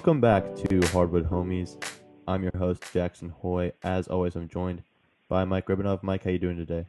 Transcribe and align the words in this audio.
Welcome 0.00 0.22
back 0.22 0.56
to 0.56 0.80
Hardwood 0.92 1.28
Homies. 1.28 1.76
I'm 2.26 2.42
your 2.42 2.56
host 2.56 2.82
Jackson 2.90 3.28
Hoy. 3.28 3.72
As 3.82 4.08
always, 4.08 4.34
I'm 4.34 4.48
joined 4.48 4.82
by 5.28 5.44
Mike 5.44 5.66
Ribinov. 5.66 6.02
Mike, 6.02 6.24
how 6.24 6.30
you 6.30 6.38
doing 6.38 6.56
today? 6.56 6.86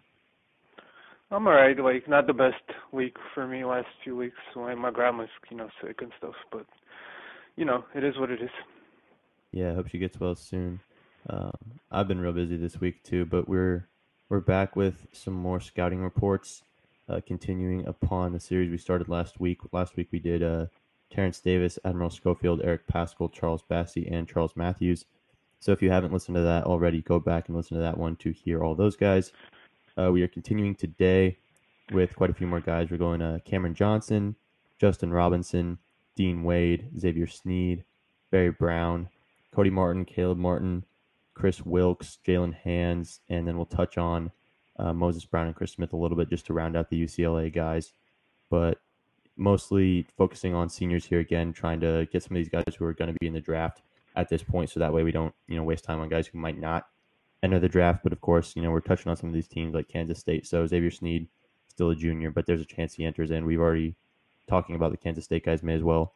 I'm 1.30 1.46
alright. 1.46 1.78
Like 1.78 2.08
not 2.08 2.26
the 2.26 2.32
best 2.32 2.64
week 2.94 3.18
for 3.34 3.46
me 3.46 3.66
last 3.66 3.90
few 4.02 4.16
weeks 4.16 4.38
when 4.54 4.80
my 4.80 4.92
grandma's 4.92 5.28
you 5.50 5.58
know 5.58 5.68
sick 5.84 6.02
and 6.02 6.14
stuff, 6.18 6.36
but 6.54 6.66
you 7.58 7.66
know 7.66 7.84
it 7.94 8.06
is 8.06 8.18
what 8.18 8.32
it 8.32 8.42
is. 8.42 8.50
Yeah, 9.52 9.72
I 9.72 9.73
hope 9.73 9.90
she 9.90 9.98
gets 9.98 10.18
well 10.18 10.36
soon. 10.36 10.80
Um, 11.30 11.52
I've 11.92 12.08
been 12.08 12.22
real 12.22 12.32
busy 12.32 12.56
this 12.56 12.80
week 12.80 13.04
too, 13.04 13.26
but 13.26 13.50
we're 13.50 13.90
we're 14.30 14.40
back 14.40 14.78
with 14.78 15.08
some 15.12 15.34
more 15.34 15.59
scouting 15.59 16.02
reports, 16.02 16.64
uh, 17.09 17.20
continuing 17.28 17.86
upon 17.86 18.32
the 18.32 18.40
series 18.40 18.72
we 18.72 18.78
started 18.78 19.09
last 19.09 19.42
week. 19.42 19.59
Last 19.73 19.98
week 19.98 20.08
we 20.14 20.20
did 20.20 20.42
uh, 20.42 20.68
Terence 21.12 21.40
Davis, 21.40 21.78
Admiral 21.86 22.09
Schofield, 22.09 22.62
Eric 22.64 22.88
Paschall, 22.88 23.31
Charles 23.31 23.64
Bassey, 23.70 24.12
and 24.12 24.28
Charles 24.28 24.56
Matthews. 24.56 25.06
So 25.59 25.72
if 25.72 25.81
you 25.81 25.92
haven't 25.92 26.14
listened 26.14 26.36
to 26.36 26.42
that 26.42 26.64
already, 26.64 27.02
go 27.02 27.20
back 27.20 27.48
and 27.48 27.56
listen 27.56 27.78
to 27.78 27.84
that 27.84 27.98
one 27.98 28.16
to 28.18 28.31
hear 28.31 28.64
all 28.64 28.73
those 28.73 28.95
guys. 28.95 29.31
Uh, 29.98 30.12
we 30.12 30.23
are 30.23 30.28
continuing 30.28 30.73
today 30.73 31.38
with 31.92 32.16
quite 32.16 32.30
a 32.30 32.34
few 32.34 32.48
more 32.48 32.62
guys. 32.62 32.90
We're 32.90 32.98
going 32.98 33.20
to 33.20 33.42
Cameron 33.45 33.76
Johnson, 33.76 34.36
Justin 34.80 35.12
Robinson, 35.12 35.78
Dean 36.16 36.44
Wade, 36.44 36.90
Xavier 36.98 37.28
Sneed, 37.28 37.84
Barry 38.31 38.52
Brown, 38.52 39.09
Cody 39.52 39.70
Martin, 39.70 40.06
Caleb 40.06 40.38
Martin, 40.38 40.86
Kris 41.34 41.64
Wilkes, 41.66 42.18
Jaylen 42.25 42.53
Hands, 42.53 43.20
and 43.30 43.48
then 43.48 43.58
we'll 43.58 43.66
touch 43.66 43.98
on 43.98 44.31
uh, 44.80 44.94
Moses 44.94 45.25
Brown 45.25 45.48
and 45.48 45.56
Chris 45.56 45.73
Smith 45.73 45.94
a 45.94 45.98
little 45.98 46.18
bit 46.18 46.30
just 46.30 46.46
to 46.48 46.53
round 46.53 46.75
out 46.75 46.90
the 46.90 47.03
UCLA 47.03 47.53
guys. 47.53 47.94
But 48.50 48.80
mostly 49.42 50.06
focusing 50.16 50.53
on 50.53 50.70
seniors 50.70 51.06
here 51.06 51.20
again, 51.20 51.52
trying 51.52 51.80
to 51.80 52.08
get 52.11 52.23
some 52.23 52.38
of 52.38 52.39
these 52.39 52.50
guys 52.50 52.75
who 52.78 52.86
are 52.86 52.94
going 52.94 53.11
to 53.11 53.17
be 53.20 53.28
in 53.28 53.34
the 53.34 53.42
draft 53.42 53.81
at 54.16 54.30
this 54.30 54.44
point, 54.44 54.70
so 54.70 54.80
that 54.80 54.94
way 54.94 55.03
we 55.03 55.11
don't 55.11 55.34
you 55.47 55.56
know 55.58 55.64
waste 55.64 55.84
time 55.84 56.00
on 56.00 56.08
guys 56.08 56.28
who 56.28 56.38
might 56.38 56.59
not 56.59 56.88
enter 57.44 57.59
the 57.59 57.67
draft. 57.67 58.03
But 58.03 58.14
of 58.14 58.22
course, 58.22 58.56
you 58.56 58.62
know 58.62 58.72
we're 58.72 58.80
touching 58.80 59.09
on 59.09 59.17
some 59.17 59.30
of 59.30 59.34
these 59.34 59.47
teams 59.47 59.73
like 59.73 59.89
Kansas 59.89 60.19
State. 60.19 60.45
So 60.45 60.66
Xavier 60.66 60.92
Sneed, 60.92 61.28
still 61.67 61.89
a 61.89 61.95
junior, 61.95 62.30
but 62.30 62.45
there's 62.45 62.62
a 62.62 62.66
chance 62.66 62.94
he 62.94 63.03
enters 63.03 63.31
in. 63.31 63.45
We've 63.45 63.59
already 63.59 63.95
talking 64.47 64.75
about 64.75 64.92
the 64.92 64.97
Kansas 64.97 65.25
State 65.25 65.45
guys. 65.45 65.64
May 65.64 65.73
as 65.73 65.84
well 65.84 66.14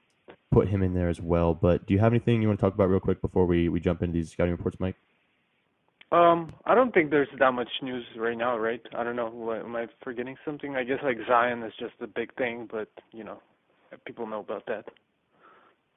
put 0.52 0.68
him 0.68 0.84
in 0.84 0.94
there 0.94 1.10
as 1.10 1.20
well. 1.20 1.54
But 1.54 1.86
do 1.88 1.94
you 1.94 2.00
have 2.00 2.14
anything 2.14 2.42
you 2.42 2.48
want 2.48 2.60
to 2.60 2.66
talk 2.66 2.76
about 2.76 2.90
real 2.90 3.00
quick 3.00 3.22
before 3.22 3.46
we 3.46 3.70
we 3.70 3.80
jump 3.80 4.04
into 4.04 4.14
these 4.14 4.32
scouting 4.32 4.52
reports, 4.52 4.80
Mike? 4.80 4.98
Um, 6.12 6.54
I 6.66 6.76
don't 6.76 6.94
think 6.94 7.10
there's 7.10 7.28
that 7.40 7.52
much 7.52 7.70
news 7.82 8.06
right 8.16 8.38
now, 8.38 8.58
right? 8.58 8.82
I 8.96 9.04
don't 9.04 9.16
know. 9.16 9.30
What, 9.30 9.60
am 9.60 9.76
I 9.76 9.88
forgetting 10.04 10.38
something? 10.46 10.76
I 10.76 10.84
guess 10.84 11.00
like 11.04 11.18
Zion 11.28 11.64
is 11.64 11.74
just 11.80 11.94
a 12.00 12.08
big 12.08 12.34
thing, 12.36 12.70
but 12.72 12.90
you 13.12 13.24
know, 13.24 13.40
people 14.06 14.28
know 14.28 14.40
about 14.40 14.66
that. 14.68 14.86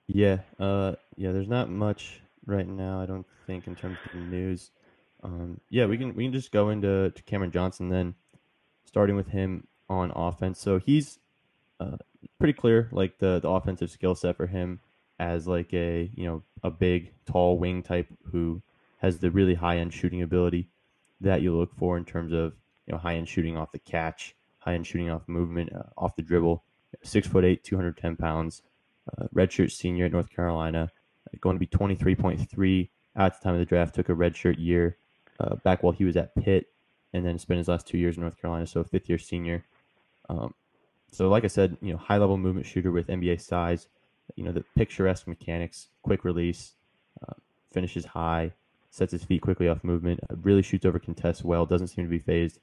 Yeah, 0.07 0.39
uh, 0.59 0.95
yeah. 1.17 1.33
There's 1.33 1.49
not 1.49 1.71
much 1.71 2.21
right 2.47 2.67
now. 2.67 3.01
I 3.01 3.07
don't 3.07 3.27
think 3.47 3.67
in 3.67 3.77
terms 3.77 3.99
of 4.07 4.21
news. 4.21 4.71
Um, 5.23 5.61
yeah, 5.69 5.85
we 5.87 5.99
can 5.99 6.15
we 6.15 6.25
can 6.25 6.33
just 6.33 6.53
go 6.53 6.71
into 6.71 7.11
to 7.11 7.23
Cameron 7.25 7.51
Johnson 7.51 7.91
then, 7.91 8.15
starting 8.87 9.17
with 9.17 9.29
him 9.29 9.67
on 9.89 10.11
offense. 10.17 10.59
So 10.61 10.79
he's 10.79 11.19
uh, 11.79 11.99
pretty 12.39 12.55
clear, 12.55 12.89
like 12.93 13.19
the 13.19 13.41
the 13.41 13.49
offensive 13.49 13.91
skill 13.91 14.15
set 14.15 14.37
for 14.37 14.47
him 14.47 14.81
as 15.19 15.47
like 15.47 15.75
a 15.75 16.11
you 16.15 16.27
know 16.27 16.43
a 16.63 16.71
big 16.71 17.13
tall 17.27 17.59
wing 17.59 17.83
type 17.83 18.07
who 18.33 18.63
has 18.99 19.19
the 19.19 19.31
really 19.31 19.55
high 19.55 19.79
end 19.79 19.93
shooting 19.93 20.23
ability 20.23 20.69
that 21.21 21.43
you 21.43 21.57
look 21.57 21.75
for 21.77 21.97
in 21.97 22.05
terms 22.05 22.33
of 22.33 22.53
you 22.87 22.93
know 22.93 22.99
high 22.99 23.15
end 23.15 23.29
shooting 23.29 23.57
off 23.57 23.73
the 23.73 23.79
catch, 23.79 24.35
high 24.59 24.75
end 24.75 24.87
shooting 24.87 25.11
off 25.11 25.23
movement, 25.27 25.73
uh, 25.73 25.83
off 25.97 26.17
the 26.17 26.23
dribble. 26.23 26.63
Six 27.03 27.29
foot 27.29 27.45
eight, 27.45 27.65
two 27.65 27.77
hundred 27.77 27.97
ten 27.99 28.17
pounds, 28.17 28.63
uh, 29.17 29.27
redshirt 29.35 29.71
senior 29.71 30.07
at 30.07 30.13
North 30.13 30.31
Carolina, 30.31 30.91
going 31.41 31.57
to 31.57 31.61
be 31.61 31.67
twenty 31.67 31.95
three 31.95 32.15
point 32.15 32.49
three 32.51 32.91
at 33.15 33.39
the 33.39 33.45
time 33.45 33.55
of 33.55 33.61
the 33.61 33.67
draft. 33.67 33.95
Took 33.95 34.09
a 34.09 34.13
redshirt 34.13 34.57
year 34.59 34.97
uh, 35.39 35.57
back 35.57 35.83
while 35.83 35.93
he 35.93 36.05
was 36.05 36.17
at 36.17 36.35
Pitt, 36.35 36.69
and 37.13 37.25
then 37.25 37.39
spent 37.39 37.59
his 37.59 37.69
last 37.69 37.87
two 37.87 37.99
years 37.99 38.17
in 38.17 38.23
North 38.23 38.41
Carolina. 38.41 38.67
So 38.67 38.83
fifth 38.85 39.09
year 39.09 39.19
senior. 39.19 39.65
Um, 40.29 40.55
so 41.13 41.29
like 41.29 41.45
I 41.45 41.49
said, 41.49 41.77
you 41.81 41.93
know, 41.93 41.99
high 41.99 42.19
level 42.19 42.37
movement 42.37 42.67
shooter 42.67 42.91
with 42.91 43.07
NBA 43.07 43.41
size. 43.41 43.89
You 44.37 44.45
know, 44.45 44.53
the 44.53 44.65
picturesque 44.77 45.27
mechanics, 45.27 45.89
quick 46.03 46.25
release, 46.25 46.73
uh, 47.27 47.33
finishes 47.73 48.05
high, 48.05 48.53
sets 48.99 49.13
his 49.13 49.25
feet 49.25 49.41
quickly 49.41 49.69
off 49.69 49.83
movement, 49.85 50.21
uh, 50.31 50.37
really 50.43 50.63
shoots 50.63 50.85
over 50.85 50.99
contests 50.99 51.45
well, 51.45 51.65
doesn't 51.65 51.89
seem 51.89 52.05
to 52.05 52.11
be 52.11 52.19
fazed 52.19 52.59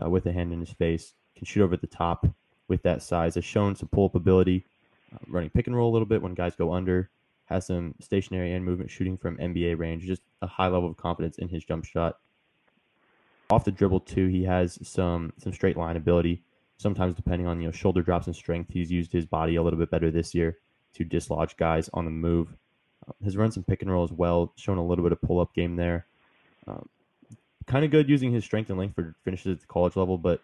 uh, 0.00 0.08
with 0.08 0.26
a 0.26 0.32
hand 0.32 0.52
in 0.52 0.60
his 0.60 0.70
face, 0.72 1.14
can 1.36 1.44
shoot 1.44 1.62
over 1.62 1.76
the 1.76 1.86
top 1.86 2.26
with 2.68 2.82
that 2.82 3.02
size, 3.02 3.34
has 3.34 3.44
shown 3.44 3.74
some 3.74 3.88
pull 3.88 4.06
up 4.06 4.14
ability, 4.14 4.64
uh, 5.12 5.18
running 5.28 5.50
pick 5.50 5.66
and 5.66 5.76
roll 5.76 5.90
a 5.90 5.92
little 5.92 6.06
bit 6.06 6.22
when 6.22 6.34
guys 6.34 6.54
go 6.54 6.72
under, 6.72 7.10
has 7.46 7.66
some 7.66 7.94
stationary 8.00 8.52
and 8.52 8.64
movement 8.64 8.90
shooting 8.90 9.16
from 9.16 9.36
NBA 9.38 9.78
range, 9.78 10.04
just 10.04 10.22
a 10.40 10.46
high 10.46 10.68
level 10.68 10.88
of 10.88 10.96
confidence 10.96 11.38
in 11.38 11.48
his 11.48 11.64
jump 11.64 11.84
shot. 11.84 12.18
Off 13.50 13.64
the 13.64 13.72
dribble 13.72 14.00
too, 14.00 14.28
he 14.28 14.44
has 14.44 14.78
some 14.86 15.32
some 15.36 15.52
straight 15.52 15.76
line 15.76 15.96
ability. 15.96 16.44
Sometimes 16.76 17.16
depending 17.16 17.48
on 17.48 17.60
you 17.60 17.66
know 17.66 17.72
shoulder 17.72 18.02
drops 18.02 18.28
and 18.28 18.36
strength, 18.36 18.70
he's 18.72 18.92
used 18.92 19.12
his 19.12 19.26
body 19.26 19.56
a 19.56 19.62
little 19.62 19.78
bit 19.78 19.90
better 19.90 20.12
this 20.12 20.32
year 20.32 20.58
to 20.94 21.04
dislodge 21.04 21.56
guys 21.56 21.90
on 21.92 22.04
the 22.04 22.10
move 22.12 22.54
has 23.24 23.36
run 23.36 23.52
some 23.52 23.62
pick 23.62 23.82
and 23.82 23.90
roll 23.90 24.04
as 24.04 24.12
well, 24.12 24.52
shown 24.56 24.78
a 24.78 24.86
little 24.86 25.02
bit 25.02 25.12
of 25.12 25.20
pull 25.20 25.40
up 25.40 25.54
game 25.54 25.76
there. 25.76 26.06
Um, 26.66 26.88
kind 27.66 27.84
of 27.84 27.90
good 27.90 28.08
using 28.08 28.32
his 28.32 28.44
strength 28.44 28.70
and 28.70 28.78
length 28.78 28.94
for 28.94 29.14
finishes 29.24 29.52
at 29.52 29.60
the 29.60 29.66
college 29.66 29.96
level, 29.96 30.18
but 30.18 30.40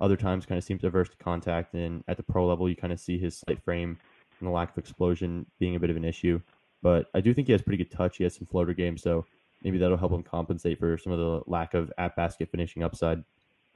other 0.00 0.16
times 0.16 0.46
kind 0.46 0.58
of 0.58 0.64
seems 0.64 0.84
averse 0.84 1.08
to 1.08 1.16
contact. 1.16 1.74
And 1.74 2.04
at 2.08 2.16
the 2.16 2.22
pro 2.22 2.46
level, 2.46 2.68
you 2.68 2.76
kind 2.76 2.92
of 2.92 3.00
see 3.00 3.18
his 3.18 3.36
slight 3.36 3.62
frame 3.62 3.98
and 4.38 4.46
the 4.46 4.52
lack 4.52 4.70
of 4.70 4.78
explosion 4.78 5.46
being 5.58 5.76
a 5.76 5.80
bit 5.80 5.90
of 5.90 5.96
an 5.96 6.04
issue. 6.04 6.40
But 6.82 7.06
I 7.14 7.20
do 7.20 7.34
think 7.34 7.48
he 7.48 7.52
has 7.52 7.62
pretty 7.62 7.82
good 7.82 7.90
touch. 7.90 8.18
He 8.18 8.24
has 8.24 8.36
some 8.36 8.46
floater 8.46 8.72
game, 8.72 8.96
so 8.96 9.26
maybe 9.62 9.78
that'll 9.78 9.96
help 9.96 10.12
him 10.12 10.22
compensate 10.22 10.78
for 10.78 10.96
some 10.96 11.12
of 11.12 11.18
the 11.18 11.42
lack 11.50 11.74
of 11.74 11.92
at 11.98 12.14
basket 12.14 12.48
finishing 12.50 12.84
upside. 12.84 13.24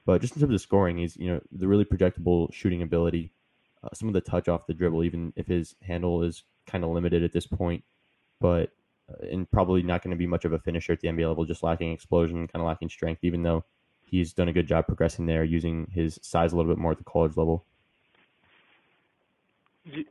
But 0.04 0.20
just 0.20 0.36
in 0.36 0.41
terms 0.41 0.54
of 0.54 0.60
scoring, 0.60 0.98
he's 0.98 1.16
you 1.16 1.28
know 1.28 1.41
the 1.50 1.66
really 1.66 1.84
projectable 1.84 2.52
shooting 2.52 2.82
ability, 2.82 3.32
uh, 3.82 3.88
some 3.94 4.08
of 4.08 4.14
the 4.14 4.20
touch 4.20 4.48
off 4.48 4.66
the 4.66 4.75
dribble, 4.75 5.02
even 5.02 5.32
if 5.34 5.48
his 5.48 5.75
handle 5.82 6.22
is 6.22 6.44
kind 6.66 6.84
of 6.84 6.91
limited 6.91 7.25
at 7.25 7.32
this 7.32 7.47
point 7.47 7.82
but 8.42 8.70
uh, 9.08 9.26
and 9.30 9.50
probably 9.50 9.82
not 9.82 10.03
going 10.03 10.10
to 10.10 10.16
be 10.16 10.26
much 10.26 10.44
of 10.44 10.53
a 10.53 10.58
finisher 10.58 10.92
at 10.92 11.00
the 11.00 11.08
NBA 11.08 11.28
level, 11.28 11.44
just 11.44 11.62
lacking 11.62 11.92
explosion, 11.92 12.48
kind 12.48 12.60
of 12.60 12.66
lacking 12.66 12.88
strength, 12.88 13.20
even 13.22 13.42
though 13.42 13.64
he's 14.04 14.32
done 14.32 14.48
a 14.48 14.53
good 14.53 14.66
job 14.66 14.86
progressing 14.86 15.26
there 15.26 15.44
using 15.44 15.86
his 15.91 16.19
size 16.22 16.52
a 16.52 16.56
little 16.56 16.70
bit 16.70 16.78
more 16.78 16.92
at 16.92 16.98
the 16.98 17.04
college 17.04 17.36
level. 17.36 17.64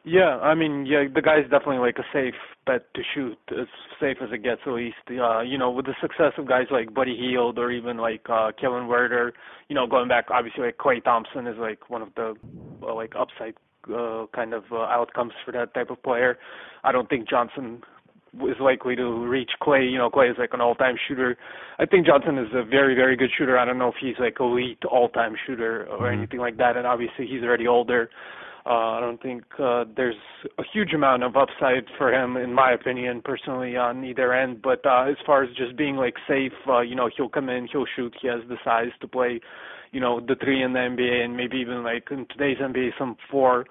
Yeah, 0.04 0.38
I 0.40 0.54
mean, 0.54 0.86
yeah, 0.86 1.06
the 1.14 1.22
guy's 1.22 1.44
definitely 1.44 1.78
like 1.78 1.98
a 1.98 2.04
safe 2.12 2.36
bet 2.66 2.94
to 2.94 3.02
shoot, 3.16 3.38
as 3.52 3.68
safe 4.02 4.18
as 4.22 4.30
it 4.34 4.44
gets 4.44 4.60
at 4.66 4.74
least. 4.74 4.98
Uh, 5.10 5.40
you 5.40 5.58
know, 5.58 5.72
with 5.72 5.86
the 5.86 5.96
success 6.02 6.34
of 6.38 6.46
guys 6.46 6.66
like 6.72 6.94
Buddy 6.94 7.16
Hield 7.16 7.58
or 7.58 7.72
even 7.72 7.96
like 7.96 8.30
uh 8.30 8.52
Kevin 8.60 8.84
Huerter, 8.84 9.32
you 9.70 9.76
know, 9.76 9.88
going 9.88 10.10
back 10.10 10.26
obviously 10.30 10.66
like 10.66 10.78
Klay 10.78 11.02
Thompson 11.02 11.48
is 11.48 11.58
like 11.58 11.90
one 11.90 12.02
of 12.02 12.10
the 12.16 12.36
uh, 12.84 12.94
like 12.94 13.14
upside 13.18 13.56
uh, 13.90 14.26
kind 14.36 14.54
of 14.54 14.66
uh, 14.74 14.82
outcomes 14.82 15.34
for 15.46 15.54
that 15.54 15.74
type 15.74 15.90
of 15.90 16.04
player. 16.04 16.38
I 16.84 16.92
don't 16.92 17.10
think 17.10 17.30
Johnson 17.30 17.82
is 18.34 18.58
likely 18.60 18.96
to 18.96 19.28
reach 19.28 19.52
Klay. 19.62 19.92
You 19.92 19.98
know, 19.98 20.10
Klay 20.10 20.32
is 20.32 20.38
like 20.40 20.54
an 20.54 20.62
all-time 20.62 20.96
shooter. 21.08 21.38
I 21.80 21.86
think 21.86 22.06
Johnson 22.06 22.38
is 22.38 22.48
a 22.54 22.64
very, 22.64 22.96
very 22.96 23.16
good 23.16 23.30
shooter. 23.38 23.58
I 23.58 23.66
don't 23.66 23.78
know 23.78 23.90
if 23.90 23.96
he's 24.02 24.16
like 24.20 24.38
elite 24.40 24.84
all-time 24.90 25.36
shooter 25.46 25.88
or 25.88 26.00
mm-hmm. 26.00 26.18
anything 26.18 26.40
like 26.40 26.58
that. 26.58 26.78
And 26.78 26.88
obviously, 26.88 27.28
he's 27.28 27.44
already 27.44 27.68
older. 27.68 28.10
Uh, 28.66 28.70
I 28.70 29.00
don't 29.00 29.22
think 29.22 29.44
uh, 29.60 29.86
there's 29.96 30.16
a 30.60 30.64
huge 30.72 30.94
amount 30.94 31.24
of 31.24 31.36
upside 31.36 31.86
for 31.98 32.14
him, 32.14 32.38
in 32.38 32.54
my 32.54 32.74
opinion, 32.74 33.22
personally, 33.26 33.76
on 33.76 34.04
either 34.06 34.34
end. 34.34 34.62
But 34.62 34.86
uh, 34.86 35.06
as 35.10 35.18
far 35.26 35.44
as 35.44 35.50
just 35.56 35.76
being 35.76 35.96
like 35.96 36.14
safe, 36.28 36.54
uh, 36.68 36.82
you 36.82 36.96
know, 36.96 37.10
he'll 37.16 37.30
come 37.30 37.50
in, 37.50 37.68
he'll 37.72 37.88
shoot. 37.96 38.14
He 38.22 38.28
has 38.28 38.42
the 38.48 38.58
size 38.64 38.92
to 39.02 39.08
play, 39.08 39.42
you 39.92 40.00
know, 40.00 40.20
the 40.20 40.36
three 40.36 40.62
in 40.62 40.74
the 40.74 40.80
NBA, 40.80 41.26
and 41.26 41.36
maybe 41.36 41.58
even 41.58 41.84
like 41.84 42.08
in 42.12 42.28
today's 42.30 42.58
NBA, 42.58 42.92
some 43.00 43.18
four 43.32 43.66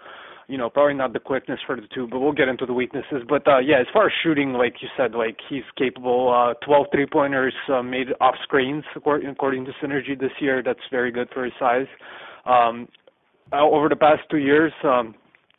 you 0.50 0.58
know, 0.58 0.69
probably 0.69 0.94
not 0.94 1.12
the 1.12 1.20
quickness 1.20 1.61
for 1.67 1.76
the 1.76 1.87
two, 1.94 2.08
but 2.11 2.20
we'll 2.20 2.32
get 2.32 2.49
into 2.49 2.67
the 2.67 2.73
weaknesses. 2.73 3.23
But 3.29 3.47
uh 3.47 3.58
yeah, 3.58 3.81
as 3.81 3.87
far 3.93 4.06
as 4.06 4.12
shooting, 4.23 4.52
like 4.52 4.75
you 4.82 4.88
said, 4.97 5.14
like 5.14 5.37
he's 5.49 5.62
capable. 5.79 6.32
Uh 6.32 6.55
12 6.64 6.87
three-pointers 6.93 7.55
uh, 7.73 7.82
made 7.82 8.08
off 8.20 8.35
screens 8.43 8.85
according, 8.97 9.35
to 9.37 9.73
Synergy 9.82 10.19
this 10.19 10.32
year. 10.41 10.62
That's 10.62 10.81
very 10.91 11.11
good 11.12 11.29
for 11.32 11.44
his 11.44 11.52
size. 11.58 11.87
Um 12.44 12.88
uh, 13.52 13.62
over 13.62 13.88
the 13.88 13.97
past 13.97 14.23
two 14.31 14.38
years, 14.38 14.73
um, 14.85 15.12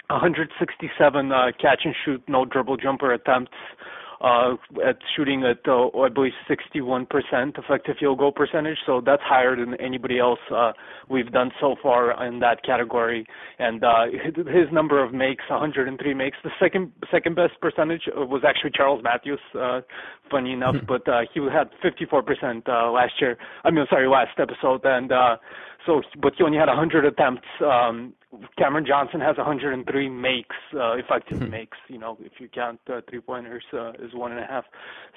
167 0.07 1.31
uh, 1.31 1.51
catch 1.59 1.81
and 1.83 1.93
shoot, 2.05 2.23
no 2.27 2.45
dribble 2.45 2.77
jumper 2.77 3.13
attempts 3.13 3.51
at 4.23 4.97
shooting 5.15 5.43
at 5.43 5.67
uh, 5.67 5.87
I 5.99 6.09
believe 6.09 6.33
61% 6.49 7.07
effective 7.57 7.95
field 7.99 8.19
goal 8.19 8.31
percentage. 8.31 8.77
So 8.85 9.01
that's 9.03 9.21
higher 9.23 9.55
than 9.55 9.75
anybody 9.75 10.19
else 10.19 10.39
uh, 10.53 10.73
we've 11.09 11.31
done 11.31 11.51
so 11.59 11.75
far 11.81 12.25
in 12.25 12.39
that 12.39 12.63
category. 12.63 13.25
And 13.59 13.83
uh, 13.83 14.05
his 14.23 14.67
number 14.71 15.03
of 15.03 15.13
makes, 15.13 15.43
103 15.49 16.13
makes. 16.13 16.37
The 16.43 16.51
second 16.59 16.91
second 17.09 17.35
best 17.35 17.53
percentage 17.61 18.03
was 18.15 18.43
actually 18.47 18.71
Charles 18.75 19.01
Matthews. 19.03 19.39
Uh, 19.57 19.81
funny 20.29 20.53
enough, 20.53 20.75
hmm. 20.75 20.85
but 20.87 21.07
uh, 21.07 21.21
he 21.33 21.41
had 21.51 21.69
54% 21.83 22.67
uh, 22.67 22.91
last 22.91 23.13
year. 23.19 23.37
I 23.65 23.69
mean, 23.69 23.85
sorry, 23.89 24.07
last 24.07 24.39
episode, 24.39 24.81
and 24.85 25.11
uh, 25.11 25.35
so 25.85 26.01
but 26.21 26.33
he 26.37 26.43
only 26.43 26.57
had 26.57 26.67
100 26.67 27.05
attempts. 27.05 27.47
Um, 27.63 28.13
Cameron 28.57 28.85
Johnson 28.85 29.19
has 29.19 29.35
103 29.35 30.09
makes, 30.09 30.55
uh, 30.73 30.93
effective 30.93 31.39
hmm. 31.39 31.49
makes. 31.49 31.77
You 31.89 31.97
know, 31.97 32.17
if 32.21 32.33
you 32.39 32.47
count 32.47 32.79
uh, 32.91 33.01
three 33.09 33.19
pointers, 33.19 33.63
uh, 33.73 33.91
is 33.93 34.13
one 34.13 34.31
and 34.31 34.39
a 34.39 34.45
half. 34.45 34.63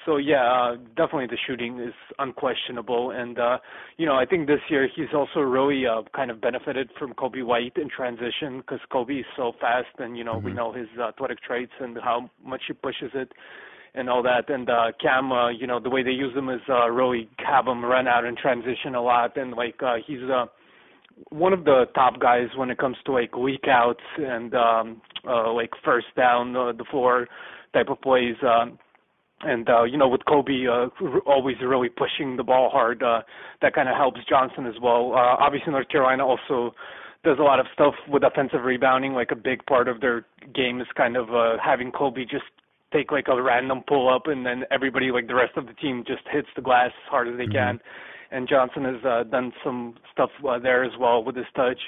So 0.04 0.16
yeah, 0.16 0.42
uh, 0.44 0.76
definitely 0.96 1.28
the 1.28 1.38
shooting 1.46 1.78
is 1.78 1.94
unquestionable, 2.18 3.12
and 3.12 3.38
uh, 3.38 3.58
you 3.96 4.06
know, 4.06 4.16
I 4.16 4.26
think 4.26 4.46
this 4.46 4.60
year 4.68 4.88
he's 4.94 5.14
also 5.14 5.40
really 5.40 5.86
uh, 5.86 6.02
kind 6.14 6.30
of 6.30 6.40
benefited 6.40 6.90
from 6.98 7.14
Coby 7.14 7.44
White 7.44 7.76
in 7.76 7.88
transition 7.88 8.58
because 8.58 8.80
Coby 8.92 9.20
is 9.20 9.26
so 9.36 9.52
fast, 9.60 9.94
and 9.98 10.18
you 10.18 10.24
know, 10.24 10.34
mm-hmm. 10.34 10.46
we 10.46 10.52
know 10.52 10.72
his 10.72 10.88
athletic 10.98 11.40
traits 11.40 11.72
and 11.80 11.96
how 12.02 12.30
much 12.44 12.62
he 12.66 12.72
pushes 12.72 13.10
it 13.14 13.30
and 13.94 14.10
all 14.10 14.22
that. 14.22 14.50
And 14.50 14.68
uh, 14.68 14.92
Cam, 15.00 15.32
uh, 15.32 15.50
you 15.50 15.66
know, 15.66 15.80
the 15.80 15.90
way 15.90 16.02
they 16.02 16.10
use 16.10 16.36
him 16.36 16.48
is 16.48 16.60
uh, 16.68 16.88
really 16.90 17.28
have 17.38 17.66
him 17.66 17.84
run 17.84 18.08
out 18.08 18.24
and 18.24 18.36
transition 18.36 18.94
a 18.94 19.02
lot, 19.02 19.36
and 19.36 19.52
like 19.52 19.80
uh, 19.82 19.96
he's 20.04 20.22
uh, 20.22 20.46
one 21.30 21.52
of 21.52 21.64
the 21.64 21.84
top 21.94 22.20
guys 22.20 22.48
when 22.56 22.70
it 22.70 22.78
comes 22.78 22.96
to 23.06 23.12
like 23.12 23.36
leak 23.36 23.64
outs 23.68 24.02
and 24.18 24.54
um, 24.54 25.02
uh, 25.26 25.52
like 25.52 25.70
first 25.84 26.06
down 26.16 26.56
uh, 26.56 26.72
the 26.72 26.84
floor 26.90 27.28
type 27.72 27.88
of 27.88 28.00
plays. 28.00 28.36
Um, 28.42 28.78
and 29.42 29.68
uh, 29.68 29.82
you 29.84 29.98
know, 29.98 30.08
with 30.08 30.22
Coby 30.22 30.66
uh, 30.68 30.88
always 31.26 31.56
really 31.62 31.88
pushing 31.88 32.36
the 32.36 32.42
ball 32.42 32.70
hard, 32.70 33.02
uh, 33.02 33.22
that 33.62 33.74
kind 33.74 33.88
of 33.88 33.96
helps 33.96 34.20
Johnson 34.28 34.66
as 34.66 34.74
well. 34.82 35.12
Uh, 35.12 35.36
obviously, 35.38 35.72
North 35.72 35.88
Carolina 35.88 36.26
also 36.26 36.74
does 37.24 37.38
a 37.38 37.42
lot 37.42 37.60
of 37.60 37.66
stuff 37.72 37.94
with 38.08 38.22
offensive 38.22 38.62
rebounding. 38.64 39.12
Like 39.12 39.30
a 39.32 39.36
big 39.36 39.64
part 39.66 39.88
of 39.88 40.00
their 40.00 40.24
game 40.54 40.80
is 40.80 40.86
kind 40.96 41.16
of 41.16 41.30
uh, 41.30 41.56
having 41.62 41.90
Coby 41.92 42.28
just 42.28 42.44
take 42.92 43.12
like 43.12 43.26
a 43.28 43.42
random 43.42 43.82
pull 43.86 44.12
up, 44.12 44.28
and 44.28 44.46
then 44.46 44.64
everybody, 44.70 45.10
like 45.10 45.26
the 45.26 45.34
rest 45.34 45.56
of 45.56 45.66
the 45.66 45.74
team, 45.74 46.04
just 46.06 46.22
hits 46.30 46.48
the 46.56 46.62
glass 46.62 46.90
as 47.04 47.10
hard 47.10 47.28
as 47.28 47.36
they 47.36 47.44
mm-hmm. 47.44 47.78
can 47.78 47.80
and 48.34 48.48
Johnson 48.48 48.84
has 48.84 49.04
uh, 49.04 49.22
done 49.22 49.52
some 49.62 49.94
stuff 50.12 50.30
uh, 50.46 50.58
there 50.58 50.84
as 50.84 50.92
well 50.98 51.22
with 51.22 51.36
his 51.36 51.46
touch, 51.54 51.78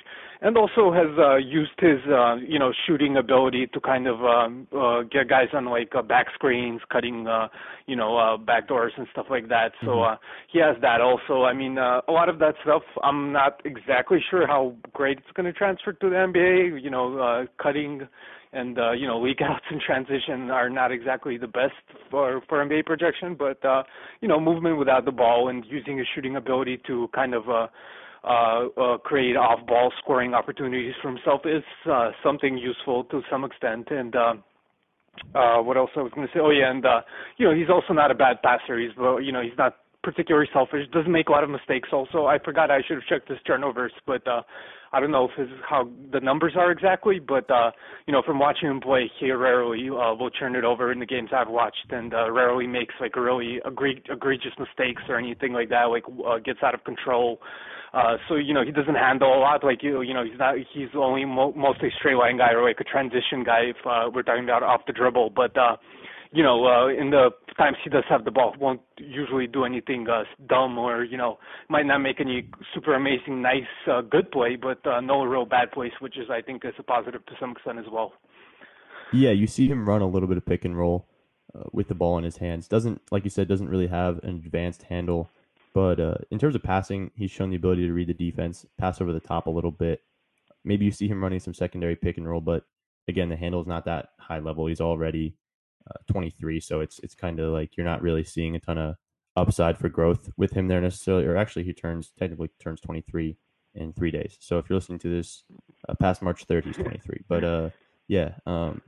and 0.41 0.57
also 0.57 0.93
has 0.93 1.09
uh, 1.19 1.37
used 1.37 1.73
his 1.79 1.99
uh, 2.09 2.37
you 2.37 2.59
know 2.59 2.73
shooting 2.87 3.17
ability 3.17 3.67
to 3.75 3.81
kind 3.81 4.07
of 4.07 4.25
um, 4.25 4.67
uh, 4.77 5.03
get 5.03 5.29
guys 5.29 5.49
on 5.53 5.67
like 5.67 5.93
uh, 5.97 6.03
back 6.03 6.27
screens, 6.35 6.81
cutting 6.91 7.27
uh, 7.27 7.49
you 7.87 7.97
know 7.97 8.17
uh, 8.17 8.37
back 8.37 8.69
doors 8.69 8.93
and 8.97 9.09
stuff 9.11 9.27
like 9.29 9.49
that. 9.49 9.73
So 9.81 9.89
mm-hmm. 9.89 10.15
uh, 10.15 10.17
he 10.53 10.61
has 10.61 10.77
that 10.83 11.01
also. 11.01 11.43
I 11.43 11.53
mean, 11.53 11.79
uh, 11.79 12.01
a 12.09 12.13
lot 12.13 12.29
of 12.29 12.39
that 12.39 12.55
stuff. 12.63 12.83
I'm 13.03 13.33
not 13.33 13.61
exactly 13.65 14.19
sure 14.31 14.47
how 14.47 14.75
great 14.93 15.19
it's 15.19 15.33
going 15.35 15.47
to 15.47 15.53
transfer 15.53 15.93
to 15.93 16.09
the 16.09 16.17
NBA. 16.17 16.83
You 16.83 16.91
know, 16.91 17.19
uh, 17.19 17.47
cutting 17.61 18.07
and 18.53 18.79
uh, 18.79 18.93
you 18.93 19.07
know 19.07 19.21
leak 19.21 19.41
outs 19.43 19.65
and 19.71 19.81
transition 19.81 20.51
are 20.51 20.71
not 20.71 20.93
exactly 20.93 21.37
the 21.37 21.47
best 21.47 21.75
for 22.11 22.43
for 22.49 22.65
NBA 22.65 22.87
projection, 22.87 23.35
but 23.39 23.65
uh, 23.65 23.83
you 24.21 24.29
know 24.29 24.41
movement 24.41 24.79
without 24.79 25.05
the 25.05 25.13
ball 25.13 25.49
and 25.49 25.65
using 25.69 25.99
his 25.99 26.07
shooting 26.15 26.37
ability 26.37 26.81
to 26.87 27.09
kind 27.15 27.35
of 27.35 27.49
uh, 27.49 27.67
uh, 28.27 28.67
uh, 28.77 28.99
create 28.99 29.37
off-ball 29.37 29.93
scoring 30.03 30.35
opportunities 30.35 30.95
for 31.01 31.11
himself 31.11 31.43
is 31.45 31.63
uh, 31.89 32.11
something 32.25 32.59
useful 32.59 33.05
to 33.05 33.23
some 33.31 33.45
extent. 33.45 33.87
And 33.91 34.17
uh, 34.17 34.35
uh, 35.35 35.63
what 35.63 35.77
else 35.77 35.91
I 35.97 36.01
was 36.01 36.13
going 36.13 36.27
to 36.27 36.33
say? 36.33 36.41
Oh 36.43 36.51
yeah, 36.51 36.71
and 36.71 36.85
uh, 36.85 37.01
you 37.37 37.47
know 37.47 37.55
he's 37.55 37.71
also 37.71 37.93
not 37.93 38.11
a 38.11 38.15
bad 38.15 38.43
passer. 38.43 38.79
He's 38.79 38.91
you 38.97 39.33
know 39.33 39.43
he's 39.43 39.57
not 39.57 39.77
particularly 40.03 40.49
selfish. 40.53 40.89
Doesn't 40.93 41.11
make 41.11 41.29
a 41.29 41.33
lot 41.33 41.45
of 41.45 41.51
mistakes. 41.51 41.89
Also, 41.93 42.27
I 42.27 42.39
forgot 42.39 42.71
I 42.71 42.81
should 42.87 42.97
have 42.97 43.07
checked 43.09 43.29
his 43.29 43.39
turnovers, 43.47 43.93
but 44.07 44.27
uh, 44.27 44.43
I 44.93 45.01
don't 45.01 45.11
know 45.11 45.29
if 45.29 45.33
his, 45.37 45.49
how 45.69 45.89
the 46.13 46.21
numbers 46.21 46.55
are 46.57 46.71
exactly. 46.71 47.19
But 47.19 47.51
uh, 47.51 47.71
you 48.07 48.13
know, 48.13 48.23
from 48.25 48.39
watching 48.39 48.69
him 48.69 48.81
play, 48.81 49.11
he 49.19 49.31
rarely 49.31 49.89
uh, 49.89 50.15
will 50.15 50.31
turn 50.31 50.57
it 50.57 50.65
over 50.65 50.93
in 50.93 50.99
the 50.99 51.07
games 51.07 51.31
I've 51.35 51.49
watched, 51.49 51.91
and 51.91 52.15
uh, 52.15 52.31
rarely 52.31 52.67
makes 52.67 52.95
like 53.01 53.17
really 53.17 53.59
egre- 53.67 54.03
egregious 54.11 54.53
mistakes 54.59 55.03
or 55.09 55.19
anything 55.19 55.53
like 55.53 55.69
that. 55.71 55.85
Like 55.85 56.05
uh, 56.27 56.39
gets 56.39 56.61
out 56.63 56.75
of 56.75 56.85
control. 56.85 57.39
Uh, 57.93 58.17
so 58.29 58.35
you 58.35 58.53
know 58.53 58.65
he 58.65 58.73
doesn't 58.73 58.95
handle 58.95 59.33
a 59.37 59.41
lot. 59.41 59.65
Like 59.65 59.83
you, 59.83 60.03
you 60.03 60.15
know 60.15 60.25
he's 60.25 60.39
not. 60.39 60.57
He's 60.73 60.89
only 60.95 61.25
mo- 61.25 61.55
mostly 61.57 61.89
straight 61.99 62.17
line 62.17 62.39
guy 62.39 62.53
or 62.53 62.67
like 62.67 62.81
a 62.81 62.85
transition 62.85 63.43
guy 63.45 63.71
if 63.71 63.77
uh, 63.87 64.11
we're 64.13 64.23
talking 64.23 64.45
about 64.45 64.63
off 64.63 64.83
the 64.87 64.93
dribble. 64.93 65.31
But 65.31 65.57
uh, 65.57 65.77
you 66.37 66.43
know, 66.43 66.67
uh, 66.67 66.89
in 66.89 67.09
the 67.09 67.31
times 67.57 67.79
he 67.83 67.89
does 67.89 68.05
have 68.11 68.27
the 68.27 68.31
ball, 68.31 68.55
won't 68.61 68.83
usually 68.99 69.47
do 69.47 69.65
anything 69.65 70.07
uh, 70.07 70.25
dumb 70.47 70.77
or 70.77 71.03
you 71.03 71.17
know 71.17 71.39
might 71.71 71.87
not 71.87 72.01
make 72.01 72.21
any 72.21 72.51
super 72.75 72.95
amazing, 72.95 73.41
nice, 73.41 73.63
uh, 73.91 74.03
good 74.03 74.31
play, 74.31 74.55
but 74.55 74.87
uh, 74.87 75.01
no 75.01 75.25
real 75.25 75.47
bad 75.47 75.73
plays, 75.73 75.93
which 76.01 76.19
is 76.19 76.29
I 76.31 76.43
think 76.43 76.63
is 76.67 76.75
a 76.79 76.83
positive 76.83 77.25
to 77.25 77.33
some 77.41 77.53
extent 77.53 77.79
as 77.79 77.87
well. 77.91 78.13
Yeah, 79.15 79.31
you 79.31 79.47
see 79.47 79.67
him 79.67 79.89
run 79.89 80.03
a 80.03 80.07
little 80.07 80.29
bit 80.29 80.37
of 80.37 80.45
pick 80.45 80.67
and 80.67 80.77
roll 80.77 81.07
uh, 81.55 81.63
with 81.73 81.89
the 81.89 81.95
ball 81.95 82.19
in 82.19 82.25
his 82.25 82.37
hands. 82.37 82.69
Doesn't 82.69 83.01
like 83.11 83.25
you 83.25 83.31
said, 83.31 83.49
doesn't 83.49 83.71
really 83.71 83.87
have 83.87 84.19
an 84.23 84.43
advanced 84.45 84.83
handle, 84.83 85.31
but 85.73 85.99
uh, 85.99 86.17
in 86.31 86.39
terms 86.39 86.55
of 86.55 86.63
passing, 86.63 87.13
he's 87.17 87.31
shown 87.31 87.49
the 87.49 87.57
ability 87.57 87.87
to 87.87 87.95
read 87.95 88.09
the 88.09 88.15
defense, 88.15 88.67
pass 88.77 89.01
over 89.01 89.15
the 89.15 89.21
top 89.21 89.47
a 89.47 89.51
little 89.51 89.71
bit. 89.71 90.03
Maybe 90.65 90.85
you 90.85 90.91
see 90.91 91.09
him 91.09 91.23
running 91.23 91.41
some 91.41 91.55
secondary 91.55 91.97
pick 91.97 92.19
and 92.19 92.29
roll, 92.29 92.43
but 92.43 92.65
again, 93.09 93.31
the 93.31 93.37
handle 93.37 93.63
is 93.63 93.67
not 93.67 93.87
that 93.87 94.11
high 94.19 94.41
level. 94.41 94.67
He's 94.67 94.83
already 94.83 95.35
23. 96.11 96.61
So 96.61 96.81
it's 96.81 96.99
it's 97.01 97.15
kind 97.15 97.41
of 97.41 97.53
like 97.53 97.77
you're 97.77 97.87
not 97.87 98.03
really 98.03 98.25
seeing 98.25 98.57
a 98.57 98.61
ton 98.61 98.79
of 98.79 98.97
upside 99.37 99.79
for 99.79 99.89
growth 99.89 100.31
with 100.37 100.53
him 100.53 100.69
there 100.69 100.81
necessarily. 100.81 101.25
Or 101.27 101.37
actually, 101.37 101.65
he 101.65 101.73
turns 101.73 102.13
technically 102.19 102.51
turns 102.61 102.81
23 102.81 103.37
in 103.75 103.93
three 103.93 104.11
days. 104.11 104.37
So 104.41 104.59
if 104.59 104.69
you're 104.69 104.77
listening 104.77 104.99
to 105.01 105.09
this 105.09 105.45
uh, 105.89 105.95
past 105.95 106.23
March 106.23 106.47
3rd, 106.47 106.65
he's 106.65 106.77
23. 106.77 107.25
But 107.29 107.45
uh, 107.45 107.71
yeah, 108.09 108.33
um, 108.47 108.81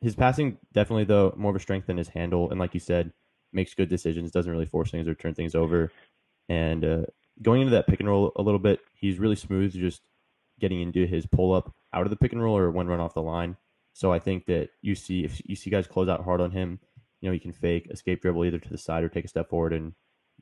his 0.00 0.14
passing 0.14 0.58
definitely 0.72 1.04
though 1.04 1.34
more 1.36 1.50
of 1.50 1.56
a 1.56 1.60
strength 1.60 1.86
than 1.86 1.96
his 1.96 2.08
handle, 2.08 2.50
and 2.50 2.58
like 2.58 2.74
you 2.74 2.80
said, 2.80 3.12
makes 3.52 3.74
good 3.74 3.88
decisions. 3.88 4.30
Doesn't 4.30 4.50
really 4.50 4.66
force 4.66 4.90
things 4.90 5.08
or 5.08 5.14
turn 5.14 5.34
things 5.34 5.54
over. 5.54 5.92
And 6.48 6.84
uh, 6.84 7.02
going 7.40 7.60
into 7.60 7.72
that 7.72 7.86
pick 7.86 8.00
and 8.00 8.08
roll 8.08 8.32
a 8.36 8.42
little 8.42 8.58
bit, 8.58 8.80
he's 8.94 9.18
really 9.18 9.36
smooth. 9.36 9.72
Just 9.72 10.02
getting 10.60 10.80
into 10.80 11.06
his 11.06 11.26
pull 11.26 11.52
up 11.52 11.74
out 11.92 12.04
of 12.04 12.10
the 12.10 12.16
pick 12.16 12.32
and 12.32 12.42
roll 12.42 12.56
or 12.56 12.70
one 12.70 12.86
run 12.86 13.00
off 13.00 13.14
the 13.14 13.22
line. 13.22 13.56
So 13.92 14.12
I 14.12 14.18
think 14.18 14.46
that 14.46 14.70
you 14.80 14.94
see 14.94 15.24
if 15.24 15.40
you 15.44 15.56
see 15.56 15.70
guys 15.70 15.86
close 15.86 16.08
out 16.08 16.24
hard 16.24 16.40
on 16.40 16.50
him, 16.50 16.80
you 17.20 17.28
know, 17.28 17.32
he 17.32 17.38
can 17.38 17.52
fake, 17.52 17.88
escape 17.90 18.22
dribble 18.22 18.44
either 18.44 18.58
to 18.58 18.68
the 18.68 18.78
side 18.78 19.04
or 19.04 19.08
take 19.08 19.24
a 19.24 19.28
step 19.28 19.48
forward 19.48 19.72
and 19.72 19.92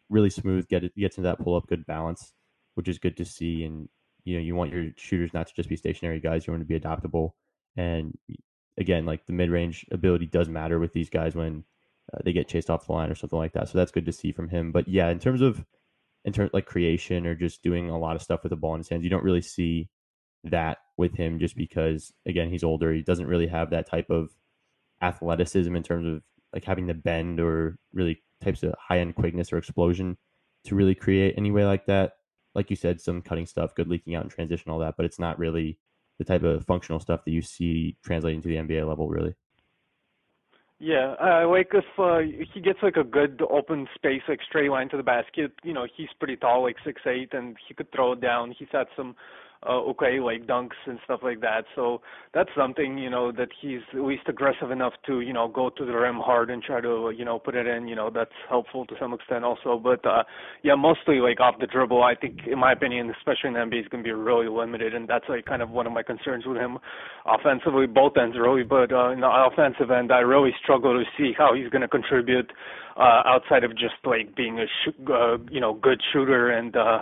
really 0.08 0.30
smooth, 0.30 0.68
get 0.68 0.84
it 0.84 0.96
gets 0.96 1.16
into 1.18 1.28
that 1.28 1.42
pull 1.42 1.56
up, 1.56 1.66
good 1.68 1.86
balance, 1.86 2.32
which 2.74 2.88
is 2.88 2.98
good 2.98 3.16
to 3.16 3.24
see. 3.24 3.64
And 3.64 3.88
you 4.24 4.36
know, 4.36 4.42
you 4.42 4.54
want 4.54 4.72
your 4.72 4.90
shooters 4.96 5.32
not 5.32 5.46
to 5.48 5.54
just 5.54 5.68
be 5.68 5.76
stationary 5.76 6.20
guys, 6.20 6.46
you 6.46 6.52
want 6.52 6.62
to 6.62 6.66
be 6.66 6.76
adaptable. 6.76 7.34
And 7.76 8.16
again, 8.78 9.06
like 9.06 9.26
the 9.26 9.32
mid 9.32 9.50
range 9.50 9.86
ability 9.90 10.26
does 10.26 10.48
matter 10.48 10.78
with 10.78 10.92
these 10.92 11.10
guys 11.10 11.34
when 11.34 11.64
uh, 12.12 12.18
they 12.24 12.32
get 12.32 12.48
chased 12.48 12.70
off 12.70 12.86
the 12.86 12.92
line 12.92 13.10
or 13.10 13.14
something 13.14 13.38
like 13.38 13.52
that. 13.52 13.68
So 13.68 13.78
that's 13.78 13.92
good 13.92 14.06
to 14.06 14.12
see 14.12 14.32
from 14.32 14.48
him. 14.48 14.72
But 14.72 14.88
yeah, 14.88 15.08
in 15.10 15.18
terms 15.18 15.40
of 15.40 15.64
in 16.24 16.32
terms 16.32 16.50
like 16.52 16.66
creation 16.66 17.26
or 17.26 17.34
just 17.34 17.62
doing 17.62 17.88
a 17.88 17.98
lot 17.98 18.16
of 18.16 18.22
stuff 18.22 18.42
with 18.42 18.50
the 18.50 18.56
ball 18.56 18.74
in 18.74 18.80
his 18.80 18.88
hands, 18.88 19.04
you 19.04 19.10
don't 19.10 19.24
really 19.24 19.40
see 19.40 19.88
that 20.44 20.78
with 20.96 21.14
him 21.14 21.38
just 21.38 21.56
because 21.56 22.12
again 22.26 22.50
he's 22.50 22.64
older. 22.64 22.92
He 22.92 23.02
doesn't 23.02 23.26
really 23.26 23.46
have 23.46 23.70
that 23.70 23.88
type 23.88 24.10
of 24.10 24.30
athleticism 25.02 25.74
in 25.74 25.82
terms 25.82 26.06
of 26.06 26.22
like 26.52 26.64
having 26.64 26.86
the 26.86 26.94
bend 26.94 27.40
or 27.40 27.78
really 27.92 28.22
types 28.42 28.62
of 28.62 28.74
high 28.78 28.98
end 28.98 29.14
quickness 29.14 29.52
or 29.52 29.58
explosion 29.58 30.16
to 30.64 30.74
really 30.74 30.94
create 30.94 31.34
any 31.36 31.50
way 31.50 31.64
like 31.64 31.86
that. 31.86 32.12
Like 32.54 32.70
you 32.70 32.76
said 32.76 33.00
some 33.00 33.22
cutting 33.22 33.46
stuff 33.46 33.74
good 33.74 33.88
leaking 33.88 34.14
out 34.14 34.22
and 34.22 34.30
transition 34.30 34.70
all 34.70 34.78
that 34.80 34.94
but 34.96 35.06
it's 35.06 35.18
not 35.18 35.38
really 35.38 35.78
the 36.18 36.24
type 36.24 36.42
of 36.42 36.66
functional 36.66 37.00
stuff 37.00 37.24
that 37.24 37.30
you 37.30 37.40
see 37.42 37.96
translating 38.04 38.42
to 38.42 38.48
the 38.48 38.56
nba 38.56 38.86
level 38.86 39.08
really. 39.08 39.34
Yeah, 40.82 41.14
uh, 41.22 41.46
like 41.46 41.72
if 41.74 41.84
uh, 41.98 42.20
he 42.54 42.58
gets 42.58 42.78
like 42.82 42.96
a 42.96 43.04
good 43.04 43.42
open 43.50 43.86
space, 43.94 44.22
like 44.26 44.40
straight 44.48 44.70
line 44.70 44.88
to 44.88 44.96
the 44.96 45.02
basket, 45.02 45.52
you 45.62 45.74
know, 45.74 45.86
he's 45.94 46.08
pretty 46.18 46.36
tall, 46.36 46.62
like 46.62 46.76
six 46.82 47.02
eight, 47.06 47.34
and 47.34 47.54
he 47.68 47.74
could 47.74 47.92
throw 47.92 48.12
it 48.12 48.22
down. 48.22 48.54
He's 48.58 48.68
had 48.72 48.86
some 48.96 49.14
okay, 49.68 50.20
like 50.20 50.46
dunks 50.46 50.78
and 50.86 50.98
stuff 51.04 51.20
like 51.22 51.40
that. 51.40 51.64
So 51.76 52.00
that's 52.32 52.48
something, 52.56 52.96
you 52.96 53.10
know, 53.10 53.30
that 53.32 53.48
he's 53.60 53.80
at 53.92 54.00
least 54.00 54.22
aggressive 54.26 54.70
enough 54.70 54.94
to, 55.06 55.20
you 55.20 55.34
know, 55.34 55.48
go 55.48 55.68
to 55.68 55.84
the 55.84 55.92
rim 55.92 56.16
hard 56.16 56.50
and 56.50 56.62
try 56.62 56.80
to, 56.80 57.12
you 57.16 57.24
know, 57.26 57.38
put 57.38 57.54
it 57.54 57.66
in. 57.66 57.86
You 57.86 57.94
know, 57.94 58.10
that's 58.12 58.32
helpful 58.48 58.86
to 58.86 58.94
some 58.98 59.12
extent 59.12 59.44
also. 59.44 59.78
But 59.78 60.04
uh, 60.06 60.22
yeah, 60.62 60.74
mostly 60.76 61.16
like 61.16 61.40
off 61.40 61.56
the 61.60 61.66
dribble. 61.66 62.02
I 62.02 62.14
think, 62.14 62.38
in 62.50 62.58
my 62.58 62.72
opinion, 62.72 63.12
especially 63.18 63.48
in 63.48 63.52
the 63.54 63.60
NBA, 63.60 63.82
he's 63.82 63.88
going 63.88 64.02
to 64.02 64.08
be 64.08 64.12
really 64.12 64.48
limited, 64.48 64.94
and 64.94 65.06
that's 65.06 65.26
like 65.28 65.44
kind 65.44 65.60
of 65.60 65.68
one 65.70 65.86
of 65.86 65.92
my 65.92 66.02
concerns 66.02 66.46
with 66.46 66.56
him 66.56 66.78
offensively, 67.26 67.86
both 67.86 68.16
ends 68.16 68.36
really. 68.38 68.62
But 68.62 68.92
uh, 68.92 69.10
in 69.10 69.20
the 69.20 69.30
offensive 69.30 69.90
end, 69.90 70.10
I 70.10 70.20
really 70.20 70.52
struggle 70.62 70.94
to 70.94 71.04
see 71.18 71.32
how 71.36 71.54
he's 71.54 71.68
going 71.68 71.82
to 71.82 71.88
contribute 71.88 72.50
uh, 72.96 73.22
outside 73.26 73.64
of 73.64 73.72
just 73.72 73.94
like 74.04 74.34
being 74.34 74.58
a 74.58 74.64
sh- 74.66 75.10
uh, 75.12 75.36
you 75.50 75.60
know 75.60 75.74
good 75.74 76.00
shooter 76.12 76.50
and. 76.50 76.74
uh 76.76 77.00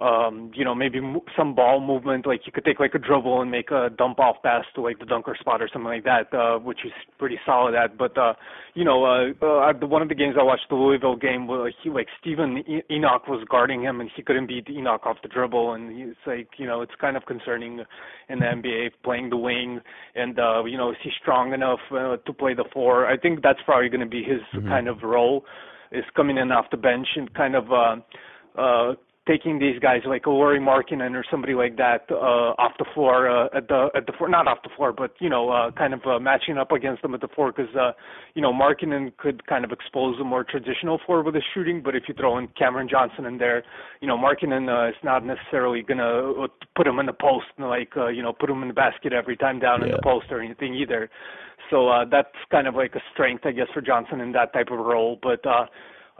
um, 0.00 0.50
you 0.54 0.64
know, 0.64 0.74
maybe 0.74 0.98
some 1.36 1.54
ball 1.54 1.78
movement, 1.78 2.26
like 2.26 2.40
you 2.46 2.52
could 2.52 2.64
take 2.64 2.80
like 2.80 2.94
a 2.94 2.98
dribble 2.98 3.42
and 3.42 3.50
make 3.50 3.70
a 3.70 3.90
dump 3.98 4.18
off 4.18 4.36
pass 4.42 4.64
to 4.74 4.80
like 4.80 4.98
the 4.98 5.04
dunker 5.04 5.36
spot 5.38 5.60
or 5.60 5.68
something 5.70 5.90
like 5.90 6.04
that, 6.04 6.32
uh, 6.32 6.58
which 6.58 6.78
he's 6.82 6.92
pretty 7.18 7.38
solid 7.44 7.74
at. 7.74 7.98
But 7.98 8.16
uh, 8.16 8.32
you 8.72 8.82
know, 8.84 9.04
uh, 9.04 9.44
uh, 9.44 9.72
the, 9.78 9.86
one 9.86 10.00
of 10.00 10.08
the 10.08 10.14
games 10.14 10.36
I 10.40 10.42
watched, 10.42 10.70
the 10.70 10.74
Louisville 10.74 11.16
game, 11.16 11.46
where 11.46 11.70
he 11.82 11.90
like 11.90 12.06
Steven 12.18 12.64
Enoch 12.90 13.28
was 13.28 13.46
guarding 13.50 13.82
him 13.82 14.00
and 14.00 14.10
he 14.16 14.22
couldn't 14.22 14.46
beat 14.46 14.70
Enoch 14.70 15.02
off 15.04 15.18
the 15.22 15.28
dribble, 15.28 15.74
and 15.74 15.92
it's 16.08 16.18
like 16.26 16.48
you 16.56 16.66
know, 16.66 16.80
it's 16.80 16.94
kind 16.98 17.14
of 17.14 17.26
concerning 17.26 17.80
in 18.30 18.38
the 18.38 18.46
NBA 18.46 18.92
playing 19.04 19.28
the 19.28 19.36
wing, 19.36 19.80
and 20.14 20.38
uh, 20.38 20.64
you 20.64 20.78
know, 20.78 20.92
is 20.92 20.96
he 21.02 21.10
strong 21.20 21.52
enough 21.52 21.80
uh, 21.92 22.16
to 22.16 22.32
play 22.32 22.54
the 22.54 22.64
four? 22.72 23.06
I 23.06 23.18
think 23.18 23.42
that's 23.42 23.60
probably 23.66 23.90
going 23.90 24.00
to 24.00 24.06
be 24.06 24.22
his 24.22 24.40
mm-hmm. 24.54 24.66
kind 24.66 24.88
of 24.88 25.02
role, 25.02 25.44
is 25.92 26.04
coming 26.16 26.38
in 26.38 26.50
off 26.52 26.70
the 26.70 26.78
bench 26.78 27.06
and 27.16 27.32
kind 27.34 27.54
of. 27.54 27.70
uh 27.70 27.96
uh 28.58 28.94
taking 29.28 29.58
these 29.58 29.78
guys 29.78 30.00
like 30.06 30.26
Lauri 30.26 30.58
Markkanen 30.58 31.14
or 31.14 31.24
somebody 31.30 31.54
like 31.54 31.76
that 31.76 32.04
uh, 32.10 32.54
off 32.58 32.72
the 32.78 32.86
floor 32.94 33.28
uh, 33.28 33.48
at 33.54 33.68
the 33.68 33.88
at 33.94 34.06
the 34.06 34.12
floor, 34.12 34.28
not 34.30 34.48
off 34.48 34.58
the 34.62 34.70
floor, 34.76 34.92
but 34.92 35.12
you 35.20 35.28
know, 35.28 35.50
uh, 35.50 35.70
kind 35.72 35.92
of 35.92 36.00
uh, 36.06 36.18
matching 36.18 36.56
up 36.56 36.72
against 36.72 37.02
them 37.02 37.14
at 37.14 37.20
the 37.20 37.28
floor 37.28 37.52
because 37.52 37.74
uh, 37.76 37.92
you 38.34 38.40
know 38.40 38.52
Markkanen 38.52 39.14
could 39.18 39.46
kind 39.46 39.64
of 39.64 39.72
expose 39.72 40.18
a 40.20 40.24
more 40.24 40.42
traditional 40.42 40.98
floor 41.04 41.22
with 41.22 41.34
his 41.34 41.44
shooting, 41.52 41.82
but 41.82 41.94
if 41.94 42.04
you 42.08 42.14
throw 42.14 42.38
in 42.38 42.48
Cameron 42.58 42.88
Johnson 42.90 43.26
in 43.26 43.36
there, 43.36 43.62
you 44.00 44.08
know, 44.08 44.16
Markkanen 44.16 44.68
uh, 44.68 44.88
is 44.88 44.96
not 45.04 45.24
necessarily 45.24 45.82
gonna 45.82 46.44
uh, 46.44 46.48
put 46.74 46.86
him 46.86 46.98
in 46.98 47.06
the 47.06 47.12
post 47.12 47.46
and 47.58 47.68
like 47.68 47.92
uh, 47.96 48.08
you 48.08 48.22
know 48.22 48.32
put 48.32 48.48
him 48.48 48.62
in 48.62 48.68
the 48.68 48.74
basket 48.74 49.12
every 49.12 49.36
time 49.36 49.58
down 49.58 49.80
yeah. 49.80 49.86
in 49.86 49.92
the 49.92 50.00
post 50.02 50.26
or 50.30 50.40
anything 50.40 50.74
either. 50.74 51.10
So 51.68 51.88
uh, 51.88 52.04
that's 52.10 52.34
kind 52.50 52.66
of 52.66 52.74
like 52.74 52.94
a 52.94 53.00
strength, 53.12 53.44
I 53.44 53.52
guess, 53.52 53.68
for 53.72 53.82
Johnson 53.82 54.20
in 54.20 54.32
that 54.32 54.52
type 54.54 54.68
of 54.70 54.78
role, 54.78 55.18
but. 55.22 55.44
uh 55.46 55.66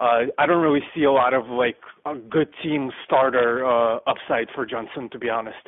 uh, 0.00 0.22
I 0.38 0.46
don't 0.46 0.62
really 0.62 0.82
see 0.94 1.04
a 1.04 1.12
lot 1.12 1.34
of 1.34 1.46
like 1.48 1.76
a 2.06 2.14
good 2.14 2.48
team 2.62 2.90
starter 3.04 3.64
uh, 3.64 3.98
upside 4.06 4.48
for 4.54 4.64
Johnson, 4.64 5.10
to 5.12 5.18
be 5.18 5.28
honest. 5.28 5.58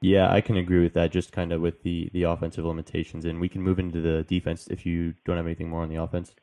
Yeah, 0.00 0.32
I 0.32 0.40
can 0.40 0.56
agree 0.56 0.82
with 0.82 0.94
that. 0.94 1.12
Just 1.12 1.30
kind 1.30 1.52
of 1.52 1.60
with 1.60 1.82
the 1.82 2.08
the 2.14 2.22
offensive 2.22 2.64
limitations, 2.64 3.26
and 3.26 3.38
we 3.38 3.50
can 3.50 3.62
move 3.62 3.78
into 3.78 4.00
the 4.00 4.24
defense 4.24 4.66
if 4.68 4.86
you 4.86 5.14
don't 5.26 5.36
have 5.36 5.44
anything 5.44 5.68
more 5.68 5.82
on 5.82 5.90
the 5.90 6.02
offense. 6.02 6.34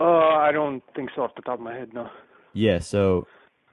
Uh, 0.00 0.04
I 0.04 0.50
don't 0.52 0.82
think 0.94 1.10
so 1.14 1.22
off 1.22 1.36
the 1.36 1.42
top 1.42 1.54
of 1.54 1.64
my 1.64 1.74
head, 1.74 1.94
no. 1.94 2.10
Yeah, 2.52 2.80
so 2.80 3.28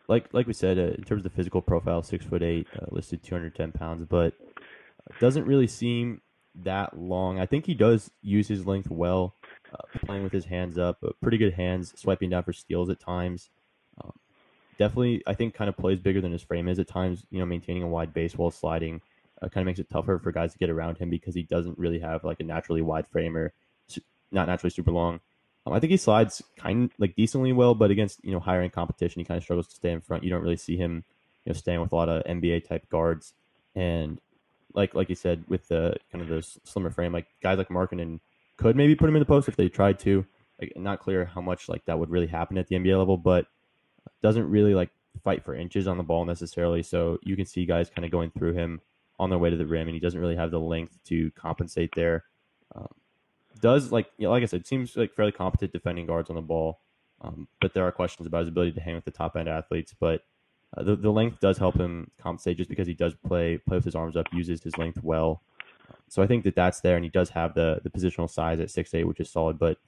like 0.08 0.29
like 0.34 0.46
we 0.46 0.53
said, 0.53 0.77
uh, 0.77 0.93
in 0.98 1.03
terms 1.03 1.25
of 1.25 1.32
the 1.32 1.36
physical 1.36 1.62
profile, 1.62 2.03
six 2.03 2.24
foot 2.25 2.43
eight, 2.43 2.67
uh, 2.79 2.86
listed 2.91 3.24
two 3.24 3.34
hundred 3.34 3.55
ten 3.55 3.72
pounds, 3.72 4.05
but 4.08 4.36
doesn't 5.20 5.46
really 5.46 5.67
seem 5.67 6.22
that 6.63 6.96
long. 6.96 7.39
I 7.39 7.48
think 7.48 7.65
he 7.65 7.74
does 7.74 8.12
use 8.22 8.48
his 8.48 8.67
length 8.67 8.91
well 8.91 9.36
uh, 9.74 10.00
playing 10.06 10.24
with 10.24 10.34
his 10.34 10.46
hands 10.46 10.77
up, 10.77 10.98
but 11.01 11.20
pretty 11.22 11.38
good 11.38 11.53
hands, 11.53 11.94
swiping 12.00 12.30
down 12.30 12.44
for 12.44 12.53
steals 12.53 12.89
at 12.89 13.00
times. 13.00 13.50
Um, 14.03 14.13
definitely, 14.77 15.24
I 15.25 15.34
think, 15.34 15.53
kind 15.53 15.70
of 15.70 15.77
plays 15.77 16.00
bigger 16.00 16.22
than 16.22 16.32
his 16.32 16.42
frame 16.42 16.68
is 16.68 16.80
at 16.80 16.88
times. 16.88 17.25
You 17.32 17.39
know, 17.39 17.46
maintaining 17.46 17.84
a 17.84 17.88
wide 17.88 18.13
base 18.13 18.36
while 18.36 18.51
sliding 18.51 19.01
uh, 19.42 19.50
kind 19.50 19.63
of 19.63 19.65
makes 19.65 19.80
it 19.80 19.89
tougher 19.89 20.20
for 20.20 20.32
guys 20.32 20.53
to 20.53 20.60
get 20.60 20.70
around 20.70 20.98
him 20.98 21.10
because 21.10 21.36
he 21.36 21.44
doesn't 21.44 21.77
really 21.77 22.00
have 22.00 22.24
like 22.24 22.39
a 22.39 22.44
naturally 22.44 22.82
wide 22.82 23.08
frame 23.08 23.36
or 23.36 23.53
not 24.32 24.48
naturally 24.48 24.70
super 24.70 24.92
long. 24.92 25.20
Um, 25.65 25.74
I 25.74 25.80
think 25.80 25.92
he 25.92 25.98
slides 25.98 26.42
kind 26.58 26.92
like 26.98 27.15
decently 27.15 27.53
well, 27.53 27.75
but 27.75 27.92
against 27.92 28.24
you 28.24 28.32
know 28.32 28.39
higher 28.39 28.62
end 28.62 28.74
competition, 28.74 29.20
he 29.20 29.25
kind 29.25 29.38
of 29.38 29.44
struggles 29.44 29.68
to 29.68 29.75
stay 29.75 29.92
in 29.92 30.01
front. 30.01 30.24
You 30.24 30.30
don't 30.30 30.44
really 30.44 30.58
see 30.58 30.77
him, 30.77 31.03
you 31.46 31.51
know, 31.51 31.58
staying 31.58 31.82
with 31.82 31.92
a 31.92 31.96
lot 31.96 32.10
of 32.10 32.24
NBA 32.24 32.68
type 32.68 32.89
guards. 32.89 33.34
And 33.75 34.20
like 34.74 34.94
like 34.94 35.10
you 35.10 35.15
said, 35.15 35.44
with 35.48 35.68
the 35.68 35.96
kind 36.12 36.22
of 36.22 36.27
the 36.27 36.42
slimmer 36.63 36.89
frame, 36.89 37.13
like 37.13 37.27
guys 37.42 37.58
like 37.58 37.70
Markkanen 37.70 38.20
could 38.58 38.76
maybe 38.76 38.96
put 38.96 39.10
him 39.10 39.16
in 39.16 39.20
the 39.20 39.26
post 39.26 39.48
if 39.48 39.56
they 39.56 39.70
tried 39.70 40.00
to. 40.00 40.26
Like, 40.62 40.74
not 40.76 41.00
clear 41.00 41.26
how 41.26 41.42
much 41.42 41.68
like 41.68 41.86
that 41.86 41.98
would 41.98 42.10
really 42.10 42.28
happen 42.28 42.58
at 42.58 42.68
the 42.68 42.76
NBA 42.76 42.98
level, 42.98 43.18
but 43.18 43.48
doesn't 44.22 44.50
really 44.50 44.74
like 44.74 44.90
fight 45.24 45.44
for 45.44 45.56
inches 45.56 45.88
on 45.88 45.98
the 45.98 46.04
ball 46.04 46.26
necessarily. 46.26 46.84
So 46.84 47.20
you 47.24 47.36
can 47.36 47.46
see 47.46 47.66
guys 47.66 47.90
kind 47.90 48.06
of 48.06 48.12
going 48.12 48.32
through 48.32 48.54
him 48.54 48.82
on 49.20 49.30
their 49.30 49.40
way 49.40 49.50
to 49.50 49.58
the 49.58 49.66
rim, 49.66 49.88
and 49.88 49.94
he 49.94 50.00
doesn't 50.00 50.20
really 50.20 50.36
have 50.36 50.52
the 50.52 50.60
length 50.60 50.98
to 51.06 51.32
compensate 51.32 51.92
there. 51.96 52.26
Um, 52.76 52.88
does 53.60 53.92
like 53.92 54.08
you 54.18 54.26
know, 54.26 54.32
like 54.32 54.44
I 54.44 54.48
said, 54.48 54.66
seems 54.66 54.96
like 54.96 55.14
fairly 55.14 55.32
competent 55.32 55.72
defending 55.72 56.06
guards 56.06 56.30
on 56.30 56.36
the 56.36 56.42
ball, 56.42 56.80
um, 57.22 57.48
but 57.62 57.74
there 57.74 57.86
are 57.86 57.92
questions 57.92 58.28
about 58.28 58.40
his 58.40 58.50
ability 58.50 58.74
to 58.74 58.82
hang 58.82 58.96
with 58.96 59.06
the 59.06 59.12
top 59.12 59.36
end 59.36 59.48
athletes. 59.48 59.94
But 59.98 60.24
uh, 60.76 60.84
the 60.84 60.96
the 60.96 61.12
length 61.12 61.40
does 61.40 61.58
help 61.58 61.80
him 61.80 62.12
compensate 62.20 62.58
just 62.58 62.70
because 62.70 62.88
he 62.88 62.94
does 62.94 63.14
play 63.28 63.58
play 63.58 63.78
with 63.78 63.86
his 63.86 63.96
arms 63.96 64.16
up, 64.16 64.28
uses 64.34 64.64
his 64.64 64.78
length 64.78 65.04
well. 65.04 65.42
So 66.13 66.22
I 66.22 66.27
think 66.27 66.43
that 66.43 66.53
that's 66.53 66.79
there, 66.82 66.96
and 66.96 67.03
he 67.03 67.10
does 67.10 67.29
have 67.32 67.55
the 67.55 67.82
the 67.84 67.89
positional 67.89 68.29
size 68.29 68.60
at 68.60 68.70
six 68.70 68.93
eight, 68.93 69.08
which 69.08 69.20
is 69.20 69.32
solid. 69.32 69.58
But 69.58 69.79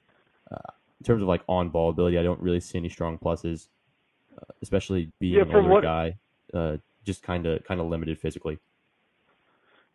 uh, 0.51 0.71
in 0.99 1.03
terms 1.03 1.21
of 1.21 1.27
like 1.27 1.43
on 1.47 1.69
ball 1.69 1.91
ability, 1.91 2.17
I 2.17 2.23
don't 2.23 2.41
really 2.41 2.59
see 2.59 2.79
any 2.79 2.89
strong 2.89 3.19
pluses, 3.19 3.67
uh, 4.35 4.51
especially 4.63 5.11
being 5.19 5.35
yeah, 5.35 5.43
an 5.43 5.55
older 5.55 5.69
what... 5.69 5.83
guy. 5.83 6.17
Uh, 6.51 6.77
just 7.03 7.21
kind 7.21 7.45
of 7.45 7.63
kind 7.65 7.79
of 7.79 7.85
limited 7.85 8.17
physically. 8.17 8.57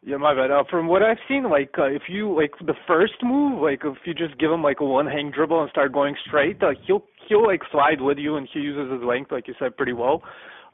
Yeah, 0.07 0.19
my 0.19 0.33
bad. 0.33 0.53
Uh, 0.53 0.63
from 0.71 0.87
what 0.87 1.03
I've 1.03 1.19
seen, 1.27 1.51
like 1.51 1.75
uh, 1.77 1.87
if 1.87 2.03
you 2.09 2.33
like 2.33 2.53
the 2.65 2.75
first 2.87 3.15
move, 3.25 3.61
like 3.61 3.81
if 3.83 3.97
you 4.05 4.15
just 4.15 4.39
give 4.39 4.53
him 4.53 4.63
like 4.63 4.79
a 4.79 4.85
one 4.85 5.09
hang 5.09 5.33
dribble 5.33 5.61
and 5.61 5.71
start 5.71 5.93
going 5.93 6.15
straight, 6.29 6.63
uh, 6.63 6.75
he'll 6.87 7.03
he'll 7.29 7.45
like 7.45 7.63
slide 7.73 8.01
with 8.01 8.19
you 8.19 8.37
and 8.37 8.49
he 8.53 8.61
uses 8.61 8.93
his 8.93 9.03
length, 9.03 9.33
like 9.33 9.49
you 9.49 9.55
said, 9.59 9.77
pretty 9.77 9.95
well 9.95 10.23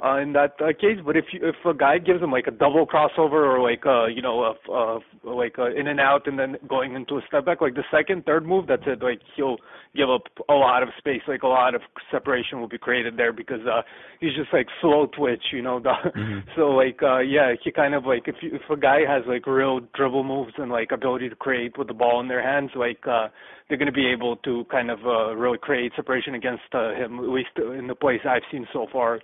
uh, 0.04 0.18
in 0.18 0.32
that 0.32 0.54
uh, 0.60 0.68
case. 0.78 0.98
But 1.04 1.16
if 1.16 1.26
you, 1.32 1.40
if 1.42 1.56
a 1.64 1.74
guy 1.74 1.98
gives 1.98 2.22
him 2.22 2.30
like 2.30 2.46
a 2.46 2.50
double 2.50 2.86
crossover 2.86 3.32
or 3.32 3.60
like 3.60 3.84
uh, 3.86 4.06
you 4.06 4.22
know 4.22 4.54
a, 4.68 4.72
a, 4.72 5.00
like 5.24 5.56
a 5.58 5.74
in 5.74 5.88
and 5.88 6.00
out 6.00 6.26
and 6.26 6.38
then 6.38 6.56
going 6.68 6.94
into 6.94 7.16
a 7.16 7.20
step 7.28 7.46
back, 7.46 7.60
like 7.60 7.74
the 7.74 7.84
second 7.90 8.24
third 8.24 8.46
move, 8.46 8.66
that's 8.66 8.82
it. 8.86 9.02
Like 9.02 9.20
he'll 9.36 9.56
give 9.94 10.10
up 10.10 10.22
a 10.48 10.54
lot 10.54 10.82
of 10.82 10.90
space, 10.98 11.22
like 11.26 11.42
a 11.42 11.48
lot 11.48 11.74
of 11.74 11.80
separation 12.10 12.60
will 12.60 12.68
be 12.68 12.78
created 12.78 13.16
there 13.16 13.32
because 13.32 13.60
uh, 13.66 13.82
he's 14.20 14.34
just 14.34 14.52
like 14.52 14.66
slow 14.80 15.06
twitch, 15.06 15.42
you 15.52 15.62
know. 15.62 15.80
The, 15.86 15.92
mm-hmm. 16.18 16.48
So 16.56 16.70
like 16.70 16.98
uh, 17.02 17.20
yeah, 17.20 17.52
he 17.62 17.70
kind 17.70 17.94
of 17.94 18.06
like 18.06 18.26
if 18.26 18.36
you, 18.42 18.50
if 18.52 18.62
a 18.70 18.76
guy 18.76 19.00
has 19.06 19.22
like 19.28 19.46
real 19.46 19.80
dribble 19.94 20.24
moves 20.24 20.52
and 20.58 20.70
like 20.70 20.90
ability 20.90 21.28
to 21.28 21.36
create 21.36 21.78
with 21.78 21.86
the 21.86 21.94
ball 21.94 22.18
in 22.20 22.26
their 22.26 22.42
hands, 22.42 22.70
like 22.74 22.98
uh, 23.06 23.28
they're 23.68 23.78
going 23.78 23.86
to 23.86 23.92
be 23.92 24.10
able 24.10 24.36
to 24.38 24.64
kind 24.70 24.90
of 24.90 24.98
uh, 25.06 25.34
really 25.36 25.58
create 25.58 25.92
separation 25.94 26.34
against 26.34 26.64
uh, 26.72 26.92
him, 26.94 27.18
at 27.20 27.28
least 27.28 27.50
in 27.56 27.86
the 27.86 27.94
plays 27.94 28.20
I've 28.28 28.42
seen 28.50 28.66
so 28.72 28.86
far. 28.92 29.20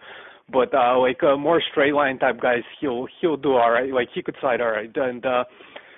But 0.51 0.75
uh, 0.75 0.99
like 0.99 1.23
uh, 1.23 1.37
more 1.37 1.63
straight 1.71 1.95
line 1.95 2.19
type 2.19 2.41
guys, 2.41 2.63
he'll 2.81 3.07
he'll 3.21 3.37
do 3.37 3.53
all 3.53 3.71
right. 3.71 3.93
Like 3.93 4.09
he 4.15 4.23
could 4.23 4.37
slide 4.41 4.61
all 4.61 4.71
right, 4.71 4.91
and 4.95 5.25
uh, 5.25 5.45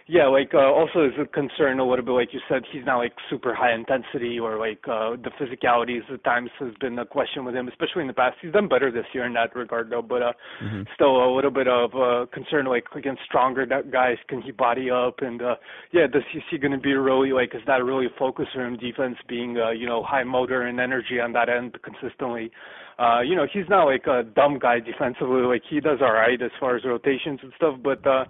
yeah, 0.06 0.26
like 0.26 0.52
uh, 0.52 0.58
also 0.58 1.06
is 1.06 1.12
a 1.18 1.24
concern 1.24 1.80
a 1.80 1.88
little 1.88 2.04
bit, 2.04 2.12
like 2.12 2.28
you 2.34 2.40
said, 2.46 2.62
he's 2.70 2.84
not 2.84 2.98
like 2.98 3.14
super 3.30 3.54
high 3.54 3.72
intensity 3.72 4.38
or 4.38 4.58
like 4.58 4.80
uh, 4.86 5.16
the 5.16 5.30
physicalities 5.40 6.02
at 6.12 6.22
times 6.24 6.50
has 6.58 6.74
been 6.78 6.98
a 6.98 7.06
question 7.06 7.44
with 7.46 7.54
him, 7.54 7.68
especially 7.68 8.02
in 8.02 8.08
the 8.08 8.12
past. 8.12 8.36
He's 8.42 8.52
done 8.52 8.68
better 8.68 8.92
this 8.92 9.06
year 9.14 9.24
in 9.24 9.32
that 9.32 9.56
regard 9.56 9.88
though, 9.88 10.02
but 10.02 10.22
uh, 10.22 10.32
mm-hmm. 10.62 10.82
still 10.94 11.24
a 11.24 11.34
little 11.34 11.50
bit 11.50 11.68
of 11.68 11.94
uh, 11.94 12.26
concern 12.34 12.66
like 12.66 12.84
against 12.94 13.22
stronger 13.24 13.64
guys, 13.64 14.16
can 14.28 14.42
he 14.42 14.50
body 14.50 14.90
up 14.90 15.22
and 15.22 15.40
uh, 15.40 15.54
yeah, 15.92 16.06
does 16.06 16.22
he 16.34 16.40
see 16.50 16.58
going 16.58 16.72
to 16.72 16.78
be 16.78 16.92
really 16.92 17.32
like 17.32 17.54
is 17.54 17.62
that 17.66 17.82
really 17.82 18.04
a 18.04 18.18
focus 18.18 18.46
for 18.52 18.66
him 18.66 18.76
defense 18.76 19.16
being 19.26 19.56
uh, 19.56 19.70
you 19.70 19.86
know 19.86 20.02
high 20.02 20.24
motor 20.24 20.62
and 20.62 20.80
energy 20.80 21.18
on 21.18 21.32
that 21.32 21.48
end 21.48 21.78
consistently? 21.82 22.50
Uh, 22.98 23.20
you 23.20 23.34
know, 23.34 23.46
he's 23.52 23.68
not 23.68 23.84
like 23.84 24.06
a 24.06 24.22
dumb 24.22 24.58
guy 24.58 24.78
defensively. 24.78 25.42
Like 25.42 25.62
he 25.68 25.80
does 25.80 25.98
all 26.00 26.12
right 26.12 26.40
as 26.40 26.50
far 26.60 26.76
as 26.76 26.84
rotations 26.84 27.40
and 27.42 27.52
stuff, 27.56 27.76
but 27.82 28.06
uh, 28.06 28.24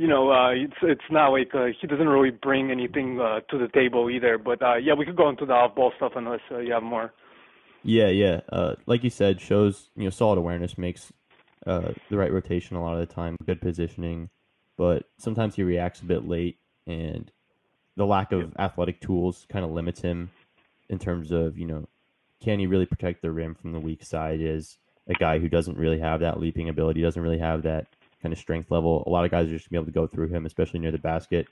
you 0.00 0.08
know, 0.08 0.32
uh, 0.32 0.48
it's 0.48 0.72
it's 0.80 1.10
not 1.10 1.28
like 1.28 1.54
uh, 1.54 1.66
he 1.78 1.86
doesn't 1.86 2.08
really 2.08 2.30
bring 2.30 2.70
anything 2.70 3.20
uh, 3.20 3.40
to 3.50 3.58
the 3.58 3.68
table 3.68 4.08
either. 4.08 4.38
But 4.38 4.62
uh, 4.62 4.76
yeah, 4.76 4.94
we 4.94 5.04
could 5.04 5.16
go 5.16 5.28
into 5.28 5.44
the 5.44 5.52
off 5.52 5.74
ball 5.74 5.92
stuff 5.98 6.12
unless 6.16 6.40
uh, 6.50 6.60
you 6.60 6.72
have 6.72 6.82
more. 6.82 7.12
Yeah, 7.82 8.08
yeah. 8.08 8.40
Uh, 8.50 8.76
like 8.86 9.04
you 9.04 9.10
said, 9.10 9.42
shows 9.42 9.90
you 9.94 10.04
know 10.04 10.10
solid 10.10 10.38
awareness 10.38 10.78
makes 10.78 11.12
uh, 11.66 11.92
the 12.08 12.16
right 12.16 12.32
rotation 12.32 12.76
a 12.76 12.82
lot 12.82 12.94
of 12.94 13.06
the 13.06 13.14
time, 13.14 13.36
good 13.44 13.60
positioning, 13.60 14.30
but 14.78 15.04
sometimes 15.18 15.56
he 15.56 15.62
reacts 15.64 16.00
a 16.00 16.06
bit 16.06 16.26
late, 16.26 16.56
and 16.86 17.30
the 17.98 18.06
lack 18.06 18.32
of 18.32 18.54
athletic 18.58 19.02
tools 19.02 19.44
kind 19.52 19.66
of 19.66 19.70
limits 19.70 20.00
him 20.00 20.30
in 20.88 20.98
terms 20.98 21.30
of 21.30 21.58
you 21.58 21.66
know 21.66 21.86
can 22.42 22.58
he 22.58 22.66
really 22.66 22.86
protect 22.86 23.20
the 23.20 23.30
rim 23.30 23.54
from 23.54 23.72
the 23.72 23.80
weak 23.80 24.02
side? 24.02 24.40
Is 24.40 24.78
a 25.06 25.12
guy 25.12 25.38
who 25.40 25.50
doesn't 25.50 25.76
really 25.76 25.98
have 25.98 26.20
that 26.20 26.40
leaping 26.40 26.70
ability, 26.70 27.02
doesn't 27.02 27.22
really 27.22 27.38
have 27.38 27.64
that 27.64 27.86
kind 28.22 28.32
of 28.32 28.38
strength 28.38 28.70
level. 28.70 29.02
A 29.06 29.10
lot 29.10 29.24
of 29.24 29.30
guys 29.30 29.46
are 29.46 29.50
just 29.50 29.70
gonna 29.70 29.80
be 29.80 29.84
able 29.84 29.92
to 29.92 29.98
go 29.98 30.06
through 30.06 30.28
him, 30.28 30.46
especially 30.46 30.80
near 30.80 30.92
the 30.92 30.98
basket. 30.98 31.46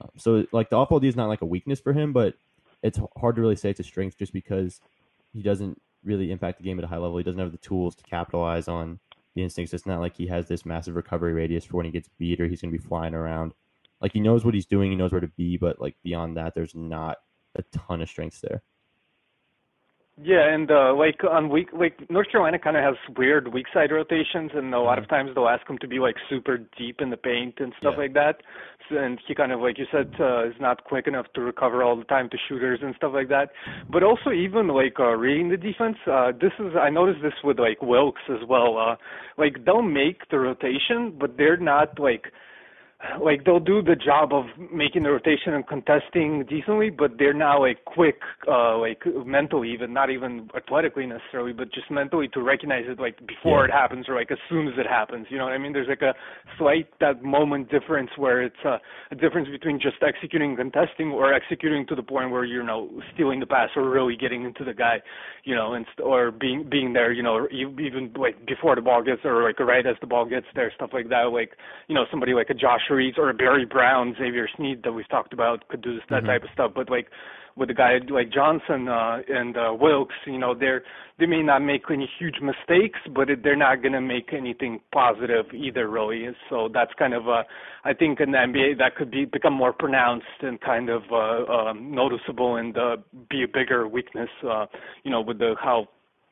Um, 0.00 0.10
so 0.16 0.46
like 0.52 0.70
the 0.70 0.76
off 0.76 0.88
ball 0.88 1.00
D 1.00 1.08
is 1.08 1.16
not 1.16 1.28
like 1.28 1.42
a 1.42 1.46
weakness 1.46 1.80
for 1.80 1.92
him, 1.92 2.12
but 2.12 2.34
it's 2.82 2.98
hard 3.16 3.36
to 3.36 3.40
really 3.40 3.56
say 3.56 3.70
it's 3.70 3.80
a 3.80 3.84
strength 3.84 4.18
just 4.18 4.32
because 4.32 4.80
he 5.32 5.42
doesn't 5.42 5.80
really 6.04 6.30
impact 6.30 6.58
the 6.58 6.64
game 6.64 6.78
at 6.78 6.84
a 6.84 6.88
high 6.88 6.96
level. 6.96 7.16
He 7.16 7.24
doesn't 7.24 7.40
have 7.40 7.52
the 7.52 7.58
tools 7.58 7.94
to 7.96 8.02
capitalize 8.04 8.68
on 8.68 8.98
the 9.34 9.42
instincts. 9.42 9.72
It's 9.72 9.86
not 9.86 10.00
like 10.00 10.16
he 10.16 10.26
has 10.26 10.48
this 10.48 10.66
massive 10.66 10.96
recovery 10.96 11.32
radius 11.32 11.64
for 11.64 11.76
when 11.76 11.86
he 11.86 11.92
gets 11.92 12.08
beat 12.18 12.40
or 12.40 12.48
he's 12.48 12.60
gonna 12.60 12.72
be 12.72 12.78
flying 12.78 13.14
around. 13.14 13.52
Like 14.00 14.12
he 14.12 14.20
knows 14.20 14.44
what 14.44 14.54
he's 14.54 14.66
doing, 14.66 14.90
he 14.90 14.96
knows 14.96 15.12
where 15.12 15.20
to 15.20 15.28
be, 15.28 15.56
but 15.56 15.80
like 15.80 15.96
beyond 16.02 16.36
that, 16.36 16.54
there's 16.54 16.74
not 16.74 17.18
a 17.54 17.62
ton 17.62 18.02
of 18.02 18.08
strengths 18.08 18.40
there. 18.40 18.62
Yeah, 20.20 20.52
and 20.52 20.70
uh, 20.70 20.94
like 20.94 21.24
on 21.24 21.48
week, 21.48 21.68
like 21.72 21.98
North 22.10 22.30
Carolina 22.30 22.58
kind 22.58 22.76
of 22.76 22.84
has 22.84 23.16
weird 23.16 23.52
weak 23.52 23.64
side 23.72 23.90
rotations, 23.90 24.50
and 24.54 24.74
a 24.74 24.78
lot 24.78 24.98
of 24.98 25.04
mm-hmm. 25.04 25.14
times 25.14 25.30
they'll 25.34 25.48
ask 25.48 25.66
him 25.68 25.78
to 25.78 25.88
be 25.88 25.98
like 25.98 26.16
super 26.28 26.58
deep 26.76 27.00
in 27.00 27.08
the 27.08 27.16
paint 27.16 27.54
and 27.60 27.72
stuff 27.78 27.94
yeah. 27.96 28.02
like 28.02 28.12
that. 28.12 28.42
So, 28.90 28.98
and 28.98 29.18
he 29.26 29.34
kind 29.34 29.52
of, 29.52 29.60
like 29.60 29.78
you 29.78 29.86
said, 29.90 30.12
uh, 30.20 30.46
is 30.46 30.54
not 30.60 30.84
quick 30.84 31.06
enough 31.06 31.26
to 31.34 31.40
recover 31.40 31.82
all 31.82 31.96
the 31.96 32.04
time 32.04 32.28
to 32.28 32.36
shooters 32.46 32.80
and 32.82 32.94
stuff 32.96 33.12
like 33.14 33.28
that. 33.30 33.52
But 33.90 34.02
also 34.02 34.32
even 34.32 34.68
like 34.68 35.00
uh, 35.00 35.16
reading 35.16 35.48
the 35.48 35.56
defense, 35.56 35.96
uh, 36.06 36.32
this 36.32 36.52
is 36.58 36.76
I 36.78 36.90
noticed 36.90 37.22
this 37.22 37.32
with 37.42 37.58
like 37.58 37.80
Wilkes 37.80 38.22
as 38.28 38.46
well. 38.46 38.76
Uh, 38.76 38.96
like 39.38 39.64
they'll 39.64 39.80
make 39.80 40.28
the 40.30 40.38
rotation, 40.38 41.16
but 41.18 41.38
they're 41.38 41.56
not 41.56 41.98
like 41.98 42.26
like 43.20 43.44
they'll 43.44 43.60
do 43.60 43.82
the 43.82 43.96
job 43.96 44.32
of 44.32 44.44
making 44.72 45.02
the 45.02 45.10
rotation 45.10 45.54
and 45.54 45.66
contesting 45.66 46.44
decently, 46.48 46.90
but 46.90 47.18
they're 47.18 47.34
now 47.34 47.60
like 47.60 47.84
quick, 47.84 48.20
uh, 48.48 48.78
like 48.78 49.02
mentally, 49.26 49.72
even 49.72 49.92
not 49.92 50.10
even 50.10 50.48
athletically 50.56 51.06
necessarily, 51.06 51.52
but 51.52 51.72
just 51.72 51.90
mentally 51.90 52.28
to 52.28 52.40
recognize 52.42 52.84
it 52.86 53.00
like 53.00 53.18
before 53.26 53.66
yeah. 53.66 53.74
it 53.74 53.78
happens 53.78 54.08
or 54.08 54.14
like 54.14 54.30
as 54.30 54.38
soon 54.48 54.68
as 54.68 54.74
it 54.78 54.86
happens. 54.86 55.26
You 55.30 55.38
know 55.38 55.44
what 55.44 55.52
I 55.52 55.58
mean? 55.58 55.72
There's 55.72 55.88
like 55.88 56.02
a 56.02 56.14
slight 56.58 56.88
that 57.00 57.22
moment 57.22 57.70
difference 57.70 58.10
where 58.16 58.42
it's 58.42 58.64
a, 58.64 58.80
a 59.10 59.14
difference 59.14 59.48
between 59.48 59.80
just 59.80 59.96
executing 60.02 60.50
and 60.50 60.72
contesting 60.72 61.10
or 61.10 61.34
executing 61.34 61.86
to 61.88 61.94
the 61.94 62.02
point 62.02 62.30
where 62.30 62.44
you're 62.44 62.62
you 62.62 62.66
know 62.66 62.88
stealing 63.14 63.40
the 63.40 63.46
pass 63.46 63.70
or 63.76 63.88
really 63.88 64.16
getting 64.16 64.44
into 64.44 64.64
the 64.64 64.72
guy, 64.72 65.02
you 65.44 65.54
know, 65.54 65.74
and 65.74 65.86
or 66.02 66.30
being 66.30 66.68
being 66.68 66.92
there, 66.92 67.12
you 67.12 67.22
know, 67.22 67.48
even 67.50 68.12
like 68.16 68.46
before 68.46 68.76
the 68.76 68.80
ball 68.80 69.02
gets 69.02 69.24
or 69.24 69.42
like 69.42 69.58
right 69.60 69.86
as 69.86 69.96
the 70.00 70.06
ball 70.06 70.24
gets 70.24 70.46
there, 70.54 70.72
stuff 70.74 70.90
like 70.92 71.08
that. 71.08 71.24
Like 71.32 71.56
you 71.88 71.94
know 71.94 72.04
somebody 72.10 72.32
like 72.32 72.50
a 72.50 72.54
Josh 72.54 72.82
Reaves 72.94 73.18
or 73.18 73.32
Barry 73.32 73.64
Brown, 73.64 74.14
Xavier 74.18 74.48
Sneed 74.56 74.82
that 74.84 74.92
we've 74.92 75.08
talked 75.08 75.32
about 75.32 75.68
could 75.68 75.82
do 75.82 75.94
this, 75.94 76.02
that 76.10 76.18
mm-hmm. 76.18 76.26
type 76.26 76.42
of 76.42 76.48
stuff. 76.52 76.72
But 76.74 76.90
like 76.90 77.08
with 77.56 77.70
a 77.70 77.74
guy 77.74 77.98
like 78.08 78.32
Johnson 78.32 78.88
uh, 78.88 79.18
and 79.28 79.56
uh, 79.56 79.74
Wilkes, 79.78 80.14
you 80.26 80.38
know, 80.38 80.54
they're 80.58 80.82
they 81.18 81.26
may 81.26 81.42
not 81.42 81.60
make 81.60 81.82
any 81.90 82.08
huge 82.18 82.36
mistakes, 82.40 82.98
but 83.14 83.30
it, 83.30 83.42
they're 83.42 83.54
not 83.54 83.82
going 83.82 83.92
to 83.92 84.00
make 84.00 84.32
anything 84.32 84.80
positive 84.92 85.46
either, 85.54 85.88
really. 85.88 86.26
So 86.48 86.68
that's 86.72 86.90
kind 86.98 87.14
of, 87.14 87.28
uh, 87.28 87.42
I 87.84 87.92
think, 87.92 88.20
in 88.20 88.32
the 88.32 88.38
NBA 88.38 88.78
that 88.78 88.96
could 88.96 89.10
be 89.10 89.24
become 89.26 89.52
more 89.52 89.72
pronounced 89.72 90.26
and 90.40 90.60
kind 90.60 90.88
of 90.88 91.02
uh, 91.12 91.52
um, 91.52 91.94
noticeable 91.94 92.56
and 92.56 92.76
uh, 92.76 92.96
be 93.30 93.44
a 93.44 93.46
bigger 93.46 93.86
weakness, 93.86 94.30
uh, 94.48 94.66
you 95.04 95.10
know, 95.10 95.20
with 95.20 95.38
the 95.38 95.54
how 95.62 95.88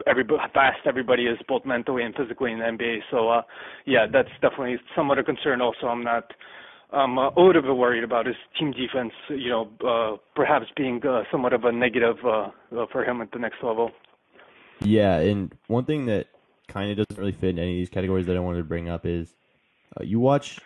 everybody 0.06 0.42
fast 0.52 0.80
everybody 0.86 1.24
is 1.24 1.38
both 1.48 1.64
mentally 1.64 2.02
and 2.02 2.14
physically 2.14 2.52
in 2.52 2.58
the 2.58 2.64
NBA. 2.64 2.98
So 3.10 3.28
uh 3.28 3.42
yeah, 3.86 4.06
that's 4.10 4.30
definitely 4.40 4.76
somewhat 4.94 5.18
a 5.18 5.24
concern 5.24 5.60
also. 5.60 5.86
I'm 5.86 6.02
not 6.02 6.32
I'm 6.92 7.18
a 7.18 7.30
little 7.36 7.62
bit 7.62 7.76
worried 7.76 8.04
about 8.04 8.26
his 8.26 8.36
team 8.58 8.72
defense, 8.72 9.12
you 9.28 9.48
know, 9.48 9.70
uh 9.86 10.16
perhaps 10.34 10.66
being 10.76 11.00
uh, 11.06 11.22
somewhat 11.30 11.52
of 11.52 11.64
a 11.64 11.72
negative 11.72 12.16
uh, 12.24 12.50
uh 12.76 12.86
for 12.92 13.04
him 13.04 13.20
at 13.20 13.30
the 13.32 13.38
next 13.38 13.62
level. 13.62 13.90
Yeah, 14.82 15.18
and 15.18 15.54
one 15.66 15.84
thing 15.84 16.06
that 16.06 16.28
kind 16.68 16.90
of 16.90 17.06
doesn't 17.06 17.20
really 17.20 17.32
fit 17.32 17.50
in 17.50 17.58
any 17.58 17.72
of 17.72 17.78
these 17.78 17.90
categories 17.90 18.26
that 18.26 18.36
I 18.36 18.40
wanted 18.40 18.58
to 18.58 18.64
bring 18.64 18.88
up 18.88 19.04
is 19.04 19.34
uh, 19.98 20.04
you 20.04 20.20
watch 20.20 20.58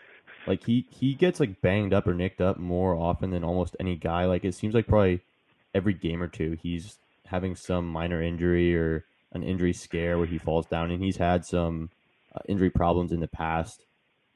like 0.46 0.64
he 0.64 0.86
he 0.90 1.14
gets 1.14 1.40
like 1.40 1.60
banged 1.60 1.94
up 1.94 2.06
or 2.06 2.14
nicked 2.14 2.40
up 2.40 2.58
more 2.58 2.94
often 2.94 3.30
than 3.30 3.42
almost 3.42 3.76
any 3.80 3.96
guy. 3.96 4.26
Like 4.26 4.44
it 4.44 4.54
seems 4.54 4.74
like 4.74 4.86
probably 4.86 5.20
every 5.74 5.94
game 5.94 6.22
or 6.22 6.28
two 6.28 6.56
he's 6.62 6.98
having 7.26 7.56
some 7.56 7.88
minor 7.88 8.22
injury 8.22 8.76
or 8.76 9.04
an 9.34 9.42
injury 9.42 9.72
scare 9.72 10.18
where 10.18 10.26
he 10.26 10.38
falls 10.38 10.66
down, 10.66 10.90
and 10.90 11.02
he's 11.02 11.16
had 11.16 11.44
some 11.44 11.90
uh, 12.34 12.40
injury 12.48 12.70
problems 12.70 13.12
in 13.12 13.20
the 13.20 13.28
past. 13.28 13.84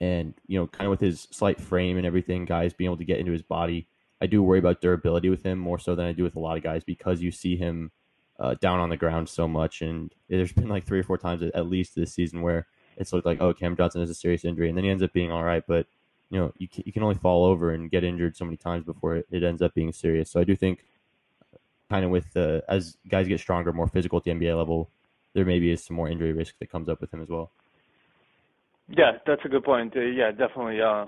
And 0.01 0.35
you 0.47 0.59
know, 0.59 0.67
kind 0.67 0.87
of 0.87 0.91
with 0.91 1.01
his 1.01 1.27
slight 1.31 1.61
frame 1.61 1.97
and 1.97 2.07
everything, 2.07 2.45
guys 2.45 2.73
being 2.73 2.89
able 2.89 2.99
to 2.99 3.05
get 3.05 3.19
into 3.19 3.33
his 3.33 3.43
body, 3.43 3.87
I 4.21 4.27
do 4.27 4.43
worry 4.43 4.59
about 4.59 4.81
durability 4.81 5.29
with 5.29 5.45
him 5.45 5.59
more 5.59 5.79
so 5.79 5.95
than 5.95 6.07
I 6.07 6.13
do 6.13 6.25
with 6.25 6.37
a 6.37 6.41
lot 6.41 6.57
of 6.57 6.63
guys 6.63 6.85
because 6.85 7.21
you 7.21 7.31
see 7.31 7.57
him 7.57 7.91
uh, 8.39 8.55
down 8.61 8.79
on 8.79 8.91
the 8.91 8.97
ground 8.97 9.29
so 9.29 9.49
much. 9.49 9.83
And 9.83 10.13
there's 10.29 10.53
been 10.53 10.69
like 10.69 10.87
three 10.87 11.01
or 11.01 11.05
four 11.05 11.19
times 11.19 11.43
at 11.43 11.67
least 11.67 11.95
this 11.95 12.15
season 12.15 12.43
where 12.43 12.67
it's 12.97 13.13
looked 13.13 13.27
like, 13.27 13.41
oh, 13.41 13.55
Cam 13.55 13.77
Johnson 13.77 14.01
has 14.01 14.11
a 14.11 14.15
serious 14.15 14.45
injury, 14.45 14.69
and 14.69 14.77
then 14.77 14.85
he 14.85 14.91
ends 14.91 15.03
up 15.03 15.13
being 15.13 15.33
all 15.33 15.45
right. 15.45 15.65
But 15.67 15.87
you 16.31 16.39
know, 16.39 16.53
you 16.59 16.69
can, 16.69 17.03
only 17.03 17.15
fall 17.15 17.45
over 17.47 17.71
and 17.71 17.91
get 17.91 18.05
injured 18.05 18.37
so 18.37 18.45
many 18.45 18.59
times 18.59 18.85
before 18.85 19.17
it 19.17 19.43
ends 19.43 19.63
up 19.63 19.75
being 19.75 19.93
serious. 19.93 20.31
So 20.31 20.41
I 20.41 20.45
do 20.45 20.55
think 20.55 20.85
kind 21.91 22.05
of 22.05 22.11
with 22.11 22.33
the 22.33 22.63
as 22.69 22.97
guys 23.09 23.29
get 23.29 23.41
stronger, 23.41 23.73
more 23.73 23.89
physical 23.89 24.19
at 24.19 24.25
the 24.25 24.31
NBA 24.31 24.57
level, 24.57 24.91
there 25.35 25.45
maybe 25.45 25.71
is 25.71 25.85
some 25.85 25.97
more 25.97 26.09
injury 26.09 26.33
risk 26.33 26.55
that 26.59 26.71
comes 26.71 26.89
up 26.89 27.01
with 27.01 27.13
him 27.13 27.23
as 27.23 27.29
well. 27.29 27.51
Yeah, 28.89 29.13
that's 29.27 29.43
a 29.45 29.49
good 29.49 29.65
point. 29.65 29.95
Uh, 29.97 30.01
yeah, 30.01 30.31
definitely. 30.31 30.81
Uh, 30.81 31.07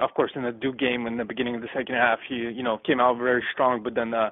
of 0.00 0.14
course, 0.14 0.32
in 0.34 0.42
the 0.42 0.52
Duke 0.52 0.78
game 0.78 1.06
in 1.06 1.18
the 1.18 1.24
beginning 1.24 1.54
of 1.54 1.60
the 1.60 1.68
second 1.74 1.94
half, 1.94 2.18
he 2.28 2.36
you 2.36 2.62
know 2.62 2.78
came 2.78 3.00
out 3.00 3.18
very 3.18 3.44
strong, 3.52 3.82
but 3.82 3.94
then 3.94 4.14
uh, 4.14 4.30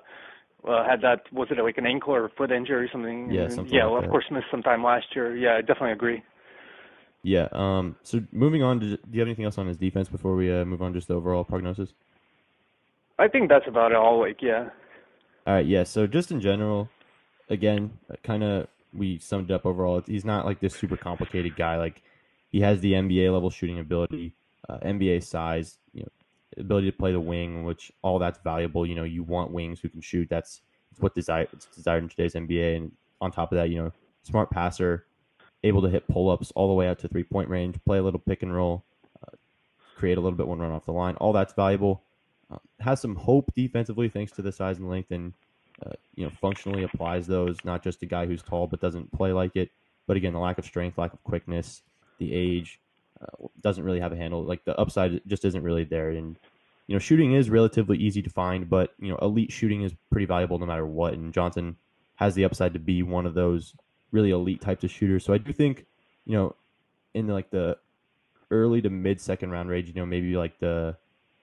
uh, 0.67 0.85
had 0.89 1.03
that 1.03 1.31
was 1.33 1.49
it 1.51 1.63
like 1.63 1.79
an 1.79 1.87
ankle 1.87 2.15
or 2.15 2.31
foot 2.37 2.51
injury 2.51 2.87
or 2.87 2.91
something? 2.91 3.31
Yeah, 3.31 3.49
something 3.49 3.75
yeah. 3.75 3.85
Like 3.85 3.93
well, 3.93 4.05
of 4.05 4.11
course, 4.11 4.25
missed 4.31 4.47
some 4.51 4.63
time 4.63 4.83
last 4.83 5.07
year. 5.15 5.37
Yeah, 5.37 5.57
I 5.57 5.61
definitely 5.61 5.93
agree. 5.93 6.23
Yeah. 7.23 7.49
Um. 7.53 7.97
So 8.05 8.23
moving 8.33 8.63
on, 8.63 8.79
do 8.79 8.87
you 8.87 9.21
have 9.21 9.29
anything 9.29 9.45
else 9.45 9.59
on 9.59 9.67
his 9.67 9.77
defense 9.77 10.09
before 10.09 10.35
we 10.35 10.51
uh, 10.51 10.65
move 10.65 10.81
on? 10.81 10.95
Just 10.95 11.09
the 11.09 11.15
overall 11.15 11.45
prognosis. 11.45 11.93
I 13.19 13.29
think 13.29 13.49
that's 13.49 13.67
about 13.67 13.93
it. 13.93 13.97
All 13.97 14.19
like 14.21 14.41
yeah. 14.41 14.71
All 15.49 15.55
right, 15.55 15.65
yeah. 15.65 15.83
So 15.85 16.07
just 16.07 16.31
in 16.31 16.43
general, 16.43 16.91
again, 17.49 17.91
kind 18.23 18.45
of 18.45 18.69
we 18.93 19.19
summed 19.19 19.51
up 19.51 19.65
overall. 19.65 20.03
He's 20.07 20.27
not 20.27 20.45
like 20.45 20.61
this 20.61 20.75
super 20.75 20.99
complicated 20.99 21.57
guy. 21.57 21.79
Like 21.79 22.03
he 22.51 22.61
has 22.61 22.83
the 22.83 22.93
NBA 22.93 23.33
level 23.33 23.49
shooting 23.49 23.79
ability, 23.79 24.35
uh, 24.69 24.77
NBA 24.81 25.23
size, 25.25 25.79
you 25.95 26.03
know, 26.03 26.09
ability 26.59 26.91
to 26.91 26.97
play 26.99 27.13
the 27.13 27.21
wing, 27.21 27.65
which 27.65 27.91
all 28.03 28.19
that's 28.19 28.39
valuable. 28.41 28.85
You 28.85 28.95
know, 28.95 29.05
you 29.05 29.23
want 29.23 29.51
wings 29.51 29.81
who 29.81 29.89
can 29.89 30.03
shoot. 30.03 30.29
That's 30.29 30.61
what 30.99 31.15
desire 31.15 31.49
it's 31.51 31.65
desired 31.65 32.03
in 32.03 32.11
today's 32.11 32.35
NBA. 32.35 32.77
And 32.77 32.93
on 33.23 33.33
top 33.33 33.51
of 33.51 33.57
that, 33.57 33.71
you 33.71 33.79
know, 33.83 33.91
smart 34.25 34.51
passer, 34.51 35.07
able 35.65 35.81
to 35.81 35.89
hit 35.89 36.07
pull 36.09 36.29
ups 36.29 36.53
all 36.57 36.69
the 36.69 36.75
way 36.75 36.89
out 36.89 36.99
to 36.99 37.09
three 37.09 37.25
point 37.25 37.49
range, 37.49 37.77
play 37.87 37.97
a 37.97 38.03
little 38.03 38.21
pick 38.21 38.43
and 38.43 38.55
roll, 38.55 38.85
uh, 39.27 39.35
create 39.97 40.19
a 40.19 40.21
little 40.21 40.37
bit 40.37 40.47
when 40.47 40.59
run 40.59 40.73
off 40.73 40.85
the 40.85 40.93
line. 40.93 41.15
All 41.15 41.33
that's 41.33 41.55
valuable. 41.55 42.03
Uh, 42.51 42.59
has 42.81 43.01
some 43.01 43.15
hope 43.15 43.53
defensively 43.55 44.09
thanks 44.09 44.33
to 44.33 44.43
the 44.43 44.53
size 44.53 44.79
and 44.79 44.89
length, 44.89 45.11
and 45.11 45.33
uh, 45.85 45.93
you 46.15 46.25
know 46.25 46.33
functionally 46.41 46.83
applies 46.83 47.27
those. 47.27 47.59
Not 47.65 47.83
just 47.83 48.03
a 48.03 48.07
guy 48.07 48.27
who's 48.27 48.43
tall 48.43 48.67
but 48.67 48.81
doesn't 48.81 49.13
play 49.13 49.33
like 49.33 49.57
it, 49.57 49.71
but 50.07 50.17
again 50.17 50.33
the 50.33 50.39
lack 50.39 50.59
of 50.59 50.65
strength, 50.65 50.99
lack 50.99 51.13
of 51.13 51.23
quickness, 51.25 51.83
the 52.19 52.33
age 52.33 52.81
uh, 53.21 53.49
doesn't 53.61 53.85
really 53.85 54.01
have 54.01 54.13
a 54.13 54.17
handle. 54.17 54.45
Like 54.45 54.65
the 54.65 54.79
upside 54.79 55.21
just 55.27 55.45
isn't 55.45 55.63
really 55.63 55.85
there, 55.85 56.11
and 56.11 56.37
you 56.87 56.95
know 56.95 56.99
shooting 56.99 57.33
is 57.33 57.51
relatively 57.51 57.99
easy 57.99 58.23
to 58.23 58.31
find, 58.31 58.69
but 58.69 58.95
you 58.99 59.11
know 59.11 59.19
elite 59.21 59.53
shooting 59.53 59.83
is 59.83 59.93
pretty 60.11 60.27
valuable 60.27 60.59
no 60.59 60.67
matter 60.67 60.87
what. 60.87 61.15
And 61.15 61.33
Johnson 61.33 61.77
has 62.17 62.35
the 62.35 62.45
upside 62.45 62.73
to 62.73 62.79
be 62.79 63.03
one 63.03 63.27
of 63.27 63.35
those 63.35 63.75
really 64.11 64.31
elite 64.31 64.61
types 64.61 64.85
of 64.85 64.91
shooters. 64.91 65.25
So 65.25 65.33
I 65.33 65.39
do 65.39 65.53
think 65.53 65.87
you 66.25 66.33
know 66.33 66.55
in 67.15 67.27
like 67.29 67.51
the 67.51 67.77
early 68.51 68.81
to 68.81 68.91
mid 68.91 69.21
second 69.21 69.51
round 69.51 69.69
range, 69.69 69.89
you 69.89 69.95
know 69.95 70.07
maybe 70.07 70.37
like 70.37 70.59
the 70.61 70.97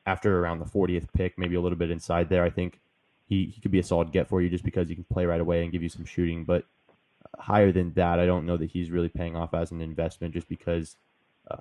after 0.05 0.39
around 0.39 0.59
the 0.59 0.65
40th 0.65 1.07
pick, 1.13 1.37
maybe 1.37 1.55
a 1.55 1.61
little 1.61 1.77
bit 1.77 1.91
inside 1.91 2.29
there. 2.29 2.43
I 2.43 2.49
think 2.49 2.79
he, 3.27 3.45
he 3.45 3.61
could 3.61 3.71
be 3.71 3.79
a 3.79 3.83
solid 3.83 4.11
get 4.11 4.27
for 4.27 4.41
you 4.41 4.49
just 4.49 4.63
because 4.63 4.87
he 4.87 4.95
can 4.95 5.05
play 5.05 5.25
right 5.25 5.41
away 5.41 5.63
and 5.63 5.71
give 5.71 5.83
you 5.83 5.89
some 5.89 6.05
shooting. 6.05 6.43
But 6.43 6.65
higher 7.37 7.71
than 7.71 7.93
that, 7.93 8.19
I 8.19 8.25
don't 8.25 8.45
know 8.45 8.57
that 8.57 8.71
he's 8.71 8.91
really 8.91 9.09
paying 9.09 9.35
off 9.35 9.53
as 9.53 9.71
an 9.71 9.81
investment 9.81 10.33
just 10.33 10.47
because 10.47 10.95
uh, 11.49 11.57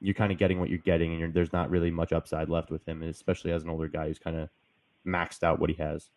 you're 0.00 0.14
kind 0.14 0.32
of 0.32 0.38
getting 0.38 0.60
what 0.60 0.68
you're 0.68 0.78
getting 0.78 1.22
and 1.22 1.32
there's 1.32 1.52
not 1.52 1.70
really 1.70 1.90
much 1.90 2.12
upside 2.12 2.48
left 2.48 2.70
with 2.70 2.86
him, 2.86 3.02
especially 3.02 3.52
as 3.52 3.64
an 3.64 3.70
older 3.70 3.88
guy 3.88 4.08
who's 4.08 4.18
kind 4.18 4.36
of 4.36 4.48
maxed 5.06 5.42
out 5.42 5.58
what 5.58 5.70
he 5.70 5.76
has. 5.76 6.10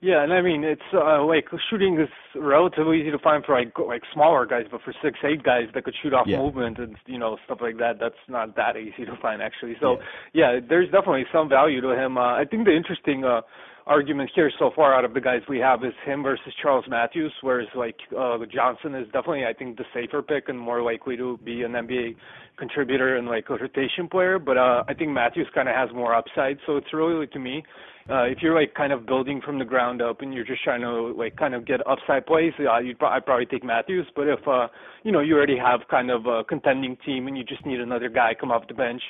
Yeah, 0.00 0.22
and 0.22 0.32
I 0.32 0.42
mean 0.42 0.62
it's 0.62 0.82
uh, 0.92 1.24
like 1.24 1.46
shooting 1.70 1.98
is 1.98 2.08
relatively 2.34 3.00
easy 3.00 3.10
to 3.10 3.18
find 3.18 3.42
for 3.44 3.58
like 3.58 3.72
like 3.78 4.02
smaller 4.12 4.44
guys, 4.44 4.66
but 4.70 4.82
for 4.82 4.92
six 5.02 5.18
eight 5.24 5.42
guys 5.42 5.64
that 5.74 5.84
could 5.84 5.94
shoot 6.02 6.12
off 6.12 6.26
yeah. 6.28 6.38
movement 6.38 6.78
and 6.78 6.96
you 7.06 7.18
know 7.18 7.38
stuff 7.46 7.58
like 7.62 7.78
that, 7.78 7.94
that's 7.98 8.14
not 8.28 8.54
that 8.56 8.76
easy 8.76 9.06
to 9.06 9.16
find 9.22 9.40
actually. 9.40 9.74
So 9.80 9.96
yeah, 10.34 10.52
yeah 10.52 10.60
there's 10.68 10.90
definitely 10.90 11.24
some 11.32 11.48
value 11.48 11.80
to 11.80 11.90
him. 11.90 12.18
Uh, 12.18 12.34
I 12.34 12.44
think 12.44 12.66
the 12.66 12.76
interesting 12.76 13.24
uh, 13.24 13.40
argument 13.86 14.30
here 14.34 14.50
so 14.58 14.70
far 14.76 14.94
out 14.94 15.04
of 15.06 15.14
the 15.14 15.20
guys 15.20 15.40
we 15.48 15.58
have 15.60 15.82
is 15.82 15.92
him 16.04 16.22
versus 16.22 16.52
Charles 16.60 16.84
Matthews, 16.88 17.32
whereas 17.40 17.68
like 17.74 17.96
uh, 18.16 18.36
Johnson 18.52 18.94
is 18.94 19.06
definitely 19.06 19.46
I 19.46 19.54
think 19.54 19.78
the 19.78 19.84
safer 19.94 20.20
pick 20.20 20.48
and 20.48 20.58
more 20.58 20.82
likely 20.82 21.16
to 21.16 21.38
be 21.38 21.62
an 21.62 21.72
NBA 21.72 22.16
contributor 22.58 23.16
and 23.16 23.28
like 23.28 23.46
a 23.48 23.54
rotation 23.54 24.08
player. 24.10 24.38
But 24.38 24.58
uh, 24.58 24.84
I 24.88 24.92
think 24.92 25.12
Matthews 25.12 25.48
kind 25.54 25.68
of 25.68 25.74
has 25.74 25.88
more 25.94 26.14
upside. 26.14 26.58
So 26.66 26.76
it's 26.76 26.92
really 26.92 27.26
to 27.28 27.38
me 27.38 27.62
if 28.08 28.38
you're 28.40 28.54
like 28.54 28.74
kind 28.74 28.92
of 28.92 29.04
building 29.04 29.40
from 29.44 29.58
the 29.58 29.64
ground 29.64 30.00
up 30.00 30.20
and 30.20 30.32
you're 30.32 30.44
just 30.44 30.62
trying 30.62 30.80
to 30.80 31.12
like 31.18 31.36
kind 31.36 31.54
of 31.54 31.66
get 31.66 31.84
upside 31.86 32.24
plays, 32.26 32.52
uh, 32.60 32.78
you'd 32.78 32.98
probably 32.98 33.46
take 33.46 33.64
Matthews. 33.64 34.06
But 34.14 34.28
if 34.28 34.46
uh, 34.46 34.68
you 35.02 35.10
know 35.10 35.20
you 35.20 35.34
already 35.34 35.58
have 35.58 35.80
kind 35.90 36.10
of 36.10 36.26
a 36.26 36.44
contending 36.44 36.96
team 37.04 37.26
and 37.26 37.36
you 37.36 37.44
just 37.44 37.66
need 37.66 37.80
another 37.80 38.08
guy 38.08 38.34
come 38.38 38.52
off 38.52 38.68
the 38.68 38.74
bench, 38.74 39.02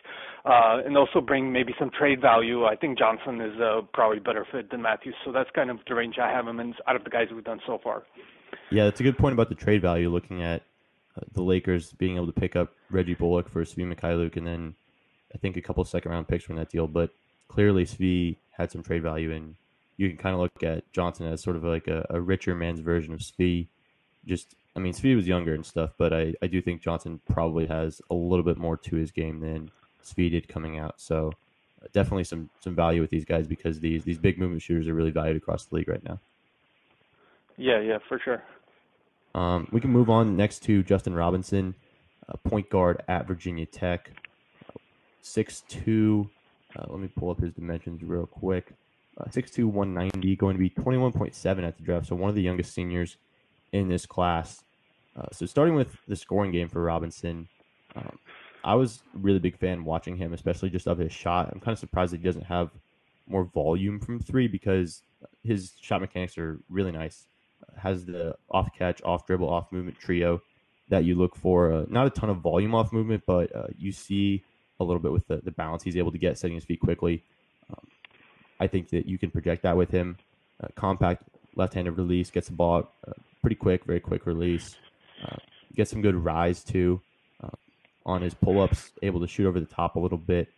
uh, 0.44 0.80
and 0.84 0.96
also 0.96 1.20
bring 1.20 1.52
maybe 1.52 1.74
some 1.78 1.90
trade 1.90 2.20
value, 2.20 2.64
I 2.64 2.76
think 2.76 2.98
Johnson 2.98 3.40
is 3.40 3.60
uh, 3.60 3.82
probably 3.92 4.20
better 4.20 4.46
fit 4.50 4.70
than 4.70 4.82
Matthews. 4.82 5.14
So 5.24 5.32
that's 5.32 5.50
kind 5.54 5.70
of 5.70 5.78
the 5.86 5.94
range 5.94 6.16
I 6.18 6.30
have 6.30 6.46
him 6.46 6.60
in 6.60 6.74
out 6.88 6.96
of 6.96 7.04
the 7.04 7.10
guys 7.10 7.28
we've 7.34 7.44
done 7.44 7.60
so 7.66 7.78
far. 7.82 8.04
Yeah, 8.70 8.84
that's 8.84 9.00
a 9.00 9.02
good 9.02 9.18
point 9.18 9.34
about 9.34 9.48
the 9.48 9.54
trade 9.54 9.82
value. 9.82 10.08
Looking 10.08 10.42
at 10.42 10.62
uh, 11.16 11.22
the 11.32 11.42
Lakers 11.42 11.92
being 11.92 12.16
able 12.16 12.26
to 12.26 12.32
pick 12.32 12.56
up 12.56 12.72
Reggie 12.90 13.14
Bullock 13.14 13.48
for 13.48 13.62
Svi 13.64 13.92
Mykhailiuk, 13.92 14.36
and 14.36 14.46
then 14.46 14.74
I 15.34 15.38
think 15.38 15.56
a 15.56 15.60
couple 15.60 15.84
second 15.84 16.12
round 16.12 16.28
picks 16.28 16.44
from 16.44 16.56
that 16.56 16.70
deal, 16.70 16.86
but 16.86 17.10
clearly 17.48 17.84
Svi 17.84 18.36
had 18.56 18.70
some 18.70 18.82
trade 18.82 19.02
value 19.02 19.32
and 19.32 19.54
you 19.96 20.08
can 20.08 20.18
kind 20.18 20.34
of 20.34 20.40
look 20.40 20.62
at 20.62 20.90
Johnson 20.92 21.26
as 21.26 21.42
sort 21.42 21.56
of 21.56 21.64
like 21.64 21.88
a, 21.88 22.06
a 22.10 22.20
richer 22.20 22.54
man's 22.54 22.80
version 22.80 23.14
of 23.14 23.20
Svi. 23.20 23.66
Just, 24.26 24.54
I 24.74 24.80
mean, 24.80 24.92
Svi 24.92 25.16
was 25.16 25.26
younger 25.26 25.54
and 25.54 25.64
stuff, 25.64 25.90
but 25.96 26.12
I, 26.12 26.34
I 26.42 26.46
do 26.46 26.60
think 26.60 26.82
Johnson 26.82 27.20
probably 27.30 27.66
has 27.66 28.02
a 28.10 28.14
little 28.14 28.44
bit 28.44 28.58
more 28.58 28.76
to 28.76 28.96
his 28.96 29.10
game 29.10 29.40
than 29.40 29.70
Svi 30.04 30.30
did 30.30 30.48
coming 30.48 30.78
out. 30.78 31.00
So 31.00 31.32
definitely 31.92 32.24
some 32.24 32.50
some 32.60 32.74
value 32.74 33.00
with 33.00 33.10
these 33.10 33.24
guys 33.24 33.46
because 33.46 33.80
these 33.80 34.04
these 34.04 34.18
big 34.18 34.38
movement 34.38 34.62
shooters 34.62 34.88
are 34.88 34.94
really 34.94 35.10
valued 35.10 35.36
across 35.36 35.64
the 35.64 35.76
league 35.76 35.88
right 35.88 36.02
now. 36.04 36.18
Yeah, 37.56 37.80
yeah, 37.80 37.98
for 38.08 38.18
sure. 38.18 38.42
Um, 39.34 39.68
we 39.70 39.80
can 39.80 39.90
move 39.90 40.10
on 40.10 40.36
next 40.36 40.60
to 40.64 40.82
Justin 40.82 41.14
Robinson, 41.14 41.74
point 42.44 42.70
guard 42.70 43.02
at 43.08 43.26
Virginia 43.26 43.66
Tech, 43.66 44.10
six 45.22 45.62
two. 45.68 46.30
Uh, 46.76 46.84
let 46.88 47.00
me 47.00 47.08
pull 47.08 47.30
up 47.30 47.40
his 47.40 47.52
dimensions 47.52 48.02
real 48.02 48.26
quick. 48.26 48.72
Uh, 49.18 49.24
6'2", 49.24 49.64
190, 49.64 50.36
going 50.36 50.54
to 50.54 50.58
be 50.58 50.70
21.7 50.70 51.66
at 51.66 51.76
the 51.76 51.82
draft. 51.82 52.06
So 52.06 52.16
one 52.16 52.28
of 52.28 52.34
the 52.34 52.42
youngest 52.42 52.74
seniors 52.74 53.16
in 53.72 53.88
this 53.88 54.04
class. 54.04 54.62
Uh, 55.16 55.26
so 55.32 55.46
starting 55.46 55.74
with 55.74 55.96
the 56.06 56.16
scoring 56.16 56.52
game 56.52 56.68
for 56.68 56.82
Robinson, 56.82 57.48
um, 57.94 58.18
I 58.62 58.74
was 58.74 59.00
a 59.14 59.18
really 59.18 59.38
big 59.38 59.56
fan 59.56 59.84
watching 59.84 60.16
him, 60.16 60.32
especially 60.32 60.68
just 60.68 60.86
of 60.86 60.98
his 60.98 61.12
shot. 61.12 61.50
I'm 61.52 61.60
kind 61.60 61.72
of 61.72 61.78
surprised 61.78 62.12
that 62.12 62.18
he 62.18 62.24
doesn't 62.24 62.46
have 62.46 62.70
more 63.26 63.44
volume 63.44 63.98
from 64.00 64.20
three 64.20 64.48
because 64.48 65.02
his 65.42 65.72
shot 65.80 66.00
mechanics 66.00 66.36
are 66.36 66.60
really 66.68 66.92
nice. 66.92 67.26
Has 67.76 68.04
the 68.04 68.36
off 68.50 68.68
catch, 68.76 69.00
off 69.02 69.26
dribble, 69.26 69.48
off 69.48 69.72
movement 69.72 69.98
trio 69.98 70.42
that 70.88 71.04
you 71.04 71.14
look 71.14 71.36
for. 71.36 71.72
Uh, 71.72 71.84
not 71.88 72.06
a 72.06 72.10
ton 72.10 72.28
of 72.28 72.38
volume 72.38 72.74
off 72.74 72.92
movement, 72.92 73.22
but 73.26 73.54
uh, 73.54 73.68
you 73.78 73.92
see 73.92 74.44
a 74.80 74.84
little 74.84 75.00
bit 75.00 75.12
with 75.12 75.26
the, 75.28 75.36
the 75.38 75.50
balance 75.50 75.82
he's 75.82 75.96
able 75.96 76.12
to 76.12 76.18
get, 76.18 76.38
setting 76.38 76.56
his 76.56 76.64
feet 76.64 76.80
quickly. 76.80 77.22
Um, 77.70 77.86
I 78.60 78.66
think 78.66 78.90
that 78.90 79.06
you 79.06 79.18
can 79.18 79.30
project 79.30 79.62
that 79.62 79.76
with 79.76 79.90
him. 79.90 80.16
Uh, 80.62 80.68
compact 80.74 81.22
left-handed 81.54 81.92
release, 81.92 82.30
gets 82.30 82.48
the 82.48 82.54
ball 82.54 82.88
uh, 83.06 83.12
pretty 83.40 83.56
quick, 83.56 83.84
very 83.84 84.00
quick 84.00 84.26
release. 84.26 84.76
Uh, 85.22 85.36
gets 85.74 85.90
some 85.90 86.02
good 86.02 86.14
rise 86.14 86.62
too 86.62 87.00
uh, 87.42 87.48
on 88.04 88.22
his 88.22 88.34
pull-ups, 88.34 88.90
able 89.02 89.20
to 89.20 89.26
shoot 89.26 89.46
over 89.46 89.60
the 89.60 89.66
top 89.66 89.96
a 89.96 89.98
little 89.98 90.18
bit. 90.18 90.48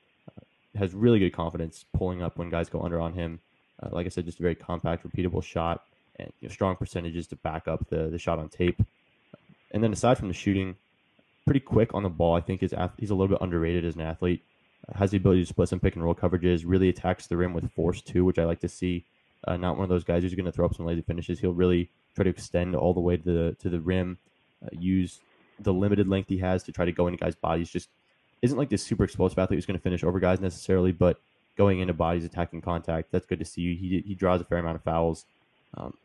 has 0.76 0.94
really 0.94 1.18
good 1.18 1.32
confidence 1.32 1.84
pulling 1.92 2.22
up 2.22 2.38
when 2.38 2.50
guys 2.50 2.68
go 2.68 2.82
under 2.82 3.00
on 3.00 3.12
him. 3.12 3.40
like 3.90 4.06
I 4.06 4.08
said, 4.08 4.24
just 4.24 4.40
a 4.40 4.42
very 4.42 4.54
compact, 4.54 5.06
repeatable 5.06 5.42
shot 5.42 5.84
and 6.18 6.32
you 6.40 6.48
know, 6.48 6.52
strong 6.52 6.76
percentages 6.76 7.26
to 7.28 7.36
back 7.36 7.68
up 7.68 7.88
the 7.88 8.08
the 8.08 8.18
shot 8.18 8.38
on 8.38 8.48
tape. 8.48 8.82
And 9.70 9.82
then 9.82 9.92
aside 9.92 10.18
from 10.18 10.28
the 10.28 10.34
shooting, 10.34 10.76
pretty 11.48 11.60
quick 11.60 11.94
on 11.94 12.02
the 12.02 12.10
ball. 12.10 12.34
I 12.34 12.40
think 12.40 12.60
his 12.60 12.74
he's 12.98 13.10
a 13.10 13.14
little 13.14 13.34
bit 13.34 13.42
underrated 13.42 13.84
as 13.84 13.94
an 13.94 14.02
athlete. 14.02 14.44
Has 14.94 15.10
the 15.10 15.16
ability 15.16 15.42
to 15.42 15.46
split 15.46 15.68
some 15.68 15.80
pick 15.80 15.94
and 15.94 16.04
roll 16.04 16.14
coverages. 16.14 16.62
Really 16.64 16.88
attacks 16.88 17.26
the 17.26 17.36
rim 17.36 17.54
with 17.54 17.70
force 17.72 18.00
too, 18.02 18.24
which 18.24 18.38
I 18.38 18.44
like 18.44 18.60
to 18.60 18.68
see. 18.68 19.04
Uh, 19.46 19.56
not 19.56 19.76
one 19.76 19.84
of 19.84 19.88
those 19.88 20.04
guys 20.04 20.22
who's 20.22 20.34
going 20.34 20.46
to 20.46 20.52
throw 20.52 20.66
up 20.66 20.74
some 20.74 20.86
lazy 20.86 21.02
finishes. 21.02 21.40
He'll 21.40 21.52
really 21.52 21.88
try 22.14 22.24
to 22.24 22.30
extend 22.30 22.74
all 22.74 22.92
the 22.92 23.00
way 23.00 23.16
to 23.16 23.22
the 23.22 23.56
to 23.60 23.70
the 23.70 23.80
rim. 23.80 24.18
Uh, 24.62 24.68
use 24.72 25.20
the 25.60 25.72
limited 25.72 26.08
length 26.08 26.28
he 26.28 26.38
has 26.38 26.62
to 26.64 26.72
try 26.72 26.84
to 26.84 26.92
go 26.92 27.06
into 27.06 27.18
guys' 27.18 27.34
bodies. 27.34 27.70
Just 27.70 27.88
isn't 28.42 28.58
like 28.58 28.68
this 28.68 28.82
super 28.82 29.04
explosive 29.04 29.38
athlete 29.38 29.56
who's 29.56 29.66
going 29.66 29.78
to 29.78 29.82
finish 29.82 30.04
over 30.04 30.20
guys 30.20 30.40
necessarily, 30.40 30.92
but 30.92 31.18
going 31.56 31.80
into 31.80 31.94
bodies, 31.94 32.24
attacking 32.24 32.60
contact. 32.60 33.10
That's 33.10 33.26
good 33.26 33.38
to 33.38 33.44
see. 33.44 33.74
He 33.74 34.02
he 34.06 34.14
draws 34.14 34.40
a 34.40 34.44
fair 34.44 34.58
amount 34.58 34.76
of 34.76 34.82
fouls. 34.82 35.24
Um, 35.76 35.96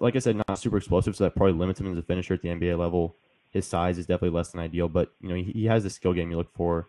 like 0.00 0.16
I 0.16 0.18
said, 0.18 0.36
not 0.36 0.58
super 0.58 0.76
explosive, 0.76 1.16
so 1.16 1.24
that 1.24 1.34
probably 1.34 1.54
limits 1.54 1.80
him 1.80 1.92
as 1.92 1.98
a 1.98 2.02
finisher 2.02 2.34
at 2.34 2.42
the 2.42 2.48
NBA 2.48 2.78
level. 2.78 3.14
His 3.56 3.66
size 3.66 3.96
is 3.96 4.04
definitely 4.04 4.36
less 4.36 4.50
than 4.50 4.60
ideal, 4.60 4.86
but 4.86 5.12
you 5.22 5.30
know 5.30 5.34
he, 5.34 5.44
he 5.44 5.64
has 5.64 5.82
the 5.82 5.88
skill 5.88 6.12
game 6.12 6.30
you 6.30 6.36
look 6.36 6.52
for 6.52 6.86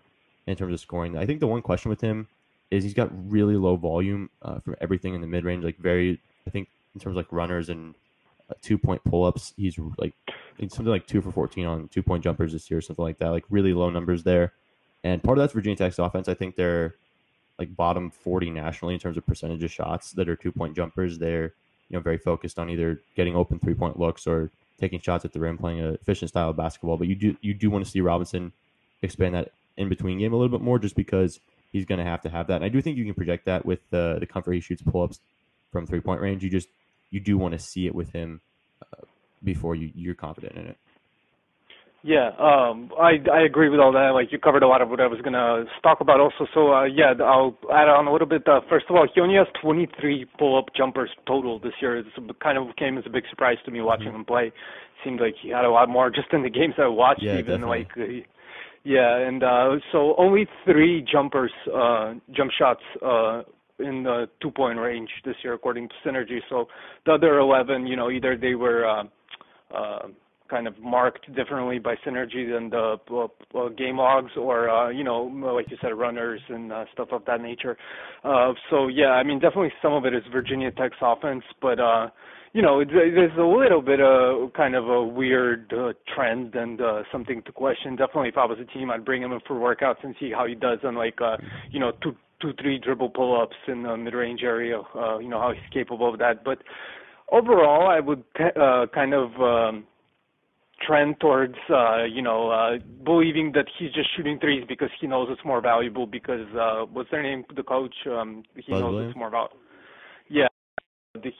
in 0.48 0.58
terms 0.58 0.74
of 0.74 0.82
scoring. 0.82 1.18
I 1.18 1.26
think 1.26 1.40
the 1.40 1.48
one 1.48 1.62
question 1.62 1.90
with 1.90 2.02
him 2.02 2.28
is 2.70 2.84
he's 2.84 2.94
got 2.94 3.10
really 3.32 3.56
low 3.56 3.78
volume 3.78 4.30
uh, 4.42 4.60
everything 4.82 5.14
in 5.14 5.22
the 5.22 5.28
mid 5.28 5.46
range, 5.46 5.64
like 5.64 5.78
very. 5.78 6.20
I 6.46 6.50
think 6.50 6.68
in 6.94 7.00
terms 7.00 7.14
of 7.14 7.18
like 7.18 7.32
runners 7.32 7.70
and 7.70 7.96
uh, 8.50 8.54
two 8.62 8.78
point 8.78 9.02
pull 9.06 9.24
ups, 9.24 9.54
he's 9.56 9.80
like 9.98 10.14
something 10.60 10.88
like 10.88 11.08
two 11.08 11.22
for 11.22 11.32
fourteen 11.32 11.66
on 11.66 11.88
two 11.88 12.04
point 12.04 12.22
jumpers 12.22 12.52
this 12.52 12.70
year, 12.70 12.82
something 12.82 13.04
like 13.04 13.20
that. 13.20 13.30
Like 13.30 13.46
really 13.50 13.74
low 13.74 13.90
numbers 13.90 14.24
there, 14.24 14.52
and 15.06 15.24
part 15.24 15.38
of 15.38 15.44
that's 15.44 15.54
Virginia 15.54 15.78
Tech's 15.78 16.00
offense. 16.00 16.28
I 16.28 16.34
think 16.34 16.58
they're 16.58 16.96
like 17.58 17.76
bottom 17.78 18.12
forty 18.12 18.50
nationally 18.50 18.94
in 18.94 19.00
terms 19.00 19.16
of 19.16 19.26
percentage 19.26 19.64
of 19.64 19.72
shots 19.72 20.12
that 20.12 20.28
are 20.28 20.36
two 20.36 20.52
point 20.52 20.76
jumpers. 20.76 21.18
They're 21.18 21.54
you 21.88 21.96
know 21.96 22.02
very 22.02 22.18
focused 22.18 22.60
on 22.60 22.70
either 22.70 23.00
getting 23.16 23.38
open 23.38 23.58
three 23.58 23.74
point 23.74 23.98
looks 23.98 24.28
or 24.28 24.52
taking 24.80 25.00
shots 25.00 25.26
at 25.26 25.34
the 25.34 25.40
rim, 25.40 25.58
playing 25.58 25.80
an 25.80 25.94
efficient 25.96 26.30
style 26.30 26.50
of 26.50 26.58
basketball. 26.58 26.98
But 26.98 27.08
you 27.08 27.16
do 27.16 27.38
you 27.42 27.54
do 27.54 27.70
want 27.70 27.86
to 27.86 27.92
see 27.92 28.02
Robinson 28.02 28.54
expand 29.02 29.36
that 29.36 29.52
in 29.76 29.90
between 29.90 30.20
game 30.20 30.34
a 30.34 30.36
little 30.36 30.56
bit 30.56 30.64
more, 30.64 30.80
just 30.80 30.96
because 30.96 31.40
he's 31.72 31.86
going 31.86 32.00
to 32.00 32.06
have 32.06 32.22
to 32.22 32.30
have 32.30 32.48
that. 32.48 32.58
And 32.58 32.66
I 32.66 32.70
do 32.70 32.82
think 32.82 32.98
you 32.98 33.06
can 33.06 33.14
project 33.14 33.46
that 33.46 33.66
with 33.66 33.80
the 33.90 34.18
the 34.20 34.26
comfort 34.26 34.54
he 34.54 34.60
shoots 34.60 34.82
pull 34.82 35.04
ups 35.04 35.20
from 35.72 35.86
three 35.86 36.02
point 36.02 36.22
range. 36.22 36.44
You 36.44 36.50
just 36.50 36.70
you 37.10 37.20
do 37.20 37.38
want 37.38 37.54
to 37.54 37.60
see 37.60 37.88
it 37.88 37.96
with 37.96 38.12
him 38.12 38.42
uh, 38.82 39.06
before 39.44 39.76
you 39.76 39.92
you're 39.96 40.16
confident 40.16 40.56
in 40.56 40.68
it. 40.68 40.78
Yeah, 42.04 42.30
um, 42.38 42.92
I 43.00 43.18
I 43.32 43.42
agree 43.42 43.70
with 43.70 43.80
all 43.80 43.92
that. 43.92 44.12
Like 44.14 44.32
you 44.32 44.40
covered 44.40 44.64
a 44.64 44.68
lot 44.68 44.82
of 44.82 44.90
what 44.90 45.02
I 45.02 45.08
was 45.08 45.20
gonna 45.22 45.66
talk 45.82 46.00
about 46.00 46.20
also. 46.20 46.46
So 46.54 46.74
uh, 46.74 46.84
yeah, 46.86 47.14
I'll 47.20 47.58
add 47.74 47.90
on 47.90 48.08
a 48.08 48.12
little 48.12 48.28
bit. 48.28 48.48
Uh, 48.48 48.62
first 48.70 48.86
of 48.90 48.96
all, 48.96 49.08
he 49.14 49.20
only 49.20 49.36
has 49.36 49.48
23 49.62 50.26
pull-up 50.38 50.66
jumpers 50.76 51.10
total 51.26 51.60
this 51.60 51.74
year. 51.82 51.98
It 51.98 52.06
kind 52.42 52.58
of 52.58 52.76
came 52.76 52.98
as 52.98 53.04
a 53.08 53.10
big 53.10 53.24
surprise 53.30 53.58
to 53.66 53.72
me 53.72 53.82
watching 53.82 54.08
mm-hmm. 54.08 54.18
him 54.18 54.26
play. 54.26 54.52
Seemed 55.04 55.20
like 55.20 55.36
he 55.42 55.50
had 55.50 55.66
a 55.66 55.70
lot 55.70 55.90
more 55.90 56.10
just 56.10 56.28
in 56.34 56.44
the 56.44 56.50
games 56.50 56.76
I 56.78 56.88
watched. 56.88 57.24
Yeah, 57.24 57.40
even 57.40 57.62
definitely. 57.62 57.88
like, 57.96 57.98
uh, 57.98 58.28
yeah, 58.84 59.18
and 59.18 59.44
uh, 59.44 59.72
so 59.92 60.16
only 60.18 60.48
three 60.66 61.06
jumpers, 61.12 61.52
uh, 61.76 62.14
jump 62.32 62.52
shots. 62.58 62.82
Uh, 63.04 63.42
in 63.80 64.02
the 64.02 64.28
two 64.42 64.50
point 64.50 64.80
range 64.80 65.10
this 65.24 65.36
year 65.44 65.54
according 65.54 65.88
to 65.88 65.94
synergy 66.04 66.40
so 66.50 66.68
the 67.06 67.12
other 67.12 67.38
11 67.38 67.86
you 67.86 67.96
know 67.96 68.10
either 68.10 68.36
they 68.36 68.56
were 68.56 68.88
uh, 68.88 69.04
uh 69.72 70.08
kind 70.50 70.68
of 70.68 70.78
marked 70.80 71.34
differently 71.36 71.80
by 71.80 71.96
synergy 72.06 72.52
than 72.52 72.70
the 72.70 72.98
uh, 73.12 73.58
uh, 73.58 73.70
game 73.70 73.98
logs 73.98 74.32
or 74.38 74.70
uh, 74.70 74.90
you 74.90 75.04
know 75.04 75.24
like 75.56 75.70
you 75.70 75.78
said 75.82 75.90
runners 75.90 76.42
and 76.50 76.72
stuff 76.94 77.10
of 77.12 77.24
that 77.26 77.42
nature. 77.42 77.78
So 78.24 78.88
yeah 78.88 79.12
i 79.12 79.24
mean 79.24 79.40
definitely 79.40 79.72
some 79.82 79.94
of 79.94 80.06
it 80.06 80.14
is 80.14 80.24
virginia 80.32 80.72
tech's 80.72 80.98
offense 81.02 81.44
but 81.62 81.78
you 82.54 82.62
know 82.62 82.84
there's 82.84 83.38
a 83.38 83.42
little 83.42 83.82
bit 83.82 84.00
of 84.00 84.54
kind 84.54 84.76
of 84.76 84.88
a 84.88 85.04
weird 85.04 85.74
trend 86.14 86.56
and 86.56 86.80
something 87.12 87.42
to 87.44 87.52
question. 87.52 87.96
Definitely 87.96 88.30
if 88.30 88.38
i 88.38 88.46
was 88.46 88.58
a 88.60 88.66
team 88.78 88.92
i'd 88.92 89.06
bring 89.06 89.22
him 89.22 89.32
in 89.32 89.40
for 89.48 89.56
workouts 89.56 90.04
and 90.04 90.16
see 90.20 90.32
how 90.32 90.46
he 90.46 90.56
does 90.56 90.80
on 90.84 90.96
like 90.96 91.20
you 91.72 91.80
know 91.80 91.92
two 92.02 92.16
two 92.42 92.54
three 92.62 92.78
dribble 92.78 93.10
pull 93.10 93.40
ups 93.40 93.56
in 93.68 93.84
the 93.84 93.98
mid 93.98 94.14
range 94.14 94.42
area 94.44 94.82
you 95.22 95.30
know 95.30 95.40
how 95.40 95.52
he's 95.52 95.74
capable 95.74 96.12
of 96.12 96.20
that. 96.20 96.44
But 96.44 96.60
overall 97.32 97.90
i 97.90 98.00
would 98.00 98.24
kind 98.94 99.14
of 99.14 99.32
um 99.42 99.86
trend 100.86 101.20
towards 101.20 101.56
uh 101.70 102.04
you 102.04 102.22
know 102.22 102.50
uh 102.50 102.78
believing 103.04 103.52
that 103.54 103.66
he's 103.78 103.92
just 103.92 104.10
shooting 104.16 104.38
threes 104.40 104.64
because 104.68 104.90
he 105.00 105.08
knows 105.08 105.28
it's 105.32 105.44
more 105.46 105.62
valuable 105.62 106.06
because 106.06 106.48
uh 106.60 106.86
what's 106.92 107.10
their 107.12 107.24
name? 107.24 107.44
The 107.56 107.64
coach 107.64 107.96
um 108.12 108.44
he 108.56 108.74
Buzz 108.74 108.80
knows 108.80 108.94
Williams? 108.94 109.10
it's 109.10 109.18
more 109.18 109.28
about 109.28 109.52
yeah 110.30 110.48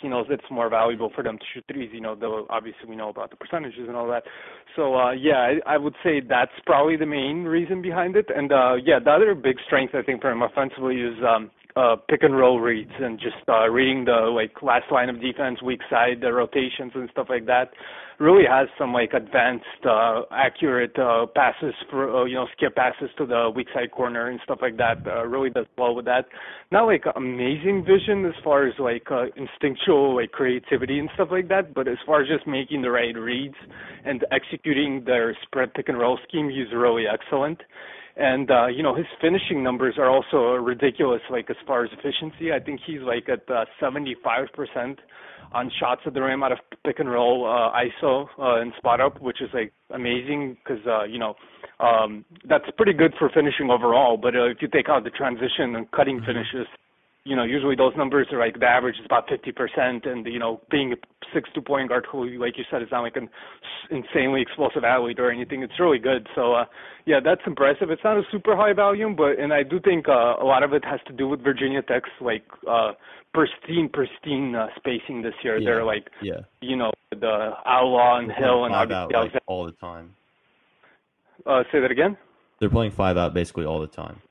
he 0.02 0.08
knows 0.08 0.26
it's 0.30 0.44
more 0.50 0.70
valuable 0.70 1.12
for 1.14 1.24
them 1.24 1.38
to 1.38 1.44
shoot 1.54 1.64
threes 1.72 1.90
you 1.94 2.02
know 2.02 2.16
though 2.16 2.48
obviously 2.50 2.90
we 2.90 2.96
know 2.96 3.10
about 3.10 3.30
the 3.30 3.36
percentages 3.36 3.88
and 3.88 3.96
all 3.96 4.08
that. 4.08 4.24
So 4.76 4.96
uh 4.96 5.12
yeah 5.12 5.38
I, 5.68 5.76
I 5.76 5.78
would 5.78 5.96
say 6.04 6.20
that's 6.20 6.52
probably 6.66 6.98
the 6.98 7.06
main 7.06 7.44
reason 7.44 7.82
behind 7.82 8.16
it. 8.16 8.26
And 8.36 8.52
uh 8.52 8.76
yeah 8.84 9.00
the 9.00 9.12
other 9.12 9.36
big 9.36 9.58
strength 9.66 9.94
I 9.94 10.02
think 10.02 10.22
for 10.22 10.32
him 10.32 10.42
offensively 10.42 10.96
is 11.02 11.16
um 11.28 11.52
uh, 11.78 11.96
pick 12.10 12.24
and 12.24 12.36
roll 12.36 12.60
reads 12.60 12.92
and 13.00 13.20
just 13.20 13.36
uh, 13.48 13.68
reading 13.70 14.06
the 14.06 14.32
like 14.34 14.64
last 14.64 14.92
line 14.92 15.10
of 15.10 15.22
defense, 15.22 15.62
weak 15.62 15.82
side, 15.90 16.22
the 16.22 16.34
rotations 16.34 16.92
and 16.96 17.08
stuff 17.12 17.28
like 17.30 17.46
that. 17.46 17.70
Really 18.20 18.46
has 18.50 18.68
some 18.80 18.94
like 18.94 19.14
advanced, 19.14 19.86
uh, 19.86 20.24
accurate 20.32 20.98
uh, 20.98 21.28
passes 21.36 21.76
for 21.92 22.22
uh, 22.22 22.26
you 22.26 22.34
know 22.34 22.48
skip 22.58 22.76
passes 22.76 23.12
to 23.20 23.28
the 23.28 23.52
weak 23.56 23.68
side 23.76 23.92
corner 23.92 24.30
and 24.30 24.40
stuff 24.44 24.58
like 24.60 24.76
that. 24.78 25.06
Uh, 25.06 25.24
really 25.28 25.52
does 25.52 25.68
well 25.78 25.94
with 25.94 26.06
that. 26.06 26.26
Not 26.72 26.86
like 26.86 27.04
amazing 27.16 27.86
vision 27.86 28.26
as 28.26 28.34
far 28.44 28.66
as 28.66 28.74
like 28.80 29.06
uh, 29.12 29.26
instinctual 29.36 30.16
like 30.16 30.32
creativity 30.32 30.98
and 30.98 31.10
stuff 31.14 31.28
like 31.30 31.48
that, 31.50 31.76
but 31.76 31.88
as 31.88 31.98
far 32.08 32.24
as 32.24 32.28
just 32.28 32.48
making 32.48 32.82
the 32.82 32.90
right 32.90 33.16
reads 33.16 33.56
and 34.04 34.26
executing 34.32 35.04
their 35.06 35.38
spread 35.44 35.76
pick 35.76 35.90
and 35.90 36.00
roll 36.00 36.18
scheme, 36.28 36.50
he's 36.50 36.74
really 36.74 37.04
excellent 37.08 37.62
and 38.18 38.50
uh, 38.50 38.68
you 38.68 38.84
know 38.84 38.96
his 38.96 39.06
finishing 39.22 39.64
numbers 39.64 39.96
are 39.98 40.10
also 40.10 40.56
ridiculous. 40.62 41.22
Like 41.30 41.50
as 41.50 41.56
far 41.66 41.84
as 41.84 41.92
efficiency, 41.94 42.52
I 42.52 42.60
think 42.60 42.80
he's 42.86 43.02
like 43.02 43.30
at 43.30 43.50
uh, 43.50 43.66
75% 43.82 44.98
on 45.54 45.72
shots 45.80 46.02
at 46.06 46.14
the 46.14 46.22
rim 46.22 46.44
out 46.44 46.52
of 46.52 46.58
pick 46.86 47.00
and 47.00 47.10
roll 47.10 47.46
uh, 47.46 47.72
ISO 47.78 48.26
uh, 48.40 48.62
and 48.62 48.74
spot 48.78 49.00
up, 49.00 49.22
which 49.22 49.42
is 49.42 49.50
like 49.54 49.72
amazing 49.94 50.58
because 50.64 50.84
uh, 50.88 51.04
you 51.04 51.20
know 51.20 51.36
um, 51.80 52.26
that's 52.50 52.66
pretty 52.76 52.94
good 52.94 53.14
for 53.20 53.30
finishing 53.34 53.70
overall. 53.70 54.18
But 54.18 54.36
uh, 54.36 54.46
if 54.46 54.58
you 54.62 54.68
take 54.68 54.90
out 54.90 55.04
the 55.04 55.12
transition 55.12 55.76
and 55.76 55.90
cutting 55.92 56.18
Mm-hmm. 56.18 56.26
finishes, 56.26 56.68
you 57.28 57.36
know, 57.36 57.44
usually 57.44 57.76
those 57.76 57.94
numbers 57.98 58.28
are 58.32 58.40
like 58.40 58.58
the 58.60 58.66
average 58.66 58.96
is 59.00 59.06
about 59.06 59.28
50%, 59.28 60.08
and 60.08 60.26
you 60.26 60.40
know, 60.40 60.62
being 60.72 60.94
a 60.94 60.96
six-two 61.34 61.62
point 61.62 61.90
guard 61.90 62.06
who, 62.10 62.26
like 62.40 62.58
you 62.58 62.64
said, 62.72 62.82
is 62.82 62.88
not 62.90 63.02
like 63.02 63.18
an 63.18 63.28
insanely 63.92 64.42
explosive 64.42 64.86
athlete 64.86 65.20
or 65.20 65.30
anything. 65.30 65.62
It's 65.62 65.78
really 65.78 66.00
good. 66.00 66.28
So, 66.36 66.54
uh, 66.54 66.66
yeah, 67.06 67.20
that's 67.24 67.42
impressive. 67.46 67.90
It's 67.92 68.04
not 68.04 68.18
a 68.18 68.24
super 68.32 68.56
high 68.56 68.72
volume, 68.72 69.16
but 69.16 69.38
and 69.40 69.52
I 69.54 69.64
do 69.64 69.80
think 69.80 70.08
uh, 70.08 70.36
a 70.42 70.46
lot 70.46 70.64
of 70.64 70.72
it 70.74 70.86
has 70.86 71.02
to 71.08 71.14
do 71.14 71.28
with 71.28 71.44
Virginia 71.44 71.82
Tech's 71.82 72.10
like 72.22 72.46
uh, 72.68 72.94
pristine, 73.34 73.90
pristine 73.92 74.56
uh, 74.56 74.68
spacing 74.78 75.22
this 75.22 75.34
year. 75.44 75.58
Yeah. 75.58 75.66
They're 75.70 75.84
like, 75.86 76.10
Yeah. 76.22 76.40
you 76.62 76.78
know, 76.78 76.92
the 77.12 77.52
Outlaw 77.66 78.20
and 78.20 78.30
They're 78.30 78.38
Hill 78.38 78.66
and 78.66 78.74
five 78.74 78.92
out 78.92 79.14
obviously 79.14 79.34
like, 79.36 79.44
all 79.48 79.66
the 79.66 79.74
time. 79.74 80.16
uh, 81.46 81.64
say 81.74 81.82
that 81.82 81.92
again. 81.92 82.16
They're 82.60 82.70
playing 82.70 82.92
five 82.92 83.18
out 83.18 83.34
basically 83.34 83.66
all 83.66 83.80
the 83.82 83.88
time. 83.88 84.22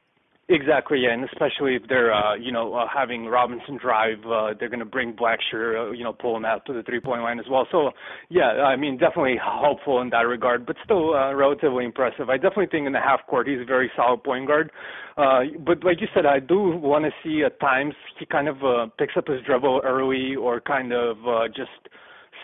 Exactly, 0.49 1.01
yeah, 1.01 1.13
and 1.13 1.25
especially 1.25 1.75
if 1.75 1.83
they're, 1.89 2.15
uh, 2.15 2.37
you 2.37 2.53
know, 2.53 2.73
uh, 2.73 2.87
having 2.87 3.27
Robinson 3.27 3.77
drive, 3.83 4.19
uh, 4.25 4.55
they're 4.57 4.69
going 4.69 4.79
to 4.79 4.85
bring 4.85 5.13
Blackshear, 5.13 5.89
uh, 5.89 5.91
you 5.91 6.05
know, 6.05 6.13
pull 6.13 6.37
him 6.37 6.45
out 6.45 6.65
to 6.67 6.73
the 6.73 6.85
three-point 6.85 7.21
line 7.23 7.41
as 7.41 7.47
well. 7.51 7.67
So, 7.73 7.91
yeah, 8.29 8.63
I 8.63 8.77
mean, 8.77 8.97
definitely 8.97 9.35
helpful 9.43 10.01
in 10.03 10.11
that 10.11 10.21
regard, 10.21 10.65
but 10.65 10.77
still 10.85 11.15
uh, 11.17 11.35
relatively 11.35 11.85
impressive. 11.85 12.31
I 12.31 12.37
definitely 12.37 12.69
think 12.71 12.87
in 12.87 12.93
the 12.93 13.01
half 13.01 13.27
court 13.27 13.49
he's 13.49 13.61
a 13.61 13.65
very 13.65 13.91
solid 13.97 14.23
point 14.23 14.47
guard. 14.47 14.71
Uh, 15.17 15.41
but 15.67 15.83
like 15.83 16.01
you 16.01 16.07
said, 16.15 16.27
I 16.27 16.39
do 16.39 16.77
want 16.77 17.05
to 17.07 17.11
see 17.25 17.43
at 17.43 17.59
times 17.59 17.95
he 18.17 18.25
kind 18.25 18.47
of 18.47 18.63
uh, 18.63 18.87
picks 18.99 19.15
up 19.17 19.27
his 19.27 19.43
dribble 19.43 19.81
early 19.83 20.37
or 20.37 20.61
kind 20.61 20.93
of 20.93 21.17
uh, 21.27 21.49
just 21.49 21.71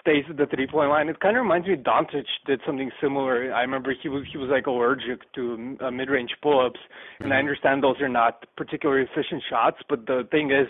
stays 0.02 0.24
at 0.28 0.36
the 0.36 0.46
three 0.46 0.66
point 0.66 0.90
line. 0.90 1.08
It 1.08 1.18
kind 1.20 1.36
of 1.36 1.42
reminds 1.42 1.66
me 1.66 1.76
Doncic 1.76 2.26
did 2.46 2.60
something 2.66 2.90
similar. 3.00 3.54
I 3.54 3.62
remember 3.62 3.94
he 4.00 4.08
was 4.08 4.24
he 4.30 4.38
was 4.38 4.50
like 4.50 4.66
allergic 4.66 5.20
to 5.34 5.76
uh, 5.80 5.90
mid 5.90 6.10
range 6.10 6.30
pull 6.42 6.64
ups, 6.64 6.80
and 7.20 7.32
I 7.32 7.38
understand 7.38 7.82
those 7.82 8.00
are 8.00 8.08
not 8.08 8.44
particularly 8.56 9.06
efficient 9.10 9.42
shots. 9.48 9.78
But 9.88 10.06
the 10.06 10.26
thing 10.30 10.50
is, 10.50 10.66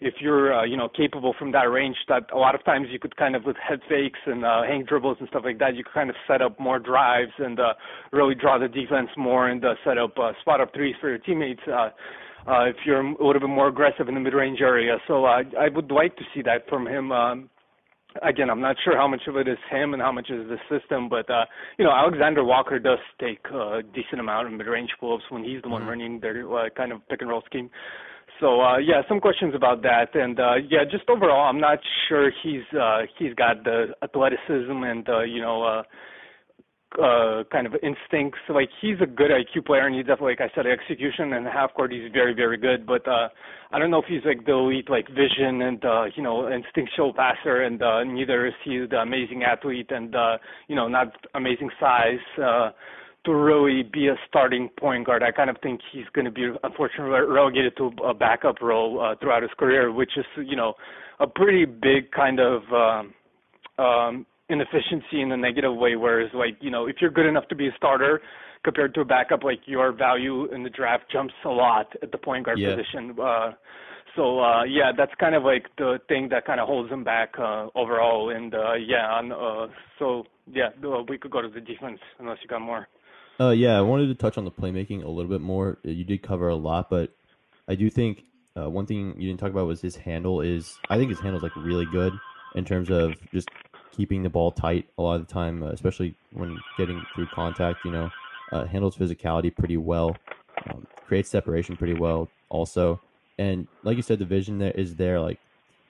if 0.00 0.14
you're 0.20 0.54
uh, 0.54 0.64
you 0.64 0.76
know 0.76 0.88
capable 0.88 1.34
from 1.38 1.52
that 1.52 1.70
range, 1.70 1.96
that 2.08 2.30
a 2.32 2.38
lot 2.38 2.54
of 2.54 2.64
times 2.64 2.86
you 2.90 3.00
could 3.00 3.16
kind 3.16 3.34
of 3.34 3.44
with 3.44 3.56
head 3.56 3.80
fakes 3.88 4.20
and 4.26 4.44
uh, 4.44 4.62
hang 4.62 4.84
dribbles 4.84 5.16
and 5.20 5.28
stuff 5.28 5.42
like 5.44 5.58
that, 5.58 5.74
you 5.74 5.82
could 5.82 5.94
kind 5.94 6.10
of 6.10 6.16
set 6.26 6.40
up 6.40 6.58
more 6.60 6.78
drives 6.78 7.32
and 7.38 7.58
uh, 7.58 7.74
really 8.12 8.34
draw 8.34 8.58
the 8.58 8.68
defense 8.68 9.10
more 9.16 9.48
and 9.48 9.64
uh, 9.64 9.74
set 9.84 9.98
up 9.98 10.16
uh, 10.18 10.32
spot 10.40 10.60
up 10.60 10.72
threes 10.72 10.94
for 11.00 11.08
your 11.08 11.18
teammates. 11.18 11.60
Uh, 11.66 11.90
uh, 12.46 12.64
if 12.64 12.76
you're 12.86 13.00
a 13.00 13.10
little 13.10 13.40
bit 13.40 13.48
more 13.48 13.68
aggressive 13.68 14.08
in 14.08 14.14
the 14.14 14.20
mid-range 14.20 14.60
area, 14.62 14.96
so 15.06 15.26
uh, 15.26 15.42
I 15.58 15.68
would 15.68 15.90
like 15.90 16.16
to 16.16 16.22
see 16.34 16.40
that 16.42 16.66
from 16.66 16.86
him. 16.86 17.12
Um, 17.12 17.50
again, 18.22 18.50
I'm 18.50 18.60
not 18.60 18.76
sure 18.84 18.96
how 18.96 19.08
much 19.08 19.22
of 19.26 19.36
it 19.36 19.48
is 19.48 19.58
him 19.70 19.92
and 19.94 20.02
how 20.02 20.12
much 20.12 20.30
is 20.30 20.48
the 20.48 20.58
system, 20.68 21.08
but 21.08 21.28
uh, 21.30 21.44
you 21.78 21.84
know, 21.84 21.92
Alexander 21.92 22.44
Walker 22.44 22.78
does 22.78 22.98
take 23.20 23.44
a 23.52 23.82
decent 23.94 24.20
amount 24.20 24.46
of 24.46 24.52
mid-range 24.52 24.90
pull-ups 25.00 25.24
when 25.30 25.44
he's 25.44 25.62
the 25.62 25.68
one 25.68 25.82
Mhm. 25.82 25.88
running 25.88 26.20
their 26.20 26.38
uh, 26.56 26.68
kind 26.70 26.92
of 26.92 27.06
pick 27.08 27.20
and 27.20 27.30
roll 27.30 27.42
scheme. 27.42 27.70
So 28.40 28.60
uh, 28.60 28.78
yeah, 28.78 29.02
some 29.08 29.20
questions 29.20 29.54
about 29.54 29.82
that, 29.82 30.14
and 30.14 30.38
uh, 30.38 30.54
yeah, 30.68 30.84
just 30.84 31.08
overall, 31.10 31.48
I'm 31.48 31.60
not 31.60 31.78
sure 32.08 32.30
he's 32.42 32.62
uh, 32.72 33.02
he's 33.18 33.34
got 33.34 33.64
the 33.64 33.94
athleticism 34.02 34.82
and 34.84 35.08
uh, 35.08 35.20
you 35.22 35.40
know. 35.40 35.62
Uh, 35.62 35.82
uh 36.96 37.44
kind 37.52 37.66
of 37.66 37.74
instincts 37.82 38.38
like 38.48 38.70
he's 38.80 38.96
a 39.02 39.06
good 39.06 39.30
IQ 39.30 39.66
player 39.66 39.86
and 39.86 39.94
he's 39.94 40.06
definitely 40.06 40.36
like 40.38 40.50
I 40.50 40.54
said 40.54 40.66
execution 40.66 41.34
and 41.34 41.46
half 41.46 41.74
court 41.74 41.92
he's 41.92 42.10
very 42.12 42.32
very 42.32 42.56
good 42.56 42.86
but 42.86 43.06
uh 43.06 43.28
I 43.70 43.78
don't 43.78 43.90
know 43.90 43.98
if 43.98 44.06
he's 44.06 44.24
like 44.24 44.46
the 44.46 44.52
elite 44.52 44.88
like 44.88 45.06
vision 45.08 45.62
and 45.62 45.84
uh 45.84 46.04
you 46.16 46.22
know 46.22 46.48
instinctual 46.48 47.12
passer 47.12 47.62
and 47.62 47.82
uh 47.82 48.04
neither 48.04 48.46
is 48.46 48.54
he 48.64 48.86
the 48.88 49.00
amazing 49.00 49.42
athlete 49.42 49.90
and 49.90 50.16
uh 50.16 50.38
you 50.68 50.76
know 50.76 50.88
not 50.88 51.14
amazing 51.34 51.70
size 51.78 52.24
uh 52.42 52.70
to 53.24 53.34
really 53.34 53.82
be 53.82 54.08
a 54.08 54.14
starting 54.26 54.70
point 54.78 55.04
guard. 55.06 55.22
I 55.22 55.32
kind 55.32 55.50
of 55.50 55.56
think 55.62 55.80
he's 55.92 56.06
going 56.14 56.24
to 56.24 56.30
be 56.30 56.48
unfortunately 56.62 57.20
relegated 57.28 57.76
to 57.76 57.90
a 58.06 58.14
backup 58.14 58.62
role 58.62 59.00
uh, 59.00 59.16
throughout 59.20 59.42
his 59.42 59.50
career, 59.58 59.92
which 59.92 60.12
is 60.16 60.24
you 60.36 60.56
know 60.56 60.74
a 61.20 61.26
pretty 61.26 61.64
big 61.64 62.10
kind 62.12 62.40
of 62.40 62.62
um, 62.72 63.14
um, 63.84 64.26
inefficiency 64.48 65.20
in 65.20 65.32
a 65.32 65.36
negative 65.36 65.74
way. 65.76 65.96
Whereas 65.96 66.30
like 66.34 66.56
you 66.60 66.70
know 66.70 66.86
if 66.86 66.96
you're 67.00 67.10
good 67.10 67.26
enough 67.26 67.48
to 67.48 67.54
be 67.54 67.68
a 67.68 67.72
starter 67.76 68.20
compared 68.64 68.94
to 68.94 69.00
a 69.02 69.04
backup, 69.04 69.44
like 69.44 69.60
your 69.66 69.92
value 69.92 70.52
in 70.52 70.62
the 70.62 70.70
draft 70.70 71.04
jumps 71.12 71.34
a 71.44 71.48
lot 71.48 71.86
at 72.02 72.10
the 72.12 72.18
point 72.18 72.44
guard 72.46 72.58
Yeah. 72.58 72.74
position. 72.74 73.16
Uh, 73.20 73.52
so 74.16 74.40
uh 74.40 74.64
yeah, 74.64 74.90
that's 74.96 75.12
kind 75.20 75.34
of 75.34 75.42
like 75.44 75.66
the 75.76 76.00
thing 76.08 76.28
that 76.30 76.44
kind 76.46 76.60
of 76.60 76.66
holds 76.66 76.90
him 76.90 77.04
back 77.04 77.34
uh 77.38 77.68
overall 77.74 78.30
and 78.30 78.54
uh 78.54 78.74
yeah, 78.74 79.06
on 79.10 79.32
uh 79.32 79.72
so 79.98 80.24
yeah, 80.52 80.70
uh, 80.84 81.02
we 81.08 81.18
could 81.18 81.30
go 81.30 81.42
to 81.42 81.48
the 81.48 81.60
defense 81.60 82.00
unless 82.18 82.38
you 82.42 82.48
got 82.48 82.60
more. 82.62 82.88
Uh, 83.40 83.50
yeah, 83.50 83.78
I 83.78 83.82
wanted 83.82 84.08
to 84.08 84.14
touch 84.16 84.36
on 84.36 84.44
the 84.44 84.50
playmaking 84.50 85.04
a 85.04 85.08
little 85.08 85.30
bit 85.30 85.40
more. 85.40 85.78
Uh, 85.86 85.90
You 85.90 86.04
did 86.04 86.22
cover 86.22 86.48
a 86.48 86.56
lot, 86.56 86.90
but 86.90 87.14
I 87.68 87.76
do 87.76 87.88
think 87.90 88.24
uh, 88.56 88.68
one 88.68 88.86
thing 88.86 89.14
you 89.16 89.28
didn't 89.28 89.38
talk 89.38 89.50
about 89.50 89.66
was 89.68 89.80
his 89.80 89.94
handle. 89.94 90.40
Is 90.40 90.76
I 90.90 90.96
think 90.96 91.10
his 91.10 91.20
handle 91.20 91.36
is 91.36 91.42
like 91.44 91.54
really 91.54 91.86
good 91.86 92.14
in 92.56 92.64
terms 92.64 92.90
of 92.90 93.12
just 93.30 93.48
keeping 93.98 94.22
the 94.22 94.30
ball 94.30 94.50
tight 94.50 94.88
a 94.96 95.02
lot 95.02 95.20
of 95.20 95.26
the 95.26 95.32
time, 95.32 95.62
uh, 95.62 95.66
especially 95.66 96.14
when 96.32 96.58
getting 96.78 97.04
through 97.14 97.26
contact. 97.34 97.84
You 97.84 97.90
know, 97.90 98.10
uh, 98.52 98.64
handles 98.64 98.96
physicality 98.96 99.54
pretty 99.54 99.76
well, 99.76 100.16
um, 100.70 100.86
creates 101.06 101.28
separation 101.28 101.76
pretty 101.76 101.94
well 101.94 102.30
also, 102.48 102.98
and 103.38 103.68
like 103.82 103.96
you 103.96 104.02
said, 104.02 104.18
the 104.18 104.24
vision 104.24 104.58
there 104.58 104.72
is 104.72 104.96
there. 104.96 105.20
Like 105.20 105.38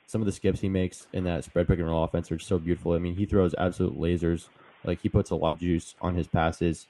some 0.09 0.21
of 0.21 0.27
the 0.27 0.33
skips 0.33 0.59
he 0.59 0.69
makes 0.69 1.07
in 1.13 1.23
that 1.25 1.45
spread 1.45 1.69
pick 1.69 1.79
and 1.79 1.87
roll 1.87 2.03
offense 2.03 2.33
are 2.33 2.41
so 2.41 2.59
beautiful. 2.59 2.95
I 2.95 2.99
mean, 2.99 3.15
he 3.15 3.27
throws 3.27 3.55
absolute 3.57 3.97
lasers. 3.97 4.49
Like 4.83 5.01
he 5.01 5.09
puts 5.09 5.31
a 5.31 5.37
lot 5.37 5.53
of 5.53 5.61
juice 5.61 5.95
on 6.01 6.17
his 6.17 6.27
passes 6.27 6.89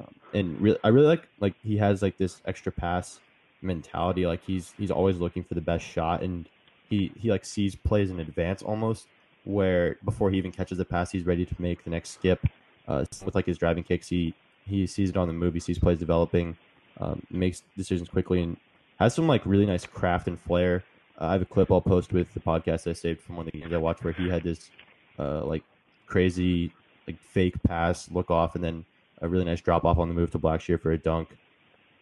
um, 0.00 0.14
and 0.32 0.60
really, 0.60 0.78
I 0.84 0.88
really 0.88 1.06
like 1.06 1.28
like 1.40 1.54
he 1.62 1.76
has 1.78 2.02
like 2.02 2.16
this 2.16 2.40
extra 2.46 2.72
pass 2.72 3.20
mentality. 3.62 4.26
Like 4.26 4.42
he's 4.44 4.72
he's 4.78 4.90
always 4.90 5.18
looking 5.18 5.44
for 5.44 5.54
the 5.54 5.60
best 5.60 5.84
shot, 5.84 6.22
and 6.22 6.48
he 6.88 7.12
he 7.16 7.30
like 7.30 7.44
sees 7.44 7.74
plays 7.74 8.10
in 8.10 8.20
advance 8.20 8.62
almost, 8.62 9.08
where 9.44 9.96
before 10.04 10.30
he 10.30 10.38
even 10.38 10.52
catches 10.52 10.78
the 10.78 10.84
pass, 10.84 11.10
he's 11.10 11.26
ready 11.26 11.44
to 11.44 11.54
make 11.58 11.84
the 11.84 11.90
next 11.90 12.10
skip. 12.10 12.44
Uh, 12.88 13.04
with 13.24 13.34
like 13.34 13.46
his 13.46 13.58
driving 13.58 13.84
kicks, 13.84 14.08
he 14.08 14.34
he 14.66 14.86
sees 14.86 15.10
it 15.10 15.16
on 15.16 15.28
the 15.28 15.34
move. 15.34 15.54
He 15.54 15.60
sees 15.60 15.78
plays 15.78 15.98
developing, 15.98 16.56
um, 16.98 17.22
makes 17.30 17.62
decisions 17.76 18.08
quickly, 18.08 18.42
and 18.42 18.56
has 18.98 19.14
some 19.14 19.26
like 19.26 19.44
really 19.44 19.66
nice 19.66 19.86
craft 19.86 20.28
and 20.28 20.38
flair. 20.38 20.84
Uh, 21.20 21.26
I 21.26 21.32
have 21.32 21.42
a 21.42 21.46
clip 21.46 21.70
I'll 21.70 21.80
post 21.80 22.12
with 22.12 22.32
the 22.34 22.40
podcast 22.40 22.88
I 22.88 22.92
saved 22.92 23.20
from 23.20 23.36
one 23.36 23.46
of 23.46 23.52
the 23.52 23.60
games 23.60 23.72
I 23.72 23.78
watched 23.78 24.04
where 24.04 24.12
he 24.12 24.28
had 24.28 24.42
this 24.42 24.70
uh, 25.18 25.44
like 25.44 25.62
crazy 26.06 26.72
like 27.06 27.20
fake 27.20 27.54
pass 27.62 28.10
look 28.10 28.30
off 28.30 28.54
and 28.54 28.64
then 28.64 28.84
a 29.22 29.28
really 29.28 29.44
nice 29.44 29.60
drop 29.60 29.84
off 29.84 29.98
on 29.98 30.08
the 30.08 30.14
move 30.14 30.30
to 30.30 30.38
Blackshear 30.38 30.80
for 30.80 30.92
a 30.92 30.98
dunk. 30.98 31.36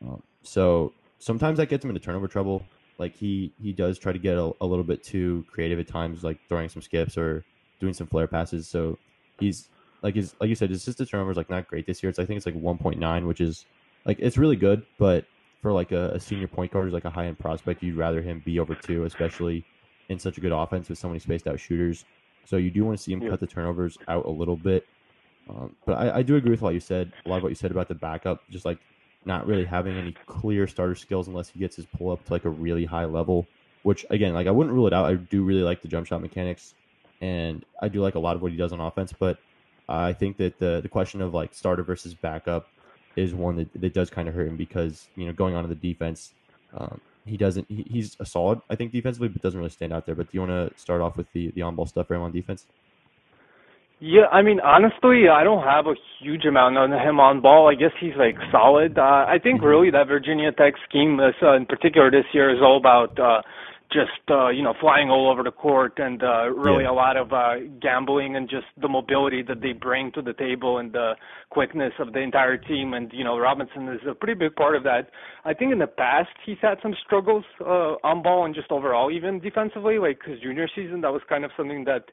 Um, 0.02 0.22
so 0.42 0.92
sometimes 1.18 1.58
that 1.58 1.68
gets 1.68 1.84
him 1.84 1.90
into 1.90 2.00
turnover 2.00 2.28
trouble. 2.28 2.64
Like 2.98 3.14
he 3.14 3.54
he 3.58 3.72
does 3.72 3.98
try 3.98 4.12
to 4.12 4.18
get 4.18 4.36
a, 4.36 4.52
a 4.60 4.66
little 4.66 4.84
bit 4.84 5.02
too 5.02 5.44
creative 5.48 5.78
at 5.78 5.88
times, 5.88 6.24
like 6.24 6.40
throwing 6.48 6.68
some 6.68 6.82
skips 6.82 7.16
or 7.16 7.46
doing 7.80 7.94
some 7.94 8.08
flare 8.08 8.26
passes. 8.28 8.68
So 8.68 8.98
he's 9.38 9.70
like 10.02 10.14
his 10.16 10.34
like 10.40 10.48
you 10.48 10.54
said, 10.56 10.70
his 10.70 10.80
assisted 10.82 11.08
turnover 11.08 11.30
is 11.30 11.36
like 11.36 11.50
not 11.50 11.68
great 11.68 11.86
this 11.86 12.02
year. 12.02 12.10
It's 12.10 12.18
I 12.18 12.24
think 12.26 12.36
it's 12.38 12.46
like 12.46 12.54
1.9, 12.56 13.26
which 13.26 13.40
is 13.40 13.66
like 14.04 14.18
it's 14.20 14.38
really 14.38 14.56
good, 14.56 14.84
but 14.98 15.26
for 15.62 15.72
like 15.72 15.92
a, 15.92 16.10
a 16.14 16.20
senior 16.20 16.48
point 16.48 16.72
guard 16.72 16.84
who's 16.86 16.92
like 16.94 17.04
a 17.04 17.10
high 17.10 17.26
end 17.26 17.38
prospect, 17.38 17.82
you'd 17.82 17.96
rather 17.96 18.22
him 18.22 18.40
be 18.40 18.58
over 18.58 18.74
two, 18.74 19.04
especially 19.04 19.66
in 20.08 20.18
such 20.18 20.38
a 20.38 20.40
good 20.40 20.52
offense 20.52 20.88
with 20.88 20.98
so 20.98 21.08
many 21.08 21.18
spaced 21.20 21.46
out 21.46 21.60
shooters. 21.60 22.06
So 22.44 22.56
you 22.56 22.70
do 22.70 22.84
want 22.84 22.96
to 22.98 23.02
see 23.02 23.12
him 23.12 23.20
Yeah. 23.20 23.30
cut 23.30 23.40
the 23.40 23.46
turnovers 23.46 23.98
out 24.08 24.24
a 24.24 24.30
little 24.30 24.56
bit. 24.56 24.88
Um, 25.48 25.76
but 25.86 25.94
I, 25.94 26.18
I 26.18 26.22
do 26.22 26.36
agree 26.36 26.50
with 26.50 26.62
what 26.62 26.74
you 26.74 26.80
said. 26.80 27.12
A 27.24 27.28
lot 27.28 27.38
of 27.38 27.42
what 27.42 27.50
you 27.50 27.54
said 27.56 27.70
about 27.70 27.88
the 27.88 27.94
backup, 27.94 28.48
just 28.50 28.64
like 28.64 28.80
not 29.24 29.46
really 29.46 29.64
having 29.64 29.96
any 29.96 30.12
clear 30.26 30.66
starter 30.66 30.94
skills 30.94 31.28
unless 31.28 31.48
he 31.48 31.58
gets 31.58 31.76
his 31.76 31.86
pull 31.86 32.10
up 32.10 32.24
to 32.24 32.32
like 32.32 32.44
a 32.44 32.50
really 32.50 32.84
high 32.84 33.04
level. 33.04 33.46
Which 33.82 34.04
again, 34.10 34.34
like 34.34 34.46
I 34.46 34.50
wouldn't 34.50 34.74
rule 34.74 34.86
it 34.86 34.92
out. 34.92 35.06
I 35.06 35.14
do 35.14 35.44
really 35.44 35.62
like 35.62 35.82
the 35.82 35.88
jump 35.88 36.06
shot 36.06 36.20
mechanics, 36.20 36.74
and 37.20 37.64
I 37.80 37.88
do 37.88 38.00
like 38.00 38.16
a 38.16 38.18
lot 38.18 38.36
of 38.36 38.42
what 38.42 38.50
he 38.50 38.58
does 38.58 38.72
on 38.72 38.80
offense. 38.80 39.12
But 39.16 39.38
I 39.88 40.12
think 40.12 40.36
that 40.38 40.58
the 40.58 40.80
the 40.82 40.88
question 40.88 41.20
of 41.22 41.32
like 41.32 41.54
starter 41.54 41.82
versus 41.82 42.14
backup 42.14 42.68
is 43.16 43.34
one 43.34 43.56
that, 43.56 43.80
that 43.80 43.94
does 43.94 44.10
kind 44.10 44.28
of 44.28 44.34
hurt 44.34 44.48
him 44.48 44.56
because 44.56 45.08
you 45.16 45.26
know 45.26 45.32
going 45.32 45.54
on 45.54 45.62
to 45.62 45.68
the 45.68 45.74
defense, 45.74 46.32
um, 46.76 47.00
he 47.24 47.36
doesn't. 47.36 47.66
He, 47.68 47.86
he's 47.88 48.16
a 48.20 48.26
solid, 48.26 48.60
I 48.68 48.74
think, 48.74 48.92
defensively, 48.92 49.28
but 49.28 49.42
doesn't 49.42 49.58
really 49.58 49.70
stand 49.70 49.92
out 49.92 50.06
there. 50.06 50.14
But 50.14 50.30
do 50.30 50.36
you 50.36 50.40
want 50.40 50.72
to 50.72 50.78
start 50.80 51.00
off 51.00 51.16
with 51.16 51.30
the 51.32 51.50
the 51.52 51.62
on 51.62 51.74
ball 51.74 51.86
stuff 51.86 52.08
for 52.08 52.14
him 52.14 52.22
on 52.22 52.32
defense? 52.32 52.66
Yeah, 54.00 54.26
I 54.30 54.42
mean, 54.42 54.60
honestly, 54.60 55.28
I 55.28 55.42
don't 55.42 55.64
have 55.64 55.86
a 55.86 55.94
huge 56.20 56.44
amount 56.44 56.78
on 56.78 56.92
him 56.92 57.18
on 57.18 57.40
ball. 57.40 57.68
I 57.68 57.74
guess 57.74 57.90
he's 58.00 58.14
like 58.16 58.36
solid. 58.52 58.96
Uh, 58.96 59.26
I 59.26 59.38
think 59.42 59.60
really 59.60 59.90
that 59.90 60.06
Virginia 60.06 60.52
Tech 60.52 60.74
scheme, 60.88 61.18
is, 61.18 61.34
uh, 61.42 61.54
in 61.56 61.66
particular 61.66 62.08
this 62.10 62.24
year, 62.32 62.48
is 62.54 62.62
all 62.62 62.76
about 62.76 63.18
uh, 63.18 63.42
just 63.90 64.22
uh, 64.30 64.50
you 64.50 64.62
know 64.62 64.74
flying 64.80 65.10
all 65.10 65.28
over 65.28 65.42
the 65.42 65.50
court 65.50 65.94
and 65.98 66.22
uh, 66.22 66.46
really 66.50 66.84
Yeah. 66.84 66.90
a 66.90 66.92
lot 66.92 67.16
of 67.16 67.32
uh, 67.32 67.54
gambling 67.80 68.36
and 68.36 68.48
just 68.48 68.66
the 68.80 68.88
mobility 68.88 69.42
that 69.42 69.62
they 69.62 69.72
bring 69.72 70.12
to 70.12 70.22
the 70.22 70.34
table 70.34 70.78
and 70.78 70.92
the 70.92 71.14
quickness 71.50 71.94
of 71.98 72.12
the 72.12 72.20
entire 72.20 72.56
team. 72.56 72.94
And 72.94 73.10
you 73.12 73.24
know, 73.24 73.36
Robinson 73.36 73.88
is 73.88 74.00
a 74.08 74.14
pretty 74.14 74.34
big 74.38 74.54
part 74.54 74.76
of 74.76 74.84
that. 74.84 75.10
I 75.44 75.54
think 75.54 75.72
in 75.72 75.78
the 75.80 75.86
past 75.88 76.28
he's 76.46 76.58
had 76.62 76.78
some 76.82 76.94
struggles 77.04 77.44
uh, 77.60 77.96
on 78.04 78.22
ball 78.22 78.44
and 78.44 78.54
just 78.54 78.70
overall 78.70 79.10
even 79.10 79.40
defensively. 79.40 79.98
Like 79.98 80.20
his 80.24 80.38
junior 80.38 80.68
season, 80.72 81.00
that 81.00 81.12
was 81.12 81.22
kind 81.28 81.44
of 81.44 81.50
something 81.56 81.82
that 81.86 82.04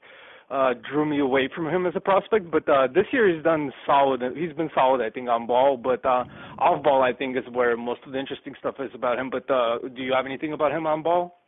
uh 0.51 0.73
drew 0.89 1.05
me 1.05 1.19
away 1.19 1.49
from 1.53 1.67
him 1.67 1.86
as 1.86 1.93
a 1.95 1.99
prospect 1.99 2.49
but 2.51 2.67
uh 2.69 2.88
this 2.88 3.05
year 3.12 3.34
he's 3.34 3.43
done 3.43 3.71
solid 3.86 4.21
he's 4.36 4.53
been 4.53 4.69
solid 4.75 5.01
i 5.01 5.10
think 5.10 5.27
on 5.27 5.47
ball 5.47 5.75
but 5.75 6.05
uh 6.05 6.23
off 6.60 6.84
ball 6.84 7.01
i 7.01 7.12
think 7.12 7.36
is 7.36 7.43
where 7.51 7.75
most 7.75 8.01
of 8.05 8.12
the 8.12 8.19
interesting 8.19 8.53
stuff 8.60 8.75
is 8.79 8.91
about 8.93 9.17
him 9.17 9.29
but 9.29 9.49
uh 9.49 9.79
do 9.95 10.03
you 10.03 10.13
have 10.13 10.25
anything 10.25 10.53
about 10.53 10.71
him 10.71 10.86
on 10.86 11.01
ball 11.01 11.39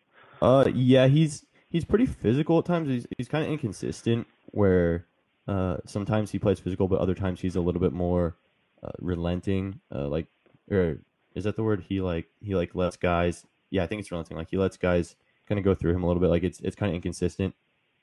Uh, 0.41 0.65
yeah, 0.73 1.07
he's 1.07 1.45
he's 1.69 1.83
pretty 1.83 2.05
physical 2.05 2.59
at 2.59 2.65
times. 2.65 2.87
He's 2.89 3.07
he's 3.17 3.27
kind 3.27 3.43
of 3.43 3.51
inconsistent. 3.51 4.27
Where 4.51 5.07
uh, 5.47 5.77
sometimes 5.85 6.29
he 6.31 6.37
plays 6.37 6.59
physical, 6.59 6.87
but 6.87 6.99
other 6.99 7.15
times 7.15 7.41
he's 7.41 7.55
a 7.55 7.61
little 7.61 7.81
bit 7.81 7.91
more 7.91 8.35
uh, 8.83 8.91
relenting. 8.99 9.79
Uh, 9.93 10.07
like, 10.07 10.27
or 10.69 10.99
is 11.33 11.43
that 11.45 11.55
the 11.55 11.63
word? 11.63 11.85
He 11.89 12.01
like 12.01 12.27
he 12.39 12.53
like 12.55 12.75
lets 12.75 12.97
guys. 12.97 13.45
Yeah, 13.71 13.83
I 13.83 13.87
think 13.87 13.99
it's 14.01 14.11
relenting. 14.11 14.37
Like 14.37 14.49
he 14.51 14.57
lets 14.57 14.77
guys 14.77 15.15
kind 15.47 15.57
of 15.57 15.65
go 15.65 15.73
through 15.73 15.95
him 15.95 16.03
a 16.03 16.07
little 16.07 16.21
bit. 16.21 16.29
Like 16.29 16.43
it's 16.43 16.59
it's 16.61 16.75
kind 16.75 16.91
of 16.91 16.95
inconsistent, 16.95 17.55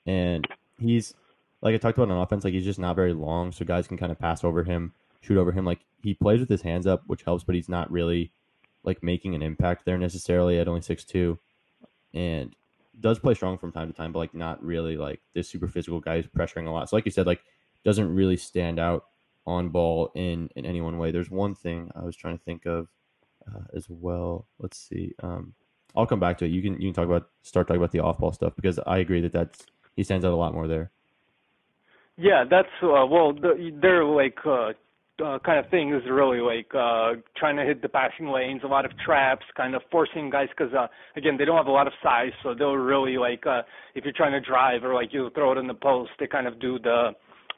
and 0.05 0.45
he's 0.79 1.13
like 1.61 1.75
I 1.75 1.77
talked 1.77 1.97
about 1.97 2.11
on 2.11 2.21
offense. 2.21 2.43
Like 2.43 2.53
he's 2.53 2.65
just 2.65 2.79
not 2.79 2.95
very 2.95 3.13
long, 3.13 3.51
so 3.51 3.65
guys 3.65 3.87
can 3.87 3.97
kind 3.97 4.11
of 4.11 4.19
pass 4.19 4.43
over 4.43 4.63
him, 4.63 4.93
shoot 5.21 5.37
over 5.37 5.51
him. 5.51 5.65
Like 5.65 5.79
he 6.01 6.13
plays 6.13 6.39
with 6.39 6.49
his 6.49 6.61
hands 6.61 6.87
up, 6.87 7.03
which 7.07 7.23
helps, 7.23 7.43
but 7.43 7.55
he's 7.55 7.69
not 7.69 7.91
really 7.91 8.31
like 8.83 9.01
making 9.01 9.33
an 9.35 9.41
impact 9.41 9.85
there 9.85 9.97
necessarily 9.97 10.59
at 10.59 10.67
only 10.67 10.81
six 10.81 11.03
two, 11.03 11.39
and 12.13 12.55
does 12.99 13.19
play 13.19 13.33
strong 13.33 13.57
from 13.57 13.71
time 13.71 13.87
to 13.87 13.93
time, 13.93 14.11
but 14.11 14.19
like 14.19 14.33
not 14.33 14.63
really 14.63 14.97
like 14.97 15.21
this 15.33 15.49
super 15.49 15.67
physical 15.67 15.99
guy 15.99 16.17
who's 16.17 16.27
pressuring 16.27 16.67
a 16.67 16.71
lot. 16.71 16.89
So 16.89 16.95
like 16.95 17.05
you 17.05 17.11
said, 17.11 17.27
like 17.27 17.41
doesn't 17.83 18.13
really 18.13 18.37
stand 18.37 18.79
out 18.79 19.05
on 19.45 19.69
ball 19.69 20.11
in 20.15 20.49
in 20.55 20.65
any 20.65 20.81
one 20.81 20.97
way. 20.97 21.11
There's 21.11 21.29
one 21.29 21.55
thing 21.55 21.91
I 21.95 22.03
was 22.03 22.15
trying 22.15 22.37
to 22.37 22.43
think 22.43 22.65
of 22.65 22.87
uh, 23.47 23.61
as 23.75 23.87
well. 23.89 24.47
Let's 24.59 24.77
see. 24.77 25.13
Um, 25.21 25.53
I'll 25.95 26.05
come 26.05 26.19
back 26.19 26.37
to 26.39 26.45
it. 26.45 26.51
You 26.51 26.61
can 26.61 26.79
you 26.79 26.87
can 26.89 26.93
talk 26.93 27.05
about 27.05 27.29
start 27.41 27.67
talking 27.67 27.81
about 27.81 27.91
the 27.91 27.99
off 27.99 28.17
ball 28.19 28.33
stuff 28.33 28.53
because 28.55 28.79
I 28.85 28.97
agree 28.99 29.21
that 29.21 29.31
that's 29.31 29.65
he 29.95 30.03
stands 30.03 30.25
out 30.25 30.33
a 30.33 30.35
lot 30.35 30.53
more 30.53 30.67
there. 30.67 30.91
Yeah, 32.17 32.43
that's 32.49 32.69
uh, 32.81 33.05
well, 33.05 33.33
the, 33.33 33.71
they're 33.81 34.05
like 34.05 34.37
uh, 34.45 34.71
uh, 35.23 35.39
kind 35.39 35.59
of 35.59 35.69
thing 35.69 35.93
is 35.93 36.01
really 36.09 36.39
like 36.39 36.67
uh, 36.75 37.13
trying 37.37 37.55
to 37.57 37.63
hit 37.63 37.81
the 37.81 37.89
passing 37.89 38.27
lanes, 38.27 38.61
a 38.63 38.67
lot 38.67 38.85
of 38.85 38.91
traps, 39.05 39.45
kind 39.55 39.75
of 39.75 39.81
forcing 39.91 40.29
guys 40.29 40.47
because 40.55 40.73
uh, 40.73 40.87
again 41.15 41.35
they 41.37 41.45
don't 41.45 41.57
have 41.57 41.67
a 41.67 41.71
lot 41.71 41.87
of 41.87 41.93
size, 42.03 42.31
so 42.43 42.53
they'll 42.53 42.75
really 42.75 43.17
like 43.17 43.45
uh, 43.45 43.61
if 43.95 44.03
you're 44.03 44.13
trying 44.13 44.31
to 44.31 44.41
drive 44.41 44.83
or 44.83 44.93
like 44.93 45.13
you 45.13 45.29
throw 45.33 45.51
it 45.51 45.57
in 45.57 45.67
the 45.67 45.73
post, 45.73 46.11
they 46.19 46.27
kind 46.27 46.47
of 46.47 46.59
do 46.59 46.79
the 46.79 47.11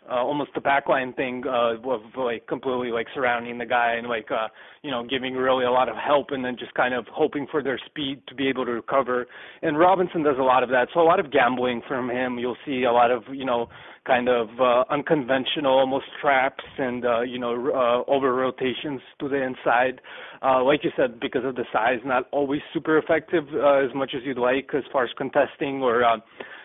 uh, 0.10 0.16
almost 0.16 0.52
the 0.56 0.62
backline 0.62 1.16
thing 1.16 1.44
uh, 1.48 1.76
of 1.90 2.02
like 2.18 2.48
completely 2.48 2.92
like 2.92 3.08
surrounding 3.14 3.58
the 3.58 3.66
guy 3.66 3.96
and 3.98 4.08
like 4.08 4.30
uh, 4.32 4.48
you 4.82 4.92
know 4.92 5.04
giving 5.04 5.34
really 5.34 5.66
a 5.66 5.72
lot 5.72 5.90
of 5.90 5.96
help 5.96 6.28
and 6.32 6.44
then 6.44 6.56
just 6.58 6.74
kind 6.74 6.94
of 6.94 7.06
hoping 7.12 7.48
for 7.50 7.62
their 7.62 7.80
speed 7.86 8.22
to 8.28 8.36
be 8.36 8.48
able 8.48 8.66
to 8.66 8.72
recover. 8.72 9.28
And 9.62 9.78
Robinson 9.78 10.24
does 10.24 10.38
a 10.40 10.44
lot 10.44 10.64
of 10.64 10.70
that, 10.70 10.88
so 10.94 11.02
a 11.02 11.04
lot 11.04 11.20
of 11.20 11.32
gambling 11.32 11.82
from 11.88 12.10
him. 12.10 12.40
You'll 12.40 12.58
see 12.66 12.84
a 12.84 12.92
lot 12.92 13.12
of 13.12 13.24
you 13.32 13.46
know 13.46 13.68
kind 14.08 14.30
of 14.30 14.48
uh, 14.60 14.86
unconventional 14.90 15.78
almost 15.78 16.06
traps 16.22 16.64
and 16.78 17.06
uh, 17.06 17.22
you 17.22 17.38
know 17.38 17.54
uh, 18.08 18.10
over 18.10 18.34
rotations 18.34 19.02
to 19.20 19.28
the 19.28 19.44
inside. 19.44 20.00
Uh, 20.42 20.64
like 20.64 20.84
you 20.84 20.92
said, 20.96 21.20
because 21.20 21.44
of 21.44 21.56
the 21.56 21.66
size, 21.74 22.00
not 22.06 22.24
always 22.32 22.62
super 22.74 22.98
effective 22.98 23.44
uh, 23.54 23.86
as 23.86 23.94
much 23.94 24.12
as 24.16 24.22
you'd 24.24 24.38
like 24.38 24.70
as 24.74 24.84
far 24.92 25.04
as 25.04 25.10
contesting 25.18 25.82
or 25.82 26.04
uh, 26.04 26.18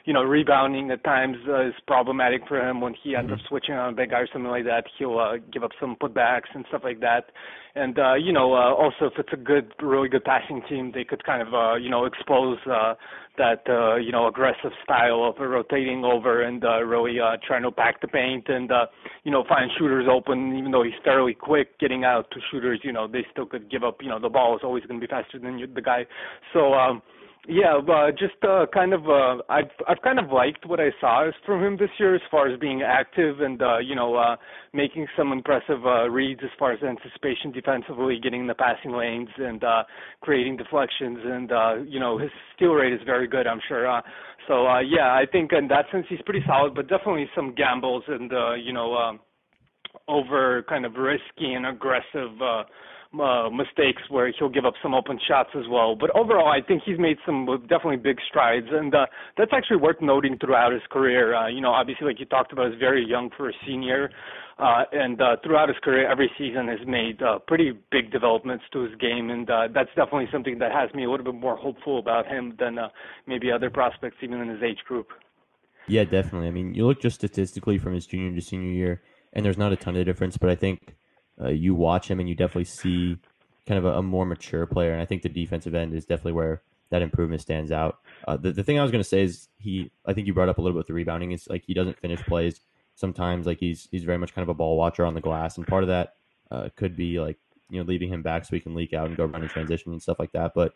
you 0.04 0.12
know 0.12 0.22
rebounding 0.22 0.90
at 0.90 1.04
times 1.04 1.36
uh, 1.48 1.68
is 1.68 1.74
problematic 1.86 2.42
for 2.48 2.60
him 2.60 2.80
when 2.80 2.94
he 3.02 3.14
ends 3.14 3.30
up 3.30 3.38
mm-hmm. 3.38 3.46
switching 3.48 3.74
on 3.74 3.92
a 3.92 3.96
big 3.96 4.10
guy 4.10 4.20
or 4.20 4.28
something 4.32 4.50
like 4.50 4.64
that. 4.64 4.84
He'll 4.98 5.18
uh, 5.18 5.36
give 5.52 5.62
up 5.62 5.70
some 5.80 5.96
putbacks 5.96 6.50
and 6.54 6.64
stuff 6.68 6.82
like 6.84 7.00
that. 7.00 7.26
And 7.74 7.98
uh, 7.98 8.14
you 8.14 8.32
know, 8.32 8.52
uh, 8.52 8.74
also 8.74 9.06
if 9.06 9.14
it's 9.18 9.32
a 9.32 9.36
good, 9.36 9.72
really 9.82 10.08
good 10.08 10.24
passing 10.24 10.62
team, 10.68 10.92
they 10.94 11.04
could 11.04 11.24
kind 11.24 11.40
of 11.40 11.54
uh, 11.54 11.76
you 11.76 11.88
know 11.88 12.04
expose 12.04 12.58
uh, 12.70 12.94
that 13.38 13.62
uh, 13.68 13.96
you 13.96 14.12
know 14.12 14.26
aggressive 14.28 14.72
style 14.84 15.24
of 15.24 15.36
rotating 15.38 16.04
over 16.04 16.42
and 16.42 16.64
uh, 16.64 16.82
really 16.82 17.18
uh, 17.18 17.36
trying 17.46 17.62
to 17.62 17.70
pack 17.70 18.00
the 18.00 18.08
paint 18.08 18.48
and 18.48 18.70
uh, 18.70 18.86
you 19.24 19.30
know 19.30 19.44
find 19.48 19.70
shooters 19.78 20.06
open. 20.10 20.56
Even 20.58 20.70
though 20.70 20.82
he's 20.82 20.92
fairly 21.02 21.34
quick 21.34 21.78
getting 21.78 22.04
out 22.04 22.30
to 22.32 22.40
shooters, 22.50 22.80
you 22.82 22.92
know 22.92 23.08
they 23.08 23.24
still 23.32 23.46
could 23.46 23.70
give 23.70 23.84
up. 23.84 23.98
You 24.02 24.08
know 24.08 24.20
the 24.20 24.28
ball 24.28 24.54
is 24.56 24.60
always 24.62 24.84
going 24.84 25.00
to 25.00 25.06
be 25.06 25.10
faster 25.10 25.38
than 25.38 25.58
you, 25.58 25.66
the 25.66 25.82
guy. 25.82 26.06
So. 26.52 26.74
um 26.74 27.02
yeah, 27.48 27.76
uh, 27.76 28.12
just 28.12 28.34
uh, 28.48 28.66
kind 28.72 28.94
of 28.94 29.08
uh, 29.08 29.42
I've 29.48 29.70
I've 29.88 30.00
kind 30.02 30.20
of 30.20 30.30
liked 30.30 30.64
what 30.64 30.78
I 30.78 30.90
saw 31.00 31.28
from 31.44 31.62
him 31.62 31.76
this 31.76 31.90
year 31.98 32.14
as 32.14 32.20
far 32.30 32.48
as 32.48 32.58
being 32.60 32.82
active 32.82 33.40
and 33.40 33.60
uh, 33.60 33.78
you 33.78 33.96
know 33.96 34.14
uh, 34.14 34.36
making 34.72 35.08
some 35.16 35.32
impressive 35.32 35.84
uh, 35.84 36.08
reads 36.08 36.40
as 36.44 36.50
far 36.56 36.72
as 36.72 36.80
anticipation 36.84 37.50
defensively, 37.50 38.20
getting 38.22 38.46
the 38.46 38.54
passing 38.54 38.92
lanes 38.92 39.28
and 39.38 39.64
uh, 39.64 39.82
creating 40.20 40.56
deflections 40.56 41.18
and 41.24 41.50
uh, 41.50 41.74
you 41.84 41.98
know 41.98 42.16
his 42.16 42.30
steal 42.54 42.74
rate 42.74 42.92
is 42.92 43.00
very 43.04 43.26
good. 43.26 43.48
I'm 43.48 43.60
sure. 43.66 43.90
Uh, 43.90 44.02
so 44.46 44.68
uh, 44.68 44.80
yeah, 44.80 45.12
I 45.12 45.24
think 45.30 45.50
in 45.52 45.66
that 45.66 45.86
sense 45.90 46.06
he's 46.08 46.22
pretty 46.24 46.44
solid, 46.46 46.76
but 46.76 46.88
definitely 46.88 47.28
some 47.34 47.56
gambles 47.56 48.04
and 48.06 48.32
uh, 48.32 48.54
you 48.54 48.72
know 48.72 48.94
um, 48.94 49.18
over 50.06 50.62
kind 50.68 50.86
of 50.86 50.94
risky 50.94 51.54
and 51.54 51.66
aggressive. 51.66 52.40
Uh, 52.40 52.62
uh, 53.20 53.50
mistakes 53.50 54.02
where 54.08 54.32
he'll 54.38 54.48
give 54.48 54.64
up 54.64 54.74
some 54.82 54.94
open 54.94 55.18
shots 55.28 55.50
as 55.56 55.64
well. 55.70 55.94
But 55.94 56.14
overall, 56.16 56.48
I 56.48 56.66
think 56.66 56.82
he's 56.84 56.98
made 56.98 57.18
some 57.26 57.46
definitely 57.68 57.96
big 57.96 58.18
strides, 58.28 58.66
and 58.70 58.94
uh, 58.94 59.06
that's 59.36 59.52
actually 59.52 59.78
worth 59.78 60.00
noting 60.00 60.38
throughout 60.38 60.72
his 60.72 60.82
career. 60.90 61.34
Uh, 61.34 61.48
you 61.48 61.60
know, 61.60 61.70
obviously, 61.70 62.06
like 62.06 62.20
you 62.20 62.26
talked 62.26 62.52
about, 62.52 62.70
he's 62.70 62.80
very 62.80 63.04
young 63.06 63.30
for 63.36 63.48
a 63.48 63.52
senior, 63.66 64.10
uh, 64.58 64.84
and 64.92 65.20
uh, 65.20 65.36
throughout 65.44 65.68
his 65.68 65.78
career, 65.82 66.10
every 66.10 66.30
season 66.38 66.68
has 66.68 66.86
made 66.86 67.22
uh, 67.22 67.38
pretty 67.46 67.72
big 67.90 68.10
developments 68.10 68.64
to 68.72 68.80
his 68.80 68.94
game, 69.00 69.30
and 69.30 69.50
uh, 69.50 69.68
that's 69.74 69.90
definitely 69.96 70.28
something 70.32 70.58
that 70.58 70.72
has 70.72 70.92
me 70.94 71.04
a 71.04 71.10
little 71.10 71.24
bit 71.24 71.34
more 71.34 71.56
hopeful 71.56 71.98
about 71.98 72.26
him 72.26 72.54
than 72.58 72.78
uh, 72.78 72.88
maybe 73.26 73.50
other 73.50 73.70
prospects 73.70 74.16
even 74.22 74.40
in 74.40 74.48
his 74.48 74.62
age 74.62 74.78
group. 74.86 75.08
Yeah, 75.88 76.04
definitely. 76.04 76.48
I 76.48 76.52
mean, 76.52 76.74
you 76.74 76.86
look 76.86 77.00
just 77.00 77.16
statistically 77.16 77.78
from 77.78 77.94
his 77.94 78.06
junior 78.06 78.34
to 78.34 78.40
senior 78.40 78.70
year, 78.70 79.02
and 79.32 79.44
there's 79.44 79.58
not 79.58 79.72
a 79.72 79.76
ton 79.76 79.96
of 79.96 80.04
difference, 80.04 80.36
but 80.36 80.48
I 80.48 80.54
think 80.54 80.94
uh, 81.40 81.48
you 81.48 81.74
watch 81.74 82.08
him 82.08 82.20
and 82.20 82.28
you 82.28 82.34
definitely 82.34 82.64
see 82.64 83.16
kind 83.66 83.78
of 83.78 83.84
a, 83.84 83.98
a, 83.98 84.02
more 84.02 84.26
mature 84.26 84.66
player. 84.66 84.92
And 84.92 85.00
I 85.00 85.04
think 85.04 85.22
the 85.22 85.28
defensive 85.28 85.74
end 85.74 85.94
is 85.94 86.04
definitely 86.04 86.32
where 86.32 86.62
that 86.90 87.02
improvement 87.02 87.40
stands 87.40 87.72
out. 87.72 87.98
Uh, 88.26 88.36
the, 88.36 88.52
the 88.52 88.62
thing 88.62 88.78
I 88.78 88.82
was 88.82 88.90
going 88.90 89.02
to 89.02 89.08
say 89.08 89.22
is 89.22 89.48
he, 89.58 89.90
I 90.04 90.12
think 90.12 90.26
you 90.26 90.34
brought 90.34 90.48
up 90.48 90.58
a 90.58 90.60
little 90.60 90.74
bit 90.74 90.80
with 90.80 90.86
the 90.88 90.94
rebounding. 90.94 91.32
Is 91.32 91.48
like 91.48 91.64
he 91.66 91.74
doesn't 91.74 91.98
finish 91.98 92.20
plays 92.22 92.60
sometimes. 92.94 93.46
Like 93.46 93.58
he's 93.58 93.88
he's 93.90 94.04
very 94.04 94.18
much 94.18 94.34
kind 94.34 94.42
of 94.42 94.48
a 94.48 94.54
ball 94.54 94.76
watcher 94.76 95.04
on 95.04 95.14
the 95.14 95.20
glass, 95.20 95.56
and 95.56 95.66
part 95.66 95.82
of 95.82 95.88
that 95.88 96.14
uh, 96.50 96.68
could 96.76 96.96
be 96.96 97.18
like 97.20 97.38
you 97.70 97.78
know 97.78 97.84
leaving 97.84 98.12
him 98.12 98.22
back 98.22 98.44
so 98.44 98.54
he 98.54 98.60
can 98.60 98.74
leak 98.74 98.92
out 98.92 99.06
and 99.06 99.16
go 99.16 99.24
run 99.24 99.42
in 99.42 99.48
transition 99.48 99.92
and 99.92 100.02
stuff 100.02 100.18
like 100.18 100.32
that. 100.32 100.52
But 100.54 100.74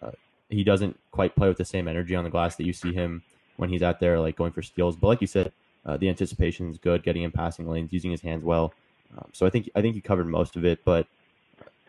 uh, 0.00 0.12
he 0.48 0.62
doesn't 0.62 0.98
quite 1.10 1.34
play 1.34 1.48
with 1.48 1.58
the 1.58 1.64
same 1.64 1.88
energy 1.88 2.14
on 2.14 2.24
the 2.24 2.30
glass 2.30 2.56
that 2.56 2.64
you 2.64 2.72
see 2.72 2.92
him 2.92 3.22
when 3.56 3.70
he's 3.70 3.82
out 3.82 4.00
there 4.00 4.20
like 4.20 4.36
going 4.36 4.52
for 4.52 4.62
steals. 4.62 4.96
But 4.96 5.08
like 5.08 5.20
you 5.20 5.26
said, 5.26 5.52
uh, 5.84 5.96
the 5.96 6.08
anticipation 6.08 6.70
is 6.70 6.78
good, 6.78 7.02
getting 7.02 7.22
in 7.22 7.32
passing 7.32 7.68
lanes, 7.68 7.92
using 7.92 8.10
his 8.10 8.22
hands 8.22 8.44
well. 8.44 8.72
Um, 9.16 9.30
so 9.32 9.46
I 9.46 9.50
think 9.50 9.70
I 9.74 9.80
think 9.80 9.96
you 9.96 10.02
covered 10.02 10.26
most 10.26 10.56
of 10.56 10.64
it, 10.64 10.84
but 10.84 11.06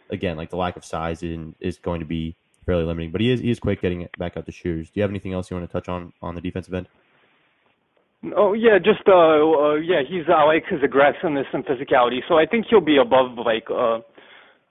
again, 0.09 0.37
like 0.37 0.49
the 0.49 0.57
lack 0.57 0.77
of 0.77 0.85
size 0.85 1.23
in, 1.23 1.55
is 1.59 1.77
going 1.77 1.99
to 1.99 2.05
be 2.05 2.35
fairly 2.65 2.83
limiting. 2.83 3.11
But 3.11 3.21
he 3.21 3.31
is 3.31 3.39
he 3.39 3.51
is 3.51 3.59
quick 3.59 3.81
getting 3.81 4.07
back 4.17 4.37
out 4.37 4.45
the 4.45 4.51
shooters. 4.51 4.87
Do 4.89 4.99
you 4.99 5.01
have 5.01 5.11
anything 5.11 5.33
else 5.33 5.49
you 5.49 5.57
want 5.57 5.69
to 5.69 5.73
touch 5.73 5.89
on 5.89 6.13
on 6.21 6.35
the 6.35 6.41
defensive 6.41 6.73
end? 6.73 6.87
Oh 8.35 8.53
yeah, 8.53 8.77
just 8.77 9.07
uh, 9.07 9.13
uh 9.13 9.75
yeah, 9.75 10.01
he's 10.07 10.23
I 10.27 10.43
like 10.43 10.65
his 10.69 10.81
aggressiveness 10.83 11.47
and 11.53 11.65
physicality. 11.65 12.19
So 12.27 12.35
I 12.35 12.45
think 12.45 12.65
he'll 12.69 12.81
be 12.81 12.97
above 12.97 13.37
like 13.37 13.65
uh 13.69 13.99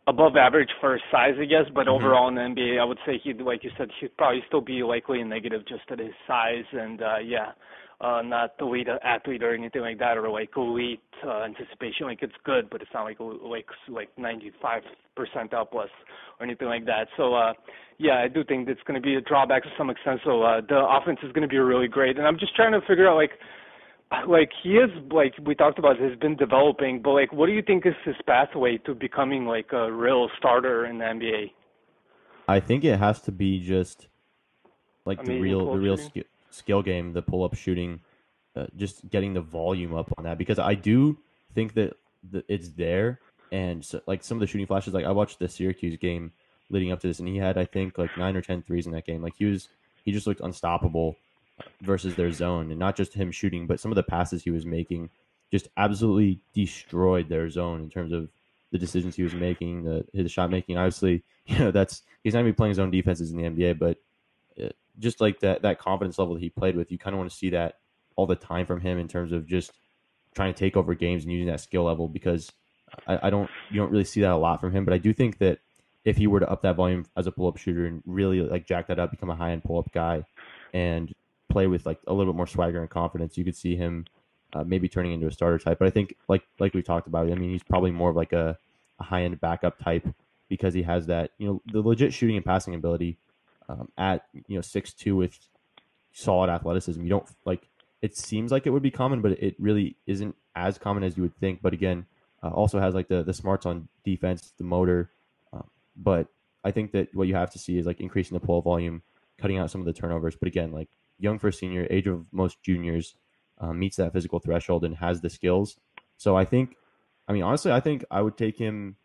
above 0.08 0.36
average 0.36 0.70
for 0.80 0.92
his 0.92 1.02
size, 1.10 1.34
I 1.40 1.44
guess. 1.44 1.70
But 1.74 1.86
mm-hmm. 1.86 2.04
overall 2.04 2.28
in 2.28 2.34
the 2.34 2.42
NBA, 2.42 2.80
I 2.80 2.84
would 2.84 2.98
say 3.06 3.20
he'd 3.22 3.40
like 3.40 3.64
you 3.64 3.70
said 3.78 3.88
he'd 4.00 4.16
probably 4.16 4.42
still 4.46 4.60
be 4.60 4.82
likely 4.82 5.20
a 5.20 5.24
negative 5.24 5.62
just 5.66 5.90
at 5.90 5.98
his 5.98 6.14
size 6.26 6.64
and 6.72 7.02
uh 7.02 7.18
yeah 7.24 7.52
uh, 8.00 8.20
not 8.22 8.52
elite 8.60 8.88
athlete 9.02 9.42
or 9.42 9.54
anything 9.54 9.80
like 9.80 9.98
that, 9.98 10.18
or 10.18 10.28
like 10.28 10.50
elite 10.56 11.00
uh, 11.24 11.42
anticipation. 11.44 12.06
Like 12.06 12.22
it's 12.22 12.34
good, 12.44 12.68
but 12.70 12.82
it's 12.82 12.90
not 12.92 13.04
like 13.04 13.18
like 13.20 13.66
like 13.88 14.08
95 14.18 14.82
percentile 15.18 15.70
plus 15.70 15.88
or 16.38 16.44
anything 16.44 16.68
like 16.68 16.84
that. 16.86 17.08
So 17.16 17.34
uh, 17.34 17.52
yeah, 17.98 18.22
I 18.22 18.28
do 18.28 18.44
think 18.44 18.68
it's 18.68 18.82
going 18.86 19.00
to 19.00 19.04
be 19.04 19.14
a 19.14 19.20
drawback 19.20 19.62
to 19.62 19.70
some 19.78 19.88
extent. 19.88 20.20
So 20.24 20.42
uh, 20.42 20.60
the 20.68 20.78
offense 20.78 21.20
is 21.22 21.32
going 21.32 21.42
to 21.42 21.48
be 21.48 21.58
really 21.58 21.88
great, 21.88 22.18
and 22.18 22.26
I'm 22.26 22.38
just 22.38 22.54
trying 22.54 22.72
to 22.72 22.80
figure 22.86 23.08
out 23.08 23.16
like 23.16 23.32
like 24.28 24.50
he 24.62 24.74
is 24.74 24.90
like 25.10 25.34
we 25.44 25.54
talked 25.54 25.78
about 25.78 25.98
has 25.98 26.18
been 26.18 26.36
developing, 26.36 27.00
but 27.02 27.12
like 27.12 27.32
what 27.32 27.46
do 27.46 27.52
you 27.52 27.62
think 27.62 27.86
is 27.86 27.94
his 28.04 28.16
pathway 28.26 28.76
to 28.78 28.94
becoming 28.94 29.46
like 29.46 29.72
a 29.72 29.90
real 29.90 30.28
starter 30.38 30.84
in 30.84 30.98
the 30.98 31.04
NBA? 31.04 31.52
I 32.46 32.60
think 32.60 32.84
it 32.84 32.98
has 32.98 33.22
to 33.22 33.32
be 33.32 33.58
just 33.58 34.06
like 35.06 35.18
Amazing 35.20 35.34
the 35.34 35.40
real 35.40 35.72
the 35.72 35.78
real 35.78 35.96
skill 35.96 36.24
skill 36.56 36.82
game, 36.82 37.12
the 37.12 37.22
pull 37.22 37.44
up 37.44 37.54
shooting, 37.54 38.00
uh, 38.56 38.66
just 38.76 39.08
getting 39.10 39.34
the 39.34 39.40
volume 39.40 39.94
up 39.94 40.12
on 40.16 40.24
that 40.24 40.38
because 40.38 40.58
I 40.58 40.74
do 40.74 41.18
think 41.54 41.74
that 41.74 41.96
the, 42.30 42.44
it's 42.48 42.70
there. 42.70 43.20
And 43.52 43.84
so, 43.84 44.00
like 44.06 44.24
some 44.24 44.36
of 44.36 44.40
the 44.40 44.46
shooting 44.46 44.66
flashes, 44.66 44.94
like 44.94 45.04
I 45.04 45.12
watched 45.12 45.38
the 45.38 45.48
Syracuse 45.48 45.96
game 45.98 46.32
leading 46.70 46.90
up 46.90 47.00
to 47.00 47.06
this, 47.06 47.20
and 47.20 47.28
he 47.28 47.36
had 47.36 47.56
I 47.58 47.64
think 47.64 47.98
like 47.98 48.16
nine 48.18 48.36
or 48.36 48.42
ten 48.42 48.62
threes 48.62 48.86
in 48.86 48.92
that 48.92 49.06
game. 49.06 49.22
Like 49.22 49.36
he 49.36 49.44
was, 49.44 49.68
he 50.04 50.10
just 50.10 50.26
looked 50.26 50.40
unstoppable 50.40 51.16
versus 51.82 52.16
their 52.16 52.32
zone, 52.32 52.70
and 52.70 52.80
not 52.80 52.96
just 52.96 53.14
him 53.14 53.30
shooting, 53.30 53.66
but 53.66 53.78
some 53.78 53.92
of 53.92 53.96
the 53.96 54.02
passes 54.02 54.42
he 54.42 54.50
was 54.50 54.66
making 54.66 55.10
just 55.52 55.68
absolutely 55.76 56.40
destroyed 56.52 57.28
their 57.28 57.48
zone 57.48 57.82
in 57.82 57.90
terms 57.90 58.12
of 58.12 58.28
the 58.72 58.78
decisions 58.78 59.14
he 59.14 59.22
was 59.22 59.34
making, 59.34 59.84
the 59.84 60.04
his 60.12 60.32
shot 60.32 60.50
making. 60.50 60.76
Obviously, 60.76 61.22
you 61.46 61.58
know 61.58 61.70
that's 61.70 62.02
he's 62.24 62.34
not 62.34 62.40
to 62.40 62.44
be 62.46 62.52
playing 62.52 62.70
his 62.70 62.78
own 62.78 62.90
defenses 62.90 63.30
in 63.30 63.36
the 63.36 63.44
NBA, 63.44 63.78
but 63.78 63.98
just 64.98 65.20
like 65.20 65.40
that 65.40 65.62
that 65.62 65.78
confidence 65.78 66.18
level 66.18 66.34
that 66.34 66.40
he 66.40 66.50
played 66.50 66.76
with, 66.76 66.90
you 66.90 66.98
kind 66.98 67.14
of 67.14 67.18
want 67.18 67.30
to 67.30 67.36
see 67.36 67.50
that 67.50 67.76
all 68.16 68.26
the 68.26 68.36
time 68.36 68.66
from 68.66 68.80
him 68.80 68.98
in 68.98 69.08
terms 69.08 69.32
of 69.32 69.46
just 69.46 69.72
trying 70.34 70.52
to 70.52 70.58
take 70.58 70.76
over 70.76 70.94
games 70.94 71.24
and 71.24 71.32
using 71.32 71.46
that 71.46 71.60
skill 71.60 71.84
level 71.84 72.08
because 72.08 72.52
I, 73.06 73.18
I, 73.24 73.30
don't 73.30 73.50
you 73.70 73.80
don't 73.80 73.90
really 73.90 74.04
see 74.04 74.20
that 74.22 74.32
a 74.32 74.36
lot 74.36 74.60
from 74.60 74.72
him. 74.72 74.84
But 74.84 74.94
I 74.94 74.98
do 74.98 75.12
think 75.12 75.38
that 75.38 75.58
if 76.04 76.16
he 76.16 76.26
were 76.26 76.40
to 76.40 76.50
up 76.50 76.62
that 76.62 76.76
volume 76.76 77.04
as 77.16 77.26
a 77.26 77.32
pull 77.32 77.48
up 77.48 77.56
shooter 77.56 77.86
and 77.86 78.02
really 78.06 78.40
like 78.40 78.66
jack 78.66 78.86
that 78.88 78.98
up, 78.98 79.10
become 79.10 79.30
a 79.30 79.36
high 79.36 79.52
end 79.52 79.64
pull 79.64 79.78
up 79.78 79.90
guy, 79.92 80.24
and 80.72 81.12
play 81.48 81.66
with 81.66 81.86
like 81.86 81.98
a 82.06 82.12
little 82.12 82.32
bit 82.32 82.36
more 82.36 82.46
swagger 82.46 82.80
and 82.80 82.90
confidence, 82.90 83.36
you 83.36 83.44
could 83.44 83.56
see 83.56 83.76
him 83.76 84.04
uh, 84.52 84.64
maybe 84.64 84.88
turning 84.88 85.12
into 85.12 85.26
a 85.26 85.32
starter 85.32 85.58
type. 85.58 85.78
But 85.78 85.88
I 85.88 85.90
think 85.90 86.16
like 86.28 86.42
like 86.58 86.74
we 86.74 86.82
talked 86.82 87.08
about, 87.08 87.30
I 87.30 87.34
mean, 87.34 87.50
he's 87.50 87.62
probably 87.62 87.90
more 87.90 88.10
of 88.10 88.16
like 88.16 88.32
a, 88.32 88.56
a 89.00 89.02
high 89.02 89.22
end 89.22 89.40
backup 89.40 89.78
type 89.78 90.06
because 90.48 90.74
he 90.74 90.82
has 90.82 91.06
that 91.06 91.32
you 91.38 91.46
know 91.46 91.62
the 91.72 91.80
legit 91.80 92.12
shooting 92.12 92.36
and 92.36 92.44
passing 92.44 92.74
ability 92.74 93.18
um, 93.68 93.88
at 93.96 94.26
you 94.32 94.56
know 94.56 94.60
six 94.60 94.92
two 94.92 95.16
with 95.16 95.38
solid 96.12 96.50
athleticism. 96.50 97.02
You 97.02 97.10
don't 97.10 97.28
like 97.44 97.68
it 98.02 98.16
seems 98.16 98.52
like 98.52 98.66
it 98.66 98.70
would 98.70 98.82
be 98.82 98.90
common, 98.90 99.20
but 99.22 99.32
it 99.32 99.56
really 99.58 99.96
isn't 100.06 100.34
as 100.54 100.78
common 100.78 101.02
as 101.02 101.16
you 101.16 101.22
would 101.22 101.36
think. 101.36 101.60
But 101.62 101.72
again, 101.72 102.06
uh, 102.42 102.50
also 102.50 102.78
has 102.78 102.94
like 102.94 103.08
the 103.08 103.22
the 103.22 103.34
smarts 103.34 103.66
on 103.66 103.88
defense, 104.04 104.52
the 104.58 104.64
motor. 104.64 105.10
Uh, 105.52 105.62
but 105.96 106.28
I 106.64 106.70
think 106.70 106.92
that 106.92 107.14
what 107.14 107.28
you 107.28 107.34
have 107.34 107.50
to 107.50 107.58
see 107.58 107.78
is 107.78 107.86
like 107.86 108.00
increasing 108.00 108.38
the 108.38 108.44
pull 108.44 108.62
volume, 108.62 109.02
cutting 109.38 109.58
out 109.58 109.70
some 109.70 109.80
of 109.80 109.86
the 109.86 109.92
turnovers. 109.92 110.36
But 110.36 110.48
again, 110.48 110.72
like 110.72 110.88
young 111.18 111.38
for 111.38 111.48
a 111.48 111.52
senior, 111.52 111.86
age 111.90 112.06
of 112.06 112.26
most 112.32 112.62
juniors, 112.62 113.14
uh, 113.58 113.72
meets 113.72 113.96
that 113.96 114.12
physical 114.12 114.38
threshold 114.38 114.84
and 114.84 114.96
has 114.96 115.20
the 115.20 115.30
skills. 115.30 115.76
So 116.16 116.36
I 116.36 116.44
think, 116.44 116.76
I 117.28 117.32
mean, 117.32 117.42
honestly, 117.42 117.72
I 117.72 117.80
think 117.80 118.04
I 118.10 118.22
would 118.22 118.36
take 118.36 118.58
him 118.58 118.96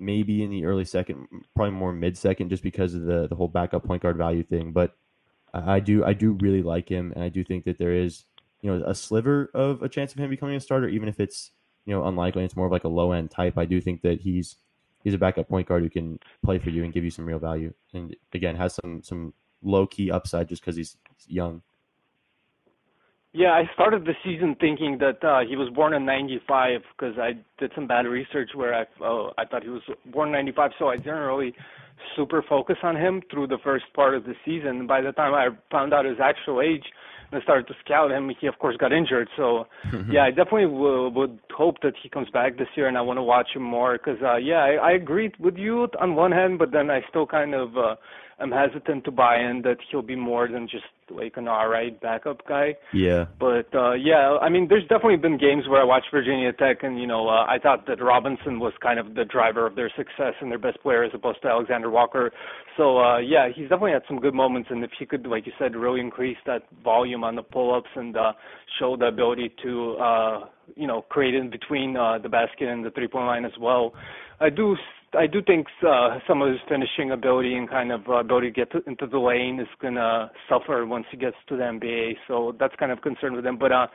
maybe 0.00 0.42
in 0.42 0.50
the 0.50 0.64
early 0.64 0.84
second, 0.84 1.28
probably 1.54 1.72
more 1.72 1.92
mid 1.92 2.16
second, 2.16 2.48
just 2.48 2.62
because 2.62 2.94
of 2.94 3.02
the 3.02 3.28
the 3.28 3.34
whole 3.34 3.48
backup 3.48 3.84
point 3.84 4.02
guard 4.02 4.16
value 4.16 4.42
thing. 4.42 4.72
But 4.72 4.96
I 5.52 5.80
do 5.80 6.04
I 6.04 6.12
do 6.12 6.32
really 6.40 6.62
like 6.62 6.88
him, 6.88 7.12
and 7.14 7.24
I 7.24 7.28
do 7.28 7.44
think 7.44 7.64
that 7.64 7.78
there 7.78 7.92
is 7.92 8.24
you 8.62 8.70
know 8.70 8.84
a 8.86 8.94
sliver 8.94 9.50
of 9.54 9.82
a 9.82 9.88
chance 9.88 10.12
of 10.12 10.18
him 10.18 10.30
becoming 10.30 10.56
a 10.56 10.60
starter, 10.60 10.88
even 10.88 11.08
if 11.08 11.20
it's 11.20 11.52
you 11.86 11.94
know 11.94 12.06
unlikely. 12.06 12.44
It's 12.44 12.56
more 12.56 12.66
of 12.66 12.72
like 12.72 12.84
a 12.84 12.88
low 12.88 13.12
end 13.12 13.30
type. 13.30 13.58
I 13.58 13.64
do 13.64 13.80
think 13.80 14.02
that 14.02 14.20
he's 14.20 14.56
he's 15.04 15.14
a 15.14 15.18
backup 15.18 15.48
point 15.48 15.68
guard 15.68 15.82
who 15.82 15.90
can 15.90 16.18
play 16.44 16.58
for 16.58 16.70
you 16.70 16.84
and 16.84 16.92
give 16.92 17.04
you 17.04 17.10
some 17.10 17.26
real 17.26 17.38
value, 17.38 17.72
and 17.92 18.14
again 18.32 18.56
has 18.56 18.74
some 18.74 19.02
some 19.02 19.34
low 19.62 19.86
key 19.86 20.10
upside 20.10 20.48
just 20.48 20.62
because 20.62 20.76
he's 20.76 20.96
young. 21.26 21.62
Yeah, 23.32 23.52
I 23.52 23.62
started 23.74 24.04
the 24.04 24.14
season 24.24 24.56
thinking 24.58 24.98
that 24.98 25.22
uh, 25.22 25.40
he 25.48 25.54
was 25.54 25.70
born 25.72 25.94
in 25.94 26.04
'95 26.04 26.80
because 26.96 27.14
I 27.16 27.32
did 27.58 27.70
some 27.76 27.86
bad 27.86 28.06
research 28.06 28.50
where 28.54 28.74
I 28.74 28.82
uh, 29.04 29.30
I 29.38 29.44
thought 29.44 29.62
he 29.62 29.68
was 29.68 29.82
born 30.06 30.32
'95, 30.32 30.72
so 30.78 30.88
I 30.88 30.96
didn't 30.96 31.14
really 31.14 31.54
super 32.16 32.42
focus 32.48 32.76
on 32.82 32.96
him 32.96 33.22
through 33.30 33.46
the 33.46 33.58
first 33.62 33.84
part 33.94 34.14
of 34.14 34.24
the 34.24 34.34
season. 34.44 34.86
By 34.86 35.00
the 35.00 35.12
time 35.12 35.34
I 35.34 35.48
found 35.70 35.94
out 35.94 36.06
his 36.06 36.18
actual 36.20 36.60
age 36.60 36.82
and 37.30 37.40
started 37.44 37.68
to 37.68 37.74
scout 37.84 38.10
him, 38.10 38.32
he 38.40 38.48
of 38.48 38.58
course 38.58 38.76
got 38.78 38.92
injured. 38.92 39.28
So 39.36 39.66
yeah, 40.10 40.24
I 40.24 40.30
definitely 40.30 40.64
w- 40.64 41.10
would 41.10 41.38
hope 41.56 41.76
that 41.82 41.94
he 42.02 42.08
comes 42.08 42.28
back 42.30 42.58
this 42.58 42.68
year, 42.74 42.88
and 42.88 42.98
I 42.98 43.00
want 43.00 43.18
to 43.18 43.22
watch 43.22 43.50
him 43.54 43.62
more 43.62 43.96
because 43.96 44.20
uh, 44.24 44.36
yeah, 44.36 44.64
I, 44.64 44.90
I 44.90 44.92
agreed 44.92 45.36
with 45.38 45.56
you 45.56 45.86
on 46.00 46.16
one 46.16 46.32
hand, 46.32 46.58
but 46.58 46.72
then 46.72 46.90
I 46.90 47.02
still 47.08 47.26
kind 47.26 47.54
of 47.54 47.76
uh, 47.76 47.94
am 48.40 48.50
hesitant 48.50 49.04
to 49.04 49.10
buy 49.10 49.38
in 49.38 49.62
that 49.62 49.76
he'll 49.90 50.02
be 50.02 50.16
more 50.16 50.48
than 50.48 50.68
just 50.68 50.84
like 51.10 51.36
an 51.36 51.48
alright 51.48 52.00
backup 52.00 52.46
guy. 52.46 52.74
Yeah. 52.92 53.26
But 53.38 53.74
uh 53.74 53.92
yeah, 53.92 54.38
I 54.40 54.48
mean 54.48 54.66
there's 54.68 54.84
definitely 54.84 55.16
been 55.16 55.38
games 55.38 55.68
where 55.68 55.80
I 55.80 55.84
watched 55.84 56.06
Virginia 56.10 56.52
Tech 56.52 56.82
and 56.82 57.00
you 57.00 57.06
know, 57.06 57.28
uh, 57.28 57.44
I 57.46 57.58
thought 57.62 57.86
that 57.86 58.02
Robinson 58.02 58.60
was 58.60 58.72
kind 58.82 58.98
of 58.98 59.14
the 59.14 59.24
driver 59.24 59.66
of 59.66 59.74
their 59.76 59.90
success 59.96 60.34
and 60.40 60.50
their 60.50 60.58
best 60.58 60.80
player 60.82 61.02
as 61.04 61.10
opposed 61.14 61.42
to 61.42 61.48
Alexander 61.48 61.90
Walker. 61.90 62.32
So 62.76 62.98
uh 62.98 63.18
yeah, 63.18 63.48
he's 63.54 63.68
definitely 63.68 63.92
had 63.92 64.02
some 64.08 64.20
good 64.20 64.34
moments 64.34 64.68
and 64.70 64.84
if 64.84 64.90
he 64.98 65.06
could 65.06 65.26
like 65.26 65.46
you 65.46 65.52
said 65.58 65.76
really 65.76 66.00
increase 66.00 66.38
that 66.46 66.62
volume 66.82 67.24
on 67.24 67.34
the 67.36 67.42
pull-ups 67.42 67.90
and 67.96 68.16
uh 68.16 68.32
show 68.78 68.96
the 68.96 69.06
ability 69.06 69.52
to 69.62 69.96
uh 69.96 70.40
you 70.76 70.86
know, 70.86 71.02
create 71.02 71.34
in 71.34 71.50
between 71.50 71.96
uh 71.96 72.18
the 72.18 72.28
basket 72.28 72.68
and 72.68 72.84
the 72.84 72.90
three-point 72.90 73.26
line 73.26 73.44
as 73.44 73.52
well. 73.60 73.92
I 74.40 74.48
do 74.48 74.76
I 75.18 75.26
do 75.26 75.42
think 75.42 75.66
uh, 75.86 76.18
some 76.28 76.40
of 76.40 76.50
his 76.50 76.60
finishing 76.68 77.10
ability 77.10 77.56
and 77.56 77.68
kind 77.68 77.90
of 77.90 78.02
uh, 78.08 78.20
ability 78.20 78.48
to 78.48 78.52
get 78.52 78.70
to, 78.72 78.82
into 78.86 79.06
the 79.08 79.18
lane 79.18 79.58
is 79.58 79.66
gonna 79.82 80.30
suffer 80.48 80.86
once 80.86 81.04
he 81.10 81.16
gets 81.16 81.36
to 81.48 81.56
the 81.56 81.64
NBA. 81.64 82.12
So 82.28 82.54
that's 82.60 82.74
kind 82.76 82.92
of 82.92 83.00
concerned 83.02 83.34
with 83.34 83.44
him. 83.44 83.58
But 83.58 83.72
uh, 83.72 83.86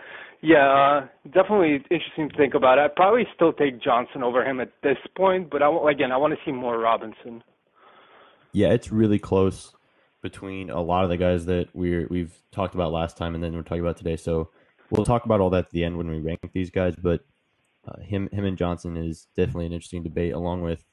yeah, 0.42 0.68
uh, 0.68 1.08
definitely 1.34 1.76
interesting 1.90 2.30
to 2.30 2.38
think 2.38 2.54
about. 2.54 2.80
I'd 2.80 2.96
probably 2.96 3.24
still 3.34 3.54
take 3.54 3.82
Johnson 3.82 4.24
over 4.24 4.44
him 4.44 4.60
at 4.60 4.72
this 4.84 4.98
point. 5.16 5.50
But 5.50 5.64
I, 5.64 5.70
again, 5.90 6.12
I 6.12 6.18
want 6.18 6.34
to 6.34 6.40
see 6.46 6.52
more 6.52 6.78
Robinson. 6.80 7.42
Yeah, 8.52 8.70
it's 8.70 8.92
really 8.92 9.20
close 9.20 9.74
between 10.22 10.70
a 10.70 10.82
lot 10.82 11.04
of 11.04 11.10
the 11.10 11.18
guys 11.18 11.46
that 11.46 11.68
we're 11.74 12.08
we've 12.10 12.36
talked 12.52 12.76
about 12.76 12.92
last 12.92 13.16
time, 13.16 13.36
and 13.36 13.44
then 13.44 13.54
we're 13.54 13.62
talking 13.62 13.82
about 13.82 13.98
today. 13.98 14.18
So 14.18 14.50
we'll 14.90 15.06
talk 15.06 15.24
about 15.24 15.40
all 15.40 15.50
that 15.52 15.66
at 15.66 15.70
the 15.72 15.86
end 15.86 15.98
when 15.98 16.10
we 16.10 16.20
rank 16.20 16.40
these 16.52 16.72
guys. 16.72 16.96
But 17.02 17.24
uh, 17.88 18.02
him 18.02 18.28
him 18.34 18.44
and 18.44 18.58
Johnson 18.58 18.98
is 18.98 19.28
definitely 19.38 19.68
an 19.68 19.72
interesting 19.72 20.04
debate, 20.04 20.34
along 20.34 20.62
with 20.62 20.84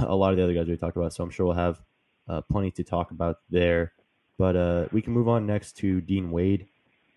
a 0.06 0.14
lot 0.14 0.30
of 0.30 0.36
the 0.36 0.44
other 0.44 0.54
guys 0.54 0.66
we 0.66 0.76
talked 0.76 0.96
about. 0.96 1.12
So 1.12 1.24
I'm 1.24 1.30
sure 1.30 1.46
we'll 1.46 1.54
have 1.56 1.80
uh, 2.28 2.40
plenty 2.42 2.70
to 2.72 2.84
talk 2.84 3.10
about 3.10 3.38
there. 3.50 3.92
But 4.38 4.56
uh, 4.56 4.86
we 4.92 5.02
can 5.02 5.12
move 5.12 5.28
on 5.28 5.46
next 5.46 5.76
to 5.78 6.00
Dean 6.00 6.30
Wade 6.30 6.66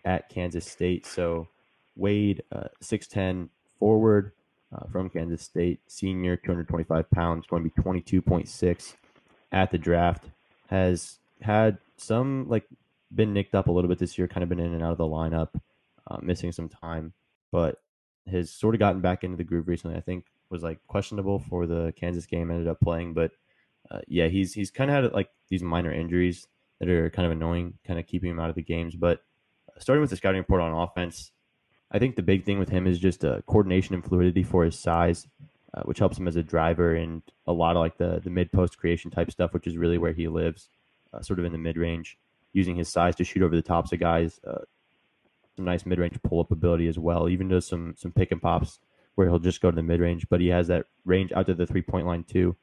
at 0.04 0.30
Kansas 0.30 0.70
State. 0.70 1.06
So 1.06 1.48
Wade, 1.96 2.44
uh, 2.52 2.68
6'10 2.82 3.50
forward 3.80 4.34
uh, 4.76 4.88
from 4.92 5.10
Kansas 5.10 5.42
State, 5.42 5.80
senior, 5.88 6.36
225 6.36 7.10
pounds, 7.12 7.46
going 7.48 7.64
to 7.64 7.70
be 7.70 7.82
22.6 7.82 8.96
at 9.52 9.72
the 9.72 9.78
draft. 9.78 10.26
Has 10.68 11.20
had 11.42 11.78
some, 11.98 12.50
like, 12.50 12.66
been 13.14 13.34
nicked 13.34 13.56
up 13.56 13.68
a 13.68 13.72
little 13.72 13.88
bit 13.88 14.00
this 14.00 14.18
year, 14.18 14.28
kind 14.28 14.44
of 14.44 14.50
been 14.50 14.60
in 14.60 14.74
and 14.74 14.84
out 14.84 14.92
of 14.92 14.98
the 14.98 15.04
lineup, 15.06 15.50
uh, 16.08 16.18
missing 16.22 16.52
some 16.52 16.68
time, 16.68 17.14
but 17.52 17.80
has 18.30 18.50
sort 18.50 18.76
of 18.76 18.80
gotten 18.80 19.02
back 19.02 19.24
into 19.24 19.38
the 19.38 19.44
groove 19.44 19.68
recently. 19.68 19.96
I 19.96 20.02
think 20.02 20.26
was 20.54 20.64
like 20.64 20.80
questionable 20.88 21.40
for 21.40 21.68
the 21.68 21.94
Kansas 21.98 22.26
game, 22.26 22.50
ended 22.50 22.70
up 22.70 22.80
playing, 22.80 23.14
but 23.14 23.32
uh, 23.92 24.00
yeah, 24.08 24.28
he's 24.28 24.54
he's 24.54 24.72
kind 24.72 24.90
of 24.90 25.04
had 25.04 25.14
like 25.14 25.30
these 25.50 25.62
minor 25.62 25.92
injuries 25.92 26.48
that 26.80 26.88
are 26.88 27.10
kind 27.10 27.26
of 27.26 27.32
annoying, 27.34 27.74
kind 27.86 28.00
of 28.00 28.08
keeping 28.08 28.30
him 28.30 28.40
out 28.40 28.50
of 28.50 28.56
the 28.56 28.62
games. 28.62 28.96
But 28.96 29.24
uh, 29.68 29.80
starting 29.80 30.02
with 30.02 30.12
the 30.12 30.16
scouting 30.16 30.40
report 30.40 30.62
on 30.62 30.72
offense, 30.72 31.32
I 31.92 32.00
think 32.00 32.16
the 32.16 32.22
big 32.22 32.46
thing 32.46 32.60
with 32.60 32.70
him 32.70 32.88
is 32.88 33.00
just 33.00 33.26
uh, 33.26 33.42
coordination 33.46 33.96
and 33.96 34.06
fluidity 34.06 34.44
for 34.44 34.64
his 34.64 34.80
size, 34.80 35.28
uh, 35.74 35.82
which 35.84 36.00
helps 36.00 36.18
him 36.18 36.28
as 36.28 36.36
a 36.36 36.44
driver 36.44 36.96
and 36.96 37.22
a 37.46 37.52
lot 37.52 37.76
of 37.76 37.82
like 37.82 37.98
the 37.98 38.22
the 38.24 38.30
mid 38.30 38.52
post 38.52 38.78
creation 38.78 39.12
type 39.12 39.32
stuff, 39.32 39.54
which 39.54 39.68
is 39.68 39.76
really 39.76 39.98
where 39.98 40.14
he 40.14 40.28
lives, 40.30 40.70
uh, 41.14 41.22
sort 41.22 41.40
of 41.40 41.46
in 41.46 41.52
the 41.52 41.58
mid 41.58 41.78
range, 41.78 42.18
using 42.54 42.76
his 42.76 42.88
size 42.88 43.16
to 43.16 43.24
shoot 43.24 43.44
over 43.44 43.56
the 43.56 43.62
tops 43.62 43.92
of 43.92 44.00
guys. 44.00 44.40
Uh, 44.48 44.62
some 45.56 45.66
nice 45.66 45.86
mid 45.86 46.00
range 46.00 46.18
pull 46.24 46.40
up 46.40 46.52
ability 46.52 46.88
as 46.88 46.98
well. 46.98 47.28
Even 47.28 47.50
does 47.50 47.68
some 47.68 47.96
some 47.98 48.12
pick 48.12 48.32
and 48.32 48.42
pops 48.42 48.80
where 49.16 49.28
he'll 49.28 49.40
just 49.40 49.62
go 49.62 49.70
to 49.70 49.76
the 49.76 49.84
mid 49.84 50.00
range, 50.00 50.28
but 50.30 50.42
he 50.42 50.48
has 50.48 50.68
that 50.68 50.86
range 51.06 51.32
out 51.34 51.46
to 51.48 51.54
the 51.54 51.68
three 51.68 51.82
point 51.82 52.06
line 52.06 52.24
too. 52.24 52.56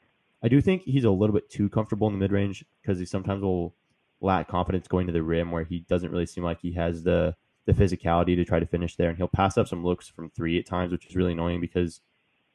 I 0.43 0.49
do 0.49 0.61
think 0.61 0.83
he's 0.83 1.05
a 1.05 1.11
little 1.11 1.35
bit 1.35 1.51
too 1.51 1.69
comfortable 1.69 2.09
in 2.09 2.15
the 2.15 2.19
mid 2.19 2.33
range 2.33 2.65
because 2.81 2.99
he 2.99 3.05
sometimes 3.05 3.43
will 3.43 3.75
lack 4.21 4.49
confidence 4.49 4.89
going 4.89 5.07
to 5.07 5.13
the 5.13 5.23
rim 5.23 5.51
where 5.51 5.65
he 5.65 5.81
doesn't 5.81 6.11
really 6.11 6.27
seem 6.27 6.45
like 6.45 6.61
he 6.61 6.73
has 6.73 7.03
the 7.03 7.35
the 7.67 7.73
physicality 7.73 8.35
to 8.37 8.45
try 8.45 8.59
to 8.59 8.67
finish 8.67 8.97
there, 8.97 9.11
and 9.11 9.19
he'll 9.19 9.29
pass 9.29 9.59
up 9.59 9.69
some 9.69 9.85
looks 9.85 10.09
from 10.09 10.31
three 10.31 10.59
at 10.59 10.67
times, 10.67 10.93
which 10.93 11.07
is 11.07 11.15
really 11.15 11.33
annoying 11.33 11.61
because 11.61 12.01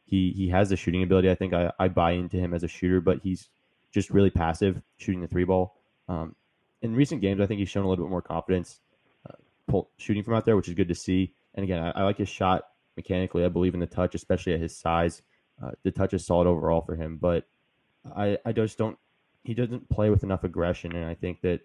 he 0.05 0.31
he 0.31 0.49
has 0.49 0.69
the 0.69 0.75
shooting 0.75 1.03
ability. 1.03 1.29
I 1.29 1.35
think 1.35 1.53
I, 1.53 1.71
I 1.79 1.87
buy 1.87 2.11
into 2.11 2.37
him 2.37 2.53
as 2.53 2.63
a 2.63 2.67
shooter, 2.67 3.01
but 3.01 3.19
he's 3.23 3.49
just 3.91 4.09
really 4.09 4.29
passive 4.29 4.81
shooting 4.97 5.21
the 5.21 5.27
three 5.27 5.45
ball. 5.45 5.75
Um, 6.09 6.35
in 6.81 6.95
recent 6.95 7.21
games, 7.21 7.39
I 7.39 7.45
think 7.45 7.59
he's 7.59 7.69
shown 7.69 7.85
a 7.85 7.89
little 7.89 8.05
bit 8.05 8.09
more 8.09 8.21
confidence 8.21 8.79
uh, 9.29 9.35
pull, 9.67 9.89
shooting 9.97 10.23
from 10.23 10.33
out 10.33 10.45
there, 10.45 10.55
which 10.55 10.67
is 10.67 10.73
good 10.73 10.89
to 10.89 10.95
see. 10.95 11.33
And 11.53 11.63
again, 11.63 11.79
I, 11.79 11.91
I 11.91 12.03
like 12.03 12.17
his 12.17 12.29
shot 12.29 12.63
mechanically. 12.95 13.45
I 13.45 13.49
believe 13.49 13.73
in 13.73 13.79
the 13.79 13.85
touch, 13.85 14.15
especially 14.15 14.53
at 14.53 14.59
his 14.59 14.77
size. 14.77 15.21
Uh, 15.63 15.71
the 15.83 15.91
touch 15.91 16.13
is 16.13 16.25
solid 16.25 16.47
overall 16.47 16.81
for 16.81 16.95
him, 16.95 17.17
but 17.17 17.47
I, 18.15 18.37
I 18.45 18.51
just 18.51 18.77
don't. 18.77 18.97
He 19.43 19.53
doesn't 19.53 19.89
play 19.89 20.09
with 20.09 20.23
enough 20.23 20.43
aggression, 20.43 20.95
and 20.95 21.05
I 21.05 21.13
think 21.13 21.41
that 21.41 21.61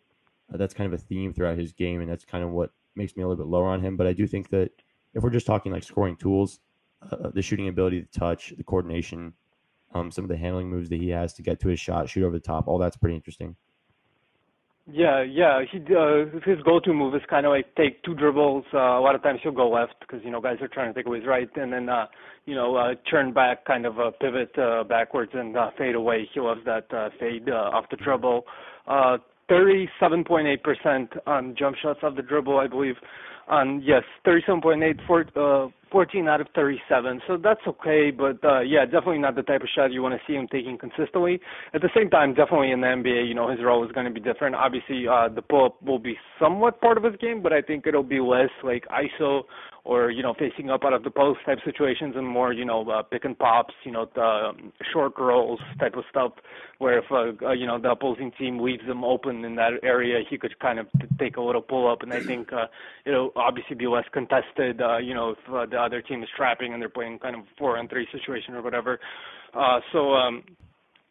uh, 0.52 0.56
that's 0.56 0.74
kind 0.74 0.92
of 0.92 0.98
a 0.98 1.02
theme 1.02 1.32
throughout 1.32 1.58
his 1.58 1.72
game, 1.72 2.00
and 2.00 2.10
that's 2.10 2.24
kind 2.24 2.44
of 2.44 2.50
what 2.50 2.70
makes 2.94 3.16
me 3.16 3.22
a 3.22 3.28
little 3.28 3.42
bit 3.42 3.50
lower 3.50 3.68
on 3.68 3.80
him. 3.80 3.96
But 3.96 4.06
I 4.06 4.12
do 4.12 4.26
think 4.26 4.50
that 4.50 4.70
if 5.14 5.22
we're 5.22 5.30
just 5.30 5.46
talking 5.46 5.72
like 5.72 5.82
scoring 5.82 6.16
tools, 6.16 6.60
uh, 7.10 7.30
the 7.30 7.42
shooting 7.42 7.68
ability, 7.68 8.00
the 8.00 8.18
touch, 8.18 8.52
the 8.56 8.64
coordination, 8.64 9.32
um, 9.94 10.10
some 10.10 10.24
of 10.24 10.28
the 10.30 10.36
handling 10.36 10.68
moves 10.68 10.88
that 10.90 11.00
he 11.00 11.08
has 11.08 11.32
to 11.34 11.42
get 11.42 11.58
to 11.60 11.68
his 11.68 11.80
shot, 11.80 12.08
shoot 12.08 12.24
over 12.24 12.36
the 12.36 12.40
top, 12.40 12.68
all 12.68 12.78
that's 12.78 12.96
pretty 12.96 13.16
interesting. 13.16 13.56
Yeah, 14.86 15.22
yeah. 15.22 15.60
He 15.70 15.78
uh, 15.94 16.24
his 16.44 16.62
go-to 16.64 16.92
move 16.92 17.14
is 17.14 17.22
kind 17.28 17.46
of 17.46 17.50
like 17.50 17.74
take 17.76 18.02
two 18.02 18.14
dribbles. 18.14 18.64
Uh, 18.74 18.78
a 18.78 19.00
lot 19.00 19.14
of 19.14 19.22
times 19.22 19.40
he'll 19.42 19.52
go 19.52 19.68
left 19.70 19.94
because 20.00 20.20
you 20.24 20.30
know 20.30 20.40
guys 20.40 20.56
are 20.60 20.68
trying 20.68 20.92
to 20.92 20.98
take 20.98 21.06
away 21.06 21.18
his 21.18 21.26
right, 21.26 21.48
and 21.56 21.72
then 21.72 21.88
uh, 21.88 22.06
you 22.46 22.54
know 22.54 22.74
uh, 22.76 22.94
turn 23.08 23.32
back, 23.32 23.64
kind 23.66 23.86
of 23.86 24.00
uh, 24.00 24.10
pivot 24.20 24.56
uh, 24.58 24.82
backwards 24.84 25.30
and 25.34 25.56
uh, 25.56 25.70
fade 25.78 25.94
away. 25.94 26.28
He 26.32 26.40
loves 26.40 26.60
that 26.64 26.92
uh, 26.92 27.10
fade 27.20 27.48
uh, 27.48 27.70
off 27.72 27.84
the 27.90 27.96
dribble. 27.96 28.44
Uh, 28.86 29.18
37.8% 29.50 31.08
on 31.26 31.56
jump 31.58 31.76
shots 31.82 32.00
off 32.02 32.14
the 32.14 32.22
dribble, 32.22 32.58
I 32.58 32.68
believe. 32.68 32.94
On 33.48 33.82
yes, 33.84 34.04
37.8 34.24 35.06
for 35.06 35.22
uh, 35.36 35.68
14 35.90 36.28
out 36.28 36.40
of 36.40 36.48
37, 36.54 37.20
so 37.26 37.36
that's 37.36 37.60
okay. 37.66 38.10
But 38.10 38.42
uh, 38.44 38.60
yeah, 38.60 38.84
definitely 38.84 39.18
not 39.18 39.34
the 39.34 39.42
type 39.42 39.62
of 39.62 39.68
shot 39.74 39.92
you 39.92 40.02
want 40.02 40.14
to 40.14 40.20
see 40.26 40.34
him 40.36 40.48
taking 40.50 40.78
consistently. 40.78 41.40
At 41.74 41.82
the 41.82 41.90
same 41.94 42.10
time, 42.10 42.34
definitely 42.34 42.70
in 42.70 42.80
the 42.80 42.86
NBA, 42.86 43.28
you 43.28 43.34
know, 43.34 43.50
his 43.50 43.60
role 43.62 43.84
is 43.84 43.92
going 43.92 44.06
to 44.06 44.12
be 44.12 44.20
different. 44.20 44.54
Obviously, 44.54 45.06
uh, 45.08 45.28
the 45.28 45.42
pull-up 45.42 45.82
will 45.82 45.98
be 45.98 46.16
somewhat 46.40 46.80
part 46.80 46.96
of 46.96 47.04
his 47.04 47.16
game, 47.16 47.42
but 47.42 47.52
I 47.52 47.62
think 47.62 47.86
it'll 47.86 48.02
be 48.02 48.20
less 48.20 48.50
like 48.62 48.84
ISO 48.88 49.42
or 49.84 50.10
you 50.10 50.22
know 50.22 50.34
facing 50.38 50.70
up 50.70 50.84
out 50.84 50.92
of 50.92 51.04
the 51.04 51.10
post 51.10 51.40
type 51.46 51.58
situations 51.64 52.14
and 52.16 52.26
more 52.26 52.52
you 52.52 52.64
know 52.64 52.88
uh, 52.90 53.02
pick 53.02 53.24
and 53.24 53.38
pops 53.38 53.74
you 53.84 53.92
know 53.92 54.08
the 54.14 54.22
um, 54.22 54.72
short 54.92 55.12
rolls 55.18 55.60
type 55.78 55.94
of 55.94 56.04
stuff 56.10 56.32
where 56.78 56.98
if 56.98 57.04
uh, 57.10 57.46
uh, 57.46 57.52
you 57.52 57.66
know 57.66 57.78
the 57.78 57.90
opposing 57.90 58.30
team 58.32 58.58
leaves 58.58 58.86
them 58.86 59.04
open 59.04 59.44
in 59.44 59.54
that 59.56 59.72
area 59.82 60.20
he 60.28 60.36
could 60.38 60.58
kind 60.60 60.78
of 60.78 60.86
t- 61.00 61.06
take 61.18 61.36
a 61.36 61.40
little 61.40 61.62
pull 61.62 61.90
up. 61.90 62.02
And 62.02 62.12
I 62.12 62.22
think 62.22 62.52
uh, 62.52 62.66
it'll 63.04 63.32
obviously 63.36 63.76
be 63.76 63.86
less 63.86 64.06
contested 64.12 64.80
uh, 64.80 64.98
you 64.98 65.14
know 65.14 65.30
if 65.30 65.52
uh, 65.52 65.66
the 65.66 65.78
other 65.78 66.02
team 66.02 66.22
is 66.22 66.28
trapping 66.36 66.72
and 66.72 66.80
they're 66.80 66.88
playing 66.88 67.18
kind 67.18 67.36
of 67.36 67.42
four 67.58 67.78
on 67.78 67.88
three 67.88 68.06
situation 68.12 68.54
or 68.54 68.62
whatever. 68.62 69.00
Uh 69.54 69.80
so 69.92 70.12
um 70.14 70.44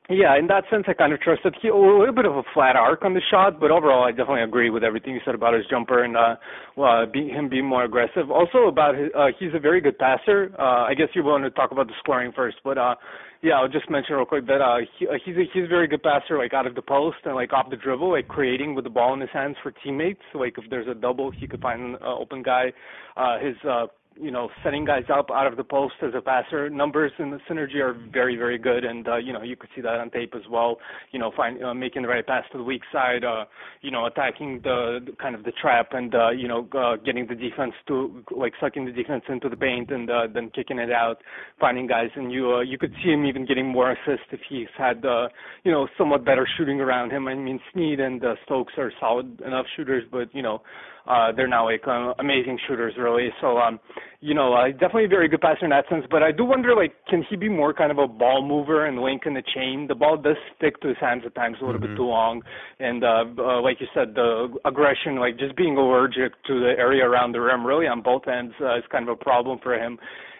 yeah, 0.09 0.37
in 0.37 0.47
that 0.47 0.63
sense, 0.71 0.85
I 0.87 0.93
kind 0.93 1.13
of 1.13 1.21
trusted. 1.21 1.55
He 1.61 1.67
a 1.67 1.75
little 1.75 2.13
bit 2.13 2.25
of 2.25 2.35
a 2.35 2.43
flat 2.53 2.75
arc 2.75 3.03
on 3.03 3.13
the 3.13 3.21
shot, 3.29 3.59
but 3.59 3.69
overall, 3.69 4.03
I 4.03 4.11
definitely 4.11 4.41
agree 4.41 4.71
with 4.71 4.83
everything 4.83 5.13
you 5.13 5.21
said 5.23 5.35
about 5.35 5.53
his 5.53 5.65
jumper 5.69 6.03
and 6.03 6.17
uh, 6.17 6.35
uh, 6.81 7.05
be, 7.05 7.29
him 7.29 7.47
being 7.47 7.65
more 7.65 7.83
aggressive. 7.83 8.31
Also, 8.31 8.67
about 8.67 8.95
his, 8.95 9.09
uh, 9.15 9.27
he's 9.39 9.53
a 9.53 9.59
very 9.59 9.81
good 9.81 9.99
passer. 9.99 10.51
Uh, 10.57 10.85
I 10.89 10.95
guess 10.95 11.09
you 11.13 11.23
want 11.23 11.43
to 11.43 11.51
talk 11.51 11.71
about 11.71 11.87
the 11.87 11.93
scoring 11.99 12.31
first, 12.35 12.57
but 12.63 12.77
uh, 12.79 12.95
yeah, 13.41 13.53
I'll 13.53 13.69
just 13.69 13.89
mention 13.89 14.15
real 14.15 14.25
quick 14.25 14.47
that 14.47 14.61
uh, 14.61 14.79
he, 14.97 15.07
uh, 15.07 15.13
he's 15.23 15.35
a, 15.37 15.43
he's 15.53 15.63
a 15.65 15.67
very 15.67 15.87
good 15.87 16.03
passer, 16.03 16.37
like 16.37 16.53
out 16.53 16.67
of 16.67 16.75
the 16.75 16.81
post 16.81 17.17
and 17.23 17.35
like 17.35 17.53
off 17.53 17.69
the 17.69 17.77
dribble, 17.77 18.11
like 18.11 18.27
creating 18.27 18.75
with 18.75 18.83
the 18.83 18.89
ball 18.89 19.13
in 19.13 19.21
his 19.21 19.29
hands 19.31 19.55
for 19.63 19.71
teammates. 19.83 20.21
Like 20.33 20.55
if 20.57 20.69
there's 20.69 20.87
a 20.87 20.93
double, 20.93 21.31
he 21.31 21.47
could 21.47 21.61
find 21.61 21.81
an 21.81 21.95
uh, 22.01 22.17
open 22.17 22.43
guy. 22.43 22.73
Uh, 23.15 23.39
his 23.39 23.55
uh, 23.63 23.85
you 24.19 24.31
know, 24.31 24.49
setting 24.63 24.85
guys 24.85 25.05
up 25.13 25.29
out 25.31 25.47
of 25.47 25.57
the 25.57 25.63
post 25.63 25.95
as 26.01 26.11
a 26.15 26.21
passer. 26.21 26.69
Numbers 26.69 27.11
and 27.17 27.31
the 27.31 27.39
synergy 27.49 27.77
are 27.77 27.95
very, 28.11 28.35
very 28.35 28.57
good, 28.57 28.83
and 28.83 29.07
uh, 29.07 29.17
you 29.17 29.33
know, 29.33 29.41
you 29.41 29.55
could 29.55 29.69
see 29.75 29.81
that 29.81 29.99
on 29.99 30.09
tape 30.09 30.33
as 30.35 30.41
well. 30.49 30.77
You 31.11 31.19
know, 31.19 31.31
find 31.35 31.63
uh, 31.63 31.73
making 31.73 32.01
the 32.01 32.07
right 32.07 32.25
pass 32.25 32.43
to 32.51 32.57
the 32.57 32.63
weak 32.63 32.81
side. 32.91 33.23
Uh, 33.23 33.45
you 33.81 33.91
know, 33.91 34.05
attacking 34.05 34.61
the, 34.63 34.99
the 35.05 35.11
kind 35.13 35.35
of 35.35 35.43
the 35.43 35.51
trap, 35.61 35.89
and 35.91 36.13
uh, 36.13 36.29
you 36.31 36.47
know, 36.47 36.67
uh, 36.77 36.97
getting 36.97 37.27
the 37.27 37.35
defense 37.35 37.73
to 37.87 38.23
like 38.35 38.53
sucking 38.59 38.85
the 38.85 38.91
defense 38.91 39.23
into 39.29 39.47
the 39.49 39.57
paint, 39.57 39.91
and 39.91 40.09
uh, 40.09 40.27
then 40.33 40.49
kicking 40.53 40.79
it 40.79 40.91
out, 40.91 41.17
finding 41.59 41.87
guys, 41.87 42.09
and 42.15 42.31
you 42.31 42.55
uh, 42.55 42.61
you 42.61 42.77
could 42.77 42.93
see 43.03 43.11
him 43.11 43.25
even 43.25 43.45
getting 43.45 43.67
more 43.67 43.91
assists 43.91 44.27
if 44.31 44.41
he's 44.49 44.67
had 44.77 45.05
uh, 45.05 45.29
you 45.63 45.71
know 45.71 45.87
somewhat 45.97 46.25
better 46.25 46.47
shooting 46.57 46.81
around 46.81 47.11
him. 47.11 47.27
I 47.27 47.35
mean, 47.35 47.59
Sneed 47.73 47.99
and 47.99 48.23
uh, 48.23 48.35
Stokes 48.45 48.73
are 48.77 48.91
solid 48.99 49.41
enough 49.41 49.65
shooters, 49.75 50.03
but 50.11 50.33
you 50.33 50.41
know 50.41 50.61
uh, 51.07 51.31
they're 51.35 51.47
now 51.47 51.65
like 51.65 51.83
uh, 51.87 52.13
amazing 52.19 52.57
shooters, 52.67 52.93
really. 52.97 53.29
So, 53.41 53.57
um, 53.57 53.79
you 54.21 54.33
know, 54.33 54.53
uh, 54.53 54.71
definitely 54.71 55.05
a 55.05 55.09
very 55.09 55.27
good 55.27 55.41
passer 55.41 55.63
in 55.65 55.71
that 55.71 55.85
sense. 55.89 56.05
But 56.09 56.23
I 56.23 56.31
do 56.31 56.45
wonder, 56.45 56.75
like, 56.75 56.93
can 57.07 57.23
he 57.29 57.35
be 57.35 57.49
more 57.49 57.73
kind 57.73 57.91
of 57.91 57.97
a 57.97 58.07
ball 58.07 58.45
mover 58.45 58.85
and 58.85 58.99
link 58.99 59.23
in 59.25 59.33
the 59.33 59.43
chain? 59.55 59.85
The 59.87 59.95
ball 59.95 60.17
does 60.17 60.35
stick 60.57 60.79
to 60.81 60.89
his 60.89 60.97
hands 60.99 61.23
at 61.25 61.35
times 61.35 61.57
a 61.61 61.65
little 61.65 61.79
mm-hmm. 61.79 61.93
bit 61.93 61.97
too 61.97 62.05
long, 62.05 62.41
and 62.79 63.03
uh, 63.03 63.25
uh, 63.37 63.61
like 63.61 63.79
you 63.79 63.87
said, 63.93 64.15
the 64.15 64.53
aggression, 64.65 65.15
like 65.17 65.39
just 65.39 65.55
being 65.55 65.77
allergic 65.77 66.33
to 66.47 66.59
the 66.59 66.73
area 66.77 67.05
around 67.05 67.31
the 67.31 67.41
rim, 67.41 67.65
really 67.65 67.87
on 67.87 68.01
both 68.01 68.27
ends, 68.27 68.53
uh, 68.61 68.77
is 68.77 68.83
kind 68.91 69.07
of 69.07 69.13
a 69.19 69.23
problem 69.23 69.59
for 69.63 69.75
him 69.75 69.97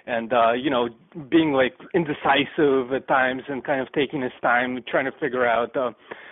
and 0.07 0.33
uh 0.33 0.53
you 0.53 0.69
know 0.69 0.89
being 1.29 1.51
like 1.51 1.73
indecisive 1.93 2.91
at 2.93 3.07
times 3.07 3.43
and 3.47 3.63
kind 3.63 3.81
of 3.81 3.91
taking 3.93 4.21
his 4.21 4.31
time 4.41 4.79
trying 4.87 5.05
to 5.05 5.11
figure 5.19 5.45
out 5.45 5.75
uh 5.75 5.91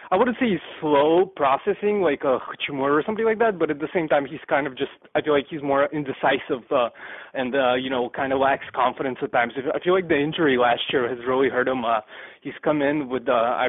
I 0.09 0.15
wouldn't 0.15 0.37
say 0.39 0.49
he's 0.49 0.59
slow 0.79 1.25
processing 1.35 2.01
like 2.01 2.23
a 2.23 2.39
Hachimura 2.39 2.91
or 2.99 3.03
something 3.05 3.25
like 3.25 3.39
that, 3.39 3.59
but 3.59 3.69
at 3.69 3.79
the 3.79 3.89
same 3.93 4.07
time 4.07 4.25
he's 4.25 4.39
kind 4.47 4.65
of 4.65 4.77
just 4.77 4.91
I 5.15 5.21
feel 5.21 5.33
like 5.33 5.47
he's 5.49 5.61
more 5.61 5.89
indecisive 5.91 6.63
uh, 6.71 6.89
and 7.33 7.55
uh, 7.55 7.73
you 7.75 7.89
know 7.89 8.09
kind 8.09 8.31
of 8.31 8.39
lacks 8.39 8.65
confidence 8.73 9.17
at 9.21 9.31
times. 9.33 9.53
I 9.57 9.79
feel 9.83 9.93
like 9.93 10.07
the 10.07 10.17
injury 10.17 10.57
last 10.57 10.81
year 10.91 11.09
has 11.09 11.19
really 11.27 11.49
hurt 11.49 11.67
him. 11.67 11.83
Uh, 11.83 11.99
he's 12.41 12.53
come 12.63 12.81
in 12.81 13.09
with 13.09 13.27
uh, 13.27 13.31
I, 13.33 13.67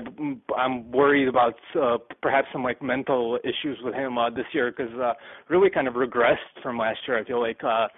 I'm 0.57 0.91
worried 0.93 1.27
about 1.29 1.55
uh, 1.81 1.99
perhaps 2.23 2.49
some 2.53 2.63
like 2.63 2.81
mental 2.83 3.39
issues 3.43 3.79
with 3.83 3.95
him 3.95 4.17
uh, 4.17 4.31
this 4.31 4.47
year 4.53 4.71
because 4.71 4.95
uh, 4.95 5.15
really 5.49 5.71
kind 5.71 5.89
of 5.89 5.95
regressed 5.95 6.63
from 6.63 6.79
last 6.79 7.01
year. 7.09 7.19
I 7.19 7.25
feel 7.25 7.41
like. 7.41 7.63
Uh, 7.65 7.89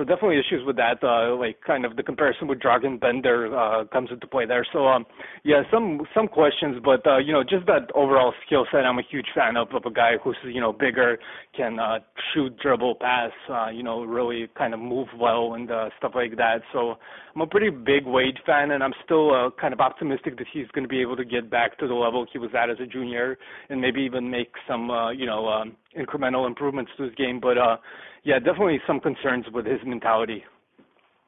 so 0.00 0.04
definitely 0.04 0.38
issues 0.38 0.64
with 0.64 0.76
that. 0.76 1.02
Uh, 1.02 1.36
like 1.36 1.60
kind 1.66 1.84
of 1.84 1.96
the 1.96 2.02
comparison 2.02 2.48
with 2.48 2.58
Dragan 2.58 2.98
Bender 2.98 3.54
uh, 3.54 3.84
comes 3.92 4.08
into 4.10 4.26
play 4.26 4.46
there. 4.46 4.66
So 4.72 4.86
um, 4.86 5.04
yeah, 5.44 5.62
some 5.70 6.00
some 6.14 6.26
questions, 6.26 6.80
but 6.82 7.06
uh, 7.06 7.18
you 7.18 7.32
know 7.32 7.42
just 7.42 7.66
that 7.66 7.90
overall 7.94 8.32
skill 8.46 8.66
set. 8.72 8.86
I'm 8.86 8.98
a 8.98 9.02
huge 9.10 9.26
fan 9.34 9.56
of 9.56 9.68
of 9.74 9.84
a 9.84 9.90
guy 9.90 10.12
who's 10.22 10.36
you 10.44 10.60
know 10.60 10.72
bigger, 10.72 11.18
can 11.54 11.78
uh, 11.78 11.98
shoot, 12.32 12.56
dribble, 12.58 12.94
pass. 12.94 13.32
Uh, 13.50 13.68
you 13.68 13.82
know 13.82 14.04
really 14.04 14.48
kind 14.56 14.72
of 14.72 14.80
move 14.80 15.08
well 15.18 15.52
and 15.52 15.70
uh, 15.70 15.90
stuff 15.98 16.12
like 16.14 16.36
that. 16.36 16.62
So 16.72 16.94
I'm 17.34 17.42
a 17.42 17.46
pretty 17.46 17.70
big 17.70 18.06
Wade 18.06 18.38
fan, 18.46 18.70
and 18.70 18.82
I'm 18.82 18.94
still 19.04 19.34
uh, 19.34 19.50
kind 19.60 19.74
of 19.74 19.80
optimistic 19.80 20.38
that 20.38 20.46
he's 20.50 20.66
going 20.68 20.84
to 20.84 20.88
be 20.88 21.02
able 21.02 21.16
to 21.16 21.24
get 21.24 21.50
back 21.50 21.78
to 21.78 21.86
the 21.86 21.94
level 21.94 22.26
he 22.32 22.38
was 22.38 22.50
at 22.58 22.70
as 22.70 22.78
a 22.80 22.86
junior, 22.86 23.36
and 23.68 23.80
maybe 23.80 24.00
even 24.00 24.30
make 24.30 24.52
some 24.66 24.90
uh, 24.90 25.10
you 25.10 25.26
know 25.26 25.46
um, 25.46 25.76
incremental 25.98 26.46
improvements 26.46 26.90
to 26.96 27.04
his 27.04 27.14
game. 27.14 27.40
But 27.40 27.58
uh, 27.58 27.76
yeah, 28.24 28.38
definitely 28.38 28.80
some 28.86 29.00
concerns 29.00 29.46
with 29.52 29.66
his 29.66 29.80
mentality. 29.84 30.44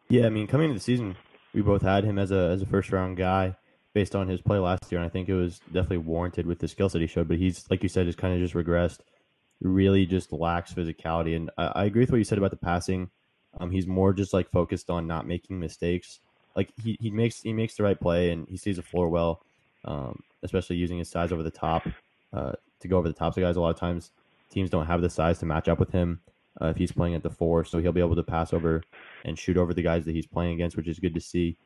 Yeah, 0.09 0.27
I 0.27 0.31
mean, 0.31 0.47
coming 0.47 0.71
into 0.71 0.79
the 0.79 0.85
season, 0.85 1.17
we 1.55 1.63
both 1.63 1.83
had 1.83 2.05
him 2.05 2.19
as 2.19 2.31
a 2.31 2.51
as 2.51 2.63
a 2.63 2.67
first 2.67 2.93
round 2.93 3.17
guy 3.17 3.57
based 3.95 4.15
on 4.15 4.29
his 4.29 4.41
play 4.41 4.59
last 4.59 4.91
year, 4.91 5.01
and 5.01 5.07
I 5.07 5.11
think 5.11 5.29
it 5.29 5.35
was 5.35 5.61
definitely 5.67 5.99
warranted 5.99 6.47
with 6.47 6.59
the 6.59 6.69
skills 6.69 6.93
that 6.93 7.01
he 7.01 7.07
showed. 7.07 7.29
But 7.29 7.39
he's 7.39 7.65
like 7.71 7.83
you 7.83 7.89
said, 7.89 8.07
has 8.07 8.17
kind 8.17 8.35
of 8.35 8.41
just 8.41 8.55
regressed. 8.55 9.01
Really, 9.61 10.07
just 10.07 10.33
lacks 10.33 10.73
physicality, 10.73 11.37
and 11.37 11.51
I, 11.57 11.67
I 11.67 11.85
agree 11.85 12.03
with 12.03 12.11
what 12.11 12.19
you 12.19 12.25
said 12.25 12.39
about 12.39 12.51
the 12.51 12.57
passing. 12.57 13.11
Um, 13.61 13.71
he's 13.71 13.87
more 13.87 14.13
just 14.13 14.33
like 14.33 14.51
focused 14.51 14.91
on 14.91 15.07
not 15.07 15.27
making 15.27 15.61
mistakes. 15.61 16.21
Like 16.57 16.73
he, 16.83 16.97
he 17.01 17.11
makes 17.11 17.43
he 17.43 17.53
makes 17.53 17.77
the 17.77 17.83
right 17.83 17.99
play 17.99 18.31
and 18.31 18.47
he 18.49 18.57
sees 18.57 18.77
the 18.77 18.83
floor 18.83 19.09
well, 19.09 19.43
um, 19.85 20.23
especially 20.43 20.77
using 20.77 20.99
his 20.99 21.09
size 21.09 21.33
over 21.33 21.43
the 21.43 21.51
top 21.51 21.87
uh, 22.33 22.53
to 22.81 22.89
go 22.89 22.99
over 22.99 23.09
the 23.09 23.15
tops 23.15 23.37
of 23.37 23.43
guys. 23.43 23.57
A 23.57 23.61
lot 23.61 23.71
of 23.71 23.81
times 23.81 24.11
teams 24.53 24.71
don't 24.71 24.87
have 24.87 25.03
the 25.03 25.11
size 25.11 25.39
to 25.39 25.47
match 25.47 25.69
up 25.69 25.79
with 25.79 25.91
him 25.91 26.21
uh, 26.61 26.67
if 26.67 26.77
he's 26.77 26.93
playing 26.93 27.15
at 27.15 27.23
the 27.23 27.31
four, 27.31 27.65
so 27.65 27.79
he'll 27.79 27.93
be 27.93 28.01
able 28.01 28.17
to 28.17 28.23
pass 28.23 28.53
over 28.53 28.83
and 29.25 29.39
shoot 29.39 29.57
over 29.57 29.73
the 29.73 29.83
guys 29.83 30.05
that 30.05 30.15
he's 30.15 30.27
playing 30.27 30.53
against, 30.55 30.77
which 30.77 30.89
is 30.89 30.99
good 30.99 31.15
to 31.15 31.21
see. 31.21 31.57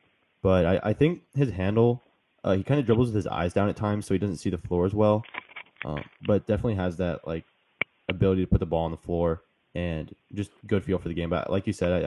But 0.41 0.65
I, 0.65 0.79
I 0.83 0.93
think 0.93 1.23
his 1.35 1.51
handle, 1.51 2.03
uh, 2.43 2.55
he 2.55 2.63
kind 2.63 2.79
of 2.79 2.85
dribbles 2.85 3.09
with 3.09 3.15
his 3.15 3.27
eyes 3.27 3.53
down 3.53 3.69
at 3.69 3.75
times, 3.75 4.05
so 4.05 4.13
he 4.13 4.19
doesn't 4.19 4.37
see 4.37 4.49
the 4.49 4.57
floor 4.57 4.85
as 4.85 4.93
well. 4.93 5.23
Um, 5.85 6.03
but 6.25 6.47
definitely 6.47 6.75
has 6.75 6.97
that 6.97 7.27
like 7.27 7.45
ability 8.09 8.41
to 8.41 8.47
put 8.47 8.59
the 8.59 8.65
ball 8.65 8.85
on 8.85 8.91
the 8.91 8.97
floor 8.97 9.43
and 9.75 10.13
just 10.33 10.51
good 10.65 10.83
feel 10.83 10.97
for 10.97 11.07
the 11.07 11.13
game. 11.13 11.29
But 11.29 11.51
like 11.51 11.67
you 11.67 11.73
said, 11.73 12.05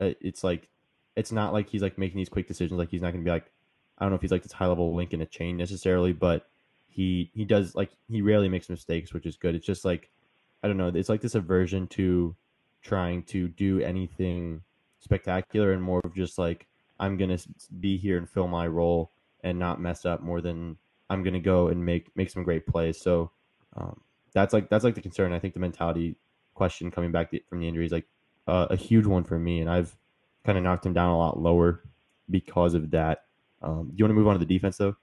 I, 0.00 0.04
I, 0.04 0.16
it's 0.20 0.42
like 0.42 0.68
it's 1.14 1.32
not 1.32 1.52
like 1.52 1.68
he's 1.68 1.82
like 1.82 1.98
making 1.98 2.16
these 2.16 2.28
quick 2.28 2.48
decisions. 2.48 2.78
Like 2.78 2.90
he's 2.90 3.02
not 3.02 3.12
going 3.12 3.24
to 3.24 3.28
be 3.28 3.30
like 3.30 3.50
I 3.98 4.04
don't 4.04 4.10
know 4.10 4.16
if 4.16 4.22
he's 4.22 4.32
like 4.32 4.42
this 4.42 4.52
high 4.52 4.66
level 4.66 4.94
link 4.94 5.12
in 5.12 5.20
a 5.20 5.26
chain 5.26 5.56
necessarily, 5.56 6.12
but 6.12 6.46
he 6.88 7.30
he 7.34 7.44
does 7.44 7.74
like 7.74 7.90
he 8.10 8.22
rarely 8.22 8.48
makes 8.48 8.68
mistakes, 8.68 9.12
which 9.12 9.26
is 9.26 9.36
good. 9.36 9.54
It's 9.54 9.66
just 9.66 9.84
like 9.84 10.10
I 10.62 10.68
don't 10.68 10.76
know. 10.76 10.88
It's 10.88 11.08
like 11.08 11.20
this 11.20 11.34
aversion 11.34 11.86
to 11.88 12.34
trying 12.82 13.22
to 13.24 13.48
do 13.48 13.80
anything 13.80 14.62
spectacular 15.00 15.72
and 15.72 15.82
more 15.82 16.00
of 16.04 16.14
just 16.14 16.38
like 16.38 16.66
I'm 16.98 17.16
gonna 17.16 17.38
be 17.80 17.96
here 17.96 18.18
and 18.18 18.28
fill 18.28 18.48
my 18.48 18.66
role 18.66 19.12
and 19.44 19.58
not 19.58 19.80
mess 19.80 20.04
up 20.04 20.22
more 20.22 20.40
than 20.40 20.76
I'm 21.10 21.22
gonna 21.22 21.40
go 21.40 21.68
and 21.68 21.84
make 21.84 22.14
make 22.16 22.30
some 22.30 22.42
great 22.42 22.66
plays. 22.66 23.00
So 23.00 23.30
um, 23.76 24.00
that's 24.32 24.52
like 24.52 24.68
that's 24.68 24.84
like 24.84 24.94
the 24.94 25.00
concern. 25.00 25.32
I 25.32 25.38
think 25.38 25.54
the 25.54 25.60
mentality 25.60 26.16
question 26.54 26.90
coming 26.90 27.12
back 27.12 27.32
from 27.48 27.60
the 27.60 27.68
injury 27.68 27.86
is 27.86 27.92
like 27.92 28.06
uh, 28.46 28.66
a 28.70 28.76
huge 28.76 29.06
one 29.06 29.24
for 29.24 29.38
me, 29.38 29.60
and 29.60 29.70
I've 29.70 29.96
kind 30.44 30.58
of 30.58 30.64
knocked 30.64 30.86
him 30.86 30.92
down 30.92 31.10
a 31.10 31.18
lot 31.18 31.38
lower 31.38 31.82
because 32.30 32.74
of 32.74 32.90
that. 32.90 33.24
Um, 33.62 33.88
do 33.88 33.94
you 33.96 34.04
want 34.04 34.10
to 34.10 34.14
move 34.14 34.28
on 34.28 34.34
to 34.34 34.44
the 34.44 34.46
defense 34.46 34.76
though? 34.76 34.96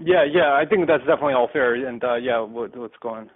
Yeah, 0.00 0.24
yeah, 0.24 0.54
I 0.54 0.64
think 0.64 0.86
that's 0.86 1.04
definitely 1.04 1.34
all 1.34 1.48
fair, 1.52 1.74
and 1.74 2.02
uh, 2.04 2.14
yeah, 2.14 2.40
what, 2.40 2.76
what's 2.76 2.96
going? 3.00 3.30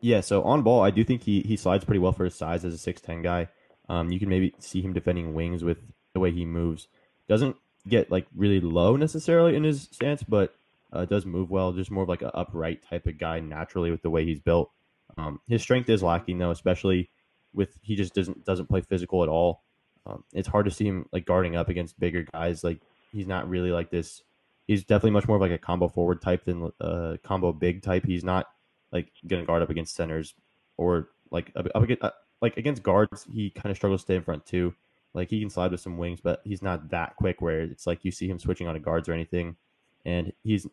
Yeah, 0.00 0.20
so 0.20 0.42
on 0.44 0.62
ball, 0.62 0.82
I 0.82 0.90
do 0.90 1.04
think 1.04 1.22
he 1.22 1.40
he 1.42 1.56
slides 1.56 1.84
pretty 1.84 1.98
well 1.98 2.12
for 2.12 2.24
his 2.24 2.34
size 2.34 2.64
as 2.64 2.74
a 2.74 2.78
six 2.78 3.00
ten 3.00 3.22
guy. 3.22 3.48
Um, 3.88 4.10
you 4.10 4.18
can 4.18 4.28
maybe 4.28 4.54
see 4.58 4.80
him 4.82 4.92
defending 4.92 5.34
wings 5.34 5.62
with 5.62 5.78
the 6.14 6.20
way 6.20 6.30
he 6.32 6.44
moves. 6.44 6.88
Doesn't 7.28 7.56
get 7.88 8.10
like 8.10 8.26
really 8.34 8.60
low 8.60 8.96
necessarily 8.96 9.56
in 9.56 9.64
his 9.64 9.88
stance, 9.92 10.22
but 10.22 10.54
uh, 10.92 11.04
does 11.04 11.26
move 11.26 11.50
well. 11.50 11.72
Just 11.72 11.90
more 11.90 12.02
of 12.02 12.08
like 12.08 12.22
an 12.22 12.30
upright 12.34 12.82
type 12.82 13.06
of 13.06 13.18
guy 13.18 13.40
naturally 13.40 13.90
with 13.90 14.02
the 14.02 14.10
way 14.10 14.24
he's 14.24 14.40
built. 14.40 14.70
Um, 15.18 15.40
his 15.48 15.62
strength 15.62 15.88
is 15.88 16.02
lacking 16.02 16.38
though, 16.38 16.50
especially 16.50 17.10
with 17.52 17.78
he 17.82 17.96
just 17.96 18.14
doesn't 18.14 18.44
doesn't 18.44 18.68
play 18.68 18.80
physical 18.80 19.22
at 19.22 19.28
all. 19.28 19.62
Um, 20.06 20.24
it's 20.32 20.48
hard 20.48 20.66
to 20.66 20.70
see 20.70 20.86
him 20.86 21.06
like 21.12 21.26
guarding 21.26 21.56
up 21.56 21.68
against 21.68 21.98
bigger 21.98 22.24
guys. 22.32 22.62
Like 22.62 22.80
he's 23.12 23.26
not 23.26 23.48
really 23.48 23.70
like 23.70 23.90
this. 23.90 24.22
He's 24.66 24.84
definitely 24.84 25.12
much 25.12 25.28
more 25.28 25.36
of 25.36 25.40
like 25.40 25.52
a 25.52 25.58
combo 25.58 25.88
forward 25.88 26.20
type 26.20 26.44
than 26.44 26.70
a 26.80 26.84
uh, 26.84 27.16
combo 27.18 27.52
big 27.52 27.82
type. 27.82 28.04
He's 28.04 28.24
not 28.24 28.46
like 28.92 29.12
going 29.26 29.42
to 29.42 29.46
guard 29.46 29.62
up 29.62 29.70
against 29.70 29.94
centers 29.94 30.34
or 30.76 31.10
like 31.30 31.52
up, 31.56 31.66
against, 31.74 32.02
uh, 32.02 32.10
like 32.40 32.56
against 32.56 32.82
guards. 32.82 33.26
He 33.32 33.50
kind 33.50 33.70
of 33.70 33.76
struggles 33.76 34.02
to 34.02 34.06
stay 34.06 34.16
in 34.16 34.22
front 34.22 34.44
too. 34.46 34.74
Like 35.14 35.30
he 35.30 35.40
can 35.40 35.50
slide 35.50 35.70
with 35.70 35.80
some 35.80 35.98
wings, 35.98 36.20
but 36.20 36.40
he's 36.44 36.62
not 36.62 36.90
that 36.90 37.16
quick 37.16 37.40
where 37.40 37.60
it's 37.60 37.86
like 37.86 38.04
you 38.04 38.10
see 38.10 38.28
him 38.28 38.38
switching 38.38 38.66
on 38.66 38.74
to 38.74 38.80
guards 38.80 39.08
or 39.08 39.12
anything. 39.12 39.56
And 40.04 40.32
he's 40.42 40.66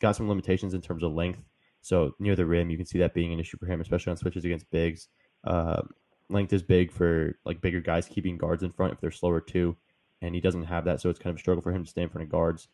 got 0.00 0.16
some 0.16 0.28
limitations 0.28 0.74
in 0.74 0.80
terms 0.80 1.02
of 1.02 1.12
length. 1.12 1.40
So 1.80 2.14
near 2.18 2.36
the 2.36 2.46
rim, 2.46 2.70
you 2.70 2.76
can 2.76 2.86
see 2.86 2.98
that 2.98 3.14
being 3.14 3.32
an 3.32 3.40
issue 3.40 3.56
for 3.58 3.66
him, 3.66 3.80
especially 3.80 4.10
on 4.10 4.16
switches 4.16 4.44
against 4.44 4.70
bigs. 4.70 5.08
Uh, 5.44 5.82
length 6.28 6.52
is 6.52 6.62
big 6.62 6.92
for 6.92 7.38
like 7.44 7.60
bigger 7.60 7.80
guys 7.80 8.06
keeping 8.06 8.36
guards 8.36 8.62
in 8.62 8.72
front 8.72 8.92
if 8.92 9.00
they're 9.00 9.10
slower 9.10 9.40
too, 9.40 9.76
and 10.20 10.34
he 10.34 10.40
doesn't 10.40 10.64
have 10.64 10.84
that, 10.84 11.00
so 11.00 11.08
it's 11.08 11.18
kind 11.18 11.32
of 11.32 11.36
a 11.36 11.40
struggle 11.40 11.62
for 11.62 11.72
him 11.72 11.84
to 11.84 11.90
stay 11.90 12.02
in 12.02 12.08
front 12.08 12.24
of 12.24 12.30
guards. 12.30 12.68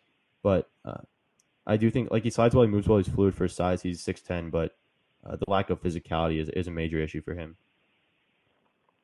But 0.45 0.71
uh, 0.85 1.01
I 1.67 1.77
do 1.79 1.91
think 1.91 2.13
like 2.13 2.23
he 2.23 2.31
slides 2.31 2.55
well, 2.55 2.65
he 2.65 2.71
moves 2.71 2.87
well, 2.87 2.99
he's 2.99 3.09
fluid 3.09 3.35
for 3.35 3.45
his 3.45 3.57
size. 3.57 3.83
He's 3.83 4.01
six 4.01 4.21
ten, 4.21 4.51
but 4.51 4.77
uh, 5.27 5.37
the 5.37 5.47
lack 5.49 5.71
of 5.71 5.83
physicality 5.83 6.41
is 6.41 6.49
is 6.51 6.69
a 6.69 6.71
major 6.71 6.99
issue 6.99 7.23
for 7.23 7.35
him. 7.35 7.57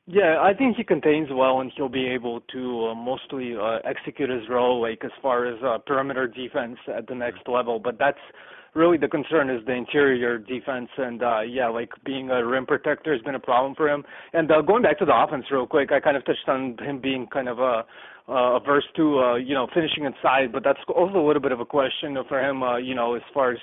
Yeah, 0.07 0.39
I 0.41 0.53
think 0.53 0.77
he 0.77 0.83
contains 0.83 1.29
well, 1.31 1.61
and 1.61 1.71
he'll 1.75 1.89
be 1.89 2.07
able 2.07 2.41
to 2.53 2.87
uh, 2.87 2.95
mostly 2.95 3.55
uh, 3.55 3.79
execute 3.85 4.29
his 4.29 4.49
role, 4.49 4.81
like 4.81 5.03
as 5.03 5.11
far 5.21 5.45
as 5.45 5.61
uh, 5.63 5.77
perimeter 5.79 6.27
defense 6.27 6.77
at 6.95 7.07
the 7.07 7.15
next 7.15 7.47
level. 7.47 7.79
But 7.79 7.97
that's 7.97 8.19
really 8.75 8.97
the 8.97 9.07
concern 9.07 9.49
is 9.49 9.65
the 9.65 9.73
interior 9.73 10.37
defense, 10.37 10.89
and 10.97 11.23
uh, 11.23 11.41
yeah, 11.41 11.69
like 11.69 11.89
being 12.05 12.29
a 12.29 12.45
rim 12.45 12.65
protector 12.65 13.13
has 13.13 13.21
been 13.23 13.35
a 13.35 13.39
problem 13.39 13.73
for 13.75 13.89
him. 13.89 14.03
And 14.33 14.51
uh, 14.51 14.61
going 14.61 14.83
back 14.83 14.99
to 14.99 15.05
the 15.05 15.15
offense 15.15 15.45
real 15.51 15.67
quick, 15.67 15.91
I 15.91 15.99
kind 15.99 16.17
of 16.17 16.25
touched 16.25 16.47
on 16.47 16.77
him 16.79 16.99
being 16.99 17.27
kind 17.27 17.47
of 17.47 17.59
a 17.59 17.63
uh, 17.63 17.83
averse 18.27 18.85
to 18.95 19.19
uh, 19.19 19.35
you 19.35 19.53
know 19.53 19.67
finishing 19.73 20.05
inside, 20.05 20.51
but 20.51 20.63
that's 20.63 20.79
also 20.93 21.17
a 21.17 21.25
little 21.25 21.41
bit 21.41 21.51
of 21.51 21.59
a 21.59 21.65
question 21.65 22.17
for 22.27 22.39
him, 22.39 22.63
uh, 22.63 22.77
you 22.77 22.95
know, 22.95 23.15
as 23.15 23.21
far 23.33 23.51
as 23.51 23.59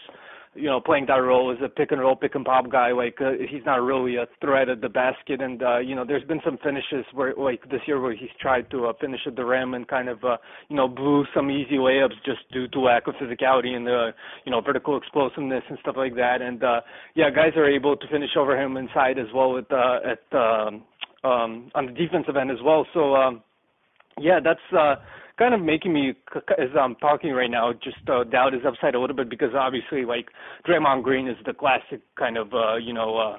you 0.59 0.66
know, 0.66 0.80
playing 0.80 1.06
that 1.06 1.14
role 1.14 1.52
as 1.52 1.59
a 1.64 1.68
pick 1.68 1.92
and 1.92 2.00
roll, 2.00 2.16
pick 2.16 2.34
and 2.34 2.44
pop 2.44 2.70
guy. 2.70 2.90
Like 2.92 3.18
uh, 3.20 3.32
he's 3.48 3.64
not 3.64 3.82
really 3.82 4.16
a 4.16 4.26
threat 4.40 4.68
at 4.68 4.80
the 4.80 4.88
basket, 4.88 5.40
and 5.40 5.62
uh, 5.62 5.78
you 5.78 5.94
know, 5.94 6.04
there's 6.04 6.24
been 6.24 6.40
some 6.44 6.59
finishes 6.62 7.04
where, 7.14 7.34
like 7.36 7.68
this 7.70 7.80
year, 7.86 8.00
where 8.00 8.14
he's 8.14 8.30
tried 8.40 8.70
to 8.70 8.86
uh, 8.86 8.92
finish 9.00 9.20
at 9.26 9.36
the 9.36 9.44
rim 9.44 9.74
and 9.74 9.86
kind 9.86 10.09
of, 10.09 10.22
uh, 10.24 10.36
you 10.68 10.76
know, 10.76 10.88
blew 10.88 11.24
some 11.34 11.50
easy 11.50 11.76
layups 11.76 12.16
just 12.24 12.40
due 12.52 12.68
to 12.68 12.80
lack 12.80 13.06
of 13.06 13.14
physicality 13.14 13.74
and 13.76 13.86
the, 13.86 14.11
you 14.44 14.52
know, 14.52 14.61
vertical 14.61 14.96
explosiveness 14.96 15.62
and 15.68 15.78
stuff 15.80 15.94
like 15.96 16.14
that. 16.16 16.42
And 16.42 16.62
uh, 16.62 16.80
yeah, 17.14 17.30
guys 17.30 17.52
are 17.56 17.68
able 17.68 17.96
to 17.96 18.09
finish 18.09 18.30
over 18.36 18.61
him 18.61 18.76
inside 18.76 19.18
as 19.18 19.26
well 19.34 19.59
at 19.59 19.70
uh, 19.70 19.98
at 20.04 20.36
um, 20.36 20.82
um, 21.24 21.70
on 21.74 21.86
the 21.86 21.92
defensive 21.92 22.36
end 22.36 22.50
as 22.50 22.59
well. 22.64 22.86
So 22.94 23.14
um, 23.14 23.42
yeah, 24.20 24.40
that's. 24.42 24.60
uh 24.76 24.96
kind 25.38 25.54
of 25.54 25.62
making 25.62 25.92
me, 25.92 26.14
as 26.58 26.68
I'm 26.78 26.96
talking 26.96 27.30
right 27.30 27.50
now, 27.50 27.72
just 27.72 27.96
uh, 28.08 28.24
doubt 28.24 28.52
his 28.52 28.62
upside 28.66 28.94
a 28.94 29.00
little 29.00 29.14
bit 29.14 29.30
because 29.30 29.50
obviously, 29.56 30.04
like 30.04 30.26
Draymond 30.66 31.04
Green 31.04 31.28
is 31.28 31.36
the 31.46 31.54
classic 31.54 32.00
kind 32.18 32.36
of, 32.36 32.52
uh, 32.52 32.74
you 32.74 32.92
know, 32.92 33.16
uh, 33.16 33.38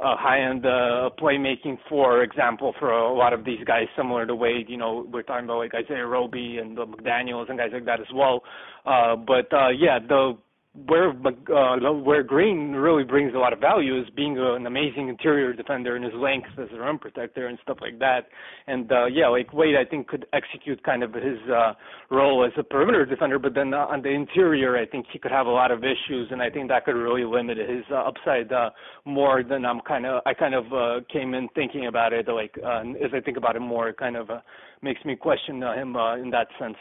uh, 0.00 0.16
high-end 0.16 0.64
uh, 0.64 1.10
playmaking, 1.20 1.76
for 1.88 2.22
example, 2.22 2.72
for 2.78 2.92
a 2.92 3.12
lot 3.12 3.32
of 3.32 3.44
these 3.44 3.62
guys, 3.66 3.86
similar 3.96 4.24
to 4.24 4.34
Wade. 4.34 4.66
You 4.68 4.76
know, 4.76 5.06
we're 5.12 5.22
talking 5.22 5.44
about 5.44 5.58
like 5.58 5.74
Isaiah 5.74 6.06
Roby 6.06 6.58
and 6.58 6.76
the 6.76 6.86
McDaniel's 6.86 7.48
and 7.50 7.58
guys 7.58 7.70
like 7.72 7.84
that 7.84 8.00
as 8.00 8.06
well. 8.14 8.42
Uh, 8.86 9.16
but 9.16 9.52
uh, 9.52 9.68
yeah, 9.68 9.98
the 9.98 10.38
where 10.72 11.10
uh, 11.10 11.92
where 11.92 12.22
Green 12.22 12.72
really 12.72 13.02
brings 13.02 13.34
a 13.34 13.38
lot 13.38 13.52
of 13.52 13.58
value 13.58 14.00
is 14.00 14.08
being 14.14 14.38
an 14.38 14.66
amazing 14.66 15.08
interior 15.08 15.52
defender 15.52 15.96
and 15.96 16.04
his 16.04 16.14
length 16.14 16.48
as 16.58 16.68
a 16.72 16.78
rim 16.78 16.96
protector 16.96 17.48
and 17.48 17.58
stuff 17.62 17.78
like 17.80 17.98
that. 17.98 18.28
And 18.68 18.90
uh, 18.92 19.06
yeah, 19.06 19.26
like 19.28 19.52
Wade, 19.52 19.74
I 19.74 19.84
think 19.84 20.06
could 20.06 20.26
execute 20.32 20.82
kind 20.84 21.02
of 21.02 21.12
his 21.12 21.38
uh, 21.52 21.72
role 22.08 22.44
as 22.44 22.52
a 22.56 22.62
perimeter 22.62 23.04
defender, 23.04 23.40
but 23.40 23.54
then 23.54 23.74
uh, 23.74 23.78
on 23.78 24.02
the 24.02 24.10
interior, 24.10 24.76
I 24.76 24.86
think 24.86 25.06
he 25.12 25.18
could 25.18 25.32
have 25.32 25.46
a 25.46 25.50
lot 25.50 25.72
of 25.72 25.80
issues, 25.80 26.28
and 26.30 26.40
I 26.40 26.50
think 26.50 26.68
that 26.68 26.84
could 26.84 26.94
really 26.94 27.24
limit 27.24 27.58
his 27.58 27.84
uh, 27.90 27.96
upside 27.96 28.52
uh, 28.52 28.70
more 29.04 29.42
than 29.42 29.64
I'm 29.64 29.80
kind 29.80 30.06
of 30.06 30.22
I 30.24 30.34
kind 30.34 30.54
of 30.54 30.72
uh, 30.72 31.00
came 31.12 31.34
in 31.34 31.48
thinking 31.56 31.86
about 31.86 32.12
it. 32.12 32.28
Like 32.28 32.56
uh, 32.62 32.82
as 33.04 33.10
I 33.12 33.20
think 33.20 33.36
about 33.36 33.56
it 33.56 33.60
more, 33.60 33.88
it 33.88 33.96
kind 33.96 34.16
of 34.16 34.30
uh, 34.30 34.40
makes 34.82 35.04
me 35.04 35.16
question 35.16 35.64
uh, 35.64 35.74
him 35.74 35.96
uh, 35.96 36.16
in 36.16 36.30
that 36.30 36.46
sense. 36.60 36.76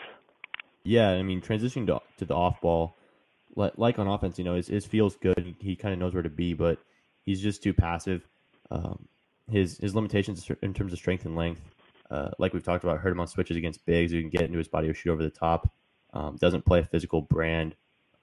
Yeah, 0.83 1.09
I 1.09 1.23
mean, 1.23 1.41
transitioning 1.41 1.87
to, 1.87 1.99
to 2.19 2.25
the 2.25 2.35
off 2.35 2.61
ball 2.61 2.95
like 3.75 3.99
on 3.99 4.07
offense, 4.07 4.37
you 4.37 4.45
know, 4.45 4.55
his, 4.55 4.67
his 4.67 4.85
feels 4.85 5.15
good. 5.15 5.55
He, 5.59 5.69
he 5.69 5.75
kind 5.75 5.93
of 5.93 5.99
knows 5.99 6.13
where 6.13 6.23
to 6.23 6.29
be, 6.29 6.53
but 6.53 6.79
he's 7.25 7.41
just 7.41 7.61
too 7.61 7.73
passive. 7.73 8.27
Um, 8.71 9.07
his 9.49 9.77
his 9.79 9.95
limitations 9.95 10.49
in 10.61 10.73
terms 10.73 10.93
of 10.93 10.99
strength 10.99 11.25
and 11.25 11.35
length, 11.35 11.61
uh, 12.09 12.29
like 12.37 12.53
we've 12.53 12.63
talked 12.63 12.83
about, 12.83 12.99
hurt 12.99 13.11
him 13.11 13.19
on 13.19 13.27
switches 13.27 13.57
against 13.57 13.85
bigs 13.85 14.11
who 14.11 14.21
can 14.21 14.29
get 14.29 14.43
into 14.43 14.57
his 14.57 14.67
body 14.67 14.89
or 14.89 14.93
shoot 14.93 15.11
over 15.11 15.23
the 15.23 15.29
top. 15.29 15.69
Um, 16.13 16.37
doesn't 16.37 16.65
play 16.65 16.79
a 16.79 16.85
physical 16.85 17.21
brand 17.21 17.75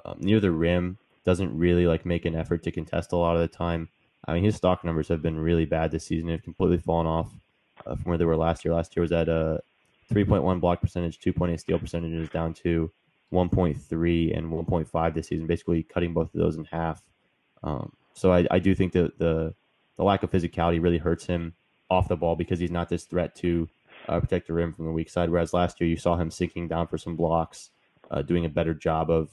um, 0.05 0.19
near 0.21 0.41
the 0.41 0.51
rim. 0.51 0.99
Doesn't 1.25 1.57
really 1.57 1.87
like 1.87 2.07
make 2.07 2.25
an 2.25 2.37
effort 2.37 2.63
to 2.63 2.71
contest 2.71 3.13
a 3.13 3.17
lot 3.17 3.37
of 3.37 3.43
the 3.43 3.49
time. 3.49 3.89
I 4.27 4.35
mean, 4.35 4.45
his 4.45 4.57
stock 4.57 4.85
numbers 4.85 5.09
have 5.09 5.23
been 5.23 5.39
really 5.39 5.67
bad 5.67 5.91
this 5.91 6.05
season. 6.05 6.29
Have 6.29 6.43
completely 6.43 6.79
fallen 6.79 7.07
off 7.07 7.31
uh, 7.87 7.97
from 7.97 8.05
where 8.05 8.19
they 8.19 8.25
were 8.25 8.37
last 8.37 8.65
year. 8.65 8.75
Last 8.75 8.97
year 8.97 9.03
was 9.03 9.13
at 9.13 9.29
a 9.29 9.61
3.1 10.13 10.61
block 10.61 10.81
percentage, 10.81 11.19
2.8 11.19 11.59
steal 11.59 11.79
percentage, 11.79 12.13
is 12.13 12.29
down 12.29 12.55
to 12.55 12.91
1.3 13.33 14.37
and 14.37 14.53
1.5 14.53 15.15
this 15.15 15.29
season, 15.29 15.47
basically 15.47 15.83
cutting 15.83 16.13
both 16.13 16.35
of 16.35 16.41
those 16.41 16.57
in 16.57 16.65
half. 16.65 17.03
Um, 17.63 17.93
so 18.15 18.33
I, 18.33 18.47
I 18.51 18.59
do 18.59 18.75
think 18.75 18.93
that 18.93 19.19
the 19.19 19.55
the 19.97 20.05
lack 20.05 20.23
of 20.23 20.31
physicality 20.31 20.81
really 20.81 20.99
hurts 20.99 21.25
him 21.25 21.55
off 21.91 22.09
the 22.09 22.17
ball 22.17 22.37
because 22.37 22.59
he's 22.59 22.71
not 22.71 22.89
this 22.89 23.05
threat 23.05 23.35
to 23.37 23.69
uh, 24.09 24.21
protect 24.21 24.47
the 24.47 24.53
rim 24.53 24.73
from 24.73 24.85
the 24.85 24.93
weak 24.93 25.09
side. 25.09 25.31
Whereas 25.31 25.55
last 25.55 25.81
year 25.81 25.89
you 25.89 25.97
saw 25.97 26.17
him 26.17 26.31
sinking 26.31 26.69
down 26.69 26.87
for 26.87 26.99
some 26.99 27.17
blocks, 27.17 27.71
uh, 28.11 28.21
doing 28.23 28.45
a 28.45 28.51
better 28.51 28.75
job 28.75 29.11
of 29.11 29.31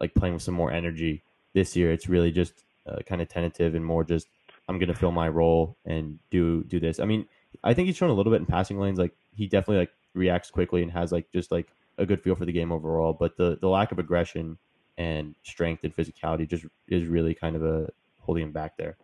like 0.00 0.14
playing 0.14 0.34
with 0.34 0.42
some 0.42 0.54
more 0.54 0.72
energy. 0.72 1.22
This 1.52 1.76
year 1.76 1.92
it's 1.92 2.08
really 2.08 2.30
just 2.30 2.64
uh, 2.86 3.00
kind 3.06 3.20
of 3.20 3.28
tentative 3.28 3.74
and 3.74 3.84
more 3.84 4.04
just 4.04 4.28
I'm 4.68 4.78
going 4.78 4.88
to 4.88 4.94
fill 4.94 5.12
my 5.12 5.28
role 5.28 5.76
and 5.84 6.18
do 6.30 6.64
do 6.64 6.80
this. 6.80 6.98
I 6.98 7.04
mean, 7.04 7.26
I 7.62 7.74
think 7.74 7.86
he's 7.86 7.96
shown 7.96 8.10
a 8.10 8.14
little 8.14 8.32
bit 8.32 8.40
in 8.40 8.46
passing 8.46 8.78
lanes. 8.78 8.98
Like 8.98 9.12
he 9.34 9.46
definitely 9.46 9.78
like 9.78 9.92
reacts 10.14 10.50
quickly 10.50 10.82
and 10.82 10.90
has 10.92 11.12
like 11.12 11.30
just 11.32 11.52
like 11.52 11.68
a 11.98 12.06
good 12.06 12.22
feel 12.22 12.34
for 12.34 12.44
the 12.44 12.52
game 12.52 12.72
overall. 12.72 13.12
But 13.12 13.36
the 13.36 13.58
the 13.60 13.68
lack 13.68 13.92
of 13.92 13.98
aggression 13.98 14.58
and 14.98 15.34
strength 15.42 15.84
and 15.84 15.94
physicality 15.94 16.48
just 16.48 16.64
is 16.88 17.06
really 17.06 17.34
kind 17.34 17.56
of 17.56 17.64
a 17.64 17.88
holding 18.20 18.44
him 18.44 18.52
back 18.52 18.76
there. 18.76 18.96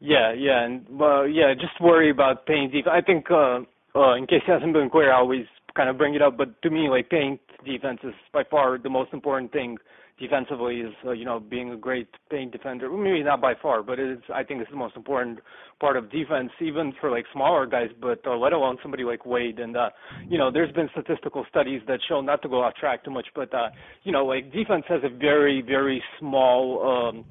Yeah, 0.00 0.32
yeah, 0.32 0.64
and 0.64 0.84
well, 0.90 1.28
yeah, 1.28 1.54
just 1.54 1.80
worry 1.80 2.10
about 2.10 2.44
paint 2.44 2.72
defense. 2.72 2.92
I 2.92 3.00
think 3.00 3.30
uh, 3.30 3.60
uh, 3.94 4.14
in 4.14 4.26
case 4.26 4.42
it 4.46 4.50
hasn't 4.50 4.72
been 4.72 4.90
clear, 4.90 5.12
I 5.12 5.18
always 5.18 5.46
kind 5.76 5.88
of 5.88 5.96
bring 5.96 6.14
it 6.14 6.22
up, 6.22 6.36
but 6.36 6.60
to 6.62 6.70
me, 6.70 6.88
like 6.88 7.08
paint 7.08 7.40
defense 7.64 8.00
is 8.02 8.14
by 8.32 8.42
far 8.50 8.78
the 8.78 8.90
most 8.90 9.12
important 9.12 9.52
thing 9.52 9.78
defensively 10.22 10.76
is 10.76 10.94
uh, 11.04 11.10
you 11.10 11.24
know 11.24 11.40
being 11.40 11.72
a 11.72 11.76
great 11.76 12.08
paint 12.30 12.52
defender. 12.52 12.88
Maybe 12.88 13.22
not 13.22 13.40
by 13.40 13.54
far, 13.60 13.82
but 13.82 13.98
it's 13.98 14.22
I 14.32 14.44
think 14.44 14.60
it's 14.60 14.70
the 14.70 14.76
most 14.76 14.96
important 14.96 15.40
part 15.80 15.96
of 15.96 16.10
defense, 16.10 16.50
even 16.60 16.94
for 17.00 17.10
like 17.10 17.24
smaller 17.32 17.66
guys, 17.66 17.88
but 18.00 18.24
uh, 18.26 18.36
let 18.36 18.52
alone 18.52 18.78
somebody 18.82 19.02
like 19.02 19.26
Wade. 19.26 19.58
And 19.58 19.76
uh, 19.76 19.90
you 20.28 20.38
know, 20.38 20.50
there's 20.50 20.72
been 20.72 20.88
statistical 20.92 21.44
studies 21.50 21.82
that 21.88 21.98
show 22.08 22.20
not 22.20 22.40
to 22.42 22.48
go 22.48 22.62
off 22.62 22.74
track 22.76 23.04
too 23.04 23.10
much, 23.10 23.26
but 23.34 23.52
uh, 23.52 23.68
you 24.04 24.12
know, 24.12 24.24
like 24.24 24.52
defense 24.52 24.84
has 24.88 25.00
a 25.04 25.14
very 25.14 25.60
very 25.60 26.02
small 26.18 27.08
um, 27.10 27.24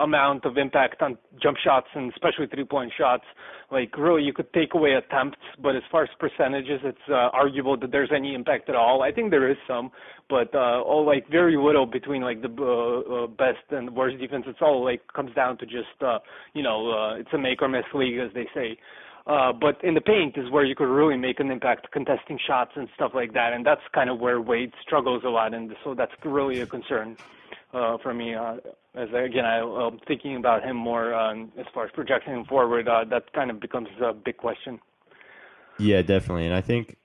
amount 0.00 0.44
of 0.44 0.56
impact 0.56 1.02
on 1.02 1.18
jump 1.42 1.56
shots 1.58 1.88
and 1.94 2.12
especially 2.12 2.46
three 2.46 2.64
point 2.64 2.92
shots. 2.96 3.24
Like 3.70 3.96
really, 3.98 4.22
you 4.22 4.32
could 4.32 4.52
take 4.52 4.74
away 4.74 4.92
attempts, 4.92 5.38
but 5.62 5.76
as 5.76 5.82
far 5.90 6.04
as 6.04 6.08
percentages, 6.18 6.80
it's 6.84 6.98
uh, 7.08 7.30
arguable 7.32 7.76
that 7.78 7.90
there's 7.90 8.10
any 8.14 8.34
impact 8.34 8.68
at 8.68 8.76
all. 8.76 9.02
I 9.02 9.12
think 9.12 9.30
there 9.30 9.50
is 9.50 9.56
some, 9.66 9.90
but 10.30 10.54
uh, 10.54 10.80
all 10.82 11.04
like 11.04 11.28
very 11.28 11.56
little 11.56 11.84
between 11.84 12.22
like 12.22 12.40
the 12.42 12.48
uh, 12.48 13.26
best 13.26 13.64
and 13.70 13.94
worst 13.94 14.18
defense. 14.18 14.44
It's 14.46 14.60
all 14.62 14.84
like 14.84 15.00
comes 15.14 15.34
down 15.34 15.58
to 15.58 15.66
just 15.66 15.88
you 16.54 16.62
know 16.62 17.14
it's 17.18 17.32
a 17.32 17.38
make 17.38 17.60
or 17.60 17.68
miss 17.68 17.84
league 17.92 18.18
as 18.18 18.32
they 18.34 18.46
say. 18.54 18.78
But 19.26 19.82
in 19.84 19.92
the 19.94 20.00
paint 20.00 20.38
is 20.38 20.50
where 20.50 20.64
you 20.64 20.74
could 20.74 20.88
really 20.88 21.18
make 21.18 21.40
an 21.40 21.50
impact, 21.50 21.90
contesting 21.92 22.38
shots 22.46 22.72
and 22.76 22.88
stuff 22.94 23.12
like 23.14 23.34
that, 23.34 23.52
and 23.52 23.66
that's 23.66 23.82
kind 23.92 24.08
of 24.08 24.18
where 24.18 24.40
Wade 24.40 24.72
struggles 24.80 25.24
a 25.26 25.28
lot, 25.28 25.52
and 25.52 25.74
so 25.84 25.94
that's 25.94 26.12
really 26.24 26.60
a 26.60 26.66
concern 26.66 27.16
uh, 27.72 27.98
for 28.02 28.14
me. 28.14 28.34
Uh, 28.34 28.56
as 28.94 29.08
again, 29.10 29.44
I, 29.44 29.58
am 29.58 30.00
thinking 30.06 30.36
about 30.36 30.62
him 30.62 30.76
more 30.76 31.14
um, 31.14 31.52
as 31.58 31.66
far 31.72 31.84
as 31.84 31.90
projecting 31.92 32.34
him 32.34 32.44
forward. 32.44 32.88
Uh, 32.88 33.04
that 33.10 33.32
kind 33.32 33.50
of 33.50 33.60
becomes 33.60 33.88
a 34.02 34.12
big 34.12 34.36
question. 34.36 34.80
Yeah, 35.78 36.02
definitely, 36.02 36.46
and 36.46 36.54
I 36.54 36.60
think 36.60 36.96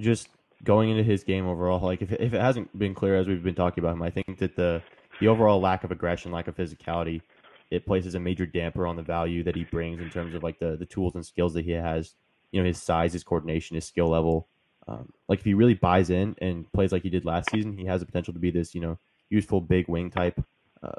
just 0.00 0.28
going 0.64 0.90
into 0.90 1.04
his 1.04 1.22
game 1.22 1.46
overall, 1.46 1.80
like 1.80 2.02
if 2.02 2.12
if 2.12 2.34
it 2.34 2.40
hasn't 2.40 2.76
been 2.78 2.94
clear 2.94 3.16
as 3.16 3.26
we've 3.26 3.42
been 3.42 3.54
talking 3.54 3.82
about 3.82 3.94
him, 3.94 4.02
I 4.02 4.10
think 4.10 4.38
that 4.38 4.56
the 4.56 4.82
the 5.20 5.28
overall 5.28 5.60
lack 5.60 5.84
of 5.84 5.90
aggression, 5.90 6.32
lack 6.32 6.48
of 6.48 6.56
physicality, 6.56 7.22
it 7.70 7.86
places 7.86 8.14
a 8.14 8.20
major 8.20 8.46
damper 8.46 8.86
on 8.86 8.96
the 8.96 9.02
value 9.02 9.42
that 9.44 9.56
he 9.56 9.64
brings 9.64 10.00
in 10.00 10.10
terms 10.10 10.34
of 10.34 10.42
like 10.42 10.58
the 10.58 10.76
the 10.76 10.86
tools 10.86 11.14
and 11.14 11.24
skills 11.24 11.54
that 11.54 11.64
he 11.64 11.72
has. 11.72 12.14
You 12.50 12.62
know, 12.62 12.66
his 12.66 12.82
size, 12.82 13.12
his 13.12 13.24
coordination, 13.24 13.74
his 13.74 13.84
skill 13.84 14.08
level. 14.08 14.48
Um, 14.88 15.12
like 15.28 15.40
if 15.40 15.44
he 15.44 15.52
really 15.52 15.74
buys 15.74 16.08
in 16.08 16.34
and 16.40 16.70
plays 16.72 16.92
like 16.92 17.02
he 17.02 17.10
did 17.10 17.26
last 17.26 17.50
season, 17.50 17.76
he 17.76 17.84
has 17.84 18.00
the 18.00 18.06
potential 18.06 18.32
to 18.32 18.40
be 18.40 18.50
this 18.50 18.74
you 18.74 18.80
know 18.80 18.98
useful 19.30 19.60
big 19.60 19.88
wing 19.88 20.10
type. 20.10 20.42
Uh, 20.82 20.92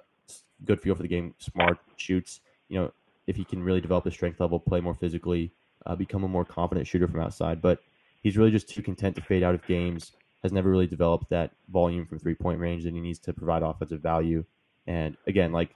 good 0.65 0.81
feel 0.81 0.95
for 0.95 1.01
the 1.01 1.07
game, 1.07 1.33
smart, 1.39 1.77
shoots. 1.97 2.41
You 2.67 2.79
know, 2.79 2.91
if 3.27 3.35
he 3.35 3.43
can 3.43 3.63
really 3.63 3.81
develop 3.81 4.05
his 4.05 4.13
strength 4.13 4.39
level, 4.39 4.59
play 4.59 4.81
more 4.81 4.93
physically, 4.93 5.51
uh, 5.85 5.95
become 5.95 6.23
a 6.23 6.27
more 6.27 6.45
confident 6.45 6.87
shooter 6.87 7.07
from 7.07 7.21
outside. 7.21 7.61
But 7.61 7.79
he's 8.21 8.37
really 8.37 8.51
just 8.51 8.69
too 8.69 8.81
content 8.81 9.15
to 9.15 9.21
fade 9.21 9.43
out 9.43 9.55
of 9.55 9.65
games. 9.65 10.11
Has 10.43 10.53
never 10.53 10.69
really 10.69 10.87
developed 10.87 11.29
that 11.31 11.51
volume 11.69 12.05
from 12.05 12.17
three 12.17 12.35
point 12.35 12.59
range 12.59 12.85
that 12.85 12.93
he 12.93 13.01
needs 13.01 13.19
to 13.19 13.33
provide 13.33 13.61
offensive 13.61 14.01
value. 14.01 14.45
And 14.87 15.17
again, 15.27 15.51
like 15.51 15.75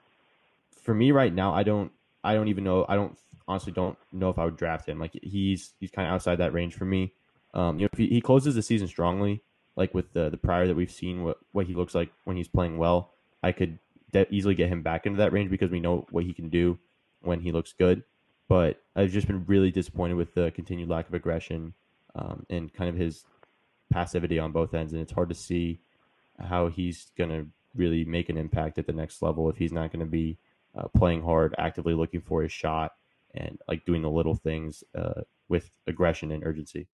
for 0.82 0.94
me 0.94 1.12
right 1.12 1.34
now, 1.34 1.54
I 1.54 1.64
don't, 1.64 1.92
I 2.24 2.34
don't 2.34 2.48
even 2.48 2.64
know. 2.64 2.86
I 2.88 2.96
don't 2.96 3.18
honestly 3.48 3.74
don't 3.74 3.98
know 4.14 4.30
if 4.30 4.40
I 4.40 4.46
would 4.46 4.56
draft 4.56 4.88
him. 4.88 5.00
Like 5.00 5.20
he's 5.22 5.74
he's 5.80 5.92
kind 5.92 6.08
of 6.08 6.14
outside 6.14 6.38
that 6.38 6.54
range 6.54 6.76
for 6.76 6.86
me. 6.86 7.14
Um, 7.54 7.78
you 7.78 7.84
know, 7.84 7.90
if 7.92 8.00
he, 8.00 8.08
he 8.08 8.22
closes 8.22 8.56
the 8.56 8.62
season 8.62 8.88
strongly, 8.88 9.44
like 9.76 9.94
with 9.94 10.14
the 10.14 10.30
the 10.30 10.38
prior 10.38 10.68
that 10.68 10.76
we've 10.76 10.92
seen, 10.92 11.24
what 11.24 11.38
what 11.52 11.66
he 11.68 11.74
looks 11.74 11.96
like 11.96 12.12
when 12.26 12.38
he's 12.38 12.48
playing 12.48 12.78
well, 12.78 13.12
I 13.42 13.52
could 13.52 13.80
de- 14.12 14.32
easily 14.34 14.56
get 14.56 14.70
him 14.70 14.82
back 14.84 15.06
into 15.06 15.18
that 15.18 15.34
range 15.34 15.50
because 15.50 15.72
we 15.72 15.80
know 15.80 16.06
what 16.12 16.24
he 16.24 16.34
can 16.34 16.50
do 16.50 16.78
when 17.22 17.40
he 17.42 17.52
looks 17.52 17.74
good. 17.74 18.04
but 18.48 18.82
I've 18.96 19.12
just 19.12 19.28
been 19.28 19.46
really 19.46 19.72
disappointed 19.72 20.16
with 20.16 20.34
the 20.36 20.52
continued 20.52 20.90
lack 20.90 21.08
of 21.08 21.14
aggression 21.14 21.74
um, 22.16 22.46
and 22.50 22.72
kind 22.74 22.90
of 22.90 22.96
his 22.96 23.26
passivity 23.92 24.38
on 24.40 24.52
both 24.52 24.74
ends. 24.74 24.94
And 24.94 25.02
it's 25.02 25.12
hard 25.12 25.30
to 25.30 25.36
see 25.36 25.80
how 26.40 26.68
he's 26.68 27.12
going 27.18 27.30
to 27.30 27.48
really 27.76 28.06
make 28.06 28.30
an 28.30 28.38
impact 28.38 28.78
at 28.78 28.86
the 28.86 28.94
next 28.94 29.22
level 29.22 29.50
if 29.50 29.58
he's 29.58 29.72
not 29.72 29.92
going 29.92 30.06
to 30.06 30.12
be 30.12 30.38
uh, 30.78 30.88
playing 30.90 31.24
hard, 31.24 31.56
actively 31.58 31.94
looking 31.94 32.22
for 32.22 32.44
his 32.44 32.52
shot, 32.52 32.94
and 33.34 33.60
like 33.68 33.86
doing 33.86 34.02
the 34.04 34.10
little 34.10 34.36
things 34.36 34.84
uh, 34.96 35.22
with 35.50 35.72
aggression 35.88 36.32
and 36.32 36.44
urgency. 36.46 36.88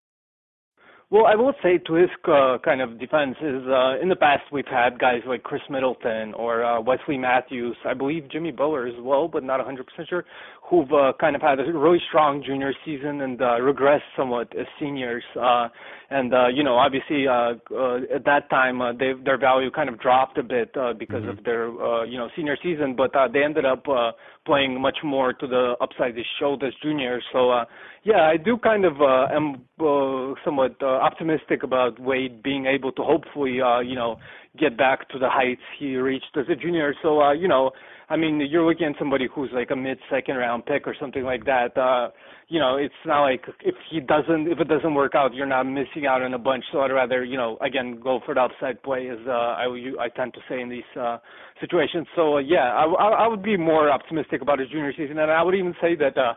Well, 1.12 1.26
I 1.26 1.34
will 1.34 1.54
say 1.64 1.80
to 1.88 1.94
his 1.96 2.10
uh, 2.28 2.60
kind 2.64 2.82
of 2.82 3.00
defense 3.00 3.36
is 3.42 3.64
uh, 3.68 4.00
in 4.00 4.10
the 4.10 4.16
past 4.16 4.44
we've 4.52 4.68
had 4.68 5.00
guys 5.00 5.22
like 5.26 5.42
Khris 5.42 5.64
Middleton 5.68 6.36
or 6.36 6.64
uh, 6.64 6.80
Wesley 6.82 7.18
Matthews, 7.18 7.76
I 7.84 7.96
believe 7.96 8.30
Jimmy 8.32 8.52
Butler 8.52 8.86
as 8.86 8.94
well, 9.00 9.28
but 9.28 9.44
not 9.44 9.60
100% 9.60 9.80
sure, 10.08 10.24
who've 10.70 10.92
uh, 10.92 11.14
kind 11.20 11.36
of 11.36 11.42
had 11.42 11.60
a 11.60 11.74
really 11.74 12.00
strong 12.08 12.44
junior 12.46 12.74
season 12.86 13.22
and 13.22 13.42
uh, 13.42 13.58
regressed 13.60 14.02
somewhat 14.16 14.48
as 14.58 14.68
seniors. 14.80 15.24
Uh, 15.36 15.68
and 16.12 16.34
uh, 16.34 16.48
you 16.48 16.64
know, 16.64 16.76
obviously 16.76 17.28
uh, 17.28 17.54
uh, 17.76 17.98
at 18.14 18.24
that 18.26 18.50
time 18.50 18.82
uh, 18.82 18.94
they, 18.94 19.14
their 19.26 19.38
value 19.38 19.72
kind 19.72 19.90
of 19.90 20.00
dropped 20.00 20.38
a 20.38 20.44
bit 20.44 20.70
uh, 20.78 20.94
because 20.94 21.22
mm-hmm. 21.22 21.38
of 21.38 21.44
their 21.44 21.70
uh, 21.82 22.04
you 22.04 22.18
know 22.18 22.30
senior 22.36 22.58
season, 22.62 22.96
but 22.96 23.16
uh, 23.16 23.28
they 23.28 23.44
ended 23.44 23.66
up 23.66 23.88
uh, 23.88 24.12
playing 24.46 24.80
much 24.80 24.98
more 25.04 25.34
to 25.34 25.48
the 25.48 25.74
upside 25.82 26.16
they 26.16 26.26
showed 26.40 26.64
as 26.64 26.74
juniors. 26.84 27.24
So 27.34 27.50
uh, 27.50 27.66
yeah, 28.04 28.22
I 28.22 28.38
do 28.38 28.58
kind 28.58 28.86
of 28.86 29.02
uh, 29.02 29.28
am 29.32 29.66
uh, 29.80 30.34
somewhat 30.46 30.76
uh, 30.82 30.86
optimistic 30.86 31.64
about 31.64 32.00
Wade 32.00 32.42
being 32.44 32.66
able 32.66 32.92
to 32.94 33.04
hopefully 33.04 33.60
uh, 33.62 33.80
you 33.80 33.96
know 33.96 34.18
get 34.58 34.78
back 34.78 35.10
to 35.10 35.20
the 35.20 35.30
heights 35.30 35.62
he 35.80 35.96
reached 35.96 36.36
as 36.36 36.46
a 36.50 36.56
junior. 36.56 36.94
So 37.02 37.22
uh, 37.22 37.34
you 37.34 37.48
know, 37.48 37.72
I 38.12 38.18
mean, 38.18 38.42
you're 38.50 38.68
looking 38.68 38.88
at 38.88 38.96
somebody 38.98 39.28
who's 39.34 39.52
like 39.54 39.70
a 39.70 39.76
mid-second 39.76 40.36
round 40.36 40.66
pick 40.66 40.88
or 40.88 40.96
something 41.00 41.24
like 41.24 41.46
that. 41.46 41.78
Uh, 41.78 42.10
you 42.48 42.60
know, 42.60 42.78
it's 42.78 42.94
not 43.06 43.22
like 43.22 43.44
if 43.64 43.76
he 43.92 44.00
doesn't, 44.00 44.48
if 44.48 44.60
it 44.60 44.68
doesn't 44.68 44.96
work 44.96 45.14
out, 45.14 45.36
you're 45.36 45.46
not 45.46 45.64
missing 45.64 46.08
out 46.08 46.24
on 46.24 46.34
a 46.34 46.40
bunch. 46.40 46.64
So 46.72 46.80
I'd 46.80 46.92
rather, 46.92 47.24
you 47.24 47.38
know, 47.38 47.58
again, 47.62 48.00
go 48.04 48.20
for 48.26 48.34
the 48.34 48.42
upside 48.42 48.82
play, 48.82 49.10
as 49.10 49.20
uh, 49.28 49.32
I 49.32 49.66
I 50.00 50.10
tend 50.10 50.34
to 50.34 50.40
say 50.50 50.60
in 50.60 50.70
these 50.70 50.92
uh, 51.00 51.20
situations. 51.62 52.08
So 52.16 52.38
uh, 52.38 52.40
yeah, 52.40 52.74
I, 52.74 52.86
I 52.86 53.28
would 53.28 53.44
be 53.44 53.58
more 53.58 53.92
optimistic 53.92 54.42
about 54.42 54.58
his 54.58 54.70
junior 54.70 54.92
season, 54.98 55.20
and 55.20 55.30
I 55.32 55.44
would 55.44 55.56
even 55.56 55.76
say 55.82 55.96
that. 55.96 56.18
uh 56.18 56.34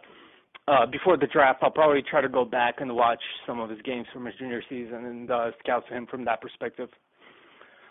uh, 0.68 0.86
before 0.86 1.16
the 1.16 1.26
draft, 1.26 1.58
I'll 1.62 1.72
probably 1.72 2.02
try 2.08 2.20
to 2.20 2.28
go 2.28 2.44
back 2.44 2.76
and 2.78 2.94
watch 2.94 3.18
some 3.48 3.58
of 3.58 3.68
his 3.68 3.80
games 3.82 4.06
from 4.12 4.26
his 4.26 4.34
junior 4.38 4.62
season 4.68 5.04
and 5.06 5.28
uh, 5.28 5.50
scout 5.58 5.88
him 5.88 6.06
from 6.06 6.24
that 6.26 6.40
perspective. 6.40 6.88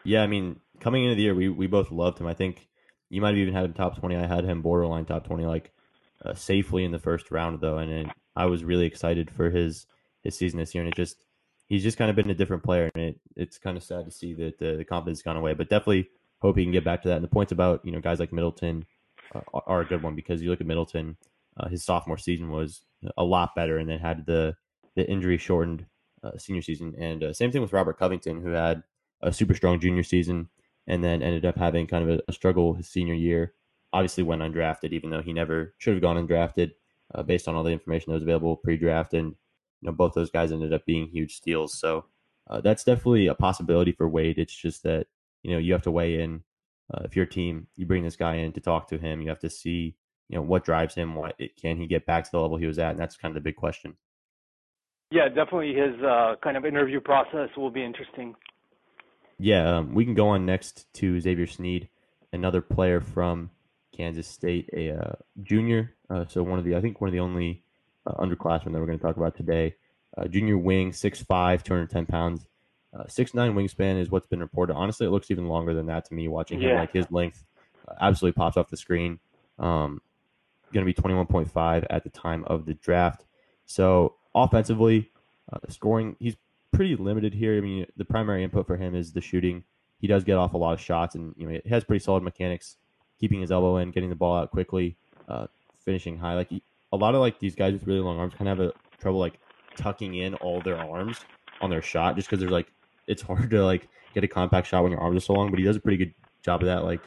Yeah, 0.05 0.23
I 0.23 0.27
mean, 0.27 0.59
coming 0.79 1.03
into 1.03 1.15
the 1.15 1.21
year, 1.21 1.35
we 1.35 1.49
we 1.49 1.67
both 1.67 1.91
loved 1.91 2.19
him. 2.19 2.27
I 2.27 2.33
think 2.33 2.69
you 3.11 3.21
might 3.21 3.29
have 3.29 3.37
even 3.37 3.53
had 3.53 3.65
him 3.65 3.73
top 3.73 3.99
twenty. 3.99 4.15
I 4.15 4.25
had 4.25 4.45
him 4.45 4.61
borderline 4.61 5.05
top 5.05 5.27
twenty, 5.27 5.45
like 5.45 5.71
uh, 6.25 6.33
safely 6.33 6.85
in 6.85 6.91
the 6.91 6.99
first 6.99 7.29
round 7.29 7.59
though, 7.59 7.77
and 7.77 8.11
I 8.35 8.45
was 8.45 8.63
really 8.63 8.85
excited 8.85 9.29
for 9.29 9.49
his 9.49 9.85
his 10.23 10.37
season 10.37 10.59
this 10.59 10.73
year. 10.73 10.83
And 10.83 10.91
it 10.91 10.95
just 10.95 11.17
he's 11.67 11.83
just 11.83 11.97
kind 11.97 12.09
of 12.09 12.15
been 12.15 12.29
a 12.29 12.35
different 12.35 12.63
player, 12.63 12.89
and 12.95 13.03
it 13.03 13.19
it's 13.35 13.57
kind 13.57 13.75
of 13.75 13.83
sad 13.83 14.05
to 14.05 14.11
see 14.11 14.33
that 14.35 14.59
the, 14.59 14.77
the 14.77 14.85
confidence 14.85 15.19
has 15.19 15.23
gone 15.23 15.35
away. 15.35 15.53
But 15.53 15.69
definitely 15.69 16.09
hope 16.39 16.57
he 16.57 16.63
can 16.63 16.71
get 16.71 16.85
back 16.85 17.01
to 17.01 17.09
that. 17.09 17.15
And 17.15 17.23
the 17.23 17.29
points 17.29 17.51
about 17.51 17.85
you 17.85 17.91
know 17.91 17.99
guys 17.99 18.19
like 18.19 18.31
Middleton 18.31 18.85
uh, 19.35 19.41
are 19.53 19.81
a 19.81 19.85
good 19.85 20.01
one 20.01 20.15
because 20.15 20.41
you 20.41 20.49
look 20.49 20.61
at 20.61 20.67
Middleton, 20.67 21.17
uh, 21.57 21.67
his 21.67 21.83
sophomore 21.83 22.17
season 22.17 22.49
was 22.49 22.81
a 23.17 23.25
lot 23.25 23.55
better, 23.55 23.77
and 23.77 23.89
then 23.89 23.99
had 23.99 24.25
the 24.25 24.55
the 24.95 25.05
injury 25.09 25.37
shortened 25.37 25.85
uh, 26.23 26.37
senior 26.37 26.61
season. 26.61 26.95
And 26.97 27.25
uh, 27.25 27.33
same 27.33 27.51
thing 27.51 27.61
with 27.61 27.73
Robert 27.73 27.99
Covington, 27.99 28.41
who 28.41 28.51
had 28.51 28.83
a 29.21 29.33
super 29.33 29.53
strong 29.53 29.81
junior 29.81 30.03
season 30.03 30.47
and 30.91 31.01
then 31.01 31.23
ended 31.23 31.45
up 31.45 31.57
having 31.57 31.87
kind 31.87 32.07
of 32.07 32.19
a, 32.19 32.21
a 32.27 32.33
struggle 32.33 32.73
his 32.73 32.89
senior 32.89 33.13
year. 33.13 33.53
Obviously, 33.93 34.23
went 34.23 34.41
undrafted, 34.41 34.91
even 34.91 35.09
though 35.09 35.21
he 35.21 35.31
never 35.31 35.73
should 35.77 35.93
have 35.93 36.01
gone 36.01 36.17
undrafted, 36.17 36.71
uh, 37.15 37.23
based 37.23 37.47
on 37.47 37.55
all 37.55 37.63
the 37.63 37.71
information 37.71 38.11
that 38.11 38.15
was 38.15 38.23
available 38.23 38.57
pre-draft. 38.57 39.13
And 39.13 39.27
you 39.27 39.87
know, 39.87 39.93
both 39.93 40.13
those 40.13 40.29
guys 40.29 40.51
ended 40.51 40.73
up 40.73 40.85
being 40.85 41.07
huge 41.07 41.35
steals. 41.37 41.79
So 41.79 42.05
uh, 42.49 42.59
that's 42.59 42.83
definitely 42.83 43.27
a 43.27 43.33
possibility 43.33 43.93
for 43.93 44.09
Wade. 44.09 44.37
It's 44.37 44.53
just 44.53 44.83
that 44.83 45.07
you 45.43 45.51
know 45.51 45.57
you 45.57 45.71
have 45.71 45.81
to 45.83 45.91
weigh 45.91 46.21
in. 46.21 46.43
Uh, 46.93 47.03
if 47.05 47.15
your 47.15 47.25
team, 47.25 47.67
you 47.77 47.85
bring 47.85 48.03
this 48.03 48.17
guy 48.17 48.35
in 48.35 48.51
to 48.51 48.59
talk 48.59 48.89
to 48.89 48.97
him, 48.97 49.21
you 49.21 49.29
have 49.29 49.39
to 49.39 49.49
see 49.49 49.95
you 50.27 50.35
know 50.35 50.41
what 50.41 50.65
drives 50.65 50.93
him. 50.93 51.15
What 51.15 51.39
can 51.57 51.77
he 51.77 51.87
get 51.87 52.05
back 52.05 52.25
to 52.25 52.31
the 52.31 52.39
level 52.39 52.57
he 52.57 52.67
was 52.67 52.79
at? 52.79 52.91
And 52.91 52.99
that's 52.99 53.15
kind 53.15 53.31
of 53.31 53.41
the 53.41 53.47
big 53.49 53.55
question. 53.55 53.95
Yeah, 55.09 55.29
definitely 55.29 55.73
his 55.73 56.01
uh, 56.03 56.35
kind 56.43 56.57
of 56.57 56.65
interview 56.65 56.99
process 56.99 57.49
will 57.55 57.71
be 57.71 57.83
interesting 57.83 58.35
yeah, 59.41 59.77
um, 59.77 59.95
we 59.95 60.05
can 60.05 60.13
go 60.13 60.29
on 60.29 60.45
next 60.45 60.91
to 60.95 61.19
Xavier 61.19 61.47
Sneed, 61.47 61.89
another 62.31 62.61
player 62.61 63.01
from 63.01 63.49
Kansas 63.91 64.27
State, 64.27 64.69
a 64.71 64.91
uh, 64.91 65.13
junior. 65.41 65.95
Uh, 66.09 66.25
so 66.27 66.43
one 66.43 66.59
of 66.59 66.65
the, 66.65 66.75
I 66.75 66.81
think 66.81 67.01
one 67.01 67.07
of 67.07 67.11
the 67.11 67.19
only 67.19 67.63
uh, 68.05 68.13
underclassmen 68.13 68.71
that 68.71 68.79
we're 68.79 68.85
going 68.85 68.99
to 68.99 69.03
talk 69.03 69.17
about 69.17 69.35
today. 69.35 69.75
Uh, 70.15 70.27
junior 70.27 70.57
wing, 70.57 70.91
6'5", 70.91 71.63
210 71.63 72.05
pounds. 72.05 72.45
Uh, 72.93 73.07
six 73.07 73.33
nine 73.33 73.53
wingspan 73.53 73.97
is 73.97 74.09
what's 74.09 74.27
been 74.27 74.41
reported. 74.41 74.75
Honestly, 74.75 75.07
it 75.07 75.11
looks 75.11 75.31
even 75.31 75.47
longer 75.47 75.73
than 75.73 75.85
that 75.85 76.03
to 76.05 76.13
me. 76.13 76.27
Watching 76.27 76.59
him, 76.59 76.75
like 76.75 76.91
his 76.91 77.09
length 77.09 77.45
uh, 77.87 77.93
absolutely 78.01 78.37
pops 78.37 78.57
off 78.57 78.69
the 78.69 78.75
screen. 78.75 79.17
Um, 79.57 80.01
going 80.73 80.85
to 80.85 80.89
be 80.89 80.93
twenty 80.93 81.15
one 81.15 81.25
point 81.25 81.49
five 81.49 81.85
at 81.89 82.03
the 82.03 82.09
time 82.09 82.43
of 82.47 82.65
the 82.65 82.73
draft. 82.73 83.23
So 83.65 84.15
offensively, 84.35 85.09
uh, 85.53 85.59
scoring, 85.69 86.17
he's 86.19 86.35
pretty 86.73 86.95
limited 86.95 87.33
here. 87.33 87.57
I 87.57 87.61
mean, 87.61 87.85
the 87.97 88.05
primary 88.05 88.43
input 88.43 88.67
for 88.67 88.77
him 88.77 88.95
is 88.95 89.11
the 89.11 89.21
shooting. 89.21 89.63
He 89.99 90.07
does 90.07 90.23
get 90.23 90.37
off 90.37 90.53
a 90.53 90.57
lot 90.57 90.73
of 90.73 90.81
shots, 90.81 91.15
and 91.15 91.33
you 91.37 91.47
know, 91.47 91.59
he 91.63 91.69
has 91.69 91.83
pretty 91.83 92.03
solid 92.03 92.23
mechanics, 92.23 92.77
keeping 93.19 93.41
his 93.41 93.51
elbow 93.51 93.77
in, 93.77 93.91
getting 93.91 94.09
the 94.09 94.15
ball 94.15 94.37
out 94.37 94.51
quickly, 94.51 94.95
uh, 95.27 95.47
finishing 95.85 96.17
high. 96.17 96.33
Like 96.33 96.49
he, 96.49 96.63
a 96.91 96.97
lot 96.97 97.13
of 97.13 97.21
like 97.21 97.39
these 97.39 97.55
guys 97.55 97.73
with 97.73 97.85
really 97.85 97.99
long 97.99 98.17
arms 98.17 98.33
kind 98.33 98.49
of 98.49 98.57
have 98.57 98.67
a 98.67 98.73
trouble 98.99 99.19
like 99.19 99.39
tucking 99.75 100.15
in 100.15 100.33
all 100.35 100.61
their 100.61 100.77
arms 100.77 101.19
on 101.61 101.69
their 101.69 101.81
shot, 101.81 102.15
just 102.15 102.29
because 102.29 102.41
they're 102.41 102.49
like 102.49 102.71
it's 103.07 103.21
hard 103.21 103.49
to 103.51 103.63
like 103.63 103.87
get 104.13 104.23
a 104.23 104.27
compact 104.27 104.67
shot 104.67 104.83
when 104.83 104.91
your 104.91 105.01
arms 105.01 105.17
are 105.17 105.25
so 105.25 105.33
long. 105.33 105.49
But 105.49 105.59
he 105.59 105.65
does 105.65 105.75
a 105.75 105.81
pretty 105.81 105.97
good 105.97 106.13
job 106.41 106.61
of 106.61 106.67
that, 106.67 106.83
like 106.83 107.01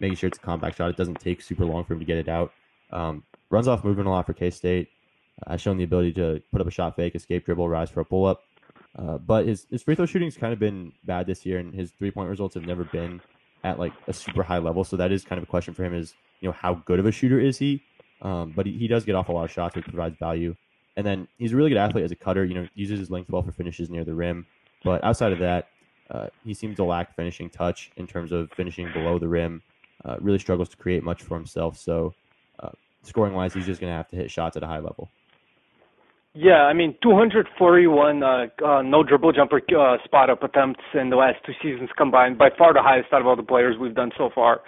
making 0.00 0.16
sure 0.16 0.28
it's 0.28 0.38
a 0.38 0.40
compact 0.40 0.78
shot. 0.78 0.90
It 0.90 0.96
doesn't 0.96 1.20
take 1.20 1.42
super 1.42 1.64
long 1.64 1.84
for 1.84 1.94
him 1.94 2.00
to 2.00 2.06
get 2.06 2.18
it 2.18 2.28
out. 2.28 2.52
Um, 2.90 3.24
runs 3.50 3.68
off 3.68 3.84
movement 3.84 4.08
a 4.08 4.10
lot 4.10 4.26
for 4.26 4.32
K 4.32 4.50
State. 4.50 4.88
Uh, 5.46 5.52
has 5.52 5.60
shown 5.60 5.76
the 5.76 5.84
ability 5.84 6.12
to 6.14 6.42
put 6.50 6.60
up 6.60 6.66
a 6.66 6.70
shot 6.70 6.96
fake, 6.96 7.14
escape 7.14 7.44
dribble, 7.44 7.68
rise 7.68 7.90
for 7.90 8.00
a 8.00 8.04
pull 8.04 8.26
up. 8.26 8.42
Uh, 8.98 9.16
but 9.18 9.46
his, 9.46 9.66
his 9.70 9.82
free 9.82 9.94
throw 9.94 10.06
shooting's 10.06 10.36
kind 10.36 10.52
of 10.52 10.58
been 10.58 10.92
bad 11.04 11.26
this 11.26 11.46
year, 11.46 11.58
and 11.58 11.72
his 11.72 11.92
three 11.92 12.10
point 12.10 12.28
results 12.28 12.54
have 12.54 12.66
never 12.66 12.84
been 12.84 13.20
at 13.62 13.78
like 13.78 13.92
a 14.08 14.12
super 14.12 14.42
high 14.42 14.58
level. 14.58 14.82
So 14.84 14.96
that 14.96 15.12
is 15.12 15.24
kind 15.24 15.38
of 15.38 15.44
a 15.44 15.46
question 15.46 15.72
for 15.72 15.84
him: 15.84 15.94
is 15.94 16.14
you 16.40 16.48
know 16.48 16.52
how 16.52 16.74
good 16.74 16.98
of 16.98 17.06
a 17.06 17.12
shooter 17.12 17.38
is 17.38 17.58
he? 17.58 17.82
Um, 18.22 18.52
but 18.54 18.66
he, 18.66 18.72
he 18.72 18.88
does 18.88 19.04
get 19.04 19.14
off 19.14 19.28
a 19.28 19.32
lot 19.32 19.44
of 19.44 19.50
shots, 19.52 19.76
which 19.76 19.84
provides 19.84 20.16
value. 20.18 20.56
And 20.96 21.06
then 21.06 21.28
he's 21.38 21.52
a 21.52 21.56
really 21.56 21.70
good 21.70 21.78
athlete 21.78 22.04
as 22.04 22.10
a 22.10 22.16
cutter. 22.16 22.44
You 22.44 22.54
know, 22.54 22.68
uses 22.74 22.98
his 22.98 23.10
length 23.10 23.30
well 23.30 23.42
for 23.42 23.52
finishes 23.52 23.88
near 23.88 24.04
the 24.04 24.14
rim. 24.14 24.46
But 24.82 25.04
outside 25.04 25.32
of 25.32 25.38
that, 25.38 25.68
uh, 26.10 26.26
he 26.44 26.54
seems 26.54 26.76
to 26.76 26.84
lack 26.84 27.14
finishing 27.14 27.50
touch 27.50 27.92
in 27.96 28.06
terms 28.06 28.32
of 28.32 28.50
finishing 28.52 28.92
below 28.92 29.18
the 29.18 29.28
rim. 29.28 29.62
Uh, 30.04 30.16
really 30.20 30.38
struggles 30.38 30.68
to 30.70 30.76
create 30.76 31.02
much 31.02 31.22
for 31.22 31.36
himself. 31.36 31.76
So, 31.76 32.14
uh, 32.60 32.70
scoring 33.02 33.34
wise, 33.34 33.52
he's 33.52 33.66
just 33.66 33.80
going 33.80 33.90
to 33.90 33.96
have 33.96 34.08
to 34.08 34.16
hit 34.16 34.30
shots 34.30 34.56
at 34.56 34.62
a 34.62 34.66
high 34.66 34.78
level. 34.78 35.10
Yeah, 36.34 36.64
I 36.64 36.72
mean, 36.72 36.96
241 37.02 38.22
uh, 38.22 38.46
uh, 38.64 38.82
no 38.82 39.02
dribble 39.02 39.32
jumper 39.32 39.60
uh, 39.76 39.96
spot 40.04 40.30
up 40.30 40.42
attempts 40.42 40.80
in 40.94 41.10
the 41.10 41.16
last 41.16 41.38
two 41.44 41.52
seasons 41.62 41.90
combined, 41.96 42.38
by 42.38 42.50
far 42.56 42.72
the 42.72 42.82
highest 42.82 43.12
out 43.12 43.20
of 43.20 43.26
all 43.26 43.36
the 43.36 43.42
players 43.42 43.76
we've 43.80 43.94
done 43.94 44.12
so 44.16 44.30
far 44.34 44.60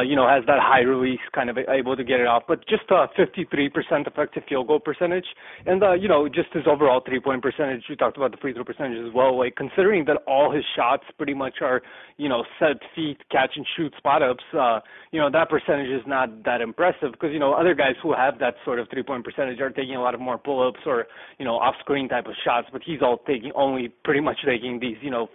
you 0.00 0.14
know, 0.14 0.28
has 0.28 0.44
that 0.46 0.60
high 0.60 0.80
release, 0.80 1.20
kind 1.34 1.48
of 1.48 1.56
able 1.56 1.96
to 1.96 2.04
get 2.04 2.20
it 2.20 2.26
off. 2.26 2.42
But 2.46 2.66
just 2.68 2.84
a 2.90 3.06
53% 3.18 4.06
effective 4.06 4.42
field 4.48 4.68
goal 4.68 4.80
percentage, 4.80 5.24
and 5.66 5.82
uh, 5.82 5.92
you 5.94 6.08
know, 6.08 6.28
just 6.28 6.52
his 6.52 6.64
overall 6.66 7.00
three-point 7.06 7.42
percentage. 7.42 7.84
You 7.88 7.96
talked 7.96 8.16
about 8.16 8.30
the 8.30 8.36
free 8.36 8.52
throw 8.52 8.64
percentage 8.64 8.98
as 9.06 9.12
well. 9.14 9.38
Like 9.38 9.56
considering 9.56 10.04
that 10.06 10.18
all 10.26 10.52
his 10.52 10.64
shots 10.76 11.04
pretty 11.16 11.34
much 11.34 11.54
are, 11.62 11.82
you 12.18 12.28
know, 12.28 12.44
set 12.58 12.76
feet, 12.94 13.18
catch 13.30 13.52
and 13.56 13.66
shoot 13.76 13.94
spot 13.96 14.22
ups. 14.22 14.44
Uh, 14.52 14.80
you 15.12 15.20
know, 15.20 15.30
that 15.30 15.48
percentage 15.48 15.88
is 15.88 16.02
not 16.06 16.44
that 16.44 16.60
impressive 16.60 17.12
because 17.12 17.32
you 17.32 17.38
know 17.38 17.54
other 17.54 17.74
guys 17.74 17.94
who 18.02 18.12
have 18.12 18.38
that 18.38 18.54
sort 18.64 18.78
of 18.78 18.88
three-point 18.90 19.24
percentage 19.24 19.60
are 19.60 19.70
taking 19.70 19.96
a 19.96 20.02
lot 20.02 20.14
of 20.14 20.20
more 20.20 20.36
pull-ups 20.38 20.80
or 20.84 21.06
you 21.38 21.44
know 21.44 21.54
off-screen 21.54 22.08
type 22.08 22.26
of 22.26 22.34
shots, 22.44 22.68
but 22.72 22.82
he's 22.84 23.00
all 23.02 23.18
taking 23.26 23.52
only 23.54 23.88
pretty 24.04 24.20
much 24.20 24.36
taking 24.44 24.78
these, 24.78 24.96
you 25.00 25.10
know, 25.10 25.28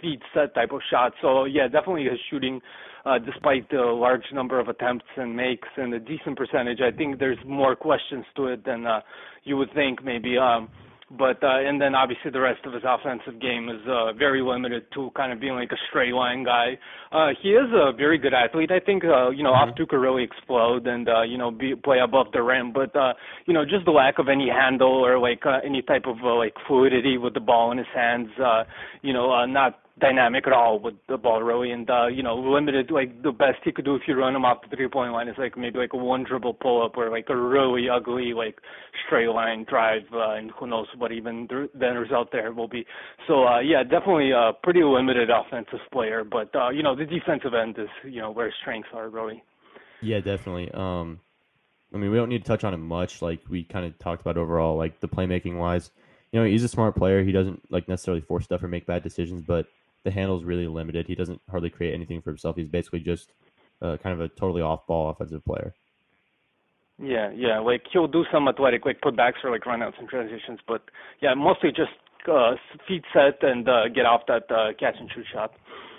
feet 0.00 0.20
set 0.34 0.54
type 0.54 0.72
of 0.72 0.80
shots. 0.90 1.14
So 1.22 1.44
yeah, 1.44 1.68
definitely 1.68 2.04
his 2.04 2.18
shooting 2.30 2.56
uh, 2.56 2.91
despite 3.24 3.68
the 3.70 3.82
large 3.82 4.24
number 4.32 4.60
of 4.60 4.68
attempts 4.68 5.06
and 5.16 5.36
makes 5.36 5.68
and 5.76 5.92
a 5.94 6.00
decent 6.00 6.36
percentage. 6.36 6.78
I 6.80 6.96
think 6.96 7.18
there's 7.18 7.38
more 7.46 7.74
questions 7.74 8.24
to 8.36 8.46
it 8.46 8.64
than 8.64 8.86
uh, 8.86 9.00
you 9.44 9.56
would 9.56 9.72
think 9.74 10.04
maybe. 10.04 10.38
Um, 10.38 10.68
but 11.18 11.42
uh, 11.42 11.60
and 11.60 11.80
then 11.80 11.94
obviously 11.94 12.30
the 12.30 12.40
rest 12.40 12.64
of 12.64 12.72
his 12.72 12.82
offensive 12.86 13.40
game 13.40 13.68
is 13.68 13.80
uh, 13.86 14.12
very 14.14 14.40
limited 14.40 14.84
to 14.94 15.10
kind 15.14 15.32
of 15.32 15.40
being 15.40 15.54
like 15.54 15.70
a 15.70 15.76
straight 15.88 16.14
line 16.14 16.42
guy. 16.42 16.78
Uh, 17.10 17.28
he 17.42 17.50
is 17.50 17.68
a 17.74 17.92
very 17.92 18.18
good 18.18 18.32
athlete. 18.32 18.70
I 18.70 18.80
think 18.80 19.04
uh, 19.04 19.30
you 19.30 19.42
know 19.42 19.52
mm-hmm. 19.52 19.70
off 19.70 19.76
two 19.76 19.86
could 19.86 19.98
really 19.98 20.24
explode 20.24 20.86
and 20.86 21.08
uh, 21.08 21.22
you 21.22 21.36
know 21.36 21.50
be, 21.50 21.74
play 21.74 21.98
above 22.02 22.28
the 22.32 22.42
rim, 22.42 22.72
but 22.72 22.94
uh, 22.96 23.12
you 23.46 23.52
know 23.52 23.64
just 23.64 23.84
the 23.84 23.90
lack 23.90 24.18
of 24.18 24.28
any 24.28 24.48
handle 24.48 25.04
or 25.04 25.18
like 25.18 25.44
uh, 25.44 25.58
any 25.64 25.82
type 25.82 26.04
of 26.06 26.16
uh, 26.24 26.34
like 26.34 26.54
fluidity 26.66 27.18
with 27.18 27.34
the 27.34 27.40
ball 27.40 27.72
in 27.72 27.78
his 27.78 27.86
hands. 27.94 28.28
Uh, 28.42 28.64
you 29.02 29.12
know, 29.12 29.30
uh, 29.30 29.44
not 29.44 29.80
dynamic 30.00 30.46
at 30.46 30.52
all 30.54 30.78
with 30.78 30.94
the 31.08 31.18
ball 31.18 31.42
really 31.42 31.70
and 31.70 31.90
uh 31.90 32.06
you 32.06 32.22
know 32.22 32.34
limited 32.34 32.90
like 32.90 33.22
the 33.22 33.30
best 33.30 33.58
he 33.62 33.70
could 33.70 33.84
do 33.84 33.94
if 33.94 34.02
you 34.08 34.14
run 34.14 34.34
him 34.34 34.44
off 34.44 34.58
the 34.70 34.74
three 34.74 34.88
point 34.88 35.12
line 35.12 35.28
is 35.28 35.36
like 35.36 35.56
maybe 35.56 35.78
like 35.78 35.92
a 35.92 35.96
one 35.96 36.24
dribble 36.24 36.54
pull 36.54 36.82
up 36.82 36.96
or 36.96 37.10
like 37.10 37.26
a 37.28 37.36
really 37.36 37.88
ugly 37.90 38.32
like 38.32 38.56
straight 39.06 39.28
line 39.28 39.66
drive 39.68 40.02
uh, 40.14 40.30
and 40.32 40.50
who 40.58 40.66
knows 40.66 40.86
what 40.96 41.12
even 41.12 41.46
the, 41.48 41.86
end 41.86 41.98
result 41.98 42.32
there 42.32 42.52
will 42.52 42.68
be. 42.68 42.86
So 43.28 43.46
uh 43.46 43.60
yeah 43.60 43.82
definitely 43.82 44.30
a 44.30 44.52
pretty 44.62 44.82
limited 44.82 45.28
offensive 45.28 45.80
player 45.92 46.24
but 46.24 46.54
uh 46.56 46.70
you 46.70 46.82
know 46.82 46.96
the 46.96 47.04
defensive 47.04 47.52
end 47.52 47.78
is 47.78 47.88
you 48.02 48.22
know 48.22 48.30
where 48.30 48.46
his 48.46 48.54
strengths 48.62 48.88
are 48.94 49.10
really. 49.10 49.42
Yeah 50.00 50.20
definitely. 50.20 50.70
Um 50.72 51.20
I 51.94 51.98
mean 51.98 52.10
we 52.10 52.16
don't 52.16 52.30
need 52.30 52.44
to 52.44 52.48
touch 52.48 52.64
on 52.64 52.72
it 52.72 52.78
much. 52.78 53.20
Like 53.20 53.40
we 53.50 53.62
kind 53.62 53.84
of 53.84 53.98
talked 53.98 54.22
about 54.22 54.38
overall 54.38 54.78
like 54.78 55.00
the 55.00 55.08
playmaking 55.08 55.58
wise 55.58 55.90
you 56.32 56.40
know 56.40 56.46
he's 56.46 56.64
a 56.64 56.68
smart 56.68 56.96
player. 56.96 57.22
He 57.22 57.30
doesn't 57.30 57.70
like 57.70 57.88
necessarily 57.88 58.22
force 58.22 58.44
stuff 58.44 58.62
or 58.62 58.68
make 58.68 58.86
bad 58.86 59.02
decisions 59.02 59.42
but 59.42 59.66
the 60.04 60.10
handle 60.10 60.38
is 60.38 60.44
really 60.44 60.66
limited. 60.66 61.06
He 61.06 61.14
doesn't 61.14 61.40
hardly 61.50 61.70
create 61.70 61.94
anything 61.94 62.20
for 62.22 62.30
himself. 62.30 62.56
He's 62.56 62.68
basically 62.68 63.00
just 63.00 63.32
uh, 63.80 63.96
kind 64.02 64.14
of 64.14 64.20
a 64.20 64.28
totally 64.28 64.62
off-ball 64.62 65.10
offensive 65.10 65.44
player. 65.44 65.74
Yeah, 66.98 67.30
yeah. 67.34 67.58
Like 67.58 67.82
he'll 67.92 68.06
do 68.08 68.24
some 68.32 68.48
athletic, 68.48 68.84
like 68.84 69.00
putbacks 69.00 69.42
or 69.42 69.50
like 69.50 69.62
runouts 69.62 69.98
and 69.98 70.08
transitions, 70.08 70.60
but 70.68 70.82
yeah, 71.20 71.34
mostly 71.34 71.70
just 71.70 71.90
uh, 72.30 72.54
feet 72.86 73.04
set 73.12 73.42
and 73.42 73.68
uh, 73.68 73.88
get 73.88 74.06
off 74.06 74.22
that 74.28 74.50
uh, 74.50 74.72
catch 74.78 74.94
and 75.00 75.10
shoot 75.12 75.26
shot. 75.32 75.52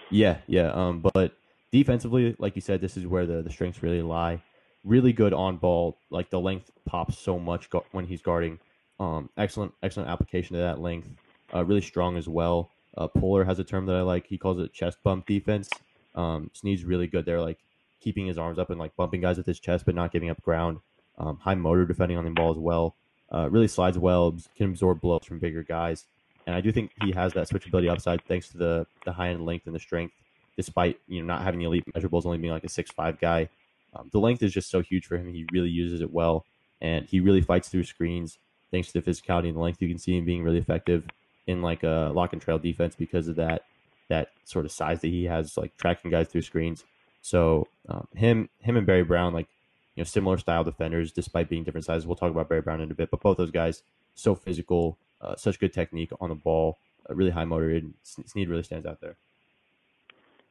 Yeah, 0.10 0.38
yeah. 0.48 0.72
Um, 0.72 1.02
but 1.14 1.34
defensively, 1.72 2.36
like 2.40 2.56
you 2.56 2.62
said, 2.62 2.80
this 2.80 2.96
is 2.96 3.06
where 3.06 3.26
the 3.26 3.42
the 3.42 3.50
strengths 3.50 3.84
really 3.84 4.02
lie. 4.02 4.42
Really 4.84 5.14
good 5.14 5.34
on 5.34 5.58
ball. 5.58 5.98
Like 6.10 6.30
the 6.30 6.40
length 6.40 6.72
pops 6.86 7.18
so 7.18 7.40
much 7.40 7.70
when 7.92 8.06
he's 8.06 8.22
guarding. 8.22 8.60
Um, 9.00 9.30
excellent, 9.38 9.74
excellent 9.82 10.10
application 10.10 10.56
of 10.56 10.62
that 10.62 10.80
length. 10.80 11.10
Uh, 11.54 11.66
really 11.66 11.82
strong 11.82 12.16
as 12.16 12.28
well. 12.28 12.70
Uh, 12.98 13.08
Polar 13.08 13.44
has 13.46 13.60
a 13.60 13.64
term 13.64 13.86
that 13.88 13.96
I 13.96 14.02
like. 14.02 14.28
He 14.28 14.38
calls 14.38 14.60
it 14.60 14.74
chest 14.74 14.98
bump 15.04 15.26
defense. 15.26 15.70
Um, 16.16 16.52
Sneed's 16.54 16.84
really 16.84 17.08
good 17.08 17.26
there, 17.26 17.42
like 17.42 17.60
keeping 18.00 18.28
his 18.28 18.38
arms 18.38 18.60
up 18.60 18.70
and 18.70 18.80
like 18.80 18.96
bumping 18.96 19.22
guys 19.22 19.38
with 19.38 19.46
his 19.46 19.60
chest, 19.60 19.86
but 19.86 19.96
not 19.96 20.12
giving 20.12 20.30
up 20.30 20.42
ground. 20.42 20.80
Um, 21.18 21.38
high 21.38 21.56
motor 21.56 21.86
defending 21.86 22.18
on 22.18 22.26
the 22.26 22.32
ball 22.32 22.52
as 22.52 22.58
well. 22.58 22.96
Uh, 23.32 23.50
really 23.50 23.68
slides 23.68 23.98
well, 23.98 24.36
can 24.56 24.70
absorb 24.70 25.02
blows 25.02 25.26
from 25.26 25.40
bigger 25.40 25.64
guys, 25.64 26.06
and 26.46 26.56
I 26.56 26.62
do 26.62 26.72
think 26.72 26.92
he 27.02 27.12
has 27.14 27.34
that 27.34 27.50
switchability 27.50 27.90
upside 27.90 28.24
thanks 28.26 28.50
to 28.50 28.58
the 28.58 28.88
the 29.06 29.14
high 29.14 29.30
end 29.30 29.46
length 29.46 29.66
and 29.66 29.74
the 29.74 29.80
strength. 29.80 30.14
Despite 30.56 31.00
you 31.08 31.20
know 31.20 31.26
not 31.26 31.42
having 31.42 31.60
the 31.60 31.66
elite 31.66 31.86
measurables, 31.96 32.26
only 32.26 32.38
being 32.38 32.54
like 32.54 32.64
a 32.64 32.70
six 32.70 32.92
five 32.92 33.20
guy, 33.20 33.50
um, 33.96 34.10
the 34.12 34.20
length 34.20 34.44
is 34.44 34.54
just 34.54 34.70
so 34.70 34.82
huge 34.82 35.08
for 35.08 35.18
him. 35.18 35.34
He 35.34 35.48
really 35.52 35.70
uses 35.70 36.02
it 36.02 36.12
well, 36.12 36.46
and 36.80 37.06
he 37.06 37.20
really 37.20 37.42
fights 37.42 37.70
through 37.70 37.86
screens 37.86 38.38
thanks 38.70 38.92
to 38.92 39.02
the 39.02 39.12
physicality 39.12 39.48
and 39.48 39.56
the 39.56 39.62
length. 39.62 39.82
You 39.82 39.88
can 39.88 39.98
see 39.98 40.16
him 40.16 40.26
being 40.26 40.44
really 40.44 40.60
effective 40.60 41.06
in 41.48 41.62
like 41.62 41.84
a 41.84 42.12
lock 42.14 42.34
and 42.34 42.42
trail 42.42 42.60
defense 42.60 42.96
because 42.96 43.28
of 43.28 43.36
that 43.36 43.64
that 44.10 44.30
sort 44.44 44.66
of 44.66 44.72
size 44.72 45.02
that 45.02 45.08
he 45.08 45.26
has, 45.26 45.58
like 45.58 45.76
tracking 45.78 46.12
guys 46.12 46.28
through 46.28 46.42
screens. 46.42 46.84
So 47.22 47.68
um, 47.88 48.08
him 48.16 48.50
him 48.60 48.78
and 48.78 48.86
Barry 48.86 49.04
Brown, 49.04 49.34
like 49.34 49.48
you 49.96 50.02
know, 50.02 50.06
similar 50.06 50.38
style 50.38 50.64
defenders, 50.64 51.12
despite 51.12 51.50
being 51.50 51.64
different 51.64 51.86
sizes. 51.86 52.06
We'll 52.06 52.16
talk 52.16 52.32
about 52.32 52.50
Barry 52.50 52.62
Brown 52.62 52.82
in 52.82 52.92
a 52.92 52.96
bit, 52.96 53.12
but 53.12 53.22
both 53.22 53.38
those 53.38 53.52
guys 53.52 53.84
so 54.16 54.36
physical, 54.36 54.98
uh, 55.22 55.36
such 55.36 55.60
good 55.60 55.74
technique 55.74 56.12
on 56.20 56.30
the 56.30 56.36
ball, 56.36 56.78
uh, 57.10 57.16
really 57.16 57.32
high 57.32 57.46
motor. 57.46 57.70
And 57.70 57.94
Sneed 58.04 58.50
really 58.50 58.64
stands 58.64 58.86
out 58.86 59.02
there. 59.02 59.16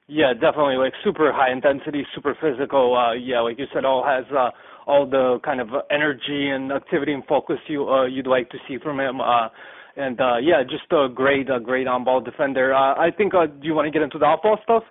Yeah, 0.08 0.32
definitely. 0.34 0.76
Like 0.76 0.92
super 1.04 1.32
high 1.32 1.52
intensity, 1.52 2.06
super 2.14 2.36
physical. 2.40 2.96
Uh, 2.96 3.12
yeah, 3.14 3.40
like 3.40 3.58
you 3.58 3.66
said, 3.72 3.84
all 3.84 4.04
has 4.04 4.24
uh, 4.32 4.50
all 4.86 5.06
the 5.06 5.38
kind 5.44 5.60
of 5.60 5.68
energy 5.90 6.48
and 6.48 6.72
activity 6.72 7.12
and 7.12 7.24
focus 7.26 7.58
you 7.68 7.88
uh, 7.88 8.06
you'd 8.06 8.26
like 8.26 8.50
to 8.50 8.58
see 8.68 8.78
from 8.78 8.98
him. 8.98 9.20
Uh, 9.20 9.48
and 9.96 10.20
uh, 10.20 10.36
yeah, 10.42 10.62
just 10.62 10.90
a 10.92 11.08
great, 11.08 11.50
a 11.50 11.60
great 11.60 11.86
on-ball 11.86 12.20
defender. 12.20 12.74
Uh, 12.74 12.94
I 12.94 13.10
think. 13.10 13.34
Uh, 13.34 13.46
do 13.46 13.66
you 13.66 13.74
want 13.74 13.86
to 13.86 13.90
get 13.90 14.02
into 14.02 14.18
the 14.18 14.24
off-ball 14.24 14.58
stuff? 14.62 14.84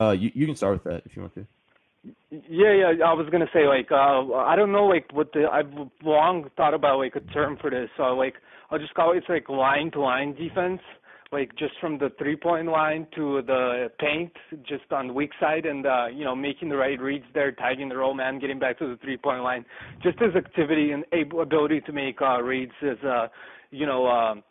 Uh, 0.00 0.10
you 0.10 0.30
you 0.34 0.46
can 0.46 0.56
start 0.56 0.74
with 0.74 0.84
that 0.84 1.02
if 1.04 1.16
you 1.16 1.22
want 1.22 1.34
to. 1.34 1.46
Yeah, 2.30 2.72
yeah. 2.72 3.04
I 3.04 3.12
was 3.12 3.28
gonna 3.30 3.50
say 3.52 3.66
like 3.66 3.90
uh, 3.90 4.32
I 4.34 4.54
don't 4.54 4.72
know 4.72 4.86
like 4.86 5.06
what 5.12 5.32
the 5.32 5.46
I've 5.50 5.72
long 6.04 6.48
thought 6.56 6.74
about 6.74 6.98
like 6.98 7.16
a 7.16 7.20
term 7.32 7.56
for 7.60 7.70
this. 7.70 7.90
So 7.96 8.02
like 8.14 8.34
I'll 8.70 8.78
just 8.78 8.94
call 8.94 9.12
it 9.12 9.18
it's 9.18 9.28
like 9.28 9.48
line 9.48 9.90
to 9.92 10.00
line 10.00 10.34
defense. 10.34 10.80
Like 11.30 11.54
just 11.58 11.74
from 11.78 11.98
the 11.98 12.10
three 12.18 12.36
point 12.36 12.68
line 12.68 13.06
to 13.14 13.42
the 13.42 13.90
paint, 13.98 14.32
just 14.66 14.90
on 14.92 15.08
the 15.08 15.12
weak 15.12 15.32
side, 15.38 15.66
and 15.66 15.84
uh, 15.84 16.06
you 16.06 16.24
know 16.24 16.34
making 16.34 16.70
the 16.70 16.76
right 16.76 16.98
reads 16.98 17.26
there, 17.34 17.52
tagging 17.52 17.88
the 17.88 17.96
roll 17.96 18.14
man, 18.14 18.38
getting 18.38 18.58
back 18.58 18.78
to 18.78 18.88
the 18.88 18.96
three 19.02 19.18
point 19.18 19.42
line. 19.42 19.66
Just 20.02 20.18
his 20.18 20.34
activity 20.34 20.92
and 20.92 21.04
ability 21.38 21.82
to 21.82 21.92
make 21.92 22.22
uh, 22.22 22.40
reads 22.40 22.72
is 22.80 22.98
uh, 23.04 23.28
you 23.70 23.86
know, 23.86 24.06
um, 24.06 24.42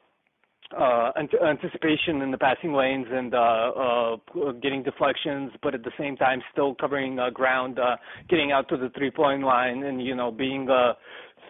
uh, 0.78 1.12
anticipation 1.18 2.22
in 2.22 2.32
the 2.32 2.38
passing 2.38 2.74
lanes 2.74 3.08
and 3.10 3.34
uh, 3.34 3.38
uh, 3.38 4.16
getting 4.62 4.84
deflections, 4.84 5.52
but 5.64 5.74
at 5.74 5.84
the 5.84 5.92
same 5.98 6.18
time 6.18 6.42
still 6.52 6.76
covering 6.76 7.20
uh, 7.20 7.30
ground, 7.30 7.80
uh, 7.80 7.96
getting 8.30 8.52
out 8.52 8.68
to 8.70 8.78
the 8.78 8.90
three-point 8.98 9.44
line, 9.44 9.84
and 9.84 10.06
you 10.06 10.14
know 10.14 10.30
being 10.30 10.70
uh, 10.70 10.94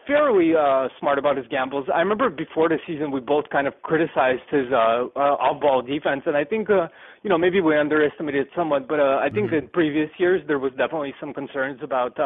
fairly 0.05 0.53
uh, 0.55 0.88
smart 0.99 1.18
about 1.18 1.36
his 1.36 1.47
gambles. 1.47 1.88
I 1.93 1.99
remember 1.99 2.30
before 2.30 2.70
the 2.70 2.78
season 2.88 3.11
we 3.11 3.20
both 3.20 3.49
kind 3.49 3.68
of 3.68 3.74
criticized 3.84 4.47
his 4.49 4.68
uh, 4.72 5.07
uh, 5.15 5.36
off-ball 5.41 5.82
defense, 5.82 6.22
and 6.26 6.38
I 6.38 6.43
think 6.43 6.70
uh, 6.70 6.88
you 7.24 7.30
know 7.30 7.38
maybe 7.38 7.59
we 7.59 7.78
underestimated 7.78 8.47
it 8.47 8.49
somewhat, 8.55 8.88
but 8.88 8.99
uh, 8.99 9.20
I 9.22 9.30
think 9.30 9.47
mm-hmm. 9.47 9.65
in 9.65 9.70
previous 9.70 10.09
years 10.18 10.41
there 10.47 10.59
was 10.59 10.72
definitely 10.78 11.13
some 11.20 11.34
concerns 11.34 11.80
about. 11.84 12.18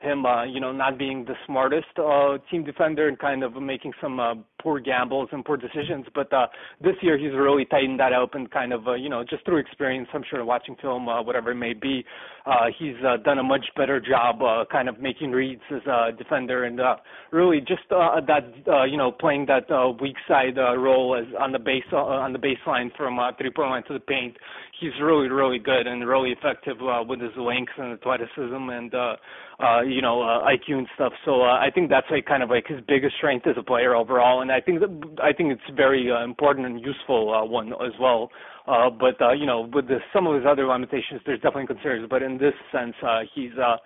Him, 0.00 0.26
uh, 0.26 0.44
you 0.44 0.60
know, 0.60 0.72
not 0.72 0.98
being 0.98 1.24
the 1.24 1.34
smartest 1.46 1.86
uh, 1.98 2.36
team 2.50 2.64
defender 2.64 3.08
and 3.08 3.18
kind 3.18 3.42
of 3.42 3.54
making 3.60 3.92
some 4.00 4.20
uh, 4.20 4.34
poor 4.60 4.78
gambles 4.78 5.28
and 5.32 5.44
poor 5.44 5.56
decisions. 5.56 6.04
But 6.14 6.32
uh, 6.32 6.48
this 6.82 6.94
year 7.00 7.16
he's 7.16 7.32
really 7.32 7.64
tightened 7.64 7.98
that 8.00 8.12
up 8.12 8.34
and 8.34 8.50
kind 8.50 8.72
of, 8.72 8.86
uh, 8.86 8.94
you 8.94 9.08
know, 9.08 9.24
just 9.24 9.44
through 9.44 9.58
experience, 9.58 10.08
I'm 10.12 10.24
sure 10.28 10.44
watching 10.44 10.76
film, 10.82 11.08
uh, 11.08 11.22
whatever 11.22 11.52
it 11.52 11.56
may 11.56 11.72
be, 11.72 12.04
uh, 12.44 12.66
he's 12.78 12.94
uh, 13.06 13.16
done 13.24 13.38
a 13.38 13.42
much 13.42 13.64
better 13.76 14.00
job 14.00 14.42
uh, 14.42 14.64
kind 14.70 14.88
of 14.88 15.00
making 15.00 15.30
reads 15.32 15.62
as 15.74 15.82
a 15.86 16.12
defender 16.16 16.64
and 16.64 16.80
uh, 16.80 16.96
really 17.32 17.60
just 17.60 17.90
uh, 17.90 18.20
that, 18.26 18.44
uh, 18.68 18.84
you 18.84 18.96
know, 18.96 19.10
playing 19.10 19.46
that 19.46 19.70
uh, 19.70 19.92
weak 20.00 20.16
side 20.28 20.58
uh, 20.58 20.76
role 20.76 21.16
as 21.16 21.26
on 21.40 21.52
the 21.52 21.58
base 21.58 21.84
uh, 21.92 21.96
on 21.96 22.32
the 22.32 22.38
baseline 22.38 22.94
from 22.96 23.18
uh, 23.18 23.32
three 23.38 23.50
point 23.50 23.70
line 23.70 23.84
to 23.84 23.94
the 23.94 24.00
paint. 24.00 24.36
He's 24.78 24.92
really, 25.02 25.28
really 25.28 25.58
good 25.58 25.86
and 25.86 26.06
really 26.06 26.30
effective 26.30 26.76
uh, 26.82 27.02
with 27.06 27.20
his 27.20 27.32
length 27.36 27.72
and 27.78 27.94
athleticism 27.94 28.68
and. 28.70 28.94
Uh, 28.94 29.16
uh, 29.58 29.80
you 29.80 30.02
know, 30.02 30.22
uh, 30.22 30.44
IQ 30.44 30.78
and 30.78 30.88
stuff. 30.94 31.12
So 31.24 31.42
uh, 31.42 31.58
I 31.58 31.70
think 31.74 31.88
that's 31.88 32.06
like 32.10 32.26
kind 32.26 32.42
of 32.42 32.50
like 32.50 32.66
his 32.66 32.80
biggest 32.86 33.16
strength 33.16 33.46
as 33.46 33.56
a 33.58 33.62
player 33.62 33.94
overall, 33.94 34.42
and 34.42 34.52
I 34.52 34.60
think 34.60 34.80
that, 34.80 35.18
I 35.22 35.32
think 35.32 35.52
it's 35.52 35.76
very 35.76 36.10
uh, 36.10 36.22
important 36.24 36.66
and 36.66 36.80
useful 36.80 37.34
uh, 37.34 37.44
one 37.44 37.72
as 37.72 37.92
well. 38.00 38.30
Uh, 38.66 38.90
but 38.90 39.20
uh, 39.22 39.32
you 39.32 39.46
know, 39.46 39.68
with 39.72 39.88
the, 39.88 39.98
some 40.12 40.26
of 40.26 40.34
his 40.34 40.44
other 40.46 40.66
limitations, 40.66 41.20
there's 41.24 41.40
definitely 41.40 41.66
concerns. 41.66 42.06
But 42.10 42.22
in 42.22 42.36
this 42.36 42.54
sense, 42.70 42.94
uh, 43.02 43.20
he's 43.34 43.52
uh, 43.52 43.76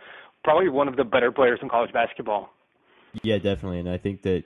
probably 0.42 0.68
one 0.68 0.88
of 0.88 0.96
the 0.96 1.04
better 1.04 1.30
players 1.30 1.60
in 1.62 1.68
college 1.68 1.92
basketball. 1.92 2.50
Yeah, 3.22 3.38
definitely, 3.38 3.78
and 3.78 3.88
I 3.88 3.98
think 3.98 4.22
that 4.22 4.44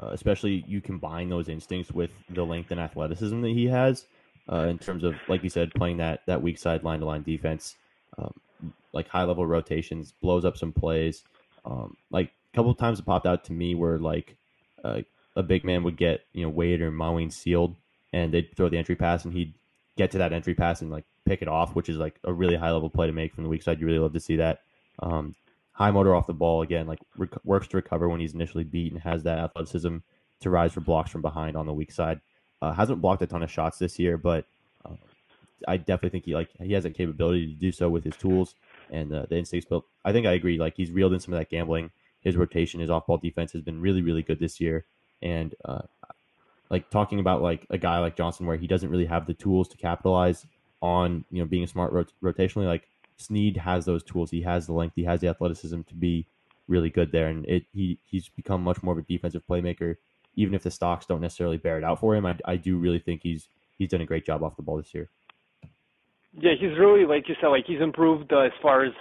uh, 0.00 0.10
especially 0.12 0.64
you 0.68 0.80
combine 0.80 1.30
those 1.30 1.48
instincts 1.48 1.90
with 1.90 2.10
the 2.28 2.44
length 2.44 2.70
and 2.70 2.80
athleticism 2.80 3.40
that 3.40 3.50
he 3.50 3.66
has. 3.66 4.06
Uh, 4.50 4.66
in 4.66 4.78
terms 4.78 5.04
of, 5.04 5.14
like 5.28 5.44
you 5.44 5.50
said, 5.50 5.70
playing 5.74 5.98
that 5.98 6.22
that 6.26 6.42
weak 6.42 6.58
side 6.58 6.82
line 6.82 6.98
to 6.98 7.06
line 7.06 7.22
defense. 7.22 7.76
Um, 8.18 8.32
like 8.92 9.08
high 9.08 9.24
level 9.24 9.46
rotations, 9.46 10.12
blows 10.20 10.44
up 10.44 10.56
some 10.56 10.72
plays. 10.72 11.22
Um, 11.64 11.96
like 12.10 12.32
a 12.52 12.56
couple 12.56 12.74
times 12.74 12.98
it 12.98 13.06
popped 13.06 13.26
out 13.26 13.44
to 13.44 13.52
me 13.52 13.74
where 13.74 13.98
like 13.98 14.36
uh, 14.84 15.02
a 15.36 15.42
big 15.42 15.64
man 15.64 15.82
would 15.84 15.96
get 15.96 16.24
you 16.32 16.42
know 16.42 16.48
Wade 16.48 16.80
or 16.80 16.90
Mawien 16.90 17.32
sealed, 17.32 17.76
and 18.12 18.32
they'd 18.32 18.54
throw 18.56 18.68
the 18.68 18.78
entry 18.78 18.96
pass, 18.96 19.24
and 19.24 19.34
he'd 19.34 19.54
get 19.96 20.10
to 20.12 20.18
that 20.18 20.32
entry 20.32 20.54
pass 20.54 20.80
and 20.80 20.90
like 20.90 21.04
pick 21.24 21.42
it 21.42 21.48
off, 21.48 21.74
which 21.74 21.88
is 21.88 21.96
like 21.96 22.18
a 22.24 22.32
really 22.32 22.56
high 22.56 22.70
level 22.70 22.90
play 22.90 23.06
to 23.06 23.12
make 23.12 23.34
from 23.34 23.44
the 23.44 23.50
weak 23.50 23.62
side. 23.62 23.80
You 23.80 23.86
really 23.86 23.98
love 23.98 24.12
to 24.14 24.20
see 24.20 24.36
that. 24.36 24.62
Um, 25.00 25.34
high 25.72 25.90
motor 25.90 26.14
off 26.14 26.26
the 26.26 26.34
ball 26.34 26.62
again, 26.62 26.86
like 26.86 26.98
rec- 27.16 27.44
works 27.44 27.68
to 27.68 27.76
recover 27.76 28.08
when 28.08 28.20
he's 28.20 28.34
initially 28.34 28.64
beat 28.64 28.92
and 28.92 29.00
has 29.00 29.22
that 29.22 29.38
athleticism 29.38 29.98
to 30.40 30.50
rise 30.50 30.72
for 30.72 30.80
blocks 30.80 31.10
from 31.10 31.22
behind 31.22 31.56
on 31.56 31.66
the 31.66 31.72
weak 31.72 31.92
side. 31.92 32.20
Uh, 32.62 32.72
hasn't 32.72 33.00
blocked 33.00 33.22
a 33.22 33.26
ton 33.26 33.42
of 33.42 33.50
shots 33.50 33.78
this 33.78 33.98
year, 33.98 34.18
but 34.18 34.44
uh, 34.84 34.94
I 35.66 35.76
definitely 35.76 36.10
think 36.10 36.24
he 36.24 36.34
like 36.34 36.50
he 36.60 36.72
has 36.72 36.84
a 36.84 36.90
capability 36.90 37.46
to 37.46 37.52
do 37.52 37.72
so 37.72 37.88
with 37.88 38.04
his 38.04 38.16
tools 38.16 38.54
and 38.90 39.12
uh, 39.12 39.26
the 39.28 39.38
instincts. 39.38 39.68
But 39.68 39.82
I 40.04 40.12
think 40.12 40.26
I 40.26 40.32
agree. 40.32 40.58
Like 40.58 40.74
he's 40.76 40.90
reeled 40.90 41.12
in 41.12 41.20
some 41.20 41.34
of 41.34 41.40
that 41.40 41.50
gambling. 41.50 41.90
His 42.20 42.36
rotation, 42.36 42.80
his 42.80 42.90
off-ball 42.90 43.16
defense 43.18 43.52
has 43.52 43.62
been 43.62 43.80
really, 43.80 44.02
really 44.02 44.22
good 44.22 44.40
this 44.40 44.60
year. 44.60 44.84
And 45.22 45.54
uh, 45.64 45.82
like 46.70 46.90
talking 46.90 47.18
about 47.18 47.42
like 47.42 47.66
a 47.70 47.78
guy 47.78 47.98
like 47.98 48.16
Johnson, 48.16 48.46
where 48.46 48.56
he 48.56 48.66
doesn't 48.66 48.90
really 48.90 49.06
have 49.06 49.26
the 49.26 49.34
tools 49.34 49.68
to 49.68 49.76
capitalize 49.76 50.46
on 50.82 51.24
you 51.30 51.42
know 51.42 51.48
being 51.48 51.64
a 51.64 51.68
smart 51.68 51.92
rot- 51.92 52.12
rotationally. 52.22 52.66
Like 52.66 52.88
Sneed 53.16 53.56
has 53.58 53.84
those 53.84 54.02
tools. 54.02 54.30
He 54.30 54.42
has 54.42 54.66
the 54.66 54.72
length. 54.72 54.94
He 54.96 55.04
has 55.04 55.20
the 55.20 55.28
athleticism 55.28 55.82
to 55.82 55.94
be 55.94 56.26
really 56.68 56.88
good 56.88 57.12
there. 57.12 57.28
And 57.28 57.44
it 57.46 57.64
he 57.72 57.98
he's 58.06 58.28
become 58.28 58.62
much 58.62 58.82
more 58.82 58.92
of 58.92 58.98
a 58.98 59.02
defensive 59.02 59.42
playmaker. 59.48 59.96
Even 60.36 60.54
if 60.54 60.62
the 60.62 60.70
stocks 60.70 61.06
don't 61.06 61.20
necessarily 61.20 61.56
bear 61.58 61.76
it 61.76 61.84
out 61.84 61.98
for 61.98 62.14
him, 62.14 62.24
I, 62.24 62.38
I 62.44 62.56
do 62.56 62.78
really 62.78 63.00
think 63.00 63.22
he's 63.22 63.48
he's 63.76 63.90
done 63.90 64.00
a 64.00 64.06
great 64.06 64.24
job 64.24 64.42
off 64.42 64.56
the 64.56 64.62
ball 64.62 64.76
this 64.76 64.94
year. 64.94 65.10
Yeah, 66.38 66.52
he's 66.58 66.78
really 66.78 67.06
like 67.06 67.28
you 67.28 67.34
said, 67.40 67.48
like 67.48 67.64
he's 67.66 67.80
improved 67.80 68.32
uh, 68.32 68.40
as 68.40 68.52
far 68.62 68.84
as 68.84 68.92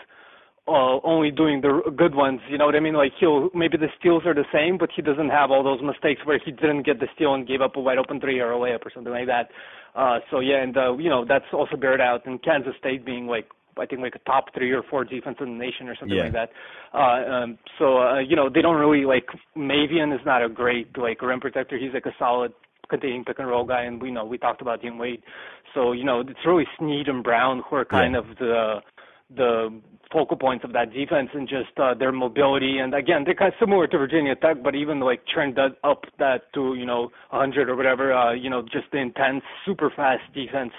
uh, 0.67 0.99
only 1.03 1.31
doing 1.31 1.61
the 1.61 1.81
good 1.95 2.13
ones. 2.13 2.39
You 2.49 2.57
know 2.57 2.65
what 2.65 2.75
I 2.75 2.79
mean? 2.79 2.93
Like 2.93 3.11
he'll 3.19 3.49
maybe 3.53 3.77
the 3.77 3.87
steals 3.99 4.23
are 4.25 4.33
the 4.33 4.45
same, 4.53 4.77
but 4.77 4.89
he 4.95 5.01
doesn't 5.01 5.29
have 5.29 5.51
all 5.51 5.63
those 5.63 5.81
mistakes 5.81 6.21
where 6.25 6.39
he 6.43 6.51
didn't 6.51 6.83
get 6.83 6.99
the 6.99 7.07
steal 7.15 7.33
and 7.33 7.47
gave 7.47 7.61
up 7.61 7.75
a 7.75 7.79
wide 7.79 7.97
open 7.97 8.19
three 8.19 8.39
or 8.39 8.53
a 8.53 8.57
layup 8.57 8.85
or 8.85 8.91
something 8.93 9.13
like 9.13 9.27
that. 9.27 9.49
Uh, 9.95 10.19
so 10.29 10.39
yeah, 10.39 10.61
and 10.61 10.77
uh, 10.77 10.95
you 10.97 11.09
know 11.09 11.25
that's 11.27 11.45
also 11.53 11.75
bared 11.75 12.01
out 12.01 12.25
in 12.25 12.37
Kansas 12.39 12.73
State 12.79 13.05
being 13.05 13.27
like 13.27 13.47
I 13.79 13.85
think 13.85 14.01
like 14.01 14.15
a 14.15 14.19
top 14.19 14.53
three 14.53 14.71
or 14.71 14.83
four 14.89 15.03
defense 15.03 15.37
in 15.39 15.57
the 15.57 15.65
nation 15.65 15.87
or 15.87 15.95
something 15.99 16.17
yeah. 16.17 16.23
like 16.25 16.33
that. 16.33 16.49
Uh, 16.93 17.31
um, 17.31 17.57
so 17.77 17.97
uh, 17.97 18.19
you 18.19 18.35
know 18.35 18.49
they 18.49 18.61
don't 18.61 18.77
really 18.77 19.05
like 19.05 19.25
Mawien 19.57 20.13
is 20.13 20.21
not 20.25 20.43
a 20.43 20.49
great 20.49 20.95
like 20.97 21.21
rim 21.21 21.39
protector. 21.39 21.77
He's 21.77 21.93
like 21.93 22.05
a 22.05 22.15
solid 22.19 22.53
containing 22.89 23.23
pick 23.25 23.39
and 23.39 23.47
roll 23.47 23.65
guy, 23.65 23.83
and 23.83 24.01
we 24.01 24.11
know 24.11 24.25
we 24.25 24.37
talked 24.37 24.61
about 24.61 24.81
Dean 24.81 24.97
Wade. 24.97 25.21
So 25.73 25.91
you 25.91 26.03
know 26.03 26.21
it's 26.21 26.45
really 26.45 26.65
Sneed 26.77 27.07
and 27.07 27.23
Brown 27.23 27.63
who 27.69 27.75
are 27.75 27.85
kind 27.85 28.13
yeah. 28.13 28.19
of 28.19 28.25
the 28.37 28.79
the 29.35 29.81
focal 30.11 30.35
points 30.35 30.65
of 30.65 30.73
that 30.73 30.91
defense 30.91 31.29
and 31.33 31.47
just 31.47 31.77
uh, 31.77 31.93
their 31.93 32.11
mobility. 32.11 32.79
And 32.79 32.95
again, 32.95 33.23
they're 33.25 33.35
kind 33.35 33.53
of 33.53 33.59
similar 33.59 33.85
to 33.87 33.97
Virginia 33.97 34.35
Tech, 34.35 34.63
but 34.63 34.73
even 34.73 34.99
like 34.99 35.21
turned 35.33 35.55
that 35.55 35.77
up 35.83 36.05
that 36.17 36.51
to 36.53 36.73
you 36.75 36.85
know 36.85 37.11
100 37.29 37.69
or 37.69 37.75
whatever. 37.75 38.13
Uh, 38.13 38.33
you 38.33 38.49
know, 38.49 38.61
just 38.63 38.85
the 38.91 38.97
intense, 38.97 39.43
super 39.65 39.91
fast 39.95 40.23
defense 40.33 40.71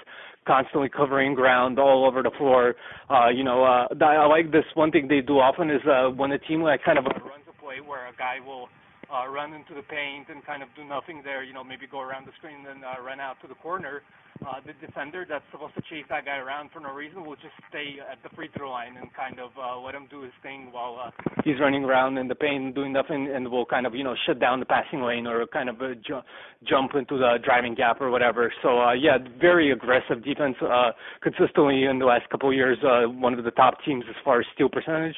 constantly 0.47 0.89
covering 0.89 1.35
ground 1.35 1.79
all 1.79 2.05
over 2.05 2.23
the 2.23 2.31
floor. 2.37 2.75
Uh, 3.09 3.29
you 3.29 3.43
know, 3.43 3.63
uh, 3.63 3.87
I 4.03 4.25
like 4.25 4.51
this. 4.51 4.65
One 4.73 4.91
thing 4.91 5.07
they 5.07 5.21
do 5.21 5.39
often 5.39 5.69
is 5.69 5.81
uh, 5.85 6.09
when 6.09 6.31
a 6.31 6.39
team 6.39 6.61
like 6.61 6.83
kind 6.83 6.97
of 6.97 7.05
runs 7.05 7.45
a 7.47 7.61
play 7.61 7.79
where 7.85 8.07
a 8.07 8.15
guy 8.17 8.37
will 8.45 8.67
uh, 9.11 9.27
run 9.27 9.53
into 9.53 9.75
the 9.75 9.83
paint 9.83 10.29
and 10.29 10.45
kind 10.45 10.63
of 10.63 10.69
do 10.75 10.83
nothing 10.83 11.21
there. 11.23 11.43
You 11.43 11.53
know, 11.53 11.63
maybe 11.63 11.85
go 11.85 11.99
around 11.99 12.25
the 12.25 12.31
screen 12.37 12.63
and 12.63 12.65
then 12.65 12.79
uh, 12.83 13.03
run 13.03 13.19
out 13.19 13.35
to 13.41 13.47
the 13.47 13.55
corner 13.55 14.01
uh, 14.47 14.55
the 14.65 14.73
defender 14.85 15.25
that's 15.27 15.45
supposed 15.51 15.73
to 15.75 15.81
chase 15.81 16.05
that 16.09 16.25
guy 16.25 16.37
around 16.37 16.69
for 16.71 16.79
no 16.79 16.91
reason 16.93 17.23
will 17.23 17.35
just 17.35 17.53
stay 17.69 17.97
at 17.99 18.17
the 18.23 18.35
free 18.35 18.49
throw 18.57 18.71
line 18.71 18.97
and 18.97 19.13
kind 19.13 19.39
of 19.39 19.51
uh, 19.57 19.79
let 19.79 19.93
him 19.93 20.07
do 20.09 20.21
his 20.21 20.31
thing 20.41 20.69
while 20.71 20.97
uh, 20.99 21.11
he's 21.43 21.59
running 21.59 21.83
around 21.83 22.17
in 22.17 22.27
the 22.27 22.35
paint 22.35 22.73
doing 22.73 22.91
nothing, 22.91 23.29
and 23.33 23.49
will 23.49 23.65
kind 23.65 23.85
of 23.85 23.93
you 23.93 24.03
know 24.03 24.15
shut 24.25 24.39
down 24.39 24.59
the 24.59 24.65
passing 24.65 25.01
lane 25.01 25.27
or 25.27 25.45
kind 25.47 25.69
of 25.69 25.81
uh, 25.81 25.93
ju- 26.05 26.21
jump 26.67 26.95
into 26.95 27.17
the 27.17 27.37
driving 27.43 27.75
gap 27.75 28.01
or 28.01 28.09
whatever. 28.09 28.51
So 28.63 28.81
uh, 28.81 28.93
yeah, 28.93 29.17
very 29.39 29.71
aggressive 29.71 30.23
defense. 30.23 30.55
Uh, 30.61 30.91
consistently 31.21 31.83
in 31.83 31.99
the 31.99 32.05
last 32.05 32.27
couple 32.29 32.49
of 32.49 32.55
years, 32.55 32.77
uh, 32.83 33.07
one 33.07 33.37
of 33.37 33.43
the 33.43 33.51
top 33.51 33.75
teams 33.85 34.05
as 34.09 34.15
far 34.23 34.39
as 34.39 34.45
steal 34.55 34.69
percentage. 34.69 35.15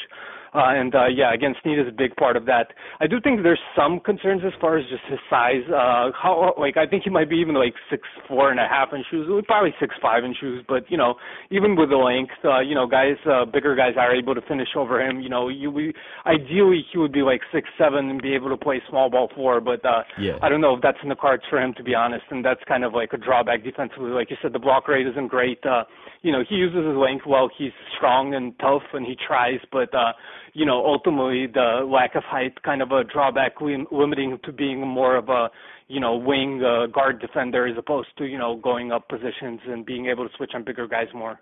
Uh, 0.53 0.69
and 0.77 0.93
uh, 0.93 1.07
yeah, 1.07 1.33
again, 1.33 1.55
Sneed 1.63 1.79
is 1.79 1.87
a 1.87 1.91
big 1.91 2.15
part 2.15 2.37
of 2.37 2.45
that. 2.45 2.73
I 2.99 3.07
do 3.07 3.19
think 3.19 3.41
there's 3.41 3.61
some 3.75 3.99
concerns 3.99 4.41
as 4.45 4.53
far 4.61 4.77
as 4.77 4.85
just 4.89 5.03
his 5.09 5.19
size. 5.29 5.65
Uh, 5.67 6.11
how 6.13 6.53
like 6.59 6.77
I 6.77 6.85
think 6.85 7.03
he 7.03 7.09
might 7.09 7.29
be 7.29 7.37
even 7.37 7.55
like 7.55 7.73
six 7.89 8.03
four 8.27 8.51
and 8.51 8.59
a 8.59 8.67
half 8.67 8.89
in 8.93 9.03
shoes, 9.09 9.27
probably 9.47 9.73
six 9.79 9.95
five 10.01 10.23
in 10.23 10.35
shoes. 10.39 10.63
But 10.67 10.89
you 10.89 10.97
know, 10.97 11.15
even 11.49 11.75
with 11.75 11.89
the 11.89 11.97
length, 11.97 12.33
uh, 12.45 12.59
you 12.59 12.75
know, 12.75 12.85
guys, 12.87 13.17
uh, 13.25 13.45
bigger 13.45 13.75
guys 13.75 13.93
are 13.97 14.13
able 14.15 14.35
to 14.35 14.41
finish 14.41 14.69
over 14.75 15.01
him. 15.01 15.21
You 15.21 15.29
know, 15.29 15.49
you 15.49 15.71
we 15.71 15.93
ideally 16.25 16.85
he 16.91 16.97
would 16.99 17.11
be 17.13 17.21
like 17.21 17.41
six 17.51 17.67
seven 17.77 18.09
and 18.09 18.21
be 18.21 18.35
able 18.35 18.49
to 18.49 18.57
play 18.57 18.81
small 18.89 19.09
ball 19.09 19.29
four. 19.35 19.59
But 19.59 19.83
uh, 19.85 20.03
yeah. 20.19 20.37
I 20.41 20.49
don't 20.49 20.61
know 20.61 20.75
if 20.75 20.81
that's 20.81 20.97
in 21.01 21.09
the 21.09 21.15
cards 21.15 21.43
for 21.49 21.59
him 21.59 21.73
to 21.77 21.83
be 21.83 21.95
honest. 21.95 22.25
And 22.29 22.45
that's 22.45 22.61
kind 22.67 22.83
of 22.83 22.93
like 22.93 23.13
a 23.13 23.17
drawback 23.17 23.63
defensively. 23.63 24.11
Like 24.11 24.29
you 24.29 24.37
said, 24.41 24.53
the 24.53 24.59
block 24.59 24.87
rate 24.87 25.07
isn't 25.07 25.27
great. 25.27 25.59
Uh, 25.65 25.83
you 26.21 26.31
know, 26.31 26.43
he 26.47 26.55
uses 26.55 26.85
his 26.85 26.95
length 26.95 27.25
well. 27.27 27.49
He's 27.57 27.71
strong 27.97 28.33
and 28.33 28.57
tough, 28.59 28.83
and 28.93 29.05
he 29.05 29.15
tries. 29.27 29.59
But 29.71 29.93
uh, 29.93 30.13
you 30.53 30.65
know, 30.65 30.85
ultimately 30.85 31.47
the 31.47 31.85
lack 31.85 32.15
of 32.15 32.23
height 32.23 32.61
kind 32.63 32.81
of 32.81 32.91
a 32.91 33.03
drawback, 33.03 33.59
lim- 33.59 33.87
limiting 33.91 34.37
to 34.43 34.51
being 34.51 34.87
more 34.87 35.15
of 35.15 35.29
a, 35.29 35.49
you 35.87 35.99
know, 35.99 36.15
wing 36.15 36.63
uh, 36.63 36.85
guard 36.87 37.19
defender 37.19 37.67
as 37.67 37.77
opposed 37.77 38.09
to, 38.17 38.25
you 38.25 38.37
know, 38.37 38.57
going 38.57 38.91
up 38.91 39.09
positions 39.09 39.59
and 39.67 39.85
being 39.85 40.05
able 40.07 40.27
to 40.27 40.35
switch 40.37 40.51
on 40.53 40.63
bigger 40.63 40.87
guys 40.87 41.07
more. 41.13 41.39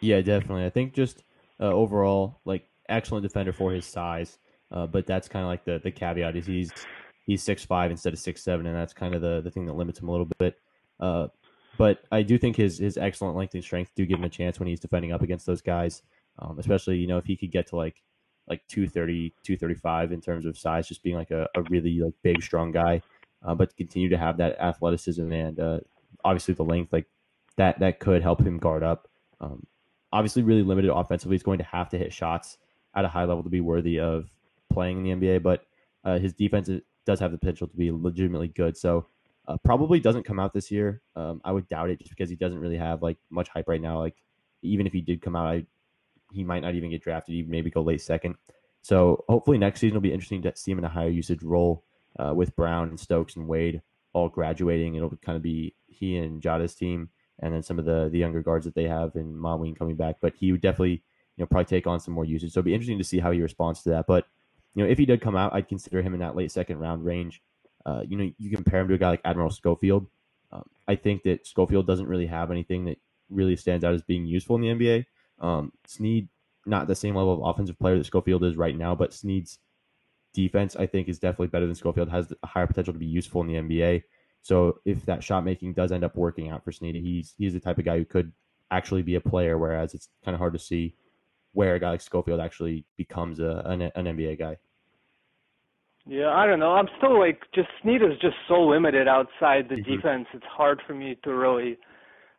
Yeah, 0.00 0.20
definitely. 0.20 0.66
I 0.66 0.70
think 0.70 0.92
just 0.92 1.24
uh, 1.58 1.64
overall, 1.64 2.40
like 2.44 2.68
excellent 2.88 3.22
defender 3.22 3.52
for 3.52 3.72
his 3.72 3.86
size, 3.86 4.38
uh, 4.70 4.86
but 4.86 5.06
that's 5.06 5.28
kind 5.28 5.44
of 5.44 5.48
like 5.48 5.64
the 5.64 5.80
the 5.82 5.90
caveat 5.90 6.36
is 6.36 6.46
he's 6.46 6.70
he's 7.24 7.42
six 7.42 7.64
five 7.64 7.90
instead 7.90 8.12
of 8.12 8.18
six 8.18 8.42
seven, 8.42 8.66
and 8.66 8.76
that's 8.76 8.92
kind 8.92 9.14
of 9.14 9.22
the 9.22 9.40
the 9.40 9.50
thing 9.50 9.64
that 9.66 9.74
limits 9.74 10.00
him 10.00 10.08
a 10.08 10.10
little 10.10 10.28
bit. 10.38 10.58
Uh, 11.00 11.28
but 11.78 12.04
I 12.12 12.22
do 12.22 12.36
think 12.36 12.56
his 12.56 12.78
his 12.78 12.98
excellent 12.98 13.36
length 13.36 13.54
and 13.54 13.64
strength 13.64 13.92
do 13.96 14.04
give 14.04 14.18
him 14.18 14.24
a 14.24 14.28
chance 14.28 14.58
when 14.58 14.68
he's 14.68 14.80
defending 14.80 15.12
up 15.12 15.22
against 15.22 15.46
those 15.46 15.62
guys, 15.62 16.02
um, 16.38 16.58
especially 16.58 16.98
you 16.98 17.06
know 17.06 17.18
if 17.18 17.24
he 17.24 17.36
could 17.36 17.50
get 17.50 17.68
to 17.68 17.76
like 17.76 18.02
like 18.48 18.62
230, 18.68 19.34
235 19.42 20.12
in 20.12 20.20
terms 20.20 20.46
of 20.46 20.58
size, 20.58 20.88
just 20.88 21.02
being 21.02 21.16
like 21.16 21.30
a, 21.30 21.48
a 21.54 21.62
really 21.62 22.00
like 22.00 22.14
big, 22.22 22.42
strong 22.42 22.70
guy. 22.70 23.00
Uh, 23.44 23.54
but 23.54 23.76
continue 23.76 24.08
to 24.08 24.16
have 24.16 24.38
that 24.38 24.58
athleticism 24.58 25.30
and 25.30 25.60
uh, 25.60 25.78
obviously 26.24 26.54
the 26.54 26.64
length, 26.64 26.92
like 26.92 27.06
that, 27.56 27.78
that 27.80 28.00
could 28.00 28.22
help 28.22 28.40
him 28.40 28.58
guard 28.58 28.82
up. 28.82 29.08
Um, 29.40 29.66
obviously, 30.12 30.42
really 30.42 30.62
limited 30.62 30.90
offensively. 30.90 31.34
He's 31.34 31.42
going 31.42 31.58
to 31.58 31.64
have 31.64 31.88
to 31.90 31.98
hit 31.98 32.12
shots 32.12 32.58
at 32.94 33.04
a 33.04 33.08
high 33.08 33.24
level 33.24 33.42
to 33.42 33.50
be 33.50 33.60
worthy 33.60 34.00
of 34.00 34.30
playing 34.72 35.06
in 35.06 35.20
the 35.20 35.26
NBA. 35.26 35.42
But 35.42 35.66
uh, 36.04 36.18
his 36.18 36.32
defense 36.32 36.70
does 37.06 37.20
have 37.20 37.32
the 37.32 37.38
potential 37.38 37.66
to 37.66 37.76
be 37.76 37.90
legitimately 37.90 38.48
good. 38.48 38.76
So 38.76 39.06
uh, 39.46 39.56
probably 39.64 40.00
doesn't 40.00 40.24
come 40.24 40.40
out 40.40 40.54
this 40.54 40.70
year. 40.70 41.02
Um, 41.16 41.40
I 41.44 41.52
would 41.52 41.68
doubt 41.68 41.90
it 41.90 41.98
just 41.98 42.10
because 42.10 42.30
he 42.30 42.36
doesn't 42.36 42.58
really 42.58 42.78
have 42.78 43.02
like 43.02 43.18
much 43.30 43.48
hype 43.48 43.68
right 43.68 43.80
now. 43.80 43.98
Like 43.98 44.16
even 44.62 44.86
if 44.86 44.92
he 44.92 45.00
did 45.00 45.20
come 45.20 45.36
out, 45.36 45.46
I 45.46 45.66
he 46.34 46.44
might 46.44 46.62
not 46.62 46.74
even 46.74 46.90
get 46.90 47.02
drafted. 47.02 47.34
He 47.34 47.42
maybe 47.42 47.70
go 47.70 47.82
late 47.82 48.02
second. 48.02 48.36
So 48.82 49.24
hopefully 49.28 49.56
next 49.56 49.80
season 49.80 49.94
will 49.94 50.02
be 50.02 50.12
interesting 50.12 50.42
to 50.42 50.54
see 50.56 50.72
him 50.72 50.78
in 50.78 50.84
a 50.84 50.90
higher 50.90 51.08
usage 51.08 51.42
role 51.42 51.84
uh, 52.18 52.34
with 52.34 52.54
Brown 52.54 52.88
and 52.88 53.00
Stokes 53.00 53.36
and 53.36 53.48
Wade 53.48 53.80
all 54.12 54.28
graduating. 54.28 54.94
It'll 54.94 55.10
kind 55.24 55.36
of 55.36 55.42
be 55.42 55.74
he 55.86 56.16
and 56.16 56.42
Jada's 56.42 56.74
team, 56.74 57.08
and 57.40 57.54
then 57.54 57.62
some 57.62 57.78
of 57.78 57.84
the 57.84 58.08
the 58.10 58.18
younger 58.18 58.42
guards 58.42 58.64
that 58.64 58.74
they 58.74 58.84
have 58.84 59.14
and 59.16 59.34
Mawien 59.34 59.76
coming 59.78 59.96
back. 59.96 60.16
But 60.20 60.34
he 60.38 60.52
would 60.52 60.60
definitely 60.60 61.02
you 61.36 61.42
know 61.42 61.46
probably 61.46 61.66
take 61.66 61.86
on 61.86 62.00
some 62.00 62.14
more 62.14 62.24
usage. 62.24 62.52
So 62.52 62.58
it'd 62.58 62.66
be 62.66 62.74
interesting 62.74 62.98
to 62.98 63.04
see 63.04 63.18
how 63.18 63.30
he 63.32 63.40
responds 63.42 63.82
to 63.82 63.90
that. 63.90 64.06
But 64.06 64.26
you 64.74 64.84
know 64.84 64.90
if 64.90 64.98
he 64.98 65.06
did 65.06 65.20
come 65.20 65.36
out, 65.36 65.54
I'd 65.54 65.68
consider 65.68 66.02
him 66.02 66.14
in 66.14 66.20
that 66.20 66.36
late 66.36 66.52
second 66.52 66.78
round 66.78 67.04
range. 67.04 67.42
Uh, 67.84 68.02
you 68.06 68.16
know 68.16 68.30
you 68.38 68.54
compare 68.54 68.80
him 68.80 68.88
to 68.88 68.94
a 68.94 68.98
guy 68.98 69.10
like 69.10 69.20
Admiral 69.24 69.50
Schofield. 69.50 70.06
Um, 70.52 70.64
I 70.86 70.94
think 70.94 71.24
that 71.24 71.46
Schofield 71.46 71.86
doesn't 71.86 72.06
really 72.06 72.26
have 72.26 72.50
anything 72.50 72.84
that 72.84 72.98
really 73.30 73.56
stands 73.56 73.84
out 73.84 73.94
as 73.94 74.02
being 74.02 74.26
useful 74.26 74.56
in 74.56 74.62
the 74.62 74.68
NBA. 74.68 75.06
Um, 75.40 75.72
Sneed, 75.86 76.28
not 76.66 76.86
the 76.86 76.94
same 76.94 77.16
level 77.16 77.34
of 77.34 77.54
offensive 77.54 77.78
player 77.78 77.98
that 77.98 78.06
Schofield 78.06 78.44
is 78.44 78.56
right 78.56 78.76
now, 78.76 78.94
but 78.94 79.12
Sneed's 79.12 79.58
defense, 80.32 80.76
I 80.76 80.86
think, 80.86 81.08
is 81.08 81.18
definitely 81.18 81.48
better 81.48 81.66
than 81.66 81.74
Schofield, 81.74 82.08
has 82.10 82.32
a 82.42 82.46
higher 82.46 82.66
potential 82.66 82.92
to 82.92 82.98
be 82.98 83.06
useful 83.06 83.42
in 83.42 83.48
the 83.48 83.54
NBA. 83.54 84.02
So 84.42 84.80
if 84.84 85.04
that 85.06 85.22
shot 85.24 85.44
making 85.44 85.72
does 85.72 85.92
end 85.92 86.04
up 86.04 86.16
working 86.16 86.50
out 86.50 86.64
for 86.64 86.72
Sneed, 86.72 86.96
he's 86.96 87.34
he's 87.38 87.54
the 87.54 87.60
type 87.60 87.78
of 87.78 87.84
guy 87.84 87.98
who 87.98 88.04
could 88.04 88.32
actually 88.70 89.02
be 89.02 89.14
a 89.14 89.20
player, 89.20 89.56
whereas 89.58 89.94
it's 89.94 90.08
kind 90.24 90.34
of 90.34 90.38
hard 90.38 90.52
to 90.52 90.58
see 90.58 90.94
where 91.52 91.74
a 91.76 91.80
guy 91.80 91.90
like 91.90 92.00
Schofield 92.00 92.40
actually 92.40 92.84
becomes 92.96 93.38
a, 93.40 93.62
an, 93.66 93.82
an 93.82 94.04
NBA 94.06 94.38
guy. 94.38 94.56
Yeah, 96.06 96.28
I 96.30 96.46
don't 96.46 96.58
know. 96.58 96.72
I'm 96.72 96.88
still 96.98 97.18
like 97.18 97.40
just 97.54 97.68
Sneed 97.82 98.02
is 98.02 98.18
just 98.20 98.36
so 98.48 98.60
limited 98.60 99.08
outside 99.08 99.68
the 99.68 99.76
Mhm. 99.76 99.84
defense. 99.84 100.26
It's 100.34 100.44
hard 100.44 100.82
for 100.86 100.94
me 100.94 101.16
to 101.22 101.34
really 101.34 101.78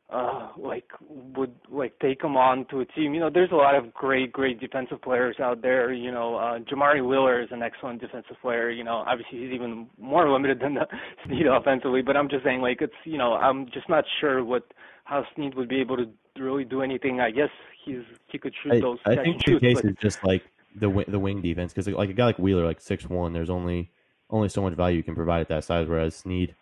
uh 0.09 0.49
like 0.57 0.91
would 1.09 1.53
like 1.71 1.97
take 1.99 2.23
him 2.23 2.37
on 2.37 2.65
to 2.69 2.81
a 2.81 2.85
team. 2.85 3.13
You 3.13 3.21
know, 3.21 3.29
there's 3.33 3.51
a 3.51 3.55
lot 3.55 3.75
of 3.75 3.93
great, 3.93 4.31
great 4.31 4.59
defensive 4.59 5.01
players 5.01 5.37
out 5.39 5.61
there. 5.61 5.91
You 5.93 6.11
know, 6.11 6.35
uh 6.35 6.59
Jamari 6.59 7.07
Wheeler 7.07 7.41
is 7.41 7.49
an 7.51 7.63
excellent 7.63 8.01
defensive 8.01 8.35
player. 8.41 8.69
You 8.69 8.83
know, 8.83 9.03
obviously 9.07 9.39
he's 9.39 9.51
even 9.51 9.87
more 9.99 10.29
limited 10.33 10.59
than 10.59 10.75
the 10.75 10.85
Sneed 11.25 11.47
offensively, 11.47 12.01
but 12.01 12.15
I'm 12.15 12.29
just 12.29 12.43
saying 12.43 12.61
like 12.61 12.81
it's 12.81 12.93
you 13.03 13.17
know, 13.17 13.33
I'm 13.33 13.65
just 13.73 13.89
not 13.89 14.05
sure 14.21 14.43
what 14.43 14.63
how 15.05 15.23
Sneed 15.35 15.55
would 15.55 15.69
be 15.69 15.81
able 15.81 15.97
to 15.97 16.07
really 16.37 16.65
do 16.65 16.81
anything. 16.81 17.19
I 17.19 17.31
guess 17.31 17.49
he's 17.83 18.03
he 18.27 18.37
could 18.37 18.53
shoot 18.63 18.73
I, 18.73 18.79
those 18.81 18.99
I 19.05 19.15
think 19.15 19.43
the 19.43 19.59
case 19.59 19.81
but 19.81 19.85
is 19.85 19.95
just 20.01 20.23
like 20.23 20.43
the 20.75 21.05
the 21.07 21.19
wing 21.19 21.41
defense 21.41 21.73
because 21.73 21.87
like 21.87 22.09
a 22.09 22.13
guy 22.13 22.25
like 22.25 22.39
Wheeler, 22.39 22.65
like 22.65 22.81
six 22.81 23.09
one, 23.09 23.33
there's 23.33 23.49
only 23.49 23.91
only 24.29 24.49
so 24.49 24.61
much 24.61 24.73
value 24.73 24.97
you 24.97 25.03
can 25.03 25.15
provide 25.15 25.41
at 25.41 25.47
that 25.49 25.63
size. 25.63 25.87
Whereas 25.87 26.15
Sneed, 26.15 26.55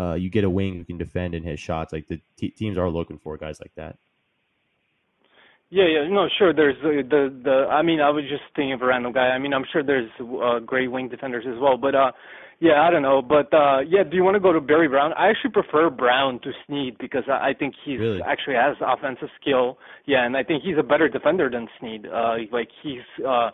uh, 0.00 0.14
you 0.14 0.30
get 0.30 0.44
a 0.44 0.50
wing 0.50 0.76
who 0.76 0.84
can 0.84 0.96
defend 0.96 1.34
and 1.34 1.44
hit 1.44 1.58
shots. 1.58 1.92
Like 1.92 2.06
the 2.08 2.20
te- 2.36 2.50
teams 2.50 2.78
are 2.78 2.88
looking 2.88 3.18
for 3.18 3.36
guys 3.36 3.60
like 3.60 3.74
that. 3.74 3.98
Yeah, 5.68 5.84
yeah, 5.86 6.08
no, 6.08 6.26
sure. 6.38 6.52
There's 6.52 6.76
the 6.82 7.02
the, 7.08 7.40
the 7.44 7.56
I 7.70 7.82
mean, 7.82 8.00
I 8.00 8.10
was 8.10 8.24
just 8.24 8.42
thinking 8.56 8.72
of 8.72 8.82
a 8.82 8.86
random 8.86 9.12
guy. 9.12 9.28
I 9.28 9.38
mean, 9.38 9.52
I'm 9.52 9.64
sure 9.72 9.84
there's 9.84 10.10
uh, 10.20 10.58
great 10.60 10.90
wing 10.90 11.08
defenders 11.08 11.44
as 11.46 11.60
well, 11.60 11.76
but 11.76 11.94
uh, 11.94 12.10
yeah, 12.58 12.82
I 12.82 12.90
don't 12.90 13.02
know. 13.02 13.22
But 13.22 13.52
uh, 13.54 13.80
yeah, 13.86 14.02
do 14.02 14.16
you 14.16 14.24
want 14.24 14.34
to 14.34 14.40
go 14.40 14.52
to 14.52 14.60
Barry 14.60 14.88
Brown? 14.88 15.12
I 15.12 15.28
actually 15.28 15.52
prefer 15.52 15.88
Brown 15.88 16.40
to 16.40 16.50
Sneed 16.66 16.96
because 16.98 17.22
I, 17.28 17.50
I 17.50 17.54
think 17.56 17.74
he's 17.84 18.00
Really? 18.00 18.20
actually 18.22 18.56
has 18.56 18.76
offensive 18.80 19.28
skill. 19.40 19.78
Yeah, 20.06 20.26
and 20.26 20.36
I 20.36 20.42
think 20.42 20.64
he's 20.64 20.76
a 20.78 20.82
better 20.82 21.08
defender 21.08 21.48
than 21.48 21.68
Sneed. 21.78 22.06
Uh, 22.06 22.36
like 22.50 22.68
he's 22.82 23.06
uh, 23.26 23.50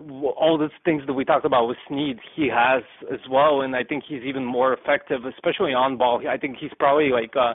all 0.00 0.58
the 0.58 0.68
things 0.84 1.02
that 1.06 1.14
we 1.14 1.24
talked 1.24 1.44
about 1.46 1.68
with 1.68 1.78
Sneed, 1.88 2.18
he 2.34 2.48
has 2.48 2.82
as 3.12 3.20
well, 3.30 3.62
and 3.62 3.74
I 3.74 3.82
think 3.82 4.04
he's 4.06 4.22
even 4.22 4.44
more 4.44 4.72
effective, 4.72 5.24
especially 5.24 5.72
on 5.72 5.96
ball. 5.96 6.22
I 6.28 6.36
think 6.36 6.58
he's 6.58 6.72
probably 6.78 7.10
like. 7.10 7.34
uh 7.36 7.54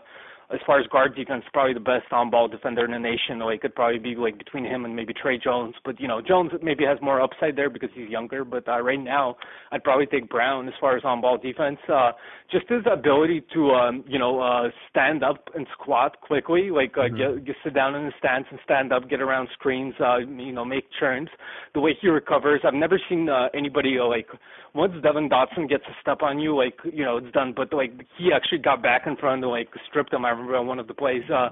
as 0.54 0.60
far 0.66 0.80
as 0.80 0.88
guard 0.88 1.16
defense, 1.16 1.44
probably 1.54 1.74
the 1.74 1.80
best 1.80 2.12
on-ball 2.12 2.48
defender 2.48 2.86
in 2.86 2.92
the 2.92 3.00
nation. 3.00 3.40
Like, 3.40 3.62
could 3.62 3.76
probably 3.76 4.00
be 4.00 4.16
like 4.16 4.38
between 4.38 4.66
him 4.66 4.86
and 4.86 4.96
maybe 4.96 5.14
Tre 5.14 5.38
Jones. 5.38 5.76
But 5.84 6.00
you 6.00 6.08
know, 6.08 6.22
Jones 6.22 6.52
maybe 6.62 6.84
has 6.86 6.98
more 7.02 7.22
upside 7.22 7.56
there 7.56 7.70
because 7.70 7.90
he's 7.94 8.10
younger. 8.10 8.44
But 8.44 8.68
uh, 8.68 8.82
right 8.82 9.00
now, 9.00 9.38
I'd 9.72 9.84
probably 9.84 10.06
take 10.06 10.30
Brown 10.30 10.68
as 10.68 10.74
far 10.80 10.98
as 10.98 11.04
on-ball 11.04 11.38
defense. 11.38 11.78
Uh, 11.88 12.12
just 12.52 12.68
his 12.68 12.84
ability 12.92 13.44
to, 13.54 13.72
um, 13.72 14.04
you 14.08 14.20
know, 14.20 14.42
uh, 14.42 14.70
stand 14.90 15.24
up 15.24 15.50
and 15.56 15.66
squat 15.74 16.20
quickly, 16.22 16.70
like 16.70 16.94
uh, 16.98 17.02
mm-hmm. 17.02 17.38
get, 17.38 17.46
get 17.46 17.56
sit 17.64 17.74
down 17.74 17.96
in 17.96 18.06
the 18.06 18.12
stance 18.20 18.46
and 18.52 18.60
stand 18.64 18.92
up, 18.92 19.10
get 19.10 19.22
around 19.22 19.48
screens, 19.54 19.94
uh, 20.00 20.18
you 20.18 20.52
know, 20.52 20.66
make 20.66 20.86
turns. 21.00 21.30
The 21.74 21.80
way 21.80 21.98
he 22.02 22.10
recovers, 22.10 22.62
I've 22.66 22.74
never 22.74 23.00
seen 23.10 23.30
uh, 23.30 23.48
anybody 23.54 23.98
uh, 24.00 24.06
like 24.06 24.28
once 24.74 24.94
Devon 25.04 25.30
Dotson 25.30 25.68
gets 25.68 25.84
a 25.88 25.96
step 26.02 26.22
on 26.22 26.40
you, 26.40 26.56
like 26.56 26.76
you 26.92 27.04
know, 27.04 27.18
it's 27.18 27.32
done. 27.32 27.54
But 27.56 27.74
like 27.74 27.92
he 28.18 28.32
actually 28.34 28.60
got 28.60 28.82
back 28.82 29.04
in 29.06 29.16
front 29.18 29.44
and 29.44 29.52
like 29.52 29.70
stripped 29.90 30.14
him. 30.14 30.26
I 30.26 30.32
remember 30.42 30.58
on 30.58 30.68
one 30.68 30.80
of 30.80 30.88
the 30.88 30.94
plays. 30.94 31.24
Uh, 31.34 31.50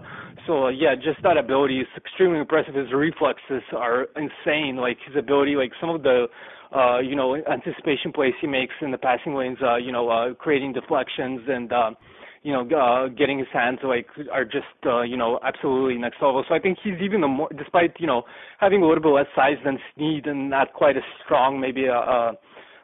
so 0.47 0.65
uh, 0.65 0.69
yeah, 0.69 0.95
just 0.95 1.21
that 1.23 1.37
ability 1.37 1.79
is 1.79 1.87
extremely 1.95 2.39
impressive. 2.39 2.75
His 2.75 2.91
reflexes 2.93 3.63
are 3.75 4.07
insane. 4.15 4.77
Like 4.77 4.97
his 5.05 5.15
ability, 5.15 5.55
like 5.55 5.71
some 5.79 5.89
of 5.89 6.03
the 6.03 6.27
uh, 6.75 6.99
you 6.99 7.15
know, 7.15 7.35
anticipation 7.35 8.11
plays 8.11 8.33
he 8.41 8.47
makes 8.47 8.73
in 8.81 8.91
the 8.91 8.97
passing 8.97 9.33
lanes, 9.33 9.57
uh, 9.63 9.75
you 9.77 9.91
know, 9.91 10.09
uh, 10.09 10.33
creating 10.35 10.73
deflections 10.73 11.41
and, 11.47 11.73
uh, 11.73 11.91
you 12.43 12.53
know, 12.53 12.61
uh, 12.77 13.07
getting 13.09 13.39
his 13.39 13.47
hands 13.51 13.79
like 13.83 14.07
are 14.31 14.45
just, 14.45 14.65
uh, 14.85 15.01
you 15.01 15.17
know, 15.17 15.39
absolutely 15.43 15.97
next 15.97 16.17
level. 16.21 16.43
So 16.47 16.55
I 16.55 16.59
think 16.59 16.77
he's 16.83 16.93
even 17.01 17.21
more, 17.21 17.49
despite, 17.57 17.95
you 17.99 18.07
know, 18.07 18.23
having 18.59 18.83
a 18.83 18.87
little 18.87 19.01
bit 19.01 19.09
less 19.09 19.25
size 19.35 19.57
than 19.65 19.79
Sneed 19.95 20.27
and 20.27 20.49
not 20.49 20.73
quite 20.73 20.95
as 20.95 21.03
strong, 21.25 21.59
maybe, 21.59 21.89
uh, 21.89 21.93
uh, 21.93 22.31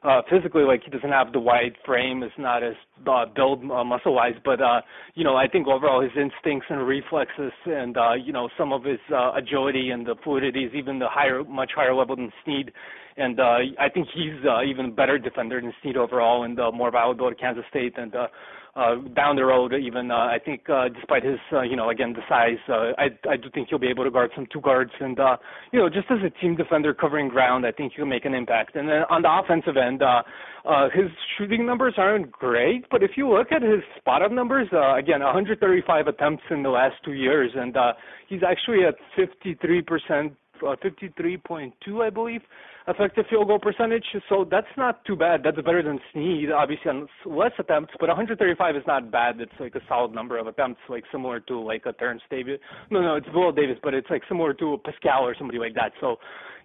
uh 0.06 0.22
physically 0.30 0.64
like 0.64 0.82
he 0.84 0.91
doesn't 0.91 1.10
have 1.10 1.34
the 1.34 1.39
wide 1.39 1.76
frame 1.86 2.24
is 2.24 2.32
not 2.38 2.64
as 2.64 2.76
uh, 3.08 3.26
build 3.36 3.60
uh, 3.72 3.84
muscle 3.84 4.14
wise 4.14 4.36
but 4.43 4.62
uh 4.62 4.82
you 5.16 5.24
know 5.24 5.36
i 5.36 5.47
think 5.47 5.68
overall 5.68 6.01
his 6.01 6.12
instincts 6.16 6.68
and 6.70 6.88
reflexes 6.88 7.51
and 7.66 7.97
uh 7.97 8.14
you 8.14 8.32
know 8.32 8.47
some 8.58 8.72
of 8.72 8.84
his 8.84 8.99
uh, 9.14 9.32
agility 9.34 9.89
and 9.89 10.06
the 10.06 10.16
fluidity 10.24 10.64
is 10.64 10.74
even 10.74 10.99
the 10.99 11.10
higher 11.10 11.43
much 11.43 11.72
higher 11.76 11.95
level 11.95 12.16
than 12.16 12.32
sneed 12.43 12.72
and 13.18 13.39
uh, 13.39 13.58
I 13.80 13.89
think 13.93 14.08
he's 14.14 14.34
uh, 14.45 14.64
even 14.64 14.93
better 14.93 15.18
defender 15.18 15.62
than 15.62 15.74
Sneed 15.82 15.95
overall, 15.95 16.43
and 16.43 16.60
uh, 16.60 16.72
more 16.72 16.91
valuable 16.91 17.30
to 17.30 17.36
Kansas 17.36 17.64
State. 17.70 17.93
And 17.97 18.14
uh, 18.14 18.28
uh, 18.76 18.95
down 19.15 19.38
the 19.38 19.45
road, 19.45 19.73
even 19.73 20.11
uh, 20.11 20.15
I 20.15 20.38
think, 20.43 20.69
uh, 20.69 20.89
despite 20.89 21.23
his, 21.23 21.39
uh, 21.53 21.61
you 21.61 21.78
know, 21.78 21.89
again 21.89 22.13
the 22.13 22.21
size, 22.28 22.59
uh, 22.67 22.91
I 22.97 23.07
I 23.30 23.38
do 23.38 23.49
think 23.53 23.69
he'll 23.69 23.80
be 23.80 23.88
able 23.88 24.03
to 24.03 24.11
guard 24.11 24.32
some 24.36 24.47
two 24.51 24.59
guards, 24.59 24.91
and 24.99 25.17
uh, 25.19 25.38
you 25.71 25.80
know, 25.80 25.88
just 25.89 26.07
as 26.11 26.17
a 26.26 26.30
team 26.41 26.55
defender 26.55 26.93
covering 26.93 27.30
ground, 27.30 27.65
I 27.65 27.71
think 27.71 27.93
he'll 27.95 28.05
make 28.05 28.26
an 28.26 28.34
impact. 28.34 28.76
And 28.76 28.89
then 28.89 29.03
on 29.09 29.21
the 29.21 29.32
offensive 29.32 29.78
end, 29.78 30.03
uh, 30.03 30.23
uh, 30.65 30.89
his 30.93 31.09
shooting 31.38 31.65
numbers 31.65 31.93
aren't 31.97 32.32
great, 32.32 32.86
but 32.91 33.01
if 33.01 33.11
you 33.15 33.30
look 33.30 33.51
at 33.51 33.61
his 33.61 33.82
spot 33.97 34.21
up 34.21 34.32
numbers, 34.32 34.67
uh, 34.73 34.95
again, 34.95 35.21
135 35.21 36.07
attempts 36.07 36.43
in 36.49 36.63
the 36.63 36.69
last 36.69 36.95
two 37.05 37.13
years, 37.13 37.51
and 37.55 37.78
uh, 37.78 37.93
he's 38.28 38.41
actually 38.45 38.84
at 38.84 38.95
53 39.15 39.82
percent, 39.84 40.34
53.2, 40.62 42.06
I 42.06 42.10
believe 42.10 42.41
effective 42.88 43.26
field 43.30 43.47
goal 43.47 43.60
percentage. 43.60 44.06
So 44.30 44.45
that's 44.49 44.68
not 44.78 45.03
too 45.06 45.16
bad. 45.16 45.41
That's 45.43 45.58
better 45.58 45.82
than 45.82 45.99
Sneed, 46.14 46.51
obviously 46.51 46.89
on 46.89 47.08
less 47.26 47.51
attempts, 47.60 47.93
but 47.99 48.08
135 48.08 48.76
is 48.76 48.84
not 48.88 49.12
bad. 49.12 49.39
It's 49.41 49.51
like 49.60 49.76
a 49.76 49.82
solid 49.88 50.14
number 50.14 50.38
of 50.38 50.47
attempts, 50.47 50.82
like 50.89 51.03
similar 51.12 51.39
to 51.41 51.60
like 51.60 51.84
a 51.86 51.93
Terence 51.93 52.22
Davis. 52.30 52.60
No, 52.91 53.01
no, 53.01 53.16
it's 53.16 53.28
Will 53.34 53.51
Davis, 53.51 53.78
but 53.84 53.93
it's 53.93 54.10
like 54.10 54.22
similar 54.28 54.53
to 54.53 54.74
a 54.74 54.78
Paschall 54.78 55.22
or 55.22 55.36
somebody 55.38 55.60
like 55.60 55.74
that. 55.76 55.93
So, 55.99 56.18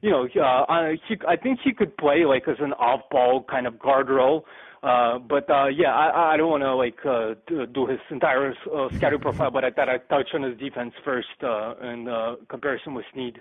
you 0.02 0.10
know, 0.10 0.24
uh, 0.24 0.90
he, 1.08 1.16
I 1.26 1.36
think 1.36 1.60
he 1.64 1.72
could 1.72 1.96
play 1.96 2.24
like 2.24 2.48
as 2.48 2.56
an 2.60 2.72
off-ball 2.74 3.44
kind 3.50 3.66
of 3.66 3.78
guard 3.78 4.08
role. 4.08 4.44
Uh, 4.82 5.18
but 5.18 5.48
uh, 5.50 5.66
yeah, 5.66 5.94
I, 5.94 6.34
I 6.34 6.36
don't 6.38 6.48
want 6.48 6.62
to 6.62 6.74
like 6.74 6.96
uh, 7.04 7.34
do 7.66 7.86
his 7.86 7.98
entire 8.10 8.54
uh, 8.74 8.88
scouting 8.96 9.20
profile, 9.20 9.50
but 9.50 9.62
I 9.62 9.70
thought 9.70 9.90
I'd 9.90 10.08
touch 10.08 10.28
on 10.32 10.42
his 10.42 10.58
defense 10.58 10.94
first 11.04 11.28
uh, 11.42 11.74
in 11.82 12.08
uh, 12.08 12.36
comparison 12.48 12.94
with 12.94 13.04
Sneed. 13.12 13.40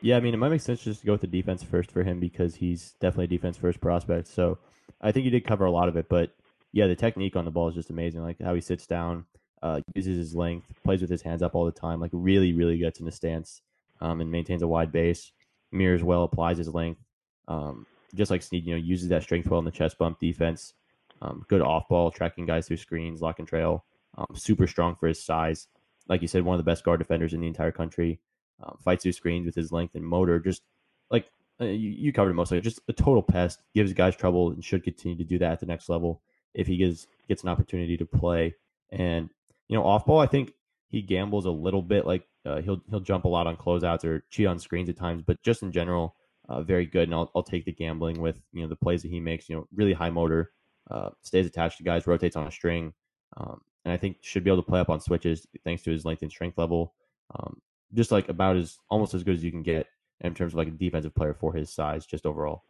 Yeah, 0.00 0.16
I 0.16 0.20
mean, 0.20 0.32
it 0.32 0.36
might 0.36 0.50
make 0.50 0.60
sense 0.60 0.82
just 0.82 1.00
to 1.00 1.06
go 1.06 1.12
with 1.12 1.22
the 1.22 1.26
defense 1.26 1.62
first 1.62 1.90
for 1.90 2.02
him 2.02 2.20
because 2.20 2.54
he's 2.54 2.92
definitely 3.00 3.24
a 3.24 3.38
defense 3.38 3.56
first 3.56 3.80
prospect. 3.80 4.28
So 4.28 4.58
I 5.00 5.10
think 5.10 5.24
he 5.24 5.30
did 5.30 5.44
cover 5.44 5.64
a 5.64 5.70
lot 5.70 5.88
of 5.88 5.96
it. 5.96 6.08
But 6.08 6.34
yeah, 6.72 6.86
the 6.86 6.94
technique 6.94 7.34
on 7.34 7.44
the 7.44 7.50
ball 7.50 7.68
is 7.68 7.74
just 7.74 7.90
amazing. 7.90 8.22
Like 8.22 8.40
how 8.40 8.54
he 8.54 8.60
sits 8.60 8.86
down, 8.86 9.24
uh, 9.62 9.80
uses 9.94 10.16
his 10.16 10.34
length, 10.36 10.66
plays 10.84 11.00
with 11.00 11.10
his 11.10 11.22
hands 11.22 11.42
up 11.42 11.54
all 11.54 11.64
the 11.64 11.72
time. 11.72 12.00
Like 12.00 12.10
really, 12.12 12.52
really 12.52 12.78
gets 12.78 13.00
in 13.00 13.06
the 13.06 13.12
stance 13.12 13.62
um, 14.00 14.20
and 14.20 14.30
maintains 14.30 14.62
a 14.62 14.68
wide 14.68 14.92
base. 14.92 15.32
Mirrors 15.72 16.04
well, 16.04 16.22
applies 16.22 16.58
his 16.58 16.68
length. 16.68 17.00
Um, 17.48 17.86
just 18.14 18.30
like 18.30 18.42
Sneed, 18.42 18.66
you 18.66 18.74
know, 18.74 18.80
uses 18.80 19.08
that 19.08 19.22
strength 19.22 19.48
well 19.48 19.58
in 19.58 19.64
the 19.64 19.70
chest 19.70 19.98
bump 19.98 20.20
defense. 20.20 20.74
Um, 21.20 21.44
good 21.48 21.60
off 21.60 21.88
ball, 21.88 22.12
tracking 22.12 22.46
guys 22.46 22.68
through 22.68 22.76
screens, 22.76 23.20
lock 23.20 23.40
and 23.40 23.48
trail. 23.48 23.84
Um, 24.16 24.26
super 24.34 24.66
strong 24.68 24.94
for 24.94 25.08
his 25.08 25.22
size. 25.22 25.66
Like 26.08 26.22
you 26.22 26.28
said, 26.28 26.44
one 26.44 26.54
of 26.54 26.64
the 26.64 26.70
best 26.70 26.84
guard 26.84 27.00
defenders 27.00 27.34
in 27.34 27.40
the 27.40 27.48
entire 27.48 27.72
country 27.72 28.20
um, 28.62 28.76
fights 28.82 29.02
through 29.02 29.12
screens 29.12 29.46
with 29.46 29.54
his 29.54 29.72
length 29.72 29.94
and 29.94 30.04
motor. 30.04 30.38
Just 30.38 30.62
like 31.10 31.30
uh, 31.60 31.66
you, 31.66 31.90
you 31.90 32.12
covered 32.12 32.30
it 32.30 32.34
mostly, 32.34 32.60
just 32.60 32.80
a 32.88 32.92
total 32.92 33.22
pest. 33.22 33.60
Gives 33.74 33.92
guys 33.92 34.16
trouble 34.16 34.50
and 34.50 34.64
should 34.64 34.84
continue 34.84 35.16
to 35.16 35.24
do 35.24 35.38
that 35.38 35.52
at 35.52 35.60
the 35.60 35.66
next 35.66 35.88
level 35.88 36.22
if 36.54 36.66
he 36.66 36.76
gets 36.76 37.06
gets 37.28 37.42
an 37.42 37.48
opportunity 37.48 37.96
to 37.96 38.06
play. 38.06 38.54
And 38.90 39.30
you 39.68 39.76
know, 39.76 39.84
off 39.84 40.06
ball, 40.06 40.20
I 40.20 40.26
think 40.26 40.54
he 40.88 41.02
gambles 41.02 41.46
a 41.46 41.50
little 41.50 41.82
bit. 41.82 42.06
Like 42.06 42.26
uh, 42.44 42.60
he'll 42.60 42.80
he'll 42.90 43.00
jump 43.00 43.24
a 43.24 43.28
lot 43.28 43.46
on 43.46 43.56
closeouts 43.56 44.04
or 44.04 44.24
cheat 44.30 44.46
on 44.46 44.58
screens 44.58 44.88
at 44.88 44.96
times, 44.96 45.22
but 45.26 45.42
just 45.42 45.62
in 45.62 45.72
general, 45.72 46.16
uh, 46.48 46.62
very 46.62 46.86
good. 46.86 47.04
And 47.04 47.14
I'll 47.14 47.30
I'll 47.34 47.42
take 47.42 47.64
the 47.64 47.72
gambling 47.72 48.20
with 48.20 48.40
you 48.52 48.62
know 48.62 48.68
the 48.68 48.76
plays 48.76 49.02
that 49.02 49.10
he 49.10 49.20
makes. 49.20 49.48
You 49.48 49.56
know, 49.56 49.68
really 49.74 49.92
high 49.92 50.10
motor, 50.10 50.52
uh, 50.90 51.10
stays 51.22 51.46
attached 51.46 51.78
to 51.78 51.84
guys, 51.84 52.06
rotates 52.06 52.36
on 52.36 52.46
a 52.46 52.50
string, 52.50 52.92
um, 53.36 53.60
and 53.84 53.92
I 53.92 53.96
think 53.96 54.18
should 54.20 54.44
be 54.44 54.50
able 54.50 54.62
to 54.62 54.68
play 54.68 54.80
up 54.80 54.90
on 54.90 55.00
switches 55.00 55.46
thanks 55.64 55.82
to 55.84 55.90
his 55.90 56.04
length 56.04 56.22
and 56.22 56.30
strength 56.30 56.58
level. 56.58 56.94
Um, 57.34 57.60
just 57.94 58.10
like 58.10 58.28
about 58.28 58.56
as 58.56 58.76
almost 58.90 59.14
as 59.14 59.22
good 59.22 59.34
as 59.34 59.44
you 59.44 59.50
can 59.50 59.62
get 59.62 59.86
in 60.20 60.34
terms 60.34 60.52
of 60.52 60.58
like 60.58 60.68
a 60.68 60.72
defensive 60.72 61.14
player 61.14 61.34
for 61.34 61.52
his 61.52 61.72
size, 61.72 62.06
just 62.06 62.26
overall. 62.26 62.64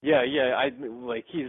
Yeah, 0.00 0.22
yeah, 0.22 0.54
I 0.56 0.70
like 0.80 1.24
he's 1.28 1.48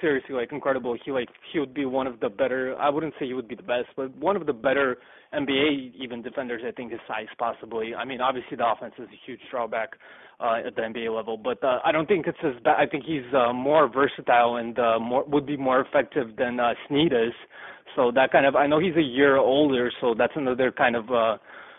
seriously 0.00 0.36
like 0.36 0.52
incredible. 0.52 0.96
He 1.04 1.10
like 1.10 1.28
he 1.52 1.58
would 1.58 1.74
be 1.74 1.84
one 1.84 2.06
of 2.06 2.20
the 2.20 2.28
better. 2.28 2.76
I 2.78 2.88
wouldn't 2.88 3.12
say 3.18 3.26
he 3.26 3.34
would 3.34 3.48
be 3.48 3.56
the 3.56 3.64
best, 3.64 3.88
but 3.96 4.16
one 4.16 4.36
of 4.36 4.46
the 4.46 4.52
better 4.52 4.98
NBA 5.34 5.94
even 6.00 6.22
defenders. 6.22 6.62
I 6.64 6.70
think 6.70 6.92
his 6.92 7.00
size 7.08 7.26
possibly. 7.38 7.92
I 7.92 8.04
mean, 8.04 8.20
obviously 8.20 8.56
the 8.56 8.70
offense 8.70 8.94
is 8.98 9.08
a 9.08 9.18
huge 9.26 9.40
drawback 9.50 9.94
uh, 10.38 10.60
at 10.64 10.76
the 10.76 10.82
NBA 10.82 11.12
level, 11.14 11.36
but 11.36 11.62
uh, 11.64 11.80
I 11.84 11.90
don't 11.90 12.06
think 12.06 12.28
it's 12.28 12.38
as 12.44 12.54
bad. 12.62 12.76
I 12.78 12.86
think 12.86 13.04
he's 13.04 13.26
uh, 13.34 13.52
more 13.52 13.92
versatile 13.92 14.56
and 14.56 14.78
uh, 14.78 15.00
more 15.00 15.24
would 15.24 15.44
be 15.44 15.56
more 15.56 15.80
effective 15.80 16.36
than 16.38 16.60
uh, 16.60 16.74
Sneed 16.86 17.12
is. 17.12 17.34
So 17.96 18.12
that 18.14 18.30
kind 18.30 18.46
of 18.46 18.54
I 18.54 18.68
know 18.68 18.78
he's 18.78 18.94
a 18.94 19.02
year 19.02 19.38
older, 19.38 19.90
so 20.00 20.14
that's 20.16 20.34
another 20.36 20.70
kind 20.70 20.94
of. 20.94 21.10
uh 21.10 21.38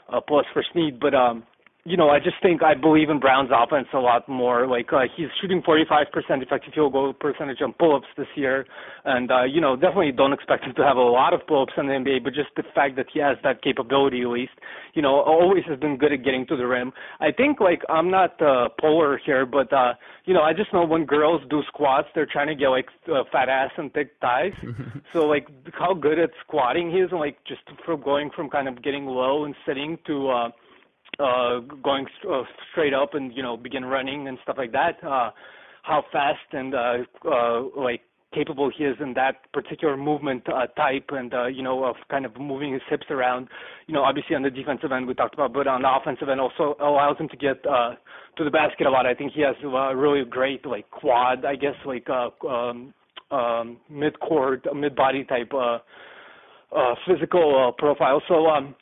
uh, 0.10 0.22
plus 0.22 0.45
for 0.54 0.64
Sneed. 0.72 0.99
But 0.99 1.14
um, 1.14 1.43
you 1.86 1.98
know, 1.98 2.10
I 2.10 2.20
just 2.20 2.38
think 2.42 2.64
I 2.64 2.76
believe 2.76 3.10
in 3.10 3.20
Brown's 3.20 3.50
offense 3.54 3.88
a 3.94 3.98
lot 3.98 4.30
more. 4.30 4.66
Like 4.68 4.94
uh, 4.94 5.02
he's 5.18 5.28
shooting 5.42 5.62
45% 5.62 6.06
effective 6.42 6.74
field 6.74 6.94
goal 6.94 7.12
percentage 7.12 7.62
on 7.62 7.74
pull-ups 7.74 8.08
this 8.16 8.28
year, 8.36 8.66
and 9.04 9.30
uh, 9.30 9.44
you 9.44 9.60
know, 9.60 9.76
definitely 9.76 10.14
don't 10.14 10.32
expect 10.32 10.64
him 10.64 10.74
to 10.76 10.84
have 10.84 10.96
a 10.96 11.02
lot 11.02 11.34
of 11.34 11.46
pull-ups 11.46 11.74
in 11.76 11.88
the 11.88 11.94
NBA. 11.94 12.24
But 12.24 12.36
just 12.36 12.50
the 12.56 12.64
fact 12.74 12.96
that 12.96 13.08
he 13.14 13.20
has 13.20 13.36
that 13.44 13.62
capability, 13.62 14.22
at 14.22 14.30
least, 14.30 14.54
you 14.94 15.02
know, 15.02 15.20
always 15.24 15.66
has 15.68 15.78
been 15.78 15.98
good 15.98 16.14
at 16.14 16.24
getting 16.24 16.48
to 16.48 16.56
the 16.56 16.66
rim. 16.66 16.94
I 17.20 17.34
think 17.34 17.60
like 17.60 17.82
I'm 17.90 18.10
not 18.10 18.42
uh, 18.42 18.70
polar 18.80 19.20
here, 19.26 19.46
but 19.46 19.72
uh, 19.74 19.96
you 20.24 20.34
know, 20.34 20.42
I 20.42 20.54
just 20.54 20.72
know 20.72 20.86
when 20.86 21.06
girls 21.06 21.42
do 21.50 21.64
squats, 21.68 22.08
they're 22.16 22.30
trying 22.32 22.48
to 22.48 22.56
get 22.56 22.70
like 22.70 22.88
uh, 23.12 23.24
fat 23.30 23.50
ass 23.50 23.72
and 23.78 23.92
thick 23.92 24.12
thighs. 24.22 24.54
so 25.12 25.26
like 25.26 25.50
how 25.74 25.94
good 25.94 26.18
at 26.18 26.30
squatting 26.48 26.92
he 26.92 27.00
is, 27.00 27.10
and 27.12 27.20
like 27.20 27.40
just 27.46 27.62
from 27.86 28.02
going 28.02 28.30
from 28.34 28.50
kind 28.50 28.70
of 28.70 28.82
getting 28.82 29.06
low 29.06 29.44
and 29.44 29.54
sitting 29.66 29.98
to 30.08 30.30
uh 30.30 30.50
uh, 31.20 31.59
going 31.84 32.05
uh, 32.30 32.43
straight 32.72 32.93
up 32.93 33.14
and 33.14 33.36
you 33.36 33.43
know 33.43 33.57
begin 33.57 33.86
running 33.86 34.28
and 34.28 34.38
stuff 34.43 34.55
like 34.57 34.72
that. 34.72 35.03
Uh, 35.03 35.32
how 35.84 36.03
fast 36.11 36.39
and 36.53 36.74
uh, 36.74 36.97
uh, 37.30 37.61
like 37.76 38.01
capable 38.34 38.72
he 38.76 38.84
is 38.84 38.95
in 38.99 39.14
that 39.14 39.51
particular 39.53 39.95
movement 39.95 40.43
uh, 40.49 40.66
type 40.68 41.09
and 41.09 41.34
uh, 41.34 41.45
you 41.45 41.61
know 41.61 41.84
of 41.84 41.95
kind 42.09 42.26
of 42.26 42.36
moving 42.39 42.74
his 42.74 42.82
hips 42.89 43.05
around. 43.09 43.47
You 43.88 43.93
know, 43.93 44.03
obviously 44.03 44.36
on 44.36 44.41
the 44.41 44.49
defensive 44.49 44.91
end 44.91 45.07
we 45.07 45.14
talked 45.14 45.34
about, 45.34 45.53
but 45.53 45.68
on 45.68 45.84
the 45.84 45.89
offensive 45.93 46.30
end 46.30 46.41
also 46.41 46.76
allows 46.80 47.18
him 47.18 47.30
to 47.30 47.38
get 47.38 47.64
uh, 47.66 47.95
to 48.38 48.43
the 48.43 48.49
basket 48.49 48.88
a 48.88 48.89
lot. 48.89 49.05
I 49.05 49.14
think 49.14 49.34
he 49.34 49.41
has 49.41 49.55
a 49.64 49.95
really 49.95 50.26
great 50.26 50.66
like 50.66 50.89
quad, 50.89 51.45
I 51.45 51.55
guess 51.55 51.76
like 51.86 52.07
uh, 52.09 52.30
um, 52.47 52.93
um, 53.32 53.78
mid 53.89 54.20
court, 54.20 54.66
mid 54.76 54.95
body 54.95 55.24
type 55.26 55.51
uh, 55.53 55.80
uh, 56.76 56.95
physical 57.07 57.68
uh, 57.68 57.72
profile. 57.80 58.22
So 58.28 58.47
um, 58.47 58.76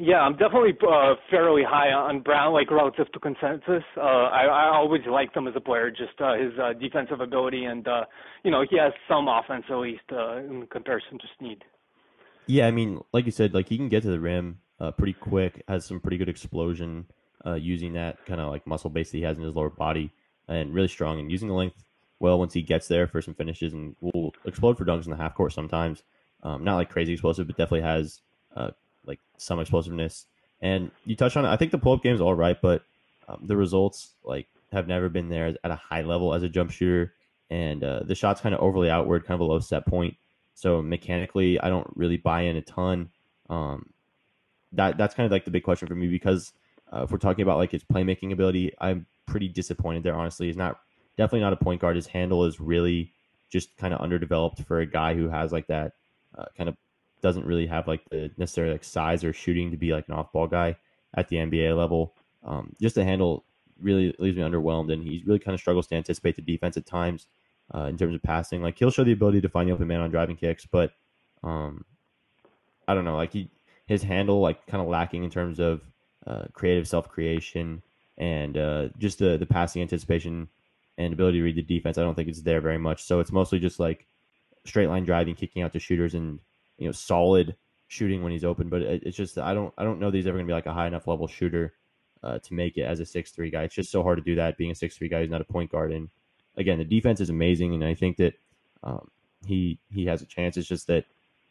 yeah, 0.00 0.16
I'm 0.16 0.32
definitely 0.32 0.76
uh, 0.82 1.14
fairly 1.30 1.62
high 1.62 1.92
on 1.92 2.20
Brown, 2.20 2.52
like 2.52 2.70
relative 2.70 3.10
to 3.12 3.20
consensus. 3.20 3.84
Uh, 3.96 4.00
I, 4.00 4.46
I 4.46 4.74
always 4.74 5.02
liked 5.08 5.36
him 5.36 5.46
as 5.46 5.54
a 5.56 5.60
player, 5.60 5.90
just 5.90 6.20
uh, 6.20 6.34
his 6.34 6.52
uh, 6.60 6.72
defensive 6.72 7.20
ability, 7.20 7.64
and 7.64 7.86
uh, 7.86 8.04
you 8.42 8.50
know 8.50 8.64
he 8.68 8.76
has 8.76 8.92
some 9.08 9.28
offense 9.28 9.64
at 9.70 9.76
least 9.76 10.02
uh, 10.10 10.38
in 10.38 10.66
comparison 10.66 11.18
to 11.18 11.24
Sneed. 11.38 11.62
Yeah, 12.46 12.66
I 12.66 12.72
mean, 12.72 13.02
like 13.12 13.24
you 13.24 13.30
said, 13.30 13.54
like 13.54 13.68
he 13.68 13.76
can 13.76 13.88
get 13.88 14.02
to 14.02 14.10
the 14.10 14.18
rim 14.18 14.58
uh, 14.80 14.90
pretty 14.90 15.12
quick, 15.12 15.62
has 15.68 15.86
some 15.86 16.00
pretty 16.00 16.16
good 16.16 16.28
explosion 16.28 17.06
uh, 17.46 17.54
using 17.54 17.92
that 17.92 18.24
kind 18.26 18.40
of 18.40 18.50
like 18.50 18.66
muscle 18.66 18.90
base 18.90 19.12
that 19.12 19.18
he 19.18 19.22
has 19.22 19.38
in 19.38 19.44
his 19.44 19.54
lower 19.54 19.70
body, 19.70 20.10
and 20.48 20.74
really 20.74 20.88
strong 20.88 21.20
and 21.20 21.30
using 21.30 21.46
the 21.46 21.54
length 21.54 21.84
well 22.18 22.38
once 22.38 22.52
he 22.52 22.62
gets 22.62 22.88
there 22.88 23.06
for 23.06 23.22
some 23.22 23.34
finishes, 23.34 23.72
and 23.72 23.94
will 24.00 24.34
explode 24.44 24.76
for 24.76 24.84
dunks 24.84 25.04
in 25.04 25.12
the 25.12 25.16
half 25.16 25.36
court 25.36 25.52
sometimes. 25.52 26.02
Um, 26.42 26.64
not 26.64 26.74
like 26.74 26.90
crazy 26.90 27.12
explosive, 27.12 27.46
but 27.46 27.56
definitely 27.56 27.82
has 27.82 28.20
uh, 28.56 28.70
like 29.06 29.20
some 29.38 29.60
explosiveness. 29.60 30.26
And 30.60 30.90
you 31.04 31.16
touched 31.16 31.36
on 31.36 31.44
it. 31.44 31.48
I 31.48 31.56
think 31.56 31.72
the 31.72 31.78
pull 31.78 31.92
up 31.92 32.02
game 32.02 32.14
is 32.14 32.20
all 32.20 32.34
right, 32.34 32.60
but 32.60 32.82
um, 33.28 33.40
the 33.42 33.56
results 33.56 34.12
like 34.24 34.46
have 34.72 34.88
never 34.88 35.08
been 35.08 35.28
there 35.28 35.54
at 35.62 35.70
a 35.70 35.76
high 35.76 36.02
level 36.02 36.34
as 36.34 36.42
a 36.42 36.48
jump 36.48 36.70
shooter. 36.70 37.12
And 37.50 37.84
uh, 37.84 38.00
the 38.04 38.14
shot's 38.14 38.40
kind 38.40 38.54
of 38.54 38.60
overly 38.60 38.90
outward, 38.90 39.26
kind 39.26 39.34
of 39.34 39.40
a 39.40 39.44
low 39.44 39.60
set 39.60 39.86
point. 39.86 40.16
So 40.54 40.80
mechanically, 40.80 41.60
I 41.60 41.68
don't 41.68 41.90
really 41.94 42.16
buy 42.16 42.42
in 42.42 42.56
a 42.56 42.62
ton. 42.62 43.10
Um, 43.50 43.90
that 44.72 44.96
that's 44.96 45.14
kind 45.14 45.26
of 45.26 45.32
like 45.32 45.44
the 45.44 45.50
big 45.50 45.62
question 45.62 45.88
for 45.88 45.94
me 45.94 46.08
because 46.08 46.52
uh, 46.92 47.02
if 47.02 47.10
we're 47.10 47.18
talking 47.18 47.42
about 47.42 47.58
like 47.58 47.72
his 47.72 47.84
playmaking 47.84 48.32
ability, 48.32 48.72
I'm 48.80 49.06
pretty 49.26 49.48
disappointed 49.48 50.02
there. 50.02 50.14
Honestly, 50.14 50.46
he's 50.46 50.56
not 50.56 50.80
definitely 51.16 51.40
not 51.40 51.52
a 51.52 51.56
point 51.56 51.80
guard. 51.80 51.96
His 51.96 52.06
handle 52.06 52.44
is 52.44 52.60
really 52.60 53.12
just 53.50 53.76
kind 53.76 53.94
of 53.94 54.00
underdeveloped 54.00 54.62
for 54.62 54.80
a 54.80 54.86
guy 54.86 55.14
who 55.14 55.28
has 55.28 55.52
like 55.52 55.66
that 55.68 55.92
uh, 56.36 56.46
kind 56.56 56.68
of 56.68 56.76
doesn't 57.24 57.46
really 57.46 57.66
have 57.66 57.88
like 57.88 58.04
the 58.10 58.30
necessary 58.36 58.70
like 58.70 58.84
size 58.84 59.24
or 59.24 59.32
shooting 59.32 59.70
to 59.70 59.78
be 59.78 59.94
like 59.94 60.06
an 60.08 60.14
off 60.14 60.30
ball 60.30 60.46
guy 60.46 60.76
at 61.14 61.26
the 61.30 61.36
NBA 61.36 61.74
level. 61.74 62.12
Um, 62.44 62.74
just 62.82 62.96
the 62.96 63.02
handle 63.02 63.46
really 63.80 64.14
leaves 64.18 64.36
me 64.36 64.42
underwhelmed, 64.42 64.92
and 64.92 65.02
he 65.02 65.22
really 65.24 65.38
kind 65.38 65.54
of 65.54 65.60
struggles 65.60 65.86
to 65.86 65.94
anticipate 65.94 66.36
the 66.36 66.42
defense 66.42 66.76
at 66.76 66.84
times 66.84 67.26
uh, 67.74 67.84
in 67.84 67.96
terms 67.96 68.14
of 68.14 68.22
passing. 68.22 68.60
Like 68.60 68.78
he'll 68.78 68.90
show 68.90 69.04
the 69.04 69.12
ability 69.12 69.40
to 69.40 69.48
find 69.48 69.66
the 69.66 69.72
open 69.72 69.88
man 69.88 70.02
on 70.02 70.10
driving 70.10 70.36
kicks, 70.36 70.66
but 70.66 70.92
um, 71.42 71.86
I 72.86 72.92
don't 72.92 73.06
know. 73.06 73.16
Like 73.16 73.32
he 73.32 73.48
his 73.86 74.02
handle 74.02 74.42
like 74.42 74.66
kind 74.66 74.82
of 74.82 74.88
lacking 74.88 75.24
in 75.24 75.30
terms 75.30 75.58
of 75.58 75.80
uh, 76.26 76.44
creative 76.52 76.86
self 76.86 77.08
creation 77.08 77.82
and 78.18 78.58
uh, 78.58 78.88
just 78.98 79.18
the 79.18 79.38
the 79.38 79.46
passing 79.46 79.80
anticipation 79.80 80.46
and 80.98 81.14
ability 81.14 81.38
to 81.38 81.44
read 81.44 81.56
the 81.56 81.62
defense. 81.62 81.96
I 81.96 82.02
don't 82.02 82.14
think 82.14 82.28
it's 82.28 82.42
there 82.42 82.60
very 82.60 82.78
much. 82.78 83.02
So 83.02 83.20
it's 83.20 83.32
mostly 83.32 83.58
just 83.60 83.80
like 83.80 84.06
straight 84.66 84.88
line 84.88 85.06
driving, 85.06 85.34
kicking 85.34 85.62
out 85.62 85.72
to 85.72 85.80
shooters, 85.80 86.12
and 86.12 86.38
you 86.78 86.86
know 86.86 86.92
solid 86.92 87.56
shooting 87.88 88.22
when 88.22 88.32
he's 88.32 88.44
open. 88.44 88.68
But 88.68 88.82
it, 88.82 89.02
it's 89.04 89.16
just 89.16 89.38
I 89.38 89.54
don't 89.54 89.72
I 89.78 89.84
don't 89.84 90.00
know 90.00 90.10
that 90.10 90.16
he's 90.16 90.26
ever 90.26 90.38
gonna 90.38 90.46
be 90.46 90.52
like 90.52 90.66
a 90.66 90.74
high 90.74 90.86
enough 90.86 91.06
level 91.06 91.26
shooter 91.26 91.74
uh, 92.22 92.38
to 92.38 92.54
make 92.54 92.76
it 92.76 92.82
as 92.82 93.00
a 93.00 93.06
six 93.06 93.30
three 93.30 93.50
guy. 93.50 93.64
It's 93.64 93.74
just 93.74 93.90
so 93.90 94.02
hard 94.02 94.18
to 94.18 94.24
do 94.24 94.36
that 94.36 94.56
being 94.56 94.70
a 94.70 94.74
six 94.74 94.96
three 94.96 95.08
guy 95.08 95.20
who's 95.20 95.30
not 95.30 95.40
a 95.40 95.44
point 95.44 95.70
guard. 95.70 95.92
And 95.92 96.08
again, 96.56 96.78
the 96.78 96.84
defense 96.84 97.20
is 97.20 97.30
amazing, 97.30 97.74
and 97.74 97.84
I 97.84 97.94
think 97.94 98.16
that 98.16 98.34
um, 98.82 99.10
he 99.46 99.78
he 99.90 100.06
has 100.06 100.22
a 100.22 100.26
chance. 100.26 100.56
It's 100.56 100.68
just 100.68 100.86
that 100.86 101.04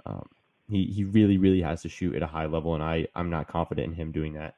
um, 0.06 0.28
he 0.70 0.86
he 0.86 1.04
really 1.04 1.38
really 1.38 1.62
has 1.62 1.82
to 1.84 1.90
shoot 1.90 2.16
at 2.16 2.24
a 2.24 2.28
high 2.28 2.46
level, 2.46 2.74
and 2.74 2.84
I 2.84 3.08
I'm 3.16 3.30
not 3.30 3.48
confident 3.48 3.88
in 3.88 3.94
him 3.94 4.12
doing 4.12 4.34
that. 4.34 4.56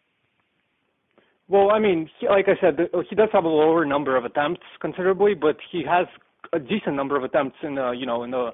Well, 1.48 1.70
I 1.70 1.78
mean, 1.78 2.10
he, 2.20 2.28
like 2.28 2.48
I 2.48 2.60
said, 2.60 2.80
he 3.08 3.16
does 3.16 3.30
have 3.32 3.44
a 3.44 3.50
lower 3.50 3.86
number 3.86 4.18
of 4.18 4.26
attempts 4.26 4.64
considerably, 4.82 5.36
but 5.36 5.58
he 5.72 5.84
has 5.88 6.08
a 6.54 6.60
decent 6.60 6.96
number 6.96 7.16
of 7.16 7.24
attempts 7.24 7.58
in 7.62 7.76
the 7.76 7.92
you 7.92 8.06
know 8.06 8.24
in 8.24 8.32
the 8.32 8.52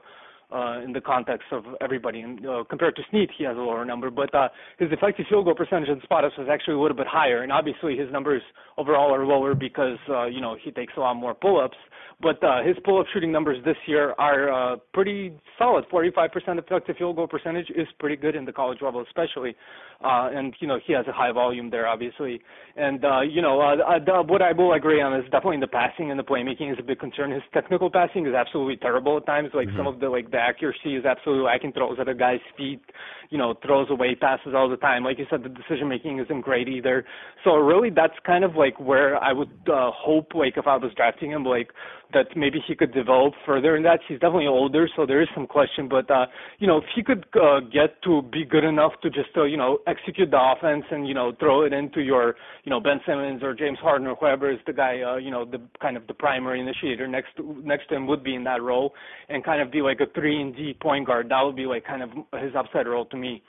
uh, 0.52 0.82
in 0.84 0.94
the 0.94 1.02
context 1.02 1.48
of 1.52 1.64
everybody. 1.82 2.22
And 2.22 2.46
uh, 2.46 2.64
compared 2.70 2.96
to 2.98 3.02
Sneed, 3.10 3.30
he 3.38 3.44
has 3.44 3.58
a 3.58 3.60
lower 3.60 3.86
number, 3.86 4.10
but 4.10 4.34
uh, 4.36 4.50
his 4.80 4.92
effective 4.92 5.26
field 5.30 5.46
goal 5.46 5.56
percentage 5.56 5.90
in 5.90 6.02
spot 6.02 6.26
ups 6.26 6.36
was 6.38 6.48
actually 6.52 6.76
a 6.76 6.80
little 6.80 6.98
bit 6.98 7.08
higher. 7.08 7.44
And 7.44 7.52
obviously, 7.52 7.98
his 7.98 8.12
numbers 8.12 8.42
overall 8.78 9.14
are 9.14 9.26
lower 9.26 9.56
because 9.56 9.98
uh, 10.10 10.26
you 10.26 10.42
know 10.42 10.56
he 10.62 10.72
takes 10.72 10.94
a 10.98 11.00
lot 11.00 11.16
more 11.16 11.34
pull 11.34 11.60
ups. 11.60 11.78
But 12.22 12.44
uh, 12.44 12.64
his 12.64 12.76
pull 12.86 13.00
up 13.00 13.08
shooting 13.12 13.32
numbers 13.32 13.64
this 13.66 13.78
year 13.88 14.14
are 14.20 14.74
uh, 14.74 14.76
pretty 14.94 15.34
solid. 15.58 15.86
45% 15.92 16.60
effective 16.60 16.96
field 16.98 17.16
goal 17.16 17.28
percentage 17.28 17.70
is 17.72 17.88
pretty 18.00 18.16
good 18.16 18.36
in 18.36 18.46
the 18.46 18.54
college 18.54 18.78
level, 18.82 19.02
especially. 19.02 19.56
Uh, 20.04 20.30
and 20.34 20.54
you 20.60 20.68
know 20.68 20.80
he 20.86 20.94
has 20.94 21.06
a 21.08 21.12
high 21.12 21.32
volume 21.32 21.70
there, 21.70 21.88
obviously. 21.88 22.42
And 22.76 23.04
uh, 23.04 23.22
you 23.22 23.42
know 23.42 23.60
uh, 23.60 23.98
uh, 23.98 24.24
what 24.24 24.42
I 24.42 24.52
will 24.52 24.74
agree 24.74 25.02
on 25.02 25.20
is 25.20 25.24
definitely 25.32 25.60
the 25.60 25.68
passing 25.68 26.12
and 26.12 26.20
the 26.20 26.24
playmaking 26.24 26.72
is 26.72 26.78
a 26.80 26.84
big 26.84 27.00
concern. 27.00 27.32
His 27.32 27.44
technical 27.54 27.90
passing 27.90 28.28
is 28.28 28.34
absolutely 28.34 28.78
terrible 28.78 29.18
at 29.18 29.26
times. 29.26 29.50
Like 29.54 29.68
mm-hmm. 29.68 29.78
some 29.78 29.88
of 29.88 30.00
the 30.00 30.10
like 30.10 30.30
the 30.30 30.38
accuracy 30.42 30.96
is 30.96 31.06
absolutely 31.06 31.46
lacking. 31.46 31.74
Throws 31.74 31.98
at 32.00 32.10
a 32.10 32.16
guy's 32.16 32.40
feet, 32.58 32.82
you 33.30 33.38
know, 33.38 33.54
throws 33.66 33.88
away 33.90 34.16
passes 34.16 34.54
all 34.56 34.70
the 34.70 34.78
time. 34.78 35.04
Like 35.04 35.20
you 35.20 35.26
said, 35.30 35.44
the 35.44 35.50
decision 35.50 35.88
making 35.88 36.20
isn't 36.20 36.42
great 36.42 36.68
either. 36.68 37.06
So 37.44 37.56
really, 37.56 37.90
that's 37.90 38.14
kind 38.26 38.44
of 38.44 38.56
like 38.56 38.80
where 38.80 39.22
I 39.24 39.32
would 39.32 39.52
uh, 39.68 39.92
hope, 39.94 40.34
like 40.36 40.58
if 40.58 40.68
I 40.68 40.78
was 40.78 40.92
drafting 40.96 41.32
him, 41.32 41.44
like 41.46 41.70
that 42.14 42.36
maybe 42.36 42.60
he 42.68 42.76
could 42.76 42.94
develop 42.94 43.34
further 43.46 43.76
in 43.76 43.84
that. 43.84 44.00
He's 44.08 44.20
definitely 44.20 44.48
older, 44.48 44.88
so 44.96 45.06
there 45.06 45.22
is 45.22 45.28
some 45.34 45.48
question. 45.48 45.88
But 45.88 46.10
uh, 46.10 46.26
you 46.60 46.68
know, 46.68 46.78
if 46.78 46.84
he 46.96 47.04
could 47.04 47.26
uh, 47.36 47.62
get 47.62 48.02
to 48.04 48.22
be 48.22 48.46
good 48.46 48.64
enough 48.64 48.94
to 49.04 49.10
just 49.10 49.30
uh, 49.38 49.44
you 49.44 49.58
know 49.58 49.80
execute 49.88 50.32
the 50.32 50.40
offense 50.40 50.86
and 50.92 51.08
you 51.08 51.14
know 51.14 51.34
throw 51.40 51.66
it 51.66 51.74
into 51.74 52.02
your 52.02 52.36
you 52.64 52.70
know 52.70 52.80
Ben 52.80 53.00
Simmons 53.06 53.44
or 53.44 53.54
James 53.54 53.80
Harden 53.82 54.08
or 54.08 54.16
whoever 54.16 54.52
is 54.52 54.60
the 54.66 54.74
guy 54.74 55.02
uh, 55.02 55.18
you 55.18 55.32
know 55.32 55.46
the 55.46 55.62
kind 55.82 55.98
of 55.98 56.08
the 56.08 56.14
primary 56.14 56.60
initiator 56.60 57.08
next 57.08 57.36
to, 57.38 57.62
next 57.64 57.88
to 57.90 57.96
him 57.96 58.08
would 58.08 58.24
be 58.24 58.36
in 58.36 58.44
that 58.44 58.62
role 58.62 58.94
and 59.30 59.44
kind 59.44 59.62
of 59.62 59.72
be 59.72 59.82
like 59.82 60.00
a 60.00 60.08
three 60.14 60.42
and 60.42 60.56
D 60.56 60.76
point 60.80 61.08
guard. 61.08 61.30
That 61.30 61.42
would 61.42 61.56
be 61.56 61.66
like 61.66 61.86
kind 61.86 62.04
of 62.04 62.10
his 62.42 62.54
upside 62.56 62.88
role 62.88 63.06
to 63.06 63.18
me. 63.18 63.42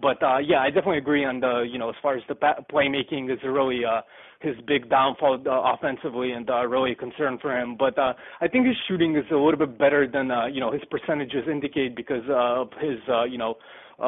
But 0.00 0.22
uh, 0.22 0.38
yeah, 0.38 0.60
I 0.60 0.66
definitely 0.66 0.98
agree 0.98 1.24
on 1.24 1.40
the 1.40 1.66
you 1.70 1.78
know 1.78 1.88
as 1.88 1.96
far 2.00 2.16
as 2.16 2.22
the 2.28 2.34
playmaking 2.34 3.32
is 3.32 3.38
really 3.44 3.84
uh, 3.84 4.02
his 4.40 4.54
big 4.66 4.88
downfall 4.88 5.42
uh, 5.46 5.74
offensively 5.74 6.30
and 6.32 6.48
uh, 6.48 6.64
really 6.66 6.92
a 6.92 6.94
concern 6.94 7.38
for 7.40 7.56
him. 7.58 7.76
But 7.76 7.98
uh, 7.98 8.12
I 8.40 8.46
think 8.46 8.66
his 8.66 8.76
shooting 8.86 9.16
is 9.16 9.24
a 9.32 9.36
little 9.36 9.58
bit 9.58 9.78
better 9.78 10.06
than 10.06 10.30
uh, 10.30 10.46
you 10.46 10.60
know 10.60 10.70
his 10.70 10.82
percentages 10.90 11.48
indicate 11.50 11.96
because 11.96 12.22
uh, 12.28 12.62
of 12.62 12.70
his 12.80 12.98
uh, 13.08 13.24
you 13.24 13.38
know 13.38 13.56
uh, 13.98 14.04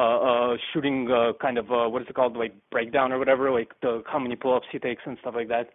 uh, 0.53 0.57
shooting 0.71 1.11
uh, 1.11 1.33
kind 1.41 1.57
of 1.57 1.69
uh, 1.69 1.89
what 1.89 2.01
is 2.01 2.07
it 2.07 2.15
called 2.15 2.37
like 2.37 2.53
breakdown 2.71 3.11
or 3.11 3.19
whatever 3.19 3.51
like 3.51 3.73
the 3.81 4.01
how 4.05 4.19
many 4.19 4.35
pull 4.37 4.55
ups 4.55 4.67
he 4.71 4.79
takes 4.79 5.01
and 5.05 5.17
stuff 5.19 5.35
like 5.35 5.49
that. 5.49 5.69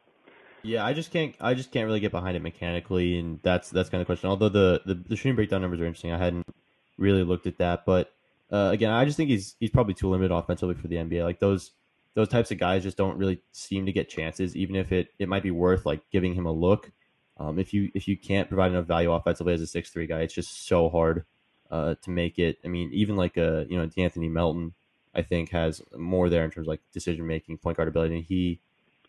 Yeah, 0.62 0.84
I 0.84 0.94
just 0.94 1.12
can't. 1.12 1.34
I 1.38 1.52
just 1.52 1.70
can't 1.70 1.86
really 1.86 2.00
get 2.00 2.10
behind 2.10 2.36
it 2.36 2.42
mechanically, 2.42 3.18
and 3.18 3.38
that's 3.42 3.68
that's 3.68 3.90
kind 3.90 4.00
of 4.00 4.06
the 4.06 4.12
question. 4.14 4.30
Although 4.30 4.48
the, 4.48 4.80
the 4.86 4.94
the 4.94 5.16
shooting 5.16 5.36
breakdown 5.36 5.60
numbers 5.60 5.80
are 5.80 5.86
interesting, 5.86 6.12
I 6.12 6.18
hadn't 6.18 6.46
really 6.96 7.22
looked 7.22 7.46
at 7.46 7.58
that. 7.58 7.84
But 7.84 8.15
uh, 8.52 8.70
again, 8.72 8.92
I 8.92 9.04
just 9.04 9.16
think 9.16 9.30
he's 9.30 9.56
he's 9.58 9.70
probably 9.70 9.94
too 9.94 10.08
limited 10.08 10.34
offensively 10.34 10.74
for 10.74 10.88
the 10.88 10.96
NBA. 10.96 11.24
Like 11.24 11.40
those 11.40 11.72
those 12.14 12.28
types 12.28 12.50
of 12.50 12.58
guys 12.58 12.82
just 12.82 12.96
don't 12.96 13.18
really 13.18 13.42
seem 13.52 13.86
to 13.86 13.92
get 13.92 14.08
chances, 14.08 14.56
even 14.56 14.74
if 14.74 14.90
it, 14.90 15.08
it 15.18 15.28
might 15.28 15.42
be 15.42 15.50
worth 15.50 15.84
like 15.84 16.00
giving 16.10 16.34
him 16.34 16.46
a 16.46 16.52
look. 16.52 16.90
Um, 17.38 17.58
if 17.58 17.74
you 17.74 17.90
if 17.94 18.08
you 18.08 18.16
can't 18.16 18.48
provide 18.48 18.72
enough 18.72 18.86
value 18.86 19.12
offensively 19.12 19.52
as 19.52 19.60
a 19.60 19.66
six 19.66 19.90
three 19.90 20.06
guy, 20.06 20.20
it's 20.20 20.34
just 20.34 20.66
so 20.66 20.88
hard 20.88 21.24
uh, 21.70 21.96
to 22.02 22.10
make 22.10 22.38
it. 22.38 22.58
I 22.64 22.68
mean, 22.68 22.90
even 22.92 23.16
like 23.16 23.36
a 23.36 23.66
you 23.68 23.76
know 23.76 23.88
Anthony 23.98 24.28
Melton, 24.28 24.74
I 25.14 25.22
think 25.22 25.50
has 25.50 25.82
more 25.96 26.28
there 26.28 26.44
in 26.44 26.50
terms 26.50 26.66
of 26.66 26.68
like 26.68 26.80
decision 26.92 27.26
making, 27.26 27.58
point 27.58 27.76
guard 27.76 27.88
ability. 27.88 28.22
He 28.22 28.60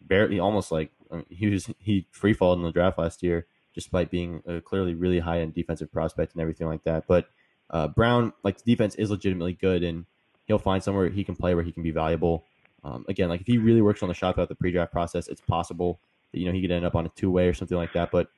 barely 0.02 0.40
almost 0.40 0.72
like 0.72 0.92
I 1.12 1.18
mean, 1.18 1.26
he 1.30 1.48
was 1.48 1.70
he 1.80 2.08
free 2.12 2.34
falled 2.34 2.58
in 2.58 2.66
the 2.66 2.72
draft 2.72 2.98
last 2.98 3.24
year, 3.24 3.46
despite 3.74 4.12
being 4.12 4.42
clearly 4.66 4.96
really 4.96 5.20
high 5.20 5.40
end 5.40 5.54
defensive 5.54 5.92
prospect 5.94 6.34
and 6.34 6.42
everything 6.42 6.68
like 6.68 6.84
that. 6.84 7.06
But 7.08 7.30
uh, 7.70 7.88
Brown, 7.88 8.34
like 8.44 8.64
defense 8.64 8.96
is 8.96 9.12
legitimately 9.12 9.54
good, 9.54 9.84
and 9.84 10.06
he'll 10.46 10.60
find 10.60 10.82
somewhere 10.82 11.10
he 11.10 11.24
can 11.24 11.36
play 11.36 11.54
where 11.54 11.64
he 11.64 11.72
can 11.72 11.84
be 11.84 11.92
valuable. 11.92 12.46
Um, 12.84 13.06
again, 13.08 13.30
like 13.30 13.42
if 13.42 13.48
he 13.48 13.58
really 13.58 13.82
works 13.82 14.02
on 14.02 14.10
the 14.10 14.16
shot 14.16 14.36
throughout 14.36 14.50
the 14.50 14.56
pre-draft 14.56 14.92
process, 14.92 15.28
it's 15.28 15.42
possible 15.42 16.00
that 16.32 16.40
you 16.40 16.46
know 16.46 16.52
he 16.52 16.62
could 16.62 16.72
end 16.72 16.86
up 16.86 16.96
on 16.96 17.06
a 17.06 17.10
two-way 17.10 17.48
or 17.48 17.54
something 17.54 17.78
like 17.78 17.94
that. 17.94 18.12
But 18.12 18.30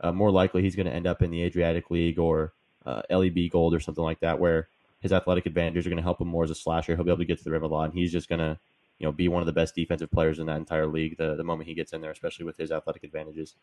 uh, 0.00 0.12
more 0.12 0.30
likely, 0.30 0.62
he's 0.62 0.76
going 0.76 0.86
to 0.86 0.92
end 0.92 1.06
up 1.06 1.22
in 1.22 1.30
the 1.30 1.42
Adriatic 1.42 1.90
League 1.90 2.18
or 2.18 2.54
uh, 2.86 3.02
LEB 3.10 3.50
Gold 3.50 3.74
or 3.74 3.80
something 3.80 4.04
like 4.04 4.20
that, 4.20 4.38
where 4.38 4.68
his 5.00 5.12
athletic 5.12 5.46
advantages 5.46 5.86
are 5.86 5.90
going 5.90 5.98
to 5.98 6.02
help 6.02 6.20
him 6.20 6.28
more 6.28 6.44
as 6.44 6.50
a 6.50 6.54
slasher. 6.54 6.94
He'll 6.94 7.04
be 7.04 7.10
able 7.10 7.18
to 7.18 7.24
get 7.24 7.38
to 7.38 7.44
the 7.44 7.50
rim 7.50 7.62
a 7.62 7.66
lot, 7.66 7.84
and 7.84 7.94
he's 7.94 8.12
just 8.12 8.28
going 8.28 8.40
to 8.40 8.58
you 8.98 9.06
know 9.06 9.12
be 9.12 9.28
one 9.28 9.42
of 9.42 9.46
the 9.46 9.52
best 9.52 9.74
defensive 9.74 10.10
players 10.10 10.38
in 10.38 10.46
that 10.46 10.56
entire 10.56 10.86
league 10.86 11.18
the 11.18 11.36
the 11.36 11.44
moment 11.44 11.68
he 11.68 11.74
gets 11.74 11.92
in 11.92 12.00
there, 12.00 12.10
especially 12.10 12.46
with 12.46 12.56
his 12.56 12.70
athletic 12.70 13.04
advantages. 13.04 13.54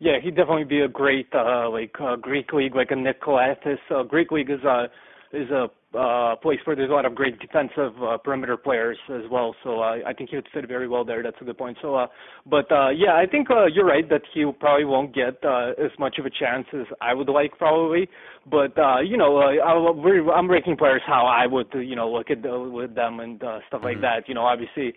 Yeah, 0.00 0.18
he'd 0.22 0.36
definitely 0.36 0.64
be 0.64 0.80
a 0.80 0.88
great 0.88 1.28
uh, 1.34 1.70
like 1.70 1.94
uh, 2.00 2.16
Greek 2.16 2.52
league, 2.52 2.74
like 2.74 2.90
a 2.90 2.96
Nick 2.96 3.22
Calathes. 3.22 3.78
Uh, 3.90 4.02
Greek 4.02 4.30
league 4.30 4.50
is 4.50 4.62
a 4.64 4.86
is 5.32 5.50
a 5.50 5.68
uh, 5.96 6.36
place 6.36 6.58
where 6.64 6.74
there's 6.74 6.90
a 6.90 6.92
lot 6.92 7.04
of 7.04 7.14
great 7.14 7.38
defensive 7.38 7.92
uh, 8.02 8.18
perimeter 8.18 8.56
players 8.56 8.98
as 9.10 9.22
well. 9.30 9.54
So 9.62 9.80
uh, 9.80 9.98
I 10.06 10.12
think 10.12 10.30
he 10.30 10.36
would 10.36 10.48
fit 10.52 10.66
very 10.66 10.88
well 10.88 11.04
there. 11.04 11.22
That's 11.22 11.36
a 11.40 11.44
good 11.44 11.58
point. 11.58 11.78
So, 11.80 11.94
uh, 11.94 12.06
but 12.46 12.70
uh, 12.70 12.90
yeah, 12.90 13.14
I 13.14 13.26
think 13.30 13.50
uh, 13.50 13.66
you're 13.66 13.86
right 13.86 14.08
that 14.10 14.22
he 14.32 14.44
probably 14.58 14.84
won't 14.84 15.14
get 15.14 15.38
uh, 15.44 15.70
as 15.78 15.90
much 15.98 16.16
of 16.18 16.26
a 16.26 16.30
chance 16.30 16.66
as 16.72 16.86
I 17.00 17.14
would 17.14 17.28
like 17.28 17.56
probably. 17.58 18.08
But 18.50 18.76
uh, 18.78 19.00
you 19.00 19.16
know, 19.16 19.38
uh, 19.38 19.54
I, 19.64 20.32
I'm 20.36 20.50
ranking 20.50 20.76
players 20.76 21.02
how 21.06 21.26
I 21.26 21.46
would 21.46 21.68
you 21.74 21.96
know 21.96 22.10
look 22.10 22.30
at 22.30 22.42
the, 22.42 22.58
with 22.58 22.94
them 22.94 23.20
and 23.20 23.42
uh, 23.42 23.60
stuff 23.68 23.82
like 23.84 23.94
mm-hmm. 23.94 24.02
that. 24.02 24.28
You 24.28 24.34
know, 24.34 24.42
obviously 24.42 24.94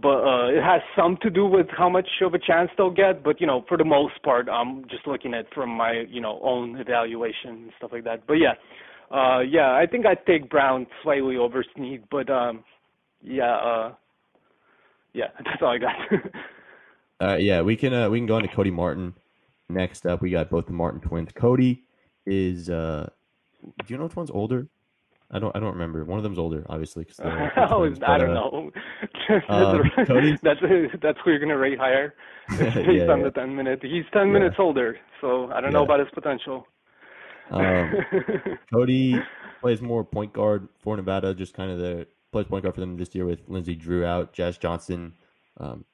but 0.00 0.24
uh, 0.24 0.48
it 0.48 0.62
has 0.62 0.80
some 0.96 1.16
to 1.22 1.30
do 1.30 1.46
with 1.46 1.66
how 1.76 1.88
much 1.88 2.08
of 2.22 2.34
a 2.34 2.38
chance 2.38 2.70
they'll 2.76 2.90
get. 2.90 3.22
But 3.24 3.40
you 3.40 3.46
know, 3.46 3.64
for 3.68 3.76
the 3.76 3.84
most 3.84 4.22
part, 4.22 4.48
I'm 4.48 4.84
just 4.88 5.06
looking 5.06 5.34
at 5.34 5.52
from 5.52 5.70
my 5.70 6.04
you 6.08 6.20
know 6.20 6.38
own 6.42 6.76
evaluation 6.78 7.50
and 7.50 7.72
stuff 7.78 7.90
like 7.92 8.04
that. 8.04 8.26
But 8.26 8.34
yeah, 8.34 8.54
uh, 9.10 9.40
yeah, 9.40 9.72
I 9.72 9.86
think 9.90 10.06
I'd 10.06 10.24
take 10.26 10.50
Brown 10.50 10.86
slightly 11.02 11.36
over 11.36 11.64
Sneed, 11.74 12.04
but 12.10 12.30
um, 12.30 12.64
yeah, 13.22 13.56
uh, 13.56 13.94
yeah, 15.12 15.26
that's 15.44 15.62
all 15.62 15.70
I 15.70 15.78
got. 15.78 15.96
uh, 17.20 17.36
yeah, 17.36 17.62
we 17.62 17.76
can 17.76 17.92
uh, 17.92 18.08
we 18.08 18.18
can 18.18 18.26
go 18.26 18.36
on 18.36 18.42
to 18.42 18.48
Cody 18.48 18.70
Martin. 18.70 19.14
Next 19.68 20.06
up, 20.06 20.22
we 20.22 20.30
got 20.30 20.48
both 20.48 20.66
the 20.66 20.72
Martin 20.72 21.00
twins. 21.00 21.30
Cody 21.34 21.84
is 22.24 22.70
uh, 22.70 23.08
do 23.62 23.72
you 23.88 23.98
know 23.98 24.04
which 24.04 24.16
one's 24.16 24.30
older? 24.30 24.68
I 25.30 25.38
don't 25.38 25.54
I 25.54 25.60
don't 25.60 25.72
remember. 25.72 26.04
One 26.04 26.18
of 26.18 26.22
them's 26.22 26.38
older, 26.38 26.64
obviously. 26.68 27.04
Cause 27.04 27.20
oh, 27.24 27.80
twins, 27.80 27.98
I 28.02 28.18
don't 28.18 28.30
uh, 28.30 28.34
know. 28.34 28.70
um, 29.48 29.82
that's 30.42 30.60
that's 31.02 31.18
who 31.24 31.30
you're 31.30 31.38
gonna 31.38 31.58
rate 31.58 31.78
higher. 31.78 32.14
Based 32.48 32.76
yeah, 32.76 33.12
on 33.12 33.18
yeah. 33.18 33.24
the 33.24 33.32
ten 33.34 33.54
minute, 33.54 33.80
he's 33.82 34.04
ten 34.12 34.28
yeah. 34.28 34.32
minutes 34.32 34.56
older, 34.58 34.96
so 35.20 35.50
I 35.52 35.60
don't 35.60 35.72
know 35.72 35.84
about 35.84 36.00
his 36.00 36.08
potential. 36.14 36.66
Um, 37.50 37.94
Cody, 38.72 39.20
plays 39.60 39.80
more 39.80 40.04
point 40.04 40.32
guard 40.32 40.68
for 40.82 40.96
Nevada, 40.96 41.34
just 41.34 41.54
kind 41.54 41.70
of 41.70 41.78
the 41.78 42.06
plays 42.32 42.46
point 42.46 42.62
guard 42.62 42.74
for 42.74 42.80
them 42.80 42.96
this 42.96 43.14
year 43.14 43.24
with 43.24 43.40
Lindsey 43.48 43.74
Drew 43.74 44.04
out, 44.04 44.32
Jazz 44.32 44.58
Johnson, 44.58 45.14
um, 45.58 45.84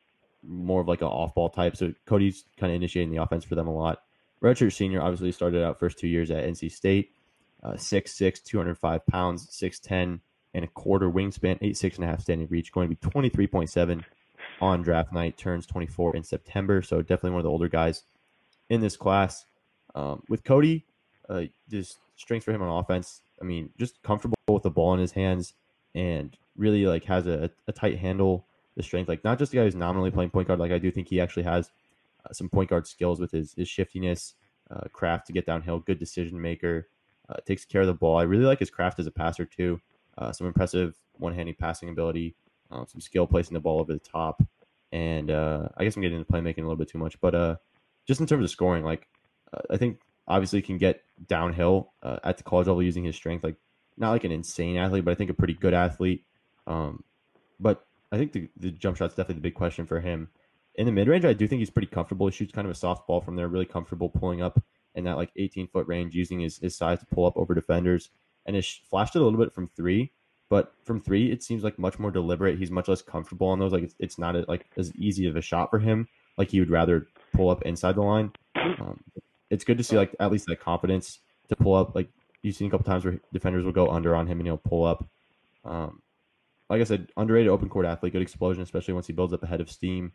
more 0.42 0.80
of 0.80 0.88
like 0.88 1.00
an 1.00 1.08
off 1.08 1.34
ball 1.34 1.48
type. 1.48 1.76
So 1.76 1.92
Cody's 2.06 2.44
kind 2.58 2.72
of 2.72 2.76
initiating 2.76 3.12
the 3.12 3.22
offense 3.22 3.44
for 3.44 3.54
them 3.54 3.66
a 3.66 3.74
lot. 3.74 4.02
Redshirt 4.42 4.72
senior 4.72 5.00
obviously 5.00 5.32
started 5.32 5.64
out 5.64 5.78
first 5.78 5.98
two 5.98 6.08
years 6.08 6.30
at 6.30 6.44
NC 6.44 6.70
State, 6.70 7.12
uh, 7.64 7.72
6'6", 7.72 8.42
205 8.44 9.06
pounds, 9.06 9.46
6'10", 9.48 10.20
and 10.54 10.64
a 10.64 10.68
quarter 10.68 11.10
wingspan, 11.10 11.58
eight 11.60 11.76
six 11.76 11.96
and 11.96 12.04
a 12.04 12.08
half 12.08 12.20
standing 12.20 12.46
reach, 12.48 12.72
going 12.72 12.88
to 12.88 12.94
be 12.94 13.10
twenty 13.10 13.28
three 13.28 13.46
point 13.46 13.68
seven 13.68 14.04
on 14.60 14.82
draft 14.82 15.12
night. 15.12 15.36
Turns 15.36 15.66
twenty 15.66 15.86
four 15.86 16.16
in 16.16 16.22
September, 16.22 16.80
so 16.80 17.02
definitely 17.02 17.32
one 17.32 17.40
of 17.40 17.44
the 17.44 17.50
older 17.50 17.68
guys 17.68 18.04
in 18.70 18.80
this 18.80 18.96
class. 18.96 19.44
Um, 19.94 20.22
with 20.28 20.44
Cody, 20.44 20.86
uh, 21.28 21.42
just 21.68 21.98
strength 22.16 22.44
for 22.44 22.52
him 22.52 22.62
on 22.62 22.78
offense. 22.82 23.22
I 23.40 23.44
mean, 23.44 23.70
just 23.78 24.00
comfortable 24.02 24.36
with 24.48 24.62
the 24.62 24.70
ball 24.70 24.94
in 24.94 25.00
his 25.00 25.12
hands 25.12 25.54
and 25.94 26.36
really 26.56 26.86
like 26.86 27.04
has 27.04 27.26
a, 27.26 27.50
a 27.66 27.72
tight 27.72 27.98
handle. 27.98 28.46
The 28.76 28.82
strength, 28.82 29.08
like 29.08 29.22
not 29.22 29.38
just 29.38 29.52
the 29.52 29.58
guy 29.58 29.64
who's 29.64 29.76
nominally 29.76 30.10
playing 30.10 30.30
point 30.30 30.48
guard. 30.48 30.58
Like 30.58 30.72
I 30.72 30.78
do 30.78 30.90
think 30.90 31.08
he 31.08 31.20
actually 31.20 31.44
has 31.44 31.70
uh, 32.24 32.32
some 32.32 32.48
point 32.48 32.70
guard 32.70 32.86
skills 32.86 33.20
with 33.20 33.30
his 33.32 33.54
his 33.54 33.68
shiftiness, 33.68 34.34
uh, 34.70 34.88
craft 34.92 35.26
to 35.28 35.32
get 35.32 35.46
downhill, 35.46 35.78
good 35.80 35.98
decision 35.98 36.40
maker, 36.40 36.88
uh, 37.28 37.36
takes 37.46 37.64
care 37.64 37.80
of 37.80 37.86
the 37.86 37.94
ball. 37.94 38.18
I 38.18 38.22
really 38.22 38.44
like 38.44 38.58
his 38.58 38.70
craft 38.70 38.98
as 38.98 39.06
a 39.06 39.10
passer 39.10 39.44
too. 39.44 39.80
Uh, 40.18 40.32
some 40.32 40.46
impressive 40.46 40.96
one-handed 41.14 41.58
passing 41.58 41.88
ability, 41.88 42.36
um, 42.70 42.86
some 42.86 43.00
skill 43.00 43.26
placing 43.26 43.54
the 43.54 43.60
ball 43.60 43.80
over 43.80 43.92
the 43.92 43.98
top, 43.98 44.42
and 44.92 45.30
uh, 45.30 45.68
I 45.76 45.84
guess 45.84 45.96
I'm 45.96 46.02
getting 46.02 46.18
into 46.18 46.32
playmaking 46.32 46.58
a 46.58 46.62
little 46.62 46.76
bit 46.76 46.88
too 46.88 46.98
much, 46.98 47.20
but 47.20 47.34
uh, 47.34 47.56
just 48.06 48.20
in 48.20 48.26
terms 48.26 48.44
of 48.44 48.50
scoring, 48.50 48.84
like 48.84 49.08
uh, 49.52 49.62
I 49.70 49.76
think 49.76 50.00
obviously 50.28 50.62
can 50.62 50.78
get 50.78 51.02
downhill 51.26 51.92
uh, 52.02 52.18
at 52.24 52.36
the 52.36 52.44
college 52.44 52.66
level 52.66 52.82
using 52.82 53.04
his 53.04 53.16
strength, 53.16 53.44
like 53.44 53.56
not 53.96 54.10
like 54.10 54.24
an 54.24 54.32
insane 54.32 54.76
athlete, 54.76 55.04
but 55.04 55.12
I 55.12 55.14
think 55.14 55.30
a 55.30 55.34
pretty 55.34 55.54
good 55.54 55.74
athlete. 55.74 56.24
Um, 56.66 57.02
but 57.60 57.86
I 58.12 58.18
think 58.18 58.32
the, 58.32 58.48
the 58.56 58.70
jump 58.70 58.96
shot's 58.96 59.14
definitely 59.14 59.36
the 59.36 59.40
big 59.40 59.54
question 59.54 59.86
for 59.86 60.00
him. 60.00 60.28
In 60.76 60.86
the 60.86 60.92
mid 60.92 61.08
range, 61.08 61.24
I 61.24 61.32
do 61.32 61.46
think 61.46 61.60
he's 61.60 61.70
pretty 61.70 61.88
comfortable. 61.88 62.26
He 62.26 62.32
shoots 62.32 62.52
kind 62.52 62.66
of 62.66 62.70
a 62.70 62.76
soft 62.76 63.06
ball 63.06 63.20
from 63.20 63.36
there, 63.36 63.48
really 63.48 63.66
comfortable 63.66 64.08
pulling 64.08 64.42
up 64.42 64.62
in 64.94 65.04
that 65.04 65.16
like 65.16 65.30
18 65.36 65.68
foot 65.68 65.86
range, 65.86 66.14
using 66.14 66.40
his, 66.40 66.58
his 66.58 66.76
size 66.76 67.00
to 67.00 67.06
pull 67.06 67.26
up 67.26 67.36
over 67.36 67.54
defenders 67.54 68.10
and 68.46 68.56
has 68.56 68.66
flashed 68.66 69.16
it 69.16 69.20
a 69.20 69.24
little 69.24 69.38
bit 69.38 69.52
from 69.52 69.68
three. 69.68 70.12
But 70.50 70.74
from 70.84 71.00
three, 71.00 71.32
it 71.32 71.42
seems 71.42 71.64
like 71.64 71.78
much 71.78 71.98
more 71.98 72.10
deliberate. 72.10 72.58
He's 72.58 72.70
much 72.70 72.88
less 72.88 73.02
comfortable 73.02 73.48
on 73.48 73.58
those. 73.58 73.72
Like 73.72 73.82
it's, 73.82 73.94
it's 73.98 74.18
not 74.18 74.36
a, 74.36 74.44
like 74.46 74.66
as 74.76 74.94
easy 74.94 75.26
of 75.26 75.36
a 75.36 75.40
shot 75.40 75.70
for 75.70 75.78
him. 75.78 76.06
Like 76.36 76.50
he 76.50 76.60
would 76.60 76.70
rather 76.70 77.06
pull 77.32 77.50
up 77.50 77.62
inside 77.62 77.96
the 77.96 78.02
line. 78.02 78.32
Um, 78.54 79.02
it's 79.50 79.64
good 79.64 79.78
to 79.78 79.84
see 79.84 79.96
like 79.96 80.14
at 80.20 80.30
least 80.30 80.46
that 80.46 80.60
confidence 80.60 81.20
to 81.48 81.56
pull 81.56 81.74
up. 81.74 81.94
Like 81.94 82.08
you've 82.42 82.56
seen 82.56 82.68
a 82.68 82.70
couple 82.70 82.84
times 82.84 83.04
where 83.04 83.18
defenders 83.32 83.64
will 83.64 83.72
go 83.72 83.88
under 83.88 84.14
on 84.14 84.26
him 84.26 84.38
and 84.38 84.46
he'll 84.46 84.56
pull 84.58 84.84
up. 84.84 85.08
Um, 85.64 86.02
like 86.68 86.80
I 86.80 86.84
said, 86.84 87.08
underrated 87.16 87.50
open 87.50 87.68
court 87.68 87.86
athlete, 87.86 88.12
good 88.12 88.22
explosion, 88.22 88.62
especially 88.62 88.94
once 88.94 89.06
he 89.06 89.12
builds 89.12 89.32
up 89.32 89.42
a 89.42 89.46
head 89.46 89.60
of 89.60 89.70
steam. 89.70 90.12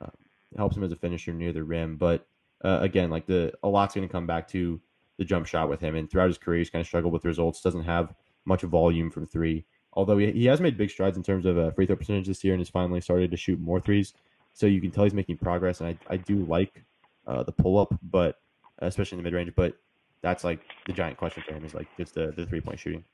Uh, 0.00 0.10
helps 0.56 0.76
him 0.76 0.84
as 0.84 0.92
a 0.92 0.96
finisher 0.96 1.32
near 1.32 1.52
the 1.52 1.64
rim. 1.64 1.96
But 1.96 2.26
uh, 2.64 2.78
again, 2.80 3.10
like 3.10 3.26
the 3.26 3.52
a 3.62 3.68
lot's 3.68 3.94
going 3.94 4.06
to 4.06 4.12
come 4.12 4.26
back 4.26 4.48
to 4.48 4.80
the 5.18 5.24
jump 5.24 5.46
shot 5.46 5.68
with 5.68 5.80
him. 5.80 5.94
And 5.94 6.10
throughout 6.10 6.28
his 6.28 6.38
career, 6.38 6.58
he's 6.58 6.70
kind 6.70 6.80
of 6.80 6.86
struggled 6.86 7.12
with 7.12 7.24
results. 7.24 7.60
Doesn't 7.60 7.84
have 7.84 8.14
much 8.44 8.62
volume 8.62 9.10
from 9.10 9.26
three. 9.26 9.64
Although 9.92 10.18
he, 10.18 10.30
he 10.32 10.44
has 10.46 10.60
made 10.60 10.76
big 10.76 10.90
strides 10.90 11.16
in 11.16 11.22
terms 11.22 11.46
of 11.46 11.56
uh, 11.58 11.70
free 11.70 11.86
throw 11.86 11.96
percentage 11.96 12.26
this 12.26 12.44
year 12.44 12.54
and 12.54 12.60
has 12.60 12.68
finally 12.68 13.00
started 13.00 13.30
to 13.30 13.36
shoot 13.36 13.58
more 13.58 13.80
threes. 13.80 14.12
So 14.52 14.66
you 14.66 14.80
can 14.80 14.90
tell 14.90 15.04
he's 15.04 15.14
making 15.14 15.38
progress. 15.38 15.80
And 15.80 15.90
I, 15.90 16.14
I 16.14 16.16
do 16.18 16.44
like 16.44 16.84
uh, 17.26 17.42
the 17.42 17.52
pull 17.52 17.78
up, 17.78 17.94
but 18.02 18.38
especially 18.78 19.18
in 19.18 19.24
the 19.24 19.30
mid 19.30 19.36
range. 19.36 19.52
But 19.56 19.74
that's 20.22 20.44
like 20.44 20.60
the 20.86 20.92
giant 20.92 21.16
question 21.16 21.42
for 21.46 21.54
him 21.54 21.64
is 21.64 21.74
like 21.74 21.88
just 21.96 22.14
the, 22.14 22.32
the 22.36 22.46
three 22.46 22.60
point 22.60 22.78
shooting. 22.78 23.04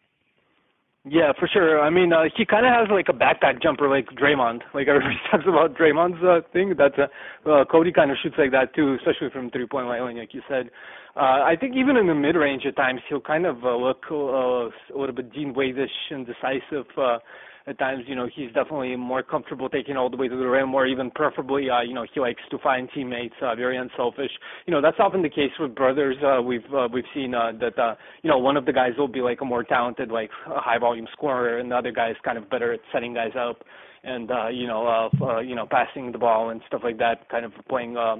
Yeah, 1.05 1.33
for 1.39 1.49
sure. 1.49 1.81
I 1.81 1.91
mean, 1.91 2.13
uh, 2.13 2.25
he 2.37 2.47
kind 2.47 2.65
of 2.65 2.73
has 2.73 2.87
like 2.89 3.09
a 3.09 3.13
backpack 3.13 3.61
jumper, 3.61 3.89
like 3.89 4.07
Draymond. 4.15 4.61
Like 4.75 4.87
everybody 4.87 5.17
talks 5.31 5.45
about 5.49 5.75
Draymond's 5.77 6.23
uh, 6.23 6.47
thing. 6.53 6.75
That's 6.79 6.95
uh, 6.97 7.51
uh, 7.51 7.65
Cody 7.65 7.93
kind 7.93 8.11
of 8.13 8.17
shoots 8.23 8.37
like 8.39 8.53
that 8.53 8.75
too, 8.75 8.95
especially 8.95 9.31
from 9.31 9.51
three 9.51 9.67
point 9.67 9.87
line, 9.89 10.17
like 10.17 10.33
you 10.33 10.43
said. 10.49 10.71
Uh, 11.17 11.43
I 11.45 11.57
think 11.61 11.75
even 11.77 11.97
in 11.97 12.07
the 12.07 12.15
mid 12.15 12.37
range 12.37 12.63
at 12.67 12.77
times 12.77 13.01
he'll 13.09 13.21
kind 13.21 13.47
of 13.47 13.65
uh, 13.65 13.75
look 13.77 14.05
uh, 14.11 14.15
a 14.15 14.97
little 14.97 15.15
bit 15.15 15.33
Dean 15.33 15.53
Wade-ish 15.55 15.91
and 16.11 16.25
decisive. 16.25 16.87
Uh, 16.97 17.19
at 17.67 17.79
times, 17.79 18.05
you 18.07 18.15
know, 18.15 18.29
he's 18.35 18.49
definitely 18.53 18.97
more 18.97 19.23
comfortable 19.23 19.69
taking 19.69 19.97
all 19.97 20.11
the 20.11 20.17
way 20.17 20.29
to 20.29 20.37
the 20.37 20.47
rim, 20.47 20.75
or 20.75 20.87
even 20.87 21.11
preferably, 21.11 21.71
uh, 21.71 21.83
you 21.83 21.95
know, 21.95 22.07
he 22.13 22.21
likes 22.21 22.43
to 22.51 22.59
find 22.59 22.89
teammates, 22.95 23.35
uh, 23.43 23.55
very 23.55 23.77
unselfish. 23.77 24.31
You 24.67 24.73
know, 24.73 24.81
that's 24.81 24.99
often 24.99 25.23
the 25.23 25.31
case 25.31 25.53
with 25.59 25.75
brothers. 25.75 26.17
Uh, 26.23 26.43
we've 26.43 26.63
uh, 26.75 26.89
we've 26.93 27.05
seen 27.15 27.35
uh, 27.35 27.53
that, 27.61 27.79
uh, 27.79 27.95
you 28.23 28.31
know, 28.31 28.39
one 28.39 28.57
of 28.57 28.67
the 28.67 28.73
guys 28.73 28.93
will 28.99 29.09
be 29.09 29.21
like 29.21 29.41
a 29.41 29.45
more 29.45 29.65
talented, 29.65 30.11
like 30.11 30.31
a 30.47 30.61
high 30.61 30.79
volume 30.79 31.07
scorer, 31.13 31.59
and 31.59 31.71
the 31.71 31.77
other 31.77 31.93
guy 31.93 32.11
is 32.11 32.17
kind 32.25 32.39
of 32.39 32.49
better 32.51 32.73
at 32.73 32.81
setting 32.93 33.15
guys 33.15 33.33
up 33.39 33.63
and 34.05 34.31
uh, 34.31 34.49
you 34.49 34.67
know, 34.67 34.87
uh, 34.87 35.25
uh, 35.25 35.41
you 35.41 35.55
know, 35.55 35.67
passing 35.71 36.11
the 36.13 36.19
ball 36.19 36.51
and 36.51 36.61
stuff 36.67 36.81
like 36.85 36.99
that, 36.99 37.29
kind 37.29 37.45
of 37.45 37.53
playing. 37.69 37.97
Uh, 37.97 38.17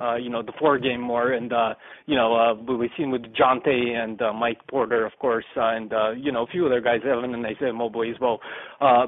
uh, 0.00 0.16
you 0.16 0.30
know, 0.30 0.42
the 0.42 0.52
floor 0.58 0.78
game 0.78 1.00
more. 1.00 1.32
And, 1.32 1.52
uh, 1.52 1.74
you 2.06 2.16
know, 2.16 2.34
uh, 2.34 2.54
we've 2.54 2.90
seen 2.96 3.10
with 3.10 3.22
Jontay 3.34 3.96
and 3.96 4.20
uh, 4.20 4.32
Mike 4.32 4.58
Porter, 4.68 5.04
of 5.04 5.12
course, 5.20 5.44
uh, 5.56 5.76
and, 5.76 5.92
uh, 5.92 6.10
you 6.12 6.32
know, 6.32 6.44
a 6.44 6.46
few 6.46 6.66
other 6.66 6.80
guys, 6.80 7.00
Evan 7.04 7.34
and 7.34 7.46
Isaiah 7.46 7.72
Mobley 7.72 8.10
as 8.10 8.16
well. 8.20 8.40
Uh, 8.80 9.06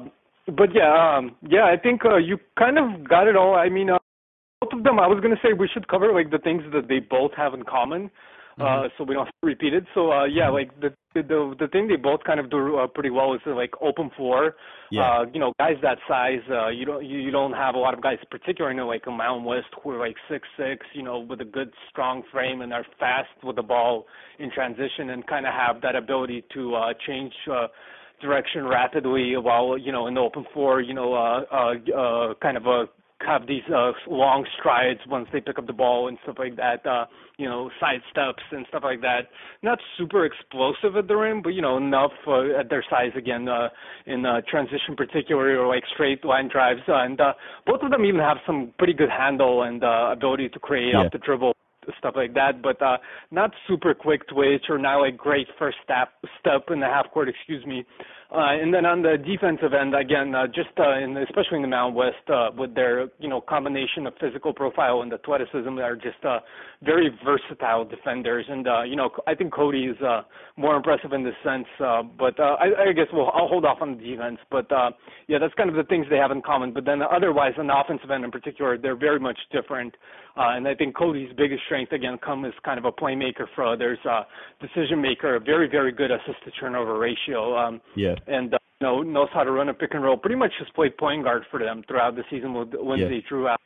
but 0.55 0.69
yeah, 0.73 1.17
um, 1.17 1.35
yeah, 1.47 1.65
I 1.65 1.75
think 1.81 2.05
uh, 2.05 2.17
you 2.17 2.37
kind 2.57 2.77
of 2.77 3.07
got 3.07 3.27
it 3.27 3.35
all. 3.35 3.55
I 3.55 3.69
mean, 3.69 3.89
uh, 3.89 3.97
both 4.61 4.73
of 4.73 4.83
them, 4.83 4.99
I 4.99 5.07
was 5.07 5.19
going 5.19 5.35
to 5.35 5.41
say 5.41 5.53
we 5.53 5.69
should 5.73 5.87
cover 5.87 6.13
like 6.13 6.29
the 6.29 6.37
things 6.37 6.63
that 6.73 6.87
they 6.87 6.99
both 6.99 7.31
have 7.35 7.53
in 7.53 7.63
common. 7.63 8.11
Mm-hmm. 8.59 8.85
uh, 8.85 8.87
so 8.97 9.03
we 9.03 9.15
don't 9.15 9.25
have 9.25 9.33
to 9.41 9.47
repeat 9.47 9.73
it. 9.73 9.83
So 9.93 10.11
uh, 10.13 10.25
yeah, 10.25 10.47
like 10.47 10.71
the 10.79 10.93
the 11.13 11.55
the 11.59 11.67
thing 11.67 11.89
they 11.89 11.97
both 11.97 12.23
kind 12.23 12.39
of 12.39 12.49
do 12.49 12.77
uh, 12.77 12.87
pretty 12.87 13.09
well 13.09 13.33
is 13.33 13.41
uh, 13.45 13.53
like 13.53 13.71
open 13.81 14.09
floor. 14.15 14.55
Yeah. 14.91 15.01
Uh, 15.01 15.25
you 15.33 15.41
know, 15.41 15.51
guys 15.59 15.75
that 15.81 15.97
size, 16.07 16.39
uh, 16.49 16.69
you 16.69 16.85
don't 16.85 17.03
you, 17.03 17.19
you 17.19 17.31
don't 17.31 17.51
have 17.51 17.75
a 17.75 17.77
lot 17.77 17.93
of 17.93 18.01
guys, 18.01 18.17
particularly 18.31 18.77
in 18.77 18.87
like 18.87 19.03
a 19.07 19.11
Mountain 19.11 19.43
West 19.43 19.67
who 19.83 19.91
are 19.91 19.99
like 19.99 20.15
six 20.29 20.47
six, 20.57 20.85
you 20.93 21.03
know, 21.03 21.19
with 21.19 21.41
a 21.41 21.45
good 21.45 21.71
strong 21.89 22.23
frame 22.31 22.61
and 22.61 22.71
are 22.71 22.85
fast 22.97 23.27
with 23.43 23.57
the 23.57 23.63
ball 23.63 24.05
in 24.39 24.49
transition 24.51 25.09
and 25.09 25.27
kind 25.27 25.45
of 25.45 25.53
have 25.53 25.81
that 25.81 25.95
ability 25.95 26.43
to 26.53 26.75
uh, 26.75 26.93
change. 27.05 27.33
Uh, 27.51 27.67
direction 28.21 28.63
rapidly 28.63 29.35
while 29.35 29.77
you 29.77 29.91
know 29.91 30.07
in 30.07 30.13
the 30.13 30.21
open 30.21 30.45
floor 30.53 30.79
you 30.79 30.93
know 30.93 31.13
uh 31.13 31.43
uh 31.51 31.73
uh 31.93 32.33
kind 32.41 32.55
of 32.55 32.65
a 32.65 32.85
have 33.21 33.47
these 33.47 33.63
uh, 33.73 33.91
long 34.07 34.45
strides 34.59 34.99
once 35.07 35.27
they 35.31 35.39
pick 35.39 35.57
up 35.57 35.67
the 35.67 35.73
ball 35.73 36.07
and 36.07 36.17
stuff 36.23 36.35
like 36.37 36.55
that. 36.57 36.85
Uh, 36.85 37.05
you 37.37 37.47
know, 37.47 37.69
side 37.79 38.01
steps 38.11 38.43
and 38.51 38.65
stuff 38.69 38.83
like 38.83 39.01
that. 39.01 39.27
Not 39.61 39.79
super 39.97 40.25
explosive 40.25 40.95
at 40.97 41.07
the 41.07 41.15
rim, 41.15 41.41
but 41.41 41.49
you 41.49 41.61
know, 41.61 41.77
enough 41.77 42.11
uh, 42.27 42.59
at 42.59 42.69
their 42.69 42.83
size 42.89 43.11
again 43.17 43.47
uh, 43.47 43.69
in 44.05 44.25
uh, 44.25 44.41
transition, 44.49 44.95
particularly 44.95 45.55
or 45.55 45.67
like 45.67 45.83
straight 45.93 46.23
line 46.25 46.49
drives. 46.51 46.81
Uh, 46.87 47.03
and 47.03 47.19
uh, 47.19 47.33
both 47.65 47.81
of 47.83 47.91
them 47.91 48.05
even 48.05 48.19
have 48.19 48.37
some 48.45 48.73
pretty 48.77 48.93
good 48.93 49.09
handle 49.09 49.63
and 49.63 49.83
uh, 49.83 50.09
ability 50.11 50.49
to 50.49 50.59
create 50.59 50.93
yeah. 50.93 50.99
off 50.99 51.11
the 51.11 51.19
dribble 51.19 51.55
stuff 51.99 52.13
like 52.15 52.33
that, 52.33 52.61
but 52.61 52.81
uh, 52.81 52.97
not 53.31 53.51
super 53.67 53.93
quick 53.93 54.27
twitch 54.27 54.63
or 54.69 54.77
not 54.77 54.97
like 54.97 55.17
great 55.17 55.47
first 55.59 55.77
step 55.83 56.09
step 56.39 56.63
in 56.71 56.79
the 56.79 56.85
half 56.85 57.11
court, 57.11 57.29
excuse 57.29 57.65
me. 57.65 57.85
Uh, 58.35 58.51
and 58.51 58.73
then 58.73 58.85
on 58.85 59.01
the 59.01 59.15
defensive 59.15 59.71
end, 59.73 59.95
again, 59.95 60.35
uh, 60.35 60.45
just 60.45 60.75
uh, 60.77 60.99
especially 61.23 61.55
in 61.55 61.61
the 61.61 61.71
Mountain 61.71 61.95
West, 61.95 62.27
uh, 62.27 62.49
with 62.57 62.75
their 62.75 63.07
you 63.17 63.29
know 63.29 63.39
combination 63.39 64.05
of 64.05 64.13
physical 64.19 64.53
profile 64.53 65.03
and 65.03 65.13
athleticism, 65.13 65.73
they 65.73 65.81
are 65.81 65.95
just 65.95 66.19
uh, 66.27 66.39
very 66.83 67.09
versatile 67.23 67.85
defenders. 67.85 68.45
And 68.49 68.67
uh, 68.67 68.83
you 68.83 68.97
know, 68.97 69.09
I 69.25 69.35
think 69.35 69.53
Cody 69.53 69.85
is 69.85 69.95
more 70.57 70.75
impressive 70.75 71.13
in 71.13 71.23
this 71.23 71.35
sense. 71.45 71.65
But 71.79 72.37
I, 72.37 72.91
guess 72.93 73.07
we'll 73.13 73.29
I'll 73.31 73.47
hold 73.47 73.63
off 73.63 73.77
on 73.79 73.95
the 73.97 74.03
defense. 74.03 74.39
But 74.51 74.67
yeah, 75.29 75.39
that's 75.39 75.53
kind 75.53 75.69
of 75.69 75.77
the 75.77 75.83
things 75.83 76.05
they 76.09 76.17
have 76.17 76.31
in 76.31 76.41
common. 76.41 76.73
But 76.73 76.83
then 76.83 76.99
otherwise, 77.01 77.53
on 77.57 77.67
the 77.67 77.77
offensive 77.77 78.11
end 78.11 78.25
in 78.25 78.31
particular, 78.31 78.77
they're 78.77 78.97
very 78.97 79.19
much 79.19 79.39
different. 79.53 79.95
Uh, 80.37 80.55
and 80.55 80.67
I 80.67 80.75
think 80.75 80.95
Cody's 80.95 81.31
biggest 81.37 81.63
strength 81.65 81.93
again 81.93 82.17
comes 82.17 82.47
as 82.47 82.53
kind 82.63 82.77
of 82.77 82.85
a 82.85 82.91
playmaker 82.91 83.45
for 83.55 83.65
others, 83.65 83.97
uh, 84.09 84.23
decision 84.59 85.01
maker, 85.01 85.35
a 85.35 85.39
very 85.39 85.69
very 85.69 85.91
good 85.91 86.11
assist 86.11 86.43
to 86.43 86.51
turnover 86.51 86.99
ratio. 86.99 87.57
Um, 87.57 87.81
yeah. 87.95 88.15
And 88.27 88.53
uh, 88.53 88.57
you 88.81 88.87
know 88.87 89.01
knows 89.01 89.29
how 89.33 89.43
to 89.43 89.51
run 89.51 89.69
a 89.69 89.73
pick 89.73 89.93
and 89.93 90.03
roll. 90.03 90.17
Pretty 90.17 90.35
much 90.35 90.51
just 90.59 90.73
played 90.75 90.97
point 90.97 91.23
guard 91.23 91.43
for 91.49 91.59
them 91.59 91.83
throughout 91.87 92.15
the 92.15 92.23
season 92.29 92.53
with 92.53 92.69
Lindsey 92.73 93.15
yeah. 93.15 93.29
Drew 93.29 93.47
out. 93.47 93.61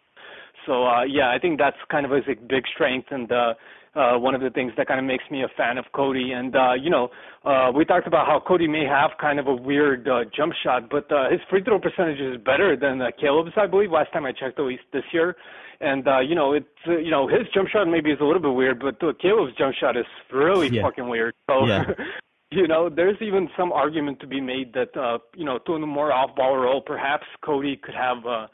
So 0.66 0.86
uh, 0.86 1.04
yeah, 1.04 1.32
I 1.32 1.40
think 1.40 1.58
that's 1.58 1.78
kind 1.90 2.06
of 2.06 2.12
his 2.12 2.24
big 2.48 2.64
strength 2.76 3.08
and 3.12 3.32
uh, 3.32 3.54
uh, 3.96 4.18
one 4.18 4.36
of 4.36 4.42
the 4.42 4.50
things 4.52 4.72
that 4.78 4.88
kind 4.88 5.00
of 5.00 5.06
makes 5.06 5.24
me 5.32 5.44
a 5.44 5.48
fan 5.58 5.78
of 5.78 5.86
Cody. 5.94 6.32
And 6.32 6.56
uh, 6.56 6.74
you 6.74 6.90
know, 6.90 7.10
uh, 7.46 7.72
we 7.76 7.86
talked 7.86 8.08
about 8.08 8.28
how 8.28 8.42
Cody 8.46 8.68
may 8.68 8.86
have 8.86 9.12
kind 9.20 9.40
of 9.40 9.48
a 9.48 9.56
weird 9.56 10.08
uh, 10.08 10.26
jump 10.36 10.54
shot, 10.64 10.90
but 10.90 11.12
uh, 11.12 11.30
his 11.32 11.40
free 11.50 11.64
throw 11.64 11.80
percentage 11.80 12.20
is 12.20 12.38
better 12.44 12.78
than 12.80 13.02
uh, 13.02 13.08
Caleb's, 13.20 13.52
I 13.58 13.68
believe. 13.68 13.92
Last 13.92 14.14
time 14.14 14.26
I 14.26 14.32
checked, 14.32 14.60
at 14.60 14.66
least 14.66 14.84
this 14.94 15.04
year. 15.12 15.36
And 15.82 16.08
uh, 16.08 16.20
you 16.20 16.36
know, 16.36 16.54
it's 16.54 16.68
uh, 16.88 16.98
you 16.98 17.12
know 17.12 17.28
his 17.28 17.48
jump 17.54 17.70
shot 17.70 17.88
maybe 17.88 18.12
is 18.12 18.20
a 18.20 18.26
little 18.26 18.42
bit 18.42 18.54
weird, 18.54 18.80
but 18.80 19.02
uh, 19.02 19.14
Caleb's 19.22 19.56
jump 19.58 19.76
shot 19.76 19.96
is 19.96 20.06
really 20.32 20.70
yeah. 20.70 20.84
fucking 20.84 21.08
weird. 21.08 21.36
So. 21.50 21.66
Yeah. 21.66 21.86
you 22.52 22.68
know, 22.68 22.90
there's 22.90 23.18
even 23.22 23.48
some 23.56 23.72
argument 23.72 24.20
to 24.20 24.28
be 24.28 24.42
made 24.42 24.74
that 24.74 24.98
uh, 24.98 25.20
you 25.36 25.46
know, 25.46 25.60
to 25.60 25.74
a 25.74 25.80
more 25.80 26.12
off-ball 26.12 26.58
role, 26.58 26.82
perhaps 26.82 27.26
Cody 27.42 27.78
could 27.78 27.94
have 27.94 28.26
uh, 28.26 28.48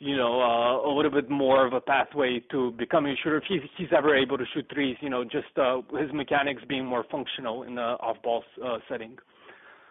you 0.00 0.16
know, 0.16 0.40
uh, 0.40 0.88
a 0.88 0.92
little 0.92 1.10
bit 1.10 1.28
more 1.28 1.66
of 1.66 1.74
a 1.74 1.80
pathway 1.80 2.42
to 2.50 2.72
becoming 2.72 3.12
a 3.12 3.16
shooter 3.16 3.36
if 3.36 3.44
he's, 3.46 3.60
he's 3.76 3.88
ever 3.96 4.16
able 4.16 4.38
to 4.38 4.44
shoot 4.54 4.66
threes. 4.72 4.96
You 5.00 5.10
know, 5.10 5.24
just 5.24 5.56
uh, 5.58 5.82
his 5.98 6.10
mechanics 6.12 6.62
being 6.66 6.86
more 6.86 7.04
functional 7.10 7.64
in 7.64 7.74
the 7.74 7.82
off-ball 7.82 8.42
uh, 8.64 8.78
setting. 8.88 9.18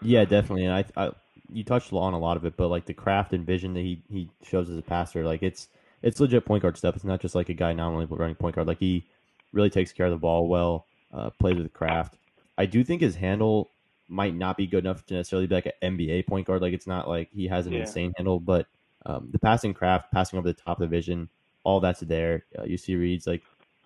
Yeah, 0.02 0.26
definitely. 0.26 0.66
And 0.66 0.74
I, 0.74 0.86
I, 0.98 1.12
you 1.48 1.64
touched 1.64 1.94
on 1.94 2.14
a 2.14 2.20
lot 2.20 2.38
of 2.38 2.46
it, 2.46 2.58
but 2.58 2.70
like 2.70 2.86
the 2.86 2.94
craft 2.94 3.34
and 3.34 3.46
vision 3.46 3.74
that 3.76 3.82
he 3.82 4.02
he 4.10 4.30
shows 4.44 4.70
as 4.70 4.78
a 4.78 4.82
passer, 4.82 5.24
like 5.24 5.44
it's 5.44 5.68
it's 6.02 6.20
legit 6.20 6.46
point 6.46 6.62
guard 6.62 6.78
stuff. 6.78 6.96
It's 6.96 7.06
not 7.06 7.22
just 7.22 7.36
like 7.36 7.50
a 7.50 7.54
guy 7.54 7.74
nominally 7.74 8.06
running 8.06 8.36
point 8.36 8.56
guard. 8.56 8.68
Like 8.68 8.80
he 8.80 9.06
really 9.54 9.70
takes 9.70 9.92
care 9.92 10.06
of 10.06 10.12
the 10.12 10.18
ball 10.18 10.48
well, 10.48 10.86
uh, 11.14 11.30
plays 11.32 11.58
with 11.58 11.74
craft. 11.74 12.18
I 12.58 12.66
do 12.66 12.84
think 12.84 13.02
his 13.02 13.16
handle 13.16 13.72
might 14.08 14.36
not 14.36 14.58
be 14.58 14.68
good 14.68 14.84
enough 14.86 15.06
to 15.06 15.14
necessarily 15.14 15.48
be 15.48 15.56
like 15.56 15.68
an 15.82 15.98
NBA 15.98 16.28
point 16.28 16.48
guard. 16.48 16.62
Like 16.62 16.74
it's 16.74 16.88
not 16.88 17.08
like 17.08 17.30
he 17.32 17.48
has 17.48 17.68
an 17.68 17.74
yeah. 17.74 17.82
insane 17.82 18.14
handle, 18.18 18.40
but 18.40 18.68
um, 19.06 19.30
the 19.32 19.40
passing 19.40 19.74
craft, 19.74 20.12
passing 20.12 20.38
over 20.40 20.48
the 20.48 20.54
top 20.54 20.82
of 20.82 20.90
the 20.90 20.96
vision, 20.96 21.30
all 21.64 21.80
that's 21.80 22.02
there. 22.02 22.46
Uh, 22.58 22.64
you 22.64 22.78
see 22.78 22.96
reads 22.96 23.28
like 23.28 23.44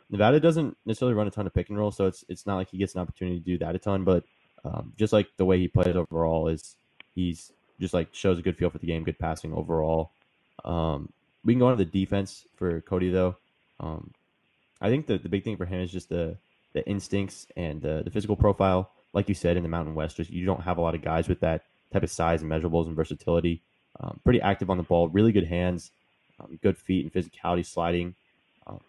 Nevada 0.10 0.40
doesn't 0.40 0.77
necessarily 0.85 1.15
run 1.15 1.27
a 1.27 1.31
ton 1.31 1.48
of 1.48 1.53
pick 1.53 1.69
and 1.69 1.77
roll, 1.77 1.91
so 1.91 2.06
it's 2.06 2.23
it's 2.30 2.45
not 2.45 2.56
like 2.56 2.69
he 2.69 2.77
gets 2.77 2.95
an 2.95 3.02
opportunity 3.02 3.40
to 3.40 3.45
do 3.45 3.57
that 3.60 3.76
a 3.76 3.80
ton. 3.80 4.03
But 4.03 4.23
um, 4.64 4.94
just 4.98 5.14
like 5.14 5.27
the 5.38 5.45
way 5.45 5.60
he 5.60 5.68
plays 5.68 5.95
overall 5.95 6.48
is 6.48 6.76
he's 7.14 7.52
just 7.80 7.94
like 7.94 8.14
shows 8.14 8.40
a 8.40 8.41
good 8.41 8.57
feel 8.57 8.69
for 8.69 8.77
the 8.77 8.88
game, 8.88 9.03
good 9.03 9.19
passing 9.19 9.53
overall. 9.53 10.11
Um, 10.64 11.11
we 11.45 11.53
can 11.53 11.60
go 11.60 11.68
on 11.68 11.78
to 11.78 11.84
the 11.84 11.90
defense 11.90 12.45
for 12.56 12.82
Cody 12.82 13.10
though. 13.10 13.36
Um, 13.80 14.11
I 14.82 14.90
think 14.90 15.07
the, 15.07 15.18
the 15.18 15.30
big 15.30 15.44
thing 15.44 15.57
for 15.57 15.65
him 15.65 15.82
is 15.82 15.91
just 15.91 16.10
the 16.10 16.38
the 16.74 16.86
instincts 16.88 17.48
and 17.56 17.82
the, 17.82 18.02
the 18.03 18.10
physical 18.10 18.36
profile. 18.36 18.91
Like 19.14 19.30
you 19.30 19.36
said 19.36 19.57
in 19.57 19.64
the 19.64 19.70
Mountain 19.70 19.95
West, 19.95 20.18
just 20.18 20.32
you 20.32 20.45
don't 20.45 20.64
have 20.64 20.78
a 20.78 20.82
lot 20.82 20.95
of 20.95 21.03
guys 21.03 21.28
with 21.28 21.40
that 21.41 21.65
type 21.91 22.03
of 22.03 22.10
size 22.10 22.41
and 22.41 22.52
measurables 22.52 22.88
and 22.88 22.95
versatility. 22.95 23.61
Um, 23.99 24.20
pretty 24.24 24.41
active 24.41 24.72
on 24.72 24.78
the 24.78 24.84
ball, 24.84 25.07
really 25.07 25.32
good 25.32 25.45
hands, 25.45 25.91
um, 26.40 26.60
good 26.64 26.78
feet 26.78 27.06
and 27.06 27.14
physicality 27.14 27.64
sliding. 27.64 28.15
Um, 28.65 28.80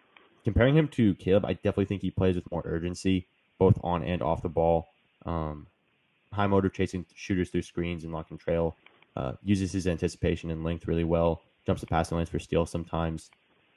comparing 0.45 0.75
him 0.75 0.89
to 0.89 1.15
Caleb, 1.17 1.45
I 1.45 1.53
definitely 1.53 1.85
think 1.85 2.01
he 2.01 2.11
plays 2.11 2.37
with 2.37 2.51
more 2.51 2.63
urgency, 2.65 3.27
both 3.59 3.79
on 3.85 4.03
and 4.03 4.23
off 4.23 4.41
the 4.41 4.49
ball. 4.49 4.89
Um, 5.27 5.67
high 6.33 6.47
motor 6.47 6.71
chasing 6.71 7.05
shooters 7.15 7.51
through 7.51 7.63
screens 7.63 8.03
and 8.03 8.13
lock 8.13 8.31
and 8.31 8.41
trail. 8.41 8.77
Uh, 9.15 9.35
uses 9.45 9.73
his 9.73 9.87
anticipation 9.87 10.51
and 10.51 10.65
length 10.65 10.89
really 10.89 11.05
well. 11.05 11.43
Jumps 11.67 11.81
the 11.81 11.87
passing 11.87 12.17
lanes 12.17 12.29
for 12.29 12.39
steals 12.39 12.71
sometimes. 12.71 13.31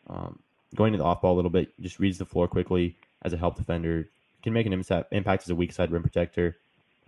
Um, 0.09 0.39
going 0.76 0.91
to 0.91 0.97
the 0.97 1.03
off 1.03 1.22
ball 1.22 1.34
a 1.34 1.38
little 1.38 1.51
bit, 1.51 1.72
just 1.81 1.99
reads 1.99 2.18
the 2.18 2.26
floor 2.26 2.47
quickly 2.47 2.95
as 3.23 3.34
a 3.34 3.38
help 3.38 3.55
defender. 3.55 4.09
Can 4.43 4.53
make 4.53 4.65
an 4.65 4.73
impact 4.73 5.43
as 5.43 5.49
a 5.49 5.55
weak 5.55 5.73
side 5.73 5.91
rim 5.91 6.03
protector. 6.03 6.57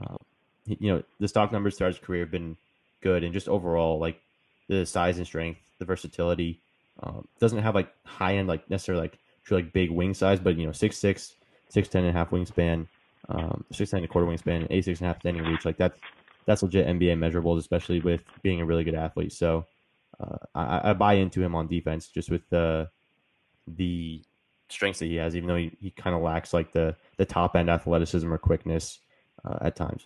Uh, 0.01 0.17
you 0.65 0.91
know, 0.93 1.03
the 1.19 1.27
stock 1.27 1.51
numbers 1.51 1.77
throughout 1.77 1.93
his 1.93 1.99
career 1.99 2.21
have 2.21 2.31
been 2.31 2.57
good, 3.01 3.23
and 3.23 3.33
just 3.33 3.47
overall, 3.47 3.99
like 3.99 4.21
the 4.67 4.85
size 4.85 5.17
and 5.17 5.27
strength, 5.27 5.59
the 5.79 5.85
versatility. 5.85 6.59
Um, 7.01 7.27
doesn't 7.39 7.59
have 7.59 7.75
like 7.75 7.93
high 8.05 8.35
end, 8.35 8.47
like 8.47 8.69
necessarily 8.69 9.03
like 9.03 9.19
true 9.45 9.57
like 9.57 9.71
big 9.71 9.89
wing 9.89 10.13
size, 10.13 10.39
but 10.39 10.57
you 10.57 10.65
know, 10.65 10.71
six 10.71 10.97
six, 10.97 11.35
six 11.69 11.87
ten 11.87 12.03
and 12.03 12.15
a 12.15 12.17
half 12.17 12.31
wingspan, 12.31 12.87
um, 13.29 13.63
six 13.71 13.91
ten 13.91 13.99
and 13.99 14.05
a 14.05 14.07
quarter 14.07 14.27
wingspan, 14.27 14.67
eight 14.69 14.85
six 14.85 14.99
and 14.99 15.05
a 15.05 15.13
half 15.13 15.21
standing 15.21 15.43
reach. 15.43 15.65
Like 15.65 15.77
that's 15.77 15.99
that's 16.45 16.63
legit 16.63 16.87
NBA 16.87 17.17
measurables, 17.17 17.59
especially 17.59 17.99
with 17.99 18.23
being 18.41 18.59
a 18.59 18.65
really 18.65 18.83
good 18.83 18.95
athlete. 18.95 19.31
So 19.31 19.65
uh, 20.19 20.37
I, 20.53 20.89
I, 20.89 20.93
buy 20.93 21.13
into 21.13 21.41
him 21.41 21.55
on 21.55 21.67
defense 21.67 22.09
just 22.09 22.29
with 22.29 22.41
the 22.49 22.89
the 23.67 24.23
strengths 24.69 24.99
that 24.99 25.05
he 25.05 25.15
has, 25.15 25.35
even 25.35 25.47
though 25.47 25.55
he, 25.55 25.71
he 25.79 25.91
kind 25.91 26.15
of 26.15 26.21
lacks 26.21 26.53
like 26.53 26.73
the 26.73 26.95
the 27.17 27.25
top 27.25 27.55
end 27.55 27.69
athleticism 27.69 28.31
or 28.31 28.37
quickness 28.37 28.99
uh, 29.45 29.57
at 29.61 29.75
times. 29.75 30.05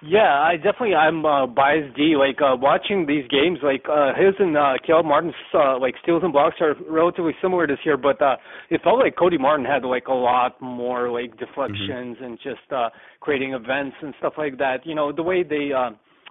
Yeah, 0.00 0.40
I 0.40 0.54
definitely 0.56 0.94
I'm 0.94 1.26
uh, 1.26 1.46
biased 1.46 1.96
D. 1.96 2.14
Like 2.16 2.40
uh, 2.40 2.56
watching 2.56 3.06
these 3.06 3.26
games, 3.28 3.58
like 3.64 3.84
uh, 3.90 4.14
his 4.14 4.34
and 4.38 4.56
uh, 4.56 4.74
Caleb 4.86 5.06
Martin's 5.06 5.34
uh, 5.52 5.76
like 5.78 5.96
steals 6.02 6.22
and 6.22 6.32
blocks 6.32 6.56
are 6.60 6.76
relatively 6.88 7.32
similar 7.42 7.66
this 7.66 7.80
year, 7.84 7.96
but 7.96 8.22
uh, 8.22 8.36
it 8.70 8.80
felt 8.84 9.00
like 9.00 9.16
Cody 9.16 9.38
Martin 9.38 9.66
had 9.66 9.84
like 9.84 10.06
a 10.06 10.14
lot 10.14 10.60
more 10.62 11.10
like 11.10 11.36
deflections 11.38 12.16
mm-hmm. 12.16 12.24
and 12.24 12.38
just 12.38 12.70
uh, 12.70 12.90
creating 13.20 13.54
events 13.54 13.96
and 14.00 14.14
stuff 14.18 14.34
like 14.38 14.56
that. 14.58 14.86
You 14.86 14.94
know, 14.94 15.10
the 15.10 15.24
way 15.24 15.42
they 15.42 15.72
uh, 15.76 15.90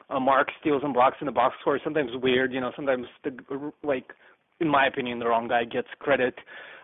uh, 0.10 0.20
mark 0.20 0.50
steals 0.60 0.82
and 0.84 0.94
blocks 0.94 1.18
in 1.20 1.26
the 1.26 1.32
box 1.32 1.56
score 1.62 1.80
sometimes 1.84 2.12
weird. 2.22 2.54
You 2.54 2.62
know, 2.62 2.72
sometimes 2.76 3.08
the 3.24 3.72
like 3.84 4.06
in 4.60 4.68
my 4.68 4.88
opinion, 4.88 5.20
the 5.20 5.28
wrong 5.28 5.48
guy 5.48 5.64
gets 5.66 5.88
credit 6.00 6.34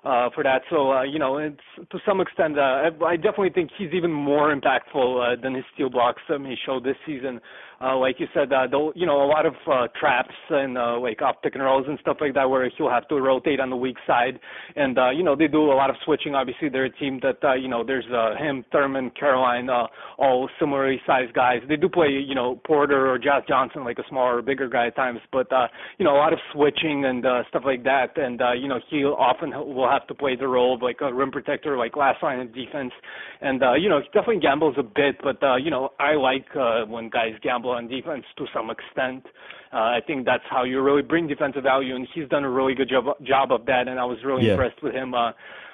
uh, 0.03 0.29
for 0.35 0.43
that. 0.43 0.61
So 0.69 0.91
uh, 0.91 1.03
you 1.03 1.19
know, 1.19 1.37
it's 1.37 1.89
to 1.89 1.99
some 2.05 2.21
extent, 2.21 2.57
uh, 2.57 2.89
I, 3.01 3.05
I 3.05 3.15
definitely 3.15 3.51
think 3.51 3.71
he's 3.77 3.93
even 3.93 4.11
more 4.11 4.53
impactful 4.53 5.37
uh, 5.37 5.41
than 5.41 5.55
his 5.55 5.63
steal 5.73 5.89
blocks 5.89 6.21
um, 6.29 6.45
he 6.45 6.55
showed 6.65 6.83
this 6.83 6.97
season 7.05 7.39
uh, 7.83 7.97
like 7.97 8.19
you 8.19 8.27
said, 8.33 8.51
uh, 8.53 8.67
the, 8.67 8.91
you 8.95 9.05
know, 9.05 9.23
a 9.23 9.27
lot 9.27 9.45
of 9.45 9.53
uh, 9.69 9.87
traps 9.99 10.33
and 10.49 10.77
uh, 10.77 10.97
like 10.99 11.21
off 11.21 11.35
pick 11.43 11.55
and 11.55 11.63
rolls 11.63 11.85
and 11.87 11.99
stuff 11.99 12.17
like 12.21 12.33
that, 12.33 12.49
where 12.49 12.69
he'll 12.77 12.89
have 12.89 13.07
to 13.09 13.15
rotate 13.15 13.59
on 13.59 13.69
the 13.69 13.75
weak 13.75 13.97
side, 14.07 14.39
and 14.75 14.97
uh, 14.97 15.09
you 15.09 15.23
know 15.23 15.35
they 15.35 15.47
do 15.47 15.71
a 15.71 15.75
lot 15.75 15.89
of 15.89 15.95
switching. 16.05 16.35
Obviously, 16.35 16.69
they're 16.69 16.85
a 16.85 16.97
team 16.97 17.19
that 17.21 17.37
uh, 17.43 17.53
you 17.53 17.67
know 17.67 17.83
there's 17.83 18.05
uh, 18.13 18.35
him, 18.41 18.63
Thurman, 18.71 19.11
Caroline, 19.19 19.69
uh, 19.69 19.87
all 20.17 20.49
similarly 20.59 21.01
sized 21.05 21.33
guys. 21.33 21.59
They 21.67 21.75
do 21.75 21.89
play, 21.89 22.09
you 22.09 22.35
know, 22.35 22.59
Porter 22.65 23.09
or 23.11 23.17
Josh 23.17 23.43
Johnson 23.47 23.83
like 23.83 23.99
a 23.99 24.03
smaller, 24.09 24.37
or 24.37 24.41
bigger 24.41 24.69
guy 24.69 24.87
at 24.87 24.95
times, 24.95 25.19
but 25.31 25.51
uh, 25.51 25.67
you 25.97 26.05
know 26.05 26.15
a 26.15 26.17
lot 26.17 26.31
of 26.33 26.39
switching 26.53 27.05
and 27.05 27.25
uh, 27.25 27.43
stuff 27.49 27.63
like 27.65 27.83
that, 27.83 28.17
and 28.17 28.41
uh, 28.41 28.53
you 28.53 28.67
know 28.67 28.79
he 28.89 29.03
often 29.03 29.51
will 29.51 29.89
have 29.89 30.07
to 30.07 30.13
play 30.13 30.35
the 30.35 30.47
role 30.47 30.75
of 30.75 30.81
like 30.81 30.97
a 31.01 31.13
rim 31.13 31.31
protector, 31.31 31.77
like 31.77 31.97
last 31.97 32.23
line 32.23 32.39
of 32.39 32.53
defense, 32.53 32.93
and 33.41 33.61
uh, 33.61 33.73
you 33.73 33.89
know 33.89 33.99
he 33.99 34.05
definitely 34.07 34.39
gambles 34.39 34.75
a 34.77 34.83
bit, 34.83 35.17
but 35.21 35.41
uh, 35.43 35.55
you 35.57 35.69
know 35.69 35.89
I 35.99 36.13
like 36.13 36.45
uh, 36.55 36.85
when 36.85 37.09
guys 37.09 37.33
gamble 37.41 37.72
on 37.73 37.87
defense 37.87 38.23
to 38.37 38.45
some 38.53 38.69
extent. 38.69 39.25
Uh, 39.73 39.77
I 39.77 39.99
think 40.05 40.25
that's 40.25 40.43
how 40.49 40.63
you 40.63 40.81
really 40.81 41.01
bring 41.01 41.27
defensive 41.27 41.63
value, 41.63 41.95
and 41.95 42.07
he's 42.13 42.29
done 42.29 42.43
a 42.43 42.49
really 42.49 42.75
good 42.75 42.89
job 42.89 43.05
job 43.23 43.51
of 43.51 43.65
that. 43.65 43.87
And 43.87 43.99
I 43.99 44.05
was 44.05 44.17
really 44.23 44.45
yeah. 44.45 44.53
impressed 44.53 44.81
with 44.81 44.93
him 44.93 45.13
uh, 45.13 45.31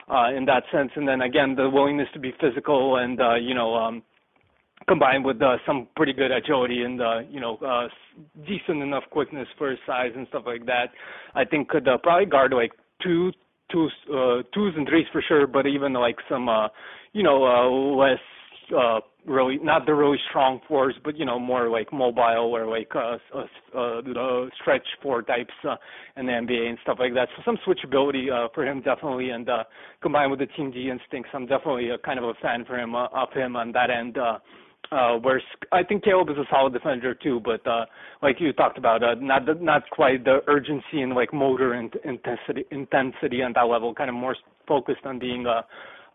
uh, 0.10 0.32
in 0.36 0.46
that 0.46 0.64
sense. 0.72 0.92
And 0.96 1.08
then 1.08 1.22
again, 1.22 1.56
the 1.56 1.70
willingness 1.70 2.08
to 2.14 2.20
be 2.20 2.34
physical 2.40 2.98
and 2.98 3.20
uh, 3.20 3.36
you 3.36 3.54
know. 3.54 3.76
Um, 3.76 4.04
combined 4.88 5.24
with 5.24 5.40
uh, 5.42 5.58
some 5.68 5.88
pretty 5.96 6.14
good 6.14 6.32
agility 6.32 6.82
and 6.82 7.02
uh, 7.02 7.20
you 7.30 7.40
know 7.40 7.58
uh, 7.58 7.88
decent 8.48 8.82
enough 8.82 9.04
quickness 9.12 9.48
for 9.58 9.70
his 9.70 9.80
size 9.86 10.12
and 10.16 10.26
stuff 10.30 10.44
like 10.48 10.66
that, 10.66 10.88
I 11.36 11.46
think 11.46 11.70
could 11.70 11.88
uh, 11.88 11.98
probably 12.02 12.26
guard 12.26 12.54
like 12.54 12.72
two 13.04 13.32
twos 13.72 13.92
uh, 14.10 14.42
twos 14.54 14.74
and 14.76 14.88
threes 14.88 15.06
for 15.12 15.24
sure, 15.28 15.48
but 15.48 15.66
even 15.68 15.94
like 15.94 16.18
some 16.30 16.50
uh, 16.50 16.68
you 17.14 17.24
know 17.24 17.46
uh, 17.46 17.70
less 17.96 18.20
uh, 18.76 19.00
really 19.30 19.60
not 19.62 19.86
the 19.86 19.94
really 19.94 20.18
strong 20.30 20.60
fours, 20.68 20.96
but 21.04 21.18
you 21.18 21.26
know 21.26 21.40
more 21.40 21.70
like 21.70 21.94
mobile 21.94 22.52
or 22.54 22.66
like 22.68 22.92
uh, 22.96 23.18
uh, 23.34 23.78
uh, 23.78 24.46
stretch 24.62 24.86
four 25.02 25.22
types 25.22 25.54
uh, 25.68 25.76
in 26.18 26.26
the 26.26 26.32
NBA 26.32 26.70
and 26.70 26.78
stuff 26.84 26.98
like 27.00 27.14
that. 27.14 27.30
So 27.38 27.44
some 27.46 27.58
switchability 27.66 28.32
uh, 28.32 28.50
for 28.54 28.66
him 28.66 28.82
definitely, 28.82 29.30
and 29.30 29.48
uh, 29.48 29.64
combined 30.02 30.32
with 30.32 30.40
the 30.40 30.48
team 30.48 30.72
D 30.72 30.90
instincts, 30.90 31.30
I'm 31.34 31.46
definitely 31.46 31.90
a, 31.92 31.98
kind 32.00 32.20
of 32.20 32.26
a 32.26 32.34
fan 32.42 32.66
for 32.66 32.78
him 32.78 32.96
uh, 32.96 33.08
of 33.14 33.32
him 33.34 33.56
on 33.56 33.72
that 33.74 33.90
end. 33.90 34.18
Uh, 34.18 34.40
uh, 34.92 35.18
where 35.18 35.42
I 35.72 35.84
think 35.84 36.04
Caleb 36.04 36.30
is 36.30 36.38
a 36.38 36.46
solid 36.50 36.74
defender 36.74 37.14
too, 37.14 37.40
but 37.44 37.66
uh, 37.68 37.86
like 38.24 38.38
you 38.40 38.52
talked 38.54 38.78
about, 38.78 39.04
uh, 39.04 39.16
not 39.20 39.46
the, 39.46 39.54
not 39.54 39.84
quite 39.92 40.24
the 40.24 40.40
urgency 40.48 41.02
and 41.02 41.14
like 41.14 41.32
motor 41.34 41.74
and 41.74 41.94
intensity 42.04 42.66
intensity 42.72 43.44
on 43.44 43.54
that 43.54 43.64
level. 43.64 43.94
Kind 43.94 44.10
of 44.10 44.16
more 44.16 44.36
focused 44.68 45.06
on 45.06 45.20
being 45.20 45.46
a 45.46 45.62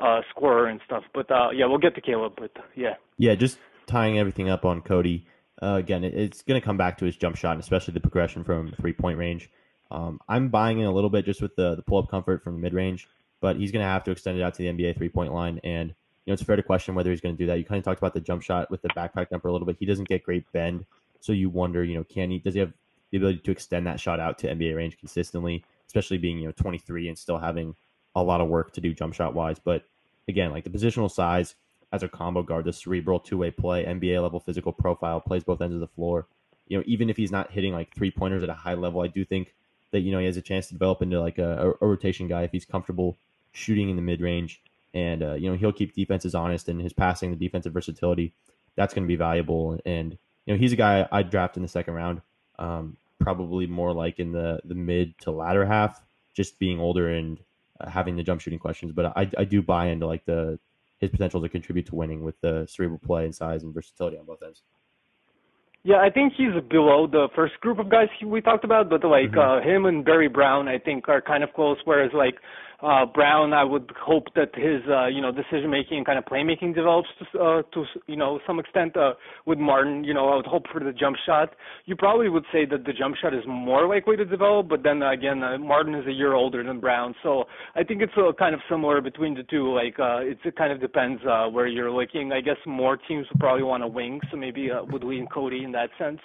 uh, 0.00 0.20
scorer 0.30 0.66
and 0.66 0.80
stuff. 0.84 1.04
But 1.12 1.30
uh, 1.30 1.50
yeah, 1.54 1.66
we'll 1.66 1.78
get 1.78 1.94
to 1.94 2.00
Caleb. 2.00 2.34
But 2.36 2.52
yeah, 2.74 2.94
yeah, 3.18 3.34
just 3.34 3.58
tying 3.86 4.18
everything 4.18 4.48
up 4.48 4.64
on 4.64 4.80
Cody. 4.80 5.26
Uh, 5.62 5.76
again, 5.76 6.04
it, 6.04 6.14
it's 6.14 6.42
going 6.42 6.60
to 6.60 6.64
come 6.64 6.76
back 6.76 6.98
to 6.98 7.04
his 7.04 7.16
jump 7.16 7.36
shot, 7.36 7.52
and 7.52 7.60
especially 7.60 7.94
the 7.94 8.00
progression 8.00 8.44
from 8.44 8.72
three 8.80 8.92
point 8.92 9.18
range. 9.18 9.50
Um, 9.90 10.20
I'm 10.28 10.48
buying 10.48 10.78
in 10.78 10.86
a 10.86 10.92
little 10.92 11.10
bit 11.10 11.24
just 11.24 11.40
with 11.40 11.54
the 11.56 11.76
the 11.76 11.82
pull 11.82 11.98
up 11.98 12.10
comfort 12.10 12.42
from 12.42 12.54
the 12.54 12.60
mid 12.60 12.74
range, 12.74 13.08
but 13.40 13.56
he's 13.56 13.72
going 13.72 13.82
to 13.84 13.88
have 13.88 14.04
to 14.04 14.10
extend 14.10 14.38
it 14.38 14.42
out 14.42 14.54
to 14.54 14.62
the 14.62 14.68
NBA 14.68 14.96
three 14.96 15.08
point 15.08 15.32
line. 15.32 15.60
And 15.64 15.90
you 15.90 16.30
know, 16.30 16.34
it's 16.34 16.42
fair 16.42 16.56
to 16.56 16.62
question 16.62 16.94
whether 16.94 17.10
he's 17.10 17.20
going 17.20 17.36
to 17.36 17.38
do 17.38 17.46
that. 17.46 17.58
You 17.58 17.64
kind 17.64 17.78
of 17.78 17.84
talked 17.84 17.98
about 17.98 18.14
the 18.14 18.20
jump 18.20 18.42
shot 18.42 18.70
with 18.70 18.82
the 18.82 18.88
backpack 18.90 19.30
number 19.30 19.48
a 19.48 19.52
little 19.52 19.66
bit. 19.66 19.76
He 19.78 19.86
doesn't 19.86 20.08
get 20.08 20.22
great 20.22 20.50
bend, 20.52 20.86
so 21.20 21.32
you 21.32 21.50
wonder, 21.50 21.84
you 21.84 21.96
know, 21.96 22.04
can 22.04 22.30
he? 22.30 22.38
Does 22.38 22.54
he 22.54 22.60
have 22.60 22.72
the 23.10 23.18
ability 23.18 23.38
to 23.38 23.52
extend 23.52 23.86
that 23.86 24.00
shot 24.00 24.18
out 24.18 24.38
to 24.38 24.48
NBA 24.48 24.74
range 24.74 24.98
consistently, 24.98 25.64
especially 25.86 26.18
being 26.18 26.38
you 26.38 26.46
know 26.46 26.52
23 26.52 27.08
and 27.08 27.16
still 27.16 27.38
having 27.38 27.76
a 28.14 28.22
lot 28.22 28.40
of 28.40 28.48
work 28.48 28.72
to 28.74 28.80
do 28.80 28.94
jump 28.94 29.14
shot 29.14 29.34
wise. 29.34 29.58
But 29.58 29.84
again, 30.28 30.50
like 30.50 30.64
the 30.64 30.70
positional 30.70 31.10
size 31.10 31.54
as 31.92 32.02
a 32.02 32.08
combo 32.08 32.42
guard, 32.42 32.64
the 32.64 32.72
cerebral 32.72 33.20
two 33.20 33.38
way 33.38 33.50
play, 33.50 33.84
NBA 33.84 34.20
level 34.22 34.40
physical 34.40 34.72
profile, 34.72 35.20
plays 35.20 35.44
both 35.44 35.60
ends 35.60 35.74
of 35.74 35.80
the 35.80 35.88
floor. 35.88 36.26
You 36.68 36.78
know, 36.78 36.84
even 36.86 37.10
if 37.10 37.16
he's 37.16 37.30
not 37.30 37.52
hitting 37.52 37.72
like 37.72 37.94
three 37.94 38.10
pointers 38.10 38.42
at 38.42 38.48
a 38.48 38.54
high 38.54 38.74
level, 38.74 39.00
I 39.00 39.06
do 39.06 39.24
think 39.24 39.54
that 39.90 40.00
you 40.00 40.10
know 40.10 40.18
he 40.18 40.26
has 40.26 40.36
a 40.36 40.42
chance 40.42 40.66
to 40.68 40.74
develop 40.74 41.02
into 41.02 41.20
like 41.20 41.38
a, 41.38 41.74
a 41.80 41.86
rotation 41.86 42.26
guy 42.26 42.42
if 42.42 42.52
he's 42.52 42.64
comfortable 42.64 43.16
shooting 43.52 43.90
in 43.90 43.96
the 43.96 44.02
mid 44.02 44.20
range, 44.20 44.60
and 44.92 45.22
uh, 45.22 45.34
you 45.34 45.48
know 45.48 45.56
he'll 45.56 45.72
keep 45.72 45.94
defenses 45.94 46.34
honest 46.34 46.68
and 46.68 46.80
his 46.80 46.92
passing, 46.92 47.30
the 47.30 47.36
defensive 47.36 47.72
versatility, 47.72 48.32
that's 48.76 48.92
going 48.92 49.04
to 49.04 49.08
be 49.08 49.16
valuable. 49.16 49.78
And 49.84 50.18
you 50.46 50.54
know 50.54 50.58
he's 50.58 50.72
a 50.72 50.76
guy 50.76 51.06
I'd 51.12 51.30
draft 51.30 51.56
in 51.56 51.62
the 51.62 51.68
second 51.68 51.94
round, 51.94 52.22
um, 52.58 52.96
probably 53.20 53.66
more 53.66 53.92
like 53.92 54.18
in 54.18 54.32
the 54.32 54.60
the 54.64 54.74
mid 54.74 55.16
to 55.20 55.30
latter 55.30 55.64
half, 55.64 56.00
just 56.34 56.58
being 56.58 56.80
older 56.80 57.08
and 57.08 57.38
having 57.88 58.16
the 58.16 58.22
jump 58.22 58.40
shooting 58.40 58.58
questions, 58.58 58.92
but 58.92 59.06
I, 59.16 59.30
I 59.38 59.44
do 59.44 59.62
buy 59.62 59.88
into 59.88 60.06
like 60.06 60.24
the 60.24 60.58
his 60.98 61.10
potential 61.10 61.42
to 61.42 61.48
contribute 61.48 61.86
to 61.86 61.94
winning 61.94 62.22
with 62.24 62.40
the 62.40 62.66
cerebral 62.68 63.00
play 63.04 63.24
and 63.24 63.34
size 63.34 63.62
and 63.62 63.74
versatility 63.74 64.16
on 64.16 64.24
both 64.24 64.42
ends. 64.42 64.62
Yeah, 65.82 65.96
I 65.96 66.08
think 66.08 66.32
he's 66.34 66.54
below 66.70 67.06
the 67.06 67.28
first 67.36 67.60
group 67.60 67.78
of 67.78 67.90
guys 67.90 68.08
we 68.24 68.40
talked 68.40 68.64
about, 68.64 68.88
but 68.88 69.04
like 69.04 69.32
Mhm. 69.32 69.38
uh 69.38 69.60
him 69.60 69.84
and 69.86 70.04
Barry 70.04 70.28
Brown 70.28 70.68
I 70.68 70.78
think 70.78 71.08
are 71.08 71.20
kind 71.20 71.44
of 71.44 71.52
close 71.52 71.78
whereas 71.84 72.12
like 72.14 72.36
uh 72.84 73.06
Brown 73.06 73.52
I 73.52 73.64
would 73.64 73.90
hope 73.98 74.26
that 74.34 74.54
his 74.54 74.82
uh 74.88 75.06
you 75.06 75.22
know 75.22 75.32
decision 75.32 75.70
making 75.70 75.98
and 75.98 76.06
kind 76.06 76.18
of 76.18 76.24
playmaking 76.26 76.74
develops 76.74 77.08
to 77.18 77.38
uh 77.38 77.62
to 77.72 77.84
you 78.06 78.16
know 78.16 78.40
some 78.46 78.58
extent 78.58 78.96
uh 78.96 79.14
with 79.46 79.58
Martin, 79.58 80.04
you 80.04 80.12
know, 80.14 80.28
I 80.28 80.36
would 80.36 80.46
hope 80.46 80.64
for 80.72 80.80
the 80.80 80.92
jump 80.92 81.16
shot. 81.24 81.54
You 81.86 81.96
probably 81.96 82.28
would 82.28 82.44
say 82.52 82.64
that 82.66 82.84
the 82.84 82.92
jump 82.92 83.16
shot 83.16 83.34
is 83.34 83.42
more 83.46 83.88
likely 83.88 84.16
to 84.16 84.24
develop, 84.24 84.68
but 84.68 84.82
then 84.82 85.02
again 85.02 85.42
uh, 85.42 85.58
Martin 85.58 85.94
is 85.94 86.06
a 86.06 86.12
year 86.12 86.34
older 86.34 86.62
than 86.62 86.80
Brown. 86.80 87.14
So 87.22 87.44
I 87.74 87.82
think 87.82 88.02
it's 88.02 88.12
uh, 88.16 88.32
kind 88.38 88.54
of 88.54 88.60
similar 88.70 89.00
between 89.00 89.34
the 89.34 89.44
two 89.44 89.74
like 89.74 89.98
uh 89.98 90.18
it's, 90.20 90.40
it 90.44 90.56
kind 90.56 90.72
of 90.72 90.80
depends 90.80 91.22
uh 91.28 91.46
where 91.48 91.66
you're 91.66 91.90
looking. 91.90 92.32
I 92.32 92.40
guess 92.40 92.58
more 92.66 92.96
teams 92.96 93.26
would 93.32 93.40
probably 93.40 93.62
want 93.64 93.82
a 93.82 93.88
wing, 93.88 94.20
so 94.30 94.36
maybe 94.36 94.70
uh, 94.70 94.84
would 94.84 95.04
lean 95.04 95.26
Cody 95.32 95.64
in 95.64 95.72
that 95.72 95.90
sense. 95.98 96.20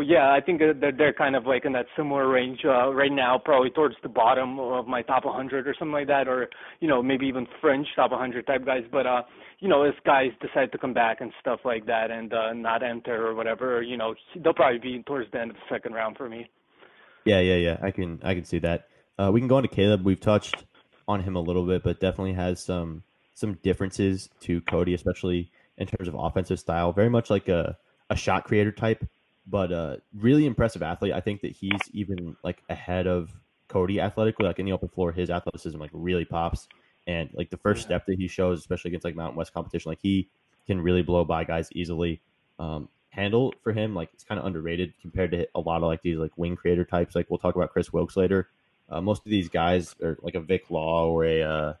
Yeah, 0.00 0.32
I 0.32 0.40
think 0.44 0.58
that 0.58 0.94
they're 0.98 1.12
kind 1.12 1.36
of 1.36 1.46
like 1.46 1.64
in 1.64 1.72
that 1.72 1.86
similar 1.96 2.28
range 2.28 2.60
uh, 2.64 2.92
right 2.92 3.12
now, 3.12 3.40
probably 3.42 3.70
towards 3.70 3.94
the 4.02 4.08
bottom 4.08 4.58
of 4.58 4.88
my 4.88 5.02
top 5.02 5.24
100 5.24 5.68
or 5.68 5.74
something 5.78 5.92
like 5.92 6.08
that, 6.08 6.26
or 6.26 6.48
you 6.80 6.88
know 6.88 7.02
maybe 7.02 7.26
even 7.26 7.46
fringe 7.60 7.86
top 7.94 8.10
100 8.10 8.46
type 8.46 8.66
guys. 8.66 8.82
But 8.90 9.06
uh, 9.06 9.22
you 9.60 9.68
know, 9.68 9.84
as 9.84 9.94
guys 10.04 10.30
decide 10.40 10.72
to 10.72 10.78
come 10.78 10.92
back 10.92 11.20
and 11.20 11.32
stuff 11.40 11.60
like 11.64 11.86
that 11.86 12.10
and 12.10 12.32
uh, 12.32 12.52
not 12.54 12.82
enter 12.82 13.26
or 13.26 13.34
whatever, 13.34 13.82
you 13.82 13.96
know, 13.96 14.14
they'll 14.42 14.52
probably 14.52 14.78
be 14.78 15.02
towards 15.04 15.30
the 15.30 15.40
end 15.40 15.50
of 15.50 15.56
the 15.56 15.74
second 15.74 15.92
round 15.92 16.16
for 16.16 16.28
me. 16.28 16.50
Yeah, 17.24 17.40
yeah, 17.40 17.56
yeah. 17.56 17.76
I 17.82 17.92
can 17.92 18.20
I 18.24 18.34
can 18.34 18.44
see 18.44 18.58
that. 18.60 18.88
Uh, 19.16 19.30
we 19.32 19.40
can 19.40 19.48
go 19.48 19.56
on 19.56 19.62
to 19.62 19.68
Caleb. 19.68 20.04
We've 20.04 20.20
touched 20.20 20.64
on 21.06 21.22
him 21.22 21.36
a 21.36 21.40
little 21.40 21.66
bit, 21.66 21.84
but 21.84 22.00
definitely 22.00 22.34
has 22.34 22.60
some 22.62 23.04
some 23.34 23.54
differences 23.62 24.28
to 24.40 24.60
Cody, 24.62 24.94
especially 24.94 25.52
in 25.78 25.86
terms 25.86 26.08
of 26.08 26.16
offensive 26.18 26.58
style. 26.58 26.92
Very 26.92 27.10
much 27.10 27.30
like 27.30 27.48
a 27.48 27.76
shot 28.16 28.44
creator 28.44 28.72
type 28.72 29.04
but 29.46 29.72
uh, 29.72 29.96
really 30.14 30.46
impressive 30.46 30.82
athlete. 30.82 31.12
I 31.12 31.20
think 31.20 31.42
that 31.42 31.52
he's 31.52 31.80
even 31.92 32.36
like 32.42 32.62
ahead 32.68 33.06
of 33.06 33.30
Cody 33.68 34.00
athletically. 34.00 34.46
Like 34.46 34.58
in 34.58 34.66
the 34.66 34.72
open 34.72 34.88
floor, 34.88 35.12
his 35.12 35.30
athleticism 35.30 35.78
like 35.78 35.90
really 35.92 36.24
pops, 36.24 36.68
and 37.06 37.30
like 37.32 37.50
the 37.50 37.56
first 37.56 37.82
yeah. 37.82 37.86
step 37.86 38.06
that 38.06 38.18
he 38.18 38.28
shows, 38.28 38.58
especially 38.58 38.90
against 38.90 39.04
like 39.04 39.16
Mountain 39.16 39.36
West 39.36 39.54
competition, 39.54 39.90
like 39.90 40.00
he 40.02 40.28
can 40.66 40.80
really 40.80 41.02
blow 41.02 41.24
by 41.24 41.44
guys 41.44 41.68
easily. 41.72 42.20
Um, 42.58 42.88
handle 43.16 43.54
for 43.62 43.72
him 43.72 43.94
like 43.94 44.10
it's 44.12 44.24
kind 44.24 44.38
of 44.38 44.44
underrated 44.44 44.92
compared 45.00 45.30
to 45.30 45.48
a 45.54 45.60
lot 45.60 45.78
of 45.78 45.84
like 45.84 46.02
these 46.02 46.18
like 46.18 46.36
wing 46.36 46.54
creator 46.54 46.84
types. 46.84 47.14
Like 47.14 47.30
we'll 47.30 47.38
talk 47.38 47.56
about 47.56 47.72
Kris 47.72 47.92
Wilkes 47.92 48.16
later. 48.16 48.48
Uh, 48.88 49.00
most 49.00 49.24
of 49.24 49.30
these 49.30 49.48
guys 49.48 49.94
are 50.02 50.18
like 50.22 50.34
a 50.34 50.40
Vic 50.40 50.70
Law 50.70 51.06
or 51.08 51.24
a 51.24 51.42
uh, 51.42 51.74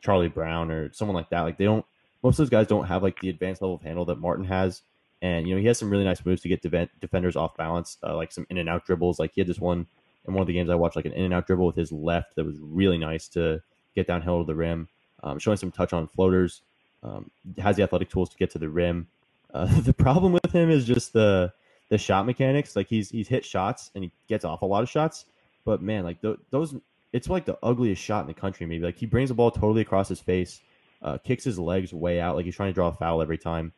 Charlie 0.00 0.28
Brown 0.28 0.70
or 0.70 0.92
someone 0.92 1.16
like 1.16 1.30
that. 1.30 1.40
Like 1.40 1.58
they 1.58 1.64
don't. 1.64 1.84
Most 2.22 2.34
of 2.34 2.44
those 2.44 2.50
guys 2.50 2.68
don't 2.68 2.86
have 2.86 3.02
like 3.02 3.18
the 3.20 3.30
advanced 3.30 3.62
level 3.62 3.74
of 3.74 3.82
handle 3.82 4.04
that 4.04 4.18
Martin 4.18 4.44
has 4.44 4.82
and 5.22 5.46
you 5.46 5.54
know 5.54 5.60
he 5.60 5.66
has 5.68 5.78
some 5.78 5.88
really 5.88 6.04
nice 6.04 6.24
moves 6.26 6.42
to 6.42 6.48
get 6.48 6.60
defenders 7.00 7.36
off 7.36 7.56
balance, 7.56 7.96
uh, 8.02 8.14
like 8.14 8.32
some 8.32 8.46
in 8.50 8.58
and 8.58 8.68
out 8.68 8.84
dribbles. 8.84 9.18
Like 9.18 9.32
he 9.34 9.40
had 9.40 9.48
this 9.48 9.60
one 9.60 9.86
in 10.26 10.34
one 10.34 10.42
of 10.42 10.48
the 10.48 10.52
games 10.52 10.68
I 10.68 10.74
watched, 10.74 10.96
like 10.96 11.06
an 11.06 11.12
in 11.12 11.24
and 11.24 11.32
out 11.32 11.46
dribble 11.46 11.66
with 11.66 11.76
his 11.76 11.92
left 11.92 12.34
that 12.36 12.44
was 12.44 12.58
really 12.60 12.98
nice 12.98 13.28
to 13.28 13.62
get 13.94 14.08
downhill 14.08 14.40
to 14.40 14.46
the 14.46 14.54
rim, 14.54 14.88
um, 15.22 15.38
showing 15.38 15.56
some 15.56 15.70
touch 15.70 15.92
on 15.92 16.06
floaters. 16.08 16.62
Um, 17.04 17.30
has 17.58 17.74
the 17.74 17.82
athletic 17.82 18.10
tools 18.10 18.28
to 18.30 18.36
get 18.36 18.50
to 18.52 18.58
the 18.58 18.68
rim. 18.68 19.08
Uh, 19.52 19.66
the 19.80 19.92
problem 19.92 20.32
with 20.32 20.52
him 20.52 20.70
is 20.70 20.84
just 20.84 21.12
the 21.12 21.52
the 21.88 21.98
shot 21.98 22.26
mechanics. 22.26 22.74
Like 22.74 22.88
he's 22.88 23.10
he's 23.10 23.28
hit 23.28 23.44
shots 23.44 23.90
and 23.94 24.04
he 24.04 24.12
gets 24.28 24.44
off 24.44 24.62
a 24.62 24.66
lot 24.66 24.82
of 24.82 24.90
shots, 24.90 25.26
but 25.64 25.82
man, 25.82 26.04
like 26.04 26.20
th- 26.20 26.38
those, 26.50 26.74
it's 27.12 27.28
like 27.28 27.44
the 27.44 27.58
ugliest 27.62 28.02
shot 28.02 28.22
in 28.22 28.26
the 28.26 28.34
country. 28.34 28.66
Maybe 28.66 28.84
like 28.84 28.96
he 28.98 29.06
brings 29.06 29.28
the 29.28 29.34
ball 29.34 29.50
totally 29.52 29.82
across 29.82 30.08
his 30.08 30.20
face, 30.20 30.60
uh, 31.02 31.18
kicks 31.18 31.44
his 31.44 31.58
legs 31.58 31.92
way 31.92 32.20
out, 32.20 32.34
like 32.34 32.44
he's 32.44 32.56
trying 32.56 32.70
to 32.70 32.74
draw 32.74 32.88
a 32.88 32.92
foul 32.92 33.22
every 33.22 33.38
time. 33.38 33.72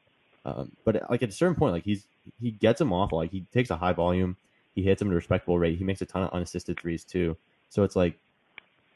Um, 0.44 0.72
but 0.84 1.10
like 1.10 1.22
at 1.22 1.28
a 1.28 1.32
certain 1.32 1.54
point, 1.54 1.72
like 1.72 1.84
he's 1.84 2.06
he 2.40 2.50
gets 2.50 2.80
him 2.80 2.92
off. 2.92 3.12
Like 3.12 3.30
he 3.30 3.44
takes 3.52 3.70
a 3.70 3.76
high 3.76 3.92
volume, 3.92 4.36
he 4.74 4.82
hits 4.82 5.00
him 5.00 5.08
at 5.08 5.12
a 5.12 5.16
respectable 5.16 5.58
rate. 5.58 5.78
He 5.78 5.84
makes 5.84 6.02
a 6.02 6.06
ton 6.06 6.22
of 6.22 6.32
unassisted 6.32 6.78
threes 6.78 7.04
too. 7.04 7.36
So 7.70 7.82
it's 7.82 7.96
like 7.96 8.18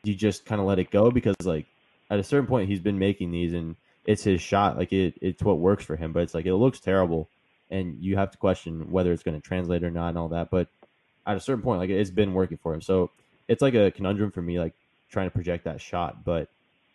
you 0.05 0.15
just 0.15 0.45
kind 0.45 0.61
of 0.61 0.67
let 0.67 0.79
it 0.79 0.91
go 0.91 1.11
because 1.11 1.37
like 1.45 1.67
at 2.11 2.19
a 2.19 2.25
certain 2.25 2.47
point 2.47 2.69
he's 2.69 2.81
been 2.81 2.99
making 2.99 3.31
these 3.31 3.53
and 3.53 3.77
it's 4.09 4.25
his 4.25 4.41
shot. 4.41 4.79
Like 4.79 4.93
it, 4.93 5.15
it's 5.21 5.43
what 5.43 5.59
works 5.59 5.85
for 5.85 5.95
him. 5.95 6.13
But 6.13 6.23
it's 6.23 6.35
like 6.35 6.47
it 6.47 6.55
looks 6.55 6.81
terrible, 6.81 7.29
and 7.71 8.03
you 8.03 8.17
have 8.17 8.31
to 8.31 8.39
question 8.39 8.91
whether 8.91 9.13
it's 9.13 9.23
going 9.23 9.41
to 9.41 9.47
translate 9.47 9.85
or 9.85 9.91
not 9.91 10.09
and 10.09 10.19
all 10.19 10.29
that. 10.29 10.51
But 10.51 10.69
at 11.27 11.37
a 11.37 11.41
certain 11.41 11.63
point, 11.63 11.79
like 11.79 11.91
it's 11.91 12.11
been 12.11 12.33
working 12.33 12.59
for 12.59 12.73
him. 12.73 12.81
So 12.81 13.11
it's 13.49 13.61
like 13.61 13.75
a 13.75 13.91
conundrum 13.91 14.31
for 14.31 14.41
me, 14.43 14.59
like 14.59 14.73
trying 15.11 15.27
to 15.27 15.31
project 15.31 15.65
that 15.65 15.81
shot. 15.81 16.25
But 16.25 16.49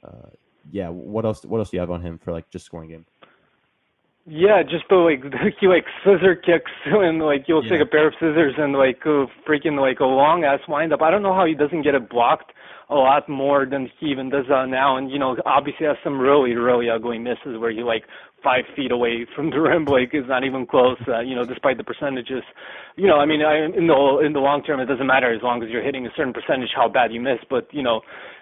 uh, 0.03 0.29
yeah, 0.71 0.89
what 0.89 1.23
else? 1.23 1.45
What 1.45 1.59
else 1.59 1.69
do 1.69 1.77
you 1.77 1.81
have 1.81 1.91
on 1.91 2.01
him 2.01 2.17
for 2.17 2.31
like 2.31 2.49
just 2.49 2.65
scoring 2.65 2.89
game? 2.89 3.05
Yeah, 4.25 4.63
just 4.63 4.85
the 4.89 4.95
like 4.95 5.21
he 5.59 5.67
like 5.67 5.85
scissor 6.03 6.35
kicks 6.35 6.71
and 6.85 7.19
like 7.19 7.45
you'll 7.47 7.63
yeah. 7.63 7.71
take 7.71 7.81
a 7.81 7.89
pair 7.89 8.07
of 8.07 8.13
scissors 8.15 8.53
and 8.57 8.73
like 8.73 9.01
a 9.05 9.25
freaking 9.47 9.79
like 9.79 9.99
a 9.99 10.05
long 10.05 10.43
ass 10.45 10.59
wind 10.67 10.93
up. 10.93 11.01
I 11.01 11.11
don't 11.11 11.23
know 11.23 11.33
how 11.33 11.45
he 11.45 11.53
doesn't 11.53 11.83
get 11.83 11.93
it 11.93 12.09
blocked 12.09 12.53
a 12.89 12.95
lot 12.95 13.27
more 13.27 13.65
than 13.65 13.89
he 13.99 14.07
even 14.07 14.29
does 14.29 14.45
uh, 14.49 14.65
now. 14.65 14.95
And 14.97 15.11
you 15.11 15.19
know, 15.19 15.35
obviously 15.45 15.87
has 15.87 15.97
some 16.03 16.19
really 16.19 16.53
really 16.53 16.89
ugly 16.89 17.19
misses 17.19 17.59
where 17.59 17.71
he 17.71 17.83
like 17.83 18.03
five 18.41 18.63
feet 18.75 18.91
away 18.91 19.25
from 19.35 19.49
the 19.49 19.59
rim, 19.61 19.83
like 19.85 20.13
is 20.13 20.27
not 20.27 20.45
even 20.45 20.65
close. 20.65 20.99
Uh, 21.05 21.19
you 21.19 21.35
know, 21.35 21.45
despite 21.45 21.77
the 21.77 21.83
percentages. 21.83 22.43
You 22.95 23.07
know, 23.07 23.17
I 23.17 23.25
mean, 23.25 23.41
I, 23.41 23.65
in 23.65 23.87
the 23.87 24.21
in 24.25 24.31
the 24.31 24.39
long 24.39 24.63
term, 24.63 24.79
it 24.79 24.85
doesn't 24.85 25.07
matter 25.07 25.33
as 25.33 25.41
long 25.41 25.63
as 25.63 25.69
you're 25.69 25.83
hitting 25.83 26.05
a 26.05 26.09
certain 26.15 26.33
percentage 26.33 26.69
how 26.73 26.87
bad 26.87 27.11
you 27.11 27.19
miss. 27.19 27.39
But 27.49 27.67
you 27.73 27.83
know, 27.83 27.99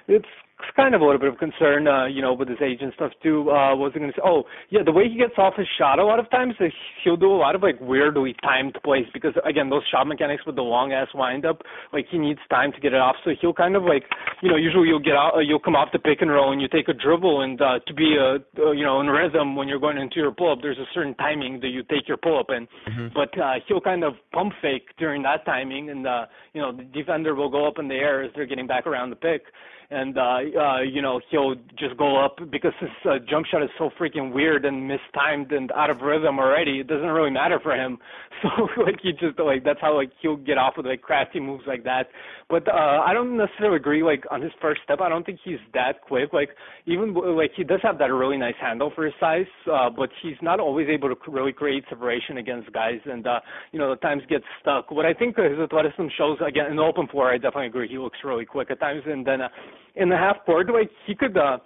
it's 0.07 0.29
kind 0.75 0.95
of 0.95 1.01
a 1.01 1.05
little 1.05 1.19
bit 1.19 1.29
of 1.29 1.37
concern, 1.37 1.87
uh, 1.87 2.05
you 2.05 2.21
know, 2.21 2.33
with 2.33 2.49
his 2.49 2.57
age 2.61 2.79
and 2.81 2.93
stuff 2.93 3.11
too. 3.21 3.49
Uh, 3.49 3.75
what 3.75 3.91
was 3.91 3.93
I 3.95 3.99
going 3.99 4.11
to 4.11 4.17
say? 4.17 4.23
Oh, 4.23 4.43
yeah, 4.69 4.81
the 4.83 4.91
way 4.91 5.09
he 5.09 5.17
gets 5.17 5.33
off 5.37 5.53
his 5.57 5.67
shot 5.77 5.99
a 5.99 6.05
lot 6.05 6.19
of 6.19 6.29
times, 6.29 6.55
he'll 7.03 7.17
do 7.17 7.31
a 7.31 7.37
lot 7.37 7.55
of 7.55 7.63
like 7.63 7.79
weirdly 7.79 8.35
timed 8.43 8.77
plays 8.83 9.05
because 9.13 9.33
again, 9.45 9.69
those 9.69 9.83
shot 9.91 10.07
mechanics 10.07 10.45
with 10.45 10.55
the 10.55 10.61
long 10.61 10.91
ass 10.91 11.07
wind 11.13 11.45
up, 11.45 11.61
like 11.93 12.05
he 12.09 12.17
needs 12.17 12.39
time 12.49 12.71
to 12.71 12.79
get 12.79 12.93
it 12.93 12.99
off. 12.99 13.15
So 13.23 13.31
he'll 13.39 13.53
kind 13.53 13.75
of 13.75 13.83
like, 13.83 14.03
you 14.41 14.49
know, 14.49 14.57
usually 14.57 14.87
you'll 14.87 14.99
get 14.99 15.13
out, 15.13 15.33
uh, 15.35 15.39
you'll 15.39 15.59
come 15.59 15.75
off 15.75 15.89
the 15.93 15.99
pick 15.99 16.21
and 16.21 16.31
roll 16.31 16.51
and 16.51 16.61
you 16.61 16.67
take 16.67 16.87
a 16.87 16.93
dribble 16.93 17.41
and 17.41 17.61
uh, 17.61 17.79
to 17.87 17.93
be 17.93 18.15
a, 18.19 18.35
uh, 18.61 18.71
you 18.71 18.83
know, 18.83 19.01
in 19.01 19.07
rhythm 19.07 19.55
when 19.55 19.67
you're 19.67 19.79
going 19.79 19.97
into 19.97 20.17
your 20.17 20.31
pull 20.31 20.51
up, 20.51 20.59
there's 20.61 20.77
a 20.77 20.89
certain 20.93 21.15
timing 21.15 21.59
that 21.61 21.69
you 21.69 21.83
take 21.83 22.07
your 22.07 22.17
pull 22.17 22.39
up 22.39 22.47
in. 22.49 22.67
Mm-hmm. 22.91 23.07
But 23.13 23.37
uh, 23.39 23.53
he'll 23.67 23.81
kind 23.81 24.03
of 24.03 24.13
pump 24.33 24.53
fake 24.61 24.89
during 24.97 25.23
that 25.23 25.45
timing 25.45 25.89
and 25.89 26.07
uh, 26.07 26.25
you 26.53 26.61
know, 26.61 26.75
the 26.75 26.83
defender 26.83 27.35
will 27.35 27.49
go 27.49 27.67
up 27.67 27.79
in 27.79 27.87
the 27.87 27.95
air 27.95 28.23
as 28.23 28.31
they're 28.35 28.45
getting 28.45 28.67
back 28.67 28.85
around 28.85 29.09
the 29.09 29.15
pick 29.15 29.43
and 29.91 30.17
uh, 30.17 30.21
uh, 30.21 30.81
you 30.81 31.01
know 31.01 31.19
he'll 31.29 31.55
just 31.77 31.97
go 31.97 32.23
up 32.23 32.37
because 32.49 32.71
his 32.79 32.89
uh, 33.05 33.15
jump 33.29 33.45
shot 33.45 33.61
is 33.61 33.69
so 33.77 33.89
freaking 33.99 34.33
weird 34.33 34.65
and 34.65 34.87
mistimed 34.87 35.51
and 35.51 35.71
out 35.73 35.89
of 35.89 36.01
rhythm 36.01 36.39
already. 36.39 36.79
It 36.79 36.87
doesn't 36.87 37.09
really 37.09 37.29
matter 37.29 37.59
for 37.61 37.75
him. 37.75 37.97
So 38.41 38.67
like 38.81 38.95
he 39.03 39.11
just 39.11 39.37
like 39.37 39.63
that's 39.63 39.79
how 39.79 39.95
like 39.95 40.09
he'll 40.19 40.35
get 40.35 40.57
off 40.57 40.73
with 40.75 40.87
like 40.87 41.03
crafty 41.03 41.39
moves 41.39 41.63
like 41.67 41.83
that. 41.83 42.07
But 42.51 42.67
uh, 42.67 43.01
I 43.05 43.13
don't 43.13 43.37
necessarily 43.37 43.77
agree 43.77 44.03
like 44.03 44.25
on 44.29 44.41
his 44.41 44.51
first 44.61 44.81
step. 44.83 44.99
I 45.01 45.09
don't 45.09 45.25
think 45.25 45.39
he's 45.43 45.57
that 45.73 46.01
quick. 46.01 46.33
Like 46.33 46.49
even 46.85 47.13
like 47.13 47.51
he 47.55 47.63
does 47.63 47.79
have 47.81 47.97
that 47.99 48.11
really 48.11 48.37
nice 48.37 48.59
handle 48.61 48.91
for 48.93 49.05
his 49.05 49.13
size, 49.19 49.45
uh, 49.71 49.89
but 49.89 50.09
he's 50.21 50.35
not 50.41 50.59
always 50.59 50.87
able 50.89 51.09
to 51.09 51.15
really 51.31 51.53
create 51.53 51.85
separation 51.89 52.37
against 52.37 52.71
guys, 52.73 52.99
and 53.05 53.25
uh, 53.25 53.39
you 53.71 53.79
know 53.79 53.89
the 53.89 53.95
times 54.01 54.21
get 54.29 54.41
stuck. 54.61 54.91
What 54.91 55.05
I 55.05 55.13
think 55.13 55.37
his 55.37 55.57
athleticism 55.57 56.07
shows 56.17 56.37
again 56.45 56.67
in 56.69 56.75
the 56.75 56.83
open 56.83 57.07
floor, 57.07 57.31
I 57.31 57.37
definitely 57.37 57.67
agree. 57.67 57.87
He 57.87 57.97
looks 57.97 58.19
really 58.23 58.45
quick 58.45 58.69
at 58.69 58.79
times, 58.79 59.01
and 59.07 59.25
then. 59.25 59.41
Uh, 59.41 59.47
in 59.95 60.09
the 60.09 60.17
half 60.17 60.37
court. 60.45 60.67
Like 60.71 60.89
he 61.05 61.15
could, 61.15 61.37
uh, 61.37 61.57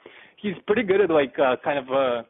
he's 0.41 0.55
pretty 0.67 0.83
good 0.83 1.01
at 1.01 1.09
like 1.09 1.33
uh, 1.39 1.55
kind 1.63 1.79
of 1.79 1.85
uh, 1.91 2.23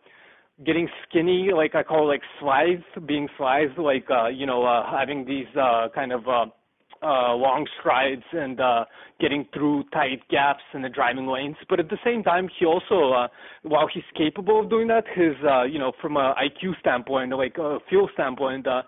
getting 0.66 0.88
skinny. 1.08 1.50
Like 1.54 1.76
I 1.76 1.84
call 1.84 2.10
it, 2.10 2.14
like 2.14 2.22
slides, 2.40 2.84
being 3.06 3.28
slides. 3.38 3.72
Like 3.78 4.06
uh, 4.10 4.28
you 4.28 4.46
know, 4.46 4.64
uh, 4.66 4.90
having 4.90 5.26
these 5.26 5.48
uh, 5.60 5.88
kind 5.94 6.12
of 6.12 6.28
uh, 6.28 6.32
uh, 6.32 6.46
long 7.08 7.68
strides 7.80 8.24
and 8.32 8.60
uh, 8.60 8.86
getting 9.20 9.48
through 9.54 9.84
tight 9.94 10.22
gaps 10.30 10.64
in 10.74 10.82
the 10.82 10.90
driving 10.90 11.28
lanes. 11.28 11.56
But 11.70 11.80
at 11.80 11.90
the 11.90 11.98
same 12.04 12.24
time, 12.24 12.50
he 12.60 12.66
also, 12.66 13.12
uh, 13.14 13.28
while 13.64 13.88
he's 13.94 14.04
capable 14.16 14.62
of 14.62 14.70
doing 14.70 14.88
that, 14.88 15.04
his, 15.16 15.36
uh, 15.48 15.64
you 15.64 15.80
know, 15.80 15.92
from 16.02 16.18
a 16.18 16.34
IQ 16.36 16.80
standpoint, 16.80 17.36
like 17.36 17.58
a 17.58 17.80
fuel 17.90 18.10
standpoint, 18.14 18.68
uh, 18.68 18.82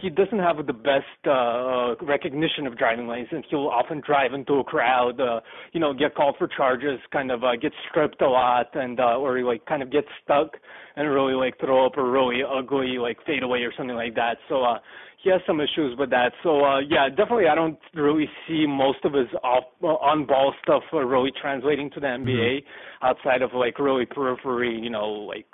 he 0.00 0.08
doesn't 0.10 0.38
have 0.38 0.56
the 0.66 0.72
best 0.72 1.04
uh, 1.26 1.94
recognition 2.04 2.66
of 2.66 2.78
driving 2.78 3.06
lanes, 3.06 3.28
and 3.30 3.44
he'll 3.50 3.68
often 3.68 4.02
drive 4.04 4.32
into 4.32 4.54
a 4.54 4.64
crowd, 4.64 5.20
uh, 5.20 5.40
you 5.72 5.80
know, 5.80 5.92
get 5.92 6.14
called 6.14 6.36
for 6.38 6.48
charges, 6.48 6.98
kind 7.12 7.30
of 7.30 7.44
uh, 7.44 7.56
get 7.60 7.72
stripped 7.88 8.22
a 8.22 8.28
lot, 8.28 8.74
and 8.74 8.98
uh, 9.00 9.18
or 9.18 9.36
he, 9.36 9.44
like 9.44 9.64
kind 9.66 9.82
of 9.82 9.92
get 9.92 10.04
stuck 10.24 10.56
and 10.96 11.08
really 11.10 11.34
like 11.34 11.58
throw 11.60 11.86
up 11.86 11.96
a 11.98 12.02
really 12.02 12.40
ugly 12.42 12.98
like 12.98 13.18
fadeaway 13.26 13.60
or 13.60 13.72
something 13.76 13.96
like 13.96 14.14
that. 14.14 14.38
So 14.48 14.62
uh, 14.62 14.78
he 15.22 15.30
has 15.30 15.40
some 15.46 15.60
issues 15.60 15.96
with 15.98 16.10
that. 16.10 16.32
So 16.42 16.64
uh, 16.64 16.80
yeah, 16.80 17.08
definitely, 17.08 17.48
I 17.48 17.54
don't 17.54 17.78
really 17.94 18.28
see 18.48 18.66
most 18.66 19.04
of 19.04 19.12
his 19.12 19.28
off 19.44 19.64
uh, 19.82 19.86
on 19.86 20.26
ball 20.26 20.54
stuff 20.62 20.82
uh, 20.92 20.98
really 20.98 21.32
translating 21.40 21.90
to 21.90 22.00
the 22.00 22.06
NBA 22.06 22.26
mm-hmm. 22.26 23.06
outside 23.06 23.42
of 23.42 23.50
like 23.54 23.78
really 23.78 24.06
periphery, 24.06 24.78
you 24.78 24.90
know, 24.90 25.06
like 25.06 25.46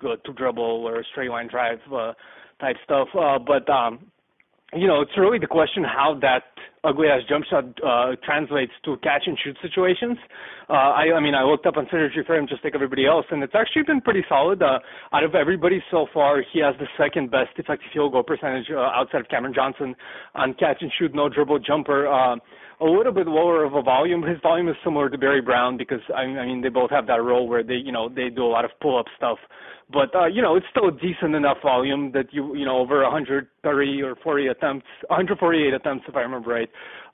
go 0.00 0.16
to 0.16 0.32
dribble 0.32 0.62
or 0.62 1.04
straight 1.12 1.30
line 1.30 1.48
drive. 1.48 1.78
Uh, 1.92 2.12
type 2.62 2.76
stuff. 2.84 3.08
Uh, 3.18 3.38
but 3.38 3.68
um, 3.68 4.06
you 4.72 4.86
know, 4.86 5.02
it's 5.02 5.18
really 5.18 5.38
the 5.38 5.46
question 5.46 5.84
how 5.84 6.18
that 6.22 6.44
ugly 6.84 7.08
ass 7.08 7.20
jump 7.28 7.44
shot 7.46 7.64
uh, 7.84 8.16
translates 8.24 8.72
to 8.84 8.96
catch 8.98 9.22
and 9.26 9.38
shoot 9.42 9.56
situations. 9.62 10.18
Uh, 10.68 10.72
I, 10.72 11.12
I 11.16 11.20
mean, 11.20 11.34
I 11.34 11.44
looked 11.44 11.66
up 11.66 11.76
on 11.76 11.86
synergy 11.86 12.24
for 12.26 12.36
him 12.36 12.46
just 12.48 12.64
like 12.64 12.74
everybody 12.74 13.06
else, 13.06 13.26
and 13.30 13.42
it's 13.42 13.54
actually 13.54 13.82
been 13.84 14.00
pretty 14.00 14.24
solid. 14.28 14.62
Uh, 14.62 14.78
out 15.12 15.24
of 15.24 15.34
everybody 15.34 15.82
so 15.90 16.06
far, 16.12 16.42
he 16.52 16.60
has 16.60 16.74
the 16.78 16.86
second 16.98 17.30
best 17.30 17.50
effective 17.56 17.88
field 17.92 18.12
goal 18.12 18.22
percentage 18.22 18.66
uh, 18.70 18.78
outside 18.78 19.20
of 19.20 19.28
Cameron 19.28 19.54
Johnson 19.54 19.94
on 20.34 20.54
catch 20.54 20.78
and 20.80 20.90
shoot, 20.98 21.14
no 21.14 21.28
dribble 21.28 21.60
jumper. 21.60 22.08
Uh, 22.08 22.36
a 22.80 22.84
little 22.84 23.12
bit 23.12 23.28
lower 23.28 23.64
of 23.64 23.74
a 23.74 23.82
volume. 23.82 24.22
His 24.22 24.38
volume 24.42 24.68
is 24.68 24.74
similar 24.82 25.08
to 25.08 25.16
Barry 25.16 25.40
Brown 25.40 25.76
because 25.76 26.00
I, 26.14 26.22
I 26.22 26.46
mean 26.46 26.62
they 26.62 26.68
both 26.68 26.90
have 26.90 27.06
that 27.06 27.22
role 27.22 27.46
where 27.48 27.62
they 27.62 27.74
you 27.74 27.92
know 27.92 28.08
they 28.08 28.28
do 28.28 28.42
a 28.42 28.50
lot 28.50 28.64
of 28.64 28.72
pull 28.80 28.98
up 28.98 29.06
stuff 29.16 29.38
but 29.92 30.14
uh, 30.14 30.26
you 30.26 30.42
know 30.42 30.56
it's 30.56 30.66
still 30.70 30.88
a 30.88 30.92
decent 30.92 31.34
enough 31.34 31.58
volume 31.62 32.10
that 32.12 32.32
you 32.32 32.56
you 32.56 32.64
know 32.64 32.78
over 32.78 33.02
130 33.02 34.02
or 34.02 34.16
40 34.16 34.46
attempts, 34.48 34.86
148 35.08 35.74
attempts 35.74 36.04
if 36.08 36.16
I 36.16 36.20
remember 36.20 36.50
right, 36.50 36.68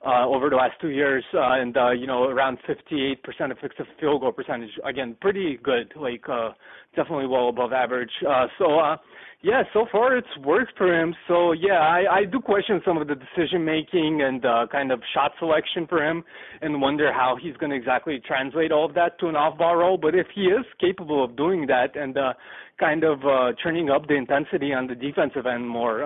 over 0.05 0.49
the 0.49 0.55
last 0.55 0.73
two 0.81 0.89
years, 0.89 1.23
uh, 1.33 1.59
and 1.59 1.75
uh, 1.77 1.91
you 1.91 2.07
know 2.07 2.23
around 2.23 2.57
58% 2.67 3.17
effective 3.25 3.85
field 3.99 4.21
goal 4.21 4.31
percentage. 4.31 4.71
Again, 4.85 5.15
pretty 5.19 5.59
good, 5.61 5.91
like 5.95 6.23
uh, 6.29 6.51
definitely 6.95 7.27
well 7.27 7.49
above 7.49 7.73
average. 7.73 8.11
Uh, 8.27 8.47
so. 8.57 8.79
Uh, 8.79 8.97
yeah, 9.41 9.63
so 9.71 9.85
far 9.89 10.17
it's 10.17 10.27
worked 10.43 10.77
for 10.77 10.93
him. 10.93 11.15
So 11.29 11.53
yeah, 11.53 11.79
I, 11.79 12.25
do 12.25 12.41
question 12.41 12.81
some 12.83 12.97
of 12.97 13.07
the 13.07 13.15
decision 13.15 13.63
making 13.63 14.21
and 14.21 14.43
uh, 14.43 14.67
kind 14.69 14.91
of 14.91 15.01
shot 15.13 15.31
selection 15.39 15.87
for 15.87 16.05
him, 16.05 16.25
and 16.61 16.81
wonder 16.81 17.13
how 17.13 17.37
he's 17.41 17.55
going 17.55 17.69
to 17.69 17.77
exactly 17.77 18.21
translate 18.27 18.73
all 18.73 18.85
of 18.85 18.93
that 18.95 19.17
to 19.19 19.27
an 19.27 19.37
off-ball 19.37 19.77
role. 19.77 19.97
But 19.97 20.13
if 20.13 20.27
he 20.35 20.41
is 20.41 20.65
capable 20.81 21.23
of 21.23 21.37
doing 21.37 21.67
that 21.67 21.95
and 21.95 22.17
uh, 22.17 22.33
kind 22.81 23.05
of 23.05 23.19
uh, 23.23 23.53
turning 23.63 23.89
up 23.89 24.09
the 24.09 24.15
intensity 24.15 24.73
on 24.73 24.87
the 24.87 24.95
defensive 24.95 25.45
end 25.45 25.69
more. 25.69 26.03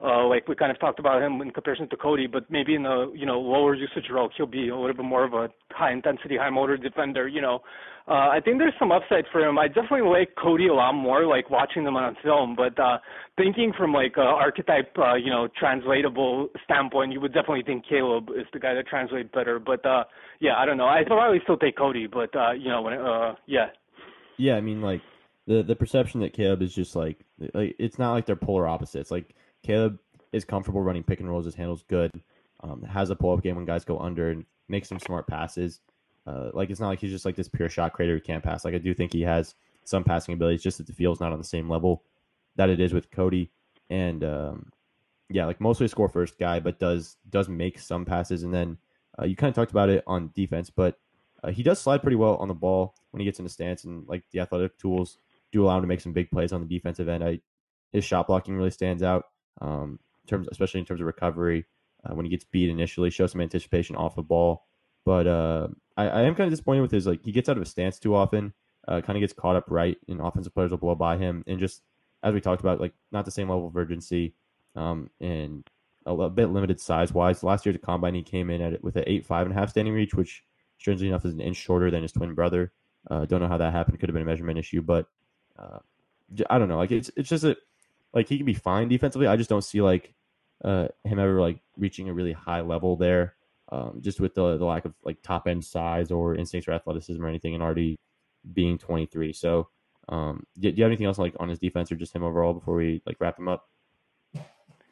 Uh, 0.00 0.26
like 0.28 0.46
we 0.46 0.54
kind 0.54 0.70
of 0.70 0.78
talked 0.78 1.00
about 1.00 1.20
him 1.20 1.40
in 1.40 1.50
comparison 1.50 1.88
to 1.88 1.96
Cody, 1.96 2.28
but 2.28 2.48
maybe 2.50 2.76
in 2.76 2.86
a 2.86 3.06
you 3.14 3.26
know 3.26 3.40
lower 3.40 3.74
usage 3.74 4.08
role, 4.12 4.30
he'll 4.36 4.46
be 4.46 4.68
a 4.68 4.76
little 4.76 4.94
bit 4.94 5.04
more 5.04 5.24
of 5.24 5.32
a 5.32 5.48
high 5.72 5.92
intensity, 5.92 6.36
high 6.36 6.50
motor 6.50 6.76
defender. 6.76 7.26
You 7.26 7.40
know, 7.40 7.60
uh, 8.06 8.30
I 8.30 8.38
think 8.42 8.58
there's 8.58 8.74
some 8.78 8.92
upside 8.92 9.24
for 9.32 9.40
him. 9.40 9.58
I 9.58 9.66
definitely 9.66 10.08
like 10.08 10.30
Cody 10.40 10.68
a 10.68 10.74
lot 10.74 10.92
more, 10.92 11.26
like 11.26 11.50
watching 11.50 11.82
them 11.82 11.96
on 11.96 12.16
film. 12.22 12.54
But 12.56 12.78
uh, 12.78 12.98
thinking 13.36 13.72
from 13.76 13.92
like 13.92 14.14
a 14.16 14.22
archetype, 14.22 14.96
uh, 14.96 15.14
you 15.14 15.30
know, 15.30 15.48
translatable 15.58 16.48
standpoint, 16.62 17.12
you 17.12 17.20
would 17.20 17.34
definitely 17.34 17.64
think 17.66 17.84
Caleb 17.88 18.28
is 18.30 18.46
the 18.52 18.60
guy 18.60 18.74
that 18.74 18.86
translates 18.86 19.28
better. 19.34 19.58
But 19.58 19.84
uh, 19.84 20.04
yeah, 20.40 20.56
I 20.56 20.64
don't 20.64 20.76
know. 20.76 20.86
I 20.86 21.02
probably 21.06 21.40
still 21.42 21.58
take 21.58 21.76
Cody, 21.76 22.06
but 22.06 22.34
uh, 22.36 22.52
you 22.52 22.68
know, 22.68 22.82
when 22.82 22.94
uh, 22.94 23.34
yeah. 23.46 23.66
Yeah, 24.36 24.54
I 24.54 24.60
mean, 24.60 24.80
like 24.80 25.02
the 25.48 25.62
the 25.62 25.74
perception 25.74 26.20
that 26.20 26.32
Caleb 26.32 26.62
is 26.62 26.72
just 26.72 26.94
like 26.94 27.18
like 27.52 27.74
it's 27.78 27.98
not 27.98 28.12
like 28.12 28.26
they're 28.26 28.36
polar 28.36 28.68
opposites. 28.68 29.10
Like 29.10 29.34
Caleb 29.62 29.98
is 30.32 30.44
comfortable 30.44 30.82
running 30.82 31.02
pick 31.02 31.20
and 31.20 31.28
rolls, 31.28 31.44
his 31.44 31.54
handles 31.54 31.84
good, 31.88 32.12
um, 32.60 32.82
has 32.82 33.10
a 33.10 33.16
pull 33.16 33.32
up 33.32 33.42
game 33.42 33.56
when 33.56 33.64
guys 33.64 33.84
go 33.84 33.98
under 33.98 34.30
and 34.30 34.44
makes 34.68 34.88
some 34.88 34.98
smart 34.98 35.26
passes. 35.26 35.80
Uh, 36.26 36.50
like 36.52 36.70
it's 36.70 36.80
not 36.80 36.88
like 36.88 37.00
he's 37.00 37.10
just 37.10 37.24
like 37.24 37.36
this 37.36 37.48
pure 37.48 37.68
shot 37.68 37.92
creator 37.92 38.14
who 38.14 38.20
can't 38.20 38.44
pass. 38.44 38.64
Like 38.64 38.74
I 38.74 38.78
do 38.78 38.92
think 38.94 39.12
he 39.12 39.22
has 39.22 39.54
some 39.84 40.04
passing 40.04 40.34
abilities, 40.34 40.62
just 40.62 40.78
that 40.78 40.86
the 40.86 40.92
field's 40.92 41.20
not 41.20 41.32
on 41.32 41.38
the 41.38 41.44
same 41.44 41.68
level 41.68 42.02
that 42.56 42.68
it 42.68 42.80
is 42.80 42.92
with 42.92 43.10
Cody. 43.10 43.50
And 43.88 44.22
um, 44.22 44.70
yeah, 45.30 45.46
like 45.46 45.60
mostly 45.60 45.86
a 45.86 45.88
score 45.88 46.08
first 46.08 46.38
guy, 46.38 46.60
but 46.60 46.78
does 46.78 47.16
does 47.30 47.48
make 47.48 47.78
some 47.78 48.04
passes. 48.04 48.42
And 48.42 48.52
then 48.52 48.76
uh, 49.18 49.24
you 49.24 49.36
kind 49.36 49.48
of 49.48 49.54
talked 49.54 49.70
about 49.70 49.88
it 49.88 50.04
on 50.06 50.30
defense, 50.34 50.68
but 50.68 50.98
uh, 51.42 51.50
he 51.50 51.62
does 51.62 51.80
slide 51.80 52.02
pretty 52.02 52.16
well 52.16 52.36
on 52.36 52.48
the 52.48 52.54
ball 52.54 52.94
when 53.10 53.20
he 53.20 53.24
gets 53.24 53.38
in 53.38 53.44
into 53.44 53.52
stance 53.52 53.84
and 53.84 54.06
like 54.06 54.24
the 54.32 54.40
athletic 54.40 54.76
tools 54.78 55.18
do 55.52 55.64
allow 55.64 55.76
him 55.76 55.82
to 55.82 55.88
make 55.88 56.00
some 56.00 56.12
big 56.12 56.30
plays 56.30 56.52
on 56.52 56.60
the 56.60 56.66
defensive 56.66 57.08
end. 57.08 57.24
I, 57.24 57.40
his 57.92 58.04
shot 58.04 58.26
blocking 58.26 58.56
really 58.56 58.70
stands 58.70 59.02
out, 59.02 59.24
um, 59.60 59.98
terms, 60.26 60.48
especially 60.50 60.80
in 60.80 60.86
terms 60.86 61.00
of 61.00 61.06
recovery. 61.06 61.66
Uh, 62.04 62.14
when 62.14 62.24
he 62.24 62.30
gets 62.30 62.44
beat 62.44 62.70
initially, 62.70 63.10
shows 63.10 63.32
some 63.32 63.40
anticipation 63.40 63.96
off 63.96 64.14
the 64.14 64.22
ball. 64.22 64.64
But 65.04 65.26
uh, 65.26 65.68
I, 65.96 66.08
I, 66.08 66.22
am 66.22 66.34
kind 66.34 66.46
of 66.46 66.50
disappointed 66.50 66.82
with 66.82 66.92
his 66.92 67.06
like 67.06 67.24
he 67.24 67.32
gets 67.32 67.48
out 67.48 67.56
of 67.56 67.62
his 67.62 67.70
stance 67.70 67.98
too 67.98 68.14
often. 68.14 68.52
Uh, 68.86 69.00
kind 69.00 69.16
of 69.16 69.20
gets 69.20 69.32
caught 69.32 69.56
up 69.56 69.64
right, 69.68 69.98
and 70.08 70.20
offensive 70.20 70.54
players 70.54 70.70
will 70.70 70.78
blow 70.78 70.94
by 70.94 71.16
him. 71.16 71.44
And 71.46 71.58
just 71.58 71.82
as 72.22 72.34
we 72.34 72.40
talked 72.40 72.60
about, 72.60 72.80
like 72.80 72.94
not 73.10 73.24
the 73.24 73.30
same 73.30 73.48
level 73.48 73.66
of 73.66 73.76
urgency, 73.76 74.34
um, 74.76 75.10
and 75.20 75.68
a, 76.06 76.12
a 76.12 76.30
bit 76.30 76.46
limited 76.46 76.80
size 76.80 77.12
wise. 77.12 77.42
Last 77.42 77.66
year 77.66 77.74
at 77.74 77.80
the 77.80 77.86
combine, 77.86 78.14
he 78.14 78.22
came 78.22 78.50
in 78.50 78.60
at 78.60 78.72
it 78.72 78.82
with 78.82 78.96
an 78.96 79.04
eight 79.06 79.26
five 79.26 79.46
and 79.46 79.56
a 79.56 79.58
half 79.58 79.70
standing 79.70 79.94
reach, 79.94 80.14
which 80.14 80.44
strangely 80.78 81.08
enough 81.08 81.24
is 81.24 81.34
an 81.34 81.40
inch 81.40 81.56
shorter 81.56 81.90
than 81.90 82.02
his 82.02 82.12
twin 82.12 82.34
brother. 82.34 82.72
Uh, 83.10 83.24
don't 83.24 83.40
know 83.40 83.48
how 83.48 83.58
that 83.58 83.72
happened. 83.72 83.98
Could 83.98 84.08
have 84.08 84.14
been 84.14 84.22
a 84.22 84.26
measurement 84.26 84.58
issue, 84.58 84.82
but 84.82 85.06
uh, 85.58 85.78
I 86.50 86.58
don't 86.58 86.68
know. 86.68 86.76
Like 86.76 86.92
it's 86.92 87.10
it's 87.16 87.28
just 87.28 87.44
a 87.44 87.56
like 88.14 88.28
he 88.28 88.36
can 88.36 88.46
be 88.46 88.54
fine 88.54 88.88
defensively. 88.88 89.26
I 89.26 89.36
just 89.36 89.50
don't 89.50 89.64
see 89.64 89.80
like 89.80 90.14
uh, 90.64 90.88
him 91.04 91.18
ever 91.18 91.40
like 91.40 91.60
reaching 91.76 92.08
a 92.08 92.14
really 92.14 92.32
high 92.32 92.60
level 92.60 92.96
there. 92.96 93.34
Um, 93.70 94.00
just 94.00 94.18
with 94.18 94.34
the, 94.34 94.56
the 94.56 94.64
lack 94.64 94.86
of 94.86 94.94
like 95.04 95.20
top 95.22 95.46
end 95.46 95.62
size 95.62 96.10
or 96.10 96.34
instincts 96.34 96.66
or 96.66 96.72
athleticism 96.72 97.22
or 97.22 97.28
anything, 97.28 97.52
and 97.52 97.62
already 97.62 97.98
being 98.54 98.78
23. 98.78 99.34
So, 99.34 99.68
um, 100.08 100.44
do, 100.58 100.70
do 100.72 100.76
you 100.78 100.84
have 100.84 100.88
anything 100.88 101.06
else 101.06 101.18
like 101.18 101.34
on 101.38 101.50
his 101.50 101.58
defense 101.58 101.92
or 101.92 101.96
just 101.96 102.14
him 102.14 102.22
overall 102.22 102.54
before 102.54 102.76
we 102.76 103.02
like 103.04 103.16
wrap 103.20 103.38
him 103.38 103.46
up? 103.46 103.68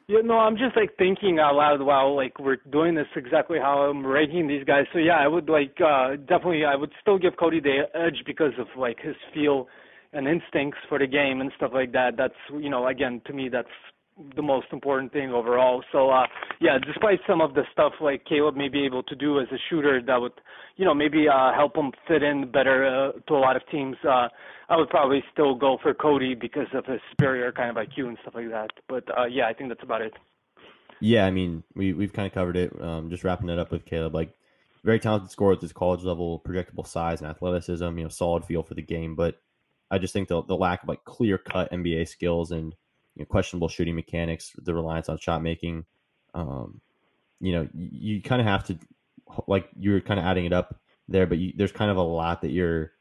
Yeah, 0.09 0.21
no, 0.23 0.35
I'm 0.35 0.55
just 0.55 0.77
like 0.77 0.95
thinking 0.97 1.39
out 1.39 1.55
loud 1.55 1.81
while 1.81 2.15
like 2.15 2.39
we're 2.39 2.59
doing 2.71 2.95
this 2.95 3.07
exactly 3.15 3.57
how 3.59 3.79
I'm 3.79 4.05
ranking 4.05 4.47
these 4.47 4.63
guys. 4.63 4.85
So 4.93 4.99
yeah, 4.99 5.17
I 5.19 5.27
would 5.27 5.49
like 5.49 5.75
uh 5.85 6.15
definitely 6.15 6.63
I 6.63 6.75
would 6.75 6.93
still 7.01 7.17
give 7.17 7.33
Cody 7.37 7.59
the 7.59 7.81
edge 7.93 8.23
because 8.25 8.53
of 8.57 8.67
like 8.77 8.99
his 9.01 9.15
feel 9.33 9.67
and 10.13 10.27
instincts 10.27 10.79
for 10.89 10.99
the 10.99 11.07
game 11.07 11.41
and 11.41 11.51
stuff 11.57 11.71
like 11.73 11.91
that. 11.93 12.17
That's 12.17 12.33
you 12.51 12.69
know 12.69 12.87
again 12.87 13.21
to 13.25 13.33
me 13.33 13.49
that's 13.49 13.67
the 14.35 14.41
most 14.41 14.67
important 14.71 15.13
thing 15.13 15.31
overall. 15.31 15.83
So 15.91 16.09
uh 16.09 16.25
yeah, 16.59 16.77
despite 16.83 17.19
some 17.27 17.41
of 17.41 17.53
the 17.53 17.63
stuff 17.71 17.93
like 18.01 18.25
Caleb 18.25 18.55
may 18.55 18.69
be 18.69 18.85
able 18.85 19.03
to 19.03 19.15
do 19.15 19.39
as 19.39 19.47
a 19.51 19.57
shooter 19.69 20.01
that 20.01 20.19
would 20.19 20.33
you 20.75 20.85
know 20.85 20.93
maybe 20.93 21.27
uh 21.27 21.53
help 21.53 21.75
him 21.75 21.91
fit 22.07 22.23
in 22.23 22.51
better 22.51 22.85
uh, 22.85 23.19
to 23.27 23.33
a 23.33 23.39
lot 23.39 23.55
of 23.55 23.61
teams, 23.71 23.97
uh 24.03 24.27
I 24.69 24.75
would 24.75 24.89
probably 24.89 25.23
still 25.31 25.55
go 25.55 25.77
for 25.81 25.93
Cody 25.93 26.35
because 26.35 26.67
of 26.73 26.85
his 26.85 26.99
superior 27.11 27.51
kind 27.51 27.69
of 27.69 27.75
IQ 27.77 28.07
and 28.07 28.17
stuff 28.21 28.35
like 28.35 28.49
that. 28.49 28.71
But 28.89 29.03
uh 29.17 29.25
yeah, 29.25 29.47
I 29.47 29.53
think 29.53 29.69
that's 29.69 29.83
about 29.83 30.01
it. 30.01 30.13
Yeah, 30.99 31.25
I 31.25 31.31
mean, 31.31 31.63
we 31.75 31.93
we've 31.93 32.13
kind 32.13 32.27
of 32.27 32.33
covered 32.33 32.57
it. 32.57 32.81
Um 32.81 33.09
just 33.09 33.23
wrapping 33.23 33.49
it 33.49 33.59
up 33.59 33.71
with 33.71 33.85
Caleb 33.85 34.15
like 34.15 34.33
very 34.83 34.99
talented 34.99 35.29
scorer 35.29 35.51
with 35.51 35.61
his 35.61 35.73
college 35.73 36.03
level 36.03 36.41
projectable 36.47 36.87
size 36.87 37.21
and 37.21 37.29
athleticism, 37.29 37.97
you 37.97 38.03
know, 38.03 38.09
solid 38.09 38.45
feel 38.45 38.63
for 38.63 38.73
the 38.73 38.81
game, 38.81 39.15
but 39.15 39.41
I 39.89 39.97
just 39.97 40.13
think 40.13 40.27
the 40.27 40.43
the 40.43 40.55
lack 40.55 40.83
of 40.83 40.89
like 40.89 41.03
clear 41.05 41.37
cut 41.37 41.71
NBA 41.71 42.07
skills 42.07 42.51
and 42.51 42.75
you 43.15 43.21
know, 43.21 43.25
questionable 43.25 43.67
shooting 43.67 43.95
mechanics, 43.95 44.51
the 44.57 44.73
reliance 44.73 45.09
on 45.09 45.17
shot 45.17 45.41
making, 45.41 45.85
um, 46.33 46.81
you 47.39 47.51
know, 47.53 47.67
you, 47.73 48.15
you 48.15 48.21
kind 48.21 48.41
of 48.41 48.47
have 48.47 48.65
to 48.65 48.77
like 49.47 49.69
you're 49.77 50.01
kind 50.01 50.19
of 50.19 50.25
adding 50.25 50.45
it 50.45 50.53
up 50.53 50.79
there, 51.07 51.25
but 51.25 51.37
you, 51.37 51.53
there's 51.55 51.71
kind 51.71 51.91
of 51.91 51.97
a 51.97 52.01
lot 52.01 52.41
that 52.41 52.51
you're 52.51 52.91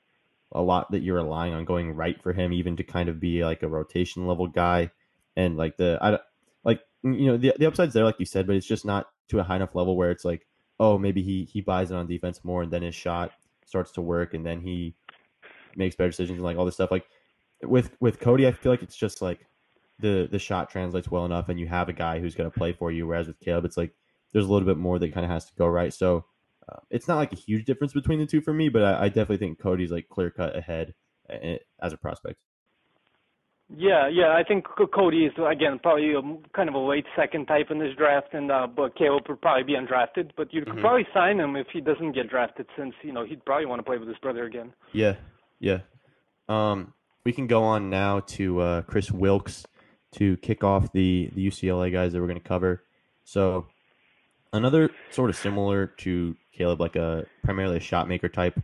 a 0.52 0.62
lot 0.62 0.90
that 0.92 1.02
you're 1.02 1.16
relying 1.16 1.54
on 1.54 1.64
going 1.64 1.92
right 1.92 2.20
for 2.22 2.32
him, 2.32 2.52
even 2.52 2.76
to 2.76 2.84
kind 2.84 3.08
of 3.08 3.20
be 3.20 3.44
like 3.44 3.62
a 3.62 3.68
rotation 3.68 4.26
level 4.26 4.46
guy, 4.46 4.90
and 5.36 5.56
like 5.56 5.76
the 5.76 5.98
I 6.00 6.18
like 6.64 6.80
you 7.02 7.26
know 7.26 7.36
the 7.36 7.54
the 7.58 7.66
upside's 7.66 7.94
there, 7.94 8.04
like 8.04 8.20
you 8.20 8.26
said, 8.26 8.46
but 8.46 8.56
it's 8.56 8.66
just 8.66 8.84
not 8.84 9.08
to 9.28 9.40
a 9.40 9.42
high 9.42 9.56
enough 9.56 9.74
level 9.74 9.96
where 9.96 10.10
it's 10.10 10.24
like, 10.24 10.46
oh, 10.78 10.98
maybe 10.98 11.22
he 11.22 11.44
he 11.44 11.60
buys 11.60 11.90
it 11.90 11.96
on 11.96 12.06
defense 12.06 12.44
more, 12.44 12.62
and 12.62 12.72
then 12.72 12.82
his 12.82 12.94
shot 12.94 13.32
starts 13.66 13.92
to 13.92 14.00
work, 14.00 14.34
and 14.34 14.46
then 14.46 14.60
he 14.60 14.94
makes 15.76 15.96
better 15.96 16.10
decisions 16.10 16.36
and 16.36 16.44
like 16.44 16.56
all 16.56 16.64
this 16.64 16.74
stuff. 16.74 16.90
Like 16.90 17.06
with 17.62 17.90
with 18.00 18.20
Cody, 18.20 18.46
I 18.46 18.52
feel 18.52 18.72
like 18.72 18.82
it's 18.82 18.96
just 18.96 19.22
like 19.22 19.46
the 19.98 20.28
the 20.30 20.38
shot 20.38 20.70
translates 20.70 21.10
well 21.10 21.24
enough, 21.24 21.48
and 21.48 21.58
you 21.58 21.66
have 21.66 21.88
a 21.88 21.92
guy 21.92 22.18
who's 22.18 22.34
going 22.34 22.50
to 22.50 22.58
play 22.58 22.72
for 22.72 22.90
you. 22.90 23.06
Whereas 23.06 23.26
with 23.26 23.40
Caleb, 23.40 23.64
it's 23.64 23.76
like 23.76 23.92
there's 24.32 24.46
a 24.46 24.52
little 24.52 24.66
bit 24.66 24.78
more 24.78 24.98
that 24.98 25.14
kind 25.14 25.24
of 25.24 25.30
has 25.30 25.46
to 25.46 25.54
go 25.56 25.66
right. 25.66 25.92
So 25.92 26.24
uh, 26.68 26.80
it's 26.90 27.08
not 27.08 27.16
like 27.16 27.32
a 27.32 27.36
huge 27.36 27.64
difference 27.64 27.92
between 27.92 28.18
the 28.18 28.26
two 28.26 28.40
for 28.40 28.52
me, 28.52 28.68
but 28.68 28.82
I, 28.82 29.04
I 29.04 29.08
definitely 29.08 29.38
think 29.38 29.58
Cody's 29.58 29.90
like 29.90 30.08
clear 30.08 30.30
cut 30.30 30.56
ahead 30.56 30.94
uh, 31.30 31.56
as 31.80 31.92
a 31.92 31.96
prospect. 31.96 32.38
Yeah, 33.74 34.08
yeah, 34.08 34.28
I 34.28 34.44
think 34.46 34.64
Cody 34.94 35.24
is 35.24 35.32
again 35.44 35.80
probably 35.82 36.12
a, 36.12 36.22
kind 36.54 36.68
of 36.68 36.76
a 36.76 36.78
late 36.78 37.06
second 37.16 37.46
type 37.46 37.66
in 37.70 37.80
this 37.80 37.96
draft, 37.98 38.32
and 38.32 38.52
uh, 38.52 38.68
but 38.68 38.96
Caleb 38.96 39.24
would 39.28 39.40
probably 39.40 39.64
be 39.64 39.72
undrafted. 39.72 40.30
But 40.36 40.54
you 40.54 40.60
could 40.60 40.74
mm-hmm. 40.74 40.82
probably 40.82 41.06
sign 41.12 41.40
him 41.40 41.56
if 41.56 41.66
he 41.72 41.80
doesn't 41.80 42.12
get 42.12 42.30
drafted, 42.30 42.66
since 42.78 42.94
you 43.02 43.12
know 43.12 43.24
he'd 43.24 43.44
probably 43.44 43.66
want 43.66 43.80
to 43.80 43.82
play 43.82 43.98
with 43.98 44.06
his 44.06 44.18
brother 44.18 44.44
again. 44.44 44.72
Yeah, 44.92 45.16
yeah. 45.58 45.80
Um, 46.48 46.92
we 47.24 47.32
can 47.32 47.46
go 47.46 47.64
on 47.64 47.90
now 47.90 48.20
to 48.20 48.60
uh, 48.60 48.82
Kris 48.82 49.10
Wilkes 49.10 49.66
to 50.12 50.36
kick 50.38 50.62
off 50.64 50.92
the 50.92 51.30
the 51.34 51.46
UCLA 51.46 51.92
guys 51.92 52.12
that 52.12 52.20
we're 52.20 52.28
going 52.28 52.40
to 52.40 52.48
cover. 52.48 52.82
So 53.24 53.66
another 54.52 54.90
sort 55.10 55.30
of 55.30 55.36
similar 55.36 55.86
to 55.98 56.36
Caleb, 56.52 56.80
like 56.80 56.96
a 56.96 57.26
primarily 57.44 57.76
a 57.76 57.80
shot 57.80 58.08
maker 58.08 58.28
type. 58.28 58.58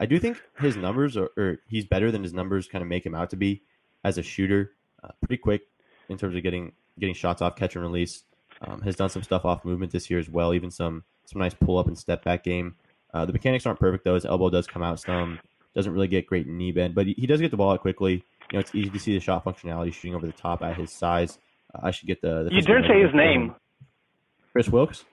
I 0.00 0.06
do 0.06 0.18
think 0.18 0.40
his 0.60 0.76
numbers 0.76 1.16
are, 1.16 1.30
or 1.36 1.58
he's 1.68 1.84
better 1.84 2.10
than 2.10 2.22
his 2.22 2.32
numbers 2.32 2.68
kind 2.68 2.82
of 2.82 2.88
make 2.88 3.04
him 3.04 3.14
out 3.14 3.30
to 3.30 3.36
be 3.36 3.62
as 4.04 4.18
a 4.18 4.22
shooter. 4.22 4.72
Uh, 5.02 5.08
pretty 5.20 5.40
quick 5.40 5.62
in 6.08 6.18
terms 6.18 6.36
of 6.36 6.42
getting 6.42 6.72
getting 6.98 7.14
shots 7.14 7.42
off 7.42 7.56
catch 7.56 7.74
and 7.74 7.84
release. 7.84 8.24
Um, 8.60 8.80
has 8.82 8.96
done 8.96 9.08
some 9.08 9.22
stuff 9.22 9.44
off 9.44 9.64
movement 9.64 9.92
this 9.92 10.10
year 10.10 10.18
as 10.18 10.28
well, 10.28 10.52
even 10.52 10.70
some 10.70 11.04
some 11.26 11.40
nice 11.40 11.54
pull 11.54 11.78
up 11.78 11.86
and 11.86 11.96
step 11.96 12.24
back 12.24 12.42
game. 12.42 12.74
Uh, 13.12 13.24
the 13.24 13.32
mechanics 13.32 13.66
aren't 13.66 13.78
perfect 13.78 14.04
though. 14.04 14.14
His 14.14 14.24
elbow 14.24 14.50
does 14.50 14.66
come 14.66 14.82
out 14.82 15.00
some 15.00 15.38
doesn't 15.78 15.92
really 15.92 16.08
get 16.08 16.26
great 16.26 16.48
knee 16.48 16.72
bend, 16.72 16.92
but 16.92 17.06
he, 17.06 17.14
he 17.16 17.24
does 17.24 17.40
get 17.40 17.52
the 17.52 17.56
ball 17.56 17.70
out 17.70 17.80
quickly. 17.80 18.14
You 18.50 18.54
know, 18.54 18.58
it's 18.58 18.74
easy 18.74 18.90
to 18.90 18.98
see 18.98 19.14
the 19.14 19.20
shot 19.20 19.44
functionality 19.44 19.92
shooting 19.92 20.16
over 20.16 20.26
the 20.26 20.32
top 20.32 20.60
at 20.60 20.76
his 20.76 20.90
size. 20.90 21.38
Uh, 21.72 21.86
I 21.86 21.92
should 21.92 22.08
get 22.08 22.20
the. 22.20 22.42
the 22.42 22.50
you 22.52 22.62
didn't 22.62 22.86
say 22.88 23.00
his 23.00 23.14
name. 23.14 23.54
Kris 24.52 24.68
Wilkes. 24.68 25.04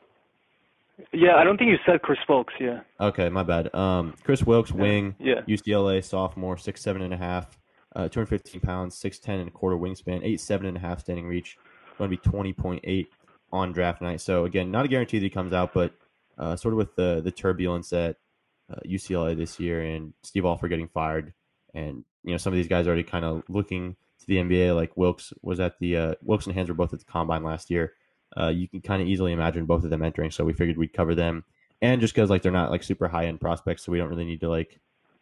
Yeah, 1.13 1.35
I 1.35 1.43
don't 1.43 1.57
think 1.57 1.69
you 1.69 1.77
said 1.85 2.01
Kris 2.01 2.17
Wilkes. 2.27 2.55
Yeah. 2.59 2.79
Okay, 2.99 3.29
my 3.29 3.43
bad. 3.43 3.73
Um, 3.75 4.15
Kris 4.23 4.41
Wilkes, 4.41 4.71
wing, 4.71 5.15
Yeah. 5.19 5.41
UCLA 5.47 6.03
sophomore, 6.03 6.57
six 6.57 6.81
seven 6.81 7.03
and 7.03 7.13
a 7.13 7.17
half, 7.17 7.59
uh, 7.95 8.09
215 8.09 8.59
pounds, 8.61 8.97
six 8.97 9.19
ten 9.19 9.39
and 9.39 9.49
a 9.49 9.51
quarter 9.51 9.77
wingspan, 9.77 10.21
eight 10.23 10.39
seven 10.41 10.65
and 10.65 10.77
a 10.77 10.79
half 10.79 10.99
standing 11.01 11.27
reach. 11.27 11.57
Going 11.99 12.09
to 12.09 12.17
be 12.17 12.29
20.8 12.29 13.05
on 13.53 13.71
draft 13.71 14.01
night. 14.01 14.19
So 14.19 14.45
again, 14.45 14.71
not 14.71 14.85
a 14.85 14.87
guarantee 14.87 15.19
that 15.19 15.25
he 15.25 15.29
comes 15.29 15.53
out, 15.53 15.75
but 15.75 15.93
uh, 16.39 16.55
sort 16.55 16.73
of 16.73 16.79
with 16.79 16.95
the 16.95 17.21
the 17.23 17.31
turbulence 17.31 17.93
at 17.93 18.17
uh, 18.71 18.79
UCLA 18.85 19.37
this 19.37 19.59
year 19.59 19.81
and 19.81 20.13
Steve 20.23 20.45
Alford 20.45 20.69
getting 20.69 20.87
fired, 20.87 21.33
and 21.73 22.03
you 22.23 22.31
know 22.31 22.37
some 22.37 22.53
of 22.53 22.57
these 22.57 22.67
guys 22.67 22.87
already 22.87 23.03
kind 23.03 23.25
of 23.25 23.43
looking 23.47 23.95
to 24.19 24.27
the 24.27 24.37
NBA. 24.37 24.75
Like 24.75 24.95
Wilkes 24.97 25.33
was 25.41 25.59
at 25.59 25.79
the 25.79 25.97
uh, 25.97 26.15
Wilkes 26.21 26.45
and 26.45 26.55
Hands 26.55 26.69
were 26.69 26.75
both 26.75 26.93
at 26.93 26.99
the 26.99 27.05
combine 27.05 27.43
last 27.43 27.69
year. 27.69 27.93
Uh, 28.35 28.49
you 28.49 28.67
can 28.67 28.81
kind 28.81 29.01
of 29.01 29.07
easily 29.07 29.31
imagine 29.31 29.65
both 29.65 29.83
of 29.83 29.89
them 29.89 30.03
entering. 30.03 30.31
So 30.31 30.43
we 30.43 30.53
figured 30.53 30.77
we'd 30.77 30.93
cover 30.93 31.15
them, 31.15 31.43
and 31.81 32.01
just 32.01 32.13
because 32.13 32.29
like 32.29 32.41
they're 32.41 32.51
not 32.51 32.71
like 32.71 32.83
super 32.83 33.07
high 33.07 33.25
end 33.25 33.41
prospects, 33.41 33.83
so 33.83 33.91
we 33.91 33.97
don't 33.97 34.09
really 34.09 34.25
need 34.25 34.41
to 34.41 34.49
like 34.49 34.79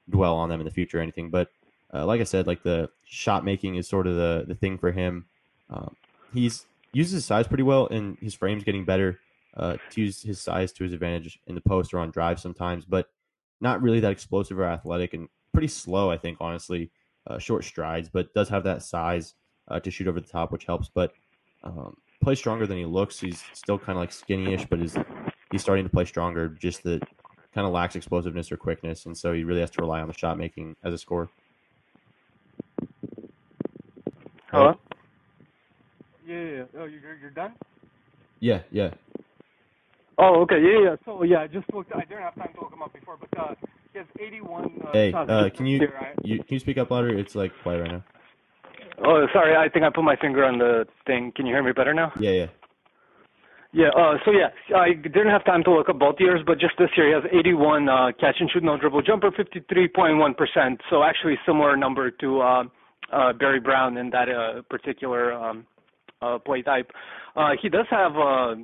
dwell 0.09 0.35
on 0.35 0.49
them 0.49 0.59
in 0.59 0.65
the 0.65 0.71
future 0.71 0.99
or 0.99 1.01
anything. 1.01 1.29
But 1.29 1.49
uh, 1.93 2.05
like 2.05 2.21
I 2.21 2.25
said, 2.25 2.47
like 2.47 2.63
the 2.63 2.89
shot 3.05 3.45
making 3.45 3.75
is 3.75 3.87
sort 3.87 4.07
of 4.07 4.15
the 4.15 4.45
the 4.47 4.55
thing 4.55 4.77
for 4.77 4.91
him. 4.91 5.25
Um, 5.69 5.95
he's 6.33 6.65
uses 6.93 7.13
his 7.13 7.25
size 7.25 7.47
pretty 7.47 7.63
well, 7.63 7.87
and 7.87 8.17
his 8.19 8.33
frame's 8.33 8.63
getting 8.63 8.85
better 8.85 9.19
uh, 9.57 9.77
to 9.91 10.01
use 10.01 10.21
his 10.21 10.39
size 10.39 10.71
to 10.73 10.83
his 10.83 10.93
advantage 10.93 11.39
in 11.47 11.55
the 11.55 11.61
post 11.61 11.93
or 11.93 11.99
on 11.99 12.11
drive 12.11 12.39
sometimes, 12.39 12.85
but 12.85 13.09
not 13.63 13.81
really 13.81 14.01
that 14.01 14.11
explosive 14.11 14.59
or 14.59 14.65
athletic, 14.65 15.13
and 15.13 15.29
pretty 15.53 15.69
slow. 15.69 16.11
I 16.11 16.17
think 16.17 16.37
honestly, 16.41 16.91
uh, 17.25 17.39
short 17.39 17.63
strides, 17.63 18.09
but 18.09 18.33
does 18.33 18.49
have 18.49 18.65
that 18.65 18.83
size 18.83 19.33
uh, 19.69 19.79
to 19.79 19.89
shoot 19.89 20.07
over 20.07 20.19
the 20.19 20.27
top, 20.27 20.51
which 20.51 20.65
helps. 20.65 20.89
But 20.93 21.13
um, 21.63 21.95
plays 22.21 22.37
stronger 22.37 22.67
than 22.67 22.77
he 22.77 22.85
looks. 22.85 23.19
He's 23.19 23.41
still 23.53 23.79
kind 23.79 23.97
of 23.97 24.01
like 24.01 24.11
skinny-ish, 24.11 24.65
but 24.65 24.81
is 24.81 24.95
he's 25.49 25.61
starting 25.61 25.85
to 25.85 25.89
play 25.89 26.05
stronger. 26.05 26.49
Just 26.49 26.83
that 26.83 27.01
kind 27.55 27.65
of 27.65 27.73
lacks 27.73 27.95
explosiveness 27.95 28.51
or 28.51 28.57
quickness, 28.57 29.05
and 29.05 29.17
so 29.17 29.31
he 29.31 29.45
really 29.45 29.61
has 29.61 29.71
to 29.71 29.81
rely 29.81 30.01
on 30.01 30.07
the 30.07 30.13
shot 30.13 30.37
making 30.37 30.75
as 30.83 30.93
a 30.93 30.97
scorer. 30.97 31.29
Hello. 34.51 34.77
Yeah, 36.27 36.35
yeah, 36.35 36.51
yeah. 36.57 36.63
Oh, 36.77 36.85
you're 36.85 37.15
you're 37.21 37.31
done? 37.31 37.53
Yeah, 38.39 38.59
yeah. 38.71 38.91
Oh, 40.17 40.41
okay. 40.41 40.61
Yeah, 40.61 40.79
yeah. 40.83 40.95
So 41.05 41.23
yeah, 41.23 41.41
I 41.41 41.47
just 41.47 41.71
looked. 41.73 41.91
I 41.93 42.01
didn't 42.01 42.21
have 42.21 42.35
time 42.35 42.53
to 42.55 42.61
look 42.61 42.73
him 42.73 42.81
up 42.81 42.93
before, 42.93 43.17
but 43.19 43.39
uh, 43.39 43.55
he 43.91 43.99
has 43.99 44.07
81. 44.19 44.63
Uh, 44.63 44.91
Hey, 44.93 45.13
uh, 45.13 45.49
can 45.55 45.65
you, 45.65 45.79
right? 45.79 46.15
you 46.23 46.37
can 46.37 46.53
you 46.53 46.59
speak 46.59 46.77
up 46.77 46.91
louder? 46.91 47.17
It's 47.17 47.35
like 47.35 47.51
quiet 47.63 47.81
right 47.81 47.91
now. 47.91 48.03
Oh, 49.03 49.25
sorry. 49.33 49.55
I 49.55 49.69
think 49.69 49.85
I 49.85 49.89
put 49.89 50.03
my 50.03 50.15
finger 50.15 50.43
on 50.45 50.59
the 50.59 50.85
thing. 51.07 51.31
Can 51.35 51.45
you 51.45 51.53
hear 51.53 51.63
me 51.63 51.71
better 51.71 51.93
now? 51.93 52.11
Yeah, 52.19 52.31
yeah. 52.31 52.45
Yeah. 53.75 53.87
Uh, 53.89 54.17
so 54.23 54.31
yeah, 54.31 54.49
I 54.77 54.93
didn't 54.93 55.29
have 55.31 55.43
time 55.45 55.63
to 55.63 55.71
look 55.71 55.89
up 55.89 55.97
both 55.97 56.17
years, 56.19 56.41
but 56.45 56.59
just 56.59 56.75
this 56.77 56.89
year 56.95 57.07
he 57.07 57.13
has 57.13 57.23
81 57.33 57.89
uh, 57.89 58.11
catch 58.19 58.35
and 58.39 58.49
shoot 58.51 58.61
no 58.63 58.77
dribble 58.77 59.01
jumper, 59.01 59.31
53.1 59.31 60.37
percent. 60.37 60.79
So 60.91 61.01
actually 61.03 61.39
similar 61.45 61.75
number 61.75 62.11
to 62.11 62.39
uh, 62.41 62.63
uh, 63.11 63.33
Barry 63.33 63.59
Brown 63.59 63.97
in 63.97 64.11
that 64.11 64.29
uh, 64.29 64.61
particular 64.69 65.33
um, 65.33 65.65
uh, 66.21 66.37
play 66.37 66.61
type. 66.61 66.91
Uh, 67.35 67.51
he 67.59 67.67
does 67.67 67.87
have 67.89 68.15
uh, 68.15 68.55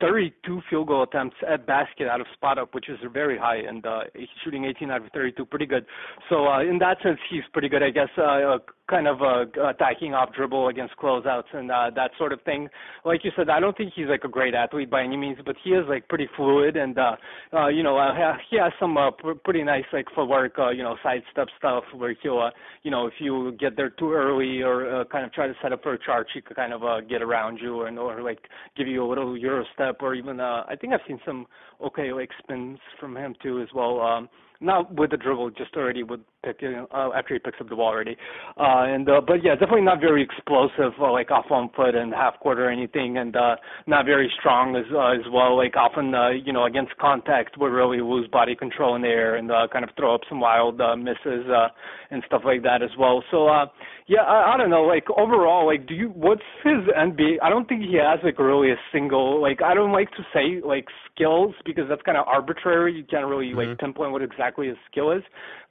32 0.00 0.60
field 0.68 0.88
goal 0.88 1.02
attempts 1.02 1.36
at 1.48 1.66
basket 1.66 2.08
out 2.08 2.20
of 2.20 2.26
spot 2.34 2.58
up, 2.58 2.74
which 2.74 2.88
is 2.88 2.98
very 3.12 3.38
high, 3.38 3.56
and 3.56 3.86
uh, 3.86 4.00
he's 4.14 4.28
shooting 4.44 4.64
18 4.64 4.90
out 4.90 5.04
of 5.04 5.10
32, 5.12 5.44
pretty 5.46 5.66
good. 5.66 5.86
So 6.28 6.46
uh, 6.46 6.60
in 6.60 6.78
that 6.78 6.98
sense, 7.02 7.18
he's 7.30 7.42
pretty 7.52 7.68
good, 7.68 7.82
I 7.82 7.90
guess. 7.90 8.08
Uh, 8.18 8.58
kind 8.88 9.08
of 9.08 9.20
uh, 9.20 9.44
attacking 9.68 10.14
off 10.14 10.32
dribble 10.34 10.68
against 10.68 10.96
closeouts 10.96 11.52
and 11.52 11.70
uh, 11.70 11.90
that 11.94 12.10
sort 12.18 12.32
of 12.32 12.40
thing. 12.42 12.68
Like 13.04 13.24
you 13.24 13.30
said, 13.36 13.48
I 13.48 13.60
don't 13.60 13.76
think 13.76 13.92
he's 13.94 14.06
like 14.06 14.24
a 14.24 14.28
great 14.28 14.54
athlete 14.54 14.90
by 14.90 15.02
any 15.02 15.16
means, 15.16 15.38
but 15.44 15.56
he 15.64 15.70
is 15.70 15.84
like 15.88 16.08
pretty 16.08 16.28
fluid 16.36 16.76
and 16.76 16.96
uh, 16.98 17.16
uh, 17.52 17.68
you 17.68 17.82
know 17.82 17.96
uh, 17.98 18.34
he 18.50 18.58
has 18.58 18.72
some 18.78 18.96
uh, 18.96 19.10
pr- 19.10 19.32
pretty 19.44 19.62
nice 19.64 19.84
like 19.92 20.06
footwork, 20.14 20.58
uh, 20.58 20.70
you 20.70 20.82
know, 20.82 20.96
sidestep 21.02 21.48
stuff 21.58 21.84
where 21.94 22.14
he'll 22.22 22.40
uh, 22.40 22.50
you 22.82 22.90
know 22.90 23.06
if 23.06 23.14
you 23.18 23.52
get 23.58 23.76
there 23.76 23.90
too 23.90 24.12
early 24.12 24.62
or 24.62 25.00
uh, 25.00 25.04
kind 25.04 25.24
of 25.24 25.32
try 25.32 25.46
to 25.46 25.54
set 25.62 25.72
up 25.72 25.82
for 25.82 25.94
a 25.94 25.98
charge, 26.04 26.26
he 26.32 26.40
could 26.40 26.56
kind 26.56 26.72
of 26.72 26.84
uh, 26.84 27.00
get 27.00 27.22
around 27.22 27.58
you 27.60 27.82
and 27.82 27.98
or 27.98 28.22
like 28.22 28.38
give 28.76 28.86
you 28.86 29.04
a 29.04 29.08
little 29.08 29.36
euro 29.36 29.64
step 29.74 29.96
or 30.00 30.14
even 30.14 30.40
uh, 30.40 30.64
I 30.68 30.76
think 30.76 30.92
I've 30.92 31.00
seen 31.08 31.20
some 31.26 31.46
okay 31.84 32.12
like 32.12 32.30
spins 32.42 32.78
from 33.00 33.16
him 33.16 33.34
too 33.42 33.60
as 33.60 33.68
well. 33.74 34.00
Um, 34.00 34.28
not 34.60 34.94
with 34.94 35.10
the 35.10 35.16
dribble, 35.16 35.50
just 35.50 35.74
already 35.76 36.02
with 36.02 36.20
picking 36.44 36.86
uh, 36.94 37.10
after 37.16 37.34
he 37.34 37.40
picks 37.40 37.60
up 37.60 37.68
the 37.68 37.76
ball 37.76 37.88
already. 37.88 38.16
Uh, 38.56 38.84
and 38.86 39.08
uh, 39.08 39.20
but 39.26 39.42
yeah, 39.44 39.54
definitely 39.54 39.82
not 39.82 40.00
very 40.00 40.22
explosive, 40.22 40.92
uh, 41.00 41.10
like 41.12 41.30
off 41.30 41.46
one 41.48 41.68
foot 41.76 41.94
and 41.94 42.12
half 42.14 42.38
court 42.40 42.58
or 42.58 42.70
anything, 42.70 43.18
and 43.18 43.36
uh, 43.36 43.56
not 43.86 44.04
very 44.06 44.30
strong 44.38 44.76
as 44.76 44.84
uh, 44.94 45.12
as 45.12 45.30
well. 45.32 45.56
Like 45.56 45.76
often, 45.76 46.14
uh, 46.14 46.30
you 46.30 46.52
know, 46.52 46.64
against 46.64 46.96
contact, 46.98 47.58
would 47.58 47.72
really 47.72 48.00
lose 48.00 48.28
body 48.28 48.54
control 48.54 48.94
in 48.96 49.02
the 49.02 49.08
air 49.08 49.36
and 49.36 49.50
uh, 49.50 49.66
kind 49.72 49.84
of 49.84 49.90
throw 49.96 50.14
up 50.14 50.22
some 50.28 50.40
wild 50.40 50.80
uh, 50.80 50.96
misses 50.96 51.46
uh, 51.48 51.68
and 52.10 52.22
stuff 52.26 52.42
like 52.44 52.62
that 52.62 52.82
as 52.82 52.90
well. 52.98 53.22
So 53.30 53.48
uh, 53.48 53.66
yeah, 54.06 54.20
I, 54.22 54.54
I 54.54 54.56
don't 54.56 54.70
know. 54.70 54.82
Like 54.82 55.04
overall, 55.16 55.66
like 55.66 55.86
do 55.86 55.94
you? 55.94 56.08
What's 56.08 56.42
his 56.64 56.80
NBA? 56.96 57.36
I 57.42 57.50
don't 57.50 57.68
think 57.68 57.82
he 57.82 57.96
has 57.96 58.20
like 58.22 58.38
really 58.38 58.70
a 58.70 58.76
single. 58.92 59.40
Like 59.42 59.60
I 59.62 59.74
don't 59.74 59.92
like 59.92 60.10
to 60.12 60.22
say 60.32 60.60
like 60.64 60.86
skills 61.12 61.54
because 61.64 61.84
that's 61.88 62.02
kind 62.02 62.16
of 62.16 62.26
arbitrary. 62.26 62.94
You 62.94 63.04
can't 63.04 63.26
really 63.26 63.52
like 63.52 63.68
Mhm. 63.68 63.78
pinpoint 63.78 64.12
what 64.12 64.22
exactly 64.22 64.45
his 64.56 64.76
skill 64.90 65.12
is. 65.12 65.22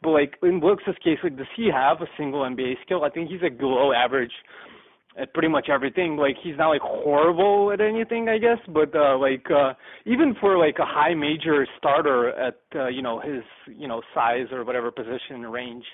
But 0.02 0.12
like 0.12 0.36
in 0.44 0.60
Wilkes' 0.60 0.98
case, 1.04 1.20
like 1.24 1.38
does 1.38 1.48
he 1.56 1.70
have 1.74 2.02
a 2.02 2.08
single 2.18 2.42
NBA 2.42 2.76
skill? 2.86 3.04
I 3.04 3.10
think 3.10 3.30
he's 3.30 3.42
like 3.42 3.58
below 3.58 3.92
average 3.94 4.32
at 5.18 5.34
pretty 5.34 5.48
much 5.48 5.68
everything. 5.72 6.18
Like 6.18 6.36
he's 6.44 6.58
not 6.58 6.70
like 6.70 6.82
horrible 6.82 7.72
at 7.72 7.82
anything, 7.82 8.28
I 8.30 8.38
guess, 8.38 8.60
but 8.68 8.94
uh 8.96 9.18
like 9.18 9.46
uh 9.50 9.74
even 10.06 10.36
for 10.40 10.58
like 10.58 10.78
a 10.80 10.86
high 10.86 11.14
major 11.14 11.66
starter 11.78 12.30
at 12.30 12.60
uh, 12.76 12.88
you 12.88 13.02
know 13.02 13.20
his 13.20 13.44
you 13.68 13.88
know 13.88 14.02
size 14.14 14.48
or 14.52 14.64
whatever 14.64 14.92
position 14.92 15.42
range, 15.44 15.86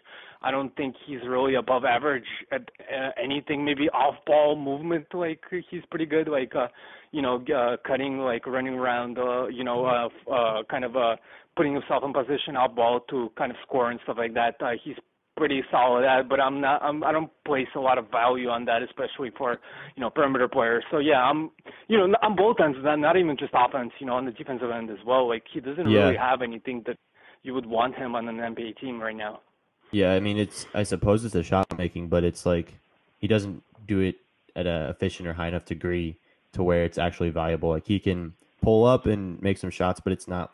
I 0.42 0.52
don't 0.52 0.76
think 0.76 0.96
he's 1.06 1.20
really 1.28 1.56
above 1.56 1.86
average 1.86 2.26
at 2.52 2.62
uh, 2.62 3.10
anything. 3.22 3.64
Maybe 3.64 3.90
off 3.90 4.16
ball 4.26 4.56
movement, 4.56 5.06
like 5.14 5.42
he's 5.70 5.84
pretty 5.90 6.06
good. 6.06 6.28
Like 6.28 6.56
uh 6.56 6.68
you 7.12 7.22
know 7.22 7.44
uh 7.56 7.78
cutting, 7.86 8.20
like 8.20 8.48
running 8.48 8.74
around, 8.74 9.20
uh 9.20 9.48
you 9.48 9.64
know 9.64 9.86
uh 9.86 10.32
uh 10.32 10.64
kind 10.70 10.84
of 10.84 10.96
uh 10.96 11.16
putting 11.56 11.74
himself 11.74 12.04
in 12.04 12.14
position 12.14 12.56
off 12.56 12.76
ball 12.76 13.02
to 13.10 13.30
kind 13.38 13.52
of 13.52 13.58
score 13.66 13.92
and 13.92 14.00
stuff 14.04 14.18
like 14.18 14.34
that. 14.34 14.56
Uh, 14.62 14.72
he's 14.84 14.96
pretty 15.38 15.62
solid 15.72 16.04
at, 16.06 16.30
but 16.30 16.40
I'm 16.40 16.62
not. 16.62 16.82
I'm, 16.84 17.04
I 17.04 17.12
don't 17.12 17.32
place 17.46 17.68
a 17.76 17.80
lot 17.80 17.98
of 17.98 18.10
value 18.12 18.50
on 18.50 18.66
that, 18.66 18.84
especially 18.84 19.32
for 19.38 19.58
you 19.96 20.02
know 20.02 20.10
perimeter 20.10 20.48
players. 20.48 20.84
So 20.92 21.00
yeah, 21.00 21.22
I'm 21.24 21.52
you 21.88 21.98
know 21.98 22.14
on 22.22 22.36
both 22.36 22.58
ends, 22.64 22.78
not 22.82 22.98
not 23.00 23.18
even 23.18 23.38
just 23.38 23.54
offense. 23.54 23.92
You 24.00 24.08
know, 24.08 24.14
on 24.14 24.26
the 24.26 24.32
defensive 24.32 24.70
end 24.70 24.90
as 24.90 24.98
well. 25.06 25.28
Like 25.28 25.44
he 25.54 25.60
doesn't 25.60 25.90
Yeah. 25.90 26.04
really 26.04 26.18
have 26.18 26.42
anything 26.42 26.84
that 26.88 26.98
you 27.44 27.54
would 27.54 27.66
want 27.66 27.96
him 27.96 28.16
on 28.16 28.28
an 28.28 28.38
NBA 28.38 28.80
team 28.80 29.02
right 29.02 29.16
now. 29.16 29.40
Yeah, 29.92 30.14
I 30.14 30.20
mean 30.20 30.38
it's 30.38 30.66
I 30.74 30.84
suppose 30.84 31.26
it's 31.26 31.36
a 31.36 31.44
shot 31.44 31.78
making, 31.78 32.08
but 32.08 32.24
it's 32.24 32.46
like 32.46 32.76
he 33.20 33.28
doesn't 33.28 33.64
do 33.88 34.00
it 34.00 34.16
at 34.56 34.68
a 34.68 34.90
efficient 34.90 35.28
or 35.28 35.34
high 35.34 35.48
enough 35.48 35.66
degree 35.66 36.18
to 36.54 36.64
where 36.64 36.84
it's 36.84 36.98
actually 36.98 37.30
valuable. 37.30 37.70
Like 37.70 37.88
he 37.88 38.00
can 38.00 38.34
pull 38.62 38.86
up 38.86 39.06
and 39.06 39.42
make 39.42 39.58
some 39.58 39.70
shots, 39.70 40.00
but 40.00 40.14
it's 40.14 40.28
not 40.28 40.52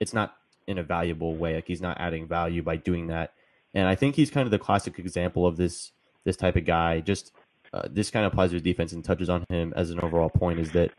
it's 0.00 0.12
not 0.12 0.34
in 0.66 0.78
a 0.78 0.82
valuable 0.82 1.36
way. 1.36 1.54
Like 1.54 1.66
he's 1.66 1.82
not 1.82 2.00
adding 2.00 2.26
value 2.26 2.62
by 2.62 2.76
doing 2.76 3.08
that. 3.08 3.32
And 3.74 3.86
I 3.86 3.94
think 3.94 4.14
he's 4.14 4.30
kind 4.30 4.46
of 4.46 4.50
the 4.50 4.58
classic 4.58 4.98
example 4.98 5.46
of 5.46 5.56
this 5.56 5.92
this 6.24 6.36
type 6.36 6.56
of 6.56 6.64
guy. 6.64 7.00
Just 7.00 7.32
uh, 7.72 7.88
this 7.90 8.10
kind 8.10 8.24
of 8.24 8.32
applies 8.32 8.50
to 8.52 8.60
defense 8.60 8.92
and 8.92 9.04
touches 9.04 9.28
on 9.28 9.44
him 9.48 9.72
as 9.76 9.90
an 9.90 10.00
overall 10.00 10.30
point 10.30 10.60
is 10.60 10.72
that 10.72 10.92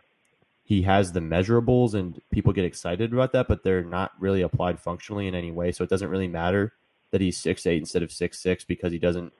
he 0.63 0.81
has 0.81 1.11
the 1.11 1.19
measurables 1.19 1.93
and 1.93 2.21
people 2.31 2.51
get 2.51 2.65
excited 2.65 3.13
about 3.13 3.31
that, 3.33 3.47
but 3.47 3.63
they're 3.63 3.83
not 3.83 4.11
really 4.19 4.41
applied 4.41 4.79
functionally 4.79 5.27
in 5.27 5.35
any 5.35 5.51
way. 5.51 5.71
So 5.71 5.83
it 5.83 5.89
doesn't 5.89 6.09
really 6.09 6.27
matter 6.27 6.73
that 7.11 7.21
he's 7.21 7.37
six 7.37 7.65
eight 7.65 7.77
instead 7.77 8.03
of 8.03 8.11
six 8.11 8.39
six 8.39 8.63
because 8.63 8.91
he 8.91 8.99
doesn't 8.99 9.31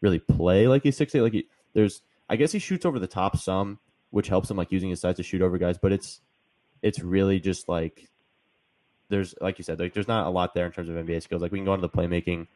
really 0.00 0.18
play 0.18 0.68
like 0.68 0.82
he's 0.82 0.96
six 0.96 1.14
eight. 1.14 1.22
Like 1.22 1.32
he, 1.32 1.48
there's, 1.72 2.02
I 2.28 2.36
guess 2.36 2.52
he 2.52 2.58
shoots 2.58 2.84
over 2.84 2.98
the 2.98 3.06
top 3.06 3.36
some, 3.36 3.78
which 4.10 4.28
helps 4.28 4.50
him 4.50 4.56
like 4.56 4.70
using 4.70 4.90
his 4.90 5.00
size 5.00 5.16
to 5.16 5.22
shoot 5.22 5.42
over 5.42 5.58
guys. 5.58 5.78
But 5.78 5.92
it's, 5.92 6.20
it's 6.82 7.00
really 7.00 7.40
just 7.40 7.68
like, 7.68 8.08
there's 9.08 9.34
like 9.40 9.58
you 9.58 9.64
said, 9.64 9.78
like 9.78 9.94
there's 9.94 10.08
not 10.08 10.26
a 10.26 10.30
lot 10.30 10.54
there 10.54 10.66
in 10.66 10.72
terms 10.72 10.88
of 10.88 10.96
NBA 10.96 11.22
skills. 11.22 11.42
Like 11.42 11.52
we 11.52 11.58
can 11.58 11.64
go 11.64 11.74
into 11.74 11.86
the 11.86 11.92
playmaking, 11.92 12.46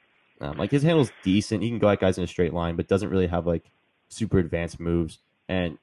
um, 0.40 0.56
like 0.59 0.70
his 0.70 0.82
handle's 0.82 1.12
decent. 1.22 1.62
He 1.62 1.68
can 1.68 1.78
go 1.78 1.89
at 1.89 2.01
guys 2.01 2.18
in 2.18 2.24
a 2.24 2.27
straight 2.27 2.52
line, 2.55 2.77
but 2.77 2.89
doesn't 2.89 3.09
really 3.10 3.27
have 3.28 3.47
like 3.47 3.70
super 4.09 4.39
advanced 4.39 4.81
moves 4.81 5.18
and 5.48 5.78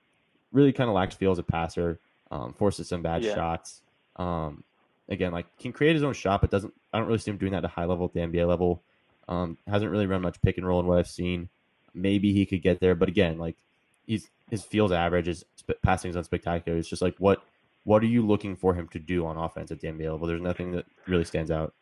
really 0.51 0.73
kind 0.73 0.89
of 0.89 0.95
lacks 0.95 1.15
feel 1.15 1.31
as 1.31 1.39
a 1.39 1.43
passer. 1.43 1.99
Um, 2.29 2.53
forces 2.53 2.89
some 2.89 3.01
bad 3.01 3.23
Yeah. 3.23 3.35
shots. 3.35 3.81
Um, 4.17 4.63
again, 5.07 5.31
like 5.31 5.45
can 5.57 5.71
create 5.71 5.93
his 5.93 6.03
own 6.03 6.13
shot, 6.13 6.41
but 6.41 6.49
doesn't. 6.49 6.73
I 6.93 6.97
don't 6.97 7.07
really 7.07 7.19
see 7.19 7.31
him 7.31 7.37
doing 7.37 7.53
that 7.53 7.59
at 7.59 7.65
a 7.65 7.69
high 7.69 7.85
level 7.85 8.05
at 8.05 8.13
the 8.13 8.19
NBA 8.19 8.45
level. 8.47 8.81
Um, 9.29 9.57
hasn't 9.67 9.91
really 9.91 10.07
run 10.07 10.21
much 10.21 10.41
pick 10.41 10.57
and 10.57 10.67
roll 10.67 10.79
in 10.79 10.85
what 10.87 10.97
I've 10.99 11.07
seen. 11.07 11.49
Maybe 11.93 12.33
he 12.33 12.45
could 12.45 12.61
get 12.61 12.79
there, 12.79 12.95
but 12.95 13.07
again, 13.09 13.37
like 13.37 13.55
he's 14.05 14.29
his 14.49 14.63
feels 14.63 14.91
average, 14.91 15.25
his 15.27 15.43
sp- 15.55 15.79
passing 15.83 16.09
is 16.09 16.15
unspectacular. 16.17 16.77
It's 16.77 16.87
just 16.89 17.01
like 17.01 17.15
what 17.17 17.41
what 17.87 18.03
are 18.03 18.07
you 18.07 18.21
looking 18.21 18.57
for 18.57 18.73
him 18.73 18.89
to 18.89 18.99
do 18.99 19.25
on 19.25 19.37
offense 19.37 19.71
at 19.71 19.79
the 19.79 19.87
NBA 19.87 20.11
level? 20.11 20.27
There's 20.27 20.41
nothing 20.41 20.73
that 20.73 20.83
really 21.07 21.23
stands 21.23 21.49
out. 21.49 21.73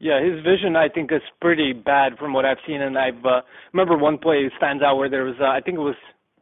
Yeah, 0.00 0.20
his 0.20 0.42
vision 0.42 0.74
I 0.74 0.88
think 0.88 1.12
is 1.12 1.22
pretty 1.40 1.72
bad 1.72 2.18
from 2.18 2.32
what 2.32 2.44
I've 2.44 2.58
seen, 2.66 2.82
and 2.82 2.98
I've 2.98 3.24
uh, 3.24 3.42
remember 3.72 3.96
one 3.96 4.18
play 4.18 4.50
stands 4.56 4.82
out 4.82 4.96
where 4.96 5.08
there 5.08 5.22
was 5.22 5.36
uh, 5.40 5.44
I 5.44 5.60
think 5.60 5.76
it 5.76 5.80
was 5.80 5.94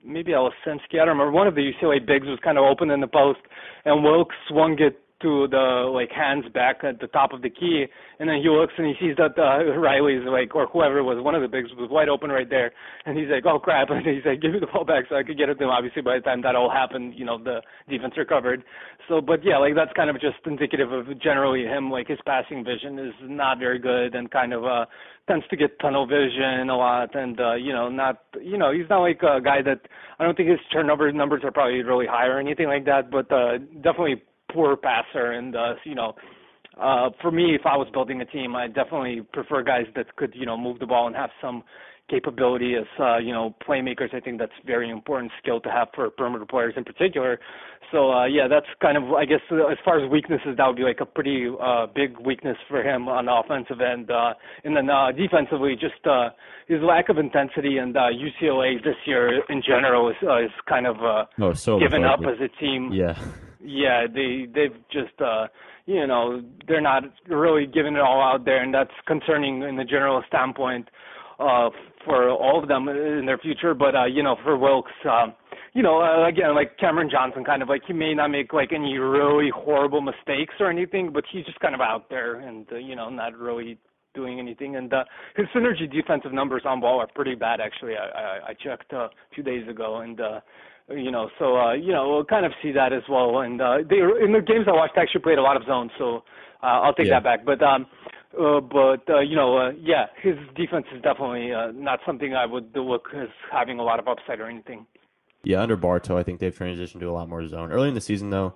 maybe 0.03 0.33
Olesinski, 0.33 0.95
I 0.95 1.05
don't 1.05 1.09
remember. 1.09 1.31
One 1.31 1.47
of 1.47 1.55
the 1.55 1.61
UCLA 1.61 2.05
bigs 2.05 2.27
was 2.27 2.39
kind 2.43 2.57
of 2.57 2.65
open 2.65 2.91
in 2.91 3.03
the 3.03 3.07
post, 3.07 3.41
and 3.85 4.03
Wilkes 4.03 4.35
swung 4.49 4.79
it 4.81 4.99
to 5.23 5.49
the 5.49 5.91
like 5.93 6.11
Hands 6.11 6.45
back 6.53 6.85
at 6.85 7.01
the 7.01 7.07
top 7.09 7.33
of 7.33 7.43
the 7.43 7.51
key, 7.51 7.87
and 8.19 8.29
then 8.29 8.43
he 8.43 8.49
looks 8.49 8.73
and 8.77 8.87
he 8.87 8.95
sees 9.01 9.17
that 9.17 9.39
uh, 9.39 9.79
Riley's 9.79 10.27
like 10.27 10.55
or 10.55 10.67
whoever 10.67 11.03
was, 11.03 11.23
one 11.23 11.35
of 11.35 11.43
the 11.43 11.49
bigs 11.49 11.71
was 11.77 11.89
wide 11.91 12.09
open 12.09 12.31
right 12.31 12.49
there, 12.49 12.73
and 13.07 13.17
he's 13.17 13.29
like, 13.29 13.47
oh 13.47 13.59
crap, 13.59 13.91
and 13.91 14.07
he's 14.07 14.25
like, 14.25 14.41
give 14.41 14.53
me 14.53 14.61
the 14.61 14.67
ball 14.67 14.85
back 14.85 15.05
so 15.09 15.17
I 15.17 15.23
could 15.23 15.39
get 15.39 15.49
it 15.49 15.55
to 15.57 15.65
him. 15.65 15.71
Obviously, 15.71 16.03
by 16.03 16.17
the 16.17 16.23
time 16.23 16.43
that 16.43 16.55
all 16.55 16.71
happened, 16.71 17.15
you 17.17 17.25
know, 17.25 17.39
the 17.43 17.63
defense 17.89 18.15
recovered. 18.17 18.63
So, 19.09 19.21
but 19.21 19.45
yeah, 19.45 19.59
like 19.59 19.75
that's 19.75 19.93
kind 19.95 20.11
of 20.11 20.21
just 20.21 20.37
indicative 20.47 20.93
of 20.93 21.07
generally 21.21 21.65
him, 21.65 21.91
like 21.91 22.09
his 22.09 22.19
passing 22.27 22.65
vision 22.65 22.99
is 22.99 23.15
not 23.23 23.59
very 23.59 23.79
good 23.79 24.15
and 24.15 24.31
kind 24.31 24.53
of 24.53 24.65
uh 24.65 24.85
tends 25.29 25.47
to 25.49 25.57
get 25.57 25.79
tunnel 25.81 26.07
vision 26.07 26.69
a 26.69 26.77
lot 26.77 27.15
and 27.15 27.41
uh 27.41 27.55
you 27.55 27.73
know 27.73 27.89
not 27.89 28.25
you 28.41 28.59
know 28.59 28.73
he's 28.73 28.89
not 28.91 29.01
like 29.01 29.21
a 29.23 29.41
guy 29.41 29.63
that 29.63 29.81
I 30.19 30.25
don't 30.25 30.37
think 30.37 30.49
his 30.49 30.59
turnover 30.73 31.11
numbers 31.13 31.43
are 31.45 31.53
probably 31.53 31.83
really 31.83 32.07
high 32.07 32.27
or 32.27 32.39
anything 32.39 32.67
like 32.67 32.85
that 32.87 33.11
but 33.11 33.31
uh 33.31 33.59
definitely 33.83 34.23
poor 34.53 34.77
passer, 34.77 35.33
and 35.33 35.57
uh, 35.57 35.75
you 35.85 35.95
know, 35.95 36.15
uh, 36.81 37.11
for 37.21 37.31
me, 37.31 37.55
if 37.55 37.63
I 37.67 37.77
was 37.77 37.89
building 37.93 38.21
a 38.21 38.25
team, 38.25 38.57
I 38.57 38.67
definitely 38.67 39.23
prefer 39.33 39.63
guys 39.63 39.87
that 39.97 40.15
could 40.17 40.33
you 40.35 40.47
know 40.47 40.57
move 40.57 40.79
the 40.79 40.87
ball 40.87 41.07
and 41.07 41.17
have 41.17 41.31
some 41.41 41.63
capability 42.11 42.75
as 42.75 42.87
uh, 42.99 43.19
you 43.19 43.33
know 43.33 43.55
playmakers. 43.67 44.15
I 44.15 44.21
think 44.21 44.39
that's 44.39 44.53
very 44.67 44.91
important 44.91 45.33
skill 45.43 45.61
to 45.61 45.71
have 45.71 45.89
for 45.95 46.09
perimeter 46.11 46.47
players 46.47 46.75
in 46.77 46.85
particular. 46.85 47.39
So 47.91 48.11
uh, 48.11 48.27
yeah, 48.27 48.49
that's 48.49 48.67
kind 48.81 48.97
of 48.97 49.13
I 49.13 49.25
guess 49.25 49.41
uh, 49.51 49.67
as 49.67 49.79
far 49.85 50.03
as 50.03 50.11
weaknesses, 50.11 50.57
that 50.57 50.67
would 50.67 50.77
be 50.77 50.83
like 50.83 51.01
a 51.01 51.07
pretty 51.07 51.49
uh, 51.61 51.87
big 51.95 52.19
weakness 52.19 52.57
for 52.69 52.83
him 52.83 53.09
on 53.09 53.27
the 53.27 53.33
offensive 53.33 53.81
end. 53.81 54.11
Uh, 54.11 54.35
and 54.65 54.77
then 54.77 54.89
uh, 54.89 55.13
defensively, 55.13 55.75
just 55.75 56.07
uh, 56.07 56.31
his 56.69 56.81
lack 56.81 57.09
of 57.09 57.19
intensity 57.19 57.79
and 57.79 57.97
uh, 57.97 58.09
UCLA 58.13 58.83
this 58.83 58.97
year 59.07 59.43
in 59.51 59.63
general 59.67 60.09
is 60.09 60.17
uh, 60.23 60.43
is 60.43 60.51
kind 60.69 60.87
of 60.87 60.97
uh, 61.03 61.25
oh, 61.41 61.53
so 61.53 61.79
given 61.79 62.05
up 62.05 62.21
as 62.21 62.41
a 62.41 62.49
team. 62.61 62.93
Yeah 62.93 63.19
yeah, 63.65 64.07
they 64.13 64.47
they've 64.55 64.77
just 64.91 65.21
uh 65.21 65.47
you 65.85 66.07
know, 66.07 66.43
they're 66.69 66.81
not 66.81 67.03
really 67.29 67.67
giving 67.67 67.95
it 67.95 68.01
all 68.01 68.23
out 68.23 68.45
there 68.45 68.63
and 68.63 68.73
that's 68.73 68.93
concerning 69.07 69.63
in 69.63 69.77
the 69.77 69.85
general 69.85 70.23
standpoint 70.29 70.89
uh 71.39 71.71
for 72.05 72.31
all 72.31 72.61
of 72.63 72.69
them 72.69 72.89
in 72.89 73.25
their 73.27 73.39
future, 73.39 73.75
but 73.75 73.95
uh 73.95 74.05
you 74.05 74.23
know, 74.23 74.37
for 74.43 74.57
Wilkes 74.57 74.93
um 75.09 75.35
you 75.75 75.83
know, 75.83 76.03
uh, 76.03 76.29
again, 76.29 76.55
like 76.55 76.77
Cameron 76.77 77.09
Johnson, 77.11 77.45
kind 77.45 77.63
of 77.63 77.69
like 77.69 77.83
he 77.87 77.95
may 77.95 78.13
not 78.13 78.29
make 78.29 78.53
like 78.53 78.73
any 78.75 78.99
really 78.99 79.51
horrible 79.55 80.03
mistakes 80.03 80.55
or 80.61 80.71
anything, 80.71 81.11
but 81.13 81.25
he's 81.33 81.47
just 81.47 81.61
kind 81.61 81.75
of 81.75 81.81
out 81.81 82.11
there 82.11 82.41
and 82.41 82.67
uh, 82.71 82.77
you 82.77 82.95
know 82.95 83.09
not 83.09 83.37
really 83.39 83.79
doing 84.15 84.39
anything. 84.39 84.77
And 84.77 84.93
uh, 84.93 85.05
his 85.37 85.47
synergy 85.55 85.91
defensive 85.91 86.33
numbers 86.33 86.63
on 86.67 86.81
ball 86.81 87.01
are 87.01 87.09
pretty 87.15 87.35
bad. 87.35 87.61
Actually, 87.61 87.95
I, 87.97 88.21
I, 88.21 88.39
I 88.49 88.55
checked 88.55 88.93
uh, 88.93 89.05
a 89.05 89.11
few 89.35 89.43
days 89.43 89.67
ago, 89.69 90.01
and 90.01 90.21
uh, 90.21 90.41
you 90.95 91.11
know, 91.11 91.29
so 91.39 91.57
uh, 91.57 91.75
you 91.75 91.93
know, 91.93 92.09
we'll 92.09 92.25
kind 92.25 92.47
of 92.47 92.53
see 92.63 92.73
that 92.73 92.93
as 92.93 93.03
well. 93.09 93.41
And 93.41 93.61
uh, 93.61 93.79
they 93.89 93.97
in 93.97 94.33
the 94.33 94.43
games 94.45 94.67
I 94.69 94.73
watched, 94.73 94.97
actually 94.97 95.23
played 95.23 95.39
a 95.39 95.43
lot 95.43 95.57
of 95.57 95.65
zone, 95.65 95.91
so 95.99 96.23
uh, 96.63 96.81
I'll 96.81 96.95
take 96.95 97.07
yeah. 97.07 97.21
that 97.21 97.25
back. 97.25 97.45
But 97.45 97.63
um, 97.63 97.87
uh, 98.39 98.61
but 98.61 99.09
uh, 99.09 99.21
you 99.21 99.37
know, 99.37 99.59
uh, 99.59 99.71
yeah, 99.81 100.07
his 100.23 100.35
defense 100.57 100.87
is 100.95 101.03
definitely 101.03 101.53
uh, 101.53 101.73
not 101.75 102.01
something 102.07 102.35
I 102.35 102.47
would 102.47 102.75
look 102.75 103.09
as 103.15 103.29
having 103.51 103.79
a 103.79 103.83
lot 103.83 103.99
of 103.99 104.09
upside 104.09 104.41
or 104.41 104.47
anything. 104.47 104.87
Yeah, 105.45 105.61
under 105.61 105.77
Bartow, 105.77 106.17
I 106.17 106.23
think 106.23 106.41
they've 106.41 106.57
transitioned 106.57 107.01
to 107.01 107.11
a 107.11 107.13
lot 107.13 107.29
more 107.29 107.47
zone. 107.49 107.73
Early 107.73 107.89
in 107.89 107.95
the 107.95 108.01
season, 108.01 108.31
though, 108.31 108.55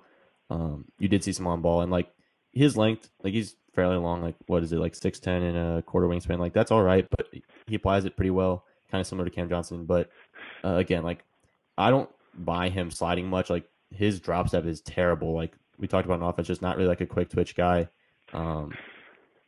um, 0.49 0.85
you 0.99 1.07
did 1.07 1.23
see 1.23 1.33
some 1.33 1.47
on 1.47 1.61
ball, 1.61 1.81
and 1.81 1.91
like 1.91 2.09
his 2.53 2.77
length, 2.77 3.09
like 3.23 3.33
he's 3.33 3.55
fairly 3.75 3.97
long, 3.97 4.21
like 4.21 4.35
what 4.47 4.63
is 4.63 4.71
it, 4.71 4.79
like 4.79 4.95
six 4.95 5.19
ten 5.19 5.43
and 5.43 5.57
a 5.57 5.81
quarter 5.83 6.07
wingspan, 6.07 6.39
like 6.39 6.53
that's 6.53 6.71
all 6.71 6.81
right, 6.81 7.07
but 7.15 7.27
he 7.67 7.75
applies 7.75 8.05
it 8.05 8.15
pretty 8.15 8.31
well, 8.31 8.65
kind 8.89 9.01
of 9.01 9.07
similar 9.07 9.29
to 9.29 9.35
Cam 9.35 9.49
Johnson. 9.49 9.85
But 9.85 10.09
uh, 10.63 10.75
again, 10.75 11.03
like 11.03 11.23
I 11.77 11.91
don't 11.91 12.09
by 12.37 12.69
him 12.69 12.91
sliding 12.91 13.27
much. 13.27 13.49
Like 13.49 13.65
his 13.89 14.19
drop 14.19 14.47
step 14.47 14.65
is 14.65 14.81
terrible. 14.81 15.33
Like 15.33 15.53
we 15.77 15.87
talked 15.87 16.05
about 16.05 16.19
an 16.19 16.25
offense, 16.25 16.47
just 16.47 16.61
not 16.61 16.77
really 16.77 16.89
like 16.89 17.01
a 17.01 17.05
quick 17.05 17.29
twitch 17.29 17.55
guy. 17.55 17.89
Um, 18.33 18.73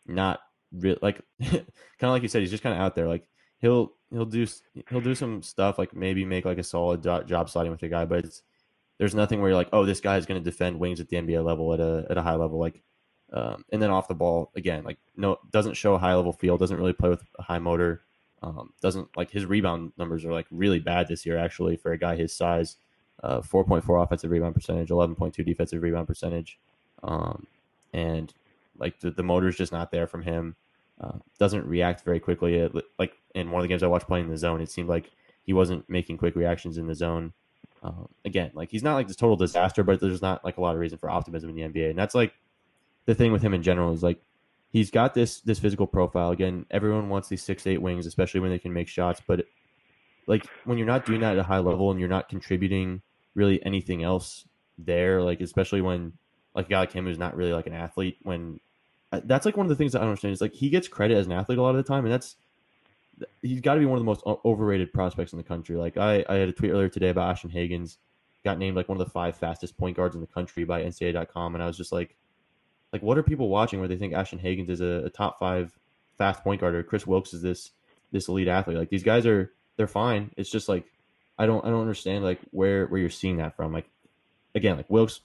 not 0.06 0.40
real 0.72 0.98
like 1.02 1.22
kind 1.42 1.64
of 2.02 2.10
like 2.10 2.24
you 2.24 2.28
said, 2.28 2.42
he's 2.42 2.52
just 2.52 2.64
kind 2.64 2.76
of 2.76 2.82
out 2.82 2.96
there. 2.96 3.08
Like 3.08 3.28
he'll 3.60 3.94
he'll 4.12 4.26
do 4.26 4.46
he'll 4.90 5.02
do 5.02 5.16
some 5.16 5.42
stuff 5.44 5.78
like 5.78 5.96
maybe 5.96 6.26
make 6.26 6.46
like 6.46 6.58
a 6.58 6.64
solid 6.64 7.04
job 7.04 7.50
sliding 7.50 7.72
with 7.72 7.84
a 7.84 7.90
guy, 7.90 8.06
but 8.06 8.26
it's 8.26 8.44
there's 8.98 9.16
nothing 9.16 9.40
where 9.40 9.50
you're 9.50 9.58
like, 9.58 9.70
oh, 9.72 9.86
this 9.86 10.02
guy 10.02 10.18
is 10.18 10.26
going 10.26 10.42
to 10.42 10.50
defend 10.50 10.78
wings 10.78 11.00
at 11.00 11.08
the 11.08 11.18
NBA 11.18 11.44
level 11.44 11.74
at 11.74 11.80
a 11.80 12.06
at 12.10 12.18
a 12.18 12.22
high 12.22 12.36
level. 12.36 12.60
Like, 12.60 12.82
um, 13.32 13.64
and 13.72 13.82
then 13.82 13.92
off 13.92 14.08
the 14.08 14.16
ball 14.16 14.52
again, 14.56 14.84
like 14.84 14.98
no 15.16 15.40
doesn't 15.52 15.76
show 15.76 15.94
a 15.94 16.00
high 16.00 16.16
level 16.16 16.34
feel, 16.34 16.58
doesn't 16.58 16.78
really 16.78 16.94
play 16.94 17.10
with 17.10 17.24
a 17.38 17.44
high 17.44 17.60
motor. 17.60 18.04
Um, 18.42 18.74
doesn't 18.82 19.10
like 19.18 19.32
his 19.32 19.46
rebound 19.46 19.92
numbers 19.98 20.24
are 20.26 20.32
like 20.32 20.48
really 20.52 20.80
bad 20.80 21.08
this 21.08 21.26
year 21.26 21.38
actually 21.38 21.76
for 21.76 21.92
a 21.92 21.98
guy 21.98 22.16
his 22.16 22.34
size. 22.34 22.78
Uh, 23.22 23.42
4.4 23.42 24.02
offensive 24.02 24.32
rebound 24.32 24.56
percentage, 24.56 24.88
11.2 24.88 25.46
defensive 25.46 25.82
rebound 25.82 26.08
percentage, 26.08 26.58
um, 27.04 27.48
and 27.92 28.34
like 28.78 28.98
the, 29.02 29.12
the 29.12 29.24
motor's 29.24 29.58
just 29.58 29.74
not 29.74 29.92
there 29.92 30.08
from 30.08 30.22
him. 30.22 30.56
Uh, 31.02 31.18
doesn't 31.38 31.66
react 31.66 32.06
very 32.06 32.22
quickly. 32.22 32.56
It, 32.56 32.74
like 32.98 33.14
in 33.36 33.52
one 33.52 33.60
of 33.60 33.64
the 33.64 33.68
games 33.68 33.84
I 33.84 33.88
watched 33.88 34.08
playing 34.08 34.26
in 34.26 34.32
the 34.32 34.38
zone, 34.38 34.62
it 34.62 34.72
seemed 34.72 34.88
like 34.88 35.12
he 35.46 35.52
wasn't 35.52 35.90
making 35.90 36.18
quick 36.18 36.36
reactions 36.36 36.78
in 36.78 36.88
the 36.88 36.96
zone. 36.96 37.34
Uh, 37.84 38.06
again, 38.24 38.52
like 38.54 38.72
he's 38.72 38.84
not 38.84 38.96
like 38.96 39.08
this 39.08 39.18
total 39.18 39.36
disaster, 39.36 39.84
but 39.84 40.00
there's 40.00 40.22
not 40.22 40.46
like 40.46 40.58
a 40.58 40.62
lot 40.62 40.76
of 40.76 40.80
reason 40.80 40.98
for 40.98 41.10
optimism 41.10 41.50
in 41.50 41.56
the 41.56 41.62
NBA, 41.62 41.90
and 41.90 42.00
that's 42.00 42.16
like 42.16 42.34
the 43.06 43.16
thing 43.16 43.32
with 43.32 43.42
him 43.42 43.54
in 43.54 43.64
general 43.64 43.92
is 43.92 44.04
like 44.04 44.22
he's 44.72 44.92
got 44.92 45.14
this 45.14 45.42
this 45.42 45.60
physical 45.60 45.88
profile. 45.88 46.32
Again, 46.32 46.66
everyone 46.72 47.10
wants 47.10 47.28
these 47.28 47.44
six 47.44 47.66
eight 47.68 47.82
wings, 47.82 48.06
especially 48.06 48.40
when 48.40 48.52
they 48.52 48.60
can 48.60 48.74
make 48.74 48.88
shots. 48.88 49.22
But 49.26 49.46
like 50.28 50.46
when 50.66 50.78
you're 50.78 50.88
not 50.88 51.06
doing 51.06 51.22
that 51.22 51.34
at 51.34 51.40
a 51.40 51.44
high 51.44 51.60
level 51.60 51.92
and 51.92 52.00
you're 52.00 52.10
not 52.10 52.30
contributing 52.30 53.02
really 53.36 53.64
anything 53.66 54.04
else 54.04 54.46
there, 54.78 55.22
like 55.22 55.42
especially 55.42 55.82
when 55.82 56.14
like 56.56 56.68
a 56.68 56.70
guy 56.70 56.80
like 56.80 56.92
him 56.92 57.06
who's 57.06 57.18
not 57.18 57.36
really 57.36 57.54
like 57.54 57.68
an 57.68 57.74
athlete, 57.74 58.18
when 58.24 58.60
uh, 59.12 59.22
that's 59.26 59.46
like 59.46 59.58
one 59.58 59.66
of 59.66 59.70
the 59.70 59.76
things 59.76 59.96
I 59.96 60.00
don't 60.00 60.10
understand 60.10 60.34
is 60.34 60.42
like 60.42 60.54
he 60.54 60.70
gets 60.70 60.88
credit 60.88 61.18
as 61.18 61.26
an 61.26 61.32
athlete 61.32 61.58
a 61.58 61.62
lot 61.62 61.72
of 61.72 61.78
the 61.78 61.84
time, 61.84 62.06
and 62.06 62.14
that's 62.14 62.36
he's 63.42 63.62
got 63.62 63.74
to 63.74 63.80
be 63.80 63.86
one 63.86 63.98
of 63.98 64.02
the 64.02 64.06
most 64.06 64.24
overrated 64.46 64.94
prospects 64.94 65.34
in 65.34 65.38
the 65.38 65.44
country. 65.44 65.76
Like 65.76 65.98
I, 65.98 66.24
I 66.30 66.36
had 66.36 66.50
a 66.50 66.54
tweet 66.54 66.72
earlier 66.72 66.90
today 66.90 67.10
about 67.10 67.32
Ashton 67.32 67.50
Hagans, 67.50 67.98
got 68.44 68.58
named 68.58 68.78
like 68.78 68.88
one 68.88 69.00
of 69.00 69.06
the 69.06 69.12
five 69.12 69.36
fastest 69.36 69.78
point 69.78 69.98
guards 69.98 70.16
in 70.16 70.22
the 70.22 70.28
country 70.28 70.64
by 70.64 70.84
NCAA.com, 70.84 71.56
and 71.56 71.64
I 71.64 71.68
was 71.68 71.78
just 71.78 71.92
like, 71.92 72.16
like, 72.92 73.02
what 73.02 73.18
are 73.18 73.24
people 73.24 73.50
watching 73.50 73.80
where 73.80 73.88
they 73.88 73.98
think 73.98 74.14
Ashton 74.14 74.40
Hagans 74.40 74.70
is 74.70 74.82
a, 74.82 75.06
a 75.06 75.10
top 75.10 75.40
five 75.40 75.78
fast 76.18 76.44
point 76.44 76.62
guard 76.62 76.76
or 76.76 76.84
Kris 76.84 77.08
Wilkes 77.08 77.34
is 77.34 77.42
this 77.42 77.72
this 78.12 78.28
elite 78.28 78.48
athlete? 78.48 78.78
Like 78.78 78.90
these 78.90 79.04
guys 79.04 79.26
are 79.26 79.52
they're 79.78 79.88
fine. 79.88 80.32
It's 80.38 80.50
just 80.50 80.70
like 80.70 80.86
I 81.38 81.46
don't 81.46 81.64
I 81.66 81.70
don't 81.70 81.82
understand 81.82 82.24
like 82.24 82.40
where 82.52 82.88
where 82.88 83.00
you're 83.00 83.10
seeing 83.10 83.38
that 83.38 83.56
from. 83.56 83.72
Like 83.72 83.90
again, 84.56 84.78
like 84.78 84.90
Wilkes, 84.90 85.22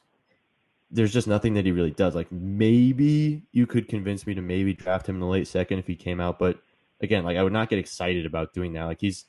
there's 0.90 1.12
just 1.12 1.26
nothing 1.26 1.54
that 1.54 1.64
he 1.64 1.72
really 1.72 1.90
does. 1.90 2.14
Like 2.14 2.30
maybe 2.30 3.42
you 3.52 3.66
could 3.66 3.88
convince 3.88 4.26
me 4.26 4.34
to 4.34 4.42
maybe 4.42 4.72
draft 4.72 5.08
him 5.08 5.16
in 5.16 5.20
the 5.20 5.26
late 5.26 5.48
second 5.48 5.78
if 5.78 5.86
he 5.86 5.96
came 5.96 6.20
out, 6.20 6.38
but 6.38 6.58
again, 7.00 7.24
like 7.24 7.36
I 7.36 7.42
would 7.42 7.52
not 7.52 7.68
get 7.68 7.78
excited 7.78 8.26
about 8.26 8.52
doing 8.52 8.72
that. 8.74 8.84
Like 8.84 9.00
he's 9.00 9.24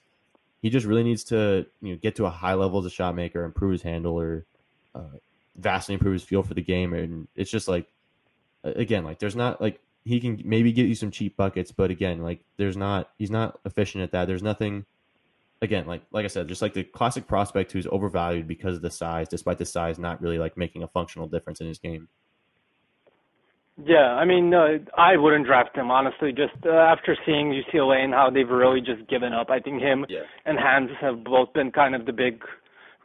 he 0.62 0.70
just 0.70 0.86
really 0.86 1.04
needs 1.04 1.24
to 1.26 1.66
you 1.82 1.94
know 1.94 2.00
get 2.02 2.16
to 2.16 2.26
a 2.26 2.30
high 2.30 2.54
level 2.54 2.80
as 2.80 2.86
a 2.86 2.90
shot 2.90 3.16
maker, 3.16 3.44
improve 3.44 3.74
his 3.74 3.82
handle, 3.82 4.20
or 4.20 4.46
uh, 4.94 5.18
vastly 5.56 5.94
improve 5.94 6.14
his 6.14 6.24
feel 6.24 6.44
for 6.44 6.54
the 6.54 6.62
game. 6.62 6.94
And 6.94 7.28
it's 7.36 7.52
just 7.52 7.68
like 7.68 7.88
again, 8.66 9.04
like 9.04 9.20
there's 9.20 9.36
not 9.36 9.62
like 9.62 9.80
he 10.04 10.20
can 10.20 10.42
maybe 10.46 10.72
get 10.72 10.88
you 10.88 10.96
some 10.96 11.12
cheap 11.12 11.38
buckets, 11.38 11.72
but 11.72 11.92
again, 11.92 12.22
like 12.22 12.42
there's 12.58 12.78
not 12.78 13.10
he's 13.18 13.32
not 13.32 13.60
efficient 13.66 14.04
at 14.04 14.12
that. 14.12 14.26
There's 14.26 14.44
nothing 14.44 14.86
again, 15.62 15.86
like 15.88 16.02
like 16.12 16.26
I 16.26 16.28
said, 16.28 16.48
just 16.48 16.62
like 16.62 16.74
the 16.74 16.84
classic 16.84 17.28
prospect 17.28 17.72
who's 17.72 17.88
overvalued 17.88 18.48
because 18.48 18.76
of 18.76 18.82
the 18.82 18.92
size, 18.92 19.28
despite 19.28 19.58
the 19.58 19.66
size 19.66 20.00
not 20.00 20.22
really 20.22 20.38
like 20.38 20.58
making 20.58 20.84
a 20.84 20.88
functional 20.88 21.28
difference 21.28 21.62
in 21.62 21.68
his 21.68 21.80
game. 21.80 22.08
Yeah, 23.84 24.16
I 24.16 24.24
mean, 24.24 24.54
uh, 24.54 24.78
I 24.98 25.18
wouldn't 25.18 25.46
draft 25.46 25.76
him 25.76 25.92
honestly. 25.92 26.32
Just 26.32 26.56
uh, 26.66 26.70
after 26.70 27.18
seeing 27.26 27.52
UCLA 27.52 28.04
and 28.04 28.14
how 28.14 28.30
they've 28.30 28.50
really 28.50 28.80
just 28.80 29.08
given 29.10 29.34
up, 29.34 29.50
I 29.50 29.60
think 29.60 29.82
him 29.82 30.06
yeah. 30.08 30.22
and 30.46 30.58
Hands 30.58 30.90
have 31.02 31.24
both 31.24 31.52
been 31.54 31.72
kind 31.72 31.94
of 31.94 32.06
the 32.06 32.14
big 32.14 32.42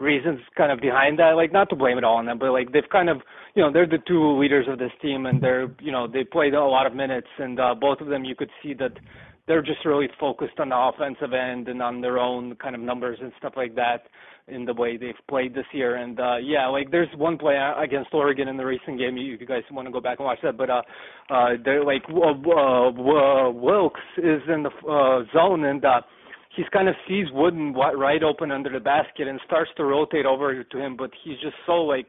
reasons 0.01 0.41
kind 0.57 0.73
of 0.73 0.81
behind 0.81 1.19
that. 1.19 1.33
Like 1.37 1.53
not 1.53 1.69
to 1.71 1.77
blame 1.77 1.99
it 1.99 2.05
all 2.05 2.17
on 2.17 2.27
them, 2.27 2.39
but 2.39 2.53
like 2.53 2.73
they've 2.73 2.89
kind 2.91 3.09
of 3.09 3.19
you 3.55 3.63
know 3.63 3.73
they're 3.73 3.87
the 3.87 3.99
two 4.07 4.39
leaders 4.39 4.67
of 4.69 4.79
this 4.79 4.93
team, 5.03 5.27
and 5.27 5.41
they're 5.43 5.69
you 5.81 5.93
know 5.93 6.07
they 6.09 6.25
played 6.25 6.55
a 6.55 6.65
lot 6.65 6.87
of 6.87 6.95
minutes, 6.95 7.29
and 7.39 7.61
uh, 7.61 7.75
both 7.75 8.01
of 8.01 8.09
them 8.09 8.25
you 8.25 8.35
could 8.35 8.51
see 8.63 8.75
that 8.75 8.93
they're 9.47 9.63
just 9.63 9.85
really 9.85 10.09
focused 10.19 10.59
on 10.61 10.69
the 10.69 10.77
offensive 10.77 11.33
end 11.33 11.69
and 11.69 11.83
on 11.83 12.01
their 12.01 12.19
own 12.19 12.55
kind 12.57 12.75
of 12.75 12.81
numbers 12.81 13.19
and 13.21 13.33
stuff 13.39 13.55
like 13.57 13.75
that 13.75 14.05
in 14.49 14.65
the 14.65 14.75
way 14.75 14.97
they've 14.97 15.15
played 15.29 15.55
this 15.55 15.65
year. 15.73 15.97
And 15.97 16.21
uh 16.21 16.37
yeah, 16.37 16.69
like 16.69 16.91
there's 16.91 17.09
one 17.17 17.37
play 17.37 17.59
against 17.79 18.11
Oregon 18.13 18.49
in 18.49 18.57
the 18.57 18.65
recent 18.65 18.99
game. 18.99 19.17
You, 19.17 19.37
you 19.41 19.47
guys 19.47 19.63
want 19.71 19.89
to 19.89 19.93
go 19.93 20.01
back 20.01 20.19
and 20.19 20.27
watch 20.27 20.39
that, 20.43 20.57
but 20.57 20.71
uh 20.71 20.83
uh 21.31 21.49
they're 21.65 21.85
like 21.85 22.03
uh, 22.11 22.31
uh, 22.31 23.51
Wilkes 23.51 24.01
is 24.19 24.43
in 24.49 24.63
the 24.63 24.71
uh, 24.89 25.25
zone 25.33 25.65
and. 25.65 25.85
uh 25.85 26.01
he's 26.61 26.69
kind 26.73 26.89
of 26.89 26.95
sees 27.09 27.27
Wooten 27.33 27.73
right 27.73 28.23
open 28.23 28.53
under 28.53 28.71
the 28.71 28.81
basket 28.81 29.27
and 29.27 29.41
starts 29.47 29.71
to 29.79 29.85
rotate 29.85 30.27
over 30.27 30.63
to 30.63 30.79
him, 30.79 30.97
but 30.97 31.11
he's 31.25 31.39
just 31.41 31.57
so 31.65 31.83
like 31.83 32.09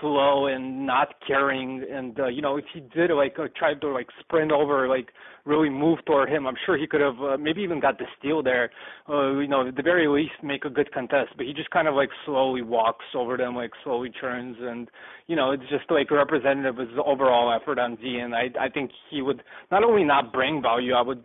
slow 0.00 0.48
and 0.48 0.86
not 0.86 1.14
caring. 1.26 1.82
And 1.90 2.18
uh, 2.20 2.26
you 2.26 2.42
know 2.42 2.58
if 2.58 2.64
he 2.74 2.80
did 2.80 3.10
like 3.10 3.36
uh, 3.38 3.46
tried 3.56 3.80
to 3.80 3.88
like 3.88 4.08
sprint 4.20 4.52
over 4.52 4.86
like 4.86 5.08
really 5.46 5.70
move 5.70 6.04
toward 6.06 6.28
him 6.28 6.44
i'm 6.44 6.56
sure 6.66 6.76
he 6.76 6.88
could 6.88 7.00
have 7.00 7.14
uh, 7.20 7.36
maybe 7.38 7.62
even 7.62 7.80
got 7.80 7.96
the 7.98 8.04
steal 8.18 8.42
there. 8.42 8.70
Uh, 9.08 9.38
you 9.38 9.48
know 9.48 9.66
at 9.66 9.76
the 9.76 9.82
very 9.82 10.08
least 10.08 10.34
make 10.42 10.64
a 10.66 10.70
good 10.70 10.92
contest. 10.92 11.30
But 11.36 11.46
he 11.46 11.54
just 11.54 11.70
kind 11.70 11.88
of 11.88 11.94
like 11.94 12.10
slowly 12.26 12.62
walks 12.62 13.06
over 13.14 13.38
them 13.38 13.56
like 13.56 13.70
slowly 13.82 14.10
turns. 14.10 14.56
And 14.60 14.90
you 15.26 15.36
know 15.36 15.52
it's 15.52 15.68
just 15.70 15.90
like 15.90 16.10
representative 16.10 16.78
of 16.78 16.88
his 16.88 16.98
overall 17.02 17.50
effort 17.58 17.78
on 17.78 17.96
z 18.02 18.18
and 18.18 18.34
i 18.34 18.48
i 18.60 18.68
think 18.68 18.90
he 19.10 19.22
would 19.22 19.42
not 19.70 19.82
only 19.82 20.04
not 20.04 20.32
bring 20.32 20.60
value 20.60 20.92
i 20.92 21.02
would 21.02 21.22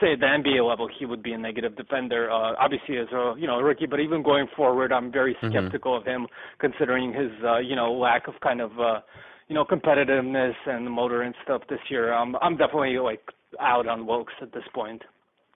say 0.00 0.12
at 0.12 0.20
the 0.20 0.26
NBA 0.26 0.68
level 0.68 0.88
he 0.98 1.06
would 1.06 1.22
be 1.22 1.32
a 1.32 1.38
negative 1.38 1.76
defender. 1.76 2.30
Uh, 2.30 2.54
obviously 2.58 2.98
as 2.98 3.08
a 3.12 3.34
you 3.38 3.46
know 3.46 3.60
rookie, 3.60 3.86
but 3.86 4.00
even 4.00 4.22
going 4.22 4.46
forward, 4.56 4.92
I'm 4.92 5.12
very 5.12 5.34
mm-hmm. 5.34 5.50
skeptical 5.50 5.92
mm-hmm. 5.92 6.08
of 6.08 6.14
him 6.22 6.26
considering 6.58 7.12
his 7.12 7.30
uh, 7.44 7.58
you 7.58 7.76
know 7.76 7.92
lack 7.92 8.28
of 8.28 8.34
kind 8.40 8.60
of 8.60 8.78
uh, 8.78 9.00
you 9.48 9.54
know 9.54 9.64
competitiveness 9.64 10.54
and 10.66 10.90
motor 10.90 11.22
and 11.22 11.34
stuff 11.44 11.62
this 11.68 11.80
year. 11.88 12.12
Um, 12.12 12.36
I'm 12.40 12.56
definitely 12.56 12.98
like 12.98 13.22
out 13.60 13.86
on 13.86 14.06
Wilkes 14.06 14.34
at 14.42 14.52
this 14.52 14.64
point. 14.74 15.02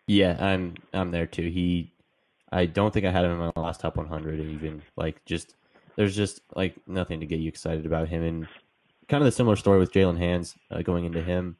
Yeah, 0.06 0.36
I'm 0.40 0.74
I'm 0.92 1.10
there 1.10 1.26
too. 1.26 1.50
He, 1.50 1.92
I 2.50 2.66
don't 2.66 2.92
think 2.92 3.06
I 3.06 3.10
had 3.10 3.24
him 3.24 3.32
in 3.32 3.52
my 3.54 3.62
last 3.62 3.80
top 3.80 3.96
100 3.96 4.40
even. 4.40 4.82
Like 4.96 5.24
just 5.24 5.54
there's 5.96 6.16
just 6.16 6.40
like 6.54 6.76
nothing 6.86 7.20
to 7.20 7.26
get 7.26 7.40
you 7.40 7.48
excited 7.48 7.86
about 7.86 8.08
him 8.08 8.22
and 8.22 8.48
kind 9.08 9.22
of 9.22 9.26
the 9.26 9.32
similar 9.32 9.56
story 9.56 9.78
with 9.78 9.92
Jaylen 9.92 10.18
Hands 10.18 10.54
uh, 10.70 10.82
going 10.82 11.04
into 11.04 11.22
him 11.22 11.56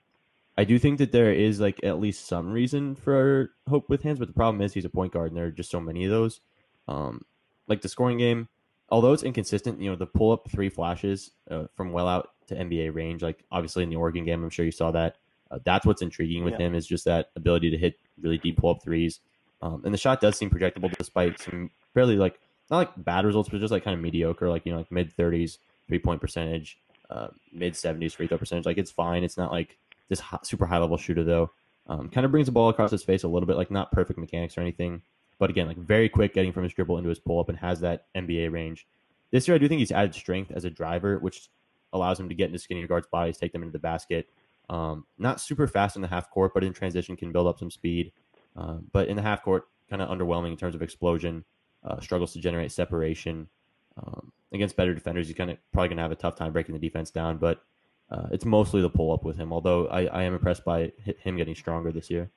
I 0.61 0.65
do 0.65 0.79
think 0.79 0.99
that 0.99 1.11
there 1.11 1.33
is 1.33 1.59
like 1.59 1.81
at 1.83 1.99
least 1.99 2.27
some 2.27 2.53
reason 2.53 2.95
for 2.95 3.51
hope 3.67 3.89
with 3.89 4.03
Hands, 4.03 4.19
but 4.19 4.29
the 4.29 4.35
problem 4.35 4.61
is 4.61 4.75
he's 4.75 4.85
a 4.85 4.91
point 4.91 5.11
guard, 5.11 5.29
and 5.29 5.37
there 5.39 5.47
are 5.47 5.51
just 5.51 5.71
so 5.71 5.81
many 5.81 6.05
of 6.05 6.11
those. 6.11 6.43
Um, 6.87 7.23
like 7.67 7.81
the 7.81 7.89
scoring 7.89 8.19
game, 8.19 8.47
although 8.91 9.15
it's 9.15 9.23
inconsistent, 9.23 9.81
you 9.81 9.89
know, 9.89 9.97
the 9.97 10.05
pull 10.05 10.33
up 10.33 10.51
three 10.51 10.69
flashes 10.69 11.31
uh, 11.51 11.65
from 11.75 11.93
well 11.93 12.07
out 12.07 12.33
to 12.49 12.55
NBA 12.55 12.95
range, 12.95 13.23
like 13.23 13.43
obviously 13.51 13.85
in 13.85 13.89
the 13.89 13.97
Oregon 13.97 14.27
game, 14.27 14.45
I'm 14.45 14.51
sure 14.51 14.67
you 14.67 14.71
saw 14.71 14.91
that. 14.91 15.17
Uh, 15.51 15.61
that's 15.65 15.87
what's 15.87 16.03
intriguing 16.03 16.45
with 16.45 16.61
yeah. 16.61 16.67
him 16.67 16.75
is 16.75 16.87
just 16.87 17.07
that 17.07 17.31
ability 17.37 17.71
to 17.71 17.79
hit 17.79 17.99
really 18.21 18.37
deep 18.37 18.59
pull 18.59 18.73
up 18.73 18.83
threes. 18.83 19.21
Um, 19.63 19.81
and 19.87 19.95
the 19.95 19.99
shot 19.99 20.21
does 20.21 20.37
seem 20.37 20.51
projectable 20.51 20.95
despite 20.99 21.41
some 21.41 21.71
fairly 21.95 22.17
like 22.17 22.39
not 22.71 22.77
like 22.77 22.91
bad 22.99 23.25
results, 23.25 23.49
but 23.49 23.61
just 23.61 23.73
like 23.73 23.83
kind 23.83 23.95
of 23.95 24.03
mediocre, 24.03 24.51
like 24.51 24.67
you 24.67 24.73
know, 24.73 24.79
like 24.79 24.93
mid 24.93 25.17
30s 25.17 25.57
three 25.89 26.01
point 26.01 26.21
percentage, 26.21 26.79
uh, 27.09 27.29
mid 27.51 27.73
70s 27.73 28.13
free 28.13 28.27
throw 28.27 28.37
percentage. 28.37 28.67
Like 28.67 28.77
it's 28.77 28.91
fine. 28.91 29.25
It's 29.25 29.39
not 29.39 29.53
like 29.53 29.79
this 30.11 30.21
hot, 30.21 30.47
super 30.47 30.67
high 30.67 30.79
level 30.79 30.99
shooter 30.99 31.25
though. 31.25 31.51
Um, 31.87 32.11
kind 32.11 32.27
of 32.27 32.31
brings 32.31 32.47
the 32.47 32.53
ball 32.53 32.69
across 32.69 32.91
his 32.91 33.03
face 33.03 33.23
a 33.23 33.29
little 33.29 33.47
bit, 33.47 33.57
like 33.57 33.71
not 33.71 33.91
perfect 33.91 34.19
mechanics 34.19 34.59
or 34.59 34.61
anything, 34.61 35.01
but 35.39 35.49
again, 35.49 35.67
like 35.67 35.79
very 35.79 36.09
quick 36.09 36.35
getting 36.35 36.53
from 36.53 36.63
his 36.65 36.75
dribble 36.75 36.99
into 36.99 37.09
his 37.09 37.19
pull 37.19 37.41
up 37.41 37.49
and 37.49 37.59
has 37.59 37.81
that 37.81 38.07
NBA 38.15 38.53
range. 38.53 38.87
This 39.31 39.49
year, 39.49 39.55
I 39.55 39.59
do 39.59 39.67
think 39.67 39.79
he's 39.79 39.91
added 39.91 40.15
strength 40.15 40.51
as 40.51 40.65
a 40.65 40.71
driver, 40.71 41.19
which 41.19 41.49
allows 41.93 42.21
him 42.21 42.29
to 42.29 42.35
get 42.35 42.47
into 42.47 42.59
skinnier 42.59 42.87
guards' 42.87 43.07
bodies, 43.11 43.39
take 43.39 43.53
them 43.53 43.63
into 43.63 43.73
the 43.73 43.79
basket. 43.79 44.29
Um, 44.69 45.07
not 45.19 45.41
super 45.41 45.67
fast 45.67 45.97
in 45.97 46.03
the 46.03 46.09
half 46.09 46.31
court, 46.31 46.53
but 46.55 46.63
in 46.63 46.73
transition 46.73 47.17
can 47.17 47.33
build 47.33 47.47
up 47.47 47.59
some 47.59 47.71
speed. 47.71 48.13
Uh, 48.57 48.79
but 48.93 49.09
in 49.09 49.17
the 49.17 49.23
half 49.23 49.43
court, 49.43 49.65
kind 49.89 50.03
of 50.03 50.09
underwhelming 50.09 50.53
in 50.53 50.57
terms 50.57 50.75
of 50.75 50.83
explosion. 50.83 51.45
Uh, 51.83 51.99
struggles 51.99 52.33
to 52.35 52.39
generate 52.39 52.71
separation. 52.71 53.49
Um, 53.97 54.33
against 54.53 54.77
better 54.77 54.95
defenders, 54.95 55.27
he's 55.27 55.37
kind 55.37 55.51
of 55.51 55.57
probably 55.73 55.89
going 55.89 55.97
to 55.97 56.03
have 56.03 56.13
a 56.13 56.17
tough 56.17 56.37
time 56.37 56.53
breaking 56.53 56.75
the 56.75 56.79
defense 56.79 57.11
down. 57.11 57.39
But 57.39 57.63
uh, 58.11 58.27
it's 58.33 58.45
mostly 58.45 58.83
the 58.83 58.91
pull 58.91 59.13
up 59.13 59.25
with 59.25 59.37
him. 59.37 59.53
Although 59.53 59.87
I, 59.89 60.05
I 60.07 60.23
am 60.25 60.35
impressed 60.35 60.65
by 60.65 60.93
him 61.23 61.37
getting 61.37 61.55
stronger 61.55 61.93
this 61.93 62.11
year. 62.11 62.31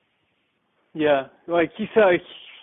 Yeah, 0.94 1.28
like 1.48 1.72
he's 1.76 1.88
uh, 1.96 2.12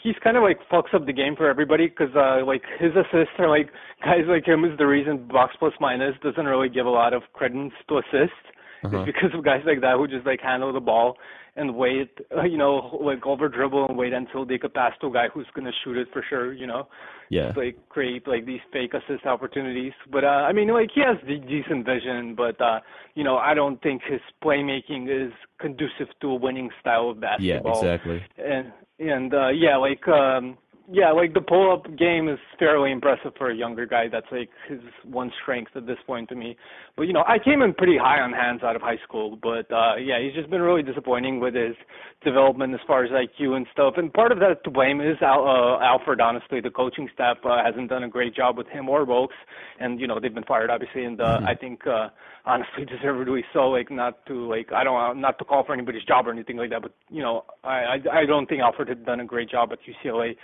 he's 0.03 0.15
kind 0.23 0.37
of 0.37 0.43
like 0.43 0.59
fucks 0.71 0.95
up 0.95 1.07
the 1.07 1.13
game 1.13 1.35
for 1.37 1.49
everybody 1.49 1.89
because 1.89 2.15
uh, 2.15 2.45
like 2.45 2.63
his 2.79 2.93
assists 2.93 3.35
are 3.39 3.49
like 3.49 3.71
guys 4.05 4.25
like 4.29 4.47
him 4.47 4.65
is 4.65 4.77
the 4.79 4.87
reason 4.87 5.27
box 5.29 5.55
plus 5.59 5.75
minus 5.81 6.15
doesn't 6.23 6.47
really 6.47 6.69
give 6.69 6.87
a 6.87 6.91
lot 6.91 7.13
of 7.13 7.23
credence 7.33 7.73
to 7.89 7.99
assists. 7.99 8.37
Uh-huh. 8.85 8.99
It's 8.99 9.07
because 9.15 9.37
of 9.37 9.45
guys 9.45 9.63
like 9.67 9.81
that 9.81 9.97
who 9.97 10.09
just 10.09 10.27
like 10.27 10.41
handle 10.41 10.73
the 10.73 10.81
ball 10.81 11.17
and 11.57 11.75
wait, 11.75 12.11
uh, 12.37 12.43
you 12.43 12.57
know, 12.57 12.99
like 13.03 13.27
over 13.27 13.49
dribble 13.49 13.89
and 13.89 13.99
wait 13.99 14.13
until 14.13 14.47
they 14.47 14.59
could 14.59 14.73
pass 14.73 14.93
to 15.01 15.09
a 15.09 15.13
guy 15.13 15.29
who's 15.33 15.47
gonna 15.55 15.73
shoot 15.85 15.97
it 15.97 16.09
for 16.13 16.25
sure, 16.29 16.53
you 16.53 16.67
know. 16.67 16.89
Yeah. 17.29 17.47
Just, 17.47 17.59
like 17.59 17.89
create 17.89 18.27
like 18.27 18.47
these 18.47 18.61
fake 18.73 18.95
assist 18.95 19.27
opportunities. 19.27 19.93
But 20.11 20.25
uh 20.25 20.47
I 20.49 20.53
mean 20.53 20.69
like 20.69 20.91
he 20.95 21.01
has 21.01 21.17
de- 21.27 21.47
decent 21.47 21.85
vision, 21.85 22.35
but 22.35 22.61
uh 22.61 22.81
you 23.15 23.25
know, 23.25 23.37
I 23.37 23.55
don't 23.55 23.83
think 23.83 24.03
his 24.09 24.21
playmaking 24.43 25.09
is 25.09 25.33
conducive 25.61 26.09
to 26.21 26.29
a 26.29 26.35
winning 26.35 26.71
style 26.81 27.11
of 27.11 27.21
basketball. 27.21 27.83
Yeah, 27.85 27.95
exactly. 27.95 28.23
And 28.39 28.73
and 28.99 29.35
uh 29.35 29.49
yeah, 29.49 29.77
like 29.77 30.07
um 30.09 30.57
yeah, 30.93 31.13
like 31.13 31.35
the 31.35 31.41
pull 31.41 31.73
up 31.73 31.85
game 31.97 32.29
is 32.29 32.39
fairly 32.59 32.91
impressive 32.91 33.33
for 33.39 33.51
a 33.51 33.55
younger 33.55 33.87
guy. 33.87 34.07
That's 34.11 34.27
like 34.33 34.49
his 34.69 34.81
one 35.05 35.31
strength 35.41 35.71
at 35.77 35.87
this 35.87 35.99
point 36.05 36.29
to 36.31 36.35
me. 36.35 36.57
But 36.97 37.05
you 37.05 37.13
know, 37.13 37.23
I 37.29 37.39
came 37.39 37.63
in 37.63 37.75
pretty 37.75 37.97
high 37.97 38.21
on 38.21 38.33
Hands 38.33 38.61
out 38.65 38.75
of 38.75 38.83
high 38.83 38.99
school, 39.05 39.39
but 39.41 39.71
uh 39.73 39.97
yeah, 39.97 40.21
he's 40.21 40.35
just 40.35 40.51
been 40.51 40.61
really 40.61 40.83
disappointing 40.83 41.39
with 41.39 41.55
his 41.55 41.77
development 42.25 42.75
as 42.75 42.81
far 42.89 43.05
as 43.05 43.11
IQ 43.11 43.57
and 43.57 43.67
stuff. 43.73 43.95
And 43.99 44.13
part 44.13 44.33
of 44.33 44.41
that 44.41 44.65
to 44.65 44.71
blame 44.71 45.01
is 45.01 45.17
Al, 45.23 45.47
uh, 45.47 45.85
Alford. 45.85 46.21
Honestly, 46.21 46.61
the 46.61 46.71
coaching 46.71 47.09
staff 47.15 47.37
uh, 47.45 47.63
hasn't 47.65 47.89
done 47.89 48.03
a 48.03 48.09
great 48.09 48.35
job 48.35 48.59
with 48.59 48.67
him 48.67 48.89
or 48.89 49.05
Wilkes, 49.05 49.37
and 49.79 50.01
you 50.01 50.09
know 50.09 50.19
they've 50.19 50.35
been 50.35 50.45
fired 50.45 50.71
obviously. 50.71 51.05
And 51.05 51.21
uh, 51.21 51.39
mm-hmm. 51.39 51.47
I 51.47 51.55
think 51.55 51.87
uh 51.87 52.09
honestly 52.45 52.85
deservedly 52.97 53.45
so. 53.53 53.69
Like 53.69 53.93
not 53.93 54.27
to 54.27 54.49
like 54.49 54.73
I 54.73 54.83
don't 54.83 55.21
not 55.21 55.39
to 55.39 55.45
call 55.45 55.65
for 55.65 55.73
anybody's 55.73 56.03
job 56.03 56.27
or 56.27 56.33
anything 56.33 56.57
like 56.57 56.71
that, 56.71 56.83
but 56.83 56.93
you 57.11 57.23
know 57.23 57.45
I 57.63 57.69
I, 57.69 58.21
I 58.23 58.27
don't 58.27 58.49
think 58.49 58.61
Alford 58.61 58.89
had 58.89 59.07
done 59.07 59.21
a 59.21 59.25
great 59.25 59.49
job 59.49 59.71
at 59.73 59.79
UCLA 59.87 60.35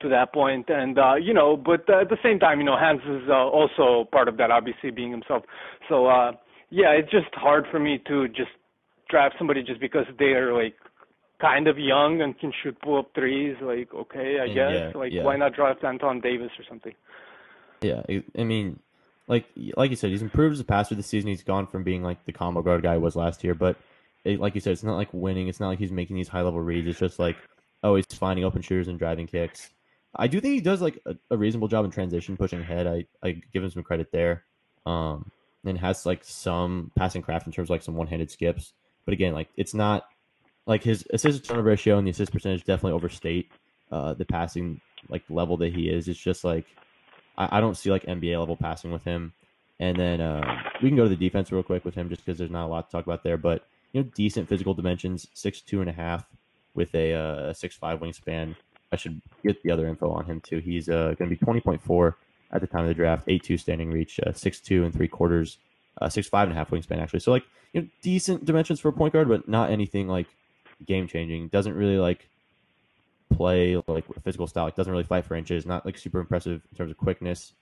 to 0.00 0.08
that 0.08 0.32
point. 0.32 0.68
And 0.68 0.98
uh, 0.98 1.14
you 1.14 1.34
know, 1.34 1.56
but 1.56 1.88
uh, 1.88 2.00
at 2.00 2.08
the 2.08 2.18
same 2.22 2.38
time, 2.38 2.58
you 2.58 2.64
know, 2.64 2.76
Hands 2.76 3.00
is 3.06 3.28
uh, 3.28 3.32
also 3.32 4.08
part 4.10 4.28
of 4.28 4.36
that, 4.38 4.50
obviously 4.50 4.90
being 4.90 5.10
himself. 5.10 5.44
So 5.88 6.06
uh, 6.06 6.32
yeah, 6.70 6.90
it's 6.90 7.10
just 7.10 7.34
hard 7.34 7.64
for 7.70 7.78
me 7.78 8.02
to 8.06 8.28
just 8.28 8.50
draft 9.08 9.36
somebody 9.38 9.62
just 9.62 9.80
because 9.80 10.06
they 10.18 10.32
are 10.32 10.52
like 10.52 10.74
kind 11.40 11.68
of 11.68 11.78
young 11.78 12.22
and 12.22 12.38
can 12.38 12.52
shoot 12.62 12.76
pull 12.82 12.98
up 12.98 13.10
threes. 13.14 13.56
Like 13.60 13.92
okay, 13.94 14.38
I 14.42 14.48
guess. 14.48 14.72
Yeah, 14.72 14.92
like 14.94 15.12
yeah. 15.12 15.22
why 15.22 15.36
not 15.36 15.54
draft 15.54 15.84
Anton 15.84 16.20
Davis 16.20 16.50
or 16.58 16.64
something? 16.68 16.94
Yeah, 17.82 18.02
I 18.38 18.44
mean, 18.44 18.80
like 19.28 19.46
like 19.76 19.90
you 19.90 19.96
said, 19.96 20.10
he's 20.10 20.22
improved 20.22 20.54
as 20.54 20.60
a 20.60 20.64
passer 20.64 20.94
this 20.94 21.06
season. 21.06 21.28
He's 21.28 21.42
gone 21.42 21.66
from 21.66 21.84
being 21.84 22.02
like 22.02 22.24
the 22.24 22.32
combo 22.32 22.62
guard 22.62 22.82
guy 22.82 22.96
was 22.96 23.16
last 23.16 23.44
year, 23.44 23.54
but 23.54 23.76
it, 24.24 24.40
like 24.40 24.54
you 24.54 24.60
said, 24.60 24.72
it's 24.72 24.82
not 24.82 24.96
like 24.96 25.08
winning. 25.12 25.48
It's 25.48 25.60
not 25.60 25.68
like 25.68 25.78
he's 25.78 25.92
making 25.92 26.16
these 26.16 26.28
high 26.28 26.42
level 26.42 26.60
reads. 26.60 26.88
It's 26.88 26.98
just 26.98 27.18
like 27.18 27.36
oh, 27.82 27.96
he's 27.96 28.06
finding 28.06 28.44
open 28.44 28.62
shooters 28.62 28.88
and 28.88 28.98
driving 28.98 29.26
kicks. 29.26 29.70
I 30.18 30.26
do 30.26 30.40
think 30.40 30.54
he 30.54 30.60
does 30.60 30.80
like 30.80 31.00
a, 31.06 31.16
a, 31.30 31.36
reasonable 31.36 31.68
job 31.68 31.84
in 31.84 31.90
transition, 31.90 32.36
pushing 32.36 32.60
ahead. 32.60 32.86
I, 32.86 33.06
I 33.22 33.40
give 33.52 33.62
him 33.62 33.70
some 33.70 33.82
credit 33.82 34.10
there. 34.12 34.44
Um, 34.86 35.30
and 35.64 35.78
has 35.78 36.06
like 36.06 36.22
some 36.24 36.90
passing 36.94 37.22
craft 37.22 37.46
in 37.46 37.52
terms 37.52 37.66
of 37.66 37.70
like 37.70 37.82
some 37.82 37.96
one 37.96 38.06
handed 38.06 38.30
skips. 38.30 38.72
But 39.04 39.14
again, 39.14 39.34
like 39.34 39.48
it's 39.56 39.74
not 39.74 40.06
like 40.66 40.82
his 40.82 41.04
assist 41.12 41.44
turnover 41.44 41.68
ratio 41.68 41.98
and 41.98 42.06
the 42.06 42.10
assist 42.10 42.32
percentage 42.32 42.64
definitely 42.64 42.92
overstate 42.92 43.50
uh, 43.90 44.14
the 44.14 44.24
passing 44.24 44.80
like 45.08 45.22
level 45.28 45.56
that 45.58 45.72
he 45.72 45.88
is. 45.88 46.08
It's 46.08 46.18
just 46.18 46.44
like 46.44 46.66
I, 47.36 47.58
I 47.58 47.60
don't 47.60 47.76
see 47.76 47.90
like 47.90 48.04
NBA 48.04 48.38
level 48.38 48.56
passing 48.56 48.92
with 48.92 49.04
him. 49.04 49.32
And 49.78 49.96
then 49.96 50.20
uh, 50.20 50.62
we 50.82 50.88
can 50.88 50.96
go 50.96 51.04
to 51.04 51.10
the 51.10 51.16
defense 51.16 51.52
real 51.52 51.62
quick 51.62 51.84
with 51.84 51.94
him 51.94 52.08
just 52.08 52.24
because 52.24 52.38
there's 52.38 52.50
not 52.50 52.66
a 52.66 52.68
lot 52.68 52.88
to 52.88 52.96
talk 52.96 53.04
about 53.04 53.22
there. 53.22 53.36
But 53.36 53.66
you 53.92 54.02
know, 54.02 54.10
decent 54.14 54.48
physical 54.48 54.74
dimensions, 54.74 55.28
six 55.34 55.60
two 55.60 55.80
and 55.80 55.90
a 55.90 55.92
half 55.92 56.24
with 56.74 56.94
a 56.94 57.12
uh, 57.12 57.52
six 57.52 57.76
five 57.76 58.00
wingspan. 58.00 58.56
I 58.96 58.98
should 58.98 59.20
get 59.44 59.62
the 59.62 59.70
other 59.70 59.86
info 59.86 60.10
on 60.10 60.24
him 60.24 60.40
too. 60.40 60.58
He's 60.58 60.88
uh, 60.88 61.14
going 61.18 61.28
to 61.30 61.36
be 61.36 61.60
20.4 61.60 62.14
at 62.50 62.62
the 62.62 62.66
time 62.66 62.80
of 62.80 62.88
the 62.88 62.94
draft, 62.94 63.26
8'2 63.28 63.60
standing 63.60 63.90
reach, 63.90 64.18
uh, 64.26 64.30
6'2 64.30 64.86
and 64.86 64.94
three 64.94 65.06
quarters, 65.06 65.58
uh, 66.00 66.06
6'5 66.06 66.44
and 66.44 66.52
a 66.52 66.54
half 66.54 66.70
wingspan, 66.70 66.98
actually. 66.98 67.20
So, 67.20 67.30
like, 67.30 67.44
you 67.74 67.82
know, 67.82 67.88
decent 68.00 68.46
dimensions 68.46 68.80
for 68.80 68.88
a 68.88 68.92
point 68.94 69.12
guard, 69.12 69.28
but 69.28 69.46
not 69.46 69.70
anything 69.70 70.08
like 70.08 70.28
game 70.86 71.08
changing. 71.08 71.48
Doesn't 71.48 71.74
really 71.74 71.98
like 71.98 72.26
play 73.34 73.76
like 73.86 74.06
physical 74.24 74.46
style, 74.46 74.64
like, 74.64 74.76
doesn't 74.76 74.90
really 74.90 75.04
fight 75.04 75.26
for 75.26 75.34
inches, 75.34 75.66
not 75.66 75.84
like 75.84 75.98
super 75.98 76.18
impressive 76.18 76.62
in 76.70 76.76
terms 76.78 76.90
of 76.90 76.96
quickness, 76.96 77.52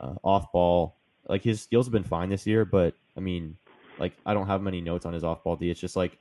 uh, 0.00 0.14
off 0.22 0.50
ball. 0.50 0.94
Like, 1.28 1.42
his 1.42 1.60
skills 1.60 1.84
have 1.84 1.92
been 1.92 2.04
fine 2.04 2.30
this 2.30 2.46
year, 2.46 2.64
but 2.64 2.94
I 3.18 3.20
mean, 3.20 3.58
like, 3.98 4.14
I 4.24 4.32
don't 4.32 4.46
have 4.46 4.62
many 4.62 4.80
notes 4.80 5.04
on 5.04 5.12
his 5.12 5.24
off 5.24 5.44
ball 5.44 5.56
D. 5.56 5.70
It's 5.70 5.80
just 5.80 5.94
like 5.94 6.16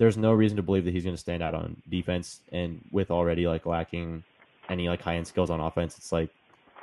there's 0.00 0.16
no 0.16 0.32
reason 0.32 0.56
to 0.56 0.62
believe 0.62 0.86
that 0.86 0.94
he's 0.94 1.04
going 1.04 1.14
to 1.14 1.20
stand 1.20 1.42
out 1.42 1.54
on 1.54 1.76
defense. 1.90 2.40
And 2.50 2.80
with 2.90 3.10
already 3.10 3.46
like 3.46 3.66
lacking 3.66 4.24
any 4.70 4.88
like 4.88 5.02
high 5.02 5.16
end 5.16 5.26
skills 5.26 5.50
on 5.50 5.60
offense, 5.60 5.98
it's 5.98 6.10
like, 6.10 6.30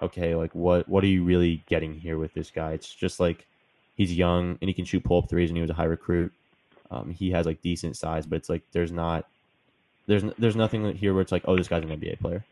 okay, 0.03 0.35
like 0.35 0.53
what 0.53 0.87
what 0.87 1.03
are 1.03 1.07
you 1.07 1.23
really 1.23 1.63
getting 1.65 1.95
here 1.95 2.19
with 2.19 2.31
this 2.35 2.51
guy? 2.51 2.73
It's 2.73 2.93
just 2.93 3.19
like 3.19 3.47
he's 3.95 4.13
young 4.13 4.59
and 4.61 4.69
he 4.69 4.73
can 4.73 4.85
shoot 4.85 5.03
pull 5.03 5.17
up 5.17 5.29
threes, 5.31 5.49
and 5.49 5.57
he 5.57 5.61
was 5.61 5.71
a 5.71 5.73
high 5.73 5.85
recruit. 5.85 6.31
Um, 6.91 7.09
he 7.09 7.31
has 7.31 7.47
like 7.47 7.59
decent 7.63 7.97
size, 7.97 8.27
but 8.27 8.35
it's 8.35 8.49
like 8.49 8.61
there's 8.71 8.91
not 8.91 9.25
there's 10.05 10.23
there's 10.37 10.55
nothing 10.55 10.95
here 10.95 11.15
where 11.15 11.23
it's 11.23 11.31
like, 11.31 11.43
oh, 11.45 11.57
this 11.57 11.67
guy's 11.67 11.83
an 11.83 11.89
NBA 11.89 12.19
player. 12.19 12.45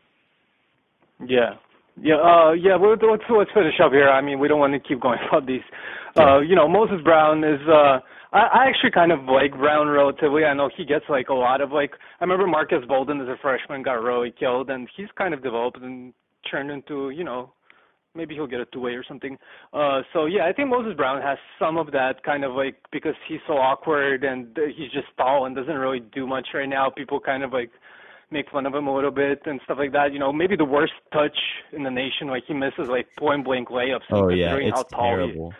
Yeah, 1.24 1.54
yeah, 2.00 2.16
uh, 2.16 2.52
yeah. 2.52 2.76
Well, 2.76 2.96
let's 3.00 3.22
let's 3.30 3.50
finish 3.54 3.74
up 3.82 3.92
here. 3.92 4.08
I 4.08 4.20
mean, 4.20 4.38
we 4.38 4.48
don't 4.48 4.60
want 4.60 4.74
to 4.74 4.80
keep 4.80 5.00
going 5.00 5.18
about 5.28 5.46
these. 5.46 5.64
Uh, 6.16 6.40
you 6.40 6.54
know, 6.54 6.68
Moses 6.68 7.00
Brown 7.02 7.44
is. 7.44 7.60
Uh, 7.68 8.00
I, 8.32 8.40
I 8.40 8.66
actually 8.68 8.90
kind 8.90 9.12
of 9.12 9.24
like 9.24 9.52
Brown 9.52 9.88
relatively. 9.88 10.44
I 10.44 10.54
know 10.54 10.70
he 10.74 10.84
gets 10.84 11.04
like 11.08 11.28
a 11.28 11.34
lot 11.34 11.60
of 11.60 11.72
like. 11.72 11.92
I 12.20 12.24
remember 12.24 12.46
Marques 12.46 12.84
Bolden 12.88 13.20
as 13.20 13.28
a 13.28 13.36
freshman 13.40 13.82
got 13.82 14.02
really 14.02 14.32
killed, 14.38 14.70
and 14.70 14.88
he's 14.96 15.08
kind 15.16 15.32
of 15.32 15.42
developed 15.42 15.78
and 15.80 16.12
turned 16.50 16.70
into 16.70 17.10
you 17.10 17.24
know 17.24 17.52
maybe 18.16 18.34
he'll 18.34 18.46
get 18.46 18.60
a 18.60 18.66
two 18.66 18.80
way 18.80 18.92
or 18.92 19.04
something. 19.04 19.36
Uh, 19.72 20.00
so 20.12 20.26
yeah, 20.26 20.46
I 20.46 20.52
think 20.52 20.70
Moses 20.70 20.94
Brown 20.96 21.20
has 21.22 21.38
some 21.58 21.76
of 21.76 21.92
that 21.92 22.22
kind 22.24 22.44
of 22.44 22.52
like 22.52 22.76
because 22.92 23.14
he's 23.28 23.40
so 23.46 23.54
awkward 23.54 24.24
and 24.24 24.56
he's 24.76 24.90
just 24.90 25.08
tall 25.16 25.46
and 25.46 25.54
doesn't 25.54 25.74
really 25.74 26.00
do 26.00 26.26
much 26.26 26.48
right 26.54 26.68
now. 26.68 26.90
People 26.90 27.20
kind 27.20 27.42
of 27.42 27.52
like 27.52 27.70
make 28.30 28.50
fun 28.50 28.66
of 28.66 28.74
him 28.74 28.86
a 28.86 28.94
little 28.94 29.10
bit 29.10 29.40
and 29.46 29.60
stuff 29.64 29.78
like 29.78 29.92
that. 29.92 30.12
You 30.12 30.18
know, 30.18 30.32
maybe 30.32 30.56
the 30.56 30.64
worst 30.64 30.92
touch 31.12 31.36
in 31.72 31.82
the 31.82 31.90
nation. 31.90 32.28
Like 32.28 32.44
he 32.46 32.54
misses 32.54 32.88
like 32.88 33.06
point 33.18 33.44
blank 33.44 33.68
layups. 33.68 34.00
Oh 34.10 34.28
yeah, 34.28 34.56
it's 34.56 34.84
terrible. 34.90 35.54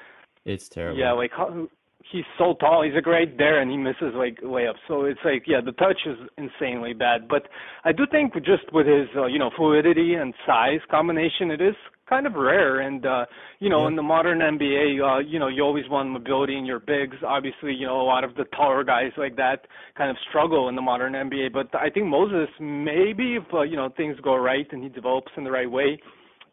It's 0.44 0.68
terrible. 0.68 0.98
Yeah, 0.98 1.12
like 1.12 1.32
how, 1.32 1.68
he's 2.12 2.24
so 2.38 2.54
tall. 2.60 2.82
He's 2.82 2.96
a 2.96 3.02
great 3.02 3.38
there, 3.38 3.60
and 3.60 3.70
he 3.70 3.76
misses 3.76 4.14
like 4.14 4.40
layups. 4.40 4.82
So 4.88 5.04
it's 5.04 5.20
like, 5.24 5.44
yeah, 5.46 5.60
the 5.64 5.72
touch 5.72 5.98
is 6.06 6.16
insanely 6.36 6.92
bad. 6.92 7.28
But 7.28 7.48
I 7.84 7.92
do 7.92 8.04
think 8.10 8.34
just 8.36 8.72
with 8.72 8.86
his, 8.86 9.08
uh, 9.16 9.26
you 9.26 9.38
know, 9.38 9.50
fluidity 9.56 10.14
and 10.14 10.34
size 10.46 10.80
combination, 10.90 11.50
it 11.50 11.60
is 11.60 11.74
kind 12.08 12.26
of 12.26 12.34
rare. 12.34 12.80
And 12.80 13.04
uh, 13.04 13.26
you 13.58 13.68
know, 13.68 13.82
yeah. 13.82 13.88
in 13.88 13.96
the 13.96 14.02
modern 14.02 14.38
NBA, 14.38 15.00
uh, 15.02 15.18
you 15.20 15.38
know, 15.38 15.48
you 15.48 15.62
always 15.62 15.88
want 15.88 16.10
mobility 16.10 16.56
in 16.56 16.64
your 16.64 16.80
bigs. 16.80 17.16
Obviously, 17.26 17.72
you 17.72 17.86
know, 17.86 18.00
a 18.00 18.06
lot 18.06 18.24
of 18.24 18.34
the 18.34 18.44
taller 18.56 18.84
guys 18.84 19.12
like 19.16 19.36
that 19.36 19.66
kind 19.96 20.10
of 20.10 20.16
struggle 20.28 20.68
in 20.68 20.76
the 20.76 20.82
modern 20.82 21.12
NBA. 21.14 21.52
But 21.52 21.74
I 21.74 21.90
think 21.90 22.06
Moses, 22.06 22.48
maybe 22.60 23.36
if 23.36 23.44
uh, 23.52 23.62
you 23.62 23.76
know 23.76 23.90
things 23.96 24.16
go 24.22 24.36
right 24.36 24.66
and 24.70 24.82
he 24.82 24.88
develops 24.88 25.32
in 25.36 25.44
the 25.44 25.50
right 25.50 25.70
way 25.70 25.98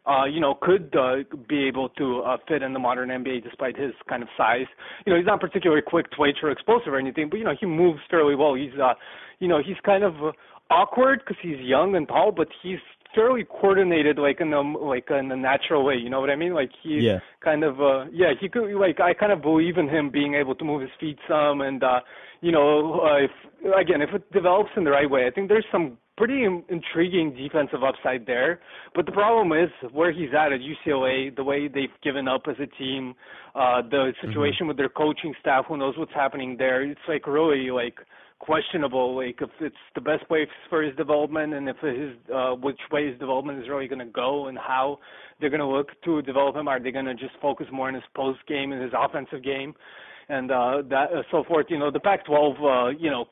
uh, 0.06 0.24
you 0.24 0.40
know, 0.40 0.54
could 0.60 0.94
uh, 0.96 1.16
be 1.48 1.66
able 1.66 1.88
to 1.90 2.20
uh, 2.20 2.36
fit 2.46 2.62
in 2.62 2.72
the 2.72 2.78
modern 2.78 3.08
NBA 3.08 3.42
despite 3.42 3.76
his 3.78 3.92
kind 4.08 4.22
of 4.22 4.28
size. 4.36 4.66
You 5.06 5.12
know, 5.12 5.18
he's 5.18 5.26
not 5.26 5.40
particularly 5.40 5.82
quick, 5.82 6.06
twitch, 6.16 6.36
or 6.42 6.50
explosive 6.50 6.92
or 6.92 6.98
anything, 6.98 7.28
but 7.30 7.38
you 7.38 7.44
know, 7.44 7.54
he 7.58 7.66
moves 7.66 8.00
fairly 8.10 8.34
well. 8.34 8.54
He's, 8.54 8.78
uh, 8.80 8.94
you 9.38 9.48
know, 9.48 9.60
he's 9.64 9.76
kind 9.84 10.04
of 10.04 10.14
awkward 10.70 11.20
because 11.20 11.40
he's 11.42 11.58
young 11.60 11.96
and 11.96 12.06
tall, 12.06 12.32
but 12.32 12.48
he's 12.62 12.78
fairly 13.14 13.44
coordinated, 13.44 14.18
like 14.18 14.40
in 14.40 14.50
the 14.50 14.58
like 14.58 15.06
in 15.10 15.28
the 15.28 15.36
natural 15.36 15.84
way. 15.84 15.94
You 15.94 16.10
know 16.10 16.20
what 16.20 16.30
I 16.30 16.36
mean? 16.36 16.54
Like 16.54 16.70
he 16.82 17.00
yeah. 17.00 17.20
kind 17.42 17.64
of, 17.64 17.80
uh, 17.80 18.04
yeah, 18.12 18.32
he 18.38 18.48
could 18.48 18.74
like 18.74 19.00
I 19.00 19.14
kind 19.14 19.32
of 19.32 19.40
believe 19.40 19.78
in 19.78 19.88
him 19.88 20.10
being 20.10 20.34
able 20.34 20.54
to 20.56 20.64
move 20.64 20.80
his 20.80 20.90
feet 21.00 21.18
some, 21.28 21.60
and 21.60 21.82
uh, 21.82 22.00
you 22.44 22.52
know, 22.52 23.00
uh, 23.00 23.24
if 23.24 23.30
again, 23.80 24.02
if 24.02 24.10
it 24.14 24.30
develops 24.30 24.68
in 24.76 24.84
the 24.84 24.90
right 24.90 25.08
way, 25.08 25.26
I 25.26 25.30
think 25.30 25.48
there's 25.48 25.64
some 25.72 25.96
pretty 26.18 26.44
intriguing 26.44 27.34
defensive 27.34 27.82
upside 27.82 28.26
there. 28.26 28.60
But 28.94 29.06
the 29.06 29.12
problem 29.12 29.58
is 29.58 29.70
where 29.92 30.12
he's 30.12 30.28
at 30.38 30.52
at 30.52 30.60
UCLA, 30.60 31.34
the 31.34 31.42
way 31.42 31.68
they've 31.68 31.88
given 32.02 32.28
up 32.28 32.42
as 32.46 32.56
a 32.60 32.66
team, 32.76 33.14
uh, 33.54 33.80
the 33.80 33.96
mm-hmm. 33.96 34.26
situation 34.26 34.52
mm-hmm. 34.60 34.68
with 34.68 34.76
their 34.76 34.90
coaching 34.90 35.34
staff, 35.40 35.64
who 35.68 35.78
knows 35.78 35.94
what's 35.96 36.12
happening 36.12 36.56
there. 36.58 36.82
It's 36.82 37.00
like 37.08 37.26
really 37.26 37.70
like 37.70 37.94
questionable, 38.40 39.16
like 39.16 39.38
if 39.40 39.48
it's 39.60 39.74
the 39.94 40.02
best 40.02 40.28
way 40.28 40.46
for 40.68 40.82
his 40.82 40.94
development 40.96 41.54
and 41.54 41.66
if 41.66 41.78
his 41.78 42.12
uh, 42.32 42.50
which 42.50 42.78
way 42.92 43.08
his 43.08 43.18
development 43.18 43.58
is 43.62 43.70
really 43.70 43.88
going 43.88 44.00
to 44.00 44.12
go 44.12 44.48
and 44.48 44.58
how 44.58 44.98
they're 45.40 45.48
going 45.48 45.60
to 45.60 45.66
look 45.66 45.88
to 46.04 46.20
develop 46.20 46.56
him. 46.56 46.68
Are 46.68 46.78
they 46.78 46.92
going 46.92 47.06
to 47.06 47.14
just 47.14 47.32
focus 47.40 47.66
more 47.72 47.88
on 47.88 47.94
his 47.94 48.04
post 48.14 48.40
game 48.46 48.72
and 48.72 48.82
his 48.82 48.92
offensive 48.94 49.42
game? 49.42 49.74
And 50.28 50.50
uh, 50.50 50.82
that 50.90 51.12
uh, 51.12 51.22
so 51.30 51.44
forth. 51.44 51.66
You 51.68 51.78
know, 51.78 51.90
the 51.90 52.00
Pac-12, 52.00 52.32
uh, 52.60 52.98
you 52.98 53.10
know, 53.10 53.26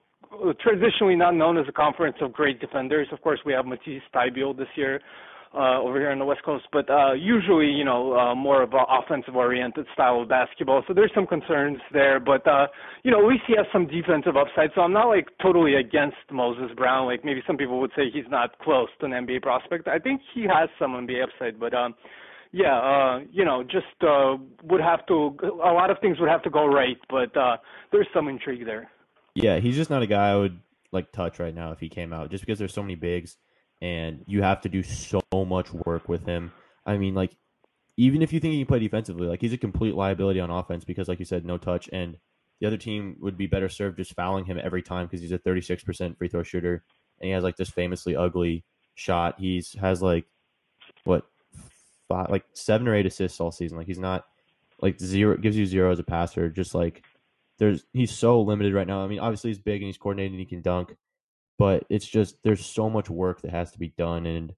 traditionally 0.60 1.16
not 1.16 1.34
known 1.34 1.58
as 1.58 1.66
a 1.68 1.72
conference 1.72 2.16
of 2.20 2.32
great 2.32 2.60
defenders. 2.60 3.08
Of 3.12 3.20
course, 3.20 3.40
we 3.44 3.52
have 3.52 3.66
Matisse 3.66 4.02
Thybulle 4.14 4.56
this 4.56 4.68
year 4.76 5.00
uh, 5.54 5.80
over 5.80 5.98
here 5.98 6.10
on 6.10 6.18
the 6.18 6.24
West 6.24 6.42
Coast, 6.44 6.64
but 6.72 6.88
uh, 6.88 7.12
usually, 7.12 7.66
you 7.66 7.84
know, 7.84 8.16
uh, 8.18 8.34
more 8.34 8.62
of 8.62 8.72
an 8.72 8.84
offensive-oriented 8.88 9.86
style 9.92 10.22
of 10.22 10.28
basketball. 10.28 10.82
So 10.88 10.94
there's 10.94 11.10
some 11.14 11.26
concerns 11.26 11.78
there, 11.92 12.18
but 12.18 12.46
uh, 12.46 12.68
you 13.02 13.10
know, 13.10 13.20
at 13.22 13.28
least 13.28 13.42
he 13.46 13.54
has 13.56 13.66
some 13.72 13.86
defensive 13.86 14.36
upside. 14.36 14.70
So 14.74 14.80
I'm 14.80 14.92
not 14.92 15.08
like 15.08 15.28
totally 15.42 15.74
against 15.74 16.16
Moses 16.30 16.70
Brown. 16.76 17.06
Like 17.06 17.24
maybe 17.24 17.42
some 17.46 17.56
people 17.56 17.80
would 17.80 17.92
say 17.94 18.04
he's 18.12 18.30
not 18.30 18.58
close 18.60 18.88
to 19.00 19.06
an 19.06 19.12
NBA 19.12 19.42
prospect. 19.42 19.88
I 19.88 19.98
think 19.98 20.22
he 20.34 20.42
has 20.42 20.70
some 20.78 20.92
NBA 20.92 21.24
upside, 21.24 21.60
but 21.60 21.74
um, 21.74 21.94
yeah, 22.52 22.78
uh, 22.78 23.20
you 23.30 23.44
know, 23.44 23.62
just 23.62 23.86
uh, 24.02 24.36
would 24.64 24.82
have 24.82 25.06
to. 25.06 25.36
A 25.42 25.72
lot 25.72 25.90
of 25.90 25.98
things 26.00 26.20
would 26.20 26.28
have 26.28 26.42
to 26.42 26.50
go 26.50 26.66
right, 26.66 26.98
but 27.08 27.34
uh, 27.36 27.56
there's 27.90 28.06
some 28.12 28.28
intrigue 28.28 28.66
there. 28.66 28.90
Yeah, 29.34 29.58
he's 29.58 29.74
just 29.74 29.88
not 29.88 30.02
a 30.02 30.06
guy 30.06 30.30
I 30.30 30.36
would 30.36 30.60
like 30.92 31.10
touch 31.12 31.38
right 31.38 31.54
now 31.54 31.72
if 31.72 31.80
he 31.80 31.88
came 31.88 32.12
out, 32.12 32.30
just 32.30 32.44
because 32.44 32.58
there's 32.58 32.74
so 32.74 32.82
many 32.82 32.94
bigs, 32.94 33.38
and 33.80 34.22
you 34.26 34.42
have 34.42 34.60
to 34.62 34.68
do 34.68 34.82
so 34.82 35.22
much 35.32 35.72
work 35.72 36.08
with 36.10 36.26
him. 36.26 36.52
I 36.84 36.98
mean, 36.98 37.14
like, 37.14 37.34
even 37.96 38.20
if 38.20 38.34
you 38.34 38.40
think 38.40 38.52
he 38.52 38.60
can 38.60 38.66
play 38.66 38.80
defensively, 38.80 39.28
like 39.28 39.40
he's 39.40 39.54
a 39.54 39.58
complete 39.58 39.94
liability 39.94 40.38
on 40.38 40.50
offense 40.50 40.84
because, 40.84 41.08
like 41.08 41.20
you 41.20 41.24
said, 41.24 41.46
no 41.46 41.56
touch, 41.56 41.88
and 41.90 42.18
the 42.60 42.66
other 42.66 42.76
team 42.76 43.16
would 43.20 43.38
be 43.38 43.46
better 43.46 43.70
served 43.70 43.96
just 43.96 44.14
fouling 44.14 44.44
him 44.44 44.60
every 44.62 44.82
time 44.82 45.06
because 45.06 45.22
he's 45.22 45.32
a 45.32 45.38
36% 45.38 46.18
free 46.18 46.28
throw 46.28 46.42
shooter, 46.42 46.84
and 47.18 47.28
he 47.28 47.30
has 47.30 47.42
like 47.42 47.56
this 47.56 47.70
famously 47.70 48.14
ugly 48.14 48.66
shot. 48.94 49.36
He's 49.38 49.74
has 49.80 50.02
like 50.02 50.26
what 51.04 51.24
five, 52.12 52.28
like 52.30 52.44
seven 52.52 52.86
or 52.86 52.94
eight 52.94 53.06
assists 53.06 53.40
all 53.40 53.50
season. 53.50 53.78
Like 53.78 53.86
he's 53.86 53.98
not 53.98 54.26
like 54.80 55.00
zero 55.00 55.36
gives 55.36 55.56
you 55.56 55.64
zero 55.64 55.90
as 55.90 55.98
a 55.98 56.04
passer. 56.04 56.50
Just 56.50 56.74
like 56.74 57.04
there's 57.58 57.84
he's 57.92 58.12
so 58.12 58.40
limited 58.42 58.74
right 58.74 58.86
now. 58.86 59.02
I 59.02 59.06
mean, 59.06 59.18
obviously 59.18 59.50
he's 59.50 59.58
big 59.58 59.80
and 59.80 59.86
he's 59.86 59.98
coordinated 59.98 60.32
and 60.32 60.40
he 60.40 60.46
can 60.46 60.62
dunk, 60.62 60.96
but 61.58 61.84
it's 61.88 62.06
just 62.06 62.36
there's 62.42 62.64
so 62.64 62.90
much 62.90 63.08
work 63.08 63.40
that 63.42 63.50
has 63.50 63.72
to 63.72 63.78
be 63.78 63.94
done, 63.96 64.26
and 64.26 64.54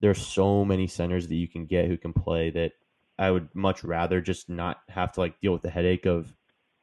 there's 0.00 0.24
so 0.24 0.64
many 0.64 0.86
centers 0.86 1.28
that 1.28 1.34
you 1.34 1.48
can 1.48 1.66
get 1.66 1.86
who 1.86 1.96
can 1.96 2.12
play 2.12 2.50
that 2.50 2.72
I 3.18 3.30
would 3.30 3.48
much 3.54 3.82
rather 3.82 4.20
just 4.20 4.48
not 4.48 4.78
have 4.88 5.12
to 5.12 5.20
like 5.20 5.40
deal 5.40 5.52
with 5.52 5.62
the 5.62 5.70
headache 5.70 6.06
of 6.06 6.34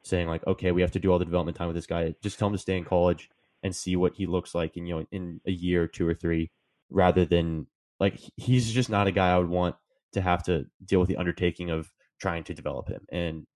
saying 0.02 0.28
like, 0.28 0.46
okay, 0.46 0.72
we 0.72 0.82
have 0.82 0.92
to 0.92 1.00
do 1.00 1.12
all 1.12 1.18
the 1.18 1.24
development 1.24 1.56
time 1.56 1.68
with 1.68 1.76
this 1.76 1.86
guy. 1.86 2.14
Just 2.22 2.38
tell 2.38 2.48
him 2.48 2.54
to 2.54 2.58
stay 2.58 2.76
in 2.76 2.84
college 2.84 3.30
and 3.62 3.74
see 3.74 3.96
what 3.96 4.14
he 4.14 4.26
looks 4.26 4.54
like 4.54 4.76
in 4.76 4.86
you 4.86 4.96
know 4.96 5.06
in 5.12 5.40
a 5.46 5.52
year, 5.52 5.86
two 5.86 6.06
or 6.06 6.14
three, 6.14 6.50
rather 6.90 7.24
than 7.24 7.66
like 8.00 8.20
he's 8.36 8.72
just 8.72 8.90
not 8.90 9.06
a 9.06 9.12
guy 9.12 9.30
I 9.30 9.38
would 9.38 9.48
want 9.48 9.76
to 10.16 10.22
have 10.22 10.42
to 10.44 10.66
deal 10.84 10.98
with 10.98 11.08
the 11.08 11.16
undertaking 11.16 11.70
of 11.70 11.92
trying 12.20 12.42
to 12.44 12.54
develop 12.54 12.88
him. 12.88 13.06
And 13.10 13.46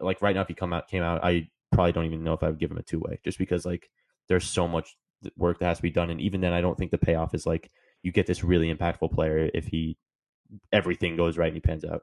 like 0.00 0.20
right 0.20 0.34
now, 0.34 0.42
if 0.42 0.48
he 0.48 0.54
come 0.54 0.72
out 0.72 0.88
came 0.88 1.02
out, 1.02 1.22
I 1.22 1.48
probably 1.70 1.92
don't 1.92 2.06
even 2.06 2.24
know 2.24 2.32
if 2.32 2.42
I 2.42 2.48
would 2.48 2.58
give 2.58 2.70
him 2.70 2.78
a 2.78 2.82
two 2.82 2.98
way, 2.98 3.20
just 3.24 3.38
because 3.38 3.64
like 3.64 3.88
there's 4.28 4.44
so 4.44 4.66
much 4.66 4.96
work 5.36 5.58
that 5.58 5.66
has 5.66 5.78
to 5.78 5.82
be 5.82 5.90
done, 5.90 6.10
and 6.10 6.20
even 6.20 6.40
then, 6.40 6.52
I 6.52 6.60
don't 6.60 6.76
think 6.76 6.90
the 6.90 6.98
payoff 6.98 7.34
is 7.34 7.46
like 7.46 7.70
you 8.02 8.12
get 8.12 8.26
this 8.26 8.42
really 8.42 8.74
impactful 8.74 9.12
player 9.12 9.50
if 9.54 9.66
he 9.68 9.96
everything 10.72 11.16
goes 11.16 11.38
right 11.38 11.46
and 11.46 11.56
he 11.56 11.60
pans 11.60 11.84
out. 11.84 12.02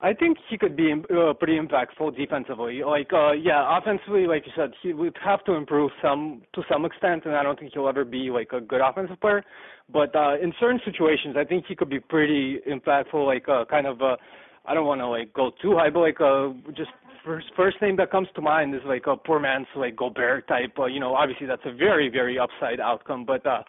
I 0.00 0.12
think 0.12 0.36
he 0.50 0.58
could 0.58 0.76
be 0.76 0.92
uh, 0.92 1.32
pretty 1.32 1.58
impactful 1.58 2.16
defensively. 2.16 2.82
Like, 2.84 3.10
uh, 3.14 3.32
yeah, 3.32 3.78
offensively, 3.78 4.26
like 4.26 4.44
you 4.44 4.52
said, 4.54 4.72
he 4.82 4.92
would 4.92 5.16
have 5.24 5.42
to 5.44 5.54
improve 5.54 5.90
some 6.02 6.42
to 6.54 6.62
some 6.70 6.84
extent, 6.84 7.24
and 7.24 7.34
I 7.34 7.42
don't 7.42 7.58
think 7.58 7.72
he'll 7.72 7.88
ever 7.88 8.04
be 8.04 8.28
like 8.30 8.52
a 8.52 8.60
good 8.60 8.82
offensive 8.82 9.18
player. 9.20 9.42
But 9.90 10.14
uh, 10.14 10.36
in 10.42 10.52
certain 10.60 10.80
situations, 10.84 11.36
I 11.38 11.44
think 11.44 11.64
he 11.66 11.74
could 11.74 11.88
be 11.88 12.00
pretty 12.00 12.58
impactful. 12.70 13.24
Like, 13.24 13.48
uh, 13.48 13.64
kind 13.70 13.86
of, 13.86 14.02
uh, 14.02 14.16
I 14.66 14.74
don't 14.74 14.86
want 14.86 15.00
to 15.00 15.08
like 15.08 15.32
go 15.32 15.52
too 15.62 15.76
high, 15.78 15.88
but 15.88 16.00
like, 16.00 16.20
uh, 16.20 16.50
just 16.76 16.90
first 17.24 17.46
first 17.56 17.80
name 17.80 17.96
that 17.96 18.10
comes 18.10 18.28
to 18.34 18.42
mind 18.42 18.74
is 18.74 18.82
like 18.84 19.06
a 19.06 19.16
poor 19.16 19.40
man's 19.40 19.66
like 19.74 19.96
Gobert 19.96 20.46
type. 20.46 20.78
Uh, 20.78 20.84
you 20.84 21.00
know, 21.00 21.14
obviously 21.14 21.46
that's 21.46 21.64
a 21.64 21.72
very 21.72 22.10
very 22.10 22.38
upside 22.38 22.80
outcome, 22.80 23.24
but. 23.24 23.46
uh 23.46 23.62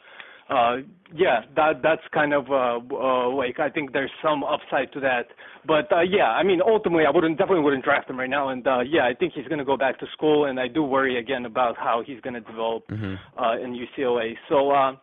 yeah 1.15 1.41
that 1.55 1.81
that's 1.83 2.01
kind 2.13 2.33
of 2.33 2.49
uh, 2.49 2.79
uh 2.95 3.29
like 3.29 3.59
i 3.59 3.69
think 3.69 3.91
there's 3.93 4.11
some 4.21 4.43
upside 4.43 4.91
to 4.93 4.99
that 4.99 5.27
but 5.65 5.91
uh 5.91 6.01
yeah 6.01 6.31
i 6.31 6.43
mean 6.43 6.61
ultimately 6.65 7.05
i 7.05 7.09
wouldn't 7.09 7.37
definitely 7.37 7.63
wouldn't 7.63 7.83
draft 7.83 8.09
him 8.09 8.17
right 8.17 8.29
now 8.29 8.49
and 8.49 8.65
uh 8.67 8.79
yeah 8.79 9.05
i 9.05 9.13
think 9.13 9.33
he's 9.33 9.47
going 9.47 9.59
to 9.59 9.65
go 9.65 9.77
back 9.77 9.99
to 9.99 10.05
school 10.13 10.45
and 10.45 10.59
i 10.59 10.67
do 10.67 10.83
worry 10.83 11.19
again 11.19 11.45
about 11.45 11.75
how 11.77 12.01
he's 12.05 12.19
going 12.21 12.33
to 12.33 12.41
develop 12.41 12.87
mm-hmm. 12.87 13.15
uh 13.41 13.57
in 13.57 13.73
ucla 13.73 14.33
so 14.49 14.71
uh 14.71 14.93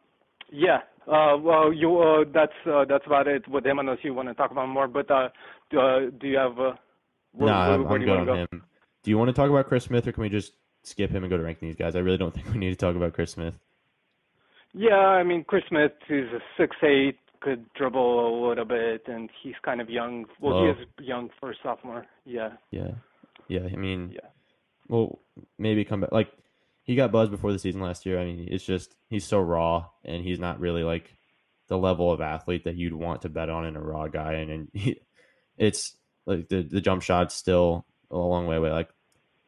yeah 0.51 0.79
uh 1.09 1.37
well 1.39 1.73
you 1.73 1.99
uh 2.01 2.25
that's 2.33 2.53
uh 2.67 2.85
that's 2.89 3.07
about 3.07 3.27
it 3.27 3.47
with 3.49 3.67
him 3.67 3.79
unless 3.79 3.99
you 4.03 4.15
want 4.15 4.29
to 4.29 4.35
talk 4.35 4.51
about 4.51 4.69
more 4.69 4.89
but 4.89 5.11
uh 5.11 5.29
do, 5.71 5.79
uh, 5.79 6.01
do 6.21 6.27
you 6.27 6.39
have 6.39 6.59
uh 6.59 6.73
where, 7.35 7.51
no, 7.51 7.85
where, 7.87 8.01
where 8.01 8.19
I'm, 8.19 8.21
I'm 8.21 8.27
go? 8.27 8.35
him. 8.35 8.63
Do 9.03 9.11
you 9.11 9.19
want 9.19 9.29
to 9.29 9.33
talk 9.35 9.51
about 9.51 9.67
Chris 9.67 9.85
Smith, 9.85 10.07
or 10.07 10.13
can 10.13 10.23
we 10.23 10.29
just 10.29 10.53
skip 10.83 11.11
him 11.11 11.25
and 11.25 11.31
go 11.31 11.37
to 11.37 11.43
ranking 11.43 11.69
these 11.69 11.77
guys? 11.77 11.97
I 11.97 11.99
really 11.99 12.17
don't 12.17 12.35
think 12.35 12.47
we 12.49 12.59
need 12.59 12.71
to 12.71 12.77
talk 12.77 12.97
about 12.97 13.13
Chris 13.13 13.33
Smith. 13.33 13.59
Yeah, 14.75 14.95
I 14.97 15.23
mean 15.23 15.45
Chris 15.45 15.63
Smith 15.69 15.93
is 16.09 16.29
a 16.33 16.41
six 16.59 16.77
eight, 16.83 17.19
could 17.41 17.73
dribble 17.75 18.47
a 18.47 18.49
little 18.49 18.65
bit, 18.65 19.03
and 19.07 19.31
he's 19.43 19.55
kind 19.65 19.81
of 19.81 19.89
young. 19.89 20.27
Well, 20.41 20.65
he 20.65 20.71
is 20.71 20.89
young 21.01 21.31
for 21.39 21.53
a 21.53 21.55
sophomore. 21.63 22.07
Yeah. 22.25 22.51
Yeah, 22.71 22.93
yeah. 23.49 23.69
I 23.73 23.77
mean, 23.77 24.13
yeah. 24.15 24.29
Well, 24.89 25.21
maybe 25.59 25.85
come 25.85 26.01
back. 26.01 26.13
Like 26.13 26.31
he 26.83 26.97
got 26.97 27.13
buzzed 27.13 27.31
before 27.31 27.53
the 27.53 27.59
season 27.59 27.81
last 27.81 28.05
year. 28.05 28.19
I 28.19 28.25
mean, 28.25 28.49
it's 28.51 28.65
just 28.65 28.97
he's 29.09 29.25
so 29.25 29.41
raw, 29.41 29.87
and 30.05 30.25
he's 30.25 30.41
not 30.41 30.59
really 30.59 30.83
like 30.83 31.15
the 31.69 31.79
level 31.79 32.13
of 32.13 32.21
athlete 32.21 32.65
that 32.65 32.77
you'd 32.77 32.95
want 32.95 33.23
to 33.23 33.29
bet 33.29 33.49
on 33.49 33.65
in 33.67 33.77
a 33.77 33.81
raw 33.81 34.09
guy. 34.09 34.35
And, 34.35 34.51
and 34.51 34.69
he, 34.73 35.01
it's 35.57 35.97
like 36.27 36.49
the 36.49 36.63
the 36.63 36.81
jump 36.81 37.03
shot's 37.03 37.35
still 37.35 37.87
a 38.11 38.17
long 38.17 38.47
way 38.47 38.57
away. 38.57 38.71
Like 38.71 38.89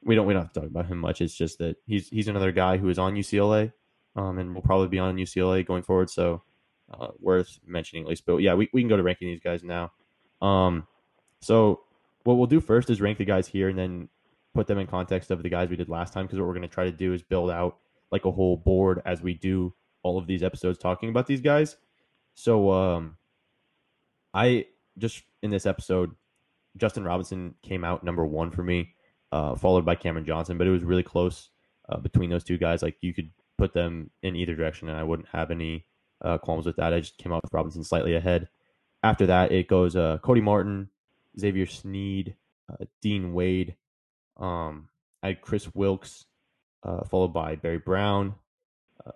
we 0.04 0.14
don't 0.14 0.26
we 0.26 0.34
don't 0.34 0.42
have 0.42 0.52
to 0.52 0.60
talk 0.60 0.68
about 0.68 0.86
him 0.86 0.98
much. 0.98 1.20
It's 1.20 1.36
just 1.36 1.58
that 1.58 1.76
he's 1.84 2.08
he's 2.08 2.28
another 2.28 2.52
guy 2.52 2.76
who 2.76 2.88
is 2.88 2.98
on 2.98 3.14
UCLA 3.14 3.72
um, 4.16 4.38
and 4.38 4.54
will 4.54 4.62
probably 4.62 4.88
be 4.88 4.98
on 4.98 5.16
UCLA 5.16 5.64
going 5.64 5.82
forward. 5.82 6.10
So 6.10 6.42
uh, 6.92 7.08
worth 7.20 7.58
mentioning 7.66 8.04
at 8.04 8.08
least. 8.08 8.24
But 8.26 8.38
yeah, 8.38 8.54
we, 8.54 8.68
we 8.72 8.80
can 8.80 8.88
go 8.88 8.96
to 8.96 9.02
ranking 9.02 9.28
these 9.28 9.40
guys 9.40 9.62
now. 9.62 9.92
Um, 10.40 10.86
so 11.40 11.80
what 12.24 12.34
we'll 12.34 12.46
do 12.46 12.60
first 12.60 12.90
is 12.90 13.00
rank 13.00 13.18
the 13.18 13.24
guys 13.24 13.46
here 13.46 13.68
and 13.68 13.78
then 13.78 14.08
put 14.54 14.66
them 14.66 14.78
in 14.78 14.86
context 14.86 15.30
of 15.30 15.42
the 15.42 15.48
guys 15.48 15.68
we 15.68 15.76
did 15.76 15.88
last 15.88 16.12
time. 16.12 16.26
Because 16.26 16.38
what 16.38 16.46
we're 16.46 16.54
going 16.54 16.62
to 16.62 16.68
try 16.68 16.84
to 16.84 16.92
do 16.92 17.12
is 17.12 17.22
build 17.22 17.50
out 17.50 17.78
like 18.10 18.24
a 18.24 18.30
whole 18.30 18.56
board 18.56 19.02
as 19.04 19.20
we 19.20 19.34
do 19.34 19.74
all 20.02 20.18
of 20.18 20.26
these 20.26 20.42
episodes 20.42 20.78
talking 20.78 21.08
about 21.08 21.26
these 21.26 21.40
guys. 21.40 21.76
So 22.34 22.70
um, 22.70 23.16
I 24.32 24.66
just 24.98 25.22
in 25.42 25.50
this 25.50 25.66
episode, 25.66 26.12
Justin 26.76 27.04
Robinson 27.04 27.54
came 27.62 27.84
out 27.84 28.04
number 28.04 28.24
one 28.24 28.50
for 28.50 28.62
me, 28.62 28.94
uh, 29.32 29.56
followed 29.56 29.84
by 29.84 29.94
Cameron 29.94 30.24
Johnson, 30.24 30.58
but 30.58 30.66
it 30.66 30.70
was 30.70 30.84
really 30.84 31.02
close 31.02 31.50
uh, 31.88 31.98
between 31.98 32.30
those 32.30 32.44
two 32.44 32.58
guys. 32.58 32.82
Like 32.82 32.96
you 33.00 33.14
could 33.14 33.30
put 33.58 33.72
them 33.72 34.10
in 34.22 34.36
either 34.36 34.54
direction, 34.54 34.88
and 34.88 34.98
I 34.98 35.02
wouldn't 35.02 35.28
have 35.28 35.50
any 35.50 35.86
uh, 36.22 36.38
qualms 36.38 36.66
with 36.66 36.76
that. 36.76 36.92
I 36.92 37.00
just 37.00 37.18
came 37.18 37.32
out 37.32 37.42
with 37.42 37.52
Robinson 37.52 37.84
slightly 37.84 38.14
ahead. 38.14 38.48
After 39.02 39.26
that, 39.26 39.52
it 39.52 39.68
goes 39.68 39.96
uh, 39.96 40.18
Cody 40.22 40.40
Martin, 40.40 40.88
Xavier 41.38 41.66
Sneed, 41.66 42.34
uh, 42.70 42.84
Dean 43.02 43.32
Wade. 43.32 43.76
Um, 44.36 44.88
I 45.22 45.28
had 45.28 45.40
Kris 45.40 45.74
Wilkes, 45.74 46.24
uh, 46.82 47.04
followed 47.04 47.32
by 47.32 47.56
Barry 47.56 47.78
Brown, 47.78 48.34
uh, 49.06 49.10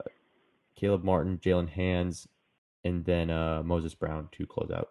Caleb 0.77 1.05
Martin, 1.05 1.39
Jaylen 1.39 1.69
Hands, 1.69 2.29
and 2.85 3.05
then 3.05 3.31
uh, 3.31 3.63
Moses 3.65 3.95
Brown 3.95 4.29
to 4.33 4.47
close 4.47 4.71
out. 4.71 4.91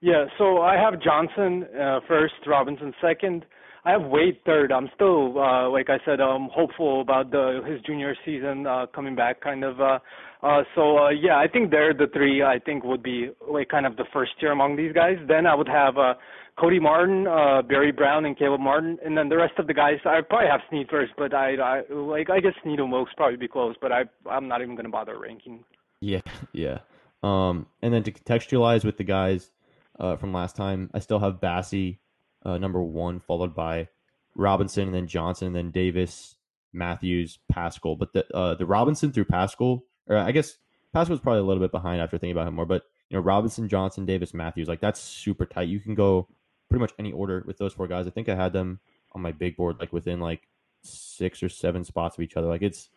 Yeah, 0.00 0.26
so 0.36 0.60
I 0.60 0.76
have 0.76 1.00
Johnson 1.00 1.66
first, 2.06 2.34
Robinson 2.46 2.92
second. 3.00 3.46
I 3.86 3.90
have 3.90 4.02
Wade 4.02 4.38
third. 4.46 4.72
I'm 4.72 4.88
still, 4.94 5.38
uh, 5.38 5.68
like 5.68 5.90
I 5.90 5.98
said, 6.06 6.20
um, 6.20 6.48
hopeful 6.52 7.02
about 7.02 7.30
the 7.30 7.60
his 7.66 7.82
junior 7.82 8.14
season 8.24 8.66
uh, 8.66 8.86
coming 8.94 9.14
back, 9.14 9.42
kind 9.42 9.62
of. 9.62 9.78
Uh, 9.78 9.98
uh, 10.42 10.62
so 10.74 10.98
uh, 10.98 11.10
yeah, 11.10 11.36
I 11.36 11.46
think 11.48 11.70
they're 11.70 11.92
the 11.92 12.06
three. 12.12 12.42
I 12.42 12.58
think 12.58 12.82
would 12.84 13.02
be 13.02 13.30
like 13.46 13.68
kind 13.68 13.84
of 13.84 13.96
the 13.96 14.04
first 14.10 14.32
tier 14.40 14.52
among 14.52 14.76
these 14.76 14.92
guys. 14.92 15.16
Then 15.28 15.46
I 15.46 15.54
would 15.54 15.68
have 15.68 15.98
uh, 15.98 16.14
Cody 16.58 16.80
Martin, 16.80 17.26
uh, 17.26 17.60
Barry 17.60 17.92
Brown, 17.92 18.24
and 18.24 18.38
Caleb 18.38 18.60
Martin, 18.60 18.98
and 19.04 19.18
then 19.18 19.28
the 19.28 19.36
rest 19.36 19.54
of 19.58 19.66
the 19.66 19.74
guys. 19.74 19.98
I 20.06 20.20
probably 20.22 20.48
have 20.48 20.60
Sneed 20.70 20.88
first, 20.88 21.12
but 21.18 21.34
I, 21.34 21.54
I 21.56 21.92
like 21.92 22.30
I 22.30 22.40
guess 22.40 22.54
Sneed 22.62 22.80
and 22.80 22.90
Wilkes 22.90 23.12
probably 23.16 23.36
be 23.36 23.48
close, 23.48 23.74
but 23.82 23.92
I 23.92 24.04
I'm 24.30 24.48
not 24.48 24.62
even 24.62 24.76
gonna 24.76 24.88
bother 24.88 25.18
ranking. 25.18 25.62
Yeah, 26.00 26.20
yeah. 26.52 26.78
Um, 27.22 27.66
and 27.82 27.92
then 27.92 28.02
to 28.04 28.12
contextualize 28.12 28.84
with 28.84 28.96
the 28.96 29.04
guys 29.04 29.50
uh, 29.98 30.16
from 30.16 30.32
last 30.32 30.56
time, 30.56 30.90
I 30.94 31.00
still 31.00 31.18
have 31.18 31.34
Bassey 31.34 31.98
uh, 32.44 32.58
number 32.58 32.82
one, 32.82 33.20
followed 33.20 33.54
by 33.54 33.88
Robinson, 34.36 34.84
and 34.84 34.94
then 34.94 35.06
Johnson, 35.06 35.48
and 35.48 35.56
then 35.56 35.70
Davis, 35.70 36.36
Matthews, 36.72 37.38
Paschall. 37.52 37.98
But 37.98 38.12
the 38.12 38.36
uh, 38.36 38.54
the 38.54 38.66
Robinson 38.66 39.12
through 39.12 39.26
Paschall, 39.26 39.82
or 40.06 40.16
I 40.16 40.32
guess 40.32 40.56
Paschall's 40.94 41.20
probably 41.20 41.40
a 41.40 41.44
little 41.44 41.62
bit 41.62 41.72
behind 41.72 42.00
after 42.00 42.18
thinking 42.18 42.36
about 42.36 42.48
him 42.48 42.54
more. 42.54 42.66
But 42.66 42.84
you 43.08 43.16
know, 43.16 43.22
Robinson, 43.22 43.68
Johnson, 43.68 44.06
Davis, 44.06 44.34
Matthews, 44.34 44.68
like 44.68 44.80
that's 44.80 45.00
super 45.00 45.46
tight. 45.46 45.68
You 45.68 45.80
can 45.80 45.94
go 45.94 46.28
pretty 46.68 46.80
much 46.80 46.92
any 46.98 47.12
order 47.12 47.44
with 47.46 47.58
those 47.58 47.72
four 47.72 47.86
guys. 47.86 48.06
I 48.06 48.10
think 48.10 48.28
I 48.28 48.34
had 48.34 48.52
them 48.52 48.80
on 49.12 49.22
my 49.22 49.32
big 49.32 49.56
board 49.56 49.76
like 49.78 49.92
within 49.92 50.20
like 50.20 50.48
six 50.82 51.42
or 51.42 51.48
seven 51.48 51.84
spots 51.84 52.16
of 52.16 52.22
each 52.22 52.36
other. 52.36 52.48
Like 52.48 52.62
it's 52.62 52.90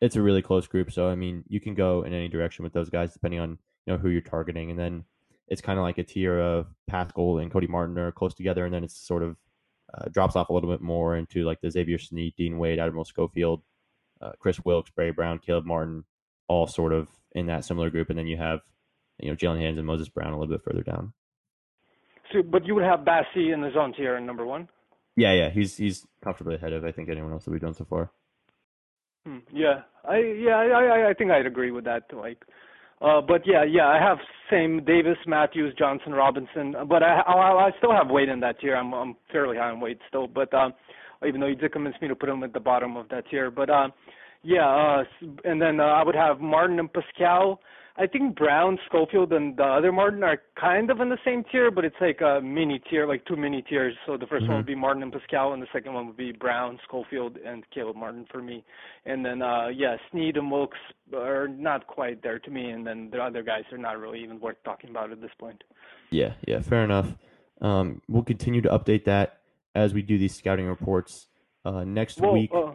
it's 0.00 0.16
a 0.16 0.22
really 0.22 0.42
close 0.42 0.66
group. 0.66 0.92
So 0.92 1.08
I 1.08 1.14
mean, 1.14 1.44
you 1.48 1.60
can 1.60 1.74
go 1.74 2.02
in 2.02 2.12
any 2.12 2.28
direction 2.28 2.62
with 2.62 2.72
those 2.72 2.90
guys 2.90 3.12
depending 3.12 3.40
on 3.40 3.58
you 3.86 3.92
know 3.92 3.98
who 3.98 4.08
you're 4.08 4.20
targeting, 4.20 4.70
and 4.70 4.78
then 4.78 5.04
it's 5.48 5.60
kind 5.60 5.78
of 5.78 5.82
like 5.82 5.98
a 5.98 6.04
tier 6.04 6.38
of 6.38 6.66
Paschall 6.90 7.40
and 7.42 7.50
Cody 7.50 7.66
Martin 7.66 7.98
are 7.98 8.12
close 8.12 8.34
together, 8.34 8.64
and 8.64 8.72
then 8.72 8.84
it's 8.84 8.96
sort 8.96 9.22
of 9.22 9.36
uh, 9.94 10.08
drops 10.10 10.36
off 10.36 10.50
a 10.50 10.52
little 10.52 10.70
bit 10.70 10.82
more 10.82 11.16
into 11.16 11.44
like 11.44 11.60
the 11.60 11.70
Xavier 11.70 11.98
Sneed, 11.98 12.34
Dean 12.36 12.58
Wade, 12.58 12.78
Admiral 12.78 13.04
Schofield, 13.04 13.62
uh, 14.20 14.32
Kris 14.38 14.60
Wilkes, 14.64 14.90
Barry 14.94 15.12
Brown, 15.12 15.38
Caleb 15.38 15.64
Martin, 15.64 16.04
all 16.48 16.66
sort 16.66 16.92
of 16.92 17.08
in 17.32 17.46
that 17.46 17.64
similar 17.64 17.90
group, 17.90 18.10
and 18.10 18.18
then 18.18 18.26
you 18.26 18.36
have 18.36 18.60
you 19.18 19.30
know 19.30 19.36
Jaylen 19.36 19.60
Hands 19.60 19.78
and 19.78 19.86
Moses 19.86 20.08
Brown 20.08 20.32
a 20.32 20.38
little 20.38 20.54
bit 20.54 20.64
further 20.64 20.82
down. 20.82 21.12
So, 22.32 22.42
but 22.42 22.66
you 22.66 22.74
would 22.74 22.84
have 22.84 23.00
Bassey 23.00 23.52
in 23.52 23.62
the 23.62 23.70
zone 23.72 23.94
tier 23.96 24.16
in 24.16 24.26
number 24.26 24.44
one. 24.44 24.68
Yeah, 25.16 25.32
yeah, 25.32 25.50
he's 25.50 25.76
he's 25.76 26.06
comfortably 26.22 26.56
ahead 26.56 26.72
of 26.72 26.84
I 26.84 26.92
think 26.92 27.08
anyone 27.08 27.32
else 27.32 27.44
that 27.44 27.50
we've 27.50 27.60
done 27.60 27.74
so 27.74 27.84
far. 27.84 28.10
Hmm, 29.26 29.38
yeah, 29.52 29.82
I 30.08 30.18
yeah 30.18 30.56
I, 30.56 30.66
I 30.66 31.10
I 31.10 31.14
think 31.14 31.30
I'd 31.30 31.46
agree 31.46 31.70
with 31.70 31.84
that. 31.84 32.04
Like, 32.14 32.44
uh, 33.00 33.20
but 33.20 33.46
yeah, 33.46 33.64
yeah, 33.64 33.86
I 33.86 33.98
have 33.98 34.18
same 34.50 34.84
Davis, 34.84 35.16
Matthews, 35.26 35.74
Johnson, 35.78 36.12
Robinson, 36.12 36.74
but 36.88 37.02
I 37.02 37.20
I, 37.20 37.68
I 37.68 37.70
still 37.78 37.92
have 37.92 38.08
Wade 38.08 38.28
in 38.28 38.40
that 38.40 38.60
tier. 38.60 38.76
I'm 38.76 38.92
I'm 38.92 39.16
fairly 39.30 39.56
high 39.56 39.70
on 39.70 39.80
Wade 39.80 39.98
still, 40.08 40.26
but 40.26 40.52
um, 40.54 40.72
even 41.26 41.40
though 41.40 41.46
you 41.46 41.56
did 41.56 41.72
convince 41.72 41.96
me 42.00 42.08
to 42.08 42.16
put 42.16 42.28
him 42.28 42.42
at 42.42 42.52
the 42.52 42.60
bottom 42.60 42.96
of 42.96 43.08
that 43.10 43.28
tier, 43.30 43.50
but 43.50 43.70
um, 43.70 43.92
yeah, 44.42 44.68
uh, 44.68 45.04
and 45.44 45.60
then 45.60 45.80
uh, 45.80 45.84
I 45.84 46.04
would 46.04 46.14
have 46.14 46.40
Martin 46.40 46.78
and 46.78 46.88
Paschall. 46.92 47.58
I 48.00 48.06
think 48.06 48.36
Brown, 48.36 48.78
Schofield, 48.86 49.32
and 49.32 49.56
the 49.56 49.64
other 49.64 49.90
Martin 49.90 50.22
are 50.22 50.40
kind 50.58 50.88
of 50.88 51.00
in 51.00 51.08
the 51.08 51.18
same 51.24 51.42
tier, 51.50 51.68
but 51.72 51.84
it's 51.84 51.96
like 52.00 52.20
a 52.20 52.40
mini 52.40 52.80
tier, 52.88 53.08
like 53.08 53.24
two 53.26 53.34
mini 53.36 53.60
tiers. 53.62 53.94
So 54.06 54.16
the 54.16 54.26
1st 54.26 54.28
Mm-hmm. 54.42 54.46
one 54.48 54.56
would 54.58 54.66
be 54.66 54.74
Martin 54.76 55.02
and 55.02 55.12
Paschall, 55.12 55.52
and 55.52 55.60
the 55.60 55.66
second 55.72 55.94
one 55.94 56.06
would 56.06 56.16
be 56.16 56.30
Brown, 56.30 56.78
Schofield, 56.86 57.38
and 57.44 57.64
Caleb 57.74 57.96
Martin 57.96 58.24
for 58.30 58.40
me. 58.40 58.64
And 59.04 59.24
then, 59.26 59.42
uh, 59.42 59.66
yeah, 59.68 59.96
Sneed 60.12 60.36
and 60.36 60.48
Wilkes 60.48 60.78
are 61.12 61.48
not 61.48 61.88
quite 61.88 62.22
there 62.22 62.38
to 62.38 62.50
me, 62.50 62.70
and 62.70 62.86
then 62.86 63.10
the 63.10 63.18
other 63.18 63.42
guys 63.42 63.64
are 63.72 63.78
not 63.78 63.98
really 63.98 64.22
even 64.22 64.38
worth 64.38 64.62
talking 64.64 64.90
about 64.90 65.10
at 65.10 65.20
this 65.20 65.32
point. 65.36 65.64
Yeah, 66.10 66.34
yeah, 66.46 66.60
fair 66.60 66.84
enough. 66.84 67.16
Um, 67.60 68.00
we'll 68.08 68.22
continue 68.22 68.60
to 68.62 68.68
update 68.68 69.06
that 69.06 69.40
as 69.74 69.92
we 69.92 70.02
do 70.02 70.18
these 70.18 70.36
scouting 70.36 70.66
reports 70.66 71.26
uh, 71.64 71.82
next 71.82 72.20
Well, 72.20 72.32
week. 72.34 72.50
uh, 72.54 72.74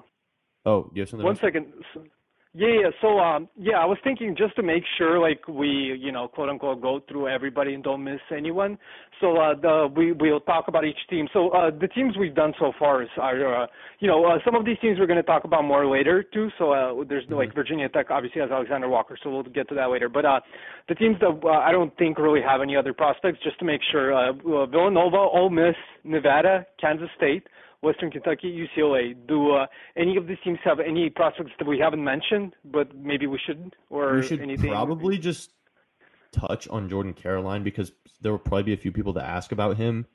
oh, 0.65 0.91
you 0.93 1.01
have 1.01 1.09
something? 1.09 1.23
One 1.23 1.35
else? 1.35 1.41
second. 1.41 1.67
Yeah, 2.55 2.67
yeah. 2.67 2.89
So, 3.01 3.17
um, 3.17 3.49
yeah, 3.57 3.77
I 3.77 3.85
was 3.85 3.97
thinking 4.03 4.35
just 4.37 4.55
to 4.57 4.63
make 4.63 4.83
sure, 4.99 5.17
like 5.19 5.47
we, 5.47 5.97
you 5.99 6.11
know, 6.11 6.27
quote 6.27 6.49
unquote, 6.49 6.83
go 6.83 6.99
through 7.09 7.27
everybody 7.27 7.73
and 7.73 7.83
don't 7.83 8.03
miss 8.03 8.19
anyone. 8.35 8.77
So, 9.19 9.37
uh, 9.37 9.55
the 9.59 9.91
we 9.95 10.11
we'll 10.11 10.39
talk 10.39 10.67
about 10.67 10.85
each 10.85 10.99
team. 11.09 11.27
So, 11.33 11.49
uh, 11.49 11.71
the 11.71 11.87
teams 11.87 12.15
we've 12.15 12.35
done 12.35 12.53
so 12.59 12.71
far 12.77 13.01
is 13.01 13.09
are, 13.17 13.63
uh, 13.63 13.67
you 14.01 14.07
know, 14.07 14.23
uh, 14.25 14.37
some 14.45 14.53
of 14.53 14.65
these 14.65 14.77
teams 14.81 14.99
we're 14.99 15.07
going 15.07 15.17
to 15.17 15.23
talk 15.23 15.45
about 15.45 15.63
more 15.63 15.87
later 15.87 16.21
too. 16.21 16.49
So, 16.59 16.73
uh, 16.73 17.03
there's 17.09 17.23
like 17.29 17.55
Virginia 17.55 17.89
Tech 17.89 18.11
obviously 18.11 18.41
has 18.41 18.51
Alexander 18.51 18.87
Walker, 18.87 19.17
so 19.23 19.31
we'll 19.31 19.43
get 19.43 19.67
to 19.69 19.75
that 19.75 19.89
later. 19.89 20.07
But 20.07 20.25
uh, 20.25 20.39
the 20.87 20.93
teams 20.93 21.17
that 21.21 21.39
uh, 21.43 21.47
I 21.49 21.71
don't 21.71 21.95
think 21.97 22.19
really 22.19 22.41
have 22.41 22.61
any 22.61 22.75
other 22.75 22.93
prospects, 22.93 23.39
just 23.43 23.57
to 23.59 23.65
make 23.65 23.81
sure, 23.91 24.13
uh, 24.13 24.29
uh, 24.29 24.65
Villanova, 24.67 25.17
Ole 25.17 25.49
Miss, 25.49 25.75
Nevada, 26.03 26.67
Kansas 26.79 27.09
State. 27.17 27.47
Western 27.83 28.09
Kentucky, 28.09 28.67
UCLA. 28.77 29.15
Do 29.27 29.51
uh, 29.51 29.67
any 29.97 30.15
of 30.15 30.25
these 30.25 30.37
teams 30.43 30.57
have 30.63 30.79
any 30.79 31.09
prospects 31.09 31.51
that 31.59 31.67
we 31.67 31.77
haven't 31.77 32.03
mentioned, 32.03 32.55
but 32.63 32.95
maybe 32.95 33.27
we 33.27 33.39
shouldn't? 33.45 33.75
or 33.89 34.15
we 34.15 34.23
should 34.23 34.41
anything? 34.41 34.71
probably 34.71 35.17
just 35.17 35.51
touch 36.31 36.67
on 36.69 36.89
Jordan 36.89 37.13
Caroline 37.13 37.63
because 37.63 37.91
there 38.21 38.31
will 38.31 38.39
probably 38.39 38.63
be 38.63 38.73
a 38.73 38.77
few 38.77 38.91
people 38.91 39.13
to 39.13 39.23
ask 39.23 39.51
about 39.51 39.77
him. 39.77 40.07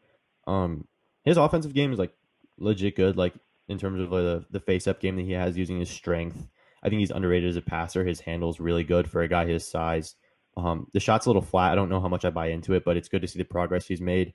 Um, 0.47 0.89
his 1.25 1.37
offensive 1.37 1.75
game 1.75 1.93
is 1.93 1.99
like 1.99 2.13
legit 2.59 2.97
good, 2.97 3.17
like 3.17 3.35
in 3.69 3.79
terms 3.79 4.01
of 4.01 4.13
uh, 4.13 4.23
the 4.23 4.45
the 4.51 4.61
face 4.61 4.87
up 4.87 5.01
game 5.01 5.17
that 5.17 5.27
he 5.27 5.33
has 5.33 5.57
using 5.57 5.79
his 5.79 5.91
strength. 5.91 6.49
I 6.83 6.89
think 6.89 7.01
he's 7.01 7.11
underrated 7.11 7.51
as 7.51 7.57
a 7.57 7.63
passer. 7.63 8.05
His 8.05 8.21
handle 8.21 8.51
is 8.51 8.61
really 8.61 8.85
good 8.85 9.11
for 9.11 9.21
a 9.21 9.29
guy 9.29 9.47
his 9.47 9.69
size. 9.69 10.15
Um, 10.57 10.87
the 10.93 11.01
shot's 11.01 11.27
a 11.27 11.29
little 11.29 11.43
flat. 11.43 11.73
I 11.73 11.75
don't 11.75 11.89
know 11.89 12.01
how 12.01 12.09
much 12.09 12.25
I 12.25 12.31
buy 12.31 12.49
into 12.49 12.73
it, 12.75 12.85
but 12.85 12.97
it's 12.97 13.09
good 13.09 13.23
to 13.23 13.29
see 13.29 13.39
the 13.39 13.45
progress 13.45 13.87
he's 13.87 14.01
made. 14.01 14.33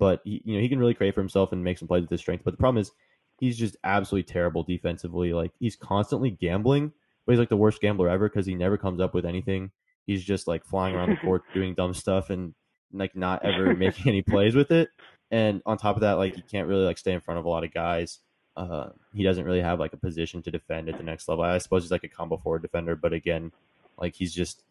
But 0.00 0.22
he, 0.24 0.42
you 0.44 0.54
know, 0.54 0.60
he 0.60 0.68
can 0.68 0.80
really 0.80 0.94
create 0.94 1.14
for 1.14 1.20
himself 1.20 1.52
and 1.52 1.62
make 1.62 1.78
some 1.78 1.86
plays 1.86 2.00
with 2.00 2.10
his 2.10 2.20
strength. 2.20 2.42
But 2.42 2.52
the 2.52 2.56
problem 2.56 2.80
is, 2.80 2.90
he's 3.38 3.56
just 3.56 3.76
absolutely 3.84 4.32
terrible 4.32 4.62
defensively. 4.62 5.32
Like 5.32 5.52
he's 5.60 5.76
constantly 5.76 6.30
gambling, 6.30 6.92
but 7.24 7.32
he's 7.32 7.38
like 7.38 7.50
the 7.50 7.56
worst 7.56 7.80
gambler 7.80 8.08
ever 8.08 8.28
because 8.28 8.46
he 8.46 8.54
never 8.54 8.78
comes 8.78 9.00
up 9.00 9.14
with 9.14 9.26
anything. 9.26 9.70
He's 10.06 10.24
just 10.24 10.48
like 10.48 10.64
flying 10.64 10.96
around 10.96 11.10
the 11.10 11.16
court 11.24 11.42
doing 11.54 11.74
dumb 11.74 11.94
stuff 11.94 12.30
and 12.30 12.54
like 12.92 13.14
not 13.14 13.44
ever 13.44 13.74
making 13.76 14.08
any 14.08 14.22
plays 14.22 14.54
with 14.54 14.70
it. 14.70 14.88
And 15.30 15.62
on 15.66 15.78
top 15.78 15.96
of 15.96 16.00
that, 16.00 16.14
like 16.14 16.34
he 16.34 16.42
can't 16.42 16.66
really 16.66 16.84
like 16.84 16.98
stay 16.98 17.12
in 17.12 17.20
front 17.20 17.38
of 17.38 17.44
a 17.44 17.48
lot 17.48 17.62
of 17.62 17.72
guys. 17.72 18.18
Uh, 18.56 18.88
he 19.14 19.22
doesn't 19.22 19.44
really 19.44 19.60
have 19.60 19.78
like 19.78 19.92
a 19.92 19.98
position 19.98 20.42
to 20.42 20.50
defend 20.50 20.88
at 20.88 20.96
the 20.96 21.04
next 21.04 21.28
level. 21.28 21.44
I 21.44 21.58
suppose 21.58 21.84
he's 21.84 21.92
like 21.92 22.04
a 22.04 22.08
combo 22.08 22.36
forward 22.36 22.62
defender, 22.62 22.96
but 22.96 23.12
again, 23.12 23.52
like 23.98 24.14
he's 24.14 24.34
just 24.34 24.62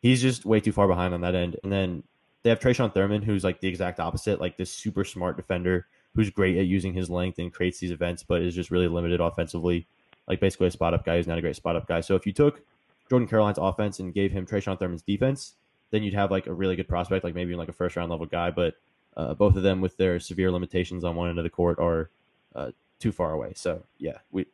he's 0.00 0.20
just 0.20 0.44
way 0.44 0.60
too 0.60 0.72
far 0.72 0.88
behind 0.88 1.14
on 1.14 1.20
that 1.20 1.34
end. 1.34 1.56
And 1.62 1.72
then 1.72 2.02
they 2.42 2.50
have 2.50 2.60
Tre'Shawn 2.60 2.94
Thurman, 2.94 3.22
who's 3.22 3.44
like 3.44 3.60
the 3.60 3.68
exact 3.68 4.00
opposite, 4.00 4.40
like 4.40 4.56
this 4.56 4.70
super 4.70 5.04
smart 5.04 5.36
defender 5.36 5.86
who's 6.14 6.30
great 6.30 6.56
at 6.56 6.66
using 6.66 6.94
his 6.94 7.10
length 7.10 7.38
and 7.38 7.52
creates 7.52 7.78
these 7.78 7.90
events, 7.90 8.22
but 8.22 8.42
is 8.42 8.54
just 8.54 8.70
really 8.70 8.88
limited 8.88 9.20
offensively. 9.20 9.86
Like 10.26 10.40
basically 10.40 10.66
a 10.66 10.70
spot 10.70 10.94
up 10.94 11.04
guy 11.04 11.16
who's 11.16 11.26
not 11.26 11.38
a 11.38 11.40
great 11.40 11.56
spot 11.56 11.76
up 11.76 11.86
guy. 11.86 12.00
So 12.00 12.14
if 12.14 12.26
you 12.26 12.32
took 12.32 12.62
Jordan 13.08 13.28
Caroline's 13.28 13.58
offense 13.58 13.98
and 13.98 14.12
gave 14.12 14.32
him 14.32 14.46
Tre'Shawn 14.46 14.78
Thurman's 14.78 15.02
defense, 15.02 15.54
then 15.90 16.02
you'd 16.02 16.14
have 16.14 16.30
like 16.30 16.46
a 16.46 16.52
really 16.52 16.76
good 16.76 16.88
prospect, 16.88 17.24
like 17.24 17.34
maybe 17.34 17.54
like 17.54 17.68
a 17.68 17.72
first 17.72 17.96
round 17.96 18.10
level 18.10 18.26
guy. 18.26 18.50
But 18.50 18.74
uh, 19.16 19.34
both 19.34 19.56
of 19.56 19.62
them 19.62 19.80
with 19.80 19.96
their 19.96 20.20
severe 20.20 20.50
limitations 20.50 21.04
on 21.04 21.16
one 21.16 21.28
end 21.28 21.38
of 21.38 21.44
the 21.44 21.50
court 21.50 21.78
are 21.78 22.10
uh, 22.54 22.70
too 23.00 23.12
far 23.12 23.32
away. 23.32 23.52
So 23.56 23.82
yeah, 23.98 24.18
we 24.30 24.46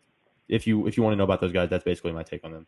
if 0.48 0.66
you 0.66 0.86
if 0.86 0.96
you 0.96 1.02
want 1.02 1.14
to 1.14 1.16
know 1.16 1.24
about 1.24 1.40
those 1.40 1.52
guys, 1.52 1.70
that's 1.70 1.84
basically 1.84 2.12
my 2.12 2.22
take 2.22 2.44
on 2.44 2.52
them. 2.52 2.66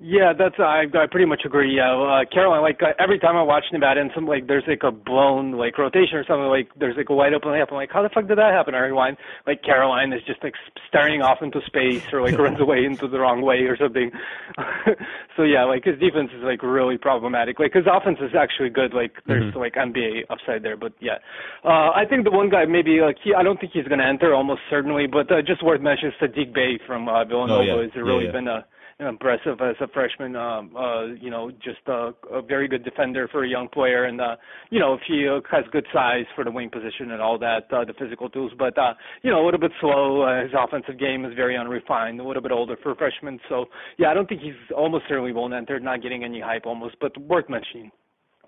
Yeah, 0.00 0.32
that's 0.32 0.54
I 0.60 0.84
I 0.94 1.06
pretty 1.10 1.26
much 1.26 1.42
agree. 1.44 1.74
Yeah, 1.74 1.90
uh, 1.90 2.22
Caroline, 2.32 2.62
like 2.62 2.78
uh, 2.80 2.94
every 3.02 3.18
time 3.18 3.34
I 3.34 3.42
watch 3.42 3.64
Nevada 3.72 4.00
and 4.00 4.12
some 4.14 4.26
like 4.28 4.46
there's 4.46 4.62
like 4.68 4.82
a 4.84 4.92
blown 4.92 5.52
like 5.58 5.76
rotation 5.76 6.14
or 6.18 6.24
something 6.24 6.46
like 6.46 6.68
there's 6.78 6.96
like 6.96 7.08
a 7.10 7.14
wide 7.14 7.34
open 7.34 7.48
layup. 7.48 7.66
I'm 7.70 7.74
like, 7.82 7.90
how 7.90 8.02
the 8.02 8.08
fuck 8.14 8.28
did 8.28 8.38
that 8.38 8.52
happen? 8.54 8.76
Or 8.76 8.84
rewind, 8.86 9.16
like 9.44 9.64
Caroline 9.64 10.12
is 10.12 10.22
just 10.24 10.38
like 10.44 10.54
staring 10.86 11.20
off 11.20 11.38
into 11.42 11.58
space 11.66 12.02
or 12.12 12.22
like 12.22 12.38
runs 12.38 12.60
away 12.60 12.84
into 12.84 13.08
the 13.08 13.18
wrong 13.18 13.42
way 13.42 13.66
or 13.66 13.76
something. 13.76 14.12
so 15.36 15.42
yeah, 15.42 15.64
like 15.64 15.82
his 15.82 15.98
defense 15.98 16.30
is 16.30 16.44
like 16.44 16.62
really 16.62 16.96
problematic. 16.96 17.58
Like 17.58 17.72
his 17.74 17.86
offense 17.90 18.18
is 18.22 18.30
actually 18.38 18.70
good. 18.70 18.94
Like 18.94 19.14
there's 19.26 19.52
like 19.56 19.74
NBA 19.74 20.30
upside 20.30 20.62
there, 20.62 20.76
but 20.76 20.92
yeah, 21.00 21.18
uh, 21.64 21.90
I 21.90 22.04
think 22.08 22.22
the 22.22 22.30
one 22.30 22.50
guy 22.50 22.66
maybe 22.66 23.00
like 23.02 23.16
he 23.24 23.34
I 23.34 23.42
don't 23.42 23.58
think 23.58 23.72
he's 23.74 23.88
gonna 23.88 24.06
enter 24.06 24.32
almost 24.32 24.60
certainly, 24.70 25.08
but 25.10 25.26
uh, 25.32 25.42
just 25.42 25.64
worth 25.64 25.80
mentioning 25.80 26.14
Saddiq 26.22 26.54
Bey 26.54 26.78
from 26.86 27.08
uh, 27.08 27.24
Villanova 27.24 27.58
Oh, 27.58 27.62
yeah. 27.66 27.82
has 27.82 27.90
Yeah, 27.96 28.02
really 28.02 28.26
yeah. 28.26 28.30
been 28.32 28.46
a 28.46 28.64
impressive 29.00 29.60
as 29.60 29.76
a 29.80 29.88
freshman. 29.88 30.34
Um, 30.34 30.74
uh, 30.76 31.06
you 31.06 31.30
know, 31.30 31.50
just 31.50 31.86
a, 31.86 32.12
a 32.32 32.42
very 32.42 32.66
good 32.66 32.84
defender 32.84 33.28
for 33.28 33.44
a 33.44 33.48
young 33.48 33.68
player, 33.68 34.04
and 34.04 34.20
uh, 34.20 34.36
you 34.70 34.80
know, 34.80 34.94
if 34.94 35.00
he 35.06 35.28
uh, 35.28 35.40
has 35.50 35.64
good 35.70 35.86
size 35.92 36.24
for 36.34 36.44
the 36.44 36.50
wing 36.50 36.70
position 36.70 37.12
and 37.12 37.22
all 37.22 37.38
that, 37.38 37.72
uh, 37.72 37.84
the 37.84 37.94
physical 37.98 38.28
tools. 38.28 38.52
But 38.58 38.76
uh, 38.76 38.94
you 39.22 39.30
know, 39.30 39.42
a 39.42 39.44
little 39.44 39.60
bit 39.60 39.72
slow. 39.80 40.22
Uh, 40.22 40.42
his 40.42 40.52
offensive 40.56 40.98
game 40.98 41.24
is 41.24 41.34
very 41.34 41.56
unrefined. 41.56 42.20
A 42.20 42.24
little 42.24 42.42
bit 42.42 42.52
older 42.52 42.76
for 42.82 42.92
a 42.92 42.96
freshman. 42.96 43.38
So 43.48 43.66
yeah, 43.98 44.10
I 44.10 44.14
don't 44.14 44.28
think 44.28 44.40
he's 44.40 44.54
almost 44.76 45.04
certainly 45.08 45.32
won't 45.32 45.54
enter. 45.54 45.78
Not 45.78 46.02
getting 46.02 46.24
any 46.24 46.40
hype 46.40 46.66
almost, 46.66 46.96
but 47.00 47.16
worth 47.18 47.48
mentioning. 47.48 47.90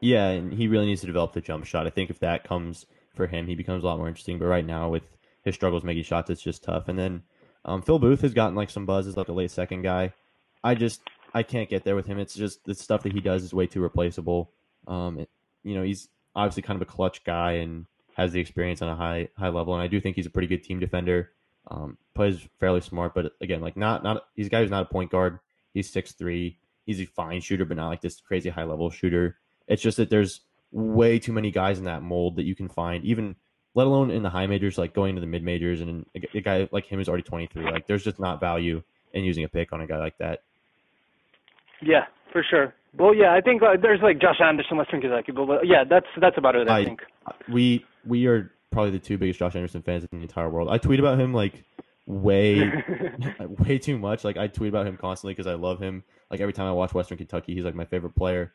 Yeah, 0.00 0.28
and 0.28 0.52
he 0.52 0.66
really 0.66 0.86
needs 0.86 1.02
to 1.02 1.06
develop 1.06 1.34
the 1.34 1.42
jump 1.42 1.66
shot. 1.66 1.86
I 1.86 1.90
think 1.90 2.10
if 2.10 2.18
that 2.20 2.44
comes 2.44 2.86
for 3.14 3.26
him, 3.26 3.46
he 3.46 3.54
becomes 3.54 3.84
a 3.84 3.86
lot 3.86 3.98
more 3.98 4.08
interesting. 4.08 4.38
But 4.38 4.46
right 4.46 4.64
now, 4.64 4.88
with 4.88 5.02
his 5.44 5.54
struggles 5.54 5.84
making 5.84 6.04
shots, 6.04 6.30
it's 6.30 6.42
just 6.42 6.64
tough. 6.64 6.88
And 6.88 6.98
then 6.98 7.22
um, 7.64 7.82
Phil 7.82 7.98
Booth 7.98 8.22
has 8.22 8.34
gotten 8.34 8.54
like 8.54 8.70
some 8.70 8.86
buzz 8.86 9.06
as 9.06 9.16
like 9.16 9.28
a 9.28 9.32
late 9.32 9.50
second 9.50 9.82
guy. 9.82 10.14
I 10.62 10.74
just 10.74 11.00
I 11.34 11.42
can't 11.42 11.68
get 11.68 11.84
there 11.84 11.96
with 11.96 12.06
him. 12.06 12.18
It's 12.18 12.34
just 12.34 12.64
the 12.64 12.74
stuff 12.74 13.02
that 13.04 13.12
he 13.12 13.20
does 13.20 13.44
is 13.44 13.54
way 13.54 13.66
too 13.66 13.80
replaceable. 13.80 14.50
Um, 14.86 15.18
it, 15.18 15.30
you 15.62 15.74
know, 15.74 15.82
he's 15.82 16.08
obviously 16.34 16.62
kind 16.62 16.80
of 16.80 16.82
a 16.82 16.90
clutch 16.90 17.24
guy 17.24 17.52
and 17.52 17.86
has 18.14 18.32
the 18.32 18.40
experience 18.40 18.82
on 18.82 18.88
a 18.88 18.96
high 18.96 19.28
high 19.36 19.48
level, 19.48 19.74
and 19.74 19.82
I 19.82 19.86
do 19.86 20.00
think 20.00 20.16
he's 20.16 20.26
a 20.26 20.30
pretty 20.30 20.48
good 20.48 20.64
team 20.64 20.80
defender. 20.80 21.30
Um, 21.70 21.98
plays 22.14 22.46
fairly 22.58 22.80
smart, 22.80 23.14
but 23.14 23.32
again, 23.40 23.60
like 23.60 23.76
not 23.76 24.02
not 24.02 24.24
he's 24.34 24.46
a 24.46 24.50
guy 24.50 24.60
who's 24.60 24.70
not 24.70 24.82
a 24.82 24.92
point 24.92 25.10
guard. 25.10 25.38
He's 25.72 25.90
six 25.90 26.12
three. 26.12 26.58
He's 26.86 27.00
a 27.00 27.06
fine 27.06 27.40
shooter, 27.40 27.64
but 27.64 27.76
not 27.76 27.88
like 27.88 28.00
this 28.00 28.20
crazy 28.20 28.48
high 28.48 28.64
level 28.64 28.90
shooter. 28.90 29.36
It's 29.68 29.82
just 29.82 29.98
that 29.98 30.10
there's 30.10 30.40
way 30.72 31.18
too 31.18 31.32
many 31.32 31.50
guys 31.50 31.78
in 31.78 31.84
that 31.84 32.02
mold 32.02 32.36
that 32.36 32.44
you 32.44 32.54
can 32.54 32.68
find, 32.68 33.04
even 33.04 33.36
let 33.74 33.86
alone 33.86 34.10
in 34.10 34.22
the 34.22 34.30
high 34.30 34.46
majors, 34.46 34.78
like 34.78 34.94
going 34.94 35.14
to 35.14 35.20
the 35.20 35.26
mid 35.26 35.42
majors, 35.42 35.80
and 35.80 36.06
a, 36.16 36.38
a 36.38 36.40
guy 36.40 36.68
like 36.72 36.86
him 36.86 37.00
is 37.00 37.08
already 37.08 37.22
23. 37.22 37.64
Like, 37.64 37.86
there's 37.86 38.04
just 38.04 38.18
not 38.18 38.40
value 38.40 38.82
in 39.12 39.24
using 39.24 39.44
a 39.44 39.48
pick 39.48 39.72
on 39.72 39.80
a 39.80 39.86
guy 39.86 39.98
like 39.98 40.18
that. 40.18 40.42
Yeah, 41.82 42.04
for 42.32 42.44
sure. 42.48 42.74
Well, 42.98 43.14
yeah, 43.14 43.32
I 43.32 43.40
think 43.40 43.62
uh, 43.62 43.76
there's 43.80 44.00
like 44.02 44.20
Josh 44.20 44.40
Anderson, 44.40 44.76
Western 44.76 45.00
Kentucky, 45.00 45.32
but 45.32 45.66
yeah, 45.66 45.84
that's 45.88 46.06
that's 46.20 46.36
about 46.36 46.56
it. 46.56 46.68
I, 46.68 46.78
I 46.78 46.84
think 46.84 47.00
we 47.48 47.84
we 48.04 48.26
are 48.26 48.52
probably 48.72 48.90
the 48.90 48.98
two 48.98 49.18
biggest 49.18 49.38
Josh 49.38 49.54
Anderson 49.54 49.82
fans 49.82 50.04
in 50.10 50.18
the 50.18 50.22
entire 50.22 50.48
world. 50.48 50.68
I 50.70 50.78
tweet 50.78 50.98
about 50.98 51.18
him 51.20 51.32
like 51.32 51.64
way 52.06 52.70
way 53.58 53.78
too 53.78 53.98
much. 53.98 54.24
Like 54.24 54.36
I 54.36 54.48
tweet 54.48 54.70
about 54.70 54.86
him 54.86 54.96
constantly 54.96 55.34
because 55.34 55.46
I 55.46 55.54
love 55.54 55.80
him. 55.80 56.02
Like 56.30 56.40
every 56.40 56.52
time 56.52 56.66
I 56.66 56.72
watch 56.72 56.92
Western 56.92 57.18
Kentucky, 57.18 57.54
he's 57.54 57.64
like 57.64 57.74
my 57.74 57.84
favorite 57.84 58.16
player. 58.16 58.52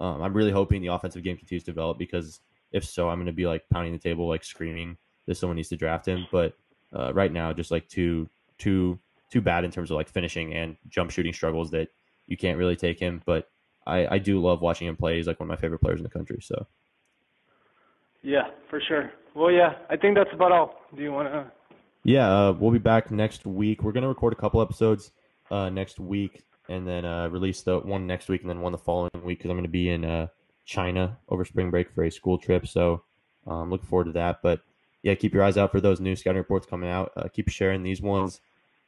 Um, 0.00 0.20
I'm 0.20 0.34
really 0.34 0.50
hoping 0.50 0.82
the 0.82 0.88
offensive 0.88 1.22
game 1.22 1.36
continues 1.36 1.64
to 1.64 1.70
develop 1.70 1.98
because 1.98 2.40
if 2.72 2.84
so, 2.84 3.08
I'm 3.08 3.18
going 3.18 3.26
to 3.26 3.32
be 3.32 3.46
like 3.46 3.62
pounding 3.70 3.92
the 3.92 3.98
table, 3.98 4.28
like 4.28 4.44
screaming 4.44 4.96
that 5.26 5.36
someone 5.36 5.56
needs 5.56 5.68
to 5.68 5.76
draft 5.76 6.06
him. 6.06 6.26
But 6.32 6.54
uh, 6.92 7.12
right 7.14 7.32
now, 7.32 7.52
just 7.52 7.70
like 7.70 7.88
too 7.88 8.28
too 8.58 8.98
too 9.30 9.40
bad 9.40 9.64
in 9.64 9.70
terms 9.70 9.90
of 9.90 9.96
like 9.96 10.08
finishing 10.08 10.52
and 10.54 10.76
jump 10.88 11.10
shooting 11.10 11.32
struggles 11.32 11.70
that 11.70 11.88
you 12.32 12.38
can't 12.38 12.58
really 12.58 12.76
take 12.76 12.98
him. 12.98 13.22
But 13.26 13.50
I, 13.86 14.14
I 14.14 14.18
do 14.18 14.40
love 14.40 14.62
watching 14.62 14.88
him 14.88 14.96
play. 14.96 15.18
He's 15.18 15.26
like 15.26 15.38
one 15.38 15.48
of 15.48 15.54
my 15.56 15.60
favorite 15.60 15.80
players 15.80 16.00
in 16.00 16.04
the 16.04 16.10
country. 16.10 16.38
So. 16.40 16.66
Yeah, 18.22 18.48
for 18.70 18.80
sure. 18.80 19.12
Well, 19.34 19.50
yeah, 19.50 19.74
I 19.90 19.96
think 19.96 20.16
that's 20.16 20.32
about 20.32 20.50
all. 20.52 20.80
Do 20.96 21.02
you 21.02 21.12
want 21.12 21.28
to? 21.28 21.50
Yeah, 22.04 22.28
uh, 22.28 22.52
we'll 22.58 22.70
be 22.70 22.78
back 22.78 23.10
next 23.10 23.46
week. 23.46 23.82
We're 23.82 23.92
gonna 23.92 24.08
record 24.08 24.32
a 24.32 24.36
couple 24.36 24.60
episodes 24.62 25.12
uh, 25.50 25.68
next 25.68 26.00
week, 26.00 26.42
and 26.68 26.86
then 26.86 27.04
uh, 27.04 27.28
release 27.28 27.62
the 27.62 27.78
one 27.78 28.06
next 28.06 28.28
week, 28.28 28.40
and 28.40 28.50
then 28.50 28.60
one 28.60 28.72
the 28.72 28.78
following 28.78 29.10
week 29.22 29.38
because 29.38 29.50
I'm 29.50 29.56
gonna 29.56 29.68
be 29.68 29.90
in 29.90 30.04
uh, 30.04 30.26
China 30.64 31.18
over 31.28 31.44
spring 31.44 31.70
break 31.70 31.90
for 31.92 32.04
a 32.04 32.10
school 32.10 32.38
trip. 32.38 32.66
So, 32.66 33.04
um, 33.46 33.70
looking 33.70 33.86
forward 33.86 34.06
to 34.06 34.12
that. 34.12 34.40
But 34.42 34.60
yeah, 35.02 35.14
keep 35.14 35.32
your 35.32 35.44
eyes 35.44 35.56
out 35.56 35.70
for 35.70 35.80
those 35.80 36.00
new 36.00 36.16
scouting 36.16 36.38
reports 36.38 36.66
coming 36.66 36.90
out. 36.90 37.12
Uh, 37.16 37.28
keep 37.32 37.48
sharing 37.48 37.82
these 37.82 38.02
ones. 38.02 38.40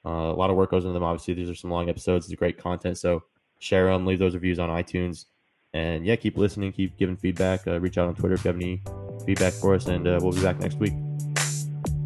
Uh, 0.04 0.32
a 0.32 0.36
lot 0.36 0.50
of 0.50 0.56
work 0.56 0.70
goes 0.70 0.84
into 0.84 0.94
them. 0.94 1.02
Obviously, 1.02 1.34
these 1.34 1.48
are 1.48 1.54
some 1.54 1.70
long 1.70 1.88
episodes. 1.88 2.26
It's 2.26 2.38
great 2.38 2.58
content. 2.58 2.98
So 2.98 3.24
share 3.64 3.86
them, 3.86 4.06
leave 4.06 4.18
those 4.18 4.34
reviews 4.34 4.58
on 4.58 4.68
iTunes, 4.68 5.24
and 5.72 6.04
yeah, 6.06 6.16
keep 6.16 6.36
listening, 6.36 6.72
keep 6.72 6.96
giving 6.98 7.16
feedback. 7.16 7.66
Uh, 7.66 7.80
reach 7.80 7.98
out 7.98 8.08
on 8.08 8.14
Twitter 8.14 8.34
if 8.34 8.44
you 8.44 8.48
have 8.48 8.56
any 8.56 8.82
feedback 9.26 9.52
for 9.54 9.74
us, 9.74 9.86
and 9.86 10.06
uh, 10.06 10.18
we'll 10.22 10.32
be 10.32 10.42
back 10.42 10.60
next 10.60 10.78
week. 10.78 10.92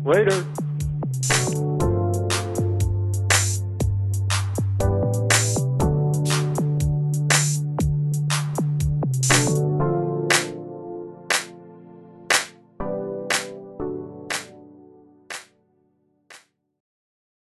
Later. 0.05 0.47